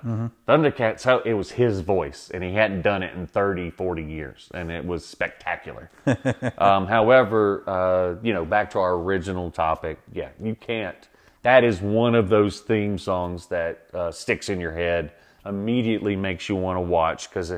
thundercat. 0.48 0.99
So 0.99 1.20
it 1.24 1.34
was 1.34 1.52
his 1.52 1.82
voice 1.82 2.32
and 2.34 2.44
he 2.44 2.53
hadn't 2.53 2.82
done 2.82 3.03
it 3.03 3.14
in 3.15 3.28
30 3.28 3.70
40 3.70 4.03
years 4.03 4.49
and 4.53 4.72
it 4.72 4.84
was 4.86 5.06
spectacular. 5.06 5.91
Um, 6.57 6.88
however 6.88 7.64
uh, 7.68 8.15
you 8.24 8.34
know 8.34 8.45
back 8.45 8.72
to 8.72 8.80
our 8.80 8.94
original 8.95 9.52
topic 9.52 9.99
yeah 10.11 10.30
you 10.41 10.56
can't 10.56 11.07
that 11.44 11.64
is 11.64 11.82
one 11.82 12.15
of 12.15 12.30
those 12.30 12.61
theme 12.61 12.98
songs 12.98 13.48
that 13.48 13.88
uh, 13.94 14.11
sticks 14.11 14.49
in 14.49 14.60
your 14.60 14.72
head 14.74 15.11
immediately 15.45 16.15
makes 16.15 16.48
you 16.49 16.56
want 16.56 16.78
to 16.78 16.82
watch 16.82 17.30
because 17.30 17.53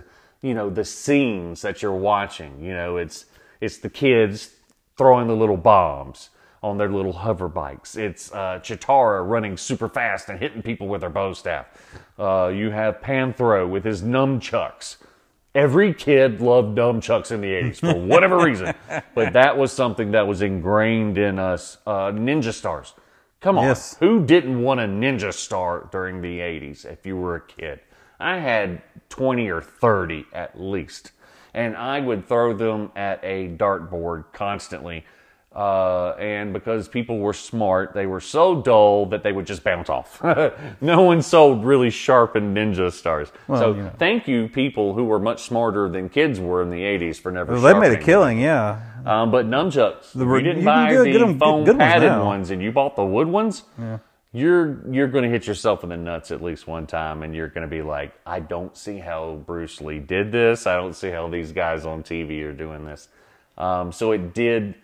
you 0.46 0.54
know 0.54 0.70
the 0.70 0.86
scenes 0.86 1.62
that 1.62 1.82
you're 1.82 1.92
watching 1.92 2.64
you 2.64 2.74
know 2.74 2.98
it's 2.98 3.26
it's 3.62 3.78
the 3.78 3.90
kids 3.90 4.52
throwing 4.98 5.28
the 5.28 5.36
little 5.36 5.58
bombs 5.58 6.30
on 6.66 6.80
their 6.80 6.90
little 6.90 7.14
hover 7.14 7.48
bikes. 7.48 7.96
It's 7.96 8.32
uh, 8.32 8.60
Cheetara 8.64 9.28
running 9.28 9.56
super 9.56 9.88
fast 9.88 10.30
and 10.30 10.40
hitting 10.40 10.64
people 10.64 10.88
with 10.88 11.02
their 11.02 11.12
bow 11.12 11.34
staff. 11.34 11.68
Uh, 12.18 12.48
you 12.48 12.72
have 12.72 13.02
Panthro 13.02 13.70
with 13.70 13.86
his 13.86 14.02
nunchucks. 14.02 14.98
Every 15.54 15.94
kid 15.94 16.42
loved 16.42 16.76
nunchucks 16.76 17.32
in 17.32 17.42
the 17.42 17.50
80s 17.50 17.80
for 17.80 17.94
whatever 18.00 18.40
reason. 18.40 18.74
But 19.14 19.34
that 19.34 19.58
was 19.58 19.72
something 19.72 20.12
that 20.12 20.28
was 20.28 20.42
ingrained 20.42 21.18
in 21.18 21.38
us. 21.40 21.78
Uh, 21.86 22.12
ninja 22.12 22.52
stars. 22.52 22.94
Come 23.40 23.58
on. 23.60 23.66
Yes. 23.66 23.96
Who 24.00 24.26
didn't 24.26 24.62
want 24.62 24.80
a 24.80 24.84
ninja 24.84 25.32
star 25.32 25.88
during 25.92 26.22
the 26.22 26.40
80s 26.40 26.84
if 26.84 27.06
you 27.06 27.16
were 27.16 27.36
a 27.36 27.42
kid? 27.42 27.80
I 28.20 28.38
had 28.40 28.82
20 29.10 29.50
or 29.50 29.62
30 29.62 30.26
at 30.34 30.60
least. 30.60 31.12
And 31.54 31.76
I 31.78 32.00
would 32.02 32.28
throw 32.28 32.54
them 32.54 32.92
at 32.96 33.20
a 33.24 33.48
dartboard 33.50 34.26
constantly. 34.34 35.06
Uh, 35.56 36.10
and 36.20 36.52
because 36.52 36.90
people 36.90 37.20
were 37.20 37.32
smart, 37.32 37.94
they 37.94 38.06
were 38.06 38.20
so 38.20 38.62
dull 38.62 39.06
that 39.06 39.24
they 39.24 39.32
would 39.32 39.48
just 39.48 39.64
bounce 39.64 39.90
off. 39.90 40.22
no 40.82 41.02
one 41.04 41.22
sold 41.22 41.64
really 41.64 41.90
sharpened 41.90 42.58
ninja 42.58 42.92
stars. 42.92 43.32
so 43.48 43.74
you 43.74 43.84
know. 43.84 43.92
thank 43.98 44.28
you, 44.28 44.50
people 44.50 44.94
who 44.94 45.06
were 45.06 45.18
much 45.20 45.44
smarter 45.44 45.88
than 45.88 46.10
kids 46.10 46.42
were 46.42 46.62
in 46.62 46.70
the 46.72 46.82
80s 46.82 47.22
for 47.22 47.32
never 47.32 47.54
Well, 47.54 47.62
they 47.62 47.74
made 47.74 47.94
a 47.98 48.04
killing, 48.04 48.38
yeah. 48.38 48.82
Um, 49.06 49.32
but 49.32 49.46
nunchucks, 49.46 50.12
The 50.12 50.26
you 50.26 50.30
re- 50.30 50.44
didn't 50.44 50.66
buy 50.66 50.92
get- 50.92 51.04
the 51.06 51.36
foam 51.40 51.64
good 51.64 51.78
ones 51.78 51.90
padded 51.90 52.10
now. 52.10 52.26
ones, 52.26 52.50
and 52.52 52.62
you 52.62 52.74
bought 52.74 52.98
the 52.98 53.06
wood 53.06 53.30
ones. 53.30 53.64
You're 54.36 54.82
you're 54.92 55.08
going 55.08 55.24
to 55.24 55.30
hit 55.30 55.48
yourself 55.48 55.82
in 55.84 55.90
the 55.90 55.96
nuts 55.96 56.30
at 56.30 56.44
least 56.44 56.68
one 56.68 56.88
time, 56.88 57.24
and 57.24 57.34
you're 57.34 57.48
going 57.48 57.62
to 57.62 57.74
be 57.74 57.82
like, 57.82 58.14
I 58.26 58.42
don't 58.42 58.76
see 58.76 58.98
how 58.98 59.36
Bruce 59.46 59.80
Lee 59.80 60.00
did 60.00 60.34
this. 60.34 60.68
I 60.68 60.76
don't 60.76 60.94
see 60.94 61.10
how 61.10 61.30
these 61.30 61.54
guys 61.54 61.86
on 61.86 62.04
TV 62.04 62.44
are 62.44 62.52
doing 62.52 62.84
this. 62.84 63.08
Um, 63.58 63.94
so 63.94 64.12
it 64.12 64.34
did. 64.34 64.76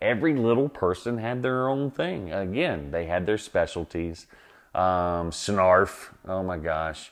Every 0.00 0.36
little 0.36 0.68
person 0.68 1.18
had 1.18 1.42
their 1.42 1.68
own 1.68 1.90
thing. 1.90 2.32
Again, 2.32 2.92
they 2.92 3.06
had 3.06 3.26
their 3.26 3.38
specialties. 3.38 4.28
Um, 4.72 5.32
Snarf, 5.32 6.12
oh 6.28 6.44
my 6.44 6.58
gosh, 6.58 7.10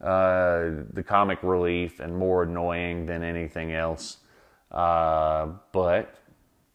uh, 0.00 0.70
the 0.92 1.04
comic 1.06 1.38
relief 1.44 2.00
and 2.00 2.18
more 2.18 2.42
annoying 2.42 3.06
than 3.06 3.22
anything 3.22 3.72
else. 3.72 4.16
Uh, 4.72 5.50
but 5.70 6.16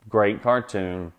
great 0.07 0.41
cartoon, 0.41 1.11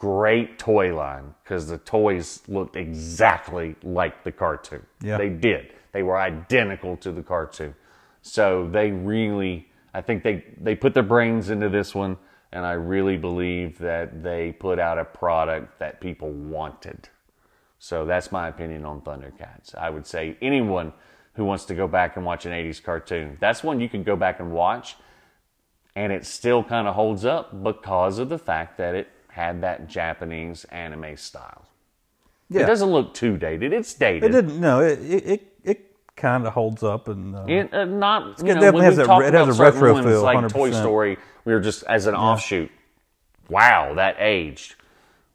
great 0.00 0.58
toy 0.58 0.96
line 0.96 1.34
because 1.44 1.68
the 1.68 1.76
toys 1.78 2.42
looked 2.48 2.74
exactly 2.74 3.76
like 3.82 4.24
the 4.24 4.32
cartoon. 4.32 4.84
Yeah. 5.02 5.18
They 5.18 5.28
did. 5.28 5.74
They 5.92 6.02
were 6.02 6.18
identical 6.18 6.96
to 6.98 7.12
the 7.12 7.22
cartoon. 7.22 7.74
So 8.22 8.68
they 8.72 8.90
really, 8.90 9.68
I 9.92 10.00
think 10.00 10.22
they, 10.22 10.44
they 10.58 10.74
put 10.74 10.94
their 10.94 11.02
brains 11.02 11.50
into 11.50 11.68
this 11.68 11.94
one, 11.94 12.16
and 12.50 12.64
I 12.64 12.72
really 12.72 13.18
believe 13.18 13.78
that 13.78 14.22
they 14.22 14.52
put 14.52 14.78
out 14.78 14.98
a 14.98 15.04
product 15.04 15.78
that 15.80 16.00
people 16.00 16.30
wanted. 16.30 17.08
So 17.78 18.06
that's 18.06 18.32
my 18.32 18.48
opinion 18.48 18.86
on 18.86 19.02
Thundercats. 19.02 19.74
I 19.74 19.90
would 19.90 20.06
say 20.06 20.36
anyone 20.40 20.94
who 21.34 21.44
wants 21.44 21.66
to 21.66 21.74
go 21.74 21.86
back 21.86 22.16
and 22.16 22.24
watch 22.24 22.46
an 22.46 22.52
80s 22.52 22.82
cartoon, 22.82 23.36
that's 23.38 23.62
one 23.62 23.80
you 23.80 23.88
can 23.88 24.02
go 24.02 24.16
back 24.16 24.40
and 24.40 24.50
watch, 24.50 24.96
and 25.94 26.10
it 26.10 26.24
still 26.24 26.64
kind 26.64 26.88
of 26.88 26.94
holds 26.94 27.26
up 27.26 27.62
because 27.62 28.18
of 28.18 28.30
the 28.30 28.38
fact 28.38 28.78
that 28.78 28.94
it 28.94 29.08
had 29.32 29.62
that 29.62 29.88
Japanese 29.88 30.64
anime 30.64 31.16
style. 31.16 31.66
Yeah. 32.48 32.62
It 32.62 32.66
doesn't 32.66 32.90
look 32.90 33.14
too 33.14 33.36
dated. 33.36 33.72
It's 33.72 33.94
dated. 33.94 34.24
It 34.24 34.32
didn't. 34.32 34.60
No, 34.60 34.80
it 34.80 34.98
it 35.00 35.42
it, 35.64 35.86
kind 36.16 36.46
of 36.46 36.52
holds 36.52 36.82
up 36.82 37.08
and. 37.08 37.34
Uh, 37.34 37.44
It, 37.48 37.72
uh, 37.72 37.84
not, 37.86 38.38
you 38.40 38.50
It 38.50 38.54
know, 38.56 38.60
definitely 38.60 38.84
has 38.84 38.98
a- 38.98 39.20
it 39.20 39.32
has 39.34 39.58
a 39.58 39.62
retro 39.62 39.92
ones 39.94 40.04
feel, 40.06 40.22
like 40.22 40.48
Toy 40.48 40.70
100%. 40.70 40.74
Story. 40.82 41.16
We 41.46 41.54
were 41.54 41.60
just 41.60 41.82
as 41.84 42.06
an 42.06 42.14
offshoot. 42.14 42.70
Wow, 43.48 43.94
that 43.94 44.16
aged. 44.18 44.74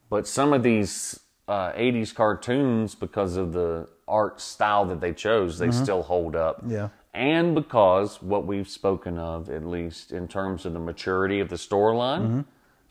But 0.09 0.27
some 0.27 0.53
of 0.53 0.61
these 0.61 1.19
uh, 1.47 1.71
'80s 1.73 2.13
cartoons, 2.13 2.93
because 2.95 3.35
of 3.35 3.53
the 3.53 3.87
art 4.07 4.39
style 4.39 4.85
that 4.85 5.01
they 5.01 5.13
chose, 5.13 5.57
they 5.57 5.71
still 5.71 6.03
hold 6.03 6.35
up. 6.35 6.57
Mm-hmm. 6.61 6.71
Yeah. 6.71 6.89
and 7.15 7.55
because 7.55 8.21
what 8.21 8.45
we've 8.45 8.69
spoken 8.69 9.17
of, 9.17 9.49
at 9.49 9.65
least 9.65 10.11
in 10.11 10.27
terms 10.27 10.65
of 10.65 10.73
the 10.73 10.79
maturity 10.79 11.39
of 11.39 11.49
the 11.49 11.55
storyline. 11.55 12.21
Mm-hmm. 12.21 12.41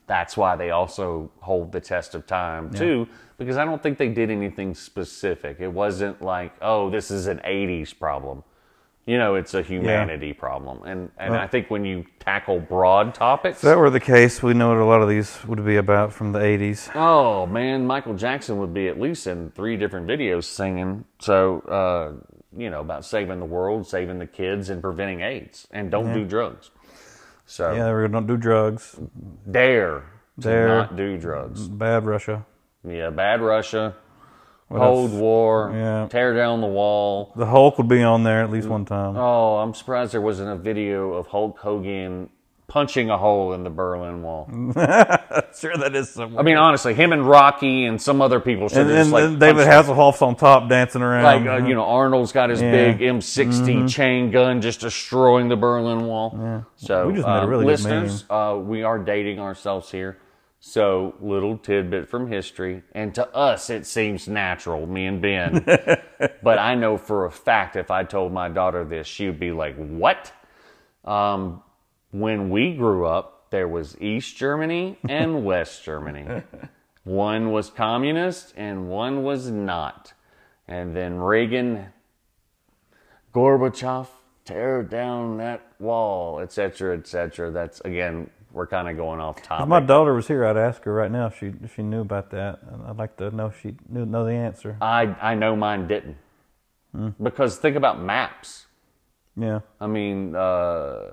That's 0.06 0.36
why 0.36 0.56
they 0.56 0.70
also 0.70 1.31
hold 1.40 1.72
the 1.72 1.81
test 1.81 2.14
of 2.14 2.26
time 2.26 2.70
too, 2.72 3.09
because 3.39 3.56
I 3.56 3.64
don't 3.64 3.82
think 3.82 3.97
they 3.98 4.09
did 4.09 4.31
anything 4.31 4.74
specific. 4.74 5.60
It 5.60 5.68
wasn't 5.72 6.20
like, 6.20 6.52
oh, 6.60 6.90
this 6.90 7.10
is 7.10 7.26
an 7.26 7.40
'80s 7.44 7.98
problem. 7.98 8.44
You 9.06 9.18
know, 9.18 9.35
it's 9.35 9.52
a 9.52 9.60
humanity 9.60 10.32
problem, 10.32 10.82
and 10.85 11.10
and 11.18 11.35
I 11.35 11.47
think 11.47 11.70
when 11.70 11.85
you 11.85 12.06
tackle 12.20 12.59
broad 12.60 13.12
topics, 13.14 13.59
If 13.59 13.62
that 13.62 13.76
were 13.78 13.90
the 13.90 14.01
case, 14.01 14.43
we 14.43 14.55
know 14.55 14.68
what 14.70 14.78
a 14.78 14.85
lot 14.85 15.02
of 15.02 15.09
these 15.10 15.44
would 15.47 15.62
be 15.64 15.76
about 15.76 16.12
from 16.12 16.32
the 16.32 16.39
80s. 16.39 16.90
oh 16.94 17.44
man, 17.47 17.86
Michael 17.86 18.14
Jackson 18.14 18.59
would 18.60 18.72
be 18.72 18.89
at 18.89 18.98
least 18.98 19.26
in 19.26 19.51
three 19.51 19.76
different 19.76 20.06
videos 20.06 20.44
singing. 20.44 21.05
So, 21.18 21.60
uh, 21.60 22.12
you 22.56 22.70
know, 22.70 22.81
about 22.81 23.05
saving 23.05 23.40
the 23.40 23.47
world, 23.47 23.86
saving 23.86 24.18
the 24.20 24.26
kids, 24.26 24.70
and 24.70 24.81
preventing 24.81 25.20
AIDS, 25.20 25.66
and 25.70 25.90
don't 25.90 26.12
do 26.14 26.24
drugs. 26.24 26.70
So 27.46 27.72
Yeah, 27.72 27.94
we 27.94 28.08
don't 28.08 28.26
do 28.26 28.36
drugs. 28.36 28.96
dare 29.50 30.04
to 30.40 30.48
Dare. 30.48 30.68
not 30.68 30.96
do 30.96 31.16
drugs. 31.18 31.68
Bad 31.68 32.06
Russia. 32.06 32.44
Yeah, 32.86 33.10
bad 33.10 33.40
Russia, 33.40 33.94
Cold 34.70 35.10
else? 35.10 35.20
War, 35.20 35.70
Yeah. 35.74 36.06
tear 36.08 36.34
down 36.34 36.60
the 36.60 36.66
wall. 36.66 37.32
The 37.36 37.46
Hulk 37.46 37.78
would 37.78 37.88
be 37.88 38.02
on 38.02 38.24
there 38.24 38.42
at 38.42 38.50
least 38.50 38.68
one 38.68 38.84
time. 38.84 39.16
Oh, 39.16 39.56
I'm 39.58 39.74
surprised 39.74 40.12
there 40.12 40.20
wasn't 40.20 40.50
a 40.50 40.56
video 40.56 41.12
of 41.12 41.28
Hulk 41.28 41.58
Hogan 41.58 42.28
punching 42.74 43.09
a 43.09 43.16
hole 43.16 43.52
in 43.52 43.62
the 43.62 43.70
Berlin 43.70 44.20
Wall. 44.20 44.48
sure, 45.56 45.76
that 45.76 45.92
is 45.94 46.10
somewhere. 46.10 46.40
I 46.40 46.42
mean, 46.42 46.56
honestly, 46.56 46.92
him 46.92 47.12
and 47.12 47.24
Rocky 47.24 47.84
and 47.84 48.02
some 48.02 48.20
other 48.20 48.40
people 48.40 48.68
should 48.68 48.78
and 48.78 48.90
have 48.90 48.98
just 48.98 49.12
like 49.12 49.38
David 49.38 49.68
Hasselhoff's 49.68 50.20
on 50.22 50.34
top 50.34 50.68
dancing 50.68 51.01
around. 51.01 51.22
like 51.22 51.46
uh, 51.46 51.64
you 51.64 51.76
know 51.76 51.84
Arnold's 51.84 52.32
got 52.32 52.51
his 52.51 52.60
Yeah. 52.60 52.72
Mm-hmm. 52.72 52.98
big 52.98 53.09
M60 53.09 53.88
chain 53.88 54.32
gun 54.32 54.60
just 54.60 54.80
destroying 54.80 55.48
the 55.48 55.55
Berlin 55.55 56.06
Wall. 56.06 56.64
So 56.74 57.06
We 57.06 57.14
just 57.14 57.28
made 57.28 57.32
a 57.32 57.42
uh, 57.42 57.46
really 57.46 57.64
listeners, 57.64 58.24
uh, 58.28 58.59
we 58.60 58.82
are 58.82 58.98
dating 58.98 59.38
ourselves 59.38 59.92
here. 59.92 60.18
So 60.59 61.14
little 61.20 61.56
tidbit 61.56 62.09
from 62.09 62.26
history, 62.26 62.82
and 62.92 63.14
to 63.14 63.28
us 63.36 63.70
it 63.70 63.86
seems 63.86 64.26
natural, 64.26 64.84
me 64.84 65.06
and 65.06 65.22
Ben. 65.22 65.64
but 66.42 66.59
I 66.59 66.74
know 66.74 66.96
for 66.96 67.26
a 67.26 67.30
fact 67.30 67.76
if 67.76 67.92
I 67.92 68.02
told 68.02 68.32
my 68.32 68.48
daughter 68.48 68.84
this, 68.84 69.06
she 69.06 69.26
would 69.26 69.38
be 69.38 69.52
like, 69.52 69.76
"What?" 69.76 70.32
Um, 71.05 71.62
when 72.14 72.48
we 72.48 72.74
grew 72.74 73.06
up, 73.06 73.50
there 73.50 73.66
was 73.66 74.00
East 74.00 74.36
Germany 74.36 74.96
and 75.08 75.44
West 75.50 75.82
Germany. 75.84 76.42
One 77.02 77.50
was 77.50 77.70
communist 77.70 78.54
and 78.56 78.88
one 78.88 79.24
was 79.24 79.50
not. 79.50 80.12
And 80.68 80.94
then 80.94 81.18
Reagan, 81.18 81.86
Gorbachev, 83.34 84.06
tear 84.44 84.82
down 84.84 85.38
that 85.38 85.66
wall, 85.80 86.38
etc., 86.38 86.96
etc. 86.98 87.50
That's 87.50 87.80
again, 87.80 88.30
we're 88.52 88.68
kind 88.68 88.88
of 88.88 88.96
going 88.96 89.18
off 89.20 89.42
topic. 89.42 89.64
If 89.64 89.68
my 89.68 89.80
daughter 89.80 90.14
was 90.14 90.28
here, 90.28 90.46
I'd 90.46 90.56
ask 90.56 90.82
her 90.84 90.92
right 90.92 91.10
now 91.10 91.26
if 91.26 91.38
she 91.38 91.52
if 91.64 91.74
she 91.74 91.82
knew 91.82 92.00
about 92.00 92.30
that. 92.30 92.60
I'd 92.86 92.96
like 92.96 93.16
to 93.16 93.30
know 93.32 93.46
if 93.46 93.60
she 93.60 93.74
knew 93.88 94.06
know 94.06 94.24
the 94.24 94.32
answer. 94.32 94.76
I 94.80 95.16
I 95.20 95.34
know 95.34 95.56
mine 95.56 95.88
didn't 95.88 96.16
Hmm. 96.94 97.08
because 97.20 97.56
think 97.58 97.74
about 97.74 98.00
maps. 98.00 98.66
Yeah, 99.36 99.60
I 99.80 99.88
mean, 99.88 100.36
uh, 100.36 101.10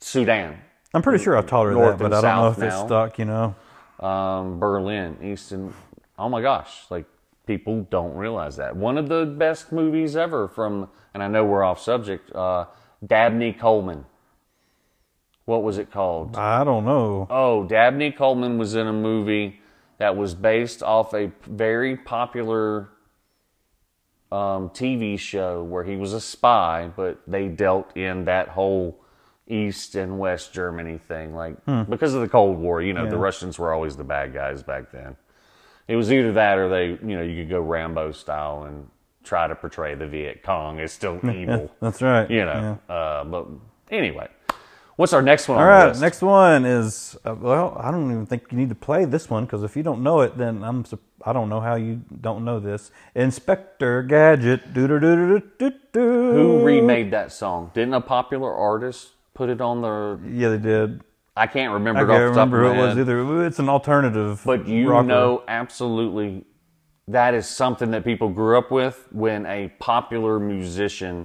Sudan, 0.00 0.58
I'm 0.94 1.02
pretty 1.02 1.22
sure 1.22 1.36
I 1.36 1.42
taught 1.42 1.66
her 1.66 1.72
North 1.72 1.98
that, 1.98 2.10
but 2.10 2.12
I 2.12 2.20
don't 2.20 2.36
know 2.36 2.48
if 2.48 2.58
it's 2.58 2.74
now. 2.74 2.86
stuck. 2.86 3.18
You 3.18 3.24
know. 3.26 3.54
um, 4.00 4.58
Berlin, 4.58 5.18
East 5.22 5.52
and 5.52 5.72
oh 6.18 6.28
my 6.28 6.40
gosh, 6.40 6.84
like 6.90 7.06
people 7.46 7.86
don't 7.90 8.14
realize 8.14 8.56
that 8.56 8.76
one 8.76 8.96
of 8.98 9.08
the 9.08 9.26
best 9.26 9.72
movies 9.72 10.16
ever 10.16 10.48
from, 10.48 10.88
and 11.14 11.22
I 11.22 11.28
know 11.28 11.44
we're 11.44 11.64
off 11.64 11.80
subject. 11.80 12.34
Uh, 12.34 12.66
Dabney 13.06 13.52
Coleman. 13.52 14.04
What 15.46 15.62
was 15.62 15.78
it 15.78 15.90
called? 15.90 16.36
I 16.36 16.62
don't 16.62 16.84
know. 16.84 17.26
Oh, 17.28 17.64
Dabney 17.64 18.12
Coleman 18.12 18.56
was 18.58 18.74
in 18.74 18.86
a 18.86 18.92
movie 18.92 19.60
that 19.98 20.16
was 20.16 20.34
based 20.34 20.82
off 20.82 21.12
a 21.12 21.32
very 21.46 21.96
popular 21.96 22.90
um, 24.30 24.70
TV 24.70 25.18
show 25.18 25.64
where 25.64 25.82
he 25.82 25.96
was 25.96 26.12
a 26.12 26.20
spy, 26.20 26.90
but 26.94 27.20
they 27.26 27.48
dealt 27.48 27.96
in 27.96 28.26
that 28.26 28.48
whole 28.48 29.00
East 29.50 29.94
and 29.94 30.18
West 30.18 30.52
Germany 30.52 30.98
thing, 30.98 31.34
like 31.34 31.56
because 31.88 32.14
of 32.14 32.20
the 32.20 32.28
Cold 32.28 32.58
War. 32.58 32.80
You 32.80 32.92
know, 32.92 33.08
the 33.08 33.18
Russians 33.18 33.58
were 33.58 33.72
always 33.72 33.96
the 33.96 34.04
bad 34.04 34.32
guys 34.32 34.62
back 34.62 34.92
then. 34.92 35.16
It 35.88 35.96
was 35.96 36.12
either 36.12 36.32
that 36.34 36.56
or 36.56 36.68
they, 36.68 36.86
you 36.86 37.16
know, 37.16 37.22
you 37.22 37.42
could 37.42 37.50
go 37.50 37.60
Rambo 37.60 38.12
style 38.12 38.62
and 38.62 38.88
try 39.24 39.48
to 39.48 39.56
portray 39.56 39.96
the 39.96 40.06
Viet 40.06 40.42
Cong 40.44 40.78
as 40.78 40.92
still 40.92 41.18
evil. 41.28 41.74
That's 41.80 42.00
right. 42.00 42.30
You 42.30 42.44
know, 42.44 42.78
uh, 42.88 43.24
but 43.24 43.48
anyway, 43.90 44.28
what's 44.96 45.12
our 45.12 45.22
next 45.22 45.48
one? 45.48 45.58
All 45.58 45.64
on 45.64 45.68
right, 45.68 45.98
next 45.98 46.22
one 46.22 46.64
is 46.64 47.16
uh, 47.24 47.34
well, 47.34 47.76
I 47.80 47.90
don't 47.90 48.10
even 48.10 48.26
think 48.26 48.44
you 48.52 48.58
need 48.58 48.68
to 48.68 48.74
play 48.76 49.04
this 49.04 49.28
one 49.28 49.46
because 49.46 49.64
if 49.64 49.76
you 49.76 49.82
don't 49.82 50.02
know 50.02 50.20
it, 50.20 50.38
then 50.38 50.62
I'm 50.62 50.84
I 51.24 51.32
don't 51.32 51.48
know 51.48 51.60
how 51.60 51.74
you 51.74 52.02
don't 52.20 52.44
know 52.44 52.60
this. 52.60 52.90
Inspector 53.14 54.02
Gadget. 54.04 54.72
Doo 54.72 54.86
doo 54.86 55.00
doo 55.00 55.16
doo 55.16 55.42
doo 55.58 55.78
doo. 55.92 56.32
Who 56.32 56.64
remade 56.64 57.10
that 57.10 57.32
song? 57.32 57.72
Didn't 57.74 57.94
a 57.94 58.00
popular 58.00 58.54
artist 58.54 59.10
put 59.40 59.48
it 59.48 59.62
on 59.62 59.80
their? 59.80 60.18
Yeah, 60.30 60.50
they 60.50 60.58
did. 60.58 61.00
I 61.34 61.46
can't 61.46 61.72
remember 61.72 62.00
I 62.00 62.02
can't 62.04 62.24
off 62.24 62.34
the 62.34 62.40
top 62.40 62.48
of 62.48 62.52
remember 62.52 62.62
my 62.62 62.74
who 62.74 62.82
it 62.82 62.86
was 62.88 62.98
either. 62.98 63.46
It's 63.46 63.58
an 63.58 63.70
alternative. 63.70 64.42
But 64.44 64.68
you 64.68 64.90
rocker. 64.90 65.06
know 65.08 65.42
absolutely 65.48 66.44
that 67.08 67.32
is 67.32 67.46
something 67.48 67.90
that 67.92 68.04
people 68.04 68.28
grew 68.28 68.58
up 68.58 68.70
with 68.70 69.08
when 69.12 69.46
a 69.46 69.68
popular 69.78 70.38
musician 70.38 71.24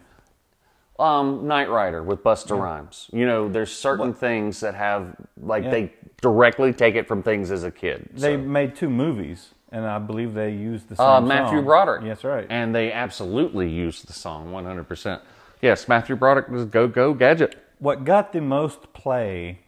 um 0.97 1.45
Knight 1.45 1.69
Rider 1.69 2.03
with 2.03 2.23
Busta 2.23 2.57
Rhymes. 2.57 3.09
You 3.11 3.25
know, 3.25 3.49
there's 3.49 3.69
certain 3.75 4.13
things 4.13 4.61
that 4.61 4.75
have 4.75 5.13
like 5.41 5.65
Yeah. 5.65 5.71
they 5.71 5.93
directly 6.21 6.71
take 6.71 6.95
it 6.95 7.05
from 7.09 7.21
things 7.21 7.51
as 7.51 7.65
a 7.65 7.71
kid. 7.71 8.07
they 8.13 8.35
So, 8.35 8.37
made 8.37 8.77
two 8.77 8.89
movies, 8.89 9.53
and 9.73 9.85
I 9.85 9.99
believe 9.99 10.33
they 10.33 10.51
used 10.51 10.87
the 10.87 10.95
same 10.95 11.05
uh, 11.05 11.19
Matthew 11.19 11.57
song. 11.57 11.65
Broderick. 11.65 12.05
Yes, 12.05 12.23
right. 12.23 12.47
And 12.49 12.73
they 12.73 12.93
absolutely 12.93 13.69
used 13.69 14.07
the 14.07 14.13
song 14.13 14.53
100%. 14.53 15.19
Yes, 15.61 15.89
Matthew 15.89 16.15
Broderick 16.15 16.47
was 16.47 16.63
Go 16.63 16.87
Go 16.87 17.13
Gadget. 17.13 17.57
What 17.79 18.03
got 18.03 18.31
the 18.33 18.41
most 18.41 18.93
play 18.93 19.59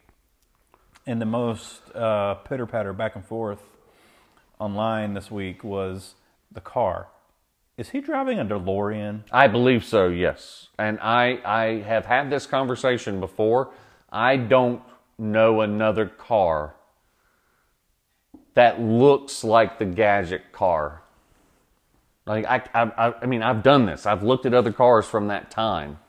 and 1.05 1.21
the 1.21 1.25
most 1.25 1.81
uh, 1.95 2.35
pitter 2.35 2.65
patter 2.65 2.93
back 2.93 3.15
and 3.15 3.25
forth 3.25 3.61
online 4.59 5.13
this 5.13 5.29
week 5.31 5.63
was 5.63 6.15
the 6.51 6.61
car. 6.61 7.07
Is 7.77 7.91
he 7.91 8.01
driving 8.01 8.39
a 8.39 8.45
DeLorean? 8.45 9.21
I 9.31 9.47
believe 9.47 9.85
so, 9.85 10.07
yes. 10.07 10.69
And 10.79 10.99
I 10.99 11.39
I 11.45 11.65
have 11.87 12.05
had 12.07 12.29
this 12.31 12.47
conversation 12.47 13.19
before. 13.19 13.69
I 14.11 14.37
don't 14.37 14.81
know 15.17 15.61
another 15.61 16.07
car 16.07 16.75
that 18.55 18.81
looks 18.81 19.43
like 19.43 19.77
the 19.77 19.85
gadget 19.85 20.51
car. 20.51 21.03
Like 22.25 22.45
I 22.45 22.63
I 22.73 22.81
I- 22.97 23.13
I 23.21 23.25
mean 23.27 23.43
I've 23.43 23.61
done 23.61 23.85
this. 23.85 24.07
I've 24.07 24.23
looked 24.23 24.47
at 24.47 24.53
other 24.55 24.71
cars 24.73 25.05
from 25.05 25.27
that 25.27 25.51
time. 25.51 25.99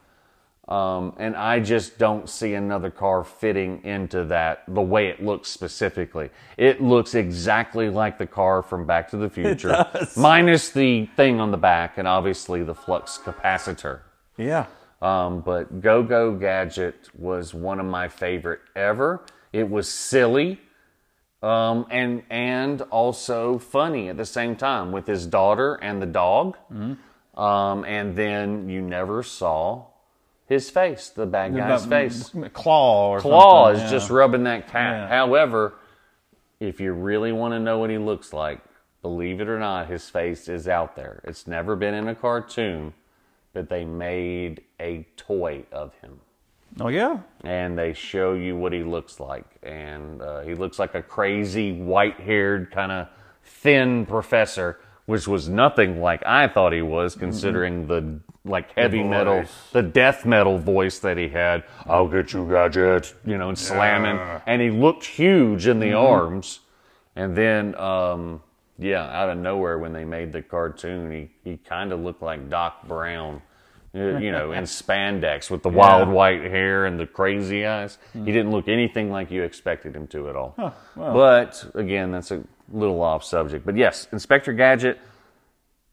Um, 0.69 1.15
and 1.17 1.35
I 1.35 1.61
just 1.61 1.97
don't 1.97 2.29
see 2.29 2.53
another 2.53 2.91
car 2.91 3.25
fitting 3.25 3.83
into 3.85 4.25
that 4.25 4.65
the 4.69 4.83
way 4.83 5.09
it 5.09 5.25
looks 5.25 5.49
specifically. 5.49 6.29
It 6.59 6.83
looks 6.83 7.15
exactly 7.15 7.89
like 7.89 8.19
the 8.19 8.27
car 8.27 8.63
from 8.63 8.85
Back 8.87 9.11
to 9.11 9.17
the 9.17 9.31
Future, 9.39 9.87
minus 10.15 10.69
the 10.71 11.07
thing 11.17 11.41
on 11.41 11.53
the 11.53 11.57
back 11.57 11.97
and 11.97 12.07
obviously 12.07 12.63
the 12.63 12.75
flux 12.75 13.19
capacitor. 13.19 14.01
Yeah. 14.37 14.67
Um, 15.01 15.41
but 15.41 15.81
Go 15.81 16.03
Go 16.03 16.35
Gadget 16.35 17.09
was 17.17 17.55
one 17.55 17.81
of 17.81 17.87
my 17.87 18.09
favorite 18.09 18.61
ever. 18.77 19.23
It 19.55 19.71
was 19.71 19.89
silly, 19.89 20.61
um, 21.43 21.87
and 21.89 22.25
and 22.29 22.83
also 22.83 23.59
funny 23.59 24.09
at 24.09 24.17
the 24.19 24.27
same 24.27 24.55
time 24.57 24.93
with 24.93 25.07
his 25.07 25.25
daughter 25.25 25.77
and 25.77 26.03
the 26.03 26.07
dog. 26.07 26.59
Um, 27.37 27.85
and 27.85 28.17
then 28.17 28.69
you 28.69 28.83
never 28.83 29.23
saw 29.23 29.85
his 30.49 30.71
face, 30.71 31.11
the 31.11 31.27
bad 31.27 31.55
guy's 31.55 31.85
face. 31.85 32.35
Claw 32.55 33.11
or 33.11 33.21
Claw 33.21 33.67
something, 33.67 33.85
is 33.85 33.93
yeah. 33.93 33.99
just 33.99 34.11
rubbing 34.11 34.45
that 34.45 34.69
cat. 34.69 34.95
Yeah. 34.95 35.09
However, 35.09 35.75
if 36.59 36.81
you 36.81 36.93
really 36.93 37.33
want 37.33 37.53
to 37.53 37.61
know 37.61 37.79
what 37.79 37.91
he 37.91 37.99
looks 37.99 38.33
like, 38.33 38.61
believe 39.03 39.41
it 39.41 39.49
or 39.49 39.59
not, 39.59 39.89
his 39.89 40.09
face 40.09 40.49
is 40.49 40.67
out 40.67 40.97
there. 40.97 41.21
It's 41.25 41.47
never 41.47 41.77
been 41.77 41.93
in 41.93 42.09
a 42.09 42.15
cartoon, 42.15 42.95
but 43.53 43.69
they 43.69 43.85
made 43.85 44.63
a 44.81 45.07
toy 45.17 45.65
of 45.71 45.95
him. 45.97 46.21
Oh 46.81 46.89
yeah. 46.89 47.19
And 47.45 47.79
they 47.79 47.93
show 47.93 48.33
you 48.35 48.57
what 48.57 48.73
he 48.73 48.83
looks 48.83 49.21
like. 49.21 49.45
And 49.63 50.23
uh, 50.23 50.41
he 50.41 50.55
looks 50.55 50.79
like 50.79 50.95
a 50.95 51.03
crazy, 51.03 51.73
white 51.73 52.21
haired, 52.21 52.71
kind 52.71 52.91
of 52.91 53.09
thin 53.43 54.07
professor, 54.07 54.79
which 55.07 55.29
was 55.29 55.49
nothing 55.49 56.01
like 56.01 56.25
I 56.25 56.49
thought 56.49 56.73
he 56.73 56.83
was, 56.83 57.15
considering 57.15 57.87
the 57.87 58.21
like 58.49 58.73
heavy 58.75 59.03
metal, 59.03 59.45
the 59.73 59.83
death 59.83 60.25
metal 60.27 60.59
voice 60.59 60.99
that 61.01 61.17
he 61.17 61.29
had. 61.29 61.65
I'll 61.87 62.09
get 62.09 62.33
you, 62.33 62.49
gadget, 62.49 63.15
you 63.25 63.39
know, 63.39 63.49
and 63.51 63.59
slamming. 63.59 64.17
And 64.47 64.61
he 64.63 64.71
looked 64.71 65.05
huge 65.05 65.67
in 65.67 65.79
the 65.81 65.93
arms. 65.93 66.61
And 67.17 67.37
then, 67.37 67.75
um, 67.77 68.43
yeah, 68.79 69.05
out 69.05 69.29
of 69.29 69.39
nowhere, 69.39 69.79
when 69.79 69.93
they 69.93 70.05
made 70.05 70.33
the 70.33 70.41
cartoon, 70.43 71.11
he, 71.11 71.31
he 71.51 71.57
kind 71.59 71.93
of 71.93 72.01
looked 72.01 72.23
like 72.23 72.49
Doc 72.49 72.87
Brown, 72.87 73.43
you 73.93 74.31
know, 74.31 74.53
in 74.53 74.65
spandex 74.65 75.51
with 75.51 75.63
the 75.63 75.69
wild 75.69 76.09
white 76.09 76.43
hair 76.43 76.87
and 76.87 76.99
the 76.99 77.07
crazy 77.07 77.67
eyes. 77.67 77.99
He 78.13 78.33
didn't 78.33 78.53
look 78.53 78.69
anything 78.69 79.11
like 79.11 79.31
you 79.31 79.43
expected 79.43 79.97
him 79.97 80.07
to 80.09 80.29
at 80.29 80.37
all. 80.37 80.55
But 80.97 81.65
again, 81.75 82.13
that's 82.13 82.31
a 82.31 82.45
little 82.73 83.03
off 83.03 83.25
subject. 83.25 83.67
But 83.67 83.77
yes, 83.77 84.07
Inspector 84.13 84.53
Gadget, 84.53 85.01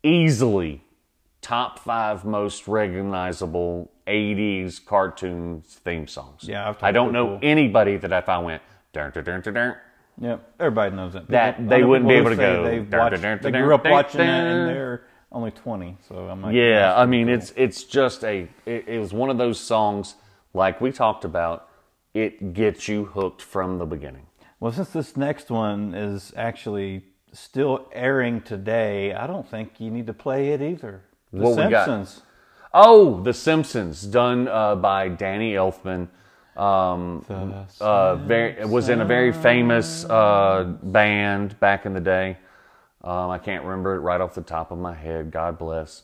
easily 0.04 0.84
top 1.46 1.78
five 1.78 2.26
most 2.26 2.68
recognizable 2.68 3.92
80s 4.08 4.84
cartoons 4.84 5.80
theme 5.86 6.08
songs. 6.08 6.44
Yeah, 6.44 6.70
I've 6.70 6.82
I 6.82 6.92
don't 6.92 7.12
know 7.14 7.26
to 7.28 7.34
people. 7.36 7.50
anybody 7.50 7.98
that 7.98 8.12
if 8.12 8.28
I 8.28 8.40
went, 8.40 8.64
dun, 8.94 9.12
dun, 9.12 9.24
dun, 9.24 9.42
dun, 9.42 9.54
dun, 9.54 9.76
Yep. 10.20 10.54
Everybody 10.60 10.96
knows 10.96 11.14
that. 11.14 11.28
That 11.28 11.58
People- 11.58 11.70
they 11.70 11.84
wouldn't 11.84 12.08
be 12.10 12.16
able 12.16 12.32
to 12.32 12.36
go, 12.36 12.64
They've 12.64 12.90
dun, 12.90 13.00
watched, 13.00 13.22
dun, 13.22 13.40
they 13.44 13.52
grew 13.52 13.76
up 13.76 13.86
watching 13.86 14.20
that, 14.22 14.48
and 14.48 14.70
they're 14.70 15.04
only 15.32 15.52
twenty. 15.52 15.98
So 16.10 16.16
I'm 16.30 16.42
like, 16.42 16.56
Yeah, 16.56 16.94
I 16.98 17.06
mean 17.06 17.28
cool. 17.28 17.36
it's 17.36 17.54
it's 17.56 17.84
just 17.84 18.24
a 18.24 18.48
it, 18.66 18.88
it 18.88 19.00
was 19.00 19.14
one 19.14 19.30
of 19.30 19.38
those 19.38 19.60
songs 19.60 20.16
like 20.54 20.82
we 20.82 20.92
talked 20.92 21.26
about. 21.26 21.70
It 22.16 22.54
gets 22.54 22.88
you 22.88 23.06
hooked 23.06 23.42
from 23.44 23.78
the 23.78 23.86
beginning. 23.86 24.26
Well, 24.60 24.72
since 24.72 24.90
this 24.90 25.16
next 25.18 25.52
one 25.52 25.94
is 25.94 26.34
actually 26.38 27.04
still 27.34 27.88
airing 27.92 28.40
today, 28.42 29.14
I 29.14 29.28
don't 29.28 29.48
think 29.48 29.80
you 29.80 29.92
need 29.92 30.08
to 30.08 30.14
play 30.14 30.50
it 30.54 30.62
either. 30.62 31.04
The 31.36 31.42
What 31.42 31.58
we 31.58 31.70
got? 31.70 31.86
Simpsons. 31.86 32.22
Oh, 32.74 33.22
The 33.22 33.34
Simpsons, 33.34 34.04
done 34.04 34.48
uh, 34.48 34.76
by 34.76 35.10
Danny 35.10 35.54
Elfman. 35.54 36.08
Um, 36.56 37.26
uh, 37.82 38.16
very, 38.16 38.66
was 38.66 38.88
in 38.88 39.02
a 39.02 39.06
very 39.06 39.34
famous 39.34 40.06
uh, 40.06 40.64
band 40.82 41.60
back 41.60 41.86
in 41.86 41.94
the 41.94 42.00
day. 42.00 42.38
Um, 43.04 43.30
I 43.30 43.38
can't 43.38 43.66
remember 43.66 43.96
it 43.96 44.00
right 44.00 44.22
off 44.22 44.34
the 44.34 44.42
top 44.42 44.72
of 44.72 44.78
my 44.78 44.94
head. 44.94 45.32
God 45.32 45.60
bless. 45.60 46.04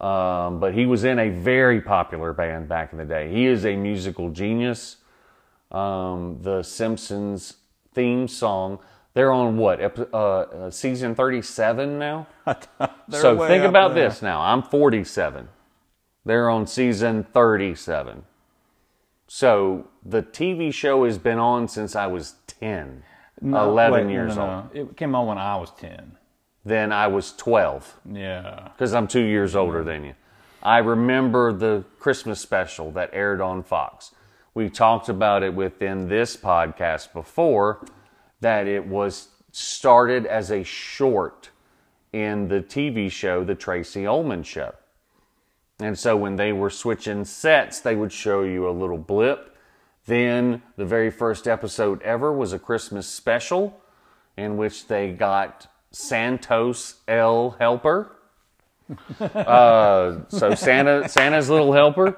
Um, 0.00 0.60
but 0.60 0.72
he 0.72 0.86
was 0.86 1.04
in 1.04 1.18
a 1.18 1.28
very 1.28 1.80
popular 1.80 2.32
band 2.32 2.68
back 2.68 2.92
in 2.92 2.98
the 2.98 3.04
day. 3.04 3.30
He 3.30 3.46
is 3.46 3.66
a 3.66 3.74
musical 3.76 4.30
genius. 4.30 4.96
Um, 5.70 6.38
the 6.40 6.62
Simpsons 6.62 7.54
theme 7.92 8.28
song. 8.28 8.78
They're 9.14 9.32
on 9.32 9.56
what 9.56 9.80
uh, 10.12 10.16
uh, 10.16 10.70
season 10.70 11.14
thirty-seven 11.14 11.98
now. 11.98 12.26
So 13.10 13.36
think 13.46 13.64
about 13.64 13.94
there. 13.94 14.08
this 14.08 14.22
now. 14.22 14.40
I'm 14.40 14.62
47. 14.62 15.48
They're 16.24 16.48
on 16.48 16.66
season 16.68 17.24
37. 17.24 18.22
So 19.26 19.88
the 20.04 20.22
TV 20.22 20.72
show 20.72 21.04
has 21.04 21.18
been 21.18 21.38
on 21.38 21.66
since 21.68 21.94
I 21.96 22.06
was 22.06 22.34
10, 22.46 23.02
No, 23.40 23.68
11 23.68 24.06
wait, 24.06 24.12
years 24.12 24.36
no, 24.36 24.42
old. 24.42 24.74
no. 24.74 24.80
It 24.82 24.96
came 24.96 25.14
on 25.14 25.26
when 25.26 25.38
I 25.38 25.56
was 25.56 25.70
ten. 25.72 26.16
Then 26.64 26.92
I 26.92 27.06
was 27.06 27.32
12 27.32 28.00
Yeah. 28.12 28.68
because 28.72 28.92
I'm 28.94 29.06
two 29.08 29.22
years 29.24 29.56
older 29.56 29.82
than 29.82 30.04
you. 30.04 30.14
I 30.62 30.78
remember 30.78 31.52
the 31.52 31.84
Christmas 31.98 32.40
special 32.40 32.90
that 32.92 33.10
aired 33.12 33.40
on 33.40 33.62
Fox. 33.62 34.12
We 34.52 34.68
talked 34.68 35.08
about 35.08 35.42
it 35.42 35.54
within 35.54 36.08
this 36.08 36.36
podcast 36.36 37.12
before 37.12 37.84
that 38.40 38.66
it 38.66 38.86
was 38.86 39.28
started 39.52 40.26
as 40.26 40.50
a 40.50 40.62
short 40.62 41.50
in 42.12 42.48
the 42.48 42.60
TV 42.60 43.10
show, 43.10 43.44
The 43.44 43.54
Tracey 43.54 44.06
Ullman 44.06 44.42
Show. 44.42 44.74
And 45.78 45.98
so 45.98 46.16
when 46.16 46.36
they 46.36 46.52
were 46.52 46.70
switching 46.70 47.24
sets, 47.24 47.80
they 47.80 47.96
would 47.96 48.12
show 48.12 48.42
you 48.42 48.68
a 48.68 48.70
little 48.70 48.98
blip. 48.98 49.56
Then 50.06 50.62
the 50.76 50.84
very 50.84 51.10
first 51.10 51.46
episode 51.46 52.02
ever 52.02 52.32
was 52.32 52.52
a 52.52 52.58
Christmas 52.58 53.06
special 53.06 53.80
in 54.36 54.56
which 54.56 54.88
they 54.88 55.12
got 55.12 55.66
Santos 55.90 57.00
L. 57.08 57.56
Helper. 57.58 58.16
Uh, 59.20 60.20
so 60.28 60.54
Santa, 60.54 61.08
Santa's 61.08 61.50
little 61.50 61.72
helper. 61.72 62.16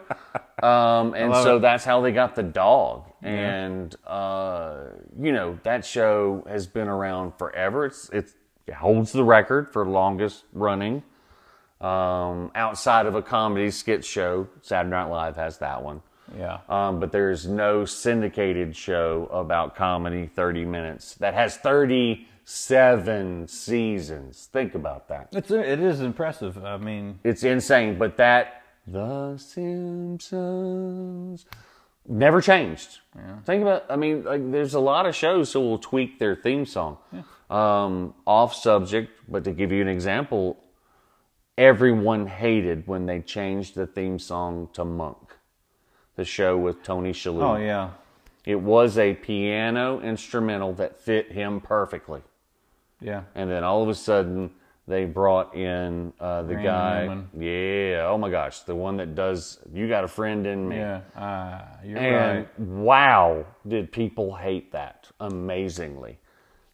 Um, 0.62 1.14
and 1.14 1.34
so 1.34 1.58
that's 1.58 1.84
how 1.84 2.00
they 2.00 2.12
got 2.12 2.34
the 2.34 2.42
dog. 2.42 3.04
And, 3.22 3.94
uh, 4.06 4.84
you 5.20 5.32
know, 5.32 5.58
that 5.64 5.84
show 5.84 6.44
has 6.48 6.66
been 6.66 6.88
around 6.88 7.32
forever. 7.38 7.86
It's, 7.86 8.08
it's, 8.12 8.34
it 8.66 8.74
holds 8.74 9.12
the 9.12 9.24
record 9.24 9.72
for 9.72 9.86
longest 9.86 10.44
running. 10.52 11.02
Um, 11.80 12.52
outside 12.54 13.06
of 13.06 13.16
a 13.16 13.22
comedy 13.22 13.70
skit 13.72 14.04
show, 14.04 14.48
Saturday 14.60 14.90
Night 14.90 15.06
Live 15.06 15.36
has 15.36 15.58
that 15.58 15.82
one. 15.82 16.02
Yeah. 16.38 16.58
Um, 16.68 17.00
but 17.00 17.12
there's 17.12 17.46
no 17.46 17.84
syndicated 17.84 18.76
show 18.76 19.28
about 19.32 19.74
comedy 19.74 20.26
30 20.26 20.64
minutes 20.64 21.14
that 21.16 21.34
has 21.34 21.56
37 22.44 23.48
seasons. 23.48 24.48
Think 24.52 24.74
about 24.74 25.08
that. 25.08 25.28
It's 25.32 25.50
it 25.50 25.80
is 25.80 26.00
impressive. 26.00 26.62
I 26.64 26.76
mean, 26.76 27.18
It's 27.24 27.44
insane, 27.44 27.98
but 27.98 28.16
that 28.16 28.62
The 28.86 29.36
Simpsons 29.38 31.46
never 32.08 32.40
changed. 32.40 32.98
Think 33.44 33.62
about 33.62 33.84
I 33.88 33.96
mean, 33.96 34.24
like 34.24 34.50
there's 34.50 34.74
a 34.74 34.80
lot 34.80 35.06
of 35.06 35.14
shows 35.14 35.52
who 35.52 35.60
will 35.60 35.78
tweak 35.78 36.18
their 36.18 36.34
theme 36.34 36.66
song. 36.66 36.98
Um, 37.50 38.14
off 38.26 38.54
subject, 38.54 39.10
but 39.28 39.44
to 39.44 39.52
give 39.52 39.70
you 39.72 39.82
an 39.82 39.88
example, 39.88 40.56
everyone 41.58 42.26
hated 42.26 42.86
when 42.86 43.04
they 43.06 43.20
changed 43.20 43.74
the 43.74 43.86
theme 43.86 44.18
song 44.18 44.70
to 44.72 44.84
Monk. 44.86 45.36
The 46.16 46.24
show 46.24 46.56
with 46.58 46.82
Tony 46.82 47.12
Shalhoub. 47.12 47.42
oh 47.42 47.56
yeah. 47.56 47.90
It 48.44 48.60
was 48.60 48.98
a 48.98 49.14
piano 49.14 50.00
instrumental 50.00 50.72
that 50.74 50.98
fit 50.98 51.30
him 51.30 51.60
perfectly. 51.60 52.22
Yeah. 53.02 53.22
And 53.34 53.50
then 53.50 53.64
all 53.64 53.82
of 53.82 53.88
a 53.88 53.94
sudden, 53.94 54.50
they 54.88 55.04
brought 55.04 55.54
in 55.54 56.12
uh, 56.20 56.42
the 56.42 56.54
Randy 56.54 56.68
guy. 56.68 57.00
Newman. 57.06 57.28
Yeah. 57.38 58.06
Oh 58.08 58.18
my 58.18 58.30
gosh, 58.30 58.60
the 58.60 58.74
one 58.74 58.96
that 58.98 59.14
does 59.14 59.58
"You 59.72 59.88
Got 59.88 60.04
a 60.04 60.08
Friend 60.08 60.46
in 60.46 60.68
Me." 60.68 60.76
Yeah. 60.76 61.00
Ah, 61.16 61.68
you're 61.84 61.98
And 61.98 62.38
right. 62.38 62.58
wow, 62.58 63.46
did 63.66 63.92
people 63.92 64.34
hate 64.36 64.72
that 64.72 65.08
amazingly. 65.20 66.18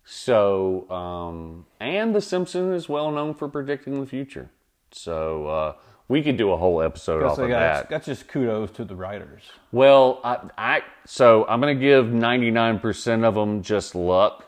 So, 0.04 0.90
um, 0.90 1.66
and 1.80 2.14
The 2.14 2.22
Simpsons 2.22 2.74
is 2.74 2.88
well 2.88 3.10
known 3.10 3.34
for 3.34 3.46
predicting 3.46 4.00
the 4.00 4.06
future. 4.06 4.50
So, 4.90 5.46
uh, 5.46 5.72
we 6.08 6.22
could 6.22 6.38
do 6.38 6.50
a 6.52 6.56
whole 6.56 6.80
episode 6.80 7.22
off 7.22 7.38
of 7.38 7.50
yeah, 7.50 7.58
that. 7.60 7.74
that's, 7.90 7.90
that's 7.90 8.06
just 8.06 8.28
kudos 8.28 8.70
to 8.72 8.84
the 8.86 8.96
writers. 8.96 9.42
Well, 9.70 10.20
I, 10.24 10.38
I 10.56 10.80
so 11.04 11.44
I'm 11.46 11.60
going 11.60 11.76
to 11.78 11.80
give 11.80 12.06
99% 12.06 13.24
of 13.24 13.34
them 13.34 13.60
just 13.62 13.94
luck. 13.94 14.46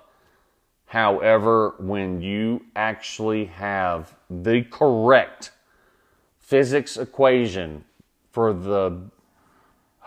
However, 0.91 1.77
when 1.79 2.21
you 2.21 2.65
actually 2.75 3.45
have 3.45 4.17
the 4.29 4.63
correct 4.63 5.53
physics 6.41 6.97
equation 6.97 7.85
for 8.33 8.53
the 8.53 9.03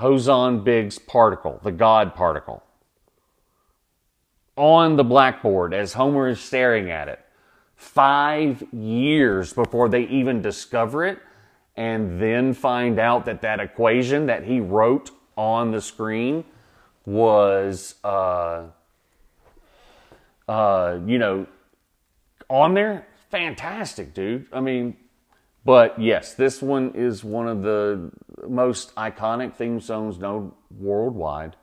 Hosan 0.02 0.66
Biggs 0.66 1.00
particle, 1.00 1.62
the 1.64 1.72
God 1.72 2.14
particle, 2.14 2.64
on 4.58 4.98
the 4.98 5.06
blackboard 5.06 5.74
as 5.74 5.94
Homer 5.94 6.28
is 6.28 6.42
staring 6.42 6.92
at 6.92 7.08
it, 7.08 7.22
five 7.78 8.62
years 8.74 9.54
before 9.54 9.88
they 9.88 10.04
even 10.08 10.42
discover 10.42 11.06
it, 11.06 11.20
and 11.78 12.22
then 12.22 12.54
find 12.54 13.00
out 13.00 13.24
that 13.24 13.42
that 13.42 13.62
equation 13.62 14.26
that 14.26 14.44
he 14.44 14.60
wrote 14.60 15.12
on 15.38 15.72
the 15.72 15.80
screen 15.80 16.44
was, 17.06 17.96
uh, 18.04 18.64
uh, 20.48 21.00
you 21.06 21.18
know, 21.18 21.48
on 22.50 22.74
there. 22.74 23.08
Fantastic, 23.30 24.14
dude. 24.14 24.46
I 24.54 24.60
mean, 24.60 24.96
but 25.66 26.00
yes, 26.00 26.34
this 26.36 26.62
one 26.62 26.92
is 26.94 27.24
one 27.24 27.48
of 27.48 27.64
the 27.64 28.12
most 28.48 28.94
iconic 28.96 29.56
theme 29.56 29.80
songs 29.82 30.18
known 30.20 30.52
worldwide. 30.78 31.56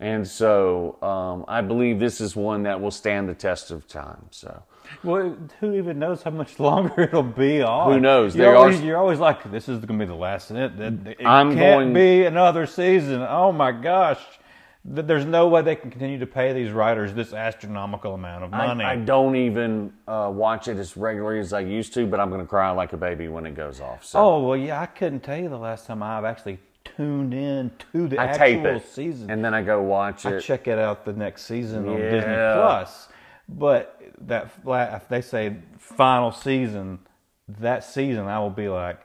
And 0.00 0.28
so 0.28 0.96
um, 1.02 1.44
I 1.48 1.60
believe 1.60 1.98
this 1.98 2.20
is 2.20 2.36
one 2.36 2.62
that 2.62 2.80
will 2.80 2.92
stand 2.92 3.28
the 3.28 3.34
test 3.34 3.72
of 3.72 3.88
time. 3.88 4.26
So 4.30 4.62
Well, 5.02 5.36
who 5.58 5.74
even 5.74 5.98
knows 5.98 6.22
how 6.22 6.30
much 6.30 6.60
longer 6.60 7.02
it'll 7.02 7.24
be 7.24 7.62
on? 7.62 7.92
Who 7.94 7.98
knows? 7.98 8.36
You're, 8.36 8.44
There 8.46 8.54
are- 8.54 8.58
always, 8.58 8.80
you're 8.80 8.96
always 8.96 9.18
like, 9.18 9.50
this 9.50 9.68
is 9.68 9.84
going 9.84 9.98
to 9.98 10.06
be 10.06 10.08
the 10.08 10.14
last. 10.14 10.52
It, 10.52 10.78
it, 10.80 11.06
it 11.20 11.26
I'm 11.26 11.48
can't 11.56 11.78
going- 11.80 11.94
be 11.94 12.24
another 12.26 12.66
season. 12.66 13.22
Oh 13.28 13.50
my 13.50 13.72
gosh. 13.72 14.20
Th- 14.94 15.06
There's 15.06 15.24
no 15.24 15.48
way 15.48 15.62
they 15.62 15.76
can 15.76 15.90
continue 15.90 16.18
to 16.18 16.26
pay 16.26 16.52
these 16.52 16.70
writers 16.70 17.12
this 17.14 17.32
astronomical 17.32 18.14
amount 18.14 18.44
of 18.44 18.50
money. 18.50 18.84
I, 18.84 18.92
I 18.92 18.96
don't 18.96 19.36
even 19.36 19.92
uh, 20.06 20.30
watch 20.32 20.68
it 20.68 20.76
as 20.78 20.96
regularly 20.96 21.40
as 21.40 21.52
I 21.52 21.60
used 21.60 21.92
to, 21.94 22.06
but 22.06 22.20
I'm 22.20 22.28
going 22.30 22.40
to 22.40 22.46
cry 22.46 22.70
like 22.70 22.92
a 22.92 22.96
baby 22.96 23.28
when 23.28 23.46
it 23.46 23.54
goes 23.54 23.80
off. 23.80 24.04
So 24.04 24.18
oh, 24.18 24.48
well, 24.48 24.56
yeah, 24.56 24.80
I 24.80 24.86
couldn't 24.86 25.20
tell 25.20 25.38
you 25.38 25.48
the 25.48 25.58
last 25.58 25.86
time 25.86 26.02
I've 26.02 26.24
actually 26.24 26.58
tuned 26.84 27.34
in 27.34 27.70
to 27.92 28.08
the 28.08 28.18
I 28.18 28.24
actual 28.26 28.38
tape 28.38 28.64
it 28.64 28.88
season. 28.88 29.30
and 29.30 29.44
then 29.44 29.52
I 29.54 29.62
go 29.62 29.82
watch 29.82 30.24
it. 30.24 30.36
I 30.36 30.40
check 30.40 30.68
it 30.68 30.78
out 30.78 31.04
the 31.04 31.12
next 31.12 31.44
season 31.44 31.88
on 31.88 31.96
Disney 32.00 32.20
Plus. 32.20 33.08
But 33.48 34.00
that 34.26 34.50
if 34.66 35.08
they 35.08 35.20
say 35.20 35.56
final 35.78 36.32
season, 36.32 36.98
that 37.48 37.84
season 37.84 38.26
I 38.26 38.38
will 38.40 38.50
be 38.50 38.68
like, 38.68 39.00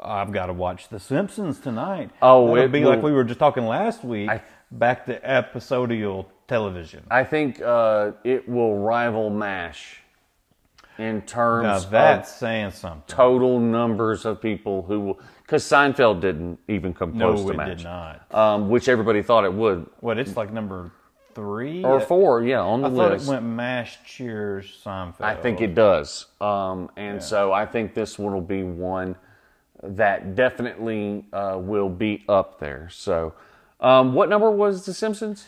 I've 0.00 0.32
got 0.32 0.46
to 0.46 0.52
watch 0.52 0.88
The 0.88 0.98
Simpsons 1.00 1.60
tonight. 1.60 2.10
Oh, 2.20 2.56
it'll 2.56 2.64
it 2.64 2.72
be 2.72 2.84
like 2.84 3.02
we 3.02 3.12
were 3.12 3.24
just 3.24 3.38
talking 3.38 3.64
last 3.64 4.04
week. 4.04 4.28
I- 4.28 4.42
back 4.78 5.06
to 5.06 5.24
episodial 5.28 6.28
television. 6.48 7.04
I 7.10 7.24
think 7.24 7.60
uh, 7.60 8.12
it 8.24 8.48
will 8.48 8.76
rival 8.78 9.30
MASH 9.30 10.00
in 10.98 11.22
terms 11.22 11.64
Now 11.64 11.76
of 11.76 11.90
that's 11.90 12.34
saying 12.34 12.70
something. 12.72 13.02
total 13.06 13.58
numbers 13.58 14.24
of 14.24 14.40
people 14.40 14.82
who 14.82 15.00
will. 15.00 15.20
Because 15.42 15.64
Seinfeld 15.64 16.20
didn't 16.20 16.58
even 16.68 16.94
come 16.94 17.16
No, 17.16 17.32
close 17.34 17.46
to 17.50 17.56
MASH. 17.56 17.66
No, 17.66 17.72
it 17.72 17.76
did 17.76 17.84
not. 17.84 18.34
Um, 18.34 18.68
which 18.68 18.88
everybody 18.88 19.22
thought 19.22 19.44
it 19.44 19.52
would. 19.52 19.86
What? 20.00 20.18
It's 20.18 20.36
like 20.36 20.52
number 20.52 20.90
three 21.34 21.82
Or 21.84 22.00
four, 22.00 22.44
yeah, 22.44 22.60
on 22.60 22.80
the 22.82 22.88
I 22.88 22.94
thought 22.94 23.12
it 23.12 23.22
went 23.26 23.44
Mash, 23.44 23.98
Cheers, 24.06 24.80
Seinfeld. 24.84 25.20
I 25.20 25.34
think 25.34 25.60
it 25.60 25.74
does. 25.74 26.26
Um, 26.40 26.90
and 26.96 27.22
so 27.22 27.52
I 27.52 27.66
think 27.66 27.92
this 27.94 28.18
one 28.18 28.32
will 28.32 28.40
be 28.40 28.62
one 28.62 29.16
that 29.82 30.34
definitely 30.34 31.26
uh, 31.32 31.58
will 31.60 31.90
be 31.90 32.24
up 32.28 32.58
there. 32.60 32.88
So, 32.90 33.34
um, 33.84 34.14
what 34.14 34.28
number 34.28 34.50
was 34.50 34.84
The 34.86 34.94
Simpsons? 34.94 35.46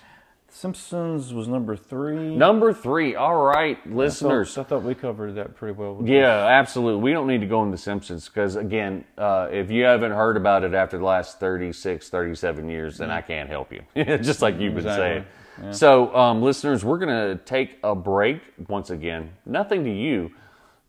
Simpsons 0.48 1.34
was 1.34 1.48
number 1.48 1.76
three. 1.76 2.34
Number 2.34 2.72
three. 2.72 3.14
All 3.14 3.36
right, 3.44 3.76
I 3.78 3.82
thought- 3.88 3.94
listeners. 3.96 4.56
I 4.56 4.62
thought 4.62 4.82
we 4.84 4.94
covered 4.94 5.34
that 5.34 5.54
pretty 5.56 5.76
well. 5.76 6.00
Yeah, 6.04 6.46
absolutely. 6.46 7.02
We 7.02 7.12
don't 7.12 7.26
need 7.26 7.40
to 7.40 7.46
go 7.46 7.62
into 7.62 7.76
Simpsons 7.76 8.26
because, 8.28 8.56
again, 8.56 9.04
uh, 9.18 9.48
if 9.50 9.70
you 9.70 9.84
haven't 9.84 10.12
heard 10.12 10.36
about 10.36 10.64
it 10.64 10.72
after 10.72 10.96
the 10.98 11.04
last 11.04 11.40
36, 11.40 12.08
37 12.08 12.68
years, 12.70 12.96
then 12.98 13.10
I 13.10 13.20
can't 13.20 13.50
help 13.50 13.72
you. 13.72 13.82
Just 14.04 14.40
like 14.40 14.54
you've 14.58 14.74
been 14.74 14.86
Exactly. 14.86 15.24
saying. 15.60 15.72
So, 15.72 16.14
um, 16.14 16.42
listeners, 16.42 16.84
we're 16.84 16.98
going 16.98 17.36
to 17.36 17.42
take 17.44 17.78
a 17.82 17.94
break 17.94 18.40
once 18.68 18.90
again. 18.90 19.32
Nothing 19.44 19.84
to 19.84 19.90
you, 19.92 20.30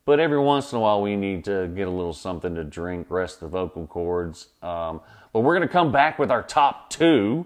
but 0.05 0.19
every 0.19 0.39
once 0.39 0.71
in 0.71 0.77
a 0.77 0.81
while 0.81 1.01
we 1.01 1.15
need 1.15 1.43
to 1.45 1.67
get 1.69 1.87
a 1.87 1.91
little 1.91 2.13
something 2.13 2.53
to 2.55 2.63
drink, 2.63 3.07
rest 3.09 3.39
the 3.39 3.47
vocal 3.47 3.87
cords. 3.87 4.47
Um, 4.61 5.01
but 5.37 5.41
we're 5.41 5.53
going 5.55 5.67
to 5.67 5.71
come 5.71 5.91
back 5.91 6.17
with 6.17 6.31
our 6.31 6.41
top 6.41 6.89
two 6.89 7.45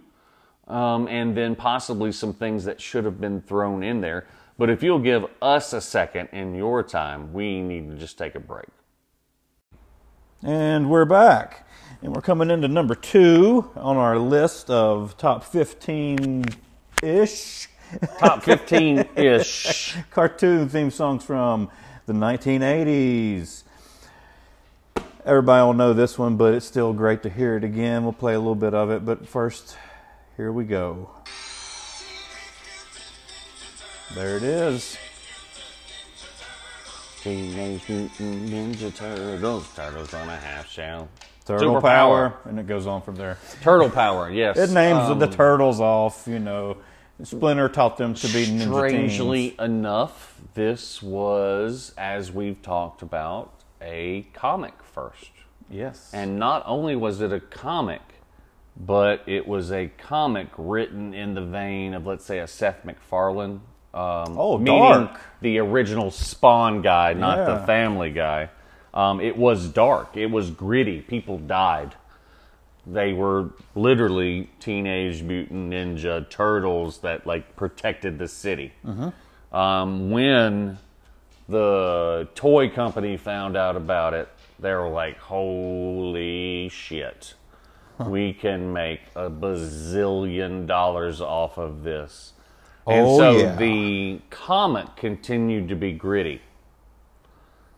um, 0.70 1.10
and 1.10 1.36
then 1.36 1.58
possibly 1.58 2.10
some 2.14 2.32
things 2.32 2.64
that 2.64 2.80
should 2.80 3.04
have 3.04 3.20
been 3.20 3.42
thrown 3.42 3.84
in 3.84 4.00
there. 4.00 4.28
But 4.58 4.70
if 4.70 4.82
you'll 4.82 5.00
give 5.00 5.26
us 5.42 5.74
a 5.74 5.82
second 5.82 6.30
in 6.32 6.56
your 6.56 6.84
time, 6.84 7.34
we 7.34 7.60
need 7.60 7.90
to 7.90 7.98
just 7.98 8.18
take 8.18 8.36
a 8.36 8.40
break. 8.40 8.70
And 10.42 10.90
we're 10.90 11.04
back. 11.04 11.68
And 12.02 12.16
we're 12.16 12.22
coming 12.22 12.50
into 12.50 12.70
number 12.70 12.96
two 12.96 13.70
on 13.76 13.98
our 13.98 14.18
list 14.18 14.70
of 14.70 15.18
top 15.18 15.44
15 15.44 16.46
ish 17.04 17.68
Top 18.20 18.44
15 18.44 19.06
ish. 19.18 19.98
cartoon 20.12 20.70
theme 20.70 20.92
songs 20.92 21.26
from 21.26 21.70
the 22.06 22.14
1980s. 22.14 23.61
Everybody 25.23 25.64
will 25.65 25.73
know 25.73 25.93
this 25.93 26.18
one, 26.18 26.35
but 26.35 26.53
it's 26.56 26.65
still 26.65 26.93
great 26.93 27.22
to 27.23 27.30
hear 27.30 27.56
it 27.56 27.64
again. 27.64 28.03
We'll 28.03 28.14
play 28.14 28.34
a 28.34 28.39
little 28.39 28.56
bit 28.56 28.73
of 28.73 28.89
it, 28.89 29.06
but 29.06 29.27
first, 29.27 29.77
here 30.35 30.52
we 30.52 30.64
go. 30.65 31.11
There 34.15 34.38
it 34.38 34.43
is. 34.43 34.98
Teenage 37.22 37.88
Mutant 37.88 38.49
Ninja 38.49 38.93
Turtles, 38.95 39.68
Turtles 39.76 40.14
on 40.15 40.27
a 40.27 40.35
half 40.35 40.68
shell. 40.68 41.07
Turtle 41.45 41.76
Superpower. 41.76 41.81
Power, 41.81 42.34
and 42.45 42.60
it 42.60 42.65
goes 42.65 42.88
on 42.88 43.03
from 43.03 43.15
there. 43.15 43.38
Turtle 43.61 43.91
Power, 43.91 44.31
yes. 44.31 44.57
It 44.57 44.72
names 44.72 45.07
Um, 45.10 45.19
the 45.19 45.27
turtles 45.27 45.80
off, 45.80 46.27
you 46.27 46.39
know. 46.39 46.77
Splinter 47.23 47.69
taught 47.69 47.98
them 47.98 48.15
to 48.15 48.27
be 48.30 48.48
ninja 48.48 48.76
Strangely 48.76 49.49
teens. 49.49 49.60
enough, 49.61 50.41
this 50.56 51.03
was, 51.03 51.93
as 51.95 52.31
we've 52.31 52.60
talked 52.64 53.03
about, 53.03 53.53
a 53.82 54.28
comic 54.34 54.74
first. 54.84 55.32
Yes. 55.70 56.12
And 56.14 56.38
not 56.38 56.64
only 56.66 56.95
was 56.95 57.22
it 57.22 57.32
a 57.32 57.40
comic, 57.40 58.02
but 58.78 59.24
it 59.28 59.48
was 59.48 59.72
a 59.72 59.88
comic 59.98 60.48
written 60.58 61.14
in 61.14 61.34
the 61.34 61.41
vein 61.41 61.94
of, 61.94 62.06
let's 62.06 62.26
say, 62.26 62.40
a 62.40 62.48
Seth 62.48 62.84
MacFarlane. 62.86 63.62
Um, 63.94 64.38
Oh, 64.38 64.58
dark. 64.58 65.20
The 65.41 65.60
original 65.60 66.12
Spawn 66.12 66.82
guy, 66.82 67.14
not 67.14 67.38
Yeah. 67.40 67.56
the 67.56 67.66
Family 67.66 68.12
guy. 68.12 68.49
Um, 68.94 69.20
it 69.22 69.38
was 69.38 69.68
dark. 69.70 70.16
It 70.18 70.28
was 70.32 70.52
gritty. 70.52 71.02
People 71.02 71.38
died. 71.38 71.95
They 72.88 73.14
were 73.14 73.52
literally 73.76 74.49
teenage 74.60 75.22
mutant 75.22 75.72
ninja 75.72 76.28
turtles 76.30 76.99
that 76.99 77.28
like 77.28 77.56
protected 77.56 78.18
the 78.20 78.28
city. 78.28 78.74
Um, 79.53 80.10
when 80.12 80.78
the 81.50 82.28
toy 82.36 82.70
company 82.70 83.18
found 83.18 83.56
out 83.58 83.76
about 83.76 84.14
it, 84.14 84.30
they 84.60 84.74
were 84.74 84.90
like, 84.90 85.18
"Holy 85.18 86.70
shit, 86.70 87.34
we 88.06 88.34
can 88.34 88.72
make 88.74 89.02
a 89.16 89.30
bazillion 89.30 90.66
dollars 90.68 91.22
off 91.22 91.58
of 91.58 91.84
this." 91.84 92.34
Oh, 92.88 92.92
and 92.92 93.06
Oh, 93.08 93.18
so 93.18 93.32
yeah. 93.38 93.56
the 93.56 94.20
comic 94.30 94.96
continued 94.96 95.68
to 95.70 95.76
be 95.76 95.92
gritty. 95.92 96.42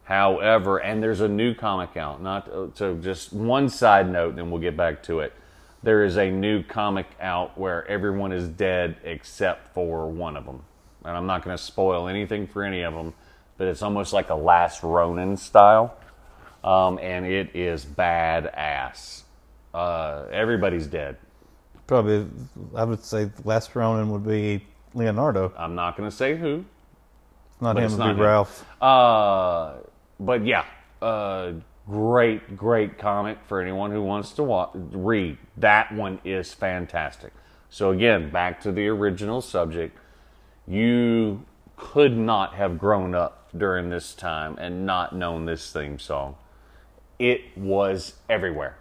However, 0.06 0.78
and 0.80 1.02
there's 1.02 1.22
a 1.22 1.28
new 1.30 1.54
comic 1.54 1.96
out. 1.96 2.22
Not 2.22 2.50
uh, 2.52 2.68
so. 2.74 2.96
Just 2.98 3.32
one 3.32 3.70
side 3.70 4.10
note, 4.10 4.36
then 4.36 4.52
we'll 4.52 4.62
get 4.62 4.76
back 4.76 5.02
to 5.04 5.20
it. 5.22 5.34
There 5.82 6.04
is 6.04 6.18
a 6.18 6.30
new 6.30 6.62
comic 6.64 7.08
out 7.22 7.58
where 7.58 7.88
everyone 7.88 8.32
is 8.34 8.48
dead 8.48 8.98
except 9.04 9.74
for 9.74 10.10
one 10.10 10.36
of 10.36 10.46
them, 10.46 10.64
and 11.06 11.16
I'm 11.16 11.26
not 11.26 11.44
going 11.44 11.56
to 11.56 11.62
spoil 11.62 12.08
anything 12.08 12.48
for 12.48 12.64
any 12.64 12.82
of 12.82 12.94
them. 12.94 13.14
But 13.58 13.68
it's 13.68 13.82
almost 13.82 14.14
like 14.14 14.30
a 14.30 14.36
Last 14.36 14.82
Ronin 14.84 15.38
style, 15.38 15.96
um, 16.64 16.98
and 17.02 17.26
it 17.26 17.56
is 17.56 17.86
badass. 17.86 19.24
Uh, 19.74 20.26
everybody's 20.32 20.88
dead. 20.88 21.18
probably. 21.88 22.28
I 22.76 22.84
would 22.84 23.04
say 23.04 23.26
the 23.26 23.42
last 23.48 23.76
Ronin 23.76 24.10
would 24.12 24.26
be 24.26 24.66
Leonardo. 24.94 25.52
I'm 25.58 25.76
not 25.76 25.98
going 25.98 26.10
to 26.10 26.16
say 26.16 26.36
who. 26.36 26.66
Not 27.62 27.78
him. 27.78 27.84
it's 27.86 27.94
It'd 27.94 28.06
not 28.06 28.16
be. 28.18 28.22
Raph. 28.22 28.64
Uh, 28.82 29.74
but 30.20 30.46
yeah, 30.46 30.66
uh, 31.02 31.54
great, 31.88 32.56
great 32.58 32.98
comic 32.98 33.38
for 33.48 33.62
anyone 33.62 33.92
who 33.92 34.02
wants 34.02 34.32
to 34.34 34.44
wa- 34.44 34.70
read. 34.74 35.38
That 35.58 35.94
one 35.94 36.20
is 36.26 36.54
fantastic. 36.54 37.34
So 37.70 37.92
again, 37.92 38.30
back 38.32 38.62
to 38.62 38.72
the 38.72 38.88
original 38.88 39.42
subject. 39.42 39.98
You 40.68 41.46
could 41.76 42.16
not 42.16 42.54
have 42.56 42.78
grown 42.78 43.16
up 43.16 43.43
during 43.56 43.90
this 43.90 44.14
time 44.14 44.58
and 44.58 44.86
not 44.86 45.16
known 45.16 45.46
this 45.46 45.72
theme 45.72 46.00
song. 46.00 46.36
It 47.20 47.58
was 47.58 48.16
everywhere. 48.30 48.78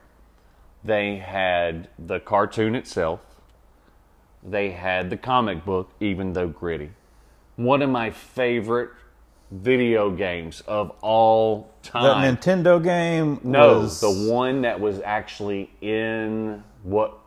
They 0.85 1.17
had 1.17 1.89
the 1.99 2.19
cartoon 2.21 2.75
itself. 2.75 3.21
They 4.43 4.71
had 4.71 5.11
the 5.11 5.17
comic 5.17 5.65
book, 5.65 5.91
even 6.01 6.33
though 6.33 6.49
gritty. 6.49 6.91
One 7.57 7.83
of 7.83 7.91
my 7.91 8.11
favorite 8.11 8.91
video 9.53 10.11
games 10.11 10.63
of 10.67 10.91
all 11.03 11.71
time. 11.83 12.37
Nintendo 12.37 12.83
game 12.83 13.39
no, 13.45 13.81
was 13.81 14.01
the 14.01 14.33
one 14.33 14.63
that 14.63 14.81
was 14.81 15.01
actually 15.01 15.71
in 15.81 16.65
what 16.83 17.19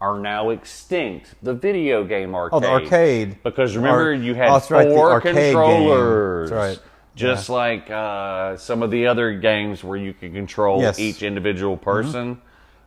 are 0.00 0.18
now 0.18 0.50
extinct, 0.50 1.34
the 1.42 1.52
video 1.52 2.04
game 2.04 2.34
arcade. 2.34 2.56
Oh, 2.56 2.60
the 2.60 2.70
arcade. 2.70 3.42
Because 3.42 3.76
remember, 3.76 4.06
Ar- 4.06 4.12
you 4.14 4.34
had 4.34 4.48
oh, 4.48 4.54
that's 4.54 4.70
right, 4.70 4.88
four 4.88 5.20
controllers. 5.20 6.50
That's 6.50 6.78
right. 6.78 6.86
Just 7.14 7.50
like 7.50 7.90
uh, 7.90 8.56
some 8.56 8.82
of 8.82 8.90
the 8.90 9.06
other 9.06 9.34
games 9.34 9.84
where 9.84 9.98
you 9.98 10.14
could 10.14 10.32
control 10.32 10.80
Yes. 10.80 10.98
each 10.98 11.22
individual 11.22 11.76
person. 11.76 12.40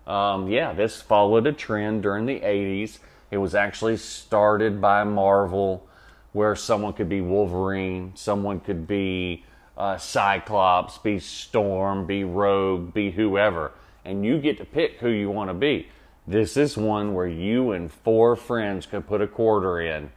Um, 0.08 0.48
yeah, 0.48 0.74
this 0.74 1.02
followed 1.02 1.46
a 1.46 1.54
trend 1.54 2.02
during 2.02 2.26
the 2.26 2.40
80s. 2.40 2.98
It 3.30 3.38
was 3.38 3.54
actually 3.54 3.98
started 3.98 4.82
by 4.82 5.04
Marvel, 5.04 5.88
where 6.32 6.56
someone 6.56 6.94
could 6.94 7.10
be 7.10 7.22
Wolverine, 7.22 8.14
someone 8.16 8.60
could 8.60 8.88
be 8.88 9.44
uh, 9.78 9.98
Cyclops, 9.98 10.98
be 10.98 11.20
Storm, 11.20 12.06
be 12.08 12.24
Rogue, 12.24 12.94
be 12.94 13.12
whoever. 13.12 13.72
And 14.04 14.26
you 14.26 14.40
get 14.40 14.58
to 14.58 14.66
pick 14.66 14.98
who 15.00 15.10
you 15.10 15.30
want 15.30 15.50
to 15.50 15.54
be. 15.54 15.88
This 16.26 16.56
is 16.56 16.78
one 16.78 17.14
where 17.14 17.28
you 17.28 17.72
and 17.72 17.92
four 17.92 18.36
friends 18.36 18.86
could 18.86 19.08
put 19.08 19.22
a 19.22 19.28
quarter 19.28 19.82
in 19.82 20.12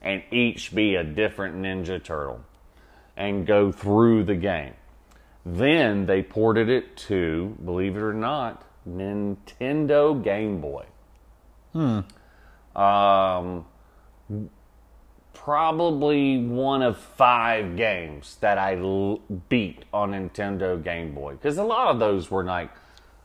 and 0.00 0.22
each 0.32 0.74
be 0.74 0.96
a 0.96 1.04
different 1.04 1.56
Ninja 1.56 2.02
Turtle 2.02 2.40
and 3.16 3.46
go 3.46 3.70
through 3.70 4.24
the 4.24 4.34
game. 4.34 4.74
Then 5.46 6.06
they 6.06 6.22
ported 6.22 6.68
it 6.68 6.96
to, 7.08 7.56
believe 7.64 7.96
it 7.96 8.00
or 8.00 8.12
not, 8.12 8.64
Nintendo 8.88 10.22
Game 10.22 10.60
Boy. 10.60 10.84
Hmm. 11.72 12.00
Um, 12.76 13.64
probably 15.32 16.38
one 16.38 16.82
of 16.82 16.96
five 16.96 17.76
games 17.76 18.36
that 18.40 18.58
I 18.58 18.76
l- 18.76 19.20
beat 19.48 19.84
on 19.92 20.12
Nintendo 20.12 20.82
Game 20.82 21.14
Boy 21.14 21.32
because 21.34 21.58
a 21.58 21.64
lot 21.64 21.88
of 21.88 21.98
those 21.98 22.30
were 22.30 22.44
like 22.44 22.70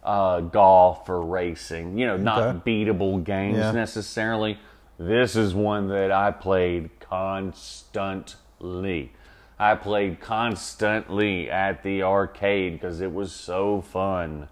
uh, 0.04 0.40
golf 0.42 1.10
or 1.10 1.22
racing, 1.22 1.98
you 1.98 2.06
know, 2.08 2.18
not 2.18 2.44
Okay. 2.44 2.60
beatable 2.66 3.24
games 3.24 3.58
Yeah. 3.58 3.72
necessarily. 3.72 4.58
This 5.00 5.36
is 5.36 5.54
one 5.54 5.88
that 5.90 6.12
I 6.12 6.32
played 6.32 6.90
constantly. 7.00 9.12
I 9.60 9.76
played 9.76 10.20
constantly 10.20 11.50
at 11.50 11.84
the 11.84 12.04
arcade 12.04 12.74
because 12.74 13.02
it 13.02 13.14
was 13.14 13.32
so 13.32 13.82
fun. 13.82 14.50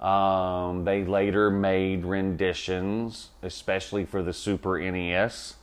Um, 0.00 0.84
they 0.84 1.04
later 1.04 1.50
made 1.50 2.04
renditions, 2.04 3.30
especially 3.42 4.04
for 4.04 4.22
the 4.22 4.32
Super 4.32 4.78
NES, 4.78 5.56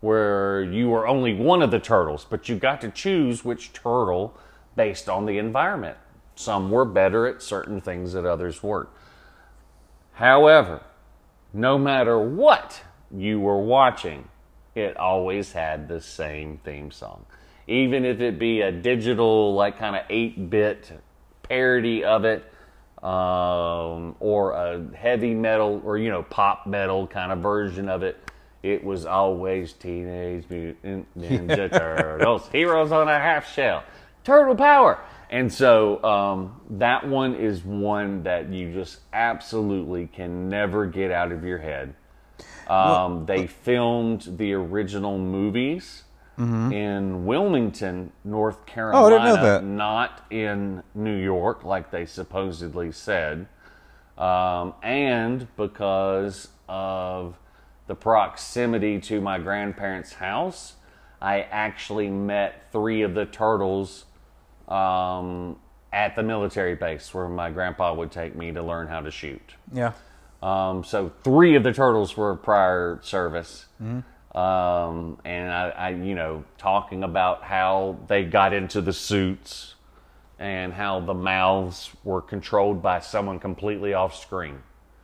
where 0.00 0.62
you 0.62 0.88
were 0.88 1.06
only 1.06 1.34
one 1.34 1.60
of 1.60 1.70
the 1.70 1.80
turtles, 1.80 2.24
but 2.28 2.48
you 2.48 2.56
got 2.56 2.80
to 2.82 2.90
choose 2.90 3.44
which 3.44 3.72
turtle 3.72 4.34
based 4.76 5.08
on 5.08 5.26
the 5.26 5.38
environment. 5.38 5.96
Some 6.40 6.70
were 6.70 6.86
better 6.86 7.26
at 7.26 7.42
certain 7.42 7.82
things 7.82 8.14
that 8.14 8.24
others 8.24 8.62
weren't. 8.62 8.88
However, 10.12 10.80
no 11.52 11.76
matter 11.76 12.18
what 12.18 12.80
you 13.14 13.38
were 13.38 13.60
watching, 13.60 14.26
it 14.74 14.96
always 14.96 15.52
had 15.52 15.86
the 15.86 16.00
same 16.00 16.58
theme 16.64 16.92
song. 16.92 17.26
Even 17.66 18.06
if 18.06 18.22
it 18.22 18.38
be 18.38 18.62
a 18.62 18.72
digital, 18.72 19.54
like 19.54 19.78
kind 19.78 19.94
of 19.94 20.02
8 20.08 20.48
bit 20.48 20.90
parody 21.42 22.04
of 22.04 22.24
it, 22.24 22.50
um, 23.02 24.16
or 24.18 24.52
a 24.52 24.82
heavy 24.96 25.34
metal 25.34 25.82
or, 25.84 25.98
you 25.98 26.08
know, 26.08 26.22
pop 26.22 26.66
metal 26.66 27.06
kind 27.06 27.32
of 27.32 27.40
version 27.40 27.90
of 27.90 28.02
it, 28.02 28.16
it 28.62 28.82
was 28.82 29.04
always 29.04 29.74
Teenage 29.74 30.48
Mutant 30.48 31.06
Ninja 31.18 31.70
Turtles, 31.78 32.48
Heroes 32.50 32.92
on 32.92 33.08
a 33.08 33.18
Half 33.18 33.52
Shell, 33.52 33.84
Turtle 34.24 34.56
Power. 34.56 34.98
And 35.30 35.52
so 35.52 36.02
um, 36.02 36.60
that 36.70 37.06
one 37.06 37.36
is 37.36 37.64
one 37.64 38.24
that 38.24 38.52
you 38.52 38.72
just 38.74 38.98
absolutely 39.12 40.08
can 40.08 40.48
never 40.48 40.86
get 40.86 41.12
out 41.12 41.30
of 41.30 41.44
your 41.44 41.58
head. 41.58 41.94
Um, 42.68 43.26
they 43.26 43.46
filmed 43.46 44.36
the 44.38 44.52
original 44.54 45.18
movies 45.18 46.04
in 46.72 47.26
Wilmington, 47.26 48.12
North 48.24 48.64
Carolina, 48.66 49.06
Mm-hmm. 49.06 49.14
Oh, 49.14 49.18
didn't 49.18 49.36
know 49.36 49.42
that. 49.42 49.64
not 49.64 50.24
in 50.30 50.82
New 50.94 51.16
York, 51.16 51.64
like 51.64 51.90
they 51.90 52.06
supposedly 52.06 52.92
said. 52.92 53.46
Um, 54.16 54.74
and 54.82 55.46
because 55.56 56.48
of 56.68 57.36
the 57.86 57.94
proximity 57.94 59.00
to 59.00 59.20
my 59.20 59.38
grandparents' 59.38 60.14
house, 60.14 60.74
I 61.20 61.42
actually 61.42 62.08
met 62.08 62.68
three 62.72 63.02
of 63.02 63.14
the 63.14 63.26
turtles 63.26 64.06
um, 64.70 65.56
at 65.92 66.14
the 66.16 66.22
military 66.22 66.74
base 66.74 67.12
where 67.12 67.28
my 67.28 67.50
grandpa 67.50 67.92
would 67.94 68.10
take 68.10 68.36
me 68.36 68.52
to 68.52 68.62
learn 68.62 68.86
how 68.86 69.00
to 69.00 69.10
shoot. 69.10 69.54
yeah. 69.72 69.92
Um, 70.42 70.84
so 70.84 71.12
three 71.22 71.54
of 71.54 71.62
the 71.64 71.72
turtles 71.72 72.16
were 72.16 72.34
prior 72.34 72.98
service. 73.02 73.66
Hmm. 73.76 74.00
Um, 74.36 75.18
and 75.24 75.52
I, 75.52 75.68
I, 75.68 75.88
you 75.90 76.14
know, 76.14 76.44
talking 76.56 77.02
about 77.02 77.42
how 77.42 77.98
they 78.06 78.24
got 78.24 78.54
into 78.54 78.80
the 78.80 78.92
suits 78.92 79.74
and 80.38 80.72
how 80.72 81.00
the 81.00 81.12
mouths 81.14 81.90
were 82.04 82.22
controlled 82.22 82.80
by 82.80 83.00
someone 83.00 83.38
completely 83.38 83.92
off 83.92 84.16
screen. 84.16 84.62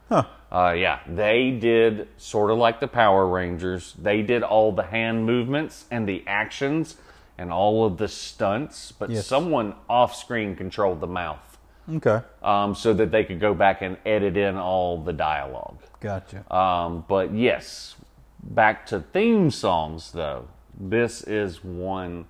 Huh. 0.08 0.24
Uh, 0.50 0.72
yeah, 0.72 1.00
they 1.06 1.50
did 1.50 2.08
sort 2.16 2.50
of 2.50 2.58
like 2.58 2.80
the 2.80 2.86
Power 2.86 3.26
Rangers. 3.26 3.94
They 4.00 4.22
did 4.22 4.42
all 4.42 4.72
the 4.72 4.84
hand 4.84 5.26
movements 5.26 5.84
and 5.90 6.08
the 6.08 6.22
actions 6.26 6.96
and 7.38 7.52
all 7.52 7.84
of 7.84 7.98
the 7.98 8.08
stunts, 8.08 8.92
but 8.92 9.10
Yes. 9.10 9.26
someone 9.26 9.74
off 9.88 10.14
screen 10.14 10.56
controlled 10.56 11.00
the 11.00 11.06
mouth 11.06 11.58
Okay. 11.88 12.20
um, 12.42 12.74
so 12.74 12.92
that 12.94 13.10
they 13.10 13.24
could 13.24 13.40
go 13.40 13.52
back 13.54 13.82
and 13.82 13.96
edit 14.06 14.36
in 14.36 14.56
all 14.56 14.98
the 14.98 15.12
dialogue. 15.12 15.78
Gotcha. 16.00 16.44
Um, 16.54 17.04
but 17.08 17.32
yes, 17.34 17.96
back 18.42 18.86
to 18.86 19.00
theme 19.00 19.50
songs 19.50 20.12
though. 20.12 20.46
This 20.78 21.22
is 21.22 21.62
one 21.64 22.26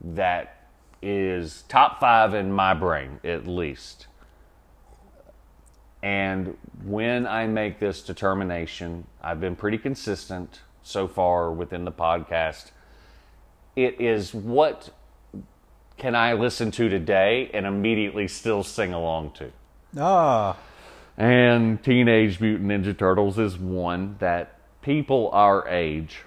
that 0.00 0.56
is 1.02 1.62
top 1.68 2.00
five 2.00 2.34
in 2.34 2.50
my 2.52 2.72
brain, 2.74 3.20
at 3.24 3.46
least. 3.46 4.06
And 6.02 6.56
when 6.84 7.26
I 7.26 7.46
make 7.46 7.78
this 7.78 8.02
determination, 8.02 9.06
I've 9.22 9.40
been 9.40 9.56
pretty 9.56 9.78
consistent 9.78 10.60
so 10.82 11.08
far 11.08 11.50
within 11.50 11.84
the 11.84 11.92
podcast. 11.92 12.70
It 13.76 14.00
is 14.00 14.32
what 14.32 14.90
can 15.96 16.14
I 16.14 16.32
listen 16.34 16.70
to 16.72 16.88
today 16.88 17.50
and 17.54 17.66
immediately 17.66 18.28
still 18.28 18.62
sing 18.62 18.92
along 18.92 19.32
to? 19.32 19.52
ah. 19.98 20.56
And 21.16 21.82
Teenage 21.82 22.40
Mutant 22.40 22.68
Ninja 22.70 22.98
Turtles 22.98 23.38
is 23.38 23.56
one 23.56 24.16
that 24.18 24.58
people 24.82 25.30
our 25.32 25.66
age, 25.68 26.22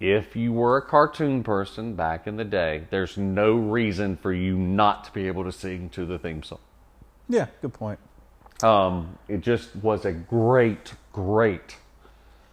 if 0.00 0.34
you 0.34 0.52
were 0.52 0.78
a 0.78 0.82
cartoon 0.82 1.42
person 1.42 1.94
back 1.94 2.26
in 2.26 2.36
the 2.36 2.44
day, 2.44 2.86
there's 2.90 3.18
no 3.18 3.52
reason 3.52 4.16
for 4.16 4.32
you 4.32 4.56
not 4.56 5.04
to 5.04 5.12
be 5.12 5.26
able 5.26 5.44
to 5.44 5.52
sing 5.52 5.90
to 5.90 6.06
the 6.06 6.18
theme 6.18 6.42
song. 6.42 6.58
Yeah. 7.28 7.46
Good 7.60 7.74
point. 7.74 7.98
Um, 8.62 9.18
it 9.28 9.40
just 9.42 9.76
was 9.76 10.04
a 10.04 10.12
great, 10.12 10.94
great 11.12 11.76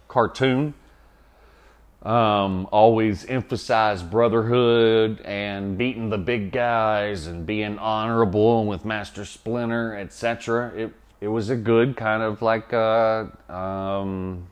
cartoon. 0.08 0.74
Um, 2.04 2.68
always 2.70 3.24
emphasized 3.24 4.10
brotherhood 4.10 5.22
and 5.24 5.78
beating 5.78 6.10
the 6.10 6.18
big 6.18 6.52
guys 6.52 7.26
and 7.26 7.46
being 7.46 7.78
honorable 7.78 8.60
and 8.60 8.68
with 8.68 8.84
Master 8.84 9.24
Splinter, 9.24 9.96
etc. 9.96 10.70
It 10.76 10.92
it 11.22 11.28
was 11.28 11.48
a 11.48 11.56
good 11.56 11.96
kind 11.96 12.22
of 12.22 12.42
like 12.42 12.74
uh, 12.74 13.24
um, 13.50 14.46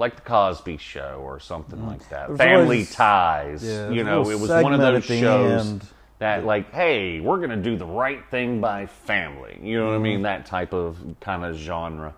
like 0.00 0.16
the 0.16 0.22
Cosby 0.22 0.78
Show 0.78 1.20
or 1.22 1.38
something 1.38 1.86
like 1.86 2.08
that. 2.08 2.36
Family 2.36 2.62
always- 2.78 2.92
Ties. 2.94 3.64
yeah, 3.64 3.90
you 3.90 4.02
know, 4.02 4.28
it 4.28 4.38
was 4.40 4.50
one 4.50 4.74
of 4.74 4.80
those 4.80 5.04
shows 5.04 5.66
end. 5.68 5.86
that 6.18 6.44
like, 6.44 6.72
hey, 6.72 7.20
we're 7.20 7.38
gonna 7.40 7.56
do 7.56 7.76
the 7.76 7.86
right 7.86 8.24
thing 8.28 8.60
by 8.60 8.86
family. 8.86 9.56
You 9.62 9.78
know 9.78 9.86
what 9.86 9.92
I 9.92 9.94
Mm-hmm. 9.98 10.02
mean? 10.02 10.22
That 10.22 10.46
type 10.46 10.72
of 10.74 10.98
kind 11.20 11.44
of 11.44 11.54
genre. 11.54 12.14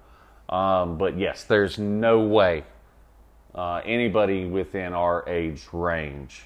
Um, 0.49 0.97
but 0.97 1.19
yes, 1.19 1.45
there's 1.45 1.79
no 1.79 2.21
way 2.21 2.65
uh, 3.55 3.83
anybody 3.85 4.47
within 4.47 4.93
our 4.93 5.29
age 5.29 5.67
range 5.73 6.43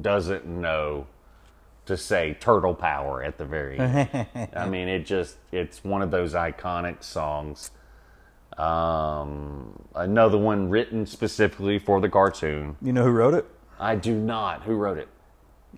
doesn't 0.00 0.46
know 0.46 1.06
to 1.86 1.96
say 1.96 2.36
turtle 2.38 2.74
power 2.74 3.22
at 3.22 3.38
the 3.38 3.44
very 3.46 3.78
end. 3.78 4.26
I 4.54 4.68
mean, 4.68 4.88
it 4.88 5.06
just, 5.06 5.36
it's 5.52 5.82
one 5.82 6.02
of 6.02 6.10
those 6.10 6.34
iconic 6.34 7.02
songs. 7.02 7.70
Um, 8.58 9.86
another 9.94 10.36
one 10.36 10.68
written 10.68 11.06
specifically 11.06 11.78
for 11.78 12.00
the 12.00 12.08
cartoon. 12.08 12.76
You 12.82 12.92
know 12.92 13.04
who 13.04 13.10
wrote 13.10 13.34
it? 13.34 13.46
I 13.78 13.94
do 13.94 14.14
not. 14.14 14.64
Who 14.64 14.74
wrote 14.74 14.98
it? 14.98 15.08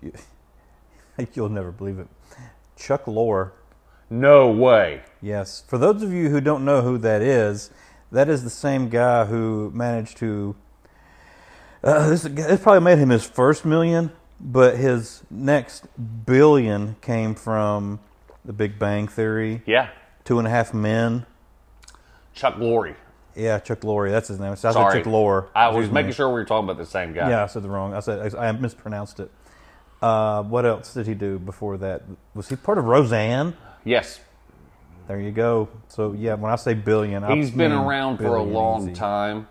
You'll 1.33 1.49
never 1.49 1.71
believe 1.71 1.99
it. 1.99 2.07
Chuck 2.75 3.05
Lorre. 3.05 3.51
No 4.09 4.49
way. 4.49 5.03
Yes. 5.21 5.63
For 5.67 5.77
those 5.77 6.03
of 6.03 6.11
you 6.11 6.29
who 6.29 6.41
don't 6.41 6.65
know 6.65 6.81
who 6.81 6.97
that 6.97 7.21
is, 7.21 7.69
that 8.11 8.29
is 8.29 8.43
the 8.43 8.49
same 8.49 8.89
guy 8.89 9.25
who 9.25 9.71
managed 9.73 10.17
to. 10.17 10.55
Uh, 11.83 12.09
this, 12.09 12.23
this 12.23 12.61
probably 12.61 12.81
made 12.81 12.99
him 12.99 13.09
his 13.09 13.25
first 13.25 13.65
million, 13.65 14.11
but 14.39 14.77
his 14.77 15.23
next 15.31 15.87
billion 16.25 16.95
came 17.01 17.33
from 17.33 17.99
The 18.45 18.53
Big 18.53 18.77
Bang 18.77 19.07
Theory, 19.07 19.63
Yeah. 19.65 19.89
Two 20.23 20.37
and 20.37 20.47
a 20.47 20.51
Half 20.51 20.73
Men. 20.73 21.25
Chuck 22.35 22.55
Lorre. 22.57 22.95
Yeah, 23.35 23.57
Chuck 23.59 23.79
Lorre. 23.81 24.11
That's 24.11 24.27
his 24.27 24.39
name. 24.39 24.55
So 24.55 24.69
I 24.69 24.71
said 24.71 24.79
Sorry. 24.79 24.99
Chuck 25.03 25.11
Lorre. 25.11 25.47
I 25.55 25.69
was 25.69 25.89
making 25.89 26.07
me. 26.09 26.13
sure 26.13 26.27
we 26.27 26.33
were 26.35 26.45
talking 26.45 26.65
about 26.69 26.77
the 26.77 26.85
same 26.85 27.13
guy. 27.13 27.29
Yeah, 27.29 27.43
I 27.43 27.47
said 27.47 27.63
the 27.63 27.69
wrong. 27.69 27.93
I 27.95 27.99
said 28.01 28.35
I 28.35 28.51
mispronounced 28.51 29.19
it. 29.19 29.31
Uh, 30.01 30.43
what 30.43 30.65
else 30.65 30.93
did 30.93 31.07
he 31.07 31.13
do 31.15 31.39
before 31.39 31.77
that? 31.77 32.03
Was 32.35 32.49
he 32.49 32.55
part 32.55 32.77
of 32.77 32.85
Roseanne? 32.85 33.55
Yes. 33.83 34.19
There 35.11 35.19
you 35.19 35.31
go. 35.31 35.67
So 35.89 36.13
yeah, 36.13 36.35
when 36.35 36.53
I 36.53 36.55
say 36.55 36.73
billion, 36.73 37.21
He's 37.35 37.51
been 37.51 37.73
around 37.73 38.19
for 38.19 38.35
a 38.35 38.41
long 38.41 38.83
easy. 38.83 38.93
time. 38.93 39.45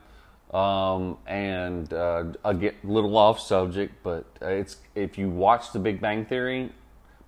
Um, 0.54 1.18
and 1.26 1.92
uh, 1.92 2.24
I 2.42 2.54
get 2.54 2.76
a 2.82 2.86
little 2.86 3.14
off 3.14 3.38
subject, 3.38 3.92
but 4.02 4.24
uh, 4.40 4.46
it's 4.46 4.78
if 4.94 5.18
you 5.18 5.28
watch 5.28 5.72
The 5.72 5.78
Big 5.78 6.00
Bang 6.00 6.24
Theory, 6.24 6.72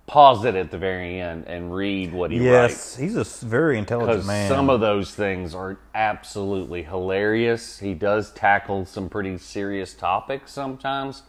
pause 0.07 0.45
it 0.45 0.55
at 0.55 0.71
the 0.71 0.79
very 0.79 1.19
end 1.19 1.45
and 1.45 1.75
read 1.75 2.11
what 2.11 2.31
he 2.31 2.39
writes. 2.39 2.73
Yes, 2.73 2.95
he's 2.95 3.15
a 3.15 3.23
very 3.45 3.77
intelligent 3.77 4.25
man. 4.25 4.49
some 4.49 4.67
of 4.67 4.81
those 4.81 5.13
things 5.13 5.53
are 5.53 5.77
absolutely 5.93 6.81
hilarious. 6.81 7.77
He 7.77 7.93
does 7.93 8.31
tackle 8.31 8.85
some 8.85 9.09
pretty 9.09 9.37
serious 9.37 9.93
topics 9.93 10.51
sometimes, 10.51 11.21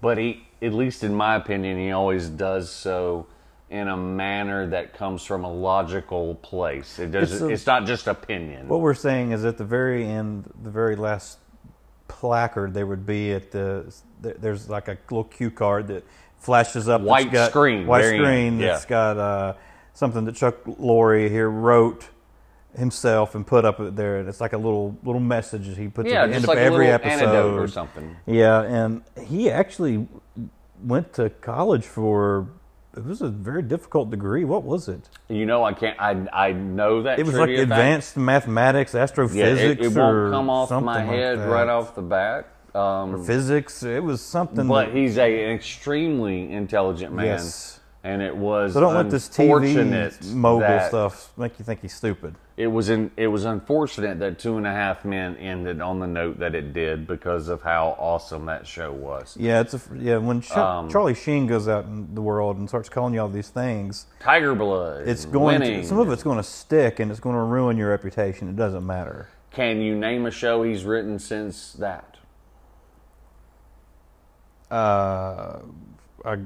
but 0.00 0.18
he, 0.18 0.48
at 0.60 0.72
least 0.72 1.04
in 1.04 1.14
my 1.14 1.36
opinion, 1.36 1.78
he 1.78 1.92
always 1.92 2.28
does 2.28 2.70
so 2.70 3.28
in 3.70 3.86
a 3.86 3.96
manner 3.96 4.66
that 4.66 4.92
comes 4.92 5.24
from 5.24 5.44
a 5.44 5.52
logical 5.52 6.34
place. 6.36 6.98
It 6.98 7.12
does. 7.12 7.32
It's 7.32 7.42
It's, 7.42 7.66
not 7.66 7.86
just 7.86 8.08
opinion. 8.08 8.66
what 8.68 8.80
we're 8.80 8.94
saying 8.94 9.30
is 9.30 9.44
at 9.44 9.58
the 9.58 9.64
very 9.64 10.04
end, 10.04 10.50
the 10.64 10.70
very 10.70 10.96
last 10.96 11.38
placard, 12.08 12.74
there 12.74 12.86
would 12.86 13.06
be 13.06 13.32
at 13.32 13.52
the 13.52 13.94
there- 14.20 14.34
there's 14.38 14.68
like 14.68 14.88
a 14.88 14.98
little 15.10 15.24
cue 15.24 15.50
card 15.50 15.86
that 15.86 16.04
flashes 16.38 16.88
up. 16.88 17.00
White 17.00 17.30
got- 17.30 17.50
screen, 17.50 17.86
white 17.86 18.02
very 18.02 18.18
screen 18.18 18.58
that's 18.58 18.84
yeah. 18.84 18.88
got 18.88 19.16
uh, 19.18 19.54
something 19.94 20.24
that 20.24 20.34
Chuck 20.34 20.56
Lorre 20.64 21.28
here 21.30 21.48
wrote 21.48 22.08
himself 22.76 23.34
and 23.36 23.46
put 23.46 23.64
up 23.64 23.76
there. 23.94 24.18
And 24.18 24.28
it's 24.28 24.40
like 24.40 24.52
a 24.52 24.58
little 24.58 24.96
little 25.04 25.20
message 25.20 25.68
that 25.68 25.76
he 25.76 25.86
puts 25.86 26.10
yeah, 26.10 26.24
at 26.24 26.30
the 26.30 26.36
end 26.36 26.48
like 26.48 26.58
of 26.58 26.64
every 26.64 26.88
episode 26.88 27.56
or 27.56 27.68
something. 27.68 28.16
Yeah, 28.26 28.62
and 28.62 29.02
he 29.24 29.48
actually 29.48 30.08
went 30.82 31.12
to 31.14 31.30
college 31.30 31.84
for. 31.86 32.48
It 32.96 33.04
was 33.04 33.22
a 33.22 33.28
very 33.28 33.62
difficult 33.62 34.10
degree. 34.10 34.44
What 34.44 34.64
was 34.64 34.88
it? 34.88 35.08
You 35.28 35.46
know, 35.46 35.62
I 35.64 35.72
can't. 35.72 35.98
I 36.00 36.26
I 36.32 36.52
know 36.52 37.02
that 37.02 37.18
It 37.20 37.26
was 37.26 37.34
like 37.36 37.46
trivia 37.46 37.66
fact. 37.66 37.70
advanced 37.70 38.16
mathematics, 38.16 38.94
Yeah, 38.94 39.02
astrophysics, 39.02 39.80
it, 39.80 39.92
it 39.92 39.96
or 39.96 40.22
won't 40.24 40.32
come 40.32 40.50
off 40.50 40.70
my 40.70 40.96
like 40.96 41.06
head 41.06 41.38
that. 41.38 41.48
right 41.48 41.68
off 41.68 41.94
the 41.94 42.02
bat. 42.02 42.48
Um, 42.74 43.24
Physics. 43.24 43.82
It 43.82 44.02
was 44.02 44.20
something. 44.20 44.66
but 44.68 44.86
that- 44.86 44.94
he's 44.94 45.18
a, 45.18 45.44
an 45.44 45.50
extremely 45.54 46.52
intelligent 46.52 47.12
man. 47.14 47.26
Yes. 47.26 47.79
And 48.02 48.22
it 48.22 48.34
was 48.34 48.72
so 48.72 48.80
don't 48.80 48.94
let 48.94 49.10
this 49.10 49.28
TV 49.28 50.32
mogul 50.32 50.80
stuff 50.88 51.32
make 51.36 51.58
you 51.58 51.66
think 51.66 51.82
he's 51.82 51.94
stupid. 51.94 52.34
It 52.56 52.68
was 52.68 52.88
in, 52.88 53.10
it 53.18 53.26
was 53.26 53.44
unfortunate 53.44 54.18
that 54.20 54.38
Two 54.38 54.56
and 54.56 54.66
a 54.66 54.70
Half 54.70 55.04
Men 55.04 55.36
ended 55.36 55.82
on 55.82 55.98
the 55.98 56.06
note 56.06 56.38
that 56.38 56.54
it 56.54 56.72
did 56.72 57.06
because 57.06 57.48
of 57.48 57.60
how 57.60 57.96
awesome 57.98 58.46
that 58.46 58.66
show 58.66 58.90
was. 58.90 59.36
Yeah, 59.38 59.60
it's 59.60 59.74
a 59.74 59.80
yeah. 59.98 60.16
When 60.16 60.40
Ch- 60.40 60.52
Um, 60.56 60.88
Charlie 60.88 61.14
Sheen 61.14 61.46
goes 61.46 61.68
out 61.68 61.84
in 61.84 62.14
the 62.14 62.22
world 62.22 62.56
and 62.56 62.68
starts 62.68 62.88
calling 62.88 63.12
you 63.12 63.20
all 63.20 63.28
these 63.28 63.50
things, 63.50 64.06
Tiger 64.18 64.54
Blood. 64.54 65.06
it's 65.06 65.26
going. 65.26 65.60
To, 65.60 65.84
some 65.84 65.98
of 65.98 66.10
it's 66.10 66.22
going 66.22 66.38
to 66.38 66.42
stick, 66.42 67.00
and 67.00 67.10
it's 67.10 67.20
going 67.20 67.36
to 67.36 67.42
ruin 67.42 67.76
your 67.76 67.90
reputation. 67.90 68.48
It 68.48 68.56
doesn't 68.56 68.86
matter. 68.86 69.28
Can 69.50 69.82
you 69.82 69.94
name 69.94 70.24
a 70.24 70.30
show 70.30 70.62
he's 70.62 70.84
written 70.84 71.18
since 71.18 71.74
that? 71.74 72.16
Uh, 74.70 75.58
I, 76.24 76.38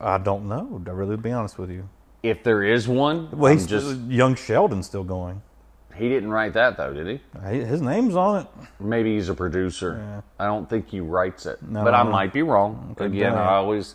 I 0.00 0.18
don't 0.18 0.48
know. 0.48 0.80
To 0.84 0.92
really 0.94 1.16
be 1.16 1.32
honest 1.32 1.58
with 1.58 1.70
you. 1.70 1.88
If 2.22 2.42
there 2.42 2.62
is 2.62 2.88
one, 2.88 3.28
Well, 3.30 3.52
I'm 3.52 3.58
he's 3.58 3.66
just 3.66 3.96
young 4.08 4.34
Sheldon's 4.34 4.86
still 4.86 5.04
going. 5.04 5.42
he 5.94 6.08
didn't 6.08 6.30
write 6.30 6.52
that 6.54 6.76
though, 6.76 6.92
did 6.92 7.06
he? 7.06 7.20
He- 7.50 7.64
His 7.64 7.80
name's 7.80 8.16
on 8.16 8.42
it. 8.42 8.46
Maybe 8.80 9.14
he's 9.14 9.28
a 9.28 9.34
producer. 9.34 10.22
I 10.38 10.46
don't 10.46 10.68
think 10.68 10.88
he 10.90 11.00
writes 11.00 11.46
it, 11.46 11.62
No, 11.62 11.84
but 11.84 11.94
I 11.94 12.02
no. 12.02 12.10
might 12.10 12.32
be 12.32 12.42
wrong. 12.42 12.94
Could 12.96 13.12
Again. 13.12 13.34
I 13.34 13.54
always 13.56 13.94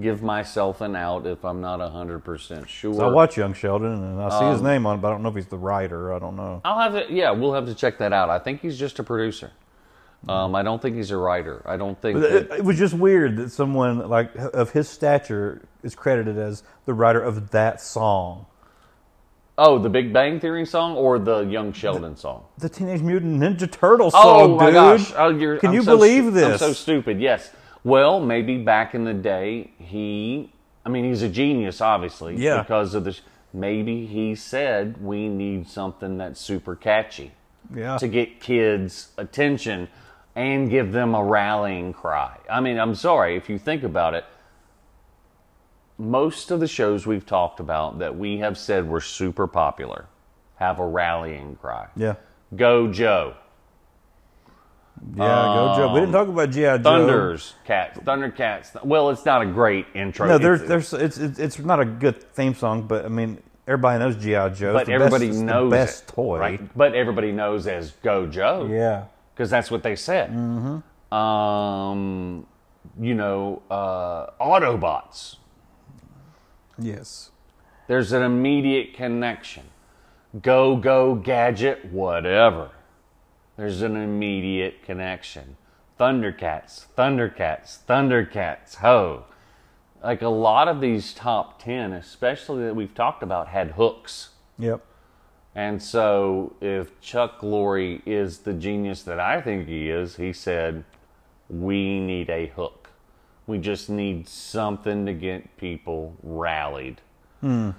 give 0.00 0.22
myself 0.22 0.80
an 0.80 0.94
out 0.96 1.26
if 1.26 1.44
I'm 1.44 1.60
not 1.60 1.80
hundred 1.90 2.20
percent 2.24 2.68
sure. 2.68 2.94
So 2.94 3.08
I 3.08 3.12
watch 3.12 3.36
Young 3.36 3.52
Sheldon, 3.54 3.92
and 3.92 4.20
I 4.22 4.28
see 4.30 4.44
Um, 4.46 4.52
his 4.52 4.62
name 4.62 4.86
on 4.86 4.98
it, 4.98 5.02
but 5.02 5.08
I 5.08 5.10
don't 5.12 5.22
know 5.22 5.28
if 5.30 5.34
he's 5.34 5.46
the 5.46 5.58
writer. 5.58 6.12
I 6.14 6.18
don't 6.20 6.36
know. 6.36 6.60
I'll 6.64 6.78
have 6.78 7.06
to. 7.08 7.12
Yeah, 7.12 7.32
we'll 7.32 7.54
have 7.54 7.66
to 7.66 7.74
check 7.74 7.98
that 7.98 8.12
out. 8.12 8.30
I 8.30 8.38
think 8.38 8.60
he's 8.62 8.78
just 8.78 8.98
a 8.98 9.02
producer. 9.04 9.50
Um, 10.28 10.54
I 10.54 10.62
don't 10.62 10.82
think 10.82 10.96
he's 10.96 11.10
a 11.10 11.16
writer. 11.16 11.62
I 11.64 11.76
don't 11.76 12.00
think. 12.00 12.20
That, 12.20 12.58
it, 12.58 12.64
was 12.64 12.76
just 12.78 12.94
weird 12.94 13.36
that 13.36 13.50
someone 13.50 14.08
like 14.08 14.34
of 14.36 14.70
his 14.70 14.88
stature 14.88 15.62
is 15.82 15.94
credited 15.94 16.36
as 16.36 16.62
the 16.84 16.92
writer 16.92 17.20
of 17.20 17.50
that 17.52 17.80
song, 17.80 18.44
oh, 19.56 19.78
the 19.78 19.88
Big 19.88 20.12
Bang 20.12 20.38
Theory 20.38 20.66
song 20.66 20.94
or 20.94 21.18
the 21.18 21.40
Young 21.40 21.72
Sheldon 21.72 22.16
song? 22.16 22.44
the 22.58 22.68
Teenage 22.68 23.00
Mutant 23.00 23.40
Ninja 23.40 23.70
Turtle 23.70 24.10
song. 24.10 24.22
Oh 24.24 24.46
song, 24.48 24.56
my 24.56 24.66
dude. 24.66 24.74
gosh! 24.74 25.12
Oh, 25.16 25.30
you're, 25.30 25.58
Can 25.58 25.70
I'm 25.70 25.74
you 25.76 25.82
so 25.82 25.96
believe 25.96 26.24
stu- 26.24 26.30
this? 26.32 26.62
I'm 26.62 26.68
so 26.68 26.72
stupid. 26.74 27.18
Yes. 27.18 27.50
Well, 27.82 28.20
maybe 28.20 28.58
back 28.58 28.94
in 28.94 29.04
the 29.04 29.14
day, 29.14 29.70
he. 29.78 30.52
I 30.84 30.88
mean, 30.90 31.04
he's 31.04 31.22
a 31.22 31.28
genius, 31.28 31.80
obviously. 31.80 32.36
Yeah. 32.36 32.62
Because 32.62 32.94
of 32.94 33.04
this, 33.04 33.20
Maybe 33.52 34.06
he 34.06 34.34
said 34.34 35.02
we 35.02 35.28
need 35.28 35.68
something 35.68 36.18
that's 36.18 36.40
super 36.40 36.76
catchy 36.76 37.32
yeah, 37.74 37.98
to 37.98 38.06
get 38.06 38.40
kids' 38.40 39.08
attention 39.18 39.88
and 40.34 40.70
give 40.70 40.92
them 40.92 41.14
a 41.14 41.22
rallying 41.22 41.92
cry. 41.92 42.38
I 42.50 42.60
mean, 42.60 42.78
I'm 42.78 42.94
sorry 42.94 43.36
if 43.36 43.48
you 43.48 43.58
think 43.58 43.82
about 43.82 44.14
it. 44.14 44.24
Most 45.98 46.50
of 46.50 46.60
the 46.60 46.68
shows 46.68 47.06
we've 47.06 47.26
talked 47.26 47.60
about 47.60 47.98
that 47.98 48.16
we 48.16 48.38
have 48.38 48.56
said 48.56 48.88
were 48.88 49.00
super 49.00 49.46
popular 49.46 50.06
have 50.60 50.78
a 50.78 50.86
rallying 50.86 51.56
cry. 51.56 51.88
yeah, 51.96 52.14
Go 52.54 52.92
Joe. 52.92 53.34
yeah. 55.16 55.24
Go 55.24 55.74
Joe. 55.76 55.94
We 55.94 56.00
didn't 56.00 56.14
um, 56.14 56.26
talk 56.26 56.28
about 56.28 56.50
GI 56.50 56.60
Joe. 56.60 56.78
Thunders, 56.82 57.54
Cats, 57.64 57.98
Thundercats. 58.00 58.84
Well, 58.84 59.08
it's 59.10 59.24
not 59.24 59.40
a 59.42 59.46
great 59.46 59.86
intro. 59.94 60.28
No, 60.28 60.38
there's, 60.38 60.62
there's, 60.62 60.92
it's, 60.92 61.16
it's, 61.16 61.38
it's 61.38 61.58
not 61.58 61.80
a 61.80 61.86
good 61.86 62.22
theme 62.34 62.54
song, 62.54 62.82
but 62.86 63.06
I 63.06 63.08
mean, 63.08 63.42
everybody 63.66 63.98
knows 63.98 64.16
GI 64.16 64.58
Joe. 64.58 64.74
but 64.74 64.88
everybody 64.90 65.28
best, 65.28 65.40
knows 65.40 65.70
the 65.70 65.76
best 65.76 66.02
it, 66.04 66.12
toy. 66.12 66.38
right? 66.38 66.76
But 66.76 66.94
everybody 66.94 67.32
knows 67.32 67.66
as 67.66 67.92
Go 68.02 68.26
Joe. 68.26 68.68
Yeah, 68.70 69.04
because 69.40 69.48
that's 69.48 69.70
what 69.70 69.82
they 69.82 69.96
said. 69.96 70.28
Mm-hmm. 70.28 71.14
Um, 71.16 72.46
you 73.00 73.14
know, 73.14 73.62
uh, 73.70 74.26
Autobots. 74.38 75.36
yes, 76.78 77.30
There's 77.86 78.12
an 78.12 78.22
immediate 78.22 78.92
connection. 78.92 79.62
Go, 80.42 80.76
go, 80.76 81.14
gadget, 81.14 81.86
whatever. 81.86 82.72
There's 83.56 83.80
an 83.80 83.96
immediate 83.96 84.82
connection. 84.82 85.56
Thundercats, 85.98 86.84
Thundercats, 86.94 87.78
Thundercats, 87.88 88.74
ho. 88.74 89.24
Like 90.04 90.20
a 90.20 90.28
lot 90.28 90.68
of 90.68 90.82
these 90.82 91.14
top 91.14 91.62
10, 91.62 91.94
especially 91.94 92.64
that 92.64 92.76
we've 92.76 92.94
talked 92.94 93.22
about, 93.22 93.48
had 93.48 93.70
hooks. 93.70 94.32
yep. 94.58 94.84
And 95.54 95.82
so, 95.82 96.54
if 96.60 97.00
Chuck 97.00 97.40
Lorre 97.40 98.00
is 98.06 98.38
the 98.38 98.52
genius 98.52 99.02
that 99.02 99.18
I 99.18 99.40
think 99.40 99.66
he 99.66 99.90
is, 99.90 100.16
he 100.16 100.32
said, 100.32 100.84
We 101.48 101.98
need 101.98 102.30
a 102.30 102.46
hook. 102.46 102.90
We 103.46 103.58
just 103.58 103.90
need 103.90 104.28
something 104.28 105.06
to 105.06 105.12
get 105.12 105.56
people 105.56 106.14
rallied. 106.22 107.00
Hmm. 107.40 107.70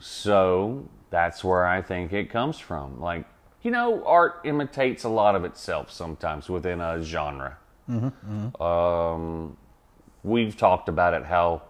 So, 0.00 0.88
that's 1.10 1.44
where 1.44 1.66
I 1.66 1.82
think 1.82 2.12
it 2.12 2.30
comes 2.30 2.58
from. 2.58 3.00
Like, 3.00 3.26
you 3.62 3.70
know, 3.70 4.04
art 4.04 4.40
imitates 4.44 5.04
a 5.04 5.08
lot 5.08 5.36
of 5.36 5.44
itself 5.44 5.90
sometimes 5.92 6.48
within 6.48 6.80
a 6.80 7.02
genre. 7.02 7.58
Mm-hmm, 7.88 8.06
mm-hmm. 8.06 8.62
Um, 8.62 9.56
we've 10.24 10.56
talked 10.56 10.88
about 10.88 11.14
it 11.14 11.24
how 11.24 11.62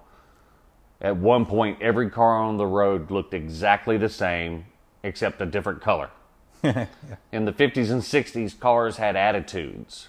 at 1.00 1.16
one 1.16 1.46
point 1.46 1.80
every 1.80 2.10
car 2.10 2.42
on 2.42 2.56
the 2.56 2.66
road 2.66 3.10
looked 3.10 3.34
exactly 3.34 3.96
the 3.96 4.08
same 4.08 4.66
except 5.02 5.40
a 5.40 5.46
different 5.46 5.80
color. 5.80 6.10
In 6.62 7.44
the 7.44 7.52
50s 7.52 7.90
and 7.90 8.02
60s, 8.02 8.58
cars 8.58 8.98
had 8.98 9.16
attitudes. 9.16 10.08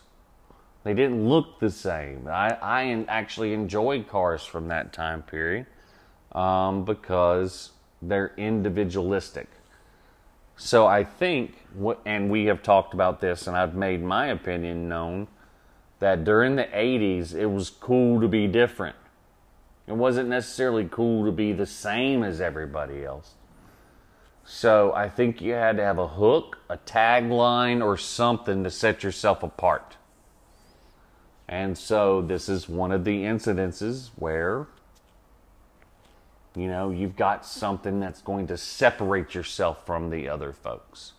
They 0.84 0.94
didn't 0.94 1.28
look 1.28 1.60
the 1.60 1.70
same. 1.70 2.28
I, 2.28 2.58
I 2.62 3.06
actually 3.08 3.54
enjoy 3.54 4.04
cars 4.04 4.44
from 4.44 4.68
that 4.70 4.92
time 4.92 5.22
period 5.22 5.68
um, 6.32 6.86
because 6.86 7.72
they're 8.02 8.34
individualistic. 8.36 9.48
So 10.58 10.88
I 10.88 11.04
think, 11.04 11.56
and 12.06 12.30
we 12.30 12.46
have 12.46 12.62
talked 12.64 12.94
about 12.94 13.22
this, 13.22 13.48
and 13.48 13.56
I've 13.56 13.76
made 13.76 14.04
my 14.04 14.28
opinion 14.28 14.90
known 14.90 15.28
that 16.00 16.24
during 16.24 16.56
the 16.56 16.66
80s, 16.66 17.34
it 17.34 17.46
was 17.46 17.70
cool 17.70 18.20
to 18.22 18.28
be 18.28 18.48
different. 18.48 18.96
It 19.88 19.94
wasn't 19.94 20.30
necessarily 20.30 20.88
cool 20.90 21.26
to 21.26 21.32
be 21.32 21.54
the 21.54 21.66
same 21.66 22.24
as 22.24 22.42
everybody 22.42 23.06
else. 23.06 23.36
So 24.53 24.91
I 24.94 25.07
think 25.07 25.40
you 25.41 25.53
had 25.53 25.78
to 25.78 25.84
have 25.84 25.98
a 25.98 26.10
hook, 26.10 26.57
a 26.69 26.76
tagline, 26.78 27.82
or 27.82 27.95
something 27.95 28.65
to 28.65 28.69
set 28.69 29.02
yourself 29.02 29.44
apart. 29.44 29.95
And 31.48 31.78
so 31.78 32.22
this 32.22 32.49
is 32.49 32.68
one 32.68 32.91
of 32.91 33.06
the 33.06 33.23
incidences 33.23 34.10
where, 34.18 34.68
you 36.53 36.68
know, 36.68 36.90
you've 36.90 37.15
got 37.15 37.45
something 37.45 38.02
that's 38.02 38.22
going 38.22 38.48
to 38.48 38.57
separate 38.57 39.34
yourself 39.34 39.86
from 39.86 40.10
the 40.10 40.28
other 40.28 40.52
folks. 40.52 41.14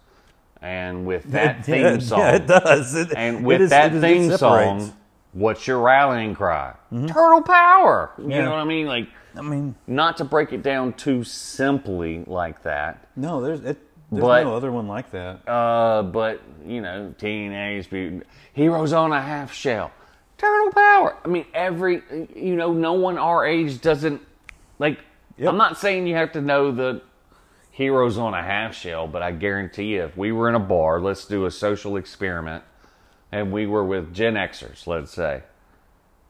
And 0.61 1.07
with 1.07 1.25
that 1.33 1.65
theme 1.65 1.85
yeah, 1.85 1.99
song, 2.01 2.19
yeah, 2.19 2.35
it 2.37 2.47
does. 2.47 2.95
It- 2.95 3.15
and 3.17 3.47
with 3.47 3.63
is- 3.63 3.71
that 3.71 3.93
theme 3.99 4.37
song, 4.37 4.93
what's 5.33 5.67
your 5.67 5.79
rallying 5.81 6.35
cry? 6.35 6.75
Mm-hmm. 6.93 7.07
Turtle 7.07 7.41
power. 7.43 8.11
You 8.19 8.29
Yeah. 8.29 8.45
know 8.45 8.51
what 8.51 8.59
I 8.61 8.65
mean? 8.65 8.87
Like, 8.87 9.09
I 9.37 9.43
mean, 9.43 9.75
not 9.87 10.17
to 10.19 10.25
break 10.25 10.53
it 10.53 10.63
down 10.63 10.93
too 10.95 11.25
simply 11.25 12.25
like 12.27 12.63
that, 12.65 13.07
no, 13.17 13.41
there's 13.41 13.61
it, 13.61 13.79
there's 14.11 14.23
But- 14.23 14.45
no 14.45 14.55
other 14.57 14.71
one 14.73 14.89
like 14.89 15.11
that. 15.13 15.49
uh, 15.49 16.03
but 16.03 16.41
you 16.67 16.81
know, 16.81 17.15
teenage 17.19 17.91
mutant 17.91 18.25
heroes 18.53 18.93
on 18.93 19.13
a 19.13 19.21
half 19.23 19.53
shell, 19.53 19.91
turtle 20.39 20.71
power. 20.73 21.17
I 21.25 21.29
mean, 21.29 21.47
every 21.55 22.03
you 22.35 22.57
know, 22.57 22.73
no 22.73 22.93
one 22.95 23.19
our 23.19 23.45
age 23.47 23.81
doesn't 23.81 24.21
like. 24.79 24.99
Yep. 25.39 25.49
I'm 25.49 25.57
not 25.57 25.79
saying 25.79 26.07
you 26.07 26.15
have 26.17 26.33
to 26.33 26.41
know 26.43 26.73
the 26.73 27.01
heroes 27.71 28.19
on 28.19 28.35
a 28.35 28.43
half 28.43 28.75
shell, 28.75 29.09
but 29.09 29.23
I 29.23 29.33
guarantee 29.33 29.95
you, 29.95 30.03
if 30.05 30.15
we 30.17 30.31
were 30.31 30.49
in 30.51 30.55
a 30.55 30.61
bar, 30.61 31.01
let's 31.01 31.25
do 31.25 31.47
a 31.47 31.51
social 31.51 31.97
experiment, 31.97 32.63
and 33.33 33.51
we 33.51 33.67
were 33.67 33.83
with 33.83 34.13
Gen 34.13 34.35
Xers, 34.35 34.87
let's 34.87 35.11
say, 35.11 35.43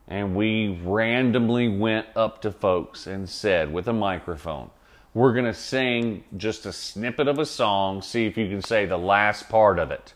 and 0.08 0.34
we 0.34 0.80
randomly 0.84 1.68
went 1.68 2.06
up 2.16 2.42
to 2.42 2.52
folks 2.52 3.06
and 3.06 3.28
said 3.28 3.72
with 3.72 3.88
a 3.88 3.92
microphone, 3.92 4.70
we're 5.14 5.32
going 5.32 5.46
to 5.46 5.54
sing 5.54 6.24
just 6.36 6.64
a 6.66 6.72
snippet 6.72 7.28
of 7.28 7.38
a 7.38 7.46
song, 7.46 8.02
see 8.02 8.26
if 8.26 8.36
you 8.36 8.48
can 8.48 8.62
say 8.62 8.86
the 8.86 8.96
last 8.96 9.48
part 9.48 9.78
of 9.78 9.90
it. 9.90 10.14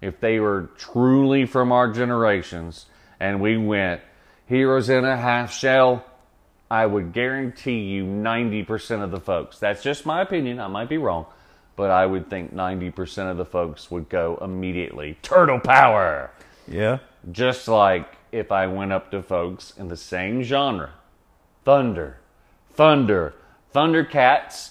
If 0.00 0.20
they 0.20 0.38
were 0.38 0.70
truly 0.76 1.44
from 1.44 1.72
our 1.72 1.90
generations, 1.90 2.86
and 3.18 3.40
we 3.40 3.56
went, 3.56 4.00
Heroes 4.46 4.88
in 4.88 5.04
a 5.04 5.16
Half 5.16 5.52
Shell, 5.52 6.04
I 6.70 6.86
would 6.86 7.12
guarantee 7.12 7.80
you 7.80 8.04
90% 8.04 9.02
of 9.02 9.10
the 9.10 9.20
folks, 9.20 9.58
that's 9.58 9.82
just 9.82 10.06
my 10.06 10.22
opinion, 10.22 10.60
I 10.60 10.68
might 10.68 10.88
be 10.88 10.98
wrong, 10.98 11.26
but 11.76 11.90
I 11.90 12.06
would 12.06 12.30
think 12.30 12.54
90% 12.54 13.30
of 13.30 13.36
the 13.36 13.44
folks 13.44 13.90
would 13.90 14.08
go 14.08 14.38
immediately, 14.40 15.18
Turtle 15.22 15.60
Power! 15.60 16.30
Yeah, 16.66 16.98
Just 17.32 17.66
like 17.66 18.17
if 18.32 18.50
I 18.52 18.66
went 18.66 18.92
up 18.92 19.10
to 19.12 19.22
folks 19.22 19.72
in 19.76 19.88
the 19.88 19.96
same 19.96 20.42
genre 20.42 20.90
Thunder, 21.64 22.18
Thunder, 22.72 23.34
Thundercats. 23.74 24.70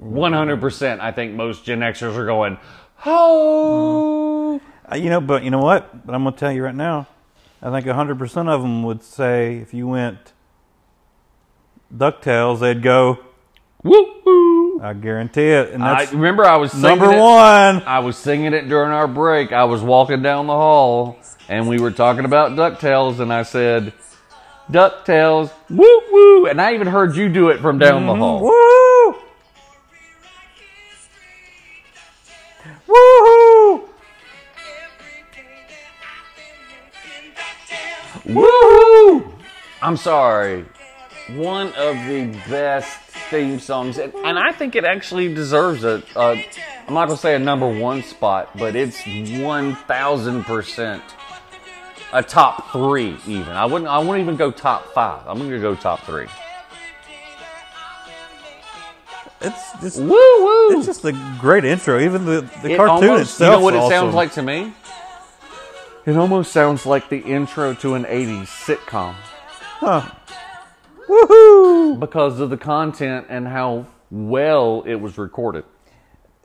100%, 0.00 1.00
I 1.00 1.12
think 1.12 1.34
most 1.34 1.64
Gen 1.64 1.80
Xers 1.80 2.16
are 2.16 2.24
going, 2.24 2.58
ho! 2.96 4.60
Uh, 4.90 4.94
you 4.96 5.10
know, 5.10 5.20
but 5.20 5.42
you 5.42 5.50
know 5.50 5.58
what? 5.60 6.06
But 6.06 6.14
I'm 6.14 6.24
gonna 6.24 6.36
tell 6.36 6.52
you 6.52 6.64
right 6.64 6.74
now. 6.74 7.06
I 7.62 7.70
think 7.70 7.86
100 7.86 8.18
percent 8.18 8.48
of 8.48 8.62
them 8.62 8.82
would 8.84 9.02
say 9.02 9.58
if 9.58 9.74
you 9.74 9.86
went 9.88 10.32
Ducktales, 11.94 12.60
they'd 12.60 12.82
go. 12.82 13.18
Woo 13.82 14.20
woo! 14.24 14.80
I 14.82 14.94
guarantee 14.94 15.48
it. 15.50 15.70
And 15.70 15.82
I 15.82 16.00
that's 16.00 16.12
remember 16.12 16.44
I 16.44 16.56
was 16.56 16.70
singing 16.72 16.98
number 16.98 17.12
it- 17.12 17.18
one. 17.18 17.82
I 17.82 17.98
was 17.98 18.16
singing 18.16 18.54
it 18.54 18.68
during 18.68 18.92
our 18.92 19.06
break. 19.08 19.52
I 19.52 19.64
was 19.64 19.82
walking 19.82 20.22
down 20.22 20.46
the 20.46 20.54
hall 20.54 21.18
and 21.50 21.68
we 21.68 21.80
were 21.80 21.90
talking 21.90 22.24
about 22.24 22.52
DuckTales 22.52 23.18
and 23.18 23.32
I 23.32 23.42
said, 23.42 23.92
DuckTales, 24.70 25.50
woo 25.68 26.02
woo! 26.12 26.46
And 26.46 26.62
I 26.62 26.74
even 26.74 26.86
heard 26.86 27.16
you 27.16 27.28
do 27.28 27.48
it 27.48 27.58
from 27.60 27.78
down 27.78 28.06
the 28.06 28.12
mm-hmm. 28.12 28.20
hall. 28.20 28.42
Woo! 28.44 29.16
Woohoo! 32.86 33.88
Woohoo! 38.26 39.32
I'm 39.82 39.96
sorry. 39.96 40.64
One 41.30 41.72
of 41.74 41.96
the 42.06 42.26
best 42.48 42.96
theme 43.30 43.58
songs, 43.58 43.98
and, 43.98 44.14
and 44.14 44.38
I 44.38 44.52
think 44.52 44.76
it 44.76 44.84
actually 44.84 45.34
deserves 45.34 45.82
a, 45.82 46.02
a. 46.14 46.46
I'm 46.86 46.94
not 46.94 47.06
gonna 47.06 47.16
say 47.16 47.34
a 47.34 47.40
number 47.40 47.68
one 47.68 48.04
spot, 48.04 48.56
but 48.56 48.76
it's 48.76 49.00
one 49.40 49.74
thousand 49.74 50.44
percent 50.44 51.02
a 52.12 52.22
top 52.22 52.70
three. 52.72 53.16
Even 53.26 53.52
I 53.52 53.64
wouldn't. 53.66 53.88
I 53.88 53.98
wouldn't 53.98 54.18
even 54.20 54.36
go 54.36 54.50
top 54.50 54.92
five. 54.92 55.26
I'm 55.26 55.38
gonna 55.38 55.58
go 55.60 55.74
top 55.74 56.00
three. 56.04 56.26
It's 59.40 59.72
just 59.80 60.00
Woo 60.00 60.08
woo! 60.08 60.76
it's 60.76 60.86
just 60.86 61.04
a 61.04 61.12
great 61.40 61.64
intro. 61.64 61.98
Even 61.98 62.26
the, 62.26 62.42
the 62.62 62.72
It 62.72 62.76
cartoon 62.76 63.10
almost, 63.10 63.22
itself. 63.32 63.52
You 63.52 63.58
know 63.58 63.64
what 63.64 63.74
it 63.74 63.78
awesome. 63.78 63.90
sounds 63.90 64.14
like 64.14 64.32
to 64.34 64.42
me? 64.42 64.72
It 66.04 66.16
almost 66.16 66.52
sounds 66.52 66.84
like 66.84 67.08
the 67.08 67.18
intro 67.18 67.74
to 67.74 67.94
an 67.94 68.04
'80s 68.04 68.46
sitcom. 68.46 69.14
Huh. 69.14 70.10
Woohoo! 71.08 71.98
because 71.98 72.38
of 72.38 72.50
the 72.50 72.56
content 72.56 73.26
and 73.28 73.48
how 73.48 73.86
well 74.10 74.82
it 74.86 74.94
was 74.96 75.18
recorded. 75.18 75.64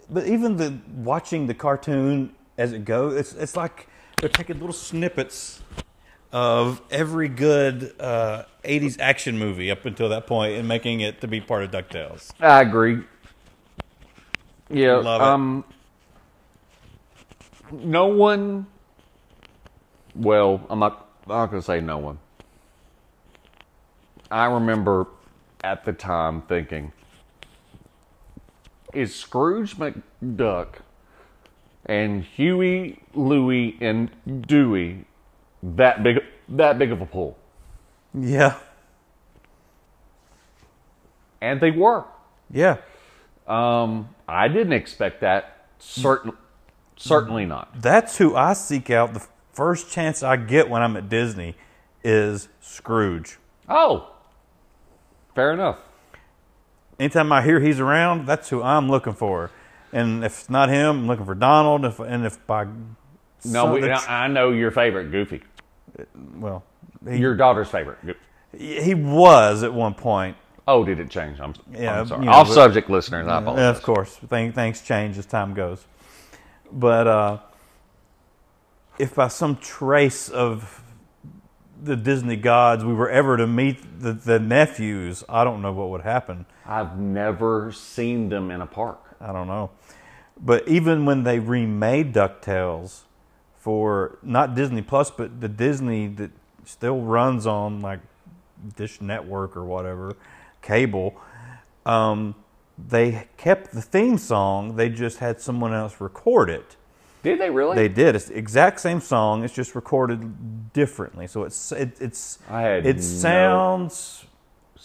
But 0.10 0.28
even 0.28 0.56
the 0.58 0.80
watching 0.96 1.48
the 1.48 1.54
cartoon 1.54 2.34
as 2.58 2.72
it 2.74 2.86
goes, 2.86 3.16
it's 3.16 3.34
it's 3.34 3.56
like 3.58 3.88
they're 4.18 4.30
taking 4.30 4.58
little 4.60 4.74
snippets 4.74 5.62
of 6.32 6.82
every 6.92 7.28
good 7.30 7.94
uh, 8.00 8.44
'80s 8.64 8.98
action 9.00 9.38
movie 9.38 9.72
up 9.72 9.86
until 9.86 10.10
that 10.10 10.28
point 10.28 10.56
and 10.56 10.68
making 10.68 11.02
it 11.02 11.22
to 11.22 11.28
be 11.28 11.40
part 11.42 11.64
of 11.64 11.72
Ducktales. 11.72 12.32
I 12.40 12.62
agree. 12.62 13.04
Yeah, 14.70 14.96
Love 14.98 15.22
it. 15.22 15.28
um 15.28 15.64
no 17.72 18.08
one 18.08 18.66
well, 20.16 20.66
I'm 20.70 20.80
not 20.80 21.08
I'm 21.28 21.30
not 21.36 21.46
going 21.48 21.62
to 21.62 21.66
say 21.66 21.82
no 21.82 21.98
one. 21.98 22.20
I 24.32 24.46
remember 24.46 25.08
at 25.64 25.84
the 25.86 25.94
time 25.94 26.42
thinking 26.44 26.92
is 28.94 29.14
Scrooge 29.16 29.76
McDuck 29.78 30.76
and 31.86 32.24
Huey, 32.24 33.00
Louie 33.14 33.78
and 33.82 34.10
Dewey 34.48 35.06
that 35.64 36.04
big 36.04 36.20
that 36.50 36.78
big 36.80 36.92
of 36.92 37.02
a 37.02 37.06
pull? 37.06 37.38
Yeah, 38.14 38.56
And 41.42 41.60
they 41.60 41.72
were. 41.72 42.06
yeah. 42.52 42.78
Um, 43.48 44.10
I 44.28 44.48
didn't 44.48 44.74
expect 44.74 45.22
that. 45.22 45.68
Certain, 45.80 46.32
certainly 46.96 47.46
not. 47.46 47.70
That's 47.80 48.18
who 48.18 48.36
I 48.36 48.54
seek 48.54 48.90
out 48.90 49.14
the 49.14 49.26
first 49.54 49.92
chance 49.92 50.24
I 50.24 50.36
get 50.38 50.70
when 50.70 50.82
I'm 50.82 50.98
at 50.98 51.10
Disney 51.10 51.56
is 52.04 52.48
Scrooge. 52.62 53.38
Oh, 53.70 54.12
fair 55.36 55.52
enough. 55.54 55.80
Anytime 57.00 57.32
I 57.32 57.42
hear 57.44 57.60
he's 57.60 57.80
around, 57.80 58.26
that's 58.26 58.50
who 58.50 58.64
I'm 58.64 58.90
looking 58.90 59.14
for. 59.14 59.52
And 59.96 60.26
if 60.26 60.42
it's 60.42 60.50
not 60.50 60.68
him, 60.68 60.90
I'm 61.00 61.08
looking 61.08 61.26
for 61.26 61.36
Donald. 61.36 61.86
If, 61.86 62.00
and 62.00 62.26
if 62.26 62.46
by 62.46 62.68
No, 63.46 63.72
we, 63.74 63.90
I 63.90 64.28
know 64.28 64.52
your 64.52 64.70
favorite, 64.70 65.10
Goofy. 65.10 65.42
well, 66.36 66.64
he, 67.10 67.16
Your 67.18 67.34
daughter's 67.36 67.70
favorite. 67.70 68.18
He 68.58 68.94
was 68.94 69.64
at 69.64 69.74
one 69.74 69.94
point. 69.94 70.36
Oh, 70.68 70.84
did 70.84 71.00
it 71.00 71.10
change? 71.10 71.40
I'm, 71.40 71.54
Yeah, 71.72 72.02
I'm 72.02 72.08
sorry. 72.08 72.22
you 72.22 72.26
know, 72.26 72.34
Off 72.34 72.48
but- 72.48 72.54
subject, 72.56 72.90
listeners. 72.90 73.26
I 73.26 73.40
apologize. 73.40 73.78
Of 73.78 73.84
course, 73.84 74.16
Thing, 74.18 74.52
things 74.52 74.82
change 74.82 75.18
as 75.18 75.26
time 75.26 75.54
goes. 75.54 75.86
But 76.74 77.08
uh, 77.08 77.38
if 79.00 79.16
by 79.16 79.30
some 79.30 79.56
trace 79.58 80.28
of 80.28 80.82
the 81.82 81.96
Disney 81.96 82.36
gods 82.36 82.84
we 82.84 82.94
were 82.94 83.10
ever 83.10 83.38
to 83.38 83.48
meet 83.48 84.02
the, 84.02 84.12
the 84.12 84.40
nephews, 84.40 85.24
I 85.30 85.46
don't 85.46 85.62
know 85.62 85.72
what 85.72 85.90
would 85.92 86.02
happen. 86.02 86.48
I've 86.66 86.98
never 86.98 87.72
seen 87.72 88.28
them 88.28 88.52
in 88.52 88.60
a 88.62 88.66
park. 88.68 89.00
I 89.20 89.32
don't 89.32 89.48
know. 89.48 89.72
But 90.40 90.68
even 90.68 91.06
when 91.06 91.24
they 91.24 91.40
remade 91.40 92.14
DuckTales 92.14 93.02
for 93.58 94.18
not 94.22 94.54
Disney 94.56 94.82
Plus, 94.82 95.10
but 95.10 95.42
the 95.42 95.48
Disney 95.48 96.08
that 96.08 96.32
still 96.66 97.02
runs 97.02 97.48
on 97.48 97.82
like 97.82 98.00
Dish 98.76 99.00
Network 99.02 99.56
or 99.56 99.64
whatever, 99.64 100.16
cable, 100.62 101.16
um, 101.86 102.36
they 102.78 103.28
kept 103.38 103.72
the 103.72 103.82
theme 103.82 104.18
song. 104.18 104.76
They 104.76 104.90
just 104.90 105.20
had 105.20 105.40
someone 105.40 105.74
else 105.74 106.02
record 106.02 106.50
it. 106.50 106.76
Did 107.24 107.40
they 107.40 107.50
really? 107.50 107.76
They 107.76 107.88
did. 107.88 108.16
It's 108.16 108.26
the 108.26 108.38
exact 108.38 108.80
same 108.80 109.00
song. 109.00 109.44
It's 109.44 109.54
just 109.54 109.74
recorded 109.74 110.74
differently. 110.74 111.26
So 111.26 111.44
it's 111.44 111.72
it, 111.72 111.98
it's 112.00 112.38
I 112.50 112.62
had 112.62 112.86
it 112.86 112.98
no- 112.98 113.02
sounds 113.02 114.26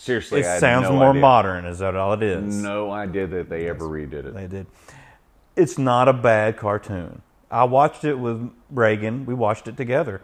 Seriously, 0.00 0.40
it 0.40 0.60
sounds 0.60 0.84
no 0.88 0.94
more 0.94 1.10
idea. 1.10 1.20
modern. 1.20 1.64
Is 1.66 1.80
that 1.80 1.94
all 1.94 2.14
it 2.14 2.22
is? 2.22 2.56
No 2.56 2.90
idea 2.90 3.26
that 3.26 3.50
they 3.50 3.68
ever 3.68 3.84
redid 3.86 4.24
it. 4.24 4.32
They 4.34 4.46
did. 4.46 4.66
It's 5.56 5.76
not 5.76 6.08
a 6.08 6.14
bad 6.14 6.56
cartoon. 6.56 7.20
I 7.50 7.64
watched 7.64 8.04
it 8.04 8.14
with 8.14 8.50
Reagan. 8.70 9.26
We 9.26 9.34
watched 9.34 9.68
it 9.68 9.76
together, 9.76 10.22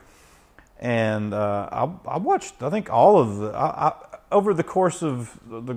and 0.80 1.34
uh, 1.34 1.68
I, 1.70 1.90
I 2.08 2.16
watched. 2.16 2.62
I 2.62 2.70
think 2.70 2.90
all 2.90 3.18
of 3.18 3.36
the 3.36 3.48
I, 3.50 3.88
I, 3.88 3.92
over 4.32 4.54
the 4.54 4.62
course 4.64 5.02
of 5.02 5.38
the 5.46 5.76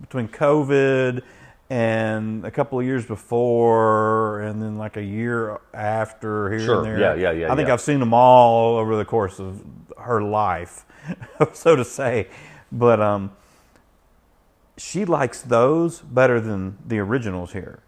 between 0.00 0.26
COVID 0.26 1.22
and 1.70 2.44
a 2.44 2.50
couple 2.50 2.80
of 2.80 2.84
years 2.84 3.06
before, 3.06 4.40
and 4.40 4.60
then 4.60 4.76
like 4.76 4.96
a 4.96 5.04
year 5.04 5.60
after 5.72 6.50
here 6.50 6.60
Sure. 6.66 6.76
and 6.78 6.84
there. 6.86 6.98
Yeah, 6.98 7.14
yeah, 7.14 7.30
yeah, 7.30 7.52
I 7.52 7.54
think 7.54 7.68
yeah. 7.68 7.74
I've 7.74 7.80
seen 7.80 8.00
them 8.00 8.12
all 8.12 8.76
over 8.76 8.96
the 8.96 9.04
course 9.04 9.38
of 9.38 9.62
her 9.98 10.20
life, 10.20 10.84
so 11.52 11.76
to 11.76 11.84
say. 11.84 12.26
But 12.72 13.00
um, 13.00 13.32
she 14.76 15.04
likes 15.04 15.40
those 15.42 16.00
better 16.00 16.40
than 16.40 16.78
the 16.86 16.98
originals 16.98 17.52
here. 17.52 17.80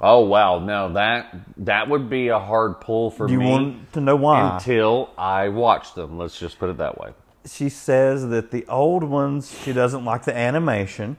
Oh 0.00 0.20
wow, 0.20 0.58
no 0.58 0.92
that 0.94 1.32
that 1.58 1.88
would 1.88 2.10
be 2.10 2.28
a 2.28 2.38
hard 2.38 2.80
pull 2.80 3.10
for 3.10 3.26
Do 3.28 3.34
you 3.34 3.38
me 3.38 3.50
want 3.50 3.92
to 3.92 4.00
know 4.00 4.16
why? 4.16 4.54
until 4.56 5.10
I 5.16 5.48
watched 5.48 5.94
them. 5.94 6.18
Let's 6.18 6.38
just 6.38 6.58
put 6.58 6.70
it 6.70 6.78
that 6.78 6.98
way. 6.98 7.10
she 7.46 7.68
says 7.68 8.28
that 8.28 8.50
the 8.50 8.66
old 8.66 9.04
ones 9.04 9.56
she 9.62 9.72
doesn't 9.72 10.04
like 10.04 10.24
the 10.24 10.36
animation, 10.36 11.16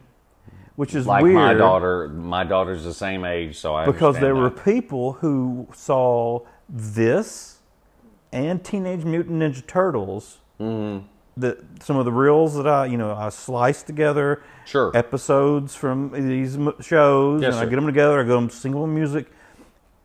which 0.75 0.95
is 0.95 1.07
Like 1.07 1.23
weird 1.23 1.35
my 1.35 1.53
daughter, 1.53 2.09
my 2.09 2.43
daughter's 2.43 2.83
the 2.83 2.93
same 2.93 3.23
age, 3.23 3.57
so 3.57 3.73
I 3.73 3.85
because 3.85 4.15
there 4.19 4.35
understand 4.35 4.65
were 4.65 4.73
people 4.73 5.13
who 5.13 5.67
saw 5.73 6.41
this 6.67 7.59
and 8.33 8.63
Teenage 8.65 9.05
Mutant 9.05 9.41
Ninja 9.41 9.65
Turtles. 9.65 10.39
Mm-hmm. 10.59 11.05
The, 11.35 11.57
some 11.81 11.97
of 11.97 12.05
the 12.05 12.11
reels 12.11 12.55
that 12.55 12.67
I, 12.67 12.85
you 12.85 12.97
know, 12.97 13.13
I 13.15 13.29
sliced 13.29 13.87
together 13.87 14.43
Sure. 14.65 14.95
episodes 14.95 15.73
from 15.75 16.11
these 16.11 16.57
shows, 16.85 17.41
Yes, 17.41 17.53
and 17.53 17.59
I 17.59 17.63
sir. 17.65 17.69
get 17.71 17.75
them 17.77 17.87
together. 17.87 18.19
I 18.19 18.23
go 18.23 18.35
them 18.35 18.49
single 18.51 18.85
music. 18.85 19.31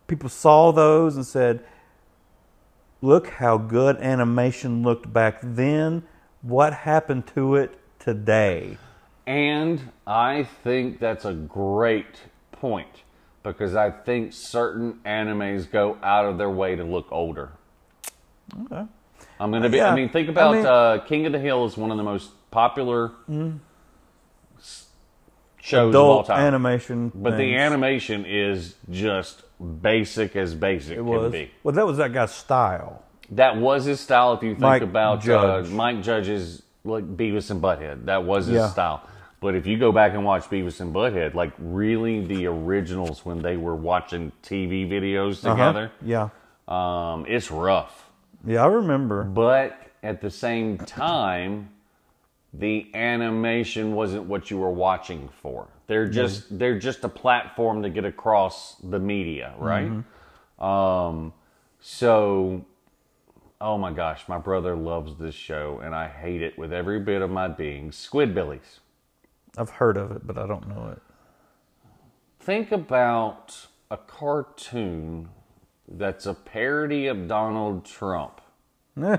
People 0.06 0.30
saw 0.30 0.72
those 0.72 1.16
and 1.16 1.26
said, 1.26 1.62
"Look 3.02 3.28
how 3.28 3.58
good 3.58 3.98
animation 3.98 4.82
looked 4.82 5.12
back 5.12 5.38
then. 5.42 6.02
What 6.40 6.72
happened 6.72 7.26
to 7.34 7.56
it 7.56 7.78
today?" 7.98 8.78
And 9.26 9.92
I 10.06 10.44
think 10.64 10.98
that's 10.98 11.26
a 11.26 11.34
great 11.34 12.22
point 12.52 13.02
because 13.42 13.74
I 13.76 13.90
think 13.90 14.32
certain 14.32 15.00
animes 15.04 15.70
go 15.70 15.98
out 16.02 16.24
of 16.24 16.38
their 16.38 16.48
way 16.50 16.74
to 16.74 16.84
look 16.84 17.06
older. 17.12 17.50
Okay. 18.64 18.86
I'm 19.40 19.50
gonna 19.52 19.68
be. 19.68 19.76
Yeah. 19.78 19.90
I 19.92 19.94
mean, 19.94 20.08
think 20.08 20.28
I 20.28 20.32
about 20.32 20.54
mean- 20.54 20.66
uh, 20.66 20.98
King 21.06 21.26
of 21.26 21.32
the 21.32 21.38
Hill 21.38 21.64
is 21.64 21.76
one 21.76 21.90
of 21.90 21.96
the 21.96 22.02
most 22.02 22.30
popular 22.50 23.12
s- 24.58 24.86
shows 25.60 25.90
Adult 25.90 26.10
of 26.26 26.30
all 26.30 26.36
time. 26.36 26.44
animation, 26.46 27.12
but 27.14 27.36
the 27.36 27.54
animation 27.56 28.24
is 28.26 28.74
just 28.90 29.42
basic 29.82 30.36
as 30.36 30.54
basic 30.54 30.92
it 30.92 30.96
can 30.96 31.06
was 31.06 31.32
be. 31.32 31.50
well, 31.62 31.74
that 31.74 31.86
was 31.86 31.96
that 31.98 32.12
guy's 32.12 32.32
style. 32.34 33.02
That 33.32 33.56
was 33.58 33.84
his 33.84 34.00
style. 34.00 34.32
If 34.34 34.42
you 34.42 34.50
think 34.50 34.60
Mike 34.60 34.82
about 34.82 35.20
Judge. 35.22 35.66
Uh, 35.68 35.70
Mike 35.74 36.02
Judge's 36.02 36.62
like 36.84 37.04
Beavis 37.16 37.50
and 37.50 37.60
Butthead, 37.62 38.06
that 38.06 38.24
was 38.24 38.46
his 38.46 38.56
Yeah. 38.56 38.68
style. 38.68 39.02
But 39.40 39.54
if 39.54 39.66
you 39.66 39.78
go 39.78 39.92
back 39.92 40.14
and 40.14 40.24
watch 40.24 40.44
Beavis 40.44 40.80
and 40.80 40.92
Butthead, 40.94 41.34
like 41.34 41.52
really 41.58 42.24
the 42.24 42.46
originals 42.46 43.24
when 43.24 43.42
they 43.42 43.56
were 43.56 43.74
watching 43.76 44.32
TV 44.42 44.88
videos 44.88 45.44
Uh-huh. 45.44 45.54
together, 45.54 45.90
Yeah, 46.02 46.30
um, 46.66 47.24
it's 47.28 47.50
rough. 47.50 48.07
Yeah, 48.48 48.64
I 48.64 48.66
remember. 48.66 49.24
But 49.24 49.78
at 50.02 50.20
the 50.20 50.30
same 50.30 50.78
time, 50.78 51.70
the 52.52 52.90
animation 52.94 53.94
wasn't 53.94 54.24
what 54.24 54.50
you 54.50 54.58
were 54.58 54.70
watching 54.70 55.28
for. 55.42 55.68
They're 55.86 56.08
just 56.08 56.58
they're 56.58 56.78
just 56.78 57.04
a 57.04 57.08
platform 57.08 57.82
to 57.82 57.90
get 57.90 58.04
across 58.04 58.76
the 58.82 58.98
media, 58.98 59.54
right? 59.58 59.90
Um, 60.58 61.32
so, 61.80 62.64
oh 63.60 63.78
my 63.78 63.92
gosh, 63.92 64.28
my 64.28 64.38
brother 64.38 64.76
loves 64.76 65.16
this 65.18 65.34
show, 65.34 65.80
and 65.82 65.94
I 65.94 66.08
hate 66.08 66.42
it 66.42 66.58
with 66.58 66.72
every 66.72 67.00
bit 67.00 67.22
of 67.22 67.30
my 67.30 67.48
being. 67.48 67.90
Squidbillies. 67.90 68.80
I've 69.56 69.70
heard 69.70 69.96
of 69.96 70.10
it, 70.10 70.26
but 70.26 70.38
I 70.38 70.46
don't 70.46 70.68
know 70.68 70.90
it. 70.92 71.02
Think 72.40 72.72
about 72.72 73.66
a 73.90 73.96
cartoon 73.96 75.28
that's 75.90 76.26
a 76.26 76.34
parody 76.34 77.06
of 77.06 77.28
Donald 77.28 77.84
Trump. 77.84 78.40
Eh, 79.02 79.16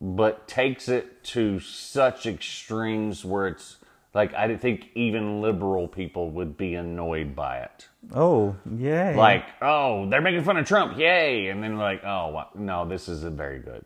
but 0.00 0.48
takes 0.48 0.88
it 0.88 1.22
to 1.24 1.60
such 1.60 2.26
extremes 2.26 3.24
where 3.24 3.46
it's 3.48 3.76
like 4.14 4.34
I 4.34 4.54
think 4.56 4.90
even 4.94 5.40
liberal 5.40 5.88
people 5.88 6.30
would 6.30 6.56
be 6.56 6.74
annoyed 6.74 7.34
by 7.34 7.58
it. 7.58 7.88
Oh, 8.14 8.56
yay! 8.76 9.14
Like, 9.14 9.46
oh, 9.62 10.08
they're 10.08 10.20
making 10.20 10.44
fun 10.44 10.56
of 10.56 10.66
Trump, 10.66 10.98
yay! 10.98 11.48
And 11.48 11.62
then 11.62 11.78
like, 11.78 12.04
oh, 12.04 12.44
no, 12.54 12.86
this 12.86 13.08
isn't 13.08 13.36
very 13.36 13.60
good. 13.60 13.84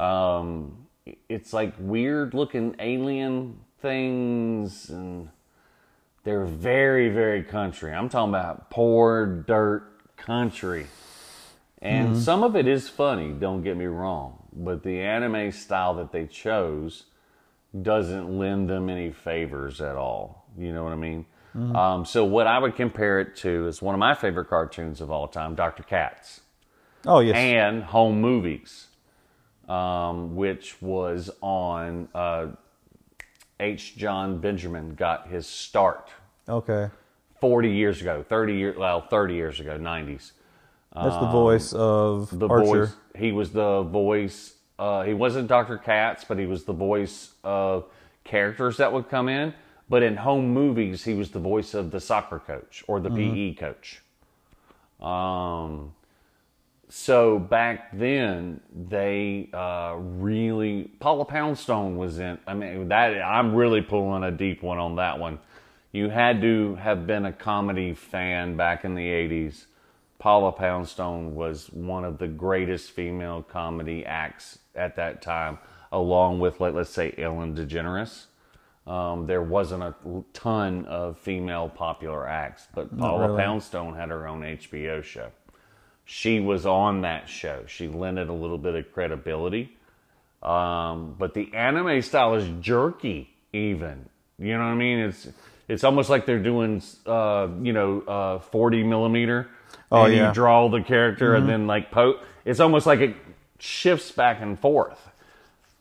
Um, 0.00 0.86
it's 1.28 1.52
like 1.52 1.74
weird 1.78 2.34
looking 2.34 2.74
alien 2.78 3.60
things, 3.80 4.90
and 4.90 5.28
they're 6.24 6.44
very, 6.44 7.08
very 7.08 7.42
country. 7.44 7.92
I'm 7.92 8.08
talking 8.08 8.30
about 8.30 8.70
poor 8.70 9.26
dirt 9.26 9.95
country. 10.16 10.86
And 11.82 12.16
some 12.16 12.42
of 12.42 12.56
it 12.56 12.66
is 12.66 12.88
funny, 12.88 13.32
don't 13.32 13.62
get 13.62 13.76
me 13.76 13.84
wrong, 13.84 14.42
but 14.52 14.82
the 14.82 15.00
anime 15.00 15.52
style 15.52 15.94
that 15.96 16.10
they 16.10 16.26
chose 16.26 17.04
doesn't 17.82 18.38
lend 18.38 18.68
them 18.68 18.88
any 18.88 19.12
favors 19.12 19.80
at 19.80 19.94
all. 19.94 20.46
You 20.58 20.72
know 20.72 20.82
what 20.84 20.92
I 20.92 20.96
mean? 20.96 21.26
Um, 21.54 22.04
so, 22.04 22.22
what 22.22 22.46
I 22.46 22.58
would 22.58 22.76
compare 22.76 23.18
it 23.18 23.34
to 23.36 23.66
is 23.66 23.80
one 23.80 23.94
of 23.94 23.98
my 23.98 24.14
favorite 24.14 24.48
cartoons 24.48 25.00
of 25.00 25.10
all 25.10 25.26
time, 25.26 25.54
Dr. 25.54 25.84
Katz, 25.84 26.42
oh 27.06 27.20
yes, 27.20 27.34
and 27.34 27.82
Home 27.82 28.20
Movies, 28.20 28.88
um, 29.66 30.36
which 30.36 30.82
was 30.82 31.30
on 31.40 32.08
uh, 32.14 32.48
H. 33.58 33.96
John 33.96 34.38
Benjamin 34.38 34.96
got 34.96 35.28
his 35.28 35.46
start 35.46 36.10
okay. 36.48 36.90
40 37.40 37.70
years 37.70 38.00
ago, 38.00 38.24
30 38.28 38.54
years, 38.54 38.76
well, 38.76 39.00
30 39.00 39.34
years 39.34 39.60
ago, 39.60 39.78
90s. 39.78 40.32
That's 40.94 41.16
the 41.16 41.26
voice 41.30 41.72
of 41.74 42.32
Um, 42.32 42.38
the 42.38 42.48
Archer. 42.48 42.64
voice. 42.64 42.96
He 43.14 43.32
was 43.32 43.52
the 43.52 43.82
voice. 43.82 44.54
Uh, 44.78 45.02
he 45.02 45.12
wasn't 45.14 45.48
Dr. 45.48 45.76
Katz, 45.76 46.24
but 46.24 46.38
he 46.38 46.46
was 46.46 46.64
the 46.64 46.72
voice 46.72 47.34
of 47.44 47.84
characters 48.24 48.78
that 48.78 48.92
would 48.92 49.08
come 49.08 49.28
in. 49.28 49.52
But 49.88 50.02
in 50.02 50.16
home 50.16 50.48
movies, 50.52 51.04
he 51.04 51.14
was 51.14 51.30
the 51.30 51.38
voice 51.38 51.74
of 51.74 51.90
the 51.90 52.00
soccer 52.00 52.38
coach 52.40 52.82
or 52.88 52.98
the 52.98 53.10
PE 53.10 53.54
coach. 53.54 54.02
Um, 55.00 55.92
so 56.88 57.38
back 57.38 57.90
then, 57.96 58.60
they 58.88 59.48
uh, 59.52 59.96
really 59.98 60.90
Paula 60.98 61.24
Poundstone 61.24 61.96
was 61.96 62.18
in. 62.18 62.38
I 62.46 62.54
mean, 62.54 62.88
that 62.88 63.20
I'm 63.22 63.54
really 63.54 63.80
pulling 63.82 64.24
a 64.24 64.30
deep 64.30 64.62
one 64.62 64.78
on 64.78 64.96
that 64.96 65.18
one. 65.18 65.38
You 65.96 66.10
had 66.10 66.42
to 66.42 66.74
have 66.74 67.06
been 67.06 67.24
a 67.24 67.32
comedy 67.32 67.94
fan 67.94 68.54
back 68.54 68.84
in 68.84 68.94
the 68.94 69.08
'80s. 69.08 69.64
Paula 70.18 70.52
Poundstone 70.52 71.34
was 71.34 71.68
one 71.72 72.04
of 72.04 72.18
the 72.18 72.28
greatest 72.28 72.90
female 72.90 73.42
comedy 73.42 74.04
acts 74.04 74.58
at 74.74 74.96
that 74.96 75.22
time, 75.22 75.56
along 75.90 76.40
with, 76.40 76.60
like, 76.60 76.74
let's 76.74 76.90
say, 76.90 77.14
Ellen 77.16 77.56
DeGeneres. 77.56 78.26
Um, 78.86 79.26
there 79.26 79.40
wasn't 79.40 79.84
a 79.84 79.94
ton 80.34 80.84
of 80.84 81.18
female 81.18 81.70
popular 81.70 82.28
acts, 82.28 82.66
but 82.74 82.94
Paula 82.98 83.28
really. 83.28 83.42
Poundstone 83.42 83.94
had 83.94 84.10
her 84.10 84.28
own 84.28 84.42
HBO 84.42 85.02
show. 85.02 85.30
She 86.04 86.40
was 86.40 86.66
on 86.66 87.00
that 87.00 87.26
show. 87.26 87.64
She 87.66 87.88
lent 87.88 88.18
it 88.18 88.28
a 88.28 88.34
little 88.34 88.58
bit 88.58 88.74
of 88.74 88.92
credibility. 88.92 89.74
Um, 90.42 91.16
but 91.18 91.32
the 91.32 91.54
anime 91.54 92.02
style 92.02 92.34
is 92.34 92.46
jerky, 92.60 93.34
even. 93.54 94.10
You 94.38 94.58
know 94.58 94.64
what 94.64 94.72
I 94.72 94.74
mean? 94.74 94.98
It's 94.98 95.28
it's 95.68 95.84
almost 95.84 96.10
like 96.10 96.26
they're 96.26 96.38
doing, 96.38 96.82
uh, 97.06 97.48
you 97.62 97.72
know, 97.72 98.00
uh, 98.02 98.38
40 98.38 98.82
millimeter. 98.84 99.48
Oh, 99.90 100.04
and 100.04 100.14
yeah. 100.14 100.18
Mm-hmm. 100.18 100.28
you 100.28 100.34
draw 100.34 100.68
the 100.68 100.82
character 100.82 101.34
and 101.34 101.48
then 101.48 101.66
like 101.66 101.90
po 101.90 102.20
It's 102.44 102.60
almost 102.60 102.86
like 102.86 103.00
it 103.00 103.14
shifts 103.58 104.10
back 104.10 104.40
and 104.40 104.58
forth 104.58 105.08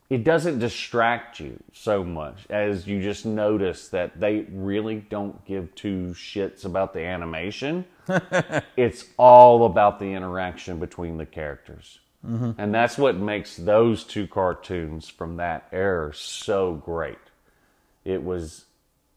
it 0.09 0.23
doesn't 0.23 0.59
distract 0.59 1.39
you 1.39 1.57
so 1.73 2.03
much 2.03 2.45
as 2.49 2.85
you 2.85 3.01
just 3.01 3.25
notice 3.25 3.89
that 3.89 4.19
they 4.19 4.45
really 4.51 4.97
don't 5.09 5.43
give 5.45 5.73
two 5.73 6.13
shits 6.15 6.63
about 6.63 6.93
the 6.93 7.01
animation. 7.01 7.85
it's 8.77 9.05
all 9.17 9.65
about 9.65 9.99
the 9.99 10.13
interaction 10.13 10.79
between 10.79 11.17
the 11.17 11.25
characters. 11.25 11.99
And 12.57 12.73
that's 12.73 12.97
what 12.97 13.17
makes 13.17 13.55
those 13.55 14.03
two 14.03 14.25
cartoons 14.25 15.07
from 15.07 15.37
that 15.37 15.67
era 15.71 16.11
so 16.13 16.73
great. 16.73 17.19
It 18.03 18.23
was 18.23 18.65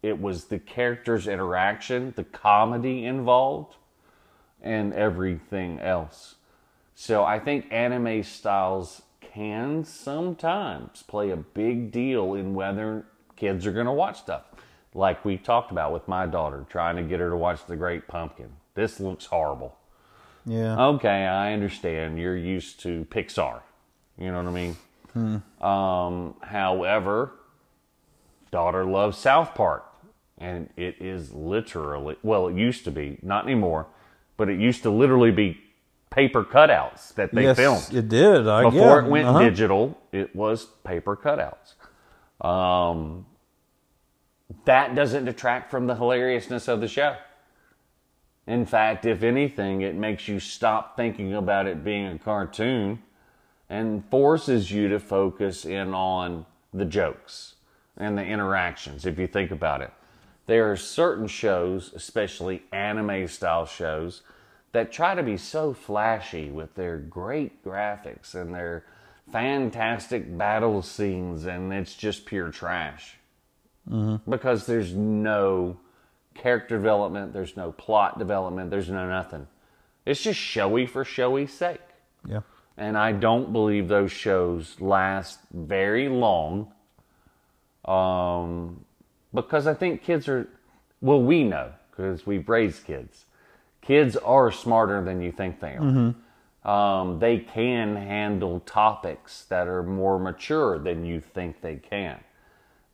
it 0.02 0.20
was 0.20 0.44
the 0.44 0.58
characters' 0.58 1.26
interaction, 1.26 2.12
the 2.16 2.24
comedy 2.24 3.04
involved, 3.04 3.76
and 4.62 4.92
everything 4.92 5.80
else. 5.80 6.36
So 6.94 7.24
I 7.24 7.38
think 7.38 7.66
anime 7.70 8.22
styles 8.22 9.02
can 9.20 9.84
sometimes 9.84 11.02
play 11.02 11.30
a 11.30 11.36
big 11.36 11.92
deal 11.92 12.34
in 12.34 12.54
whether 12.54 13.06
kids 13.36 13.66
are 13.66 13.72
going 13.72 13.86
to 13.86 13.92
watch 13.92 14.18
stuff. 14.18 14.42
Like 14.94 15.24
we 15.24 15.36
talked 15.36 15.70
about 15.70 15.92
with 15.92 16.08
my 16.08 16.26
daughter, 16.26 16.66
trying 16.68 16.96
to 16.96 17.02
get 17.02 17.20
her 17.20 17.30
to 17.30 17.36
watch 17.36 17.66
The 17.66 17.76
Great 17.76 18.08
Pumpkin. 18.08 18.50
This 18.74 18.98
looks 18.98 19.26
horrible. 19.26 19.76
Yeah. 20.44 20.80
Okay, 20.86 21.26
I 21.26 21.52
understand. 21.52 22.18
You're 22.18 22.36
used 22.36 22.80
to 22.80 23.04
Pixar. 23.10 23.60
You 24.18 24.32
know 24.32 24.42
what 24.42 24.48
I 24.48 24.50
mean? 24.50 24.76
Um, 25.60 26.34
however, 26.42 27.32
daughter 28.50 28.84
loves 28.84 29.18
South 29.18 29.54
Park. 29.54 29.84
And 30.41 30.70
it 30.76 30.97
is 31.00 31.33
literally, 31.33 32.17
well, 32.23 32.49
it 32.49 32.57
used 32.57 32.84
to 32.84 32.91
be, 32.91 33.18
not 33.23 33.44
anymore, 33.44 33.86
but 34.36 34.49
it 34.49 34.58
used 34.58 34.83
to 34.84 34.91
literally 34.91 35.33
be 35.33 35.60
paper 36.10 36.44
cutouts 36.44 37.15
that 37.15 37.34
they 37.34 37.42
yes, 37.42 37.57
filmed. 37.57 37.92
it 37.92 38.08
did. 38.08 38.47
I 38.47 38.62
Before 38.62 39.00
it 39.00 39.08
went 39.08 39.26
uh-huh. 39.26 39.41
digital, 39.41 39.99
it 40.12 40.34
was 40.34 40.67
paper 40.84 41.17
cutouts. 41.17 41.75
Um, 42.47 43.26
that 44.65 44.94
doesn't 44.94 45.25
detract 45.25 45.70
from 45.70 45.86
the 45.86 45.97
hilariousness 45.97 46.68
of 46.68 46.81
the 46.81 46.89
show. 46.89 47.17
In 48.47 48.65
fact, 48.65 49.05
if 49.05 49.23
anything, 49.23 49.83
it 49.83 49.94
makes 49.94 50.26
you 50.26 50.41
stop 50.41 50.97
thinking 50.97 51.34
about 51.34 51.67
it 51.67 51.84
being 51.84 52.07
a 52.07 52.18
cartoon 52.18 53.02
and 53.68 54.02
forces 54.10 54.70
you 54.70 54.89
to 54.89 54.99
focus 54.99 55.67
in 55.67 55.92
on 55.92 56.47
the 56.73 56.86
jokes 56.86 57.57
and 57.99 58.17
the 58.17 58.25
interactions, 58.25 59.05
if 59.05 59.18
you 59.18 59.26
think 59.26 59.50
about 59.50 59.83
it. 59.83 59.92
There 60.48 60.72
are 60.72 60.76
certain 60.76 61.26
shows, 61.26 61.92
especially 61.94 62.62
anime 62.72 63.28
style 63.28 63.66
shows, 63.66 64.22
that 64.72 64.90
try 64.90 65.14
to 65.14 65.22
be 65.22 65.36
so 65.36 65.74
flashy 65.74 66.48
with 66.48 66.74
their 66.74 66.96
great 66.96 67.62
graphics 67.62 68.34
and 68.34 68.54
their 68.54 68.84
fantastic 69.30 70.38
battle 70.38 70.80
scenes, 70.80 71.44
and 71.44 71.70
it's 71.70 71.94
just 71.94 72.24
pure 72.24 72.50
trash. 72.50 73.18
Because 74.26 74.64
there's 74.64 74.94
no 74.94 75.76
character 76.34 76.76
development, 76.78 77.34
there's 77.34 77.54
no 77.54 77.72
plot 77.72 78.18
development, 78.18 78.70
there's 78.70 78.88
no 78.88 79.06
nothing. 79.06 79.46
It's 80.06 80.22
just 80.22 80.40
showy 80.40 80.86
for 80.86 81.04
showy's 81.04 81.52
sake. 81.52 81.80
Yeah. 82.26 82.40
And 82.78 82.96
I 82.96 83.12
don't 83.12 83.52
believe 83.52 83.88
those 83.88 84.12
shows 84.12 84.80
last 84.80 85.40
very 85.52 86.08
long. 86.08 86.72
Um, 87.84 88.86
because 89.32 89.66
I 89.66 89.74
think 89.74 90.02
kids 90.02 90.28
are, 90.28 90.48
well, 91.00 91.20
we 91.23 91.44
know 91.44 91.73
because 91.90 92.26
we've 92.26 92.48
raised 92.48 92.84
kids. 92.84 93.24
Kids 93.82 94.16
are 94.16 94.52
smarter 94.52 95.02
than 95.02 95.20
you 95.23 95.32
think 95.32 95.60
they 95.60 95.76
are. 95.76 96.15
Um, 96.65 97.18
they 97.18 97.39
can 97.39 97.97
handle 97.97 98.60
topics 98.60 99.44
that 99.44 99.66
are 99.66 99.82
more 99.82 100.18
mature 100.18 100.78
than 100.78 101.05
you 101.05 101.20
think 101.20 101.60
they 101.60 101.76
can. 101.76 102.20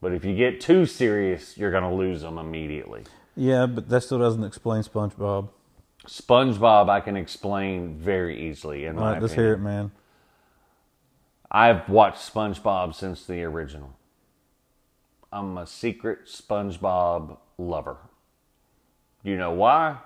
But 0.00 0.12
if 0.12 0.24
you 0.24 0.36
get 0.36 0.60
too 0.60 0.86
serious, 0.86 1.56
you're 1.56 1.70
going 1.70 1.82
to 1.82 1.94
lose 1.94 2.20
them 2.20 2.38
immediately. 2.38 3.04
Yeah, 3.36 3.66
but 3.66 3.88
that 3.88 4.02
still 4.02 4.18
doesn't 4.18 4.44
explain 4.44 4.82
SpongeBob. 4.82 5.48
SpongeBob, 6.06 6.88
I 6.88 7.00
can 7.00 7.16
explain 7.16 7.96
very 7.96 8.48
easily. 8.48 8.84
In 8.84 8.96
All 8.96 9.04
my 9.04 9.12
right, 9.14 9.22
let's 9.22 9.32
opinion. 9.32 9.48
hear 9.50 9.54
it, 9.54 9.60
man. 9.60 9.90
I've 11.50 11.88
watched 11.88 12.32
SpongeBob 12.32 12.94
since 12.94 13.24
the 13.24 13.42
original. 13.44 13.96
I'm 15.34 15.58
a 15.58 15.66
secret 15.66 16.26
SpongeBob 16.26 17.38
lover. 17.58 17.96
You 19.24 19.36
know 19.36 19.50
why? 19.50 19.98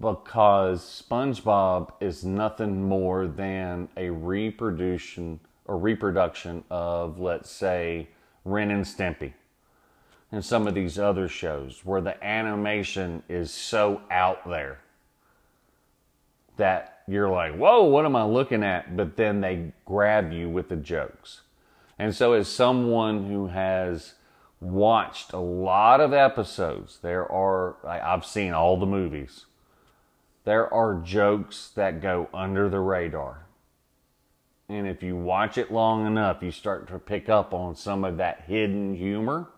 Because 0.00 1.04
SpongeBob 1.06 1.92
is 2.00 2.24
nothing 2.24 2.82
more 2.82 3.26
than 3.26 3.90
a 3.94 4.08
reproduction 4.08 5.40
or 5.66 5.76
reproduction 5.76 6.64
of, 6.70 7.20
let's 7.20 7.50
say, 7.50 8.08
Ren 8.46 8.70
and 8.70 8.86
Stimpy 8.86 9.34
and 10.32 10.42
some 10.42 10.66
of 10.66 10.74
these 10.74 10.98
other 10.98 11.28
shows 11.28 11.82
where 11.84 12.00
the 12.00 12.24
animation 12.24 13.22
is 13.28 13.50
so 13.50 14.00
out 14.10 14.48
there 14.48 14.78
that 16.56 17.02
you're 17.06 17.28
like, 17.28 17.54
whoa, 17.54 17.82
what 17.82 18.06
am 18.06 18.16
I 18.16 18.24
looking 18.24 18.64
at? 18.64 18.96
But 18.96 19.18
then 19.18 19.42
they 19.42 19.74
grab 19.84 20.32
you 20.32 20.48
with 20.48 20.70
the 20.70 20.76
jokes. 20.76 21.42
And 21.98 22.14
so, 22.14 22.32
as 22.32 22.48
someone 22.48 23.26
who 23.26 23.48
has 23.48 24.14
watched 24.60 25.32
a 25.32 25.38
lot 25.38 26.00
of 26.00 26.12
episodes, 26.12 26.98
there 27.02 27.30
are, 27.30 27.76
I've 27.86 28.24
seen 28.24 28.52
all 28.52 28.76
the 28.78 28.86
movies, 28.86 29.46
there 30.44 30.72
are 30.72 31.00
jokes 31.04 31.70
that 31.74 32.00
go 32.00 32.28
under 32.32 32.68
the 32.68 32.80
radar. 32.80 33.44
And 34.68 34.86
if 34.86 35.02
you 35.02 35.16
watch 35.16 35.56
it 35.58 35.72
long 35.72 36.06
enough, 36.06 36.42
you 36.42 36.50
start 36.50 36.88
to 36.88 36.98
pick 36.98 37.28
up 37.28 37.54
on 37.54 37.74
some 37.74 38.04
of 38.04 38.16
that 38.18 38.44
hidden 38.46 38.94
humor. 38.94 39.48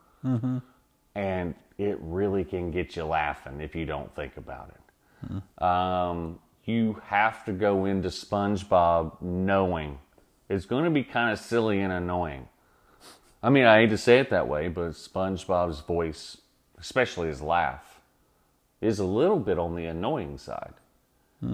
And 1.14 1.54
it 1.78 1.98
really 2.00 2.44
can 2.44 2.70
get 2.70 2.94
you 2.96 3.04
laughing 3.04 3.60
if 3.60 3.74
you 3.74 3.86
don't 3.86 4.14
think 4.14 4.36
about 4.36 4.70
it. 4.70 5.62
Um, 5.62 6.38
you 6.64 7.00
have 7.06 7.44
to 7.46 7.52
go 7.52 7.86
into 7.86 8.08
SpongeBob 8.08 9.20
knowing 9.20 9.98
it's 10.48 10.66
going 10.66 10.84
to 10.84 10.90
be 10.90 11.02
kind 11.02 11.32
of 11.32 11.38
silly 11.38 11.80
and 11.80 11.92
annoying. 11.92 12.48
I 13.42 13.50
mean, 13.50 13.64
I 13.64 13.80
hate 13.80 13.90
to 13.90 13.98
say 13.98 14.18
it 14.18 14.30
that 14.30 14.48
way, 14.48 14.68
but 14.68 14.90
SpongeBob's 14.90 15.80
voice, 15.80 16.38
especially 16.78 17.28
his 17.28 17.40
laugh, 17.40 18.00
is 18.80 18.98
a 18.98 19.04
little 19.04 19.38
bit 19.38 19.58
on 19.58 19.74
the 19.74 19.86
annoying 19.86 20.38
side. 20.38 20.74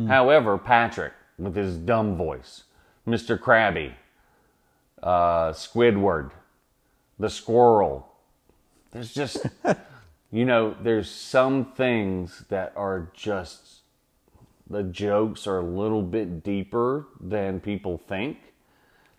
However, 0.08 0.58
Patrick, 0.58 1.12
with 1.39 1.55
his 1.55 1.76
dumb 1.76 2.16
voice, 2.16 2.65
Mr. 3.06 3.39
Krabby, 3.39 3.94
uh, 5.02 5.52
Squidward, 5.52 6.32
the 7.18 7.31
squirrel, 7.31 8.12
there's 8.90 9.15
just, 9.15 9.47
you 10.32 10.44
know, 10.44 10.74
there's 10.82 11.08
some 11.08 11.66
things 11.73 12.44
that 12.48 12.73
are 12.74 13.10
just, 13.15 13.82
the 14.68 14.82
jokes 14.82 15.47
are 15.47 15.58
a 15.58 15.65
little 15.65 16.02
bit 16.02 16.42
deeper 16.42 17.06
than 17.20 17.60
people 17.60 17.97
think. 17.97 18.39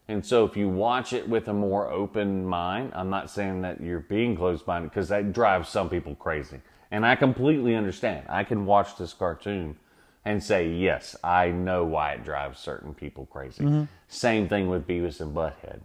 And 0.09 0.25
so 0.25 0.45
if 0.45 0.55
you 0.55 0.69
watch 0.69 1.11
it 1.11 1.27
with 1.27 1.47
a 1.49 1.53
more 1.53 1.91
open 1.91 2.45
mind, 2.45 2.93
I'm 2.95 3.09
not 3.09 3.29
saying 3.29 3.61
that 3.63 3.81
you're 3.81 3.99
being 3.99 4.37
closed 4.37 4.65
minded 4.65 4.91
because 4.91 5.09
that 5.09 5.33
drives 5.33 5.67
some 5.69 5.89
people 5.89 6.15
crazy. 6.15 6.61
And 6.91 7.05
I 7.05 7.15
completely 7.15 7.75
understand. 7.75 8.25
I 8.29 8.45
can 8.45 8.65
watch 8.65 8.97
this 8.97 9.13
cartoon 9.13 9.75
and 10.23 10.41
say, 10.41 10.69
yes, 10.69 11.15
I 11.23 11.49
know 11.49 11.83
why 11.83 12.13
it 12.13 12.23
drives 12.23 12.59
certain 12.59 12.93
people 12.93 13.25
crazy. 13.25 13.63
Mm-hmm. 13.63 13.83
Same 14.07 14.47
thing 14.47 14.69
with 14.69 14.87
Beavis 14.87 15.19
and 15.19 15.35
Butthead. 15.35 15.81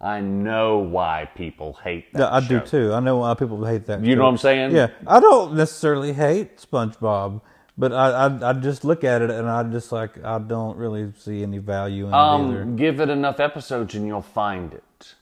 I 0.00 0.20
know 0.22 0.78
why 0.78 1.28
people 1.34 1.74
hate 1.84 2.10
that. 2.14 2.20
Yeah, 2.20 2.34
I 2.34 2.40
do 2.40 2.60
too. 2.60 2.94
I 2.94 3.00
know 3.00 3.18
why 3.18 3.34
people 3.34 3.62
hate 3.66 3.84
that. 3.86 4.02
You 4.02 4.16
know 4.16 4.22
what 4.24 4.30
I'm 4.30 4.38
saying? 4.38 4.74
Yeah, 4.74 4.88
I 5.06 5.20
don't 5.20 5.54
necessarily 5.54 6.14
hate 6.14 6.56
SpongeBob, 6.56 7.42
but 7.80 7.94
I, 7.94 8.26
I 8.26 8.50
I 8.50 8.52
just 8.52 8.84
look 8.84 9.04
at 9.04 9.22
it 9.22 9.30
and 9.30 9.48
I 9.48 9.62
just 9.62 9.90
like 9.90 10.22
I 10.22 10.38
don't 10.38 10.76
really 10.76 11.12
see 11.18 11.42
any 11.42 11.58
value 11.58 12.06
in 12.08 12.12
it 12.12 12.16
either. 12.16 12.62
Um, 12.62 12.76
give 12.76 13.00
it 13.00 13.08
enough 13.08 13.40
episodes 13.40 13.94
and 13.94 14.06
you'll 14.06 14.20
find 14.20 14.74
it. 14.74 15.14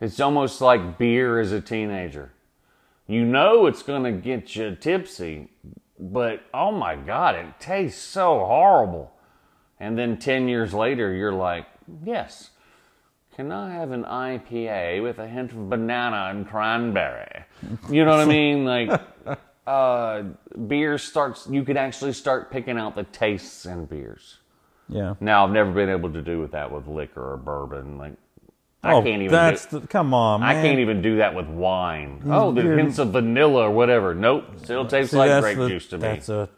It's 0.00 0.18
almost 0.18 0.62
like 0.62 0.96
beer 0.96 1.38
as 1.38 1.52
a 1.52 1.60
teenager. 1.60 2.32
You 3.06 3.24
know 3.24 3.66
it's 3.66 3.82
going 3.82 4.04
to 4.04 4.12
get 4.12 4.56
you 4.56 4.74
tipsy, 4.74 5.48
but 5.98 6.42
oh 6.54 6.72
my 6.72 6.96
God, 6.96 7.34
it 7.34 7.60
tastes 7.60 8.02
so 8.02 8.38
horrible. 8.44 9.12
And 9.80 9.98
then 9.98 10.18
10 10.18 10.48
years 10.48 10.74
later, 10.74 11.12
you're 11.12 11.32
like, 11.32 11.66
yes, 12.04 12.50
can 13.36 13.52
I 13.52 13.72
have 13.72 13.92
an 13.92 14.04
IPA 14.04 15.02
with 15.02 15.18
a 15.18 15.28
hint 15.28 15.52
of 15.52 15.70
banana 15.70 16.28
and 16.30 16.48
cranberry? 16.48 17.44
You 17.90 18.04
know 18.04 18.12
what 18.12 18.20
I 18.20 18.24
mean? 18.24 18.64
Like, 18.64 19.00
uh, 19.68 20.22
beer 20.66 20.96
starts, 20.98 21.46
you 21.50 21.62
can 21.62 21.76
actually 21.76 22.14
start 22.14 22.50
picking 22.50 22.78
out 22.78 22.96
the 22.96 23.04
tastes 23.04 23.66
in 23.66 23.84
beers. 23.84 24.38
Yeah. 24.88 25.14
Now 25.20 25.44
I've 25.44 25.52
never 25.52 25.70
been 25.70 25.90
able 25.90 26.12
to 26.12 26.22
do 26.22 26.40
with 26.40 26.52
that 26.52 26.72
with 26.72 26.86
liquor 26.86 27.34
or 27.34 27.36
bourbon. 27.36 27.98
Like 27.98 28.14
I 28.82 28.94
oh, 28.94 29.02
can't 29.02 29.22
even. 29.22 29.32
that's 29.32 29.66
do, 29.66 29.80
the, 29.80 29.86
come 29.86 30.14
on, 30.14 30.40
man. 30.40 30.56
I 30.56 30.62
can't 30.62 30.78
even 30.78 31.02
do 31.02 31.16
that 31.16 31.34
with 31.34 31.46
wine. 31.46 32.22
Oh, 32.26 32.52
the 32.52 32.62
hints 32.62 32.98
of 32.98 33.10
vanilla 33.10 33.64
or 33.64 33.70
whatever. 33.70 34.14
Nope, 34.14 34.44
still 34.62 34.86
tastes 34.86 35.10
See, 35.10 35.18
like 35.18 35.42
grape 35.42 35.58
the- 35.58 35.68
juice 35.68 35.86
to 35.88 35.98
me. 35.98 36.02
That's 36.02 36.28
a 36.30 36.48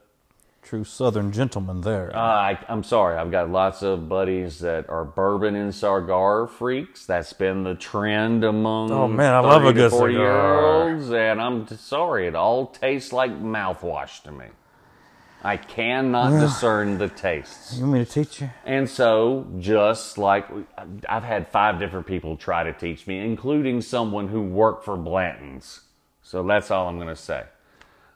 true 0.63 0.85
Southern 0.85 1.33
gentleman 1.33 1.81
there. 1.81 2.15
Uh, 2.15 2.21
I, 2.21 2.59
I'm 2.69 2.83
sorry. 2.85 3.17
I've 3.17 3.31
got 3.31 3.51
lots 3.51 3.83
of 3.83 4.09
buddies 4.09 4.59
that 4.61 4.89
are 4.89 5.05
bourbon 5.05 5.55
and 5.57 5.75
cigar 5.75 6.47
freaks. 6.47 7.07
That's 7.07 7.33
been 7.33 7.65
the 7.65 7.75
trend 7.75 8.45
among 8.45 8.91
Oh, 8.91 9.09
man, 9.09 9.35
I 9.35 9.41
love 9.41 9.65
a 9.65 9.73
good 9.73 9.91
40 9.91 10.13
year 10.15 10.23
cigar. 10.23 10.91
olds, 10.93 11.11
and 11.11 11.41
I'm 11.41 11.67
sorry. 11.69 12.27
It 12.27 12.35
all 12.35 12.67
tastes 12.67 13.13
like 13.13 13.31
mouthwash 13.33 14.23
to 14.25 14.33
me. 14.33 14.47
I 15.43 15.57
cannot 15.57 16.39
discern 16.39 16.99
the 16.99 17.09
tastes. 17.09 17.75
you 17.77 17.81
want 17.85 17.95
me 17.95 18.05
to 18.05 18.11
teach 18.11 18.43
you? 18.43 18.51
And 18.67 18.87
so, 18.89 19.47
just 19.59 20.19
like 20.19 20.47
I've 21.09 21.25
had 21.25 21.49
five 21.49 21.79
different 21.79 22.07
people 22.07 22.37
try 22.37 22.63
to 22.63 22.75
teach 22.75 23.07
me, 23.07 23.19
including 23.21 23.81
someone 23.81 24.29
who 24.29 24.43
worked 24.43 24.85
for 24.85 24.99
Blanton's. 24.99 25.81
So 26.23 26.43
that's 26.43 26.71
all 26.71 26.89
I'm 26.89 26.97
going 26.97 27.09
to 27.09 27.17
say. 27.17 27.45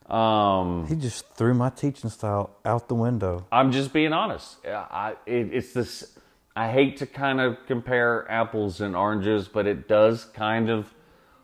Um, 0.06 0.86
He 0.86 0.96
just 0.96 1.26
threw 1.34 1.54
my 1.54 1.70
teaching 1.70 2.10
style 2.10 2.50
out 2.64 2.88
the 2.88 2.94
window. 2.94 3.46
I'm 3.50 3.72
just 3.72 3.92
being 3.92 4.12
honest. 4.12 4.58
I, 4.66 5.14
it, 5.26 5.50
it's 5.52 5.72
this. 5.72 6.18
I 6.56 6.70
hate 6.70 6.98
to 6.98 7.06
kind 7.06 7.40
of 7.40 7.58
compare 7.66 8.30
apples 8.30 8.80
and 8.80 8.94
oranges, 8.94 9.48
but 9.48 9.66
it 9.66 9.88
does 9.88 10.24
kind 10.26 10.70
of 10.70 10.92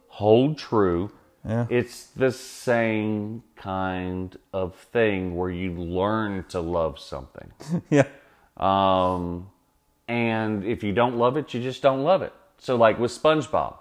hold 0.08 0.58
true. 0.58 1.10
Yeah. 1.46 1.66
It's 1.70 2.06
the 2.06 2.30
same 2.32 3.42
kind 3.56 4.36
of 4.52 4.76
thing 4.76 5.36
where 5.36 5.50
you 5.50 5.72
learn 5.72 6.44
to 6.50 6.60
love 6.60 6.98
something. 6.98 7.50
yeah. 7.90 8.06
Um, 8.58 9.48
and 10.06 10.64
if 10.64 10.82
you 10.84 10.92
don't 10.92 11.16
love 11.16 11.36
it, 11.38 11.54
you 11.54 11.62
just 11.62 11.80
don't 11.82 12.02
love 12.04 12.20
it. 12.20 12.34
So, 12.58 12.76
like 12.76 12.98
with 12.98 13.10
SpongeBob, 13.10 13.78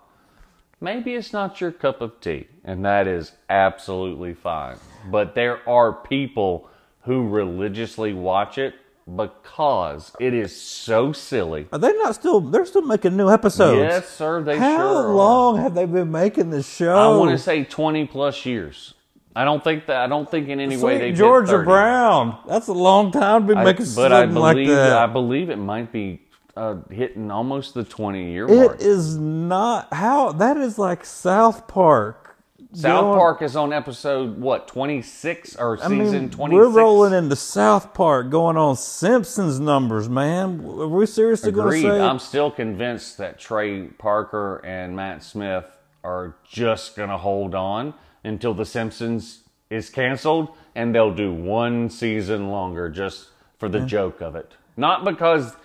maybe 0.82 1.14
it's 1.16 1.34
not 1.34 1.60
your 1.62 1.72
cup 1.72 2.02
of 2.02 2.20
tea, 2.22 2.48
and 2.64 2.84
that 2.86 3.08
is 3.08 3.32
absolutely 3.50 4.34
fine. 4.34 4.78
But 5.12 5.36
there 5.36 5.68
are 5.68 5.94
people 5.94 6.70
who 7.02 7.28
religiously 7.28 8.14
watch 8.14 8.58
it 8.58 8.76
because 9.16 10.12
it 10.20 10.34
is 10.34 10.56
so 10.60 11.12
silly. 11.14 11.68
Are 11.72 11.80
they 11.80 11.94
not 11.94 12.16
still? 12.16 12.42
They're 12.42 12.66
still 12.66 12.84
making 12.84 13.18
new 13.18 13.30
episodes. 13.30 13.80
Yes, 13.80 14.10
sir, 14.10 14.42
they 14.44 14.58
How 14.58 14.78
sure 14.78 15.08
are. 15.10 15.14
long 15.14 15.58
have 15.58 15.74
they 15.74 15.86
been 15.86 16.12
making 16.12 16.50
this 16.52 16.72
show? 16.72 16.96
I 16.96 17.18
want 17.18 17.32
to 17.32 17.38
say 17.38 17.64
20 17.64 18.06
plus 18.08 18.46
years. 18.46 18.94
I 19.36 19.46
don't 19.46 19.64
think 19.64 19.86
that, 19.88 19.98
I 19.98 20.08
don't 20.08 20.30
think 20.30 20.50
in 20.50 20.60
any 20.60 20.76
way 20.76 20.98
Sweet 20.98 20.98
they 21.00 21.12
Georgia 21.14 21.52
30. 21.52 21.66
Brown. 21.66 22.38
That's 22.48 22.68
a 22.68 22.74
long 22.74 23.12
time 23.12 23.48
to 23.48 23.54
be 23.54 23.60
I- 23.60 23.64
making 23.64 23.86
but 23.96 24.12
I 24.12 24.22
something 24.24 24.38
like 24.40 24.68
that. 24.68 24.98
I 24.98 25.06
believe 25.08 25.50
it 25.50 25.56
might 25.58 25.92
be 25.92 26.22
uh, 26.60 26.76
hitting 26.92 27.32
almost 27.32 27.74
the 27.74 27.84
20 27.84 28.32
year 28.32 28.48
mark. 28.48 28.76
It 28.76 28.82
is 28.86 29.18
not 29.18 29.94
how 29.94 30.34
that 30.34 30.58
is 30.58 30.78
like 30.78 31.06
South 31.06 31.68
Park. 31.68 32.36
South 32.74 33.02
Going- 33.02 33.18
Park 33.18 33.42
is 33.42 33.56
on 33.56 33.74
episode 33.74 34.38
what 34.40 34.68
twenty 34.68 35.02
six 35.02 35.56
or 35.56 35.78
I 35.82 35.88
season 35.88 35.98
mean, 35.98 36.30
twenty 36.30 36.54
six. 36.56 36.68
we're 36.68 36.70
rolling 36.70 37.14
into 37.14 37.36
South 37.36 37.96
Park, 37.96 38.30
going 38.30 38.58
on 38.58 38.76
Simpsons 38.76 39.60
numbers, 39.60 40.08
man. 40.08 40.64
Are 40.64 40.88
we 40.88 41.08
seriously 41.08 41.52
going 41.52 41.82
to 41.82 41.82
say? 41.82 42.00
I'm 42.00 42.20
still 42.20 42.52
convinced 42.52 43.18
that 43.18 43.40
Trey 43.40 43.86
Parker 43.88 44.58
and 44.64 44.96
Matt 44.96 45.24
Smith 45.24 45.66
are 46.04 46.36
just 46.48 46.96
gonna 46.96 47.18
hold 47.18 47.56
on 47.56 47.96
until 48.24 48.54
The 48.54 48.66
Simpsons 48.66 49.40
is 49.72 49.90
canceled, 49.90 50.50
and 50.76 50.94
they'll 50.94 51.14
do 51.16 51.34
one 51.34 51.90
season 51.90 52.50
longer 52.50 52.88
just 52.90 53.30
for 53.58 53.68
the 53.68 53.80
joke 53.80 54.22
of 54.22 54.36
it. 54.36 54.52
Not 54.78 55.04
because 55.06 55.56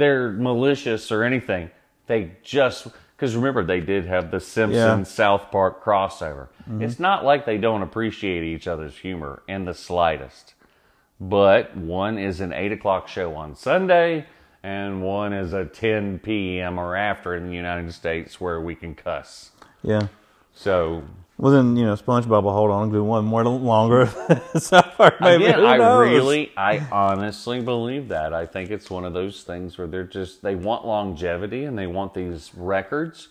they're 0.00 0.32
malicious 0.32 1.12
or 1.12 1.22
anything. 1.22 1.70
They 2.06 2.32
just 2.42 2.88
because 3.16 3.36
remember 3.36 3.62
they 3.62 3.80
did 3.80 4.06
have 4.06 4.30
the 4.30 4.40
Simpsons 4.40 5.10
South 5.10 5.50
Park 5.50 5.84
crossover. 5.84 6.48
Mm-hmm. 6.62 6.82
It's 6.82 6.98
not 6.98 7.24
like 7.24 7.44
they 7.44 7.58
don't 7.58 7.82
appreciate 7.82 8.42
each 8.42 8.66
other's 8.66 8.96
humor 8.96 9.42
in 9.46 9.66
the 9.66 9.74
slightest. 9.74 10.54
But 11.20 11.76
one 11.76 12.18
is 12.18 12.40
an 12.40 12.54
eight 12.54 12.72
o'clock 12.72 13.08
show 13.08 13.34
on 13.34 13.54
Sunday, 13.54 14.24
and 14.62 15.02
one 15.02 15.34
is 15.34 15.52
a 15.52 15.66
10 15.66 16.20
p.m. 16.20 16.78
or 16.80 16.96
after 16.96 17.34
in 17.34 17.46
the 17.46 17.54
United 17.54 17.92
States 17.92 18.40
where 18.40 18.58
we 18.60 18.74
can 18.74 18.94
cuss. 18.94 19.50
yeah. 19.82 20.08
So 20.52 21.04
Well, 21.40 21.52
then 21.52 21.74
you 21.74 21.86
know, 21.86 21.94
SpongeBob 21.94 22.42
will 22.42 22.52
hold 22.52 22.70
on 22.70 22.82
and 22.84 22.92
do 22.92 23.02
one 23.02 23.24
more 23.24 23.42
longer. 23.42 24.06
South 24.58 24.94
Park, 24.96 25.22
maybe. 25.22 25.46
Again, 25.46 25.64
I 25.64 25.76
really, 25.98 26.52
I 26.54 26.86
honestly 26.92 27.62
believe 27.62 28.08
that. 28.08 28.34
I 28.34 28.44
think 28.44 28.70
it's 28.70 28.90
one 28.90 29.06
of 29.06 29.14
those 29.14 29.42
things 29.42 29.78
where 29.78 29.86
they're 29.86 30.04
just 30.04 30.42
they 30.42 30.54
want 30.54 30.86
longevity 30.86 31.64
and 31.64 31.78
they 31.78 31.86
want 31.86 32.12
these 32.12 32.50
records. 32.54 33.28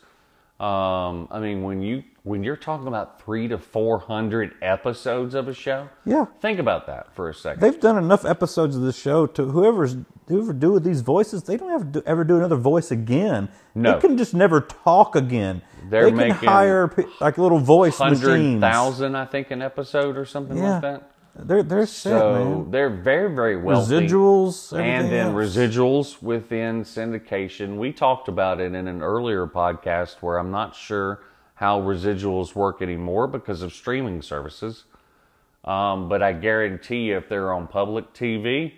Um, 0.59 1.27
I 1.31 1.39
mean, 1.39 1.61
when 1.61 1.83
you 1.83 2.03
when 2.23 2.43
you're 2.43 2.57
talking 2.57 2.87
about 2.87 3.21
three 3.21 3.47
to 3.47 3.59
four 3.59 3.99
hundred 3.99 4.55
episodes 4.61 5.35
of 5.35 5.47
a 5.47 5.53
show, 5.53 5.87
Yeah. 6.03 6.25
think 6.41 6.57
about 6.59 6.87
that 6.87 7.13
for 7.13 7.29
a 7.29 7.33
second. 7.33 7.61
They've 7.61 7.79
done 7.79 7.97
enough 7.97 8.25
episodes 8.25 8.75
of 8.75 8.81
this 8.81 8.97
show 8.97 9.27
to 9.27 9.45
whoever's 9.45 9.95
whoever 10.29 10.53
do 10.53 10.71
with 10.71 10.83
these 10.85 11.01
voices, 11.01 11.43
they 11.43 11.57
don't 11.57 11.69
have 11.71 11.91
to 11.91 12.03
ever 12.07 12.23
do 12.23 12.37
another 12.37 12.55
voice 12.55 12.91
again. 12.91 13.49
No. 13.75 13.93
They 13.95 13.99
can 14.07 14.17
just 14.17 14.33
never 14.33 14.61
talk 14.61 15.15
again. 15.15 15.61
They're 15.89 16.05
they 16.05 16.09
can 16.11 16.17
making 16.17 16.47
hire 16.47 16.93
like 17.19 17.37
little 17.37 17.59
voice 17.59 17.97
Hundred 17.97 18.27
machines. 18.29 18.61
thousand, 18.61 19.15
I 19.15 19.25
think, 19.25 19.51
an 19.51 19.61
episode 19.61 20.17
or 20.17 20.25
something 20.25 20.57
Yeah. 20.57 20.73
like 20.73 20.81
that. 20.83 21.11
They're 21.41 21.63
they're 21.63 21.85
set, 21.85 22.19
So 22.19 22.33
man. 22.33 22.71
they're 22.71 22.89
very, 22.89 23.33
very 23.33 23.55
wealthy. 23.57 23.93
Residuals, 24.07 24.77
and 24.77 25.09
then 25.11 25.27
else. 25.27 25.35
residuals 25.55 26.21
within 26.21 26.83
syndication. 26.83 27.77
We 27.77 27.91
talked 27.93 28.27
about 28.27 28.59
it 28.59 28.73
in 28.73 28.87
an 28.87 29.01
earlier 29.01 29.47
podcast 29.47 30.15
where 30.21 30.37
I'm 30.37 30.51
not 30.51 30.75
sure 30.75 31.21
how 31.55 31.79
residuals 31.81 32.55
work 32.55 32.81
anymore 32.81 33.27
because 33.27 33.61
of 33.61 33.71
streaming 33.73 34.21
services. 34.21 34.83
Um, 35.63 36.09
but 36.09 36.21
I 36.23 36.33
guarantee 36.33 37.03
you, 37.05 37.17
if 37.17 37.29
they're 37.29 37.53
on 37.53 37.67
public 37.67 38.13
TV, 38.13 38.73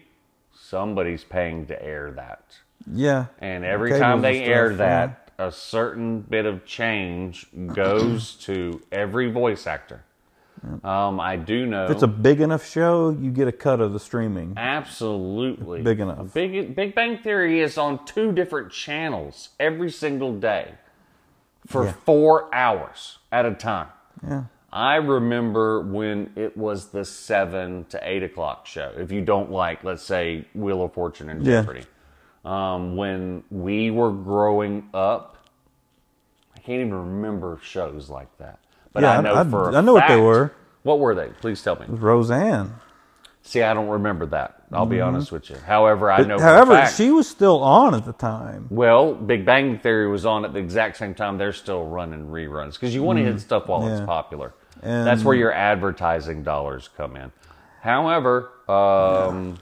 somebody's 0.71 1.23
paying 1.25 1.65
to 1.67 1.83
air 1.83 2.11
that. 2.11 2.43
Yeah. 2.91 3.25
And 3.39 3.65
every 3.65 3.91
time 3.99 4.21
they 4.21 4.37
stuff, 4.37 4.47
air 4.47 4.71
yeah. 4.71 4.77
that, 4.77 5.31
a 5.37 5.51
certain 5.51 6.21
bit 6.21 6.45
of 6.45 6.65
change 6.65 7.45
goes 7.73 8.35
to 8.45 8.81
every 8.91 9.29
voice 9.29 9.67
actor. 9.67 10.03
Um, 10.83 11.19
I 11.19 11.37
do 11.37 11.65
know. 11.65 11.85
If 11.85 11.91
it's 11.91 12.03
a 12.03 12.07
big 12.07 12.39
enough 12.39 12.65
show, 12.65 13.09
you 13.09 13.31
get 13.31 13.47
a 13.47 13.51
cut 13.51 13.81
of 13.81 13.93
the 13.93 13.99
streaming. 13.99 14.53
Absolutely. 14.55 15.81
Big 15.81 15.99
enough. 15.99 16.33
Big 16.33 16.75
Big 16.75 16.93
Bang 16.93 17.17
Theory 17.17 17.61
is 17.61 17.79
on 17.79 18.05
two 18.05 18.31
different 18.31 18.71
channels 18.71 19.49
every 19.59 19.89
single 19.89 20.33
day 20.37 20.75
for 21.65 21.85
Yeah. 21.85 21.93
four 22.05 22.53
hours 22.53 23.17
at 23.31 23.45
a 23.47 23.55
time. 23.55 23.87
Yeah. 24.23 24.43
I 24.73 24.95
remember 24.95 25.81
when 25.81 26.31
it 26.35 26.55
was 26.55 26.87
the 26.87 27.03
seven 27.03 27.85
to 27.89 27.99
eight 28.07 28.23
o'clock 28.23 28.65
show. 28.65 28.91
If 28.97 29.11
you 29.11 29.21
don't 29.21 29.51
like, 29.51 29.83
let's 29.83 30.03
say, 30.03 30.45
Wheel 30.55 30.83
of 30.83 30.93
Fortune 30.93 31.29
and 31.29 31.45
Yeah. 31.45 31.61
Jeopardy, 31.61 31.83
um, 32.45 32.95
when 32.95 33.43
we 33.51 33.91
were 33.91 34.11
growing 34.11 34.87
up, 34.93 35.35
I 36.55 36.59
can't 36.59 36.79
even 36.79 36.93
remember 36.93 37.59
shows 37.61 38.09
like 38.09 38.29
that. 38.37 38.59
But 38.93 39.03
Yeah, 39.03 39.17
I 39.17 39.21
know 39.21 39.35
I- 39.35 39.43
for 39.43 39.69
a 39.69 39.75
I 39.77 39.81
know 39.81 39.93
what 39.93 40.07
they 40.07 40.19
were. 40.19 40.51
What 40.83 40.99
were 40.99 41.15
they? 41.15 41.29
Please 41.41 41.61
tell 41.61 41.75
me. 41.75 41.85
Roseanne. 41.87 42.75
See, 43.43 43.63
I 43.63 43.73
don't 43.73 43.87
remember 43.89 44.25
that. 44.27 44.61
I'll 44.71 44.85
be 44.85 45.01
honest 45.01 45.31
with 45.31 45.49
you. 45.49 45.57
However, 45.65 46.11
I 46.11 46.19
know. 46.21 46.25
for 46.25 46.31
a 46.33 46.37
Mm-hmm. 46.37 46.43
However, 46.45 46.71
fact- 46.83 46.95
she 46.95 47.09
was 47.09 47.27
still 47.27 47.61
on 47.63 47.93
at 47.95 48.05
the 48.05 48.13
time. 48.13 48.67
Well, 48.69 49.13
Big 49.15 49.45
Bang 49.45 49.79
Theory 49.79 50.07
was 50.07 50.25
on 50.25 50.45
at 50.45 50.53
the 50.53 50.59
exact 50.59 50.97
same 50.97 51.13
time. 51.13 51.37
They're 51.37 51.51
still 51.51 51.85
running 51.85 52.27
reruns 52.27 52.73
because 52.73 52.93
you 52.95 53.03
want 53.03 53.17
to 53.19 53.25
hit 53.25 53.41
stuff 53.41 53.67
while 53.67 53.85
it's 53.87 53.99
Mm. 54.01 54.05
popular. 54.05 54.53
And- 54.81 55.05
That's 55.07 55.23
where 55.23 55.35
your 55.35 55.53
advertising 55.53 56.43
dollars 56.43 56.89
come 56.95 57.15
in. 57.15 57.31
However, 57.81 58.51
um, 58.69 59.57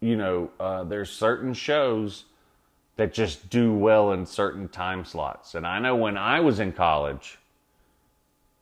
you 0.00 0.16
know, 0.16 0.50
uh, 0.60 0.84
there's 0.84 1.10
certain 1.10 1.54
shows 1.54 2.24
that 2.96 3.12
just 3.12 3.50
do 3.50 3.72
well 3.72 4.12
in 4.12 4.24
certain 4.26 4.68
time 4.68 5.04
slots. 5.04 5.54
And 5.54 5.66
I 5.66 5.78
know 5.80 5.96
when 5.96 6.16
I 6.16 6.40
was 6.40 6.60
in 6.60 6.72
college, 6.72 7.38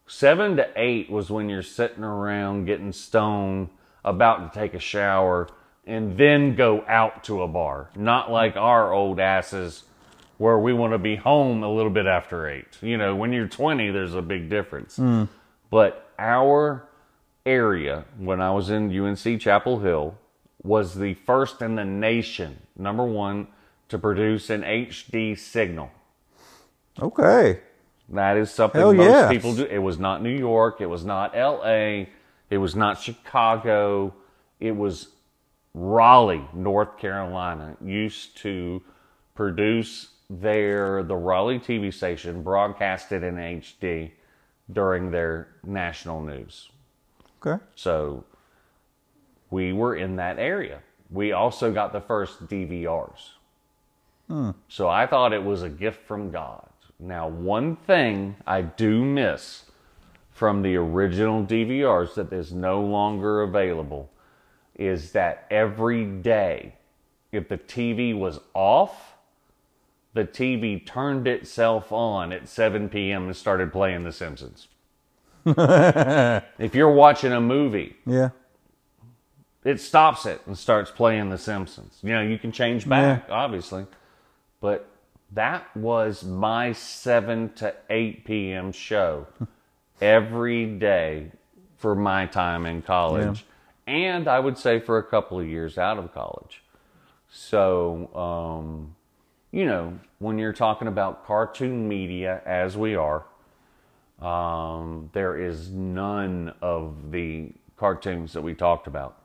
seven 0.07 0.57
to 0.57 0.68
eight 0.76 1.10
was 1.10 1.31
when 1.31 1.49
you're 1.49 1.62
sitting 1.62 2.05
around 2.05 2.65
getting 2.65 2.92
stoned, 2.92 3.68
about 4.05 4.52
to 4.52 4.59
take 4.59 4.75
a 4.75 4.78
shower, 4.78 5.49
and 5.86 6.17
then 6.17 6.55
go 6.55 6.84
out 6.89 7.25
to 7.25 7.42
a 7.42 7.49
bar. 7.49 7.91
Not 7.97 8.31
like 8.31 8.57
our 8.57 8.92
old 8.92 9.20
asses 9.20 9.84
where 10.42 10.58
we 10.58 10.72
want 10.72 10.92
to 10.92 10.98
be 10.98 11.14
home 11.14 11.62
a 11.62 11.72
little 11.72 11.90
bit 11.90 12.04
after 12.04 12.48
eight. 12.48 12.76
You 12.80 12.96
know, 12.96 13.14
when 13.14 13.32
you're 13.32 13.46
20, 13.46 13.92
there's 13.92 14.14
a 14.14 14.20
big 14.20 14.50
difference. 14.50 14.96
Hmm. 14.96 15.26
But 15.70 16.10
our 16.18 16.88
area, 17.46 18.06
when 18.18 18.40
I 18.40 18.50
was 18.50 18.68
in 18.68 18.90
UNC 18.90 19.40
Chapel 19.40 19.78
Hill, 19.78 20.18
was 20.64 20.96
the 20.96 21.14
first 21.14 21.62
in 21.62 21.76
the 21.76 21.84
nation, 21.84 22.58
number 22.76 23.04
one, 23.04 23.46
to 23.88 23.98
produce 23.98 24.50
an 24.50 24.62
HD 24.62 25.38
signal. 25.38 25.92
Okay. 27.00 27.60
That 28.08 28.36
is 28.36 28.50
something 28.50 28.80
Hell 28.80 28.94
most 28.94 29.06
yes. 29.06 29.30
people 29.30 29.54
do. 29.54 29.64
It 29.66 29.78
was 29.78 30.00
not 30.00 30.24
New 30.24 30.36
York. 30.36 30.80
It 30.80 30.86
was 30.86 31.04
not 31.04 31.36
L.A. 31.36 32.08
It 32.50 32.58
was 32.58 32.74
not 32.74 33.00
Chicago. 33.00 34.12
It 34.58 34.74
was 34.76 35.10
Raleigh, 35.72 36.48
North 36.52 36.98
Carolina. 36.98 37.76
Used 37.80 38.38
to 38.38 38.82
produce 39.36 40.11
their 40.41 41.02
the 41.02 41.17
Raleigh 41.17 41.59
TV 41.59 41.93
station 41.93 42.43
broadcasted 42.43 43.23
in 43.23 43.36
HD 43.36 44.12
during 44.73 45.11
their 45.11 45.49
national 45.65 46.23
news. 46.23 46.70
Okay. 47.44 47.62
So 47.75 48.25
we 49.51 49.73
were 49.73 49.97
in 49.97 50.17
that 50.17 50.39
area. 50.39 50.81
We 51.11 51.33
also 51.33 51.73
got 51.73 51.93
the 51.93 52.01
first 52.01 52.47
DVRs. 52.47 53.31
Hmm. 54.28 54.51
So 54.69 54.89
I 54.89 55.07
thought 55.07 55.33
it 55.33 55.44
was 55.44 55.62
a 55.62 55.69
gift 55.69 56.07
from 56.07 56.31
God. 56.31 56.69
Now, 56.99 57.28
one 57.28 57.77
thing 57.77 58.36
I 58.47 58.62
do 58.62 59.05
miss 59.05 59.65
from 60.31 60.62
the 60.62 60.77
original 60.77 61.44
DVRs 61.44 62.15
that 62.15 62.33
is 62.33 62.52
no 62.52 62.81
longer 62.81 63.43
available 63.43 64.09
is 64.77 65.12
that 65.12 65.47
every 65.51 66.05
day, 66.05 66.77
if 67.33 67.49
the 67.49 67.59
TV 67.59 68.17
was 68.17 68.41
off, 68.55 69.11
the 70.15 70.24
TV 70.24 70.84
turned 70.84 71.26
itself 71.26 71.91
on 71.92 72.32
at 72.32 72.49
7 72.49 72.89
p.m. 72.89 73.24
and 73.26 73.36
started 73.36 73.73
playing 73.73 74.05
The 74.05 74.12
Simpsons. 74.12 74.68
if 75.47 76.74
you're 76.74 76.92
watching 76.92 77.32
a 77.32 77.41
movie, 77.41 77.97
Yeah. 78.07 78.31
it 79.65 79.81
stops 79.81 80.26
it 80.26 80.41
and 80.47 80.57
starts 80.57 80.91
playing 80.91 81.31
The 81.31 81.39
Simpsons. 81.39 81.99
You 82.02 82.12
know, 82.15 82.23
you 82.23 82.39
can 82.39 82.52
change 82.52 82.89
back, 82.89 83.26
obviously, 83.31 83.86
but 84.60 84.89
that 85.32 85.74
was 85.76 86.23
my 86.23 86.73
7 86.73 87.52
to 87.55 87.74
8 87.89 88.24
p.m. 88.24 88.70
show 88.73 89.26
every 90.00 90.66
day 90.66 91.32
for 91.78 91.94
my 91.94 92.26
time 92.26 92.66
in 92.66 92.82
college. 92.82 93.44
And 93.86 94.28
I 94.28 94.39
would 94.39 94.58
say 94.58 94.78
for 94.78 94.99
a 94.99 95.02
couple 95.02 95.41
of 95.41 95.49
years 95.49 95.76
out 95.78 95.99
of 95.99 96.15
college. 96.15 96.62
So, 97.28 98.15
um, 98.15 98.94
you 99.52 99.66
know, 99.66 100.00
when 100.18 100.39
you're 100.39 100.55
talking 100.55 100.89
about 100.89 101.26
cartoon 101.26 101.86
media, 101.86 102.40
as 102.47 102.76
we 102.76 102.97
are, 102.97 103.24
um, 104.20 105.10
there 105.12 105.39
is 105.39 105.68
none 105.70 106.55
of 106.62 107.12
the 107.12 107.52
cartoons 107.76 108.32
that 108.32 108.40
we 108.40 108.55
talked 108.55 108.86
about. 108.86 109.18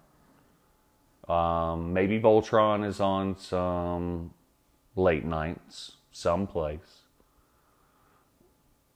Um, 1.29 1.93
maybe 1.93 2.19
Voltron 2.19 2.85
is 2.85 2.99
on 2.99 3.37
some 3.37 4.31
late 4.95 5.25
nights, 5.25 5.93
someplace. 6.11 7.03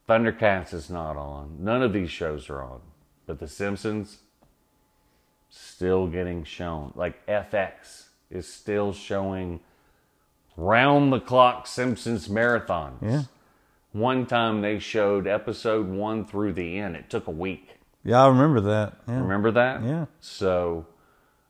Thundercats 0.08 0.74
is 0.74 0.90
not 0.90 1.16
on. 1.16 1.56
None 1.60 1.82
of 1.82 1.92
these 1.92 2.10
shows 2.10 2.50
are 2.50 2.62
on. 2.62 2.80
But 3.26 3.38
The 3.38 3.48
Simpsons, 3.48 4.18
still 5.48 6.08
getting 6.08 6.44
shown. 6.44 6.92
Like 6.94 7.24
FX 7.26 8.08
is 8.30 8.46
still 8.46 8.92
showing 8.92 9.60
round 10.56 11.12
the 11.12 11.20
clock 11.20 11.66
Simpsons 11.66 12.28
marathons. 12.28 13.02
Yeah. 13.02 13.22
One 13.92 14.26
time 14.26 14.62
they 14.62 14.78
showed 14.78 15.26
episode 15.26 15.88
one 15.88 16.24
through 16.24 16.54
the 16.54 16.78
end. 16.78 16.96
It 16.96 17.10
took 17.10 17.26
a 17.26 17.32
week. 17.32 17.68
Yeah, 18.04 18.24
I 18.24 18.28
remember 18.28 18.60
that. 18.62 18.94
Yeah. 19.06 19.20
Remember 19.20 19.50
that? 19.52 19.82
Yeah. 19.82 20.06
So 20.20 20.86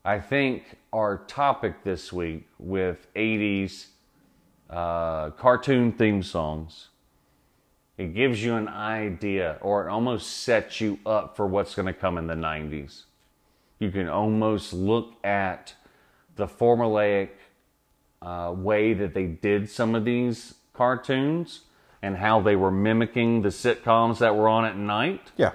I 0.04 0.18
think 0.18 0.78
our 0.92 1.18
topic 1.18 1.84
this 1.84 2.12
week 2.12 2.48
with 2.58 3.06
80s 3.14 3.86
uh, 4.68 5.30
cartoon 5.30 5.92
theme 5.92 6.22
songs, 6.22 6.88
it 7.96 8.14
gives 8.14 8.42
you 8.42 8.54
an 8.56 8.68
idea 8.68 9.58
or 9.60 9.86
it 9.86 9.90
almost 9.90 10.42
sets 10.42 10.80
you 10.80 10.98
up 11.06 11.36
for 11.36 11.46
what's 11.46 11.74
going 11.74 11.86
to 11.86 11.92
come 11.92 12.18
in 12.18 12.26
the 12.26 12.34
90s. 12.34 13.04
You 13.78 13.90
can 13.90 14.08
almost 14.08 14.72
look 14.72 15.14
at 15.24 15.74
the 16.36 16.46
formulaic 16.46 17.30
uh, 18.24 18.52
way 18.56 18.94
that 18.94 19.12
they 19.14 19.26
did 19.26 19.68
some 19.68 19.94
of 19.94 20.04
these 20.04 20.54
cartoons 20.72 21.60
and 22.02 22.16
how 22.16 22.40
they 22.40 22.56
were 22.56 22.70
mimicking 22.70 23.42
the 23.42 23.48
sitcoms 23.50 24.18
that 24.18 24.34
were 24.36 24.48
on 24.48 24.64
at 24.64 24.76
night 24.76 25.30
Yeah. 25.36 25.52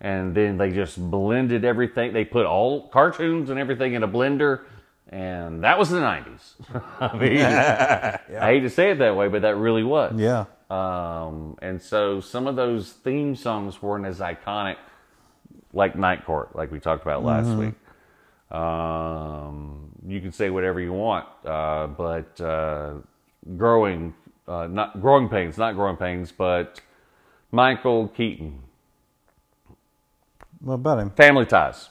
and 0.00 0.34
then 0.34 0.58
they 0.58 0.70
just 0.72 0.98
blended 1.10 1.64
everything. 1.64 2.12
They 2.12 2.24
put 2.24 2.46
all 2.46 2.88
cartoons 2.88 3.48
and 3.50 3.58
everything 3.58 3.94
in 3.94 4.02
a 4.02 4.08
blender, 4.08 4.62
and 5.08 5.62
that 5.64 5.78
was 5.78 5.88
the 5.90 5.98
'90s. 6.00 6.54
I 7.00 7.16
mean, 7.16 7.38
I 8.42 8.46
hate 8.52 8.60
to 8.60 8.70
say 8.70 8.90
it 8.90 8.98
that 8.98 9.14
way, 9.16 9.28
but 9.28 9.42
that 9.42 9.56
really 9.56 9.84
was. 9.84 10.14
Yeah. 10.16 10.46
Um, 10.68 11.56
and 11.62 11.80
so 11.80 12.20
some 12.20 12.46
of 12.48 12.56
those 12.56 12.92
theme 12.92 13.36
songs 13.36 13.80
weren't 13.80 14.04
as 14.04 14.18
iconic, 14.20 14.76
like 15.72 15.94
Night 15.96 16.24
Court, 16.26 16.56
like 16.56 16.72
we 16.72 16.80
talked 16.80 17.02
about 17.02 17.22
last 17.24 17.48
week. 17.56 17.74
Um, 18.50 19.90
you 20.06 20.20
can 20.20 20.32
say 20.32 20.50
whatever 20.50 20.80
you 20.80 20.92
want, 20.92 21.26
uh, 21.44 21.86
but 21.88 22.40
uh, 22.40 22.94
growing, 23.56 24.14
uh, 24.46 24.66
not 24.68 25.00
growing 25.00 25.28
pains, 25.28 25.58
not 25.58 25.74
growing 25.74 25.96
pains, 25.96 26.32
but 26.32 26.80
Michael 27.50 28.08
Keaton. 28.08 28.60
What 30.60 30.74
about 30.74 30.98
him? 30.98 31.10
Family 31.10 31.44
Ties. 31.46 31.88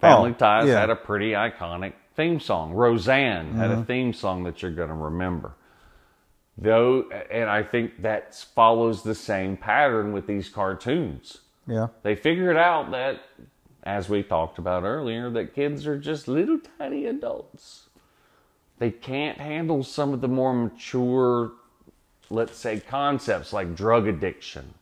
Family 0.00 0.30
Oh, 0.30 0.34
Ties 0.34 0.68
yeah. 0.68 0.80
had 0.80 0.90
a 0.90 0.96
pretty 0.96 1.30
iconic 1.32 1.92
theme 2.14 2.40
song. 2.40 2.72
Roseanne 2.72 3.52
had 3.54 3.70
Mm-hmm. 3.70 3.80
a 3.80 3.84
theme 3.84 4.12
song 4.12 4.44
that 4.44 4.62
you're 4.62 4.70
going 4.72 4.88
to 4.88 4.94
remember. 4.94 5.52
Though, 6.58 7.02
and 7.30 7.50
I 7.50 7.62
think 7.62 8.00
that 8.02 8.34
follows 8.54 9.02
the 9.02 9.14
same 9.14 9.56
pattern 9.58 10.12
with 10.12 10.26
these 10.26 10.48
cartoons. 10.48 11.38
Yeah. 11.66 11.88
They 12.02 12.14
figured 12.16 12.56
out 12.56 12.90
that, 12.92 13.20
as 13.86 14.08
we 14.08 14.22
talked 14.22 14.58
about 14.58 14.82
earlier, 14.82 15.30
that 15.30 15.54
kids 15.54 15.86
are 15.86 15.96
just 15.96 16.26
little 16.26 16.58
tiny 16.76 17.06
adults. 17.06 17.88
They 18.78 18.90
can't 18.90 19.38
handle 19.38 19.84
some 19.84 20.12
of 20.12 20.20
the 20.20 20.28
more 20.28 20.52
mature, 20.52 21.52
let's 22.28 22.58
say, 22.58 22.80
concepts 22.80 23.52
like 23.52 23.76
drug 23.76 24.08
addiction, 24.08 24.74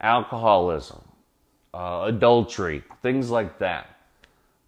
alcoholism, 0.00 1.02
uh, 1.74 2.04
adultery, 2.06 2.84
things 3.02 3.30
like 3.30 3.58
that. 3.58 3.88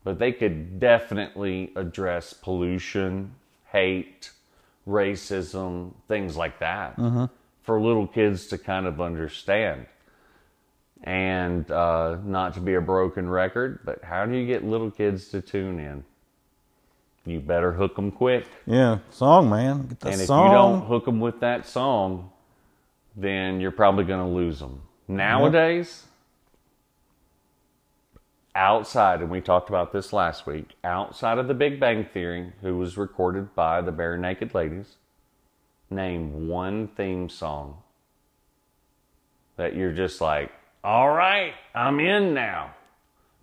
But 0.02 0.18
they 0.18 0.32
could 0.32 0.80
definitely 0.80 1.72
address 1.76 2.32
pollution, 2.32 3.32
hate, 3.70 4.32
racism, 4.88 5.92
things 6.08 6.36
like 6.36 6.58
that 6.58 6.98
for 7.62 7.80
little 7.80 8.06
kids 8.06 8.48
to 8.48 8.58
kind 8.58 8.86
of 8.86 9.00
understand. 9.00 9.86
And 11.04 11.70
uh, 11.70 12.18
not 12.24 12.54
to 12.54 12.60
be 12.60 12.74
a 12.74 12.80
broken 12.80 13.28
record, 13.28 13.80
but 13.84 14.02
how 14.02 14.26
do 14.26 14.36
you 14.36 14.46
get 14.46 14.64
little 14.64 14.90
kids 14.90 15.28
to 15.28 15.40
tune 15.40 15.78
in? 15.78 16.04
You 17.24 17.40
better 17.40 17.72
hook 17.72 17.96
them 17.96 18.10
quick. 18.12 18.46
Yeah. 18.66 18.98
Song, 19.10 19.50
man. 19.50 19.88
Get 19.88 20.00
that 20.00 20.12
And 20.12 20.20
if 20.20 20.26
song. 20.28 20.46
you 20.46 20.52
don't 20.52 20.86
hook 20.86 21.04
them 21.04 21.20
with 21.20 21.40
that 21.40 21.66
song, 21.66 22.30
then 23.16 23.60
you're 23.60 23.72
probably 23.72 24.04
going 24.04 24.26
to 24.26 24.34
lose 24.34 24.60
them. 24.60 24.82
Nowadays, 25.08 26.04
outside, 28.54 29.20
and 29.20 29.30
we 29.30 29.40
talked 29.40 29.68
about 29.68 29.92
this 29.92 30.12
last 30.12 30.46
week, 30.46 30.70
outside 30.82 31.38
of 31.38 31.48
the 31.48 31.54
Big 31.54 31.78
Bang 31.78 32.04
Theory, 32.04 32.52
who 32.62 32.78
was 32.78 32.96
recorded 32.96 33.54
by 33.54 33.80
the 33.80 33.92
Barenaked 33.92 34.54
Ladies, 34.54 34.96
name 35.90 36.48
one 36.48 36.88
theme 36.88 37.28
song 37.28 37.78
that 39.56 39.74
you're 39.74 39.92
just 39.92 40.20
like, 40.20 40.50
all 40.86 41.10
right, 41.10 41.52
I'm 41.74 41.98
in 42.00 42.32
now. 42.32 42.70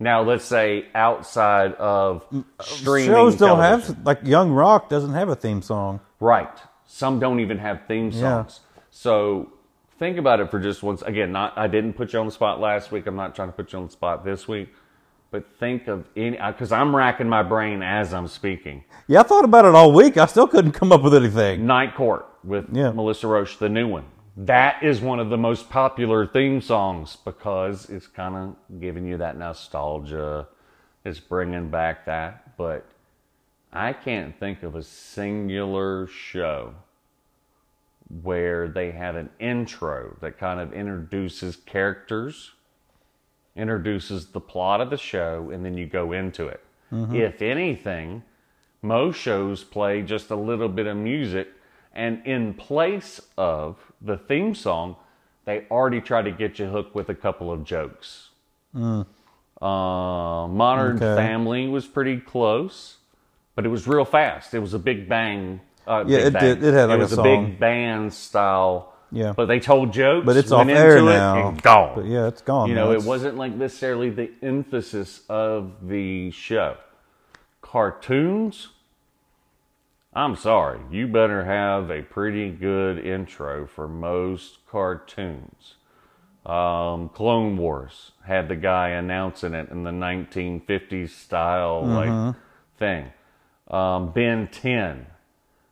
Now, 0.00 0.22
let's 0.22 0.44
say 0.44 0.86
outside 0.94 1.74
of 1.74 2.24
streaming 2.60 3.06
Shows 3.10 3.36
don't 3.36 3.58
television. 3.58 3.94
have 3.96 4.06
like 4.06 4.20
Young 4.24 4.50
Rock 4.50 4.88
doesn't 4.88 5.12
have 5.12 5.28
a 5.28 5.36
theme 5.36 5.62
song. 5.62 6.00
Right. 6.20 6.48
Some 6.86 7.20
don't 7.20 7.40
even 7.40 7.58
have 7.58 7.82
theme 7.86 8.10
Yeah. 8.10 8.20
songs. 8.20 8.60
So 8.90 9.52
think 9.98 10.16
about 10.18 10.40
it 10.40 10.50
for 10.50 10.58
just 10.58 10.82
once. 10.82 11.02
Again, 11.02 11.32
not 11.32 11.52
I 11.56 11.68
didn't 11.68 11.92
put 11.94 12.12
you 12.12 12.18
on 12.18 12.26
the 12.26 12.32
spot 12.32 12.60
last 12.60 12.90
week. 12.92 13.06
I'm 13.06 13.14
not 13.16 13.34
trying 13.36 13.48
to 13.48 13.52
put 13.52 13.72
you 13.72 13.78
on 13.78 13.86
the 13.86 13.92
spot 13.92 14.24
this 14.24 14.48
week. 14.48 14.72
But 15.30 15.44
think 15.58 15.86
of 15.88 16.04
any 16.16 16.38
uh, 16.38 16.52
because 16.52 16.72
I'm 16.72 16.94
racking 16.94 17.28
my 17.28 17.42
brain 17.42 17.82
as 17.82 18.14
I'm 18.14 18.26
speaking. 18.28 18.84
Yeah, 19.06 19.20
I 19.20 19.22
thought 19.24 19.44
about 19.44 19.64
it 19.64 19.74
all 19.74 19.92
week. 19.92 20.16
I 20.16 20.26
still 20.26 20.46
couldn't 20.46 20.72
come 20.72 20.92
up 20.92 21.02
with 21.02 21.14
anything. 21.14 21.66
Night 21.66 21.94
Court 21.94 22.26
with 22.42 22.66
Yeah. 22.72 22.90
Melissa 22.90 23.26
Rauch, 23.28 23.58
the 23.58 23.68
new 23.68 23.86
one. 23.88 24.04
That 24.36 24.82
is 24.82 25.00
one 25.00 25.20
of 25.20 25.30
the 25.30 25.36
most 25.36 25.70
popular 25.70 26.26
theme 26.26 26.60
songs 26.60 27.16
because 27.24 27.88
it's 27.88 28.08
kind 28.08 28.34
of 28.34 28.80
giving 28.80 29.06
you 29.06 29.16
that 29.18 29.36
nostalgia. 29.36 30.48
It's 31.04 31.20
bringing 31.20 31.70
back 31.70 32.06
that. 32.06 32.56
But 32.56 32.84
I 33.72 33.92
can't 33.92 34.38
think 34.38 34.62
of 34.62 34.74
a 34.74 34.82
singular 34.82 36.08
show 36.08 36.74
where 38.22 38.68
they 38.68 38.90
have 38.90 39.16
an 39.16 39.30
intro 39.38 40.16
that 40.20 40.38
kind 40.38 40.60
of 40.60 40.72
introduces 40.72 41.56
characters, 41.56 42.52
introduces 43.56 44.26
the 44.26 44.40
plot 44.40 44.80
of 44.80 44.90
the 44.90 44.96
show, 44.96 45.50
and 45.52 45.64
then 45.64 45.76
you 45.76 45.86
go 45.86 46.12
into 46.12 46.48
it. 46.48 46.62
Mm-hmm. 46.92 47.14
If 47.16 47.40
anything, 47.40 48.22
most 48.82 49.16
shows 49.16 49.64
play 49.64 50.02
just 50.02 50.30
a 50.30 50.36
little 50.36 50.68
bit 50.68 50.86
of 50.86 50.96
music, 50.96 51.48
and 51.94 52.26
in 52.26 52.54
place 52.54 53.20
of 53.38 53.76
the 54.02 54.16
theme 54.18 54.54
song, 54.54 54.96
they 55.44 55.66
already 55.70 56.00
try 56.00 56.22
to 56.22 56.30
get 56.30 56.58
you 56.58 56.66
hooked 56.66 56.94
with 56.94 57.08
a 57.08 57.14
couple 57.14 57.50
of 57.52 57.64
jokes. 57.64 58.30
Uh, 58.74 59.04
Modern 59.60 60.96
Okay. 60.96 61.14
Family 61.16 61.68
was 61.68 61.86
pretty 61.86 62.18
close, 62.18 62.96
but 63.54 63.64
it 63.64 63.68
was 63.68 63.86
real 63.86 64.04
fast. 64.04 64.52
It 64.54 64.58
was 64.58 64.74
a 64.74 64.78
big 64.78 65.08
bang. 65.08 65.60
Uh, 65.86 66.04
Yeah, 66.06 66.18
big 66.18 66.26
it 66.26 66.32
bang. 66.32 66.42
did- 66.42 66.64
it 66.64 66.74
had 66.74 66.88
like 66.88 66.98
it 66.98 67.02
was 67.02 67.12
a, 67.12 67.16
song. 67.16 67.24
big 67.46 67.58
band 67.60 68.12
style. 68.12 68.90
Yeah. 69.12 69.32
but 69.36 69.46
they 69.46 69.60
told 69.60 69.92
jokes. 69.92 70.26
But 70.26 70.36
it's 70.36 70.50
off 70.50 70.66
air 70.66 70.96
it, 70.98 71.02
now. 71.04 71.48
and 71.50 71.62
gone. 71.62 71.92
But 71.94 72.06
yeah, 72.06 72.26
it's 72.26 72.42
gone. 72.42 72.68
You 72.68 72.74
now. 72.74 72.86
know, 72.86 72.92
it 72.92 73.04
wasn't 73.04 73.36
like 73.36 73.52
necessarily 73.52 74.10
the 74.10 74.28
emphasis 74.42 75.20
of 75.28 75.70
the 75.86 76.32
show. 76.32 76.76
Cartoons, 77.62 78.68
I'm 80.14 80.36
sorry, 80.36 80.80
you 80.90 81.08
better 81.08 81.44
have 81.44 81.90
a 81.90 82.02
pretty 82.02 82.50
good 82.50 83.04
intro 83.04 83.66
for 83.66 83.88
most 83.88 84.58
cartoons. 84.70 85.74
Um, 86.46 87.08
Clone 87.08 87.56
Wars 87.56 88.12
had 88.24 88.48
the 88.48 88.56
guy 88.56 88.90
announcing 88.90 89.54
it 89.54 89.70
in 89.70 89.82
the 89.82 89.90
1950s 89.90 91.10
style 91.10 91.84
like 91.84 92.34
thing. 92.78 93.12
Um, 93.68 94.12
Ben 94.12 94.48
10 94.48 95.06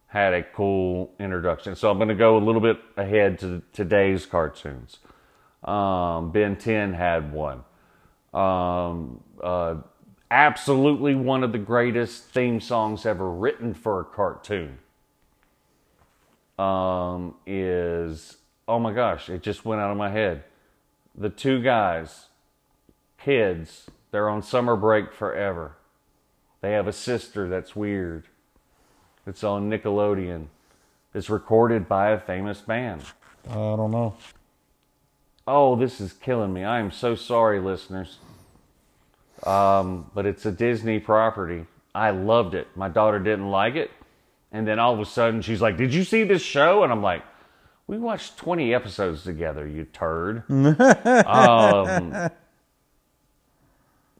had 0.08 0.34
a 0.34 0.42
cool 0.42 1.12
introduction. 1.20 1.76
So 1.76 1.90
I'm 1.90 1.98
going 1.98 2.08
to 2.08 2.14
go 2.14 2.36
a 2.36 2.42
little 2.44 2.60
bit 2.60 2.78
ahead 2.96 3.38
to 3.40 3.62
today's 3.72 4.26
cartoons. 4.26 4.98
Um, 5.62 6.32
ben 6.32 6.56
10 6.56 6.94
had 6.94 7.32
one. 7.32 7.64
Um, 8.34 9.22
uh, 9.42 9.76
absolutely 10.32 11.14
one 11.14 11.44
of 11.44 11.52
the 11.52 11.58
greatest 11.58 12.24
theme 12.24 12.58
songs 12.58 13.04
ever 13.04 13.30
written 13.30 13.74
for 13.74 14.00
a 14.00 14.04
cartoon 14.04 14.78
um, 16.58 17.34
is 17.46 18.38
oh 18.66 18.78
my 18.78 18.92
gosh, 18.92 19.28
it 19.28 19.42
just 19.42 19.66
went 19.66 19.82
out 19.82 19.90
of 19.90 19.96
my 19.98 20.08
head. 20.08 20.44
The 21.14 21.28
two 21.28 21.60
guys, 21.60 22.28
kids, 23.18 23.86
they're 24.10 24.30
on 24.30 24.42
summer 24.42 24.74
break 24.74 25.12
forever. 25.12 25.76
They 26.62 26.72
have 26.72 26.86
a 26.86 26.92
sister 26.92 27.48
that's 27.48 27.76
weird. 27.76 28.24
It's 29.26 29.44
on 29.44 29.68
Nickelodeon. 29.68 30.46
It's 31.12 31.28
recorded 31.28 31.88
by 31.88 32.10
a 32.10 32.18
famous 32.18 32.60
band. 32.62 33.02
I 33.50 33.54
don't 33.54 33.90
know. 33.90 34.16
Oh, 35.46 35.76
this 35.76 36.00
is 36.00 36.14
killing 36.14 36.54
me. 36.54 36.64
I 36.64 36.78
am 36.78 36.90
so 36.90 37.14
sorry, 37.16 37.60
listeners. 37.60 38.18
Um, 39.44 40.10
but 40.14 40.26
it's 40.26 40.46
a 40.46 40.52
Disney 40.52 41.00
property. 41.00 41.66
I 41.94 42.10
loved 42.10 42.54
it. 42.54 42.68
My 42.76 42.88
daughter 42.88 43.18
didn't 43.18 43.50
like 43.50 43.74
it. 43.74 43.90
And 44.52 44.66
then 44.66 44.78
all 44.78 44.92
of 44.94 45.00
a 45.00 45.06
sudden 45.06 45.42
she's 45.42 45.60
like, 45.60 45.76
Did 45.76 45.92
you 45.94 46.04
see 46.04 46.24
this 46.24 46.42
show? 46.42 46.84
And 46.84 46.92
I'm 46.92 47.02
like, 47.02 47.22
We 47.86 47.98
watched 47.98 48.36
20 48.36 48.74
episodes 48.74 49.24
together, 49.24 49.66
you 49.66 49.84
turd. 49.84 50.44
um, 50.50 52.30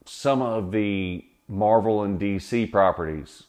some 0.05 0.41
of 0.41 0.71
the 0.71 1.23
Marvel 1.47 2.03
and 2.03 2.19
DC 2.19 2.71
properties 2.71 3.43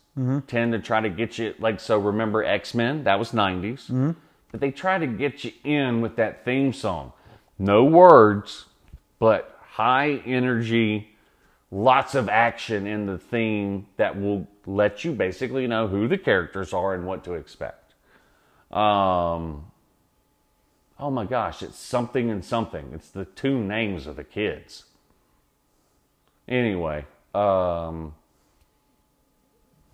tend 0.47 0.73
to 0.73 0.79
try 0.79 1.01
to 1.01 1.11
get 1.11 1.39
you, 1.39 1.55
like, 1.59 1.81
so 1.81 1.99
remember 1.99 2.45
X 2.45 2.75
Men? 2.75 3.05
That 3.05 3.19
was 3.19 3.33
90s. 3.33 3.89
But 4.53 4.61
they 4.61 4.71
try 4.71 4.99
to 4.99 5.07
get 5.07 5.43
you 5.43 5.51
in 5.65 6.01
with 6.01 6.15
that 6.17 6.45
theme 6.45 6.73
song. 6.73 7.13
No 7.59 7.85
words, 7.85 8.67
but 9.19 9.59
high 9.63 10.23
energy 10.25 11.14
lots 11.75 12.15
of 12.15 12.29
action 12.29 12.87
in 12.87 13.05
the 13.07 13.19
theme 13.19 13.85
that 13.97 14.19
will 14.19 14.47
let 14.65 15.05
you 15.05 15.11
basically 15.11 15.67
know 15.67 15.89
who 15.89 16.07
the 16.07 16.17
characters 16.17 16.73
are 16.73 16.95
and 16.95 17.05
what 17.05 17.25
to 17.25 17.35
expect. 17.35 17.95
Um, 18.71 19.67
oh 21.01 21.11
my 21.11 21.25
gosh, 21.25 21.65
it's 21.65 21.77
something 21.77 22.31
and 22.31 22.45
something. 22.45 22.93
It's 22.95 23.11
the 23.11 23.25
two 23.25 23.59
names 23.59 24.07
of 24.07 24.15
the 24.15 24.23
kids. 24.23 24.85
Anyway, 26.47 27.07
um, 27.35 28.15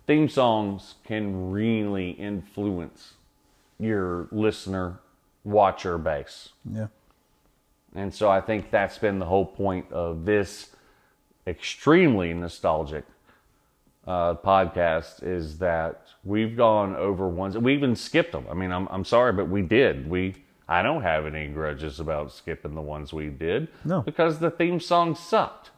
theme 0.05 0.29
songs 0.29 0.95
can 1.03 1.49
really 1.49 2.11
influence 2.11 3.13
your 3.79 4.27
listener 4.31 4.99
watcher 5.43 5.97
base. 5.97 6.49
Yeah. 6.71 6.87
And 7.95 8.13
so 8.13 8.29
I 8.29 8.39
think 8.39 8.69
that's 8.69 8.99
been 8.99 9.17
the 9.17 9.25
whole 9.25 9.45
point 9.45 9.91
of 9.91 10.25
this 10.25 10.69
extremely 11.47 12.33
nostalgic 12.33 13.05
uh, 14.07 14.35
podcast 14.35 15.23
is 15.23 15.57
that 15.59 16.07
we've 16.23 16.57
gone 16.57 16.95
over 16.95 17.27
ones 17.27 17.57
we 17.57 17.73
even 17.73 17.95
skipped 17.95 18.31
them. 18.31 18.45
I 18.49 18.53
mean, 18.53 18.71
I'm 18.71 18.87
I'm 18.89 19.05
sorry, 19.05 19.33
but 19.33 19.47
we 19.49 19.61
did. 19.61 20.09
We 20.09 20.35
I 20.67 20.81
don't 20.81 21.01
have 21.01 21.25
any 21.25 21.47
grudges 21.47 21.99
about 21.99 22.31
skipping 22.31 22.75
the 22.75 22.81
ones 22.81 23.11
we 23.13 23.27
did. 23.27 23.67
No. 23.83 24.01
because 24.01 24.39
the 24.39 24.51
theme 24.51 24.79
song 24.79 25.15
sucked. 25.15 25.71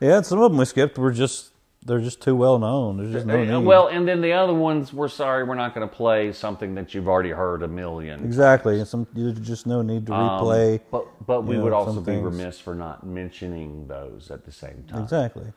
Yeah, 0.00 0.22
some 0.22 0.40
of 0.40 0.50
them 0.50 0.58
we 0.58 0.64
skipped 0.64 0.98
were 0.98 1.12
just 1.12 1.50
they're 1.86 2.00
just 2.00 2.20
too 2.20 2.36
well 2.36 2.58
known. 2.58 2.98
There's 2.98 3.12
just 3.12 3.26
no 3.26 3.42
need. 3.42 3.64
Well, 3.66 3.88
and 3.88 4.06
then 4.06 4.20
the 4.20 4.32
other 4.34 4.52
ones, 4.54 4.92
we're 4.92 5.08
sorry, 5.08 5.44
we're 5.44 5.54
not 5.54 5.74
going 5.74 5.88
to 5.88 5.94
play 5.94 6.32
something 6.32 6.74
that 6.74 6.94
you've 6.94 7.08
already 7.08 7.30
heard 7.30 7.62
a 7.62 7.68
million. 7.68 8.22
exactly. 8.24 8.78
And 8.78 8.86
some 8.86 9.06
there's 9.14 9.38
just 9.40 9.66
no 9.66 9.80
need 9.82 10.06
to 10.06 10.14
Um, 10.14 10.42
replay. 10.44 10.80
but 10.90 11.06
but 11.26 11.42
we 11.44 11.56
know, 11.56 11.64
would 11.64 11.72
also 11.72 12.00
be 12.00 12.12
things. 12.12 12.24
remiss 12.24 12.60
for 12.60 12.74
not 12.74 13.06
mentioning 13.06 13.86
those 13.88 14.30
at 14.30 14.44
the 14.44 14.52
same 14.52 14.84
time. 14.88 15.02
exactly. 15.02 15.52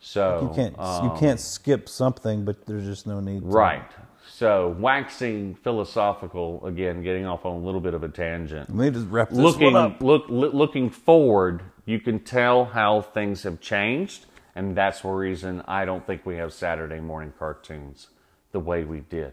So 0.00 0.48
You 0.50 0.54
can't 0.62 0.78
um, 0.78 1.04
you 1.04 1.16
can't 1.18 1.40
skip 1.40 1.88
something, 1.88 2.44
but 2.44 2.66
there's 2.66 2.84
just 2.84 3.06
no 3.06 3.20
need. 3.20 3.40
To. 3.42 3.46
Right. 3.46 3.84
So 4.28 4.76
waxing 4.78 5.54
philosophical 5.54 6.64
again, 6.66 7.02
getting 7.02 7.24
off 7.26 7.44
on 7.46 7.54
a 7.56 7.64
little 7.64 7.80
bit 7.80 7.94
of 7.94 8.02
a 8.02 8.08
tangent. 8.08 8.68
Let 8.68 8.76
me 8.86 8.90
just 8.90 9.08
wrap 9.10 9.30
this 9.30 9.38
Looking 9.38 9.72
one 9.74 9.76
up. 9.92 10.02
look 10.02 10.24
loo- 10.28 10.50
looking 10.50 10.90
forward, 10.90 11.62
you 11.86 11.98
can 12.00 12.18
tell 12.20 12.64
how 12.66 13.00
things 13.00 13.42
have 13.44 13.60
changed, 13.60 14.26
and 14.54 14.76
that's 14.76 15.00
the 15.00 15.08
reason 15.08 15.62
I 15.66 15.84
don't 15.84 16.06
think 16.06 16.26
we 16.26 16.36
have 16.36 16.52
Saturday 16.52 17.00
morning 17.00 17.32
cartoons 17.38 18.08
the 18.52 18.60
way 18.60 18.84
we 18.84 19.00
did. 19.00 19.32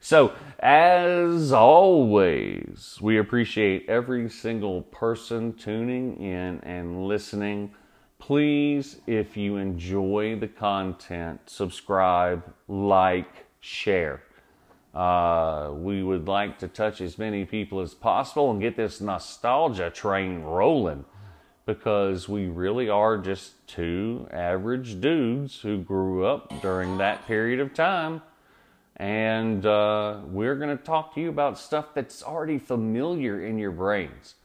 So, 0.00 0.32
as 0.60 1.52
always, 1.52 2.98
we 3.00 3.18
appreciate 3.18 3.88
every 3.88 4.30
single 4.30 4.82
person 4.82 5.54
tuning 5.54 6.22
in 6.22 6.60
and 6.60 7.08
listening. 7.08 7.74
Please, 8.20 9.00
if 9.06 9.36
you 9.36 9.56
enjoy 9.56 10.38
the 10.38 10.46
content, 10.46 11.40
subscribe, 11.46 12.44
like, 12.68 13.46
share. 13.60 14.22
Uh, 14.94 15.70
we 15.74 16.02
would 16.02 16.28
like 16.28 16.58
to 16.58 16.68
touch 16.68 17.00
as 17.00 17.18
many 17.18 17.44
people 17.44 17.80
as 17.80 17.94
possible 17.94 18.50
and 18.50 18.60
get 18.60 18.76
this 18.76 19.00
nostalgia 19.00 19.90
train 19.90 20.42
rolling 20.42 21.04
because 21.68 22.30
we 22.30 22.46
really 22.46 22.88
are 22.88 23.18
just 23.18 23.52
two 23.68 24.26
average 24.32 25.02
dudes 25.02 25.60
who 25.60 25.76
grew 25.76 26.24
up 26.24 26.62
during 26.62 26.96
that 26.96 27.26
period 27.26 27.60
of 27.60 27.74
time. 27.74 28.22
And 28.96 29.66
uh, 29.66 30.20
we're 30.24 30.56
going 30.56 30.74
to 30.74 30.82
talk 30.82 31.14
to 31.14 31.20
you 31.20 31.28
about 31.28 31.58
stuff 31.58 31.88
that's 31.92 32.22
already 32.22 32.58
familiar 32.58 33.44
in 33.44 33.58
your 33.58 33.70
brains. 33.70 34.36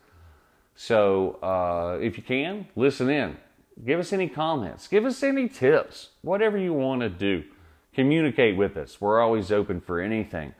So 0.76 1.36
uh, 1.42 1.98
if 2.02 2.18
you 2.18 2.24
can, 2.24 2.68
listen 2.76 3.10
in. 3.10 3.38
Give 3.86 4.02
us 4.02 4.12
any 4.12 4.28
comments. 4.28 4.90
Give 4.90 5.06
us 5.06 5.24
any 5.24 5.48
tips. 5.48 6.10
Whatever 6.24 6.58
you 6.58 6.74
want 6.74 7.04
to 7.04 7.10
do. 7.10 7.46
Communicate 7.94 8.58
with 8.58 8.76
us. 8.76 9.00
We're 9.00 9.22
always 9.22 9.50
open 9.50 9.80
for 9.80 10.02
anything. 10.02 10.56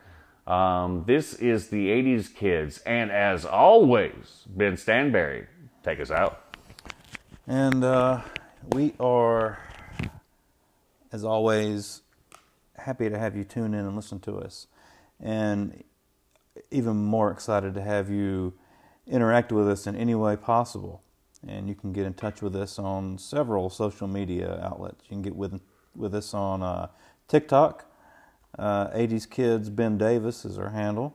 Um, 0.46 1.04
this 1.06 1.34
is 1.34 1.68
the 1.68 1.88
80s 1.88 2.34
Kids. 2.34 2.78
And 2.86 3.10
as 3.10 3.44
always, 3.44 4.44
Ben 4.46 4.76
Stanberry, 4.76 5.46
take 5.82 6.00
us 6.00 6.10
out. 6.10 6.43
And 7.46 7.84
uh, 7.84 8.22
we 8.72 8.94
are, 8.98 9.58
as 11.12 11.24
always, 11.24 12.00
happy 12.78 13.10
to 13.10 13.18
have 13.18 13.36
you 13.36 13.44
tune 13.44 13.74
in 13.74 13.80
and 13.80 13.94
listen 13.94 14.18
to 14.20 14.36
us. 14.38 14.66
And 15.20 15.84
even 16.70 16.96
more 16.96 17.30
excited 17.30 17.74
to 17.74 17.82
have 17.82 18.08
you 18.08 18.54
interact 19.06 19.52
with 19.52 19.68
us 19.68 19.86
in 19.86 19.94
any 19.94 20.14
way 20.14 20.36
possible. 20.36 21.02
And 21.46 21.68
you 21.68 21.74
can 21.74 21.92
get 21.92 22.06
in 22.06 22.14
touch 22.14 22.40
with 22.40 22.56
us 22.56 22.78
on 22.78 23.18
several 23.18 23.68
social 23.68 24.08
media 24.08 24.58
outlets. 24.62 25.04
You 25.04 25.10
can 25.10 25.22
get 25.22 25.36
with, 25.36 25.60
with 25.94 26.14
us 26.14 26.32
on 26.32 26.62
uh, 26.62 26.88
TikTok. 27.28 27.84
Uh, 28.58 28.88
80s 28.88 29.28
Kids 29.28 29.68
Ben 29.68 29.98
Davis 29.98 30.46
is 30.46 30.58
our 30.58 30.70
handle. 30.70 31.14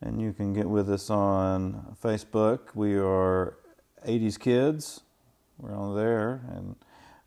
And 0.00 0.20
you 0.20 0.32
can 0.32 0.52
get 0.52 0.68
with 0.68 0.88
us 0.88 1.10
on 1.10 1.96
Facebook. 2.00 2.60
We 2.76 2.94
are 2.94 3.56
80s 4.04 4.38
Kids. 4.38 5.02
We're 5.58 5.74
on 5.74 5.96
there. 5.96 6.42
And 6.54 6.76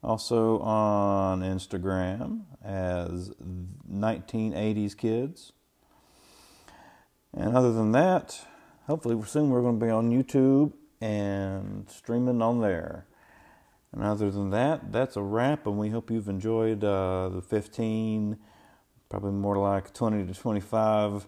also 0.04 0.60
on 0.60 1.42
Instagram 1.42 2.42
as 2.64 3.32
1980s 3.92 4.96
Kids. 4.96 5.54
And 7.34 7.56
other 7.56 7.74
than 7.74 7.92
that, 7.92 8.40
hopefully 8.88 9.22
soon 9.26 9.50
we're 9.50 9.62
going 9.62 9.80
to 9.80 9.86
be 9.86 9.92
on 9.92 10.12
YouTube 10.12 10.74
and 11.02 11.90
streaming 11.90 12.42
on 12.42 12.62
there. 12.62 13.06
And 13.92 14.04
other 14.04 14.32
than 14.32 14.50
that, 14.52 14.92
that's 14.92 15.16
a 15.16 15.22
wrap. 15.22 15.66
And 15.68 15.78
we 15.78 15.90
hope 15.90 16.12
you've 16.12 16.30
enjoyed 16.30 16.84
uh, 16.84 17.30
the 17.30 17.42
15, 17.42 18.38
probably 19.10 19.32
more 19.32 19.58
like 19.58 19.94
20 19.94 20.26
to 20.26 20.34
25 20.34 21.28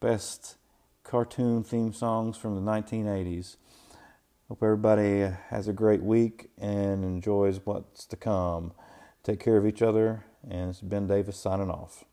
best 0.00 0.56
cartoon 1.02 1.62
theme 1.62 1.92
songs 1.92 2.36
from 2.36 2.54
the 2.54 2.60
1980s. 2.60 3.56
Hope 4.48 4.62
everybody 4.62 5.20
has 5.48 5.68
a 5.68 5.72
great 5.72 6.02
week 6.02 6.50
and 6.58 7.02
enjoys 7.02 7.60
what's 7.64 8.04
to 8.04 8.14
come. 8.14 8.74
Take 9.22 9.40
care 9.40 9.56
of 9.56 9.64
each 9.64 9.80
other, 9.80 10.26
and 10.46 10.68
it's 10.68 10.82
Ben 10.82 11.06
Davis 11.06 11.38
signing 11.38 11.70
off. 11.70 12.04